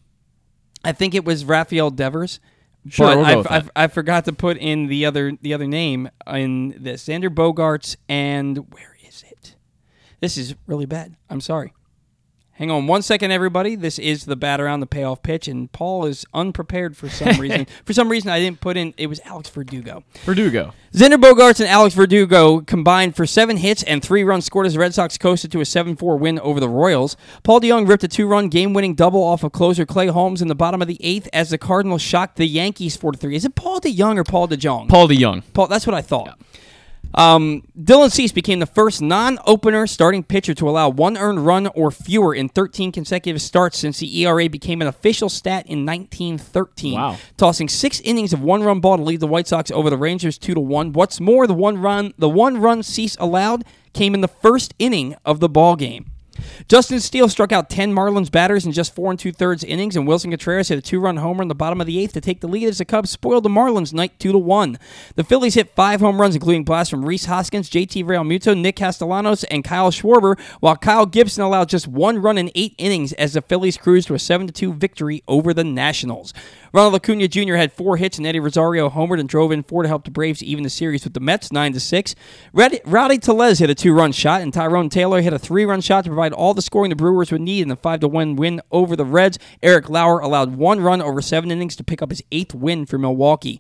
I 0.83 0.93
think 0.93 1.13
it 1.13 1.25
was 1.25 1.45
Rafael 1.45 1.91
Devers. 1.91 2.39
Sure, 2.87 3.07
but 3.07 3.17
we'll 3.17 3.47
I, 3.49 3.57
I. 3.57 3.83
I 3.83 3.87
forgot 3.87 4.25
to 4.25 4.33
put 4.33 4.57
in 4.57 4.87
the 4.87 5.05
other 5.05 5.33
the 5.41 5.53
other 5.53 5.67
name 5.67 6.09
in 6.27 6.75
this 6.81 7.05
Xander 7.05 7.29
Bogaerts 7.29 7.97
and 8.07 8.57
where 8.73 8.95
is 9.05 9.23
it? 9.29 9.55
This 10.21 10.37
is 10.37 10.55
really 10.65 10.85
bad. 10.85 11.15
I'm 11.29 11.41
sorry. 11.41 11.73
Hang 12.57 12.71
on 12.71 12.87
one 12.87 13.01
second, 13.01 13.31
everybody. 13.31 13.75
This 13.75 13.99
is 13.99 14.23
the 14.23 14.37
bat 14.37 14.61
around 14.61 14.79
the 14.79 14.85
payoff 14.85 15.21
pitch, 15.21 15.49
and 15.49 15.69
Paul 15.73 16.05
is 16.05 16.25
unprepared 16.33 16.95
for 16.95 17.09
some 17.09 17.37
reason. 17.37 17.67
for 17.83 17.91
some 17.91 18.07
reason, 18.07 18.29
I 18.29 18.39
didn't 18.39 18.61
put 18.61 18.77
in. 18.77 18.93
It 18.95 19.07
was 19.07 19.19
Alex 19.25 19.49
Verdugo. 19.49 20.05
Verdugo. 20.23 20.73
Xander 20.93 21.17
Bogaerts 21.17 21.59
and 21.59 21.67
Alex 21.67 21.93
Verdugo 21.95 22.61
combined 22.61 23.13
for 23.13 23.25
seven 23.25 23.57
hits 23.57 23.83
and 23.83 24.01
three 24.01 24.23
runs 24.23 24.45
scored 24.45 24.67
as 24.67 24.75
the 24.75 24.79
Red 24.79 24.93
Sox 24.93 25.17
coasted 25.17 25.51
to 25.51 25.59
a 25.59 25.65
7 25.65 25.97
4 25.97 26.15
win 26.15 26.39
over 26.39 26.61
the 26.61 26.69
Royals. 26.69 27.17
Paul 27.43 27.59
DeYoung 27.59 27.89
ripped 27.89 28.05
a 28.05 28.07
two 28.07 28.25
run 28.25 28.47
game 28.47 28.73
winning 28.73 28.95
double 28.95 29.21
off 29.21 29.43
of 29.43 29.51
closer 29.51 29.85
Clay 29.85 30.07
Holmes 30.07 30.41
in 30.41 30.47
the 30.47 30.55
bottom 30.55 30.81
of 30.81 30.87
the 30.87 31.03
eighth 31.03 31.27
as 31.33 31.49
the 31.49 31.57
Cardinals 31.57 32.01
shocked 32.01 32.37
the 32.37 32.47
Yankees 32.47 32.95
4 32.95 33.15
3. 33.15 33.35
Is 33.35 33.43
it 33.43 33.55
Paul 33.55 33.81
DeYoung 33.81 34.17
or 34.17 34.23
Paul 34.23 34.47
DeJong? 34.47 34.87
Paul 34.87 35.09
DeYoung. 35.09 35.43
Paul, 35.51 35.67
that's 35.67 35.85
what 35.85 35.93
I 35.93 36.01
thought. 36.01 36.39
Um, 37.13 37.63
Dylan 37.79 38.11
Cease 38.11 38.31
became 38.31 38.59
the 38.59 38.65
first 38.65 39.01
non-opener 39.01 39.87
starting 39.87 40.23
pitcher 40.23 40.53
to 40.55 40.69
allow 40.69 40.89
one 40.89 41.17
earned 41.17 41.45
run 41.45 41.67
or 41.67 41.91
fewer 41.91 42.33
in 42.35 42.49
13 42.49 42.91
consecutive 42.91 43.41
starts 43.41 43.77
since 43.77 43.99
the 43.99 44.19
ERA 44.21 44.49
became 44.49 44.81
an 44.81 44.87
official 44.87 45.29
stat 45.29 45.65
in 45.67 45.85
1913. 45.85 46.93
Wow. 46.93 47.17
Tossing 47.37 47.69
six 47.69 48.01
innings 48.01 48.33
of 48.33 48.41
one-run 48.41 48.79
ball 48.79 48.97
to 48.97 49.03
lead 49.03 49.19
the 49.19 49.27
White 49.27 49.47
Sox 49.47 49.71
over 49.71 49.89
the 49.89 49.97
Rangers 49.97 50.37
two 50.37 50.53
to 50.53 50.59
one. 50.59 50.91
What's 50.93 51.19
more, 51.19 51.47
the 51.47 51.53
one 51.53 51.77
run 51.77 52.13
the 52.17 52.29
one 52.29 52.57
run 52.57 52.83
Cease 52.83 53.15
allowed 53.19 53.63
came 53.93 54.13
in 54.13 54.21
the 54.21 54.27
first 54.27 54.73
inning 54.77 55.15
of 55.23 55.39
the 55.39 55.49
ball 55.49 55.75
game. 55.75 56.11
Justin 56.67 56.99
Steele 56.99 57.29
struck 57.29 57.51
out 57.51 57.69
10 57.69 57.93
Marlins 57.93 58.31
batters 58.31 58.65
in 58.65 58.71
just 58.71 58.95
four 58.95 59.11
and 59.11 59.19
two 59.19 59.31
thirds 59.31 59.63
innings, 59.63 59.95
and 59.95 60.07
Willson 60.07 60.31
Contreras 60.31 60.69
hit 60.69 60.77
a 60.77 60.81
two 60.81 60.99
run 60.99 61.17
homer 61.17 61.41
in 61.41 61.47
the 61.47 61.55
bottom 61.55 61.81
of 61.81 61.87
the 61.87 61.99
eighth 61.99 62.13
to 62.13 62.21
take 62.21 62.41
the 62.41 62.47
lead 62.47 62.67
as 62.67 62.77
the 62.77 62.85
Cubs 62.85 63.09
spoiled 63.09 63.43
the 63.43 63.49
Marlins 63.49 63.93
night 63.93 64.17
2 64.19 64.31
to 64.31 64.37
1. 64.37 64.77
The 65.15 65.23
Phillies 65.23 65.55
hit 65.55 65.75
five 65.75 65.99
home 65.99 66.19
runs, 66.19 66.35
including 66.35 66.63
blasts 66.63 66.91
from 66.91 67.05
Rhys 67.05 67.25
Hoskins, 67.25 67.69
JT 67.69 68.03
Realmuto, 68.05 68.57
Nick 68.57 68.77
Castellanos, 68.77 69.43
and 69.45 69.63
Kyle 69.63 69.91
Schwarber, 69.91 70.39
while 70.59 70.75
Kyle 70.75 71.05
Gibson 71.05 71.43
allowed 71.43 71.69
just 71.69 71.87
one 71.87 72.19
run 72.19 72.37
in 72.37 72.51
eight 72.55 72.75
innings 72.77 73.13
as 73.13 73.33
the 73.33 73.41
Phillies 73.41 73.77
cruised 73.77 74.07
to 74.07 74.13
a 74.13 74.19
7 74.19 74.47
2 74.47 74.73
victory 74.73 75.23
over 75.27 75.53
the 75.53 75.63
Nationals. 75.63 76.33
Ronald 76.75 76.95
Acuna 76.95 77.29
Jr. 77.29 77.55
had 77.55 77.71
four 77.71 77.95
hits, 77.95 78.17
and 78.17 78.27
Eddie 78.27 78.41
Rosario 78.41 78.89
homered 78.89 79.21
and 79.21 79.29
drove 79.29 79.53
in 79.53 79.63
four 79.63 79.83
to 79.83 79.87
help 79.87 80.03
the 80.03 80.11
Braves 80.11 80.43
even 80.43 80.63
the 80.65 80.69
series 80.69 81.05
with 81.05 81.13
the 81.13 81.21
Mets 81.21 81.53
9 81.53 81.71
to 81.71 81.79
6. 81.79 82.15
Rowdy, 82.51 82.81
Rowdy 82.83 83.17
Tellez 83.17 83.59
hit 83.59 83.69
a 83.69 83.75
two 83.75 83.93
run 83.93 84.11
shot, 84.11 84.41
and 84.41 84.53
Tyrone 84.53 84.89
Taylor 84.89 85.21
hit 85.21 85.31
a 85.31 85.39
three 85.39 85.63
run 85.63 85.79
shot 85.79 86.03
to 86.03 86.09
provide 86.09 86.33
all 86.35 86.53
the 86.53 86.61
scoring 86.61 86.89
the 86.89 86.95
Brewers 86.95 87.31
would 87.31 87.41
need 87.41 87.61
in 87.61 87.69
the 87.69 87.75
5 87.75 88.03
1 88.03 88.35
win 88.35 88.61
over 88.71 88.95
the 88.95 89.05
Reds. 89.05 89.39
Eric 89.63 89.89
Lauer 89.89 90.19
allowed 90.19 90.55
one 90.55 90.81
run 90.81 91.01
over 91.01 91.21
seven 91.21 91.51
innings 91.51 91.75
to 91.77 91.83
pick 91.83 92.01
up 92.01 92.11
his 92.11 92.23
eighth 92.31 92.53
win 92.53 92.85
for 92.85 92.97
Milwaukee. 92.97 93.59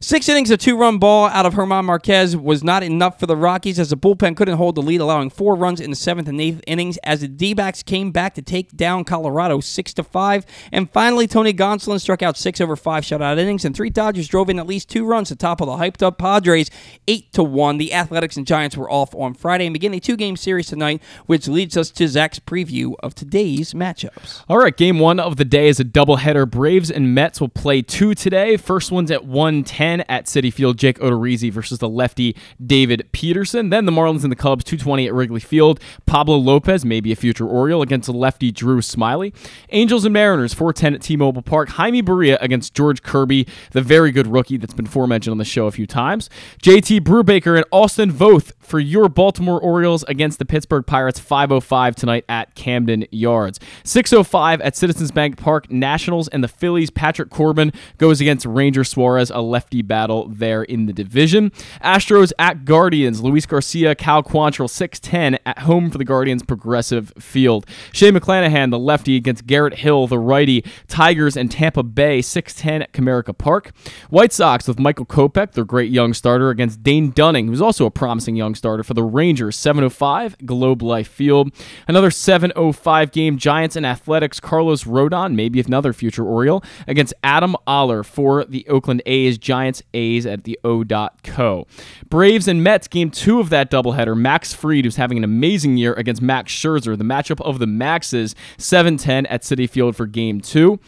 Six 0.00 0.28
innings 0.28 0.52
of 0.52 0.60
two 0.60 0.76
run 0.76 0.98
ball 0.98 1.26
out 1.26 1.44
of 1.44 1.56
German 1.56 1.84
Marquez 1.84 2.36
was 2.36 2.62
not 2.62 2.84
enough 2.84 3.18
for 3.18 3.26
the 3.26 3.34
Rockies 3.34 3.80
as 3.80 3.90
the 3.90 3.96
bullpen 3.96 4.36
couldn't 4.36 4.56
hold 4.56 4.76
the 4.76 4.80
lead, 4.80 5.00
allowing 5.00 5.28
four 5.28 5.56
runs 5.56 5.80
in 5.80 5.90
the 5.90 5.96
seventh 5.96 6.28
and 6.28 6.40
eighth 6.40 6.62
innings 6.68 6.98
as 6.98 7.20
the 7.20 7.26
D 7.26 7.52
backs 7.52 7.82
came 7.82 8.12
back 8.12 8.34
to 8.34 8.42
take 8.42 8.76
down 8.76 9.02
Colorado 9.02 9.58
6 9.58 9.94
to 9.94 10.04
5. 10.04 10.46
And 10.70 10.88
finally, 10.88 11.26
Tony 11.26 11.52
Gonsolin 11.52 12.00
struck 12.00 12.22
out 12.22 12.36
six 12.36 12.60
over 12.60 12.76
five 12.76 13.02
shutout 13.02 13.38
innings, 13.38 13.64
and 13.64 13.74
three 13.74 13.90
Dodgers 13.90 14.28
drove 14.28 14.48
in 14.48 14.60
at 14.60 14.68
least 14.68 14.88
two 14.88 15.04
runs 15.04 15.30
to 15.30 15.36
topple 15.36 15.66
the 15.66 15.72
hyped 15.72 16.00
up 16.00 16.16
Padres 16.16 16.70
8 17.08 17.32
to 17.32 17.42
1. 17.42 17.78
The 17.78 17.92
Athletics 17.92 18.36
and 18.36 18.46
Giants 18.46 18.76
were 18.76 18.88
off 18.88 19.12
on 19.16 19.34
Friday 19.34 19.66
and 19.66 19.72
begin 19.72 19.94
a 19.94 19.98
two 19.98 20.16
game 20.16 20.36
series 20.36 20.68
tonight, 20.68 21.02
which 21.26 21.48
leads 21.48 21.76
us 21.76 21.90
to 21.90 22.06
Zach's 22.06 22.38
preview 22.38 22.94
of 23.02 23.16
today's 23.16 23.74
matchups. 23.74 24.44
All 24.48 24.58
right, 24.58 24.76
game 24.76 25.00
one 25.00 25.18
of 25.18 25.38
the 25.38 25.44
day 25.44 25.66
is 25.66 25.80
a 25.80 25.84
doubleheader. 25.84 26.48
Braves 26.48 26.88
and 26.88 27.16
Mets 27.16 27.40
will 27.40 27.48
play 27.48 27.82
two 27.82 28.14
today. 28.14 28.56
First 28.56 28.92
one's 28.92 29.10
at 29.10 29.24
110 29.24 29.87
at 30.08 30.26
Citi 30.26 30.52
Field. 30.52 30.78
Jake 30.78 30.98
Odorizzi 30.98 31.50
versus 31.52 31.78
the 31.78 31.88
lefty 31.88 32.36
David 32.64 33.08
Peterson. 33.12 33.70
Then 33.70 33.86
the 33.86 33.92
Marlins 33.92 34.22
and 34.22 34.32
the 34.32 34.36
Cubs, 34.36 34.64
220 34.64 35.06
at 35.06 35.14
Wrigley 35.14 35.40
Field. 35.40 35.80
Pablo 36.06 36.36
Lopez, 36.36 36.84
maybe 36.84 37.12
a 37.12 37.16
future 37.16 37.46
Oriole, 37.46 37.82
against 37.82 38.06
the 38.06 38.12
lefty 38.12 38.50
Drew 38.52 38.80
Smyly. 38.80 39.34
Angels 39.70 40.04
and 40.04 40.12
Mariners, 40.12 40.54
410 40.54 40.94
at 40.94 41.02
T-Mobile 41.02 41.42
Park. 41.42 41.70
Jaime 41.70 42.02
Barria 42.02 42.38
against 42.40 42.74
George 42.74 43.02
Kirby, 43.02 43.46
the 43.72 43.80
very 43.80 44.12
good 44.12 44.26
rookie 44.26 44.56
that's 44.56 44.74
been 44.74 44.86
forementioned 44.86 45.32
on 45.32 45.38
the 45.38 45.44
show 45.44 45.66
a 45.66 45.70
few 45.70 45.86
times. 45.86 46.28
JT 46.62 47.00
Brubaker 47.00 47.56
and 47.56 47.64
Austin 47.72 48.12
Voth 48.12 48.52
for 48.58 48.78
your 48.78 49.08
Baltimore 49.08 49.60
Orioles 49.60 50.04
against 50.04 50.38
the 50.38 50.44
Pittsburgh 50.44 50.86
Pirates, 50.86 51.18
505 51.18 51.96
tonight 51.96 52.24
at 52.28 52.54
Camden 52.54 53.06
Yards. 53.10 53.58
605 53.84 54.60
at 54.60 54.76
Citizens 54.76 55.10
Bank 55.10 55.36
Park. 55.36 55.70
Nationals 55.70 56.28
and 56.28 56.42
the 56.44 56.48
Phillies. 56.48 56.90
Patrick 56.90 57.30
Corbin 57.30 57.72
goes 57.98 58.20
against 58.20 58.44
Ranger 58.46 58.84
Suarez, 58.84 59.30
a 59.30 59.40
lefty 59.40 59.77
marquee 59.78 59.82
battle 59.82 60.28
there 60.28 60.62
in 60.62 60.86
the 60.86 60.92
division. 60.92 61.50
Astros 61.82 62.32
at 62.38 62.64
Guardians. 62.64 63.22
Luis 63.22 63.46
Garcia, 63.46 63.94
Cal 63.94 64.22
Quantrill, 64.22 64.68
6'10 64.68 65.38
at 65.46 65.60
home 65.60 65.90
for 65.90 65.98
the 65.98 66.04
Guardians 66.04 66.42
Progressive 66.42 67.12
Field. 67.18 67.66
Shane 67.92 68.14
McClanahan, 68.14 68.70
the 68.70 68.78
lefty, 68.78 69.16
against 69.16 69.46
Garrett 69.46 69.78
Hill, 69.78 70.06
the 70.06 70.18
righty. 70.18 70.64
Tigers 70.88 71.36
and 71.36 71.50
Tampa 71.50 71.82
Bay, 71.82 72.20
6'10 72.20 72.82
at 72.82 72.92
Comerica 72.92 73.36
Park. 73.36 73.72
White 74.10 74.32
Sox 74.32 74.68
with 74.68 74.78
Michael 74.78 75.06
Kopech, 75.06 75.52
their 75.52 75.64
great 75.64 75.90
young 75.90 76.14
starter, 76.14 76.50
against 76.50 76.82
Dane 76.82 77.10
Dunning, 77.10 77.48
who's 77.48 77.62
also 77.62 77.86
a 77.86 77.90
promising 77.90 78.36
young 78.36 78.54
starter 78.54 78.82
for 78.82 78.94
the 78.94 79.02
Rangers, 79.02 79.56
705 79.56 80.36
Globe 80.44 80.82
Life 80.82 81.08
Field. 81.08 81.50
Another 81.86 82.10
705 82.10 83.12
game, 83.12 83.38
Giants 83.38 83.76
and 83.76 83.86
Athletics, 83.86 84.40
Carlos 84.40 84.84
Rodon, 84.84 85.34
maybe 85.34 85.60
another 85.60 85.92
future 85.92 86.24
Oriole, 86.24 86.62
against 86.86 87.14
Adam 87.22 87.56
Oller 87.66 88.02
for 88.02 88.44
the 88.44 88.66
Oakland 88.68 89.02
A's, 89.06 89.38
Giants 89.38 89.67
A's 89.94 90.26
at 90.26 90.44
the 90.44 90.58
O.co. 90.64 91.66
Braves 92.08 92.48
and 92.48 92.62
Mets, 92.62 92.88
game 92.88 93.10
two 93.10 93.40
of 93.40 93.50
that 93.50 93.70
doubleheader. 93.70 94.16
Max 94.16 94.52
Fried, 94.52 94.84
who's 94.84 94.96
having 94.96 95.18
an 95.18 95.24
amazing 95.24 95.76
year 95.76 95.94
against 95.94 96.22
Max 96.22 96.52
Scherzer, 96.52 96.96
the 96.96 97.04
matchup 97.04 97.40
of 97.42 97.58
the 97.58 97.66
Maxes, 97.66 98.34
710 98.56 99.26
at 99.26 99.42
Citi 99.42 99.68
Field 99.68 99.96
for 99.96 100.06
game 100.06 100.40
two. 100.40 100.80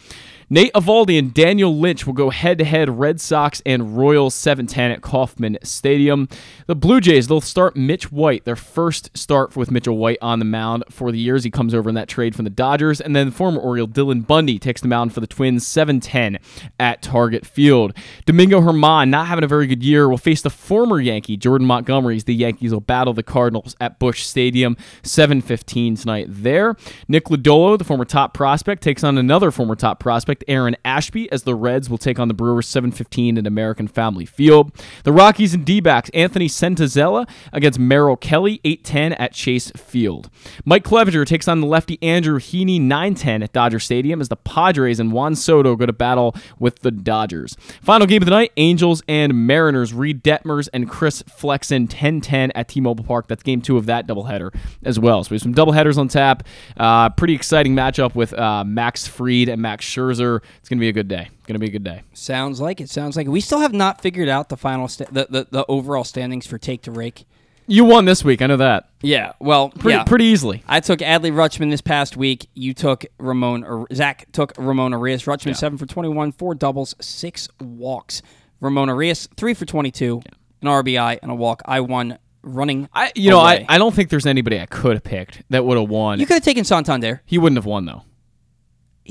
Nate 0.53 0.73
Eovaldi 0.73 1.17
and 1.17 1.33
Daniel 1.33 1.79
Lynch 1.79 2.05
will 2.05 2.13
go 2.13 2.29
head 2.29 2.57
to 2.57 2.65
head 2.65 2.99
Red 2.99 3.21
Sox 3.21 3.61
and 3.65 3.95
Royals 3.95 4.35
710 4.35 4.91
at 4.91 5.01
Kauffman 5.01 5.57
Stadium. 5.63 6.27
The 6.67 6.75
Blue 6.75 6.99
Jays, 6.99 7.29
they'll 7.29 7.39
start 7.39 7.77
Mitch 7.77 8.11
White, 8.11 8.43
their 8.43 8.57
first 8.57 9.17
start 9.17 9.55
with 9.55 9.71
Mitchell 9.71 9.95
White 9.95 10.17
on 10.21 10.39
the 10.39 10.45
mound 10.45 10.83
for 10.89 11.09
the 11.09 11.17
years. 11.17 11.45
He 11.45 11.51
comes 11.51 11.73
over 11.73 11.87
in 11.87 11.95
that 11.95 12.09
trade 12.09 12.35
from 12.35 12.43
the 12.43 12.49
Dodgers. 12.49 12.99
And 12.99 13.15
then 13.15 13.31
former 13.31 13.61
Oriole 13.61 13.87
Dylan 13.87 14.27
Bundy 14.27 14.59
takes 14.59 14.81
the 14.81 14.89
mound 14.89 15.13
for 15.13 15.21
the 15.21 15.25
Twins 15.27 15.65
710 15.65 16.37
at 16.77 17.01
Target 17.01 17.45
Field. 17.45 17.93
Domingo 18.25 18.59
German, 18.59 19.09
not 19.09 19.27
having 19.27 19.45
a 19.45 19.47
very 19.47 19.67
good 19.67 19.81
year, 19.81 20.09
will 20.09 20.17
face 20.17 20.41
the 20.41 20.49
former 20.49 20.99
Yankee, 20.99 21.37
Jordan 21.37 21.65
Montgomery. 21.65 22.19
The 22.19 22.35
Yankees 22.35 22.73
will 22.73 22.81
battle 22.81 23.13
the 23.13 23.23
Cardinals 23.23 23.77
at 23.79 23.99
Busch 23.99 24.23
Stadium 24.23 24.75
715 25.03 25.95
tonight 25.95 26.27
there. 26.29 26.75
Nick 27.07 27.27
Lodolo, 27.27 27.77
the 27.77 27.85
former 27.85 28.03
top 28.03 28.33
prospect, 28.33 28.83
takes 28.83 29.01
on 29.05 29.17
another 29.17 29.49
former 29.49 29.77
top 29.77 30.01
prospect, 30.01 30.40
Aaron 30.47 30.75
Ashby, 30.83 31.31
as 31.31 31.43
the 31.43 31.55
Reds 31.55 31.89
will 31.89 31.97
take 31.97 32.19
on 32.19 32.27
the 32.27 32.33
Brewers 32.33 32.67
715 32.67 33.37
at 33.37 33.47
American 33.47 33.87
Family 33.87 34.25
Field. 34.25 34.71
The 35.03 35.11
Rockies 35.11 35.53
and 35.53 35.65
D-backs, 35.65 36.09
Anthony 36.13 36.47
Senzatela 36.47 37.27
against 37.51 37.79
Merrill 37.79 38.17
Kelly, 38.17 38.61
810 38.63 39.13
at 39.13 39.33
Chase 39.33 39.71
Field. 39.71 40.29
Mike 40.65 40.83
Clevinger 40.83 41.25
takes 41.25 41.47
on 41.47 41.61
the 41.61 41.67
lefty 41.67 41.97
Andrew 42.01 42.39
Heaney, 42.39 42.79
910 42.79 43.43
at 43.43 43.53
Dodger 43.53 43.79
Stadium, 43.79 44.21
as 44.21 44.29
the 44.29 44.35
Padres 44.35 44.99
and 44.99 45.11
Juan 45.11 45.35
Soto 45.35 45.75
go 45.75 45.85
to 45.85 45.93
battle 45.93 46.35
with 46.59 46.79
the 46.79 46.91
Dodgers. 46.91 47.55
Final 47.81 48.07
game 48.07 48.21
of 48.21 48.25
the 48.25 48.31
night, 48.31 48.51
Angels 48.57 49.03
and 49.07 49.47
Mariners, 49.47 49.93
Reid 49.93 50.23
Detmers 50.23 50.69
and 50.73 50.89
Chris 50.89 51.21
Flexen, 51.23 51.83
1010 51.83 52.51
at 52.51 52.67
T-Mobile 52.67 53.03
Park. 53.03 53.27
That's 53.27 53.43
game 53.43 53.61
two 53.61 53.77
of 53.77 53.85
that 53.87 54.07
doubleheader 54.07 54.53
as 54.83 54.99
well. 54.99 55.23
So 55.23 55.31
we 55.31 55.35
have 55.35 55.41
some 55.41 55.53
doubleheaders 55.53 55.97
on 55.97 56.07
tap. 56.07 56.43
Uh, 56.77 57.09
pretty 57.09 57.33
exciting 57.35 57.75
matchup 57.75 58.15
with 58.15 58.33
uh, 58.33 58.63
Max 58.63 59.07
Fried 59.07 59.49
and 59.49 59.61
Max 59.61 59.85
Scherzer. 59.85 60.30
It's 60.37 60.69
going 60.69 60.77
to 60.77 60.81
be 60.81 60.89
a 60.89 60.93
good 60.93 61.07
day. 61.07 61.29
Going 61.47 61.55
to 61.55 61.59
be 61.59 61.67
a 61.67 61.71
good 61.71 61.83
day. 61.83 62.03
Sounds 62.13 62.61
like 62.61 62.79
it. 62.81 62.89
Sounds 62.89 63.15
like 63.17 63.25
it. 63.27 63.29
We 63.29 63.41
still 63.41 63.59
have 63.59 63.73
not 63.73 64.01
figured 64.01 64.29
out 64.29 64.49
the 64.49 64.57
final, 64.57 64.87
sta- 64.87 65.07
the, 65.11 65.27
the 65.29 65.47
the 65.51 65.65
overall 65.67 66.03
standings 66.03 66.45
for 66.47 66.57
take 66.57 66.81
to 66.83 66.91
rake. 66.91 67.25
You 67.67 67.85
won 67.85 68.05
this 68.05 68.23
week. 68.23 68.41
I 68.41 68.47
know 68.47 68.57
that. 68.57 68.89
Yeah, 69.01 69.33
well, 69.39 69.69
Pretty 69.69 69.97
yeah. 69.97 70.03
pretty 70.03 70.25
easily. 70.25 70.63
I 70.67 70.79
took 70.81 70.99
Adley 70.99 71.31
Rutschman 71.31 71.69
this 71.69 71.79
past 71.81 72.17
week. 72.17 72.47
You 72.53 72.73
took 72.73 73.05
Ramon. 73.17 73.63
Or 73.63 73.87
Zach 73.93 74.25
took 74.31 74.53
Ramon 74.57 74.91
Urias. 74.91 75.23
Rutschman 75.23 75.47
Yeah. 75.47 75.53
seven 75.53 75.77
for 75.77 75.85
twenty-one, 75.85 76.31
four 76.33 76.53
doubles, 76.55 76.95
six 76.99 77.47
walks. 77.61 78.21
Ramon 78.59 78.89
Urias 78.89 79.27
three 79.37 79.53
for 79.53 79.65
twenty-two, 79.65 80.21
an 80.61 80.67
RBI 80.67 81.19
and 81.21 81.31
a 81.31 81.35
walk. 81.35 81.61
I 81.65 81.79
won 81.79 82.17
running. 82.43 82.89
I 82.93 83.11
you 83.15 83.29
know 83.29 83.39
I. 83.39 83.63
I 83.69 83.77
don't 83.77 83.93
think 83.93 84.09
there's 84.09 84.25
anybody 84.25 84.59
I 84.59 84.65
could 84.65 84.93
have 84.95 85.03
picked 85.03 85.43
that 85.51 85.63
would 85.63 85.77
have 85.77 85.87
won. 85.89 86.19
you 86.19 86.25
could 86.25 86.33
have 86.35 86.43
taken 86.43 86.63
Santander. 86.65 87.21
he 87.25 87.37
wouldn't 87.37 87.57
have 87.57 87.65
won 87.67 87.85
though. 87.85 88.03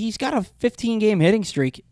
He's 0.01 0.17
got 0.17 0.35
a 0.35 0.43
fifteen 0.43 0.99
game 0.99 1.20
hitting 1.20 1.45
streak. 1.45 1.85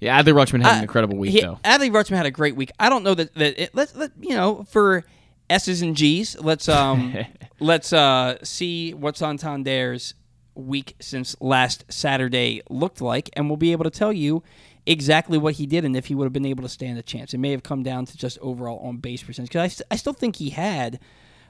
Yeah, 0.00 0.20
Adley 0.20 0.32
Rutschman 0.34 0.62
had 0.62 0.72
an 0.72 0.78
Uh, 0.80 0.82
incredible 0.82 1.16
week 1.16 1.30
he- 1.32 1.40
though. 1.40 1.58
Adley 1.64 1.90
Rutschman 1.90 2.16
had 2.16 2.26
a 2.26 2.30
great 2.30 2.56
week. 2.56 2.70
I 2.78 2.88
don't 2.88 3.02
know 3.04 3.14
that 3.14 3.34
that 3.34 3.62
it, 3.62 3.70
let's 3.74 3.94
let 3.94 4.10
you 4.20 4.34
know 4.34 4.64
for 4.70 5.04
S's 5.48 5.82
and 5.82 5.96
G's. 5.96 6.36
Let's 6.40 6.68
um 6.68 7.14
let's 7.60 7.92
uh 7.92 8.38
see 8.44 8.92
what 8.94 9.16
Santander's 9.16 10.14
week 10.56 10.94
since 11.00 11.36
last 11.40 11.84
Saturday 11.88 12.62
looked 12.68 13.00
like, 13.00 13.30
and 13.34 13.48
we'll 13.48 13.56
be 13.56 13.72
able 13.72 13.84
to 13.84 13.90
tell 13.90 14.12
you 14.12 14.42
exactly 14.86 15.38
what 15.38 15.54
he 15.54 15.64
did 15.66 15.84
and 15.84 15.96
if 15.96 16.06
he 16.06 16.14
would 16.14 16.24
have 16.24 16.32
been 16.32 16.44
able 16.44 16.62
to 16.62 16.68
stand 16.68 16.98
a 16.98 17.02
chance. 17.02 17.32
It 17.32 17.38
may 17.38 17.50
have 17.52 17.62
come 17.62 17.82
down 17.82 18.04
to 18.06 18.16
just 18.18 18.38
overall 18.40 18.86
on 18.86 18.98
base 18.98 19.22
percentage 19.22 19.48
because 19.50 19.62
I, 19.62 19.68
st- 19.68 19.86
I 19.90 19.96
still 19.96 20.12
think 20.12 20.36
he 20.36 20.50
had 20.50 21.00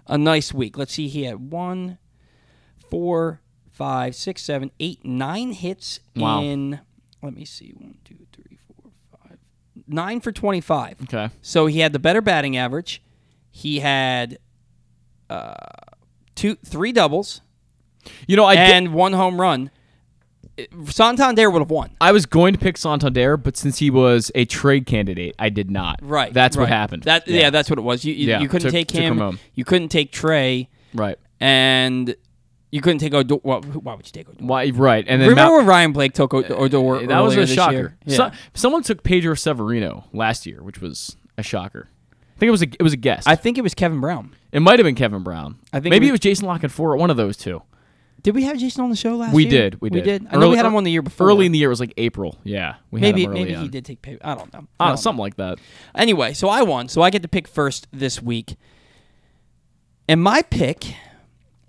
a 0.06 0.16
nice 0.16 0.54
week. 0.54 0.78
Let's 0.78 0.92
see, 0.94 1.08
he 1.08 1.24
had 1.24 1.50
one, 1.50 1.98
four, 2.90 3.40
five, 3.74 4.14
six, 4.14 4.42
seven, 4.42 4.70
eight, 4.80 5.04
nine 5.04 5.52
hits 5.52 6.00
Wow. 6.16 6.40
in. 6.42 6.80
Let 7.22 7.34
me 7.34 7.44
see, 7.44 7.70
one, 7.76 7.96
two, 8.04 8.16
three, 8.32 8.56
four, 8.66 8.90
five, 9.10 9.38
nine 9.86 10.20
for 10.20 10.30
twenty-five. 10.32 11.02
Okay. 11.02 11.28
So 11.42 11.66
he 11.66 11.80
had 11.80 11.92
the 11.92 11.98
better 11.98 12.20
batting 12.22 12.56
average. 12.56 13.02
He 13.50 13.80
had 13.80 14.38
uh, 15.30 15.54
two, 16.34 16.54
three 16.56 16.92
doubles, 16.92 17.40
You 18.26 18.36
know 18.36 18.44
I 18.44 18.54
did, 18.56 18.70
and 18.74 18.94
one 18.94 19.12
home 19.14 19.40
run. 19.40 19.70
Santander 20.88 21.50
would 21.50 21.60
have 21.60 21.70
won. 21.70 21.90
I 22.00 22.12
was 22.12 22.26
going 22.26 22.52
to 22.52 22.58
pick 22.60 22.76
Santander, 22.76 23.36
but 23.36 23.56
since 23.56 23.78
he 23.78 23.90
was 23.90 24.30
a 24.36 24.44
trade 24.44 24.86
candidate, 24.86 25.34
I 25.38 25.48
did 25.48 25.68
not. 25.70 25.98
Right. 26.00 26.32
That's 26.32 26.56
what 26.56 26.68
happened. 26.68 27.02
That 27.04 27.26
yeah. 27.26 27.50
that's 27.50 27.68
what 27.68 27.78
it 27.78 27.82
was. 27.82 28.04
You 28.04 28.14
you, 28.14 28.28
Yeah, 28.28 28.40
you 28.40 28.48
couldn't 28.48 28.70
took- 28.70 28.72
take 28.72 28.90
him. 28.90 29.38
You 29.54 29.64
couldn't 29.64 29.88
take 29.88 30.12
Trey, 30.12 30.68
right. 30.94 31.18
and 31.40 32.14
you 32.74 32.80
couldn't 32.80 32.98
take 32.98 33.14
Odor. 33.14 33.36
Well, 33.44 33.62
why 33.62 33.94
would 33.94 34.04
you 34.04 34.10
take 34.10 34.28
Odor? 34.28 34.44
Why 34.44 34.68
right. 34.74 35.04
And 35.06 35.22
then 35.22 35.28
Remember 35.28 35.50
Mal- 35.52 35.58
when 35.58 35.66
Ryan 35.66 35.92
Blake 35.92 36.12
took 36.12 36.34
O- 36.34 36.42
Odor? 36.42 37.06
that 37.06 37.20
was 37.20 37.36
a 37.36 37.46
shocker. 37.46 37.94
Yeah. 38.04 38.16
So- 38.16 38.30
someone 38.52 38.82
took 38.82 39.04
Pedro 39.04 39.34
Severino 39.34 40.04
last 40.12 40.44
year, 40.44 40.60
which 40.60 40.80
was 40.80 41.16
a 41.38 41.42
shocker. 41.44 41.88
I 42.12 42.38
think 42.40 42.48
it 42.48 42.50
was 42.50 42.62
a 42.62 42.66
it 42.66 42.82
was 42.82 42.92
a 42.92 42.96
guess. 42.96 43.28
I 43.28 43.36
think 43.36 43.58
it 43.58 43.60
was 43.62 43.74
Kevin 43.74 44.00
Brown. 44.00 44.34
it 44.50 44.58
might 44.60 44.80
have 44.80 44.84
been 44.84 44.96
Kevin 44.96 45.22
Brown. 45.22 45.56
I 45.72 45.78
think 45.78 45.90
maybe 45.90 46.06
it 46.06 46.08
it 46.08 46.12
was- 46.12 46.18
was 46.18 46.20
Jason 46.20 46.46
Lockett 46.48 46.72
for 46.72 46.96
one 46.96 47.10
of 47.10 47.16
those 47.16 47.36
two. 47.36 47.62
Did 48.24 48.34
we 48.34 48.42
have 48.44 48.58
Jason 48.58 48.82
on 48.82 48.90
the 48.90 48.96
show 48.96 49.14
last 49.16 49.34
We 49.34 49.42
year? 49.44 49.50
did. 49.70 49.80
We 49.80 49.90
did. 49.90 49.96
We 49.96 50.00
did. 50.02 50.26
I 50.32 50.38
know 50.38 50.48
we 50.48 50.56
had 50.56 50.64
him 50.66 50.74
on 50.74 50.82
the 50.82 50.90
year 50.90 51.02
before. 51.02 51.28
Early 51.28 51.44
in 51.46 51.52
the 51.52 51.58
year 51.58 51.68
it 51.68 51.76
was 51.76 51.78
like 51.80 51.92
April. 51.98 52.38
Yeah, 52.42 52.76
we 52.90 53.00
maybe 53.00 53.20
had 53.20 53.26
him 53.28 53.32
early 53.36 53.44
maybe 53.44 53.60
he 53.60 53.68
did 53.68 53.84
take 53.84 54.02
pay. 54.02 54.18
I 54.20 54.34
don't 54.34 54.52
know. 54.52 54.58
I 54.58 54.58
I 54.58 54.58
don't 54.58 54.68
don't 54.80 54.88
know, 54.88 54.96
something 54.96 55.20
like 55.20 55.36
that. 55.36 55.58
Anyway, 55.94 56.32
so 56.32 56.48
I 56.48 56.62
won. 56.62 56.88
So 56.88 57.02
I 57.02 57.10
get 57.10 57.22
to 57.22 57.28
pick 57.28 57.46
first 57.46 57.86
this 57.92 58.20
week. 58.20 58.56
And 60.08 60.22
my 60.22 60.42
pick 60.42 60.96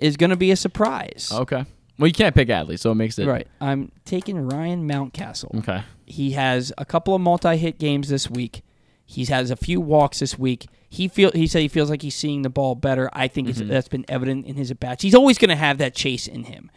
is 0.06 0.18
going 0.18 0.30
to 0.30 0.36
be 0.36 0.52
a 0.52 0.56
surprise. 0.56 1.30
Okay. 1.34 1.66
Well, 1.98 2.08
you 2.08 2.14
can't 2.14 2.36
pick 2.36 2.50
Adley, 2.50 2.78
so 2.78 2.92
it 2.92 2.96
makes 2.96 3.18
it 3.18 3.26
Right. 3.28 3.48
I'm 3.62 3.92
taking 4.04 4.38
Ryan 4.38 4.88
Mountcastle. 4.88 5.60
Okay. 5.60 5.84
He 6.06 6.32
has 6.32 6.74
a 6.78 6.84
couple 6.86 7.16
of 7.16 7.22
multi-hit 7.22 7.80
games 7.80 8.10
this 8.10 8.30
week. 8.30 8.62
He 9.06 9.24
has 9.26 9.50
a 9.52 9.56
few 9.56 9.80
walks 9.80 10.20
this 10.20 10.38
week. 10.38 10.68
He 10.90 11.08
feel 11.08 11.32
he 11.34 11.48
said 11.48 11.62
he 11.62 11.68
feels 11.68 11.90
like 11.90 12.02
he's 12.02 12.16
seeing 12.16 12.42
the 12.42 12.50
ball 12.50 12.76
better. 12.76 13.10
I 13.14 13.28
think 13.28 13.48
Mm-hmm. 13.48 13.62
it's, 13.64 13.70
that's 13.70 13.88
been 13.88 14.06
evident 14.08 14.46
in 14.46 14.56
his 14.56 14.72
at 14.72 14.80
bats. 14.80 15.04
He's 15.04 15.16
always 15.16 15.38
going 15.38 15.50
to 15.50 15.56
have 15.56 15.78
that 15.78 15.96
chase 15.96 16.28
in 16.28 16.44
him. 16.46 16.70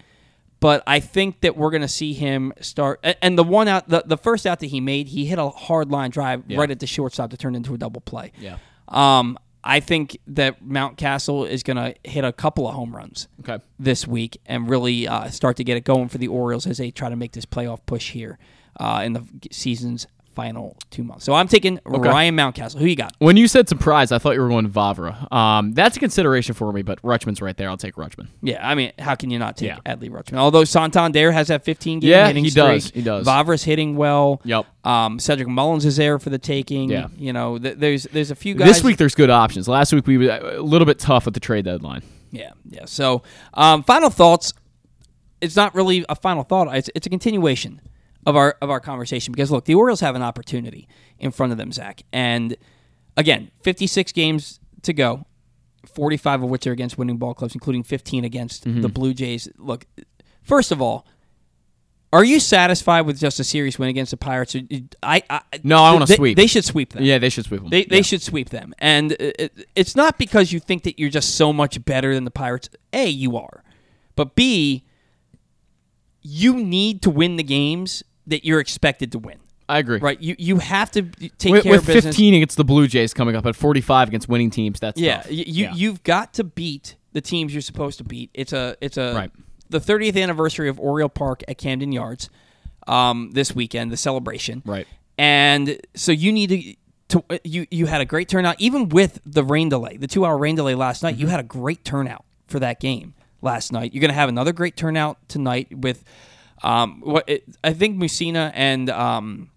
But 0.61 0.83
I 0.89 0.99
think 1.01 1.41
that 1.43 1.57
we're 1.57 1.71
going 1.71 1.83
to 1.83 1.89
see 1.89 2.13
him 2.15 2.53
start. 2.61 2.99
a- 3.05 3.23
And 3.25 3.39
the 3.39 3.45
one 3.45 3.69
out, 3.69 3.89
the, 3.89 4.03
the 4.05 4.17
first 4.17 4.45
out 4.47 4.59
that 4.61 4.67
he 4.67 4.81
made, 4.81 5.09
he 5.09 5.25
hit 5.27 5.39
a 5.39 5.49
hard 5.51 5.91
line 5.91 6.11
drive 6.11 6.43
right 6.51 6.71
at 6.71 6.81
the 6.81 6.87
shortstop 6.87 7.31
to 7.31 7.37
turn 7.37 7.55
into 7.55 7.75
a 7.75 7.79
double 7.79 8.01
play. 8.01 8.33
Yeah. 8.41 8.59
Um, 8.89 9.39
I 9.71 9.81
think 9.81 10.17
that 10.29 10.65
Mountcastle 10.65 11.47
is 11.49 11.63
going 11.63 11.77
to 11.77 11.95
hit 12.03 12.25
a 12.25 12.33
couple 12.33 12.67
of 12.67 12.75
home 12.75 12.97
runs 12.97 13.29
Okay. 13.41 13.63
this 13.79 14.07
week 14.07 14.41
and 14.47 14.67
really 14.69 15.07
uh, 15.07 15.29
start 15.29 15.59
to 15.59 15.65
get 15.65 15.77
it 15.77 15.85
going 15.85 16.09
for 16.09 16.17
the 16.17 16.27
Orioles 16.29 16.67
as 16.67 16.79
they 16.79 16.91
try 16.91 17.11
to 17.11 17.17
make 17.17 17.33
this 17.33 17.45
playoff 17.45 17.81
push 17.85 18.13
here 18.13 18.39
uh, 18.81 19.03
in 19.05 19.13
the 19.13 19.25
season's 19.53 20.07
final 20.39 20.77
two 20.91 21.03
months. 21.03 21.25
So 21.25 21.35
I'm 21.35 21.49
taking 21.49 21.81
Ryan 21.85 22.37
Mountcastle. 22.37 22.79
Who 22.79 22.87
you 22.87 22.95
got? 22.95 23.13
When 23.19 23.37
you 23.37 23.49
said 23.49 23.69
surprise, 23.69 24.13
I 24.13 24.19
thought 24.19 24.35
you 24.37 24.41
were 24.41 24.49
going 24.49 24.71
Vavra. 24.71 25.31
Um, 25.33 25.73
that's 25.73 25.97
a 25.97 26.01
consideration 26.01 26.55
for 26.55 26.73
me, 26.73 26.83
but 26.83 27.03
Rutschman's 27.03 27.43
right 27.43 27.57
there. 27.57 27.69
I'll 27.69 27.77
take 27.77 27.97
Rutschman. 27.97 28.29
Yeah, 28.41 28.65
I 28.67 28.77
mean, 28.77 28.93
how 29.01 29.17
can 29.17 29.31
you 29.31 29.39
not 29.41 29.57
take 29.57 29.71
Yeah. 29.71 29.79
Adley 29.85 30.11
Rutschman? 30.11 30.37
Although 30.37 30.63
Santander 30.63 31.33
has 31.33 31.49
that 31.49 31.65
15 31.65 31.99
game 31.99 32.09
Yeah, 32.11 32.29
hitting 32.29 32.45
he 32.45 32.51
streak. 32.51 32.65
does. 32.67 32.91
He 32.93 33.03
does. 33.03 33.27
Vavra's 33.27 33.65
hitting 33.65 33.97
well. 33.97 34.41
Yep. 34.45 34.65
Um, 34.85 35.19
Cedric 35.19 35.49
Mullins 35.49 35.85
is 35.85 35.97
there 35.97 36.21
for 36.21 36.31
the 36.31 36.39
taking. 36.39 36.89
Yeah. 36.89 37.09
You 37.17 37.33
know, 37.33 37.59
th- 37.59 37.77
there's 37.77 38.05
there's 38.13 38.31
a 38.31 38.37
few 38.37 38.55
guys. 38.55 38.69
This 38.69 38.85
week 38.85 38.97
there's 38.99 39.17
good 39.17 39.31
options. 39.31 39.67
Last 39.67 39.93
week 39.93 40.07
we 40.07 40.19
were 40.19 40.31
a 40.31 40.63
little 40.63 40.87
bit 40.87 41.01
tough 41.01 41.27
at 41.27 41.35
the 41.35 41.41
trade 41.41 41.65
deadline. 41.65 42.03
Yeah, 42.31 42.53
yeah. 42.71 42.85
So, 42.85 43.25
um, 43.55 43.83
final 43.83 44.09
thoughts. 44.11 44.53
It's 45.41 45.57
not 45.57 45.75
really 45.75 46.05
a 46.09 46.15
final 46.15 46.43
thought. 46.45 46.73
It's, 46.77 46.91
it's 46.95 47.07
a 47.07 47.11
continuation 47.11 47.81
of 48.27 48.37
our 48.37 48.57
of 48.61 48.71
our 48.71 48.81
conversation 48.81 49.33
because 49.33 49.51
look, 49.51 49.65
the 49.65 49.75
Orioles 49.75 50.01
have 50.01 50.15
an 50.17 50.23
opportunity 50.23 50.89
in 51.19 51.31
front 51.31 51.53
of 51.53 51.59
them, 51.59 51.73
Zach. 51.73 52.03
And 52.13 52.57
again, 53.17 53.51
56 53.63 54.13
games 54.13 54.61
to 54.83 54.93
go, 54.93 55.25
45 55.87 56.43
of 56.45 56.51
which 56.51 56.67
are 56.67 56.73
against 56.73 56.99
winning 56.99 57.17
ball 57.17 57.35
clubs, 57.35 57.55
including 57.55 57.83
15 57.83 58.25
against 58.25 58.65
Mm-hmm. 58.65 58.81
the 58.83 58.89
Blue 58.89 59.15
Jays. 59.15 59.49
Look, 59.59 59.87
first 60.43 60.71
of 60.73 60.83
all, 60.83 61.07
Are 62.13 62.25
you 62.25 62.41
satisfied 62.41 63.03
with 63.03 63.19
just 63.21 63.39
a 63.39 63.45
series 63.45 63.79
win 63.79 63.89
against 63.91 64.11
the 64.13 64.17
Pirates? 64.17 64.57
I, 65.03 65.23
I 65.29 65.41
No, 65.63 65.77
I 65.83 65.93
want 65.93 66.07
to 66.07 66.15
sweep. 66.15 66.37
They 66.39 66.47
should 66.47 66.65
sweep 66.65 66.93
them. 66.95 67.03
Yeah, 67.05 67.19
they 67.19 67.29
should 67.29 67.45
sweep 67.45 67.61
them. 67.61 67.69
They, 67.71 67.85
they 67.85 67.97
Yeah. 67.97 68.03
should 68.03 68.23
sweep 68.23 68.49
them, 68.51 68.75
and 68.79 69.13
it, 69.13 69.37
it- 69.39 69.69
it's 69.75 69.95
not 69.95 70.17
because 70.19 70.51
you 70.53 70.59
think 70.61 70.85
that 70.85 70.99
you're 70.99 71.11
just 71.11 71.35
so 71.37 71.53
much 71.53 71.85
better 71.85 72.15
than 72.15 72.25
the 72.25 72.31
Pirates. 72.31 72.71
A, 72.95 73.07
you 73.09 73.37
are, 73.37 73.63
but 74.17 74.35
B, 74.35 74.85
you 76.23 76.57
need 76.57 77.03
to 77.03 77.11
win 77.11 77.37
the 77.37 77.43
games 77.43 78.03
that 78.27 78.45
you're 78.45 78.61
expected 78.61 79.13
to 79.13 79.19
win. 79.19 79.39
I 79.69 79.79
agree. 79.79 79.99
Right? 79.99 80.19
You 80.21 80.35
you 80.39 80.59
have 80.59 80.91
to 80.93 81.03
take 81.03 81.53
with, 81.53 81.63
care 81.65 81.73
with 81.73 81.81
of 81.83 81.87
business. 81.87 82.17
15 82.17 82.35
against 82.35 82.57
the 82.57 82.65
Blue 82.65 82.87
Jays 82.87 83.13
coming 83.13 83.37
up 83.37 83.45
at 83.47 83.55
45 83.55 84.09
against 84.09 84.29
winning 84.29 84.51
teams. 84.51 84.81
That's 84.81 84.99
yeah, 85.01 85.19
tough. 85.23 85.31
you 85.31 85.45
Yeah. 85.47 85.75
you've 85.75 86.03
got 86.03 86.33
to 86.35 86.45
beat 86.45 86.97
the 87.13 87.21
teams 87.21 87.53
you're 87.55 87.61
supposed 87.63 87.99
to 87.99 88.05
beat. 88.05 88.31
It's 88.35 88.53
a 88.53 88.77
it's 88.81 88.97
a 88.97 89.15
Right. 89.15 89.31
the 89.69 89.79
30th 89.81 90.21
anniversary 90.23 90.69
of 90.71 90.81
Oriole 90.81 91.09
Park 91.11 91.43
at 91.49 91.59
Camden 91.59 91.93
Yards 91.93 92.31
um, 92.87 93.31
this 93.33 93.55
weekend, 93.55 93.93
the 93.93 93.97
celebration. 93.99 94.63
Right. 94.65 94.87
And 95.19 95.79
so 95.95 96.13
you 96.13 96.33
need 96.33 96.49
to. 96.51 96.75
To, 97.09 97.25
uh, 97.31 97.39
you 97.43 97.67
you 97.71 97.87
had 97.87 98.03
a 98.03 98.05
great 98.05 98.29
turnout 98.29 98.57
even 98.59 98.91
with 98.91 99.19
the 99.25 99.43
rain 99.43 99.71
delay 99.71 99.97
the 99.97 100.07
two 100.07 100.27
hour 100.27 100.37
rain 100.37 100.57
delay 100.57 100.75
last 100.75 101.03
night 101.03 101.17
you 101.17 101.25
Mm-hmm. 101.25 101.31
had 101.31 101.41
a 101.41 101.43
great 101.43 101.83
turnout 101.83 102.23
for 102.49 102.59
that 102.61 102.81
game 102.81 103.15
last 103.41 103.73
night 103.73 103.93
you're 103.95 104.01
going 104.01 104.11
to 104.11 104.15
have 104.15 104.29
another 104.29 104.53
great 104.53 104.77
turnout 104.77 105.17
tonight 105.29 105.69
with 105.77 106.05
um, 106.63 107.01
what 107.05 107.29
it, 107.29 107.45
I 107.63 107.73
think 107.73 107.97
Mussina 107.99 108.51
and 108.55 108.91
um, 108.91 109.51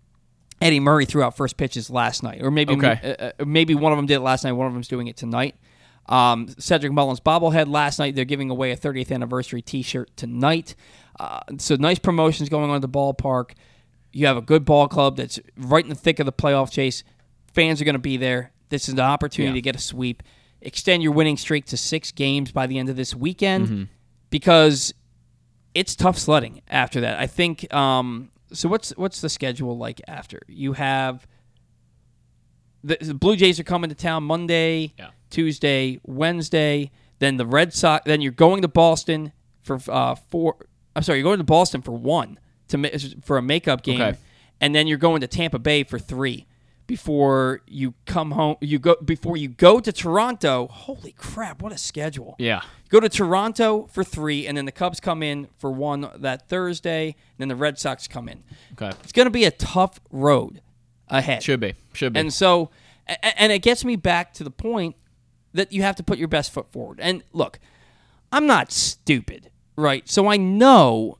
Eddie 0.61 0.79
Murray 0.79 1.05
threw 1.05 1.23
out 1.23 1.35
first 1.35 1.57
pitches 1.57 1.89
last 1.89 2.21
night, 2.21 2.41
or 2.43 2.51
maybe 2.51 2.73
Okay. 2.73 3.15
uh, 3.19 3.31
uh, 3.41 3.45
maybe 3.45 3.73
one 3.73 3.91
of 3.91 3.97
them 3.97 4.05
did 4.05 4.15
it 4.15 4.19
last 4.19 4.43
night. 4.43 4.51
One 4.51 4.67
of 4.67 4.73
them's 4.73 4.87
doing 4.87 5.07
it 5.07 5.17
tonight. 5.17 5.55
Um, 6.07 6.47
Cedric 6.59 6.93
Mullins 6.93 7.19
bobblehead 7.19 7.67
last 7.67 7.97
night. 7.97 8.13
They're 8.15 8.25
giving 8.25 8.51
away 8.51 8.71
a 8.71 8.77
30th 8.77 9.11
anniversary 9.11 9.63
T-shirt 9.63 10.15
tonight. 10.15 10.75
Uh, 11.19 11.39
so 11.57 11.75
nice 11.75 11.97
promotions 11.97 12.49
going 12.49 12.69
on 12.69 12.75
at 12.75 12.81
the 12.83 12.89
ballpark. 12.89 13.51
You 14.11 14.27
have 14.27 14.37
a 14.37 14.41
good 14.41 14.63
ball 14.65 14.87
club 14.87 15.17
that's 15.17 15.39
right 15.57 15.83
in 15.83 15.89
the 15.89 15.95
thick 15.95 16.19
of 16.19 16.27
the 16.27 16.33
playoff 16.33 16.69
chase. 16.71 17.03
Fans 17.53 17.81
are 17.81 17.85
going 17.85 17.93
to 17.95 17.99
be 17.99 18.17
there. 18.17 18.51
This 18.69 18.87
is 18.87 18.93
an 18.93 18.99
opportunity 18.99 19.51
Yeah. 19.53 19.55
to 19.55 19.61
get 19.61 19.75
a 19.75 19.79
sweep. 19.79 20.21
Extend 20.61 21.01
your 21.03 21.11
winning 21.11 21.37
streak 21.37 21.65
to 21.65 21.77
six 21.77 22.11
games 22.11 22.51
by 22.51 22.67
the 22.67 22.77
end 22.77 22.89
of 22.89 22.95
this 22.95 23.15
weekend 23.15 23.67
Mhm. 23.67 23.87
because 24.29 24.93
it's 25.73 25.95
tough 25.95 26.17
sledding 26.17 26.61
after 26.69 27.01
that. 27.01 27.19
I 27.19 27.27
think. 27.27 27.71
Um, 27.73 28.29
so 28.53 28.67
what's 28.69 28.91
what's 28.97 29.21
the 29.21 29.29
schedule 29.29 29.77
like 29.77 30.01
after 30.07 30.39
you 30.47 30.73
have 30.73 31.25
the, 32.83 32.97
the 32.99 33.13
Blue 33.13 33.35
Jays 33.35 33.59
are 33.59 33.63
coming 33.63 33.89
to 33.89 33.95
town 33.95 34.23
Monday, 34.23 34.93
Tuesday, 35.29 35.99
Wednesday. 36.05 36.91
Then 37.19 37.37
the 37.37 37.45
Red 37.45 37.73
Sox. 37.73 38.03
Then 38.05 38.21
you're 38.21 38.31
going 38.31 38.63
to 38.63 38.67
Boston 38.67 39.31
for 39.61 39.79
uh, 39.89 40.15
four. 40.15 40.55
I'm 40.95 41.03
sorry, 41.03 41.19
you're 41.19 41.23
going 41.23 41.37
to 41.37 41.43
Boston 41.43 41.81
for 41.81 41.91
one 41.91 42.39
to 42.69 42.89
for 43.21 43.37
a 43.37 43.41
makeup 43.41 43.83
game, 43.83 44.01
Okay. 44.01 44.17
and 44.59 44.73
then 44.73 44.87
you're 44.87 44.97
going 44.97 45.21
to 45.21 45.27
Tampa 45.27 45.59
Bay 45.59 45.83
for 45.83 45.99
three 45.99 46.47
before 46.91 47.61
you 47.67 47.93
come 48.05 48.31
home. 48.31 48.57
You 48.59 48.77
go 48.77 48.97
before 49.05 49.37
you 49.37 49.47
go 49.47 49.79
to 49.79 49.93
Toronto. 49.93 50.67
Holy 50.67 51.13
crap! 51.13 51.61
What 51.61 51.71
a 51.71 51.77
schedule! 51.77 52.35
Yeah. 52.37 52.63
Go 52.89 52.99
to 52.99 53.07
Toronto 53.07 53.87
for 53.93 54.03
three, 54.03 54.45
and 54.45 54.57
then 54.57 54.65
the 54.65 54.73
Cubs 54.73 54.99
come 54.99 55.23
in 55.23 55.47
for 55.57 55.71
one 55.71 56.09
that 56.17 56.49
Thursday. 56.49 57.05
And 57.05 57.15
then 57.37 57.47
the 57.47 57.55
Red 57.55 57.79
Sox 57.79 58.09
come 58.09 58.27
in. 58.27 58.43
Okay. 58.73 58.89
It's 59.03 59.13
going 59.13 59.25
to 59.25 59.31
be 59.31 59.45
a 59.45 59.51
tough 59.51 60.01
road 60.11 60.61
ahead. 61.07 61.41
Should 61.43 61.61
be. 61.61 61.75
Should 61.93 62.11
be. 62.11 62.19
And 62.19 62.33
so, 62.33 62.71
and 63.07 63.53
it 63.53 63.59
gets 63.59 63.85
me 63.85 63.95
back 63.95 64.33
to 64.33 64.43
the 64.43 64.51
point 64.51 64.97
that 65.53 65.71
you 65.71 65.83
have 65.83 65.95
to 65.95 66.03
put 66.03 66.17
your 66.17 66.27
best 66.27 66.51
foot 66.51 66.69
forward. 66.73 66.99
And 66.99 67.23
look, 67.31 67.57
I'm 68.33 68.45
not 68.45 68.73
stupid, 68.73 69.49
right? 69.77 70.09
So 70.09 70.27
I 70.27 70.35
know 70.35 71.19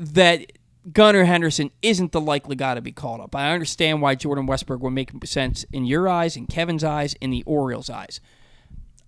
that 0.00 0.50
Gunnar 0.90 1.24
Henderson 1.24 1.70
isn't 1.80 2.12
the 2.12 2.20
likely 2.20 2.56
guy 2.56 2.74
to 2.74 2.80
be 2.80 2.90
called 2.90 3.20
up. 3.20 3.36
I 3.36 3.52
understand 3.52 4.02
why 4.02 4.16
Jordan 4.16 4.46
Westburg 4.46 4.80
would 4.80 4.90
make 4.90 5.12
sense 5.24 5.64
in 5.72 5.84
your 5.84 6.08
eyes, 6.08 6.36
in 6.36 6.46
Kevin's 6.46 6.82
eyes, 6.82 7.14
in 7.20 7.30
the 7.30 7.44
Orioles' 7.44 7.90
eyes. 7.90 8.20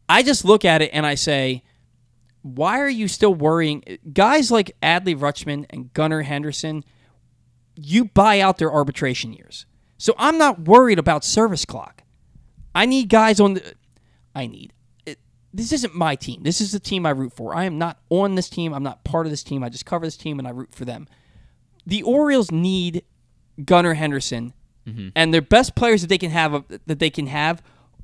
I 0.09 0.23
just 0.23 0.45
look 0.45 0.65
at 0.65 0.83
it 0.83 0.91
and 0.93 1.05
I 1.05 1.17
say, 1.17 1.65
why 2.43 2.79
are 2.79 2.91
you 2.91 3.09
still 3.09 3.35
worrying? 3.35 3.83
Guys 4.13 4.51
like 4.51 4.77
Adley 4.83 5.19
Rutschman 5.19 5.67
and 5.71 5.93
Gunnar 5.95 6.23
Henderson, 6.23 6.85
you 7.75 8.05
buy 8.05 8.39
out 8.39 8.59
their 8.59 8.73
arbitration 8.73 9.33
years. 9.33 9.67
So 9.97 10.15
I'm 10.19 10.39
not 10.39 10.61
worried 10.61 10.99
about 10.99 11.25
service 11.25 11.65
clock. 11.65 12.03
I 12.75 12.87
need 12.87 13.09
guys 13.09 13.41
on 13.41 13.55
the. 13.55 13.75
I 14.35 14.47
need. 14.47 14.73
This 15.53 15.73
isn't 15.73 15.95
my 15.95 16.17
team. 16.17 16.43
This 16.43 16.61
is 16.61 16.73
the 16.73 16.81
team 16.81 17.07
I 17.07 17.11
root 17.11 17.33
for. 17.33 17.55
I 17.55 17.65
am 17.65 17.79
not 17.79 17.99
on 18.11 18.35
this 18.35 18.51
team. 18.51 18.75
I'm 18.75 18.83
not 18.83 19.05
part 19.05 19.25
of 19.25 19.31
this 19.31 19.45
team. 19.45 19.63
I 19.63 19.69
just 19.69 19.87
cover 19.87 20.05
this 20.05 20.17
team 20.17 20.39
and 20.39 20.49
I 20.49 20.51
root 20.51 20.75
for 20.75 20.85
them. 20.85 21.07
The 21.87 22.03
Orioles 22.03 22.51
need 22.51 23.03
Gunnar 23.65 23.95
Henderson 23.95 24.53
and 25.17 25.33
their 25.33 25.41
best 25.41 25.75
players 25.75 26.03
that 26.03 26.09
they 26.09 26.19
can 26.19 26.31
have 26.31 26.65
that 26.87 26.99
they 26.99 27.09
can 27.11 27.27
have 27.29 27.63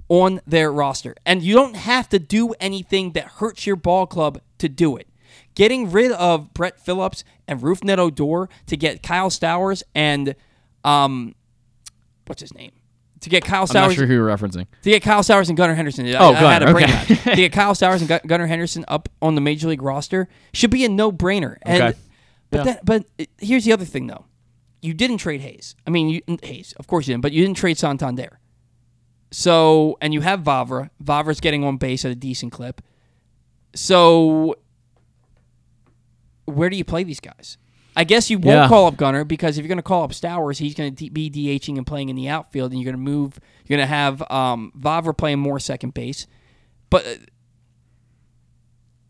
on 0.08 0.40
their 0.46 0.72
roster. 0.72 1.14
And 1.26 1.42
you 1.42 1.54
don't 1.54 1.76
have 1.76 2.08
to 2.08 2.18
do 2.18 2.54
anything 2.58 3.12
that 3.12 3.24
hurts 3.24 3.66
your 3.66 3.76
ball 3.76 4.06
club 4.06 4.40
to 4.58 4.68
do 4.68 4.96
it. 4.96 5.06
Getting 5.54 5.90
rid 5.90 6.10
of 6.12 6.54
Brett 6.54 6.80
Phillips 6.80 7.22
and 7.46 7.60
Rougned 7.60 7.98
Odor 7.98 8.48
to 8.66 8.76
get 8.76 9.02
Kyle 9.02 9.28
Stowers 9.30 9.82
and 9.94 10.34
um 10.84 11.34
what's 12.26 12.40
his 12.40 12.54
name? 12.54 12.72
To 13.20 13.28
get 13.28 13.44
Kyle 13.44 13.62
I'm 13.62 13.66
Stowers 13.66 13.88
not 13.88 13.94
sure 13.96 14.06
who 14.06 14.14
you're 14.14 14.26
referencing. 14.28 14.66
to 14.82 14.90
get 14.90 15.02
Kyle 15.02 15.22
Stowers 15.22 15.48
and 15.48 15.56
Gunnar 15.58 15.74
Henderson. 15.74 16.06
I- 16.06 16.14
Oh, 16.18 16.32
I, 16.32 16.52
had 16.52 16.60
to 16.60 16.66
Gunnar, 16.66 16.78
okay. 16.86 17.14
to 17.16 17.36
get 17.36 17.52
Kyle 17.52 17.74
Stowers 17.74 18.00
and 18.00 18.20
Gunnar 18.26 18.46
Henderson 18.46 18.84
up 18.88 19.10
on 19.20 19.34
the 19.34 19.42
major 19.42 19.68
league 19.68 19.82
roster 19.82 20.28
should 20.54 20.70
be 20.70 20.86
a 20.86 20.88
no-brainer. 20.88 21.56
And 21.62 21.82
Okay. 21.82 21.98
But 22.50 22.58
Yeah. 22.58 22.64
that 22.64 22.84
but 22.84 23.04
uh, 23.20 23.24
here's 23.38 23.64
the 23.64 23.72
other 23.72 23.84
thing 23.84 24.06
though. 24.06 24.26
You 24.82 24.94
didn't 24.94 25.18
trade 25.18 25.40
Hayes. 25.42 25.74
I 25.86 25.90
mean, 25.90 26.08
you, 26.08 26.22
Hayes, 26.42 26.72
of 26.78 26.86
course 26.86 27.06
you 27.06 27.12
didn't, 27.14 27.22
but 27.22 27.32
you 27.32 27.44
didn't 27.44 27.56
trade 27.58 27.76
Santander. 27.78 28.38
So, 29.30 29.96
and 30.00 30.12
you 30.14 30.22
have 30.22 30.40
Vavra. 30.40 30.90
Vavra's 31.04 31.40
getting 31.40 31.62
on 31.64 31.76
base 31.76 32.04
at 32.04 32.10
a 32.10 32.14
decent 32.16 32.50
clip. 32.52 32.80
So, 33.74 34.56
where 36.46 36.70
do 36.70 36.76
you 36.76 36.84
play 36.84 37.04
these 37.04 37.20
guys? 37.20 37.56
I 37.96 38.04
guess 38.04 38.30
you 38.30 38.38
won't 38.38 38.56
Yeah. 38.56 38.68
call 38.68 38.86
up 38.86 38.96
Gunnar 38.96 39.24
because 39.24 39.58
if 39.58 39.64
you're 39.64 39.68
going 39.68 39.78
to 39.78 39.82
call 39.82 40.02
up 40.04 40.12
Stowers, 40.12 40.58
he's 40.58 40.74
going 40.74 40.94
to 40.94 41.10
be 41.10 41.28
DHing 41.30 41.76
and 41.76 41.86
playing 41.86 42.08
in 42.08 42.16
the 42.16 42.28
outfield, 42.28 42.72
and 42.72 42.80
you're 42.80 42.90
going 42.92 43.04
to 43.04 43.10
move. 43.10 43.38
You're 43.66 43.76
going 43.76 43.86
to 43.86 43.94
have 43.94 44.22
um, 44.30 44.72
Vavra 44.78 45.16
playing 45.16 45.38
more 45.40 45.58
second 45.60 45.94
base. 45.94 46.26
But 46.88 47.06
uh, 47.06 47.10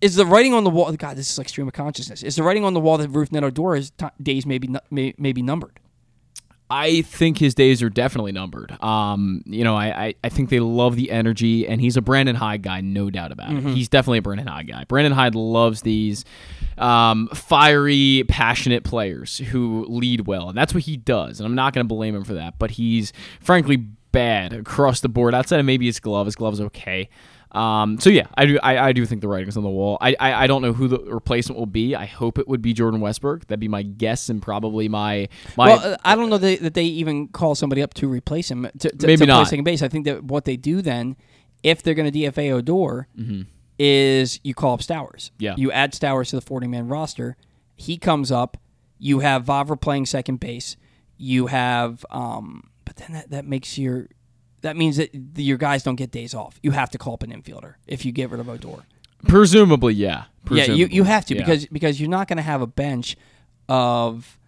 is 0.00 0.16
the 0.16 0.26
writing 0.26 0.54
on 0.54 0.64
the 0.64 0.70
wall? 0.70 0.90
God, 0.92 1.16
this 1.16 1.30
is 1.30 1.38
like 1.38 1.48
stream 1.48 1.66
of 1.68 1.74
consciousness. 1.74 2.22
Is 2.22 2.36
the 2.36 2.42
writing 2.42 2.64
on 2.64 2.74
the 2.74 2.80
wall 2.80 2.98
that 2.98 3.10
Rougned 3.10 3.42
Odor's 3.42 3.90
t- 3.90 4.06
days 4.22 4.46
may 4.46 4.58
be 4.58 4.74
may, 4.90 5.14
may 5.18 5.32
be 5.32 5.42
numbered? 5.42 5.78
I 6.72 7.02
think 7.02 7.38
his 7.38 7.52
days 7.56 7.82
are 7.82 7.90
definitely 7.90 8.30
numbered. 8.30 8.80
Um, 8.80 9.42
you 9.44 9.64
know, 9.64 9.74
I, 9.74 10.06
I, 10.06 10.14
I 10.22 10.28
think 10.28 10.50
they 10.50 10.60
love 10.60 10.94
the 10.94 11.10
energy, 11.10 11.66
and 11.66 11.80
he's 11.80 11.96
a 11.96 12.00
Brandon 12.00 12.36
Hyde 12.36 12.62
guy, 12.62 12.80
no 12.80 13.10
doubt 13.10 13.32
about 13.32 13.50
it. 13.50 13.64
Mhm. 13.64 13.74
He's 13.74 13.88
definitely 13.88 14.18
a 14.18 14.22
Brandon 14.22 14.46
Hyde 14.46 14.68
guy. 14.68 14.84
Brandon 14.84 15.12
Hyde 15.12 15.34
loves 15.34 15.82
these 15.82 16.24
um, 16.78 17.26
fiery, 17.34 18.22
passionate 18.28 18.84
players 18.84 19.38
who 19.38 19.84
lead 19.88 20.28
well, 20.28 20.48
and 20.48 20.56
that's 20.56 20.72
what 20.72 20.84
he 20.84 20.96
does. 20.96 21.40
And 21.40 21.46
I'm 21.46 21.56
not 21.56 21.72
going 21.74 21.84
to 21.84 21.92
blame 21.92 22.14
him 22.14 22.22
for 22.22 22.34
that, 22.34 22.56
but 22.60 22.70
he's 22.70 23.12
frankly 23.40 23.76
bad 23.76 24.52
across 24.52 25.00
the 25.00 25.08
board. 25.08 25.34
Outside 25.34 25.58
of 25.58 25.66
maybe 25.66 25.86
his 25.86 25.98
glove, 25.98 26.26
his 26.26 26.36
glove's 26.36 26.60
okay. 26.60 27.08
Um, 27.52 27.98
so 27.98 28.10
yeah, 28.10 28.26
I 28.36 28.46
do 28.46 28.58
I, 28.62 28.88
I 28.88 28.92
do 28.92 29.04
think 29.06 29.20
the 29.22 29.28
writing's 29.28 29.56
on 29.56 29.62
the 29.64 29.68
wall. 29.70 29.98
I, 30.00 30.14
I 30.20 30.44
I 30.44 30.46
don't 30.46 30.62
know 30.62 30.72
who 30.72 30.86
the 30.88 30.98
replacement 31.00 31.58
will 31.58 31.66
be. 31.66 31.96
I 31.96 32.06
hope 32.06 32.38
it 32.38 32.46
would 32.46 32.62
be 32.62 32.72
Jordan 32.72 33.00
Westburg. 33.00 33.46
That'd 33.46 33.58
be 33.60 33.66
my 33.68 33.82
guess 33.82 34.28
and 34.28 34.40
probably 34.40 34.88
my 34.88 35.28
my 35.56 35.68
well, 35.68 35.94
uh, 35.94 35.96
I 36.04 36.14
don't 36.14 36.30
know 36.30 36.38
that, 36.38 36.60
that 36.60 36.74
they 36.74 36.84
even 36.84 37.26
call 37.28 37.54
somebody 37.56 37.82
up 37.82 37.92
to 37.94 38.08
replace 38.08 38.50
him 38.50 38.68
to, 38.78 38.88
to, 38.90 39.06
Maybe 39.06 39.16
to 39.16 39.24
play 39.24 39.26
not. 39.26 39.48
second 39.48 39.64
base. 39.64 39.82
I 39.82 39.88
think 39.88 40.04
that 40.04 40.22
what 40.24 40.44
they 40.44 40.56
do 40.56 40.80
then, 40.82 41.16
if 41.62 41.82
they're 41.82 41.94
going 41.94 42.10
to 42.10 42.16
DFA 42.18 42.52
Odor, 42.52 43.08
Mhm. 43.18 43.46
is 43.78 44.38
you 44.44 44.54
call 44.54 44.74
up 44.74 44.80
Stowers. 44.80 45.30
Yeah. 45.38 45.54
you 45.56 45.72
add 45.72 45.92
Stowers 45.92 46.30
to 46.30 46.36
the 46.36 46.42
forty 46.42 46.66
man 46.66 46.86
roster. 46.88 47.36
He 47.76 47.96
comes 47.96 48.30
up. 48.30 48.56
You 48.98 49.20
have 49.20 49.44
Vavra 49.46 49.80
playing 49.80 50.06
second 50.06 50.38
base. 50.40 50.76
You 51.16 51.46
have, 51.48 52.04
um, 52.10 52.70
but 52.84 52.96
then 52.96 53.12
that, 53.12 53.30
that 53.30 53.44
makes 53.46 53.76
your 53.78 54.08
that 54.62 54.76
means 54.76 54.96
that 54.96 55.10
your 55.36 55.58
guys 55.58 55.82
don't 55.82 55.96
get 55.96 56.10
days 56.10 56.34
off. 56.34 56.58
You 56.62 56.72
have 56.72 56.90
to 56.90 56.98
call 56.98 57.14
up 57.14 57.22
an 57.22 57.30
infielder 57.30 57.74
if 57.86 58.04
you 58.04 58.12
get 58.12 58.30
rid 58.30 58.40
of 58.40 58.48
Odor. 58.48 58.84
Presumably, 59.26 59.94
yeah. 59.94 60.24
Yeah, 60.50 60.64
you, 60.64 60.86
you 60.86 61.04
have 61.04 61.26
to 61.26 61.34
yeah. 61.34 61.42
because 61.42 61.66
because 61.66 62.00
you're 62.00 62.08
not 62.10 62.26
going 62.28 62.38
to 62.38 62.42
have 62.42 62.62
a 62.62 62.66
bench 62.66 63.16
of 63.68 64.38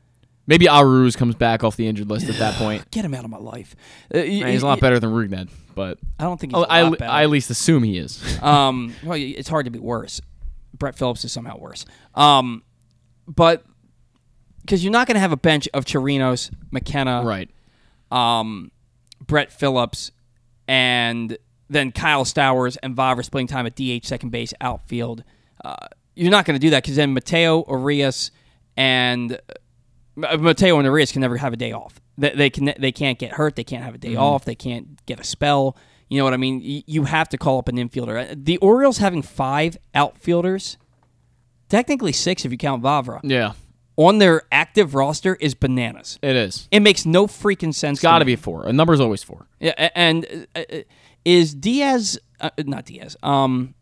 maybe 0.47 0.67
Aruz 0.67 1.17
comes 1.17 1.35
back 1.35 1.63
off 1.63 1.77
the 1.77 1.87
injured 1.87 2.09
list 2.09 2.29
at 2.29 2.37
that 2.37 2.55
point. 2.59 2.91
get 2.91 3.05
him 3.05 3.15
out 3.15 3.25
of 3.25 3.31
my 3.31 3.39
life. 3.39 3.77
Uh, 4.13 4.19
Man, 4.19 4.49
he's 4.49 4.63
a 4.63 4.67
lot 4.67 4.81
better 4.81 4.99
than 4.99 5.11
Rougned, 5.11 5.51
but 5.75 5.99
I 6.19 6.25
don't 6.25 6.41
think 6.41 6.55
he's 6.55 6.63
Oh, 6.63 6.67
I, 6.69 6.89
better. 6.91 7.05
I 7.05 7.23
at 7.23 7.31
least 7.31 7.51
assume 7.51 7.83
he 7.83 7.99
is. 7.99 8.23
um, 8.43 8.95
well, 9.05 9.19
it's 9.19 9.49
hard 9.49 9.67
to 9.67 9.71
be 9.71 9.79
worse. 9.79 10.21
Brett 10.75 10.97
Phillips 10.97 11.25
is 11.25 11.33
somehow 11.33 11.59
worse. 11.59 11.85
Um, 12.15 12.63
but 13.29 13.65
because 14.63 14.83
you're 14.83 14.93
not 14.93 15.07
going 15.07 15.17
to 15.17 15.21
have 15.21 15.33
a 15.33 15.37
bench 15.37 15.69
of 15.75 15.85
Chirinos, 15.85 16.51
McKenna, 16.71 17.23
right? 17.25 17.51
Um, 18.11 18.71
Brett 19.33 19.51
Phillips, 19.53 20.13
and 20.69 21.37
then 21.71 21.91
Kyle 21.91 22.25
Stowers 22.25 22.77
and 22.83 22.95
Vavra 22.95 23.25
splitting 23.25 23.47
time 23.47 23.65
at 23.67 23.75
DH, 23.75 24.05
second 24.07 24.29
base, 24.31 24.53
outfield. 24.61 25.25
Uh, 25.65 25.75
you're 26.15 26.31
not 26.31 26.45
going 26.45 26.55
to 26.55 26.61
do 26.61 26.69
that 26.71 26.83
because 26.83 26.97
then 26.97 27.15
Mateo 27.15 27.65
Urias 27.67 28.31
and 28.77 29.41
Ma- 30.17 30.37
Mateo 30.37 30.77
and 30.79 30.85
Urias 30.85 31.11
can 31.13 31.23
never 31.23 31.39
have 31.39 31.55
a 31.55 31.57
day 31.57 31.73
off. 31.73 31.99
They, 32.19 32.31
they 32.31 32.51
can 32.51 32.75
they 32.79 32.93
can't 32.93 33.19
get 33.19 33.33
hurt. 33.33 33.57
They 33.57 33.65
can't 33.65 33.83
have 33.83 33.95
a 33.95 33.99
day 33.99 34.13
Mhm. 34.15 34.21
off. 34.21 34.45
They 34.45 34.55
can't 34.55 35.05
get 35.07 35.19
a 35.19 35.25
spell. 35.25 35.77
You 36.11 36.19
know 36.19 36.25
what 36.25 36.35
I 36.35 36.37
mean? 36.37 36.61
Y- 36.63 36.85
You 36.87 37.05
have 37.05 37.31
to 37.31 37.39
call 37.39 37.59
up 37.59 37.69
an 37.69 37.77
infielder. 37.77 38.31
Uh, 38.33 38.35
The 38.37 38.59
Orioles 38.59 38.99
having 38.99 39.23
five 39.23 39.79
outfielders, 39.95 40.77
technically 41.71 42.13
six 42.13 42.45
if 42.45 42.53
you 42.53 42.59
count 42.59 42.83
Vavra. 42.83 43.21
Yeah. 43.23 43.53
On 44.03 44.19
their 44.19 44.43
active 44.51 44.95
roster 44.95 45.37
is 45.37 45.55
bananas. 45.55 46.19
It 46.23 46.35
is. 46.35 46.67
It 46.71 46.81
makes 46.81 47.07
no 47.07 47.27
freaking 47.27 47.73
sense. 47.73 47.99
It's 47.99 48.03
got 48.03 48.19
to 48.19 48.25
be 48.25 48.37
four. 48.37 48.67
A 48.67 48.73
number's 48.73 49.01
always 49.01 49.23
four. 49.23 49.47
Yeah, 49.61 49.91
and 49.95 50.47
uh, 50.57 50.63
uh, 50.73 50.79
is 51.25 51.55
Diaz 51.55 52.19
uh, 52.41 52.51
not 52.59 52.87
Diaz? 52.87 53.17
Um, 53.23 53.75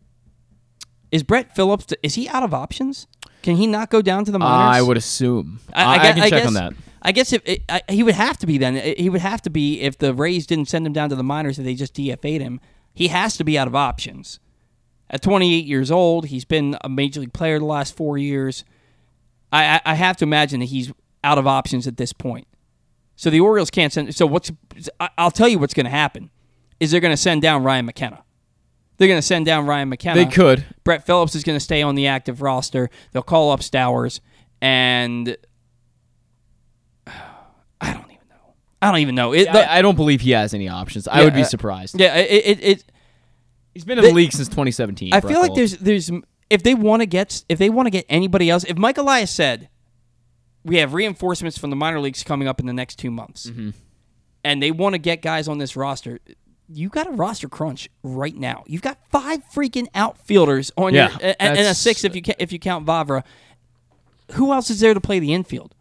is 1.11 1.23
Brett 1.23 1.55
Phillips? 1.57 1.87
Is 2.03 2.17
he 2.17 2.29
out 2.29 2.43
of 2.43 2.53
options? 2.53 3.07
Can 3.43 3.57
he 3.57 3.67
not 3.67 3.89
go 3.91 4.03
down 4.03 4.25
to 4.27 4.31
the 4.31 4.39
minors? 4.39 4.77
I 4.77 4.83
would 4.83 4.99
assume. 4.99 5.61
I, 5.73 5.85
I, 5.85 5.87
I, 5.87 5.97
gue- 5.97 6.13
can 6.13 6.23
I 6.23 6.31
check 6.31 6.43
guess, 6.43 6.47
on 6.47 6.55
that. 6.55 6.73
I 7.03 7.13
guess 7.13 7.33
if 7.33 7.43
it, 7.47 7.63
I, 7.69 7.83
he 7.89 8.03
would 8.03 8.15
have 8.15 8.37
to 8.39 8.47
be 8.47 8.59
then. 8.59 8.75
He 8.75 9.09
would 9.09 9.23
have 9.23 9.41
to 9.43 9.51
be 9.51 9.81
if 9.81 9.97
the 9.97 10.13
Rays 10.13 10.47
didn't 10.47 10.67
send 10.69 10.87
him 10.87 10.93
down 10.93 11.09
to 11.09 11.17
the 11.17 11.23
minors 11.23 11.57
and 11.57 11.67
they 11.67 11.75
just 11.75 11.95
DFA'd 11.95 12.43
him. 12.43 12.61
He 12.93 13.09
has 13.09 13.37
to 13.39 13.45
be 13.45 13.57
out 13.57 13.67
of 13.69 13.75
options. 13.75 14.39
At 15.09 15.23
28 15.23 15.65
years 15.65 15.91
old, 15.91 16.27
he's 16.27 16.45
been 16.45 16.77
a 16.83 16.89
major 16.89 17.21
league 17.21 17.33
player 17.33 17.59
the 17.59 17.65
last 17.65 17.97
four 17.97 18.19
years. 18.19 18.65
I, 19.53 19.77
I, 19.77 19.81
I 19.87 19.95
have 19.95 20.17
to 20.19 20.25
imagine 20.25 20.61
that 20.61 20.67
he's 20.67 20.93
out 21.25 21.39
of 21.39 21.47
options 21.47 21.87
at 21.87 21.97
this 21.97 22.13
point. 22.13 22.47
So 23.17 23.29
the 23.31 23.41
Orioles 23.41 23.71
can't 23.71 23.93
send. 23.93 24.15
So 24.15 24.27
what's? 24.27 24.51
I- 24.99 25.11
I'll 25.19 25.31
tell 25.31 25.49
you 25.49 25.59
what's 25.59 25.75
going 25.75 25.85
to 25.85 25.91
happen. 25.91 26.31
Is 26.79 26.91
they're 26.91 27.01
going 27.01 27.13
to 27.13 27.17
send 27.21 27.43
down 27.43 27.63
Ryan 27.63 27.85
McKenna. 27.85 28.23
They're 28.97 29.09
going 29.09 29.19
to 29.19 29.27
send 29.27 29.47
down 29.47 29.67
Ryan 29.67 29.89
McKenna. 29.91 30.25
They 30.25 30.31
could. 30.31 30.65
Brett 30.85 31.05
Phillips 31.07 31.35
is 31.35 31.43
going 31.45 31.57
to 31.57 31.65
stay 31.65 31.83
on 31.83 31.95
the 31.95 32.07
active 32.07 32.41
roster. 32.43 32.89
They'll 33.13 33.23
call 33.23 33.51
up 33.51 33.61
Stowers, 33.61 34.21
and 34.61 35.37
I 37.07 37.93
don't 37.93 38.11
even 38.11 38.29
know. 38.29 38.55
I 38.83 38.91
don't 38.91 39.01
even 39.01 39.15
know. 39.15 39.33
It, 39.33 39.45
the- 39.53 39.71
I, 39.71 39.79
I 39.79 39.83
don't 39.83 39.97
believe 39.97 40.21
he 40.21 40.31
has 40.33 40.55
any 40.55 40.69
options. 40.69 41.09
I 41.09 41.25
would 41.25 41.35
be 41.35 41.43
uh, 41.43 41.45
surprised. 41.45 41.99
Yeah, 42.01 42.17
it. 42.17 42.45
it, 42.59 42.65
it 42.65 42.85
He's 43.75 43.85
been 43.85 43.99
in 43.99 44.05
the 44.05 44.13
league 44.13 44.33
since 44.33 44.49
2017. 44.49 45.13
I 45.15 45.21
Brett 45.21 45.33
feel 45.33 45.41
like 45.41 45.55
Phillips. 45.55 45.77
there's 45.79 46.09
there's 46.09 46.23
if 46.51 46.63
they 46.63 46.75
want 46.75 47.01
to 47.01 47.07
get 47.07 47.45
if 47.49 47.59
they 47.59 47.71
want 47.71 47.87
to 47.87 47.91
get 47.91 48.05
anybody 48.09 48.51
else. 48.51 48.65
If 48.65 48.77
Mike 48.77 48.99
Elias 48.99 49.31
said 49.31 49.69
we 50.65 50.77
have 50.77 50.93
reinforcements 50.93 51.57
from 51.57 51.71
the 51.71 51.77
minor 51.77 52.01
leagues 52.01 52.23
coming 52.23 52.47
up 52.47 52.61
in 52.61 52.67
the 52.67 52.73
next 52.75 52.97
two 52.97 53.11
months, 53.11 53.47
Mm-hmm. 53.47 53.71
and 54.45 54.63
they 54.63 54.71
want 54.71 54.95
to 54.95 54.99
get 54.99 55.23
guys 55.23 55.49
on 55.49 55.59
this 55.59 55.75
roster. 55.77 56.19
You 56.73 56.89
got 56.89 57.07
a 57.09 57.11
roster 57.11 57.49
crunch 57.49 57.89
right 58.03 58.37
now. 58.37 58.63
You've 58.67 58.83
got 58.83 58.99
five 59.11 59.43
freaking 59.53 59.89
outfielders 59.95 60.71
on 60.77 60.95
Yeah, 60.95 61.11
your 61.19 61.35
and, 61.41 61.59
and 61.59 61.67
a 61.67 61.75
six 61.75 62.05
if 62.05 62.15
you 62.15 62.23
ca- 62.23 62.37
if 62.39 62.53
you 62.53 62.59
count 62.59 62.87
Vavra. 62.87 63.25
Who 64.33 64.53
else 64.53 64.71
is 64.71 64.79
there 64.81 64.95
to 64.95 65.01
play 65.01 65.19
the 65.19 65.35
infield? 65.35 65.75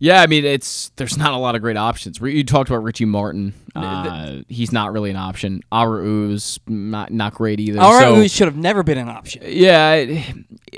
Yeah, 0.00 0.22
I 0.22 0.26
mean, 0.28 0.44
it's 0.44 0.90
there's 0.96 1.16
not 1.18 1.32
a 1.32 1.36
lot 1.36 1.54
of 1.56 1.60
great 1.60 1.76
options. 1.76 2.20
You 2.20 2.44
talked 2.44 2.70
about 2.70 2.84
Richie 2.84 3.04
Martin. 3.04 3.52
Uh, 3.74 4.38
he's 4.48 4.72
not 4.72 4.92
really 4.92 5.10
an 5.10 5.16
option. 5.16 5.62
Aru's 5.72 6.60
not 6.68 7.12
not 7.12 7.34
great 7.34 7.58
either. 7.60 7.78
Right, 7.78 8.00
so, 8.02 8.26
should 8.28 8.46
have 8.48 8.56
never 8.56 8.82
been 8.82 8.98
an 8.98 9.08
option. 9.08 9.42
yeah, 9.46 10.22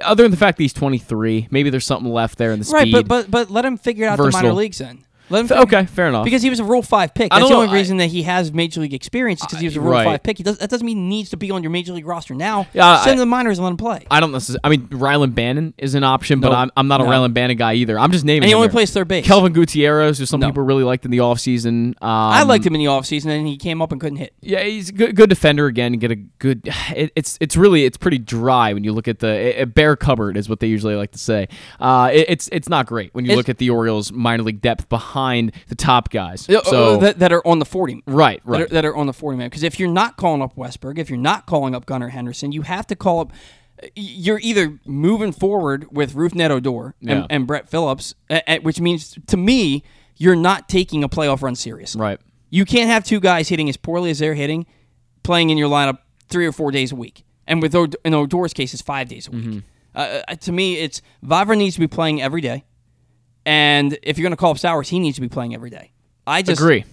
other 0.02 0.22
than 0.22 0.30
the 0.30 0.36
fact 0.36 0.56
that 0.58 0.64
he's 0.64 0.72
23, 0.72 1.48
maybe 1.50 1.70
there's 1.70 1.84
something 1.86 2.10
left 2.12 2.38
there 2.38 2.52
in 2.52 2.60
the 2.60 2.70
Right, 2.70 2.82
speed. 2.82 2.92
but 2.92 3.08
but 3.08 3.30
but 3.30 3.50
let 3.50 3.64
him 3.64 3.76
figure 3.76 4.06
it 4.06 4.08
out 4.08 4.16
the 4.18 4.30
minor 4.30 4.52
leagues 4.52 4.78
then. 4.78 5.04
Let 5.30 5.40
him 5.46 5.52
F- 5.56 5.64
okay, 5.64 5.86
fair 5.86 6.08
enough. 6.08 6.24
Because 6.24 6.42
he 6.42 6.50
was 6.50 6.58
a 6.60 6.64
Rule 6.64 6.82
Five 6.82 7.14
pick. 7.14 7.32
I 7.32 7.38
That's 7.38 7.48
the 7.48 7.54
know, 7.54 7.62
only 7.62 7.72
I- 7.72 7.78
reason 7.78 7.96
that 7.98 8.08
he 8.08 8.24
has 8.24 8.52
major 8.52 8.80
league 8.80 8.92
experience 8.94 9.40
because 9.40 9.58
he 9.60 9.66
was 9.66 9.76
a 9.76 9.80
Rule 9.80 9.92
right. 9.92 10.04
Five 10.04 10.22
pick. 10.22 10.36
He 10.38 10.42
does, 10.42 10.58
that 10.58 10.68
doesn't 10.70 10.84
mean 10.84 10.96
he 10.98 11.02
needs 11.08 11.30
to 11.30 11.36
be 11.36 11.50
on 11.50 11.62
your 11.62 11.70
major 11.70 11.92
league 11.92 12.06
roster 12.06 12.34
now. 12.34 12.66
Yeah, 12.74 12.98
Send 12.98 13.12
him 13.12 13.16
to 13.16 13.20
the 13.20 13.26
minors 13.26 13.58
and 13.58 13.64
let 13.64 13.70
him 13.70 13.76
play. 13.76 14.06
I 14.10 14.20
don't 14.20 14.32
necessarily. 14.32 14.60
I 14.64 14.68
mean, 14.68 14.88
Rylan 14.88 15.34
Bannon 15.34 15.72
is 15.78 15.94
an 15.94 16.04
option, 16.04 16.40
but 16.40 16.52
I'm, 16.52 16.70
I'm 16.76 16.88
not 16.88 17.00
a 17.00 17.04
No. 17.04 17.10
Rylan 17.10 17.32
Bannon 17.32 17.56
guy 17.56 17.74
either. 17.74 17.98
I'm 17.98 18.12
just 18.12 18.24
naming. 18.24 18.42
And 18.42 18.48
he 18.48 18.54
only 18.54 18.68
plays 18.68 18.92
third 18.92 19.08
base. 19.08 19.24
Kelvin 19.26 19.52
Gutierrez, 19.52 20.18
who 20.18 20.26
some 20.26 20.40
No. 20.40 20.48
people 20.48 20.62
really 20.64 20.84
liked 20.84 21.04
in 21.04 21.10
the 21.10 21.18
offseason. 21.18 21.70
Um, 21.70 21.94
I 22.02 22.42
liked 22.42 22.66
him 22.66 22.74
in 22.74 22.80
the 22.80 22.86
offseason, 22.86 23.26
and 23.26 23.46
he 23.46 23.56
came 23.56 23.80
up 23.80 23.92
and 23.92 24.00
couldn't 24.00 24.18
hit. 24.18 24.34
Yeah, 24.40 24.62
he's 24.64 24.88
a 24.88 24.92
good, 24.92 25.14
good 25.16 25.28
defender 25.30 25.66
again. 25.66 25.92
Get 25.94 26.10
a 26.10 26.16
good. 26.16 26.68
It, 26.96 27.12
it's 27.14 27.38
it's 27.40 27.56
really 27.56 27.84
it's 27.84 27.96
pretty 27.96 28.18
dry 28.18 28.72
when 28.72 28.82
you 28.84 28.92
look 28.92 29.06
at 29.06 29.20
the 29.20 29.62
a 29.62 29.64
bare 29.64 29.94
cupboard 29.96 30.36
is 30.36 30.48
what 30.48 30.58
they 30.60 30.66
usually 30.66 30.96
like 30.96 31.12
to 31.12 31.18
say. 31.18 31.46
Uh, 31.78 32.10
it, 32.12 32.26
it's 32.28 32.48
it's 32.52 32.68
not 32.68 32.86
great 32.86 33.14
when 33.14 33.24
you 33.24 33.30
It's- 33.30 33.36
look 33.36 33.48
at 33.48 33.58
the 33.58 33.70
Orioles 33.70 34.10
minor 34.12 34.42
league 34.42 34.60
depth 34.60 34.88
behind 34.88 35.19
the 35.68 35.74
top 35.74 36.10
guys. 36.10 36.48
Uh, 36.48 36.62
So 36.64 36.94
uh, 36.94 36.96
that, 36.98 37.18
that 37.20 37.32
are 37.32 37.46
on 37.46 37.58
the 37.58 37.64
40. 37.64 38.02
Right, 38.06 38.40
That 38.44 38.48
are, 38.50 38.52
right. 38.60 38.70
that 38.70 38.84
are 38.84 38.96
on 38.96 39.06
the 39.06 39.12
40 39.12 39.38
man. 39.38 39.46
Because 39.48 39.62
if 39.62 39.78
you're 39.78 39.90
not 39.90 40.16
calling 40.16 40.42
up 40.42 40.56
Westburg, 40.56 40.98
if 40.98 41.08
you're 41.10 41.18
not 41.18 41.46
calling 41.46 41.74
up 41.74 41.86
Gunnar 41.86 42.08
Henderson, 42.08 42.52
you 42.52 42.62
have 42.62 42.86
to 42.88 42.96
call 42.96 43.20
up. 43.20 43.32
You're 43.96 44.40
either 44.42 44.78
moving 44.84 45.32
forward 45.32 45.86
with 45.90 46.14
Rougned 46.14 46.50
Odor 46.50 46.94
and, 47.00 47.08
Yeah. 47.20 47.26
and 47.30 47.46
Brett 47.46 47.68
Phillips, 47.70 48.14
which 48.62 48.80
means 48.80 49.16
to 49.26 49.36
me, 49.36 49.82
you're 50.16 50.36
not 50.36 50.68
taking 50.68 51.02
a 51.02 51.08
playoff 51.08 51.40
run 51.42 51.54
seriously. 51.54 52.00
Right. 52.00 52.20
You 52.50 52.64
can't 52.66 52.90
have 52.90 53.04
two 53.04 53.20
guys 53.20 53.48
hitting 53.48 53.68
as 53.70 53.76
poorly 53.78 54.10
as 54.10 54.18
they're 54.18 54.34
hitting, 54.34 54.66
playing 55.22 55.50
in 55.50 55.56
your 55.56 55.70
lineup 55.70 55.98
three 56.28 56.46
or 56.46 56.52
four 56.52 56.70
days 56.70 56.92
a 56.92 56.96
week. 56.96 57.24
And 57.46 57.62
with 57.62 57.74
Od- 57.74 57.96
in 58.04 58.12
Odor's 58.12 58.52
case, 58.52 58.74
it's 58.74 58.82
five 58.82 59.08
days 59.08 59.28
a 59.28 59.30
week. 59.30 59.44
Mm-hmm. 59.44 59.58
Uh, 59.94 60.20
uh, 60.28 60.34
to 60.36 60.52
me, 60.52 60.76
it's 60.76 61.00
Vavra 61.24 61.56
needs 61.56 61.74
to 61.76 61.80
be 61.80 61.86
playing 61.88 62.20
every 62.20 62.40
day, 62.40 62.64
and 63.44 63.98
if 64.02 64.18
you're 64.18 64.24
going 64.24 64.32
to 64.32 64.36
call 64.36 64.52
up 64.52 64.58
Stowers, 64.58 64.88
he 64.88 64.98
needs 64.98 65.16
to 65.16 65.20
be 65.20 65.28
playing 65.28 65.54
every 65.54 65.70
day. 65.70 65.92
I 66.26 66.42
just 66.42 66.60
Agree. 66.60 66.84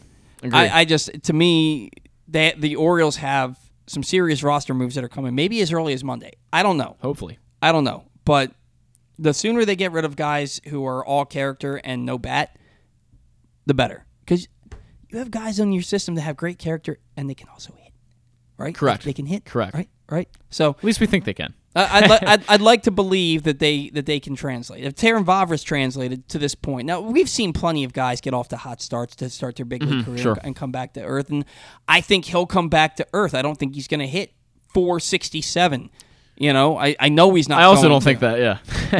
Agree. 0.42 0.58
I, 0.58 0.80
I 0.80 0.85
just 0.85 1.11
to 1.24 1.34
me, 1.34 1.92
they, 2.27 2.53
the 2.58 2.76
Orioles 2.76 3.17
have 3.17 3.58
some 3.88 4.03
serious 4.03 4.43
roster 4.43 4.74
moves 4.74 4.95
that 4.95 5.03
are 5.03 5.09
coming. 5.09 5.35
Maybe 5.35 5.61
as 5.61 5.72
early 5.72 5.93
as 5.93 6.03
Monday. 6.03 6.34
I 6.51 6.64
don't 6.64 6.77
know. 6.77 6.98
Hopefully. 7.01 7.40
I 7.61 7.72
don't 7.72 7.84
know. 7.84 8.06
But 8.26 8.51
the 9.17 9.34
sooner 9.34 9.66
they 9.66 9.76
get 9.76 9.92
rid 9.92 10.06
of 10.06 10.16
guys 10.16 10.61
who 10.67 10.85
are 10.85 11.06
all 11.06 11.26
character 11.26 11.77
and 11.84 12.06
no 12.06 12.17
bat, 12.17 12.58
the 13.66 13.74
better. 13.74 14.06
Because 14.19 14.48
you 15.09 15.17
have 15.19 15.32
guys 15.32 15.59
on 15.59 15.72
your 15.72 15.84
system 15.84 16.16
that 16.16 16.22
have 16.22 16.38
great 16.38 16.59
character 16.59 17.00
and 17.16 17.30
they 17.30 17.35
can 17.35 17.48
also 17.50 17.74
hit. 17.77 17.93
Right? 18.58 18.76
Correct. 18.76 19.03
They, 19.03 19.09
they 19.09 19.14
can 19.14 19.26
hit. 19.26 19.45
Correct. 19.45 19.74
Right. 19.74 19.90
Right. 20.09 20.30
So 20.50 20.72
At 20.72 20.84
least 20.84 21.00
we 21.00 21.08
think 21.08 21.26
they 21.26 21.34
can. 21.34 21.53
I- 21.75 21.99
I'd, 21.99 22.09
li- 22.09 22.17
I'd, 22.27 22.43
I'd 22.49 22.61
like 22.61 22.83
to 22.83 22.91
believe 22.91 23.43
that 23.43 23.59
they 23.59 23.89
that 23.91 24.05
they 24.05 24.19
can 24.19 24.35
translate. 24.35 24.83
If 24.83 24.95
Terrin 24.95 25.25
Vavra's 25.25 25.63
translated 25.63 26.27
to 26.29 26.39
this 26.39 26.55
point, 26.55 26.87
now 26.87 27.01
we've 27.01 27.29
seen 27.29 27.53
plenty 27.53 27.83
of 27.83 27.93
guys 27.93 28.19
get 28.21 28.33
off 28.33 28.47
to 28.49 28.57
hot 28.57 28.81
starts 28.81 29.15
to 29.17 29.29
start 29.29 29.55
their 29.57 29.65
big 29.65 29.83
league 29.83 30.03
Mhm, 30.03 30.05
career 30.05 30.17
sure. 30.17 30.37
and 30.43 30.55
come 30.55 30.71
back 30.71 30.93
to 30.93 31.03
earth, 31.03 31.29
and 31.29 31.45
I 31.87 32.01
think 32.01 32.25
he'll 32.25 32.47
come 32.47 32.69
back 32.69 32.95
to 32.97 33.07
earth. 33.13 33.33
I 33.35 33.41
don't 33.41 33.57
think 33.57 33.75
he's 33.75 33.87
going 33.87 33.99
to 33.99 34.07
hit 34.07 34.33
467. 34.73 35.89
You 36.39 36.53
know, 36.53 36.77
I, 36.77 36.95
I 36.99 37.09
know 37.09 37.33
he's 37.33 37.49
not. 37.49 37.59
I 37.59 37.63
also 37.63 37.89
don't 37.89 38.03
think 38.03 38.19
that. 38.19 38.37
Yeah. 38.39 38.59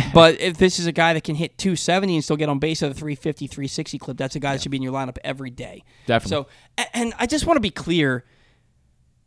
but 0.14 0.42
if 0.42 0.58
this 0.58 0.80
is 0.80 0.88
a 0.88 0.92
guy 0.92 1.14
that 1.14 1.24
can 1.24 1.36
hit 1.36 1.56
270 1.60 2.16
and 2.16 2.24
still 2.24 2.36
get 2.36 2.50
on 2.50 2.58
base 2.58 2.82
at 2.82 2.90
a 2.90 2.96
350, 2.96 3.46
360 3.46 4.00
clip, 4.00 4.18
that's 4.18 4.36
a 4.36 4.40
guy 4.40 4.54
that 4.54 4.62
should 4.64 4.72
be 4.72 4.78
in 4.78 4.84
your 4.84 4.92
lineup 4.94 5.18
every 5.24 5.52
day. 5.52 5.84
Definitely. 6.08 6.48
So, 6.80 6.86
and 6.96 7.14
I 7.20 7.28
just 7.28 7.46
want 7.46 7.58
to 7.58 7.62
be 7.62 7.70
clear 7.70 8.26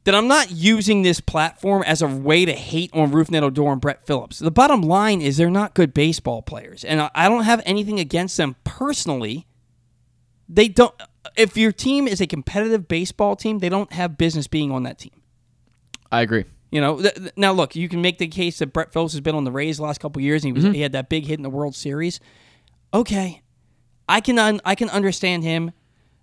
that 0.04 0.14
I'm 0.14 0.28
not 0.28 0.50
using 0.50 1.02
this 1.02 1.20
platform 1.20 1.82
as 1.82 2.00
a 2.00 2.08
way 2.08 2.44
to 2.44 2.52
hate 2.52 2.90
on 2.94 3.12
Rougned 3.12 3.42
Odor 3.42 3.66
and 3.68 3.80
Brett 3.80 4.06
Phillips. 4.06 4.38
The 4.38 4.50
bottom 4.50 4.80
line 4.82 5.20
is 5.20 5.36
they're 5.36 5.50
not 5.50 5.74
good 5.74 5.92
baseball 5.92 6.40
players, 6.42 6.84
and 6.84 7.02
I- 7.14 7.28
don't 7.28 7.44
have 7.44 7.62
anything 7.66 8.00
against 8.00 8.36
them 8.36 8.56
personally. 8.64 9.46
They 10.48 10.68
don't. 10.68 10.94
If 11.36 11.56
your 11.56 11.70
team 11.70 12.08
is 12.08 12.20
a 12.20 12.26
competitive 12.26 12.88
baseball 12.88 13.36
team, 13.36 13.58
they 13.58 13.68
don't 13.68 13.92
have 13.92 14.16
business 14.16 14.46
being 14.46 14.72
on 14.72 14.84
that 14.84 14.98
team. 14.98 15.12
I 16.10 16.22
agree. 16.22 16.44
You 16.72 16.80
know, 16.80 17.00
th- 17.00 17.14
th- 17.14 17.32
now 17.36 17.52
look, 17.52 17.76
you 17.76 17.88
can 17.88 18.00
make 18.00 18.18
the 18.18 18.26
case 18.28 18.58
that 18.60 18.72
Brett 18.72 18.92
Phillips 18.92 19.12
has 19.12 19.20
been 19.20 19.34
on 19.34 19.44
the 19.44 19.52
Rays 19.52 19.76
the 19.76 19.82
last 19.82 20.00
couple 20.00 20.20
of 20.20 20.24
years, 20.24 20.44
and 20.44 20.48
he 20.48 20.52
was 20.52 20.64
Mhm. 20.64 20.74
he 20.74 20.80
had 20.80 20.92
that 20.92 21.08
big 21.08 21.26
hit 21.26 21.38
in 21.38 21.42
the 21.42 21.50
World 21.50 21.74
Series. 21.74 22.20
Okay, 22.94 23.42
I 24.08 24.20
can 24.20 24.38
un- 24.38 24.60
I 24.64 24.74
can 24.74 24.88
understand 24.88 25.44
him 25.44 25.72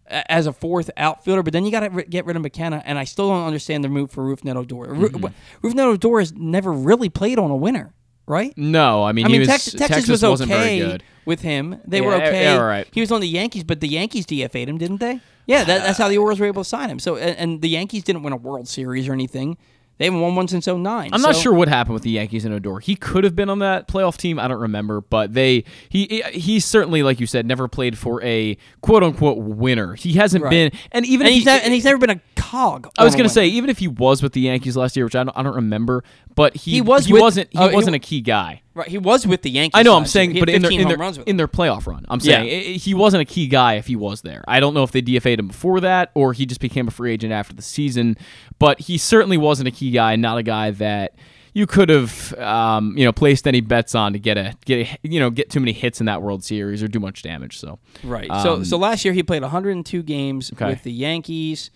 as 0.10 0.48
a 0.48 0.54
fourth 0.54 0.90
outfielder, 0.98 1.44
but 1.44 1.54
then 1.54 1.66
you 1.66 1.72
got 1.72 1.82
to 1.82 2.04
get 2.04 2.26
rid 2.26 2.36
of 2.36 2.42
McKenna, 2.42 2.82
and 2.86 2.98
I 2.98 3.04
still 3.04 3.30
don't 3.30 3.46
understand 3.46 3.84
the 3.84 3.90
move 3.90 4.12
for 4.12 4.24
Rougned 4.24 4.56
Odor. 4.56 4.76
Ru- 4.94 5.10
Mhm. 5.10 5.34
Rougned 5.64 5.80
Odor 5.80 6.20
has 6.20 6.34
never 6.34 6.72
really 6.72 7.10
played 7.10 7.38
on 7.40 7.52
a 7.52 7.56
winner, 7.56 7.94
right? 8.28 8.54
No, 8.58 9.04
I 9.04 9.12
mean, 9.12 9.28
he 9.30 9.40
was, 9.40 9.48
Tex- 9.48 9.66
Texas, 9.66 9.88
Texas 9.88 10.10
was 10.10 10.24
wasn't 10.24 10.52
okay 10.52 10.80
very 10.80 10.92
good. 10.92 11.04
with 11.26 11.42
him. 11.42 11.80
They 11.88 12.00
Yeah, 12.00 12.06
were 12.06 12.14
okay. 12.16 12.44
yeah, 12.44 12.58
all 12.58 12.66
right. 12.68 12.88
He 12.92 13.02
was 13.02 13.12
on 13.12 13.22
the 13.22 13.28
Yankees, 13.28 13.64
but 13.64 13.80
the 13.82 13.88
Yankees 13.88 14.26
DFA'd 14.26 14.70
him, 14.70 14.78
didn't 14.78 15.00
they? 15.00 15.20
Yeah, 15.46 15.64
that, 15.64 15.84
that's 15.84 15.98
how 15.98 16.10
the 16.10 16.18
Orioles 16.18 16.40
were 16.42 16.46
able 16.46 16.64
to 16.64 16.70
sign 16.70 16.90
him. 16.90 17.00
So, 17.00 17.16
and, 17.16 17.38
and 17.38 17.62
the 17.62 17.70
Yankees 17.70 18.04
didn't 18.04 18.24
win 18.24 18.34
a 18.34 18.38
World 18.38 18.68
Series 18.68 19.08
or 19.08 19.14
anything. 19.14 19.58
They 19.98 20.06
haven't 20.06 20.22
won 20.22 20.36
one 20.36 20.48
since 20.48 20.68
09. 20.68 21.10
I'm 21.12 21.22
not 21.22 21.36
sure 21.36 21.54
what 21.54 21.68
happened 21.68 21.96
with 21.96 22.04
the 22.04 22.12
Yankees 22.12 22.46
and 22.46 22.54
Odor. 22.54 22.80
He 22.80 22.96
could 22.96 23.24
have 23.24 23.36
been 23.36 23.50
on 23.50 23.60
that 23.60 23.88
playoff 23.88 24.18
team. 24.18 24.40
I 24.40 24.48
don't 24.48 24.60
remember, 24.60 25.02
but 25.02 25.34
they 25.34 25.64
he 25.90 26.22
he 26.34 26.60
certainly, 26.60 27.02
like 27.04 27.20
you 27.20 27.26
said, 27.26 27.46
never 27.48 27.68
played 27.68 27.98
for 27.98 28.22
a 28.24 28.58
quote 28.82 29.04
unquote 29.04 29.38
winner. 29.40 29.96
He 29.96 30.14
hasn't 30.14 30.44
Right. 30.44 30.50
been, 30.52 30.72
and 30.92 31.06
even 31.06 31.26
and 31.28 31.32
if 31.32 31.34
he's, 31.36 31.44
he, 31.44 31.50
not- 31.50 31.64
and 31.64 31.74
he's 31.74 31.86
never 31.86 31.98
been 31.98 32.12
a 32.12 32.22
cog. 32.36 32.90
I 32.98 33.04
was 33.04 33.16
gonna 33.16 33.28
say, 33.30 33.48
even 33.48 33.70
if 33.70 33.80
he 33.80 33.88
was 33.88 34.22
with 34.22 34.34
the 34.34 34.42
Yankees 34.42 34.78
last 34.78 34.96
year, 34.96 35.06
which 35.06 35.16
I 35.16 35.24
don't, 35.24 35.36
I 35.38 35.42
don't 35.44 35.56
remember, 35.56 36.04
but 36.38 36.56
he 36.56 36.72
He 36.76 36.82
was 36.82 37.06
he 37.08 37.12
with- 37.14 37.22
wasn't 37.22 37.50
he 37.52 37.58
oh, 37.60 37.68
he 37.68 37.76
wasn't 37.76 37.96
wa- 37.96 37.98
a 37.98 38.00
key 38.00 38.22
guy. 38.22 38.62
right, 38.74 38.88
he 38.88 38.98
was 38.98 39.28
with 39.28 39.42
the 39.42 39.50
Yankees. 39.50 39.78
I 39.78 39.84
know. 39.84 39.96
I'm 39.96 40.04
last 40.04 40.16
year. 40.16 40.22
saying, 40.22 40.32
He 40.32 40.38
had 40.40 40.46
but 40.46 40.50
in 40.56 40.62
their 40.62 40.70
15 40.72 40.80
in 40.80 40.86
home 40.86 40.90
their, 40.92 40.98
runs 40.98 41.18
with 41.20 41.28
in 41.28 41.36
their 41.36 41.48
playoff 41.50 41.86
run, 41.88 42.06
I'm 42.08 42.20
Yeah. 42.22 42.38
saying 42.42 42.48
i- 42.48 42.70
i- 42.76 42.78
he 42.78 42.94
wasn't 42.94 43.22
a 43.24 43.26
key 43.26 43.48
guy 43.48 43.74
if 43.74 43.88
he 43.88 43.98
was 43.98 44.22
there. 44.22 44.46
I 44.48 44.62
don't 44.62 44.74
know 44.74 44.84
if 44.84 44.92
they 44.92 45.02
DFA'd 45.02 45.40
him 45.40 45.48
before 45.48 45.82
that 45.82 46.12
or 46.14 46.32
he 46.32 46.46
just 46.46 46.62
became 46.62 46.88
a 46.88 46.92
free 46.92 47.12
agent 47.12 47.34
after 47.34 47.54
the 47.54 47.62
season, 47.62 48.16
but 48.60 48.80
he 48.80 48.98
certainly 48.98 49.36
wasn't 49.38 49.68
a 49.68 49.72
key 49.72 49.92
guy. 49.92 50.16
Not 50.16 50.38
a 50.38 50.44
guy 50.44 50.72
that 50.72 51.16
you 51.54 51.66
could 51.66 51.90
have 51.90 52.34
um, 52.38 52.96
you 52.96 53.04
know 53.04 53.12
placed 53.12 53.48
any 53.48 53.62
bets 53.62 53.96
on 53.96 54.14
to 54.14 54.20
get 54.20 54.38
a 54.38 54.54
get 54.66 54.88
a, 54.88 54.98
you 55.08 55.20
know 55.20 55.32
get 55.32 55.50
too 55.50 55.60
many 55.60 55.72
hits 55.74 56.00
in 56.00 56.06
that 56.06 56.22
World 56.22 56.44
Series 56.44 56.84
or 56.84 56.88
do 56.88 57.00
much 57.00 57.24
damage. 57.24 57.58
So 57.58 57.80
Right. 58.04 58.28
so 58.44 58.54
um, 58.58 58.66
so 58.66 58.78
last 58.78 59.04
year 59.04 59.14
he 59.16 59.24
played 59.24 59.42
102 59.42 60.04
games 60.04 60.52
with 60.60 60.84
the 60.84 60.92
Yankees. 60.92 61.72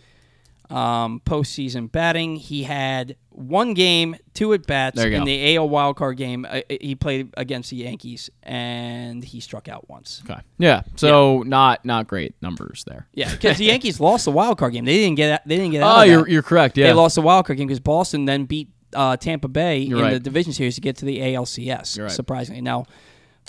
Um, 0.72 1.22
postseason 1.26 1.92
batting, 1.92 2.38
he 2.38 2.64
had 2.64 3.16
one 3.30 3.74
game, 3.74 4.16
two 4.34 4.54
at 4.54 4.66
bats 4.66 5.00
in 5.02 5.12
go. 5.12 5.26
the 5.26 5.56
AL 5.58 5.68
wildcard 5.70 6.16
game. 6.18 6.46
Uh, 6.50 6.62
he 6.70 6.96
played 6.96 7.30
against 7.36 7.70
the 7.72 7.78
Yankees 7.78 8.30
and 8.44 9.24
he 9.24 9.40
struck 9.40 9.68
out 9.68 9.90
once. 9.90 10.22
okay, 10.30 10.40
yeah. 10.58 10.84
So 10.96 11.44
not 11.44 11.84
not 11.86 12.08
great 12.08 12.36
numbers 12.42 12.84
there. 12.88 13.08
Yeah, 13.14 13.32
because 13.32 13.58
the 13.58 13.66
Yankees 13.66 14.00
lost 14.00 14.26
the 14.26 14.32
wild 14.32 14.58
card 14.58 14.74
game. 14.74 14.86
They 14.86 14.98
didn't 14.98 15.16
get. 15.18 15.48
They 15.48 15.58
didn't 15.58 15.72
get. 15.72 15.84
Oh, 15.84 15.88
Out 15.88 16.02
of 16.04 16.08
you're- 16.08 16.32
you're 16.32 16.44
correct, 16.44 16.78
yeah. 16.78 16.88
they 16.88 16.94
lost 16.94 17.16
the 17.16 17.22
wild 17.22 17.46
card 17.46 17.58
game 17.58 17.68
because 17.68 17.80
Boston 17.80 18.26
then 18.26 18.46
beat 18.46 18.70
uh, 18.96 19.18
Tampa 19.18 19.48
Bay 19.48 19.80
You're 19.80 20.00
in 20.00 20.04
right. 20.06 20.14
the 20.14 20.20
division 20.20 20.54
series 20.54 20.76
to 20.76 20.82
get 20.82 20.98
to 20.98 21.06
the 21.06 21.20
ALCS. 21.20 22.02
Right. 22.02 22.12
Surprisingly, 22.12 22.62
now 22.62 22.86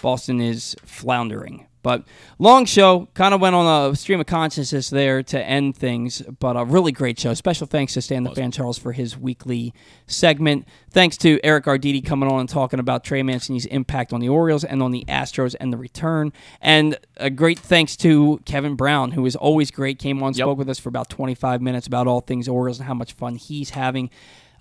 Boston 0.00 0.40
is 0.40 0.74
floundering. 0.84 1.66
But 1.82 2.04
long 2.38 2.64
show, 2.64 3.08
kind 3.14 3.34
of 3.34 3.40
went 3.40 3.54
on 3.54 3.90
a 3.90 3.96
stream 3.96 4.20
of 4.20 4.26
consciousness 4.26 4.90
there 4.90 5.22
to 5.24 5.44
end 5.44 5.76
things, 5.76 6.22
but 6.38 6.56
a 6.56 6.64
really 6.64 6.92
great 6.92 7.18
show. 7.18 7.34
Special 7.34 7.66
thanks 7.66 7.94
to 7.94 8.02
Stan 8.02 8.22
the 8.22 8.30
Fan 8.30 8.50
Charles 8.50 8.78
for 8.78 8.92
his 8.92 9.18
weekly 9.18 9.74
segment. 10.06 10.66
Thanks 10.90 11.16
to 11.18 11.40
Eric 11.42 11.64
Arditti 11.64 12.04
coming 12.04 12.30
on 12.30 12.40
and 12.40 12.48
talking 12.48 12.78
about 12.78 13.04
Trey 13.04 13.22
Mancini's 13.22 13.66
impact 13.66 14.12
on 14.12 14.20
the 14.20 14.28
Orioles 14.28 14.64
and 14.64 14.82
on 14.82 14.92
the 14.92 15.04
Astros 15.08 15.54
and 15.60 15.72
the 15.72 15.76
return. 15.76 16.32
And 16.60 16.98
a 17.16 17.30
great 17.30 17.58
thanks 17.58 17.96
to 17.98 18.40
Kevin 18.44 18.76
Brown, 18.76 19.12
who 19.12 19.26
is 19.26 19.34
always 19.36 19.70
great, 19.70 19.98
came 19.98 20.22
on, 20.22 20.34
spoke 20.34 20.58
with 20.58 20.68
us 20.68 20.78
for 20.78 20.88
about 20.88 21.08
25 21.08 21.60
minutes 21.60 21.86
about 21.86 22.06
all 22.06 22.20
things 22.20 22.48
Orioles 22.48 22.78
and 22.78 22.86
how 22.86 22.94
much 22.94 23.12
fun 23.14 23.36
he's 23.36 23.70
having. 23.70 24.10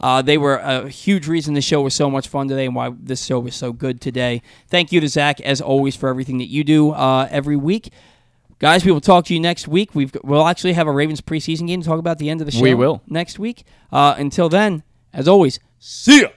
Uh, 0.01 0.21
they 0.21 0.37
were 0.37 0.55
a 0.57 0.89
huge 0.89 1.27
reason 1.27 1.53
the 1.53 1.61
show 1.61 1.81
was 1.81 1.93
so 1.93 2.09
much 2.09 2.27
fun 2.27 2.47
today 2.47 2.65
and 2.65 2.75
why 2.75 2.91
this 2.99 3.23
show 3.23 3.39
was 3.39 3.55
so 3.55 3.71
good 3.71 4.01
today. 4.01 4.41
Thank 4.67 4.91
you 4.91 4.99
to 4.99 5.07
Zach, 5.07 5.39
as 5.41 5.61
always, 5.61 5.95
for 5.95 6.09
everything 6.09 6.39
that 6.39 6.49
you 6.49 6.63
do 6.63 6.89
uh, 6.91 7.27
every 7.29 7.55
week. 7.55 7.91
Guys, 8.59 8.83
we 8.83 8.91
will 8.91 9.01
talk 9.01 9.25
to 9.25 9.33
you 9.33 9.39
next 9.39 9.67
week. 9.67 9.93
We've, 9.95 10.15
we'll 10.23 10.47
actually 10.47 10.73
have 10.73 10.87
a 10.87 10.91
Ravens 10.91 11.21
preseason 11.21 11.67
game 11.67 11.81
to 11.81 11.87
talk 11.87 11.99
about 11.99 12.11
at 12.11 12.17
the 12.19 12.29
end 12.29 12.41
of 12.41 12.45
the 12.45 12.51
show 12.51 12.61
We 12.61 12.73
will. 12.73 13.01
next 13.07 13.39
week. 13.39 13.63
Uh, 13.91 14.15
until 14.17 14.49
then, 14.49 14.83
as 15.13 15.27
always, 15.27 15.59
see 15.79 16.21
ya. 16.21 16.29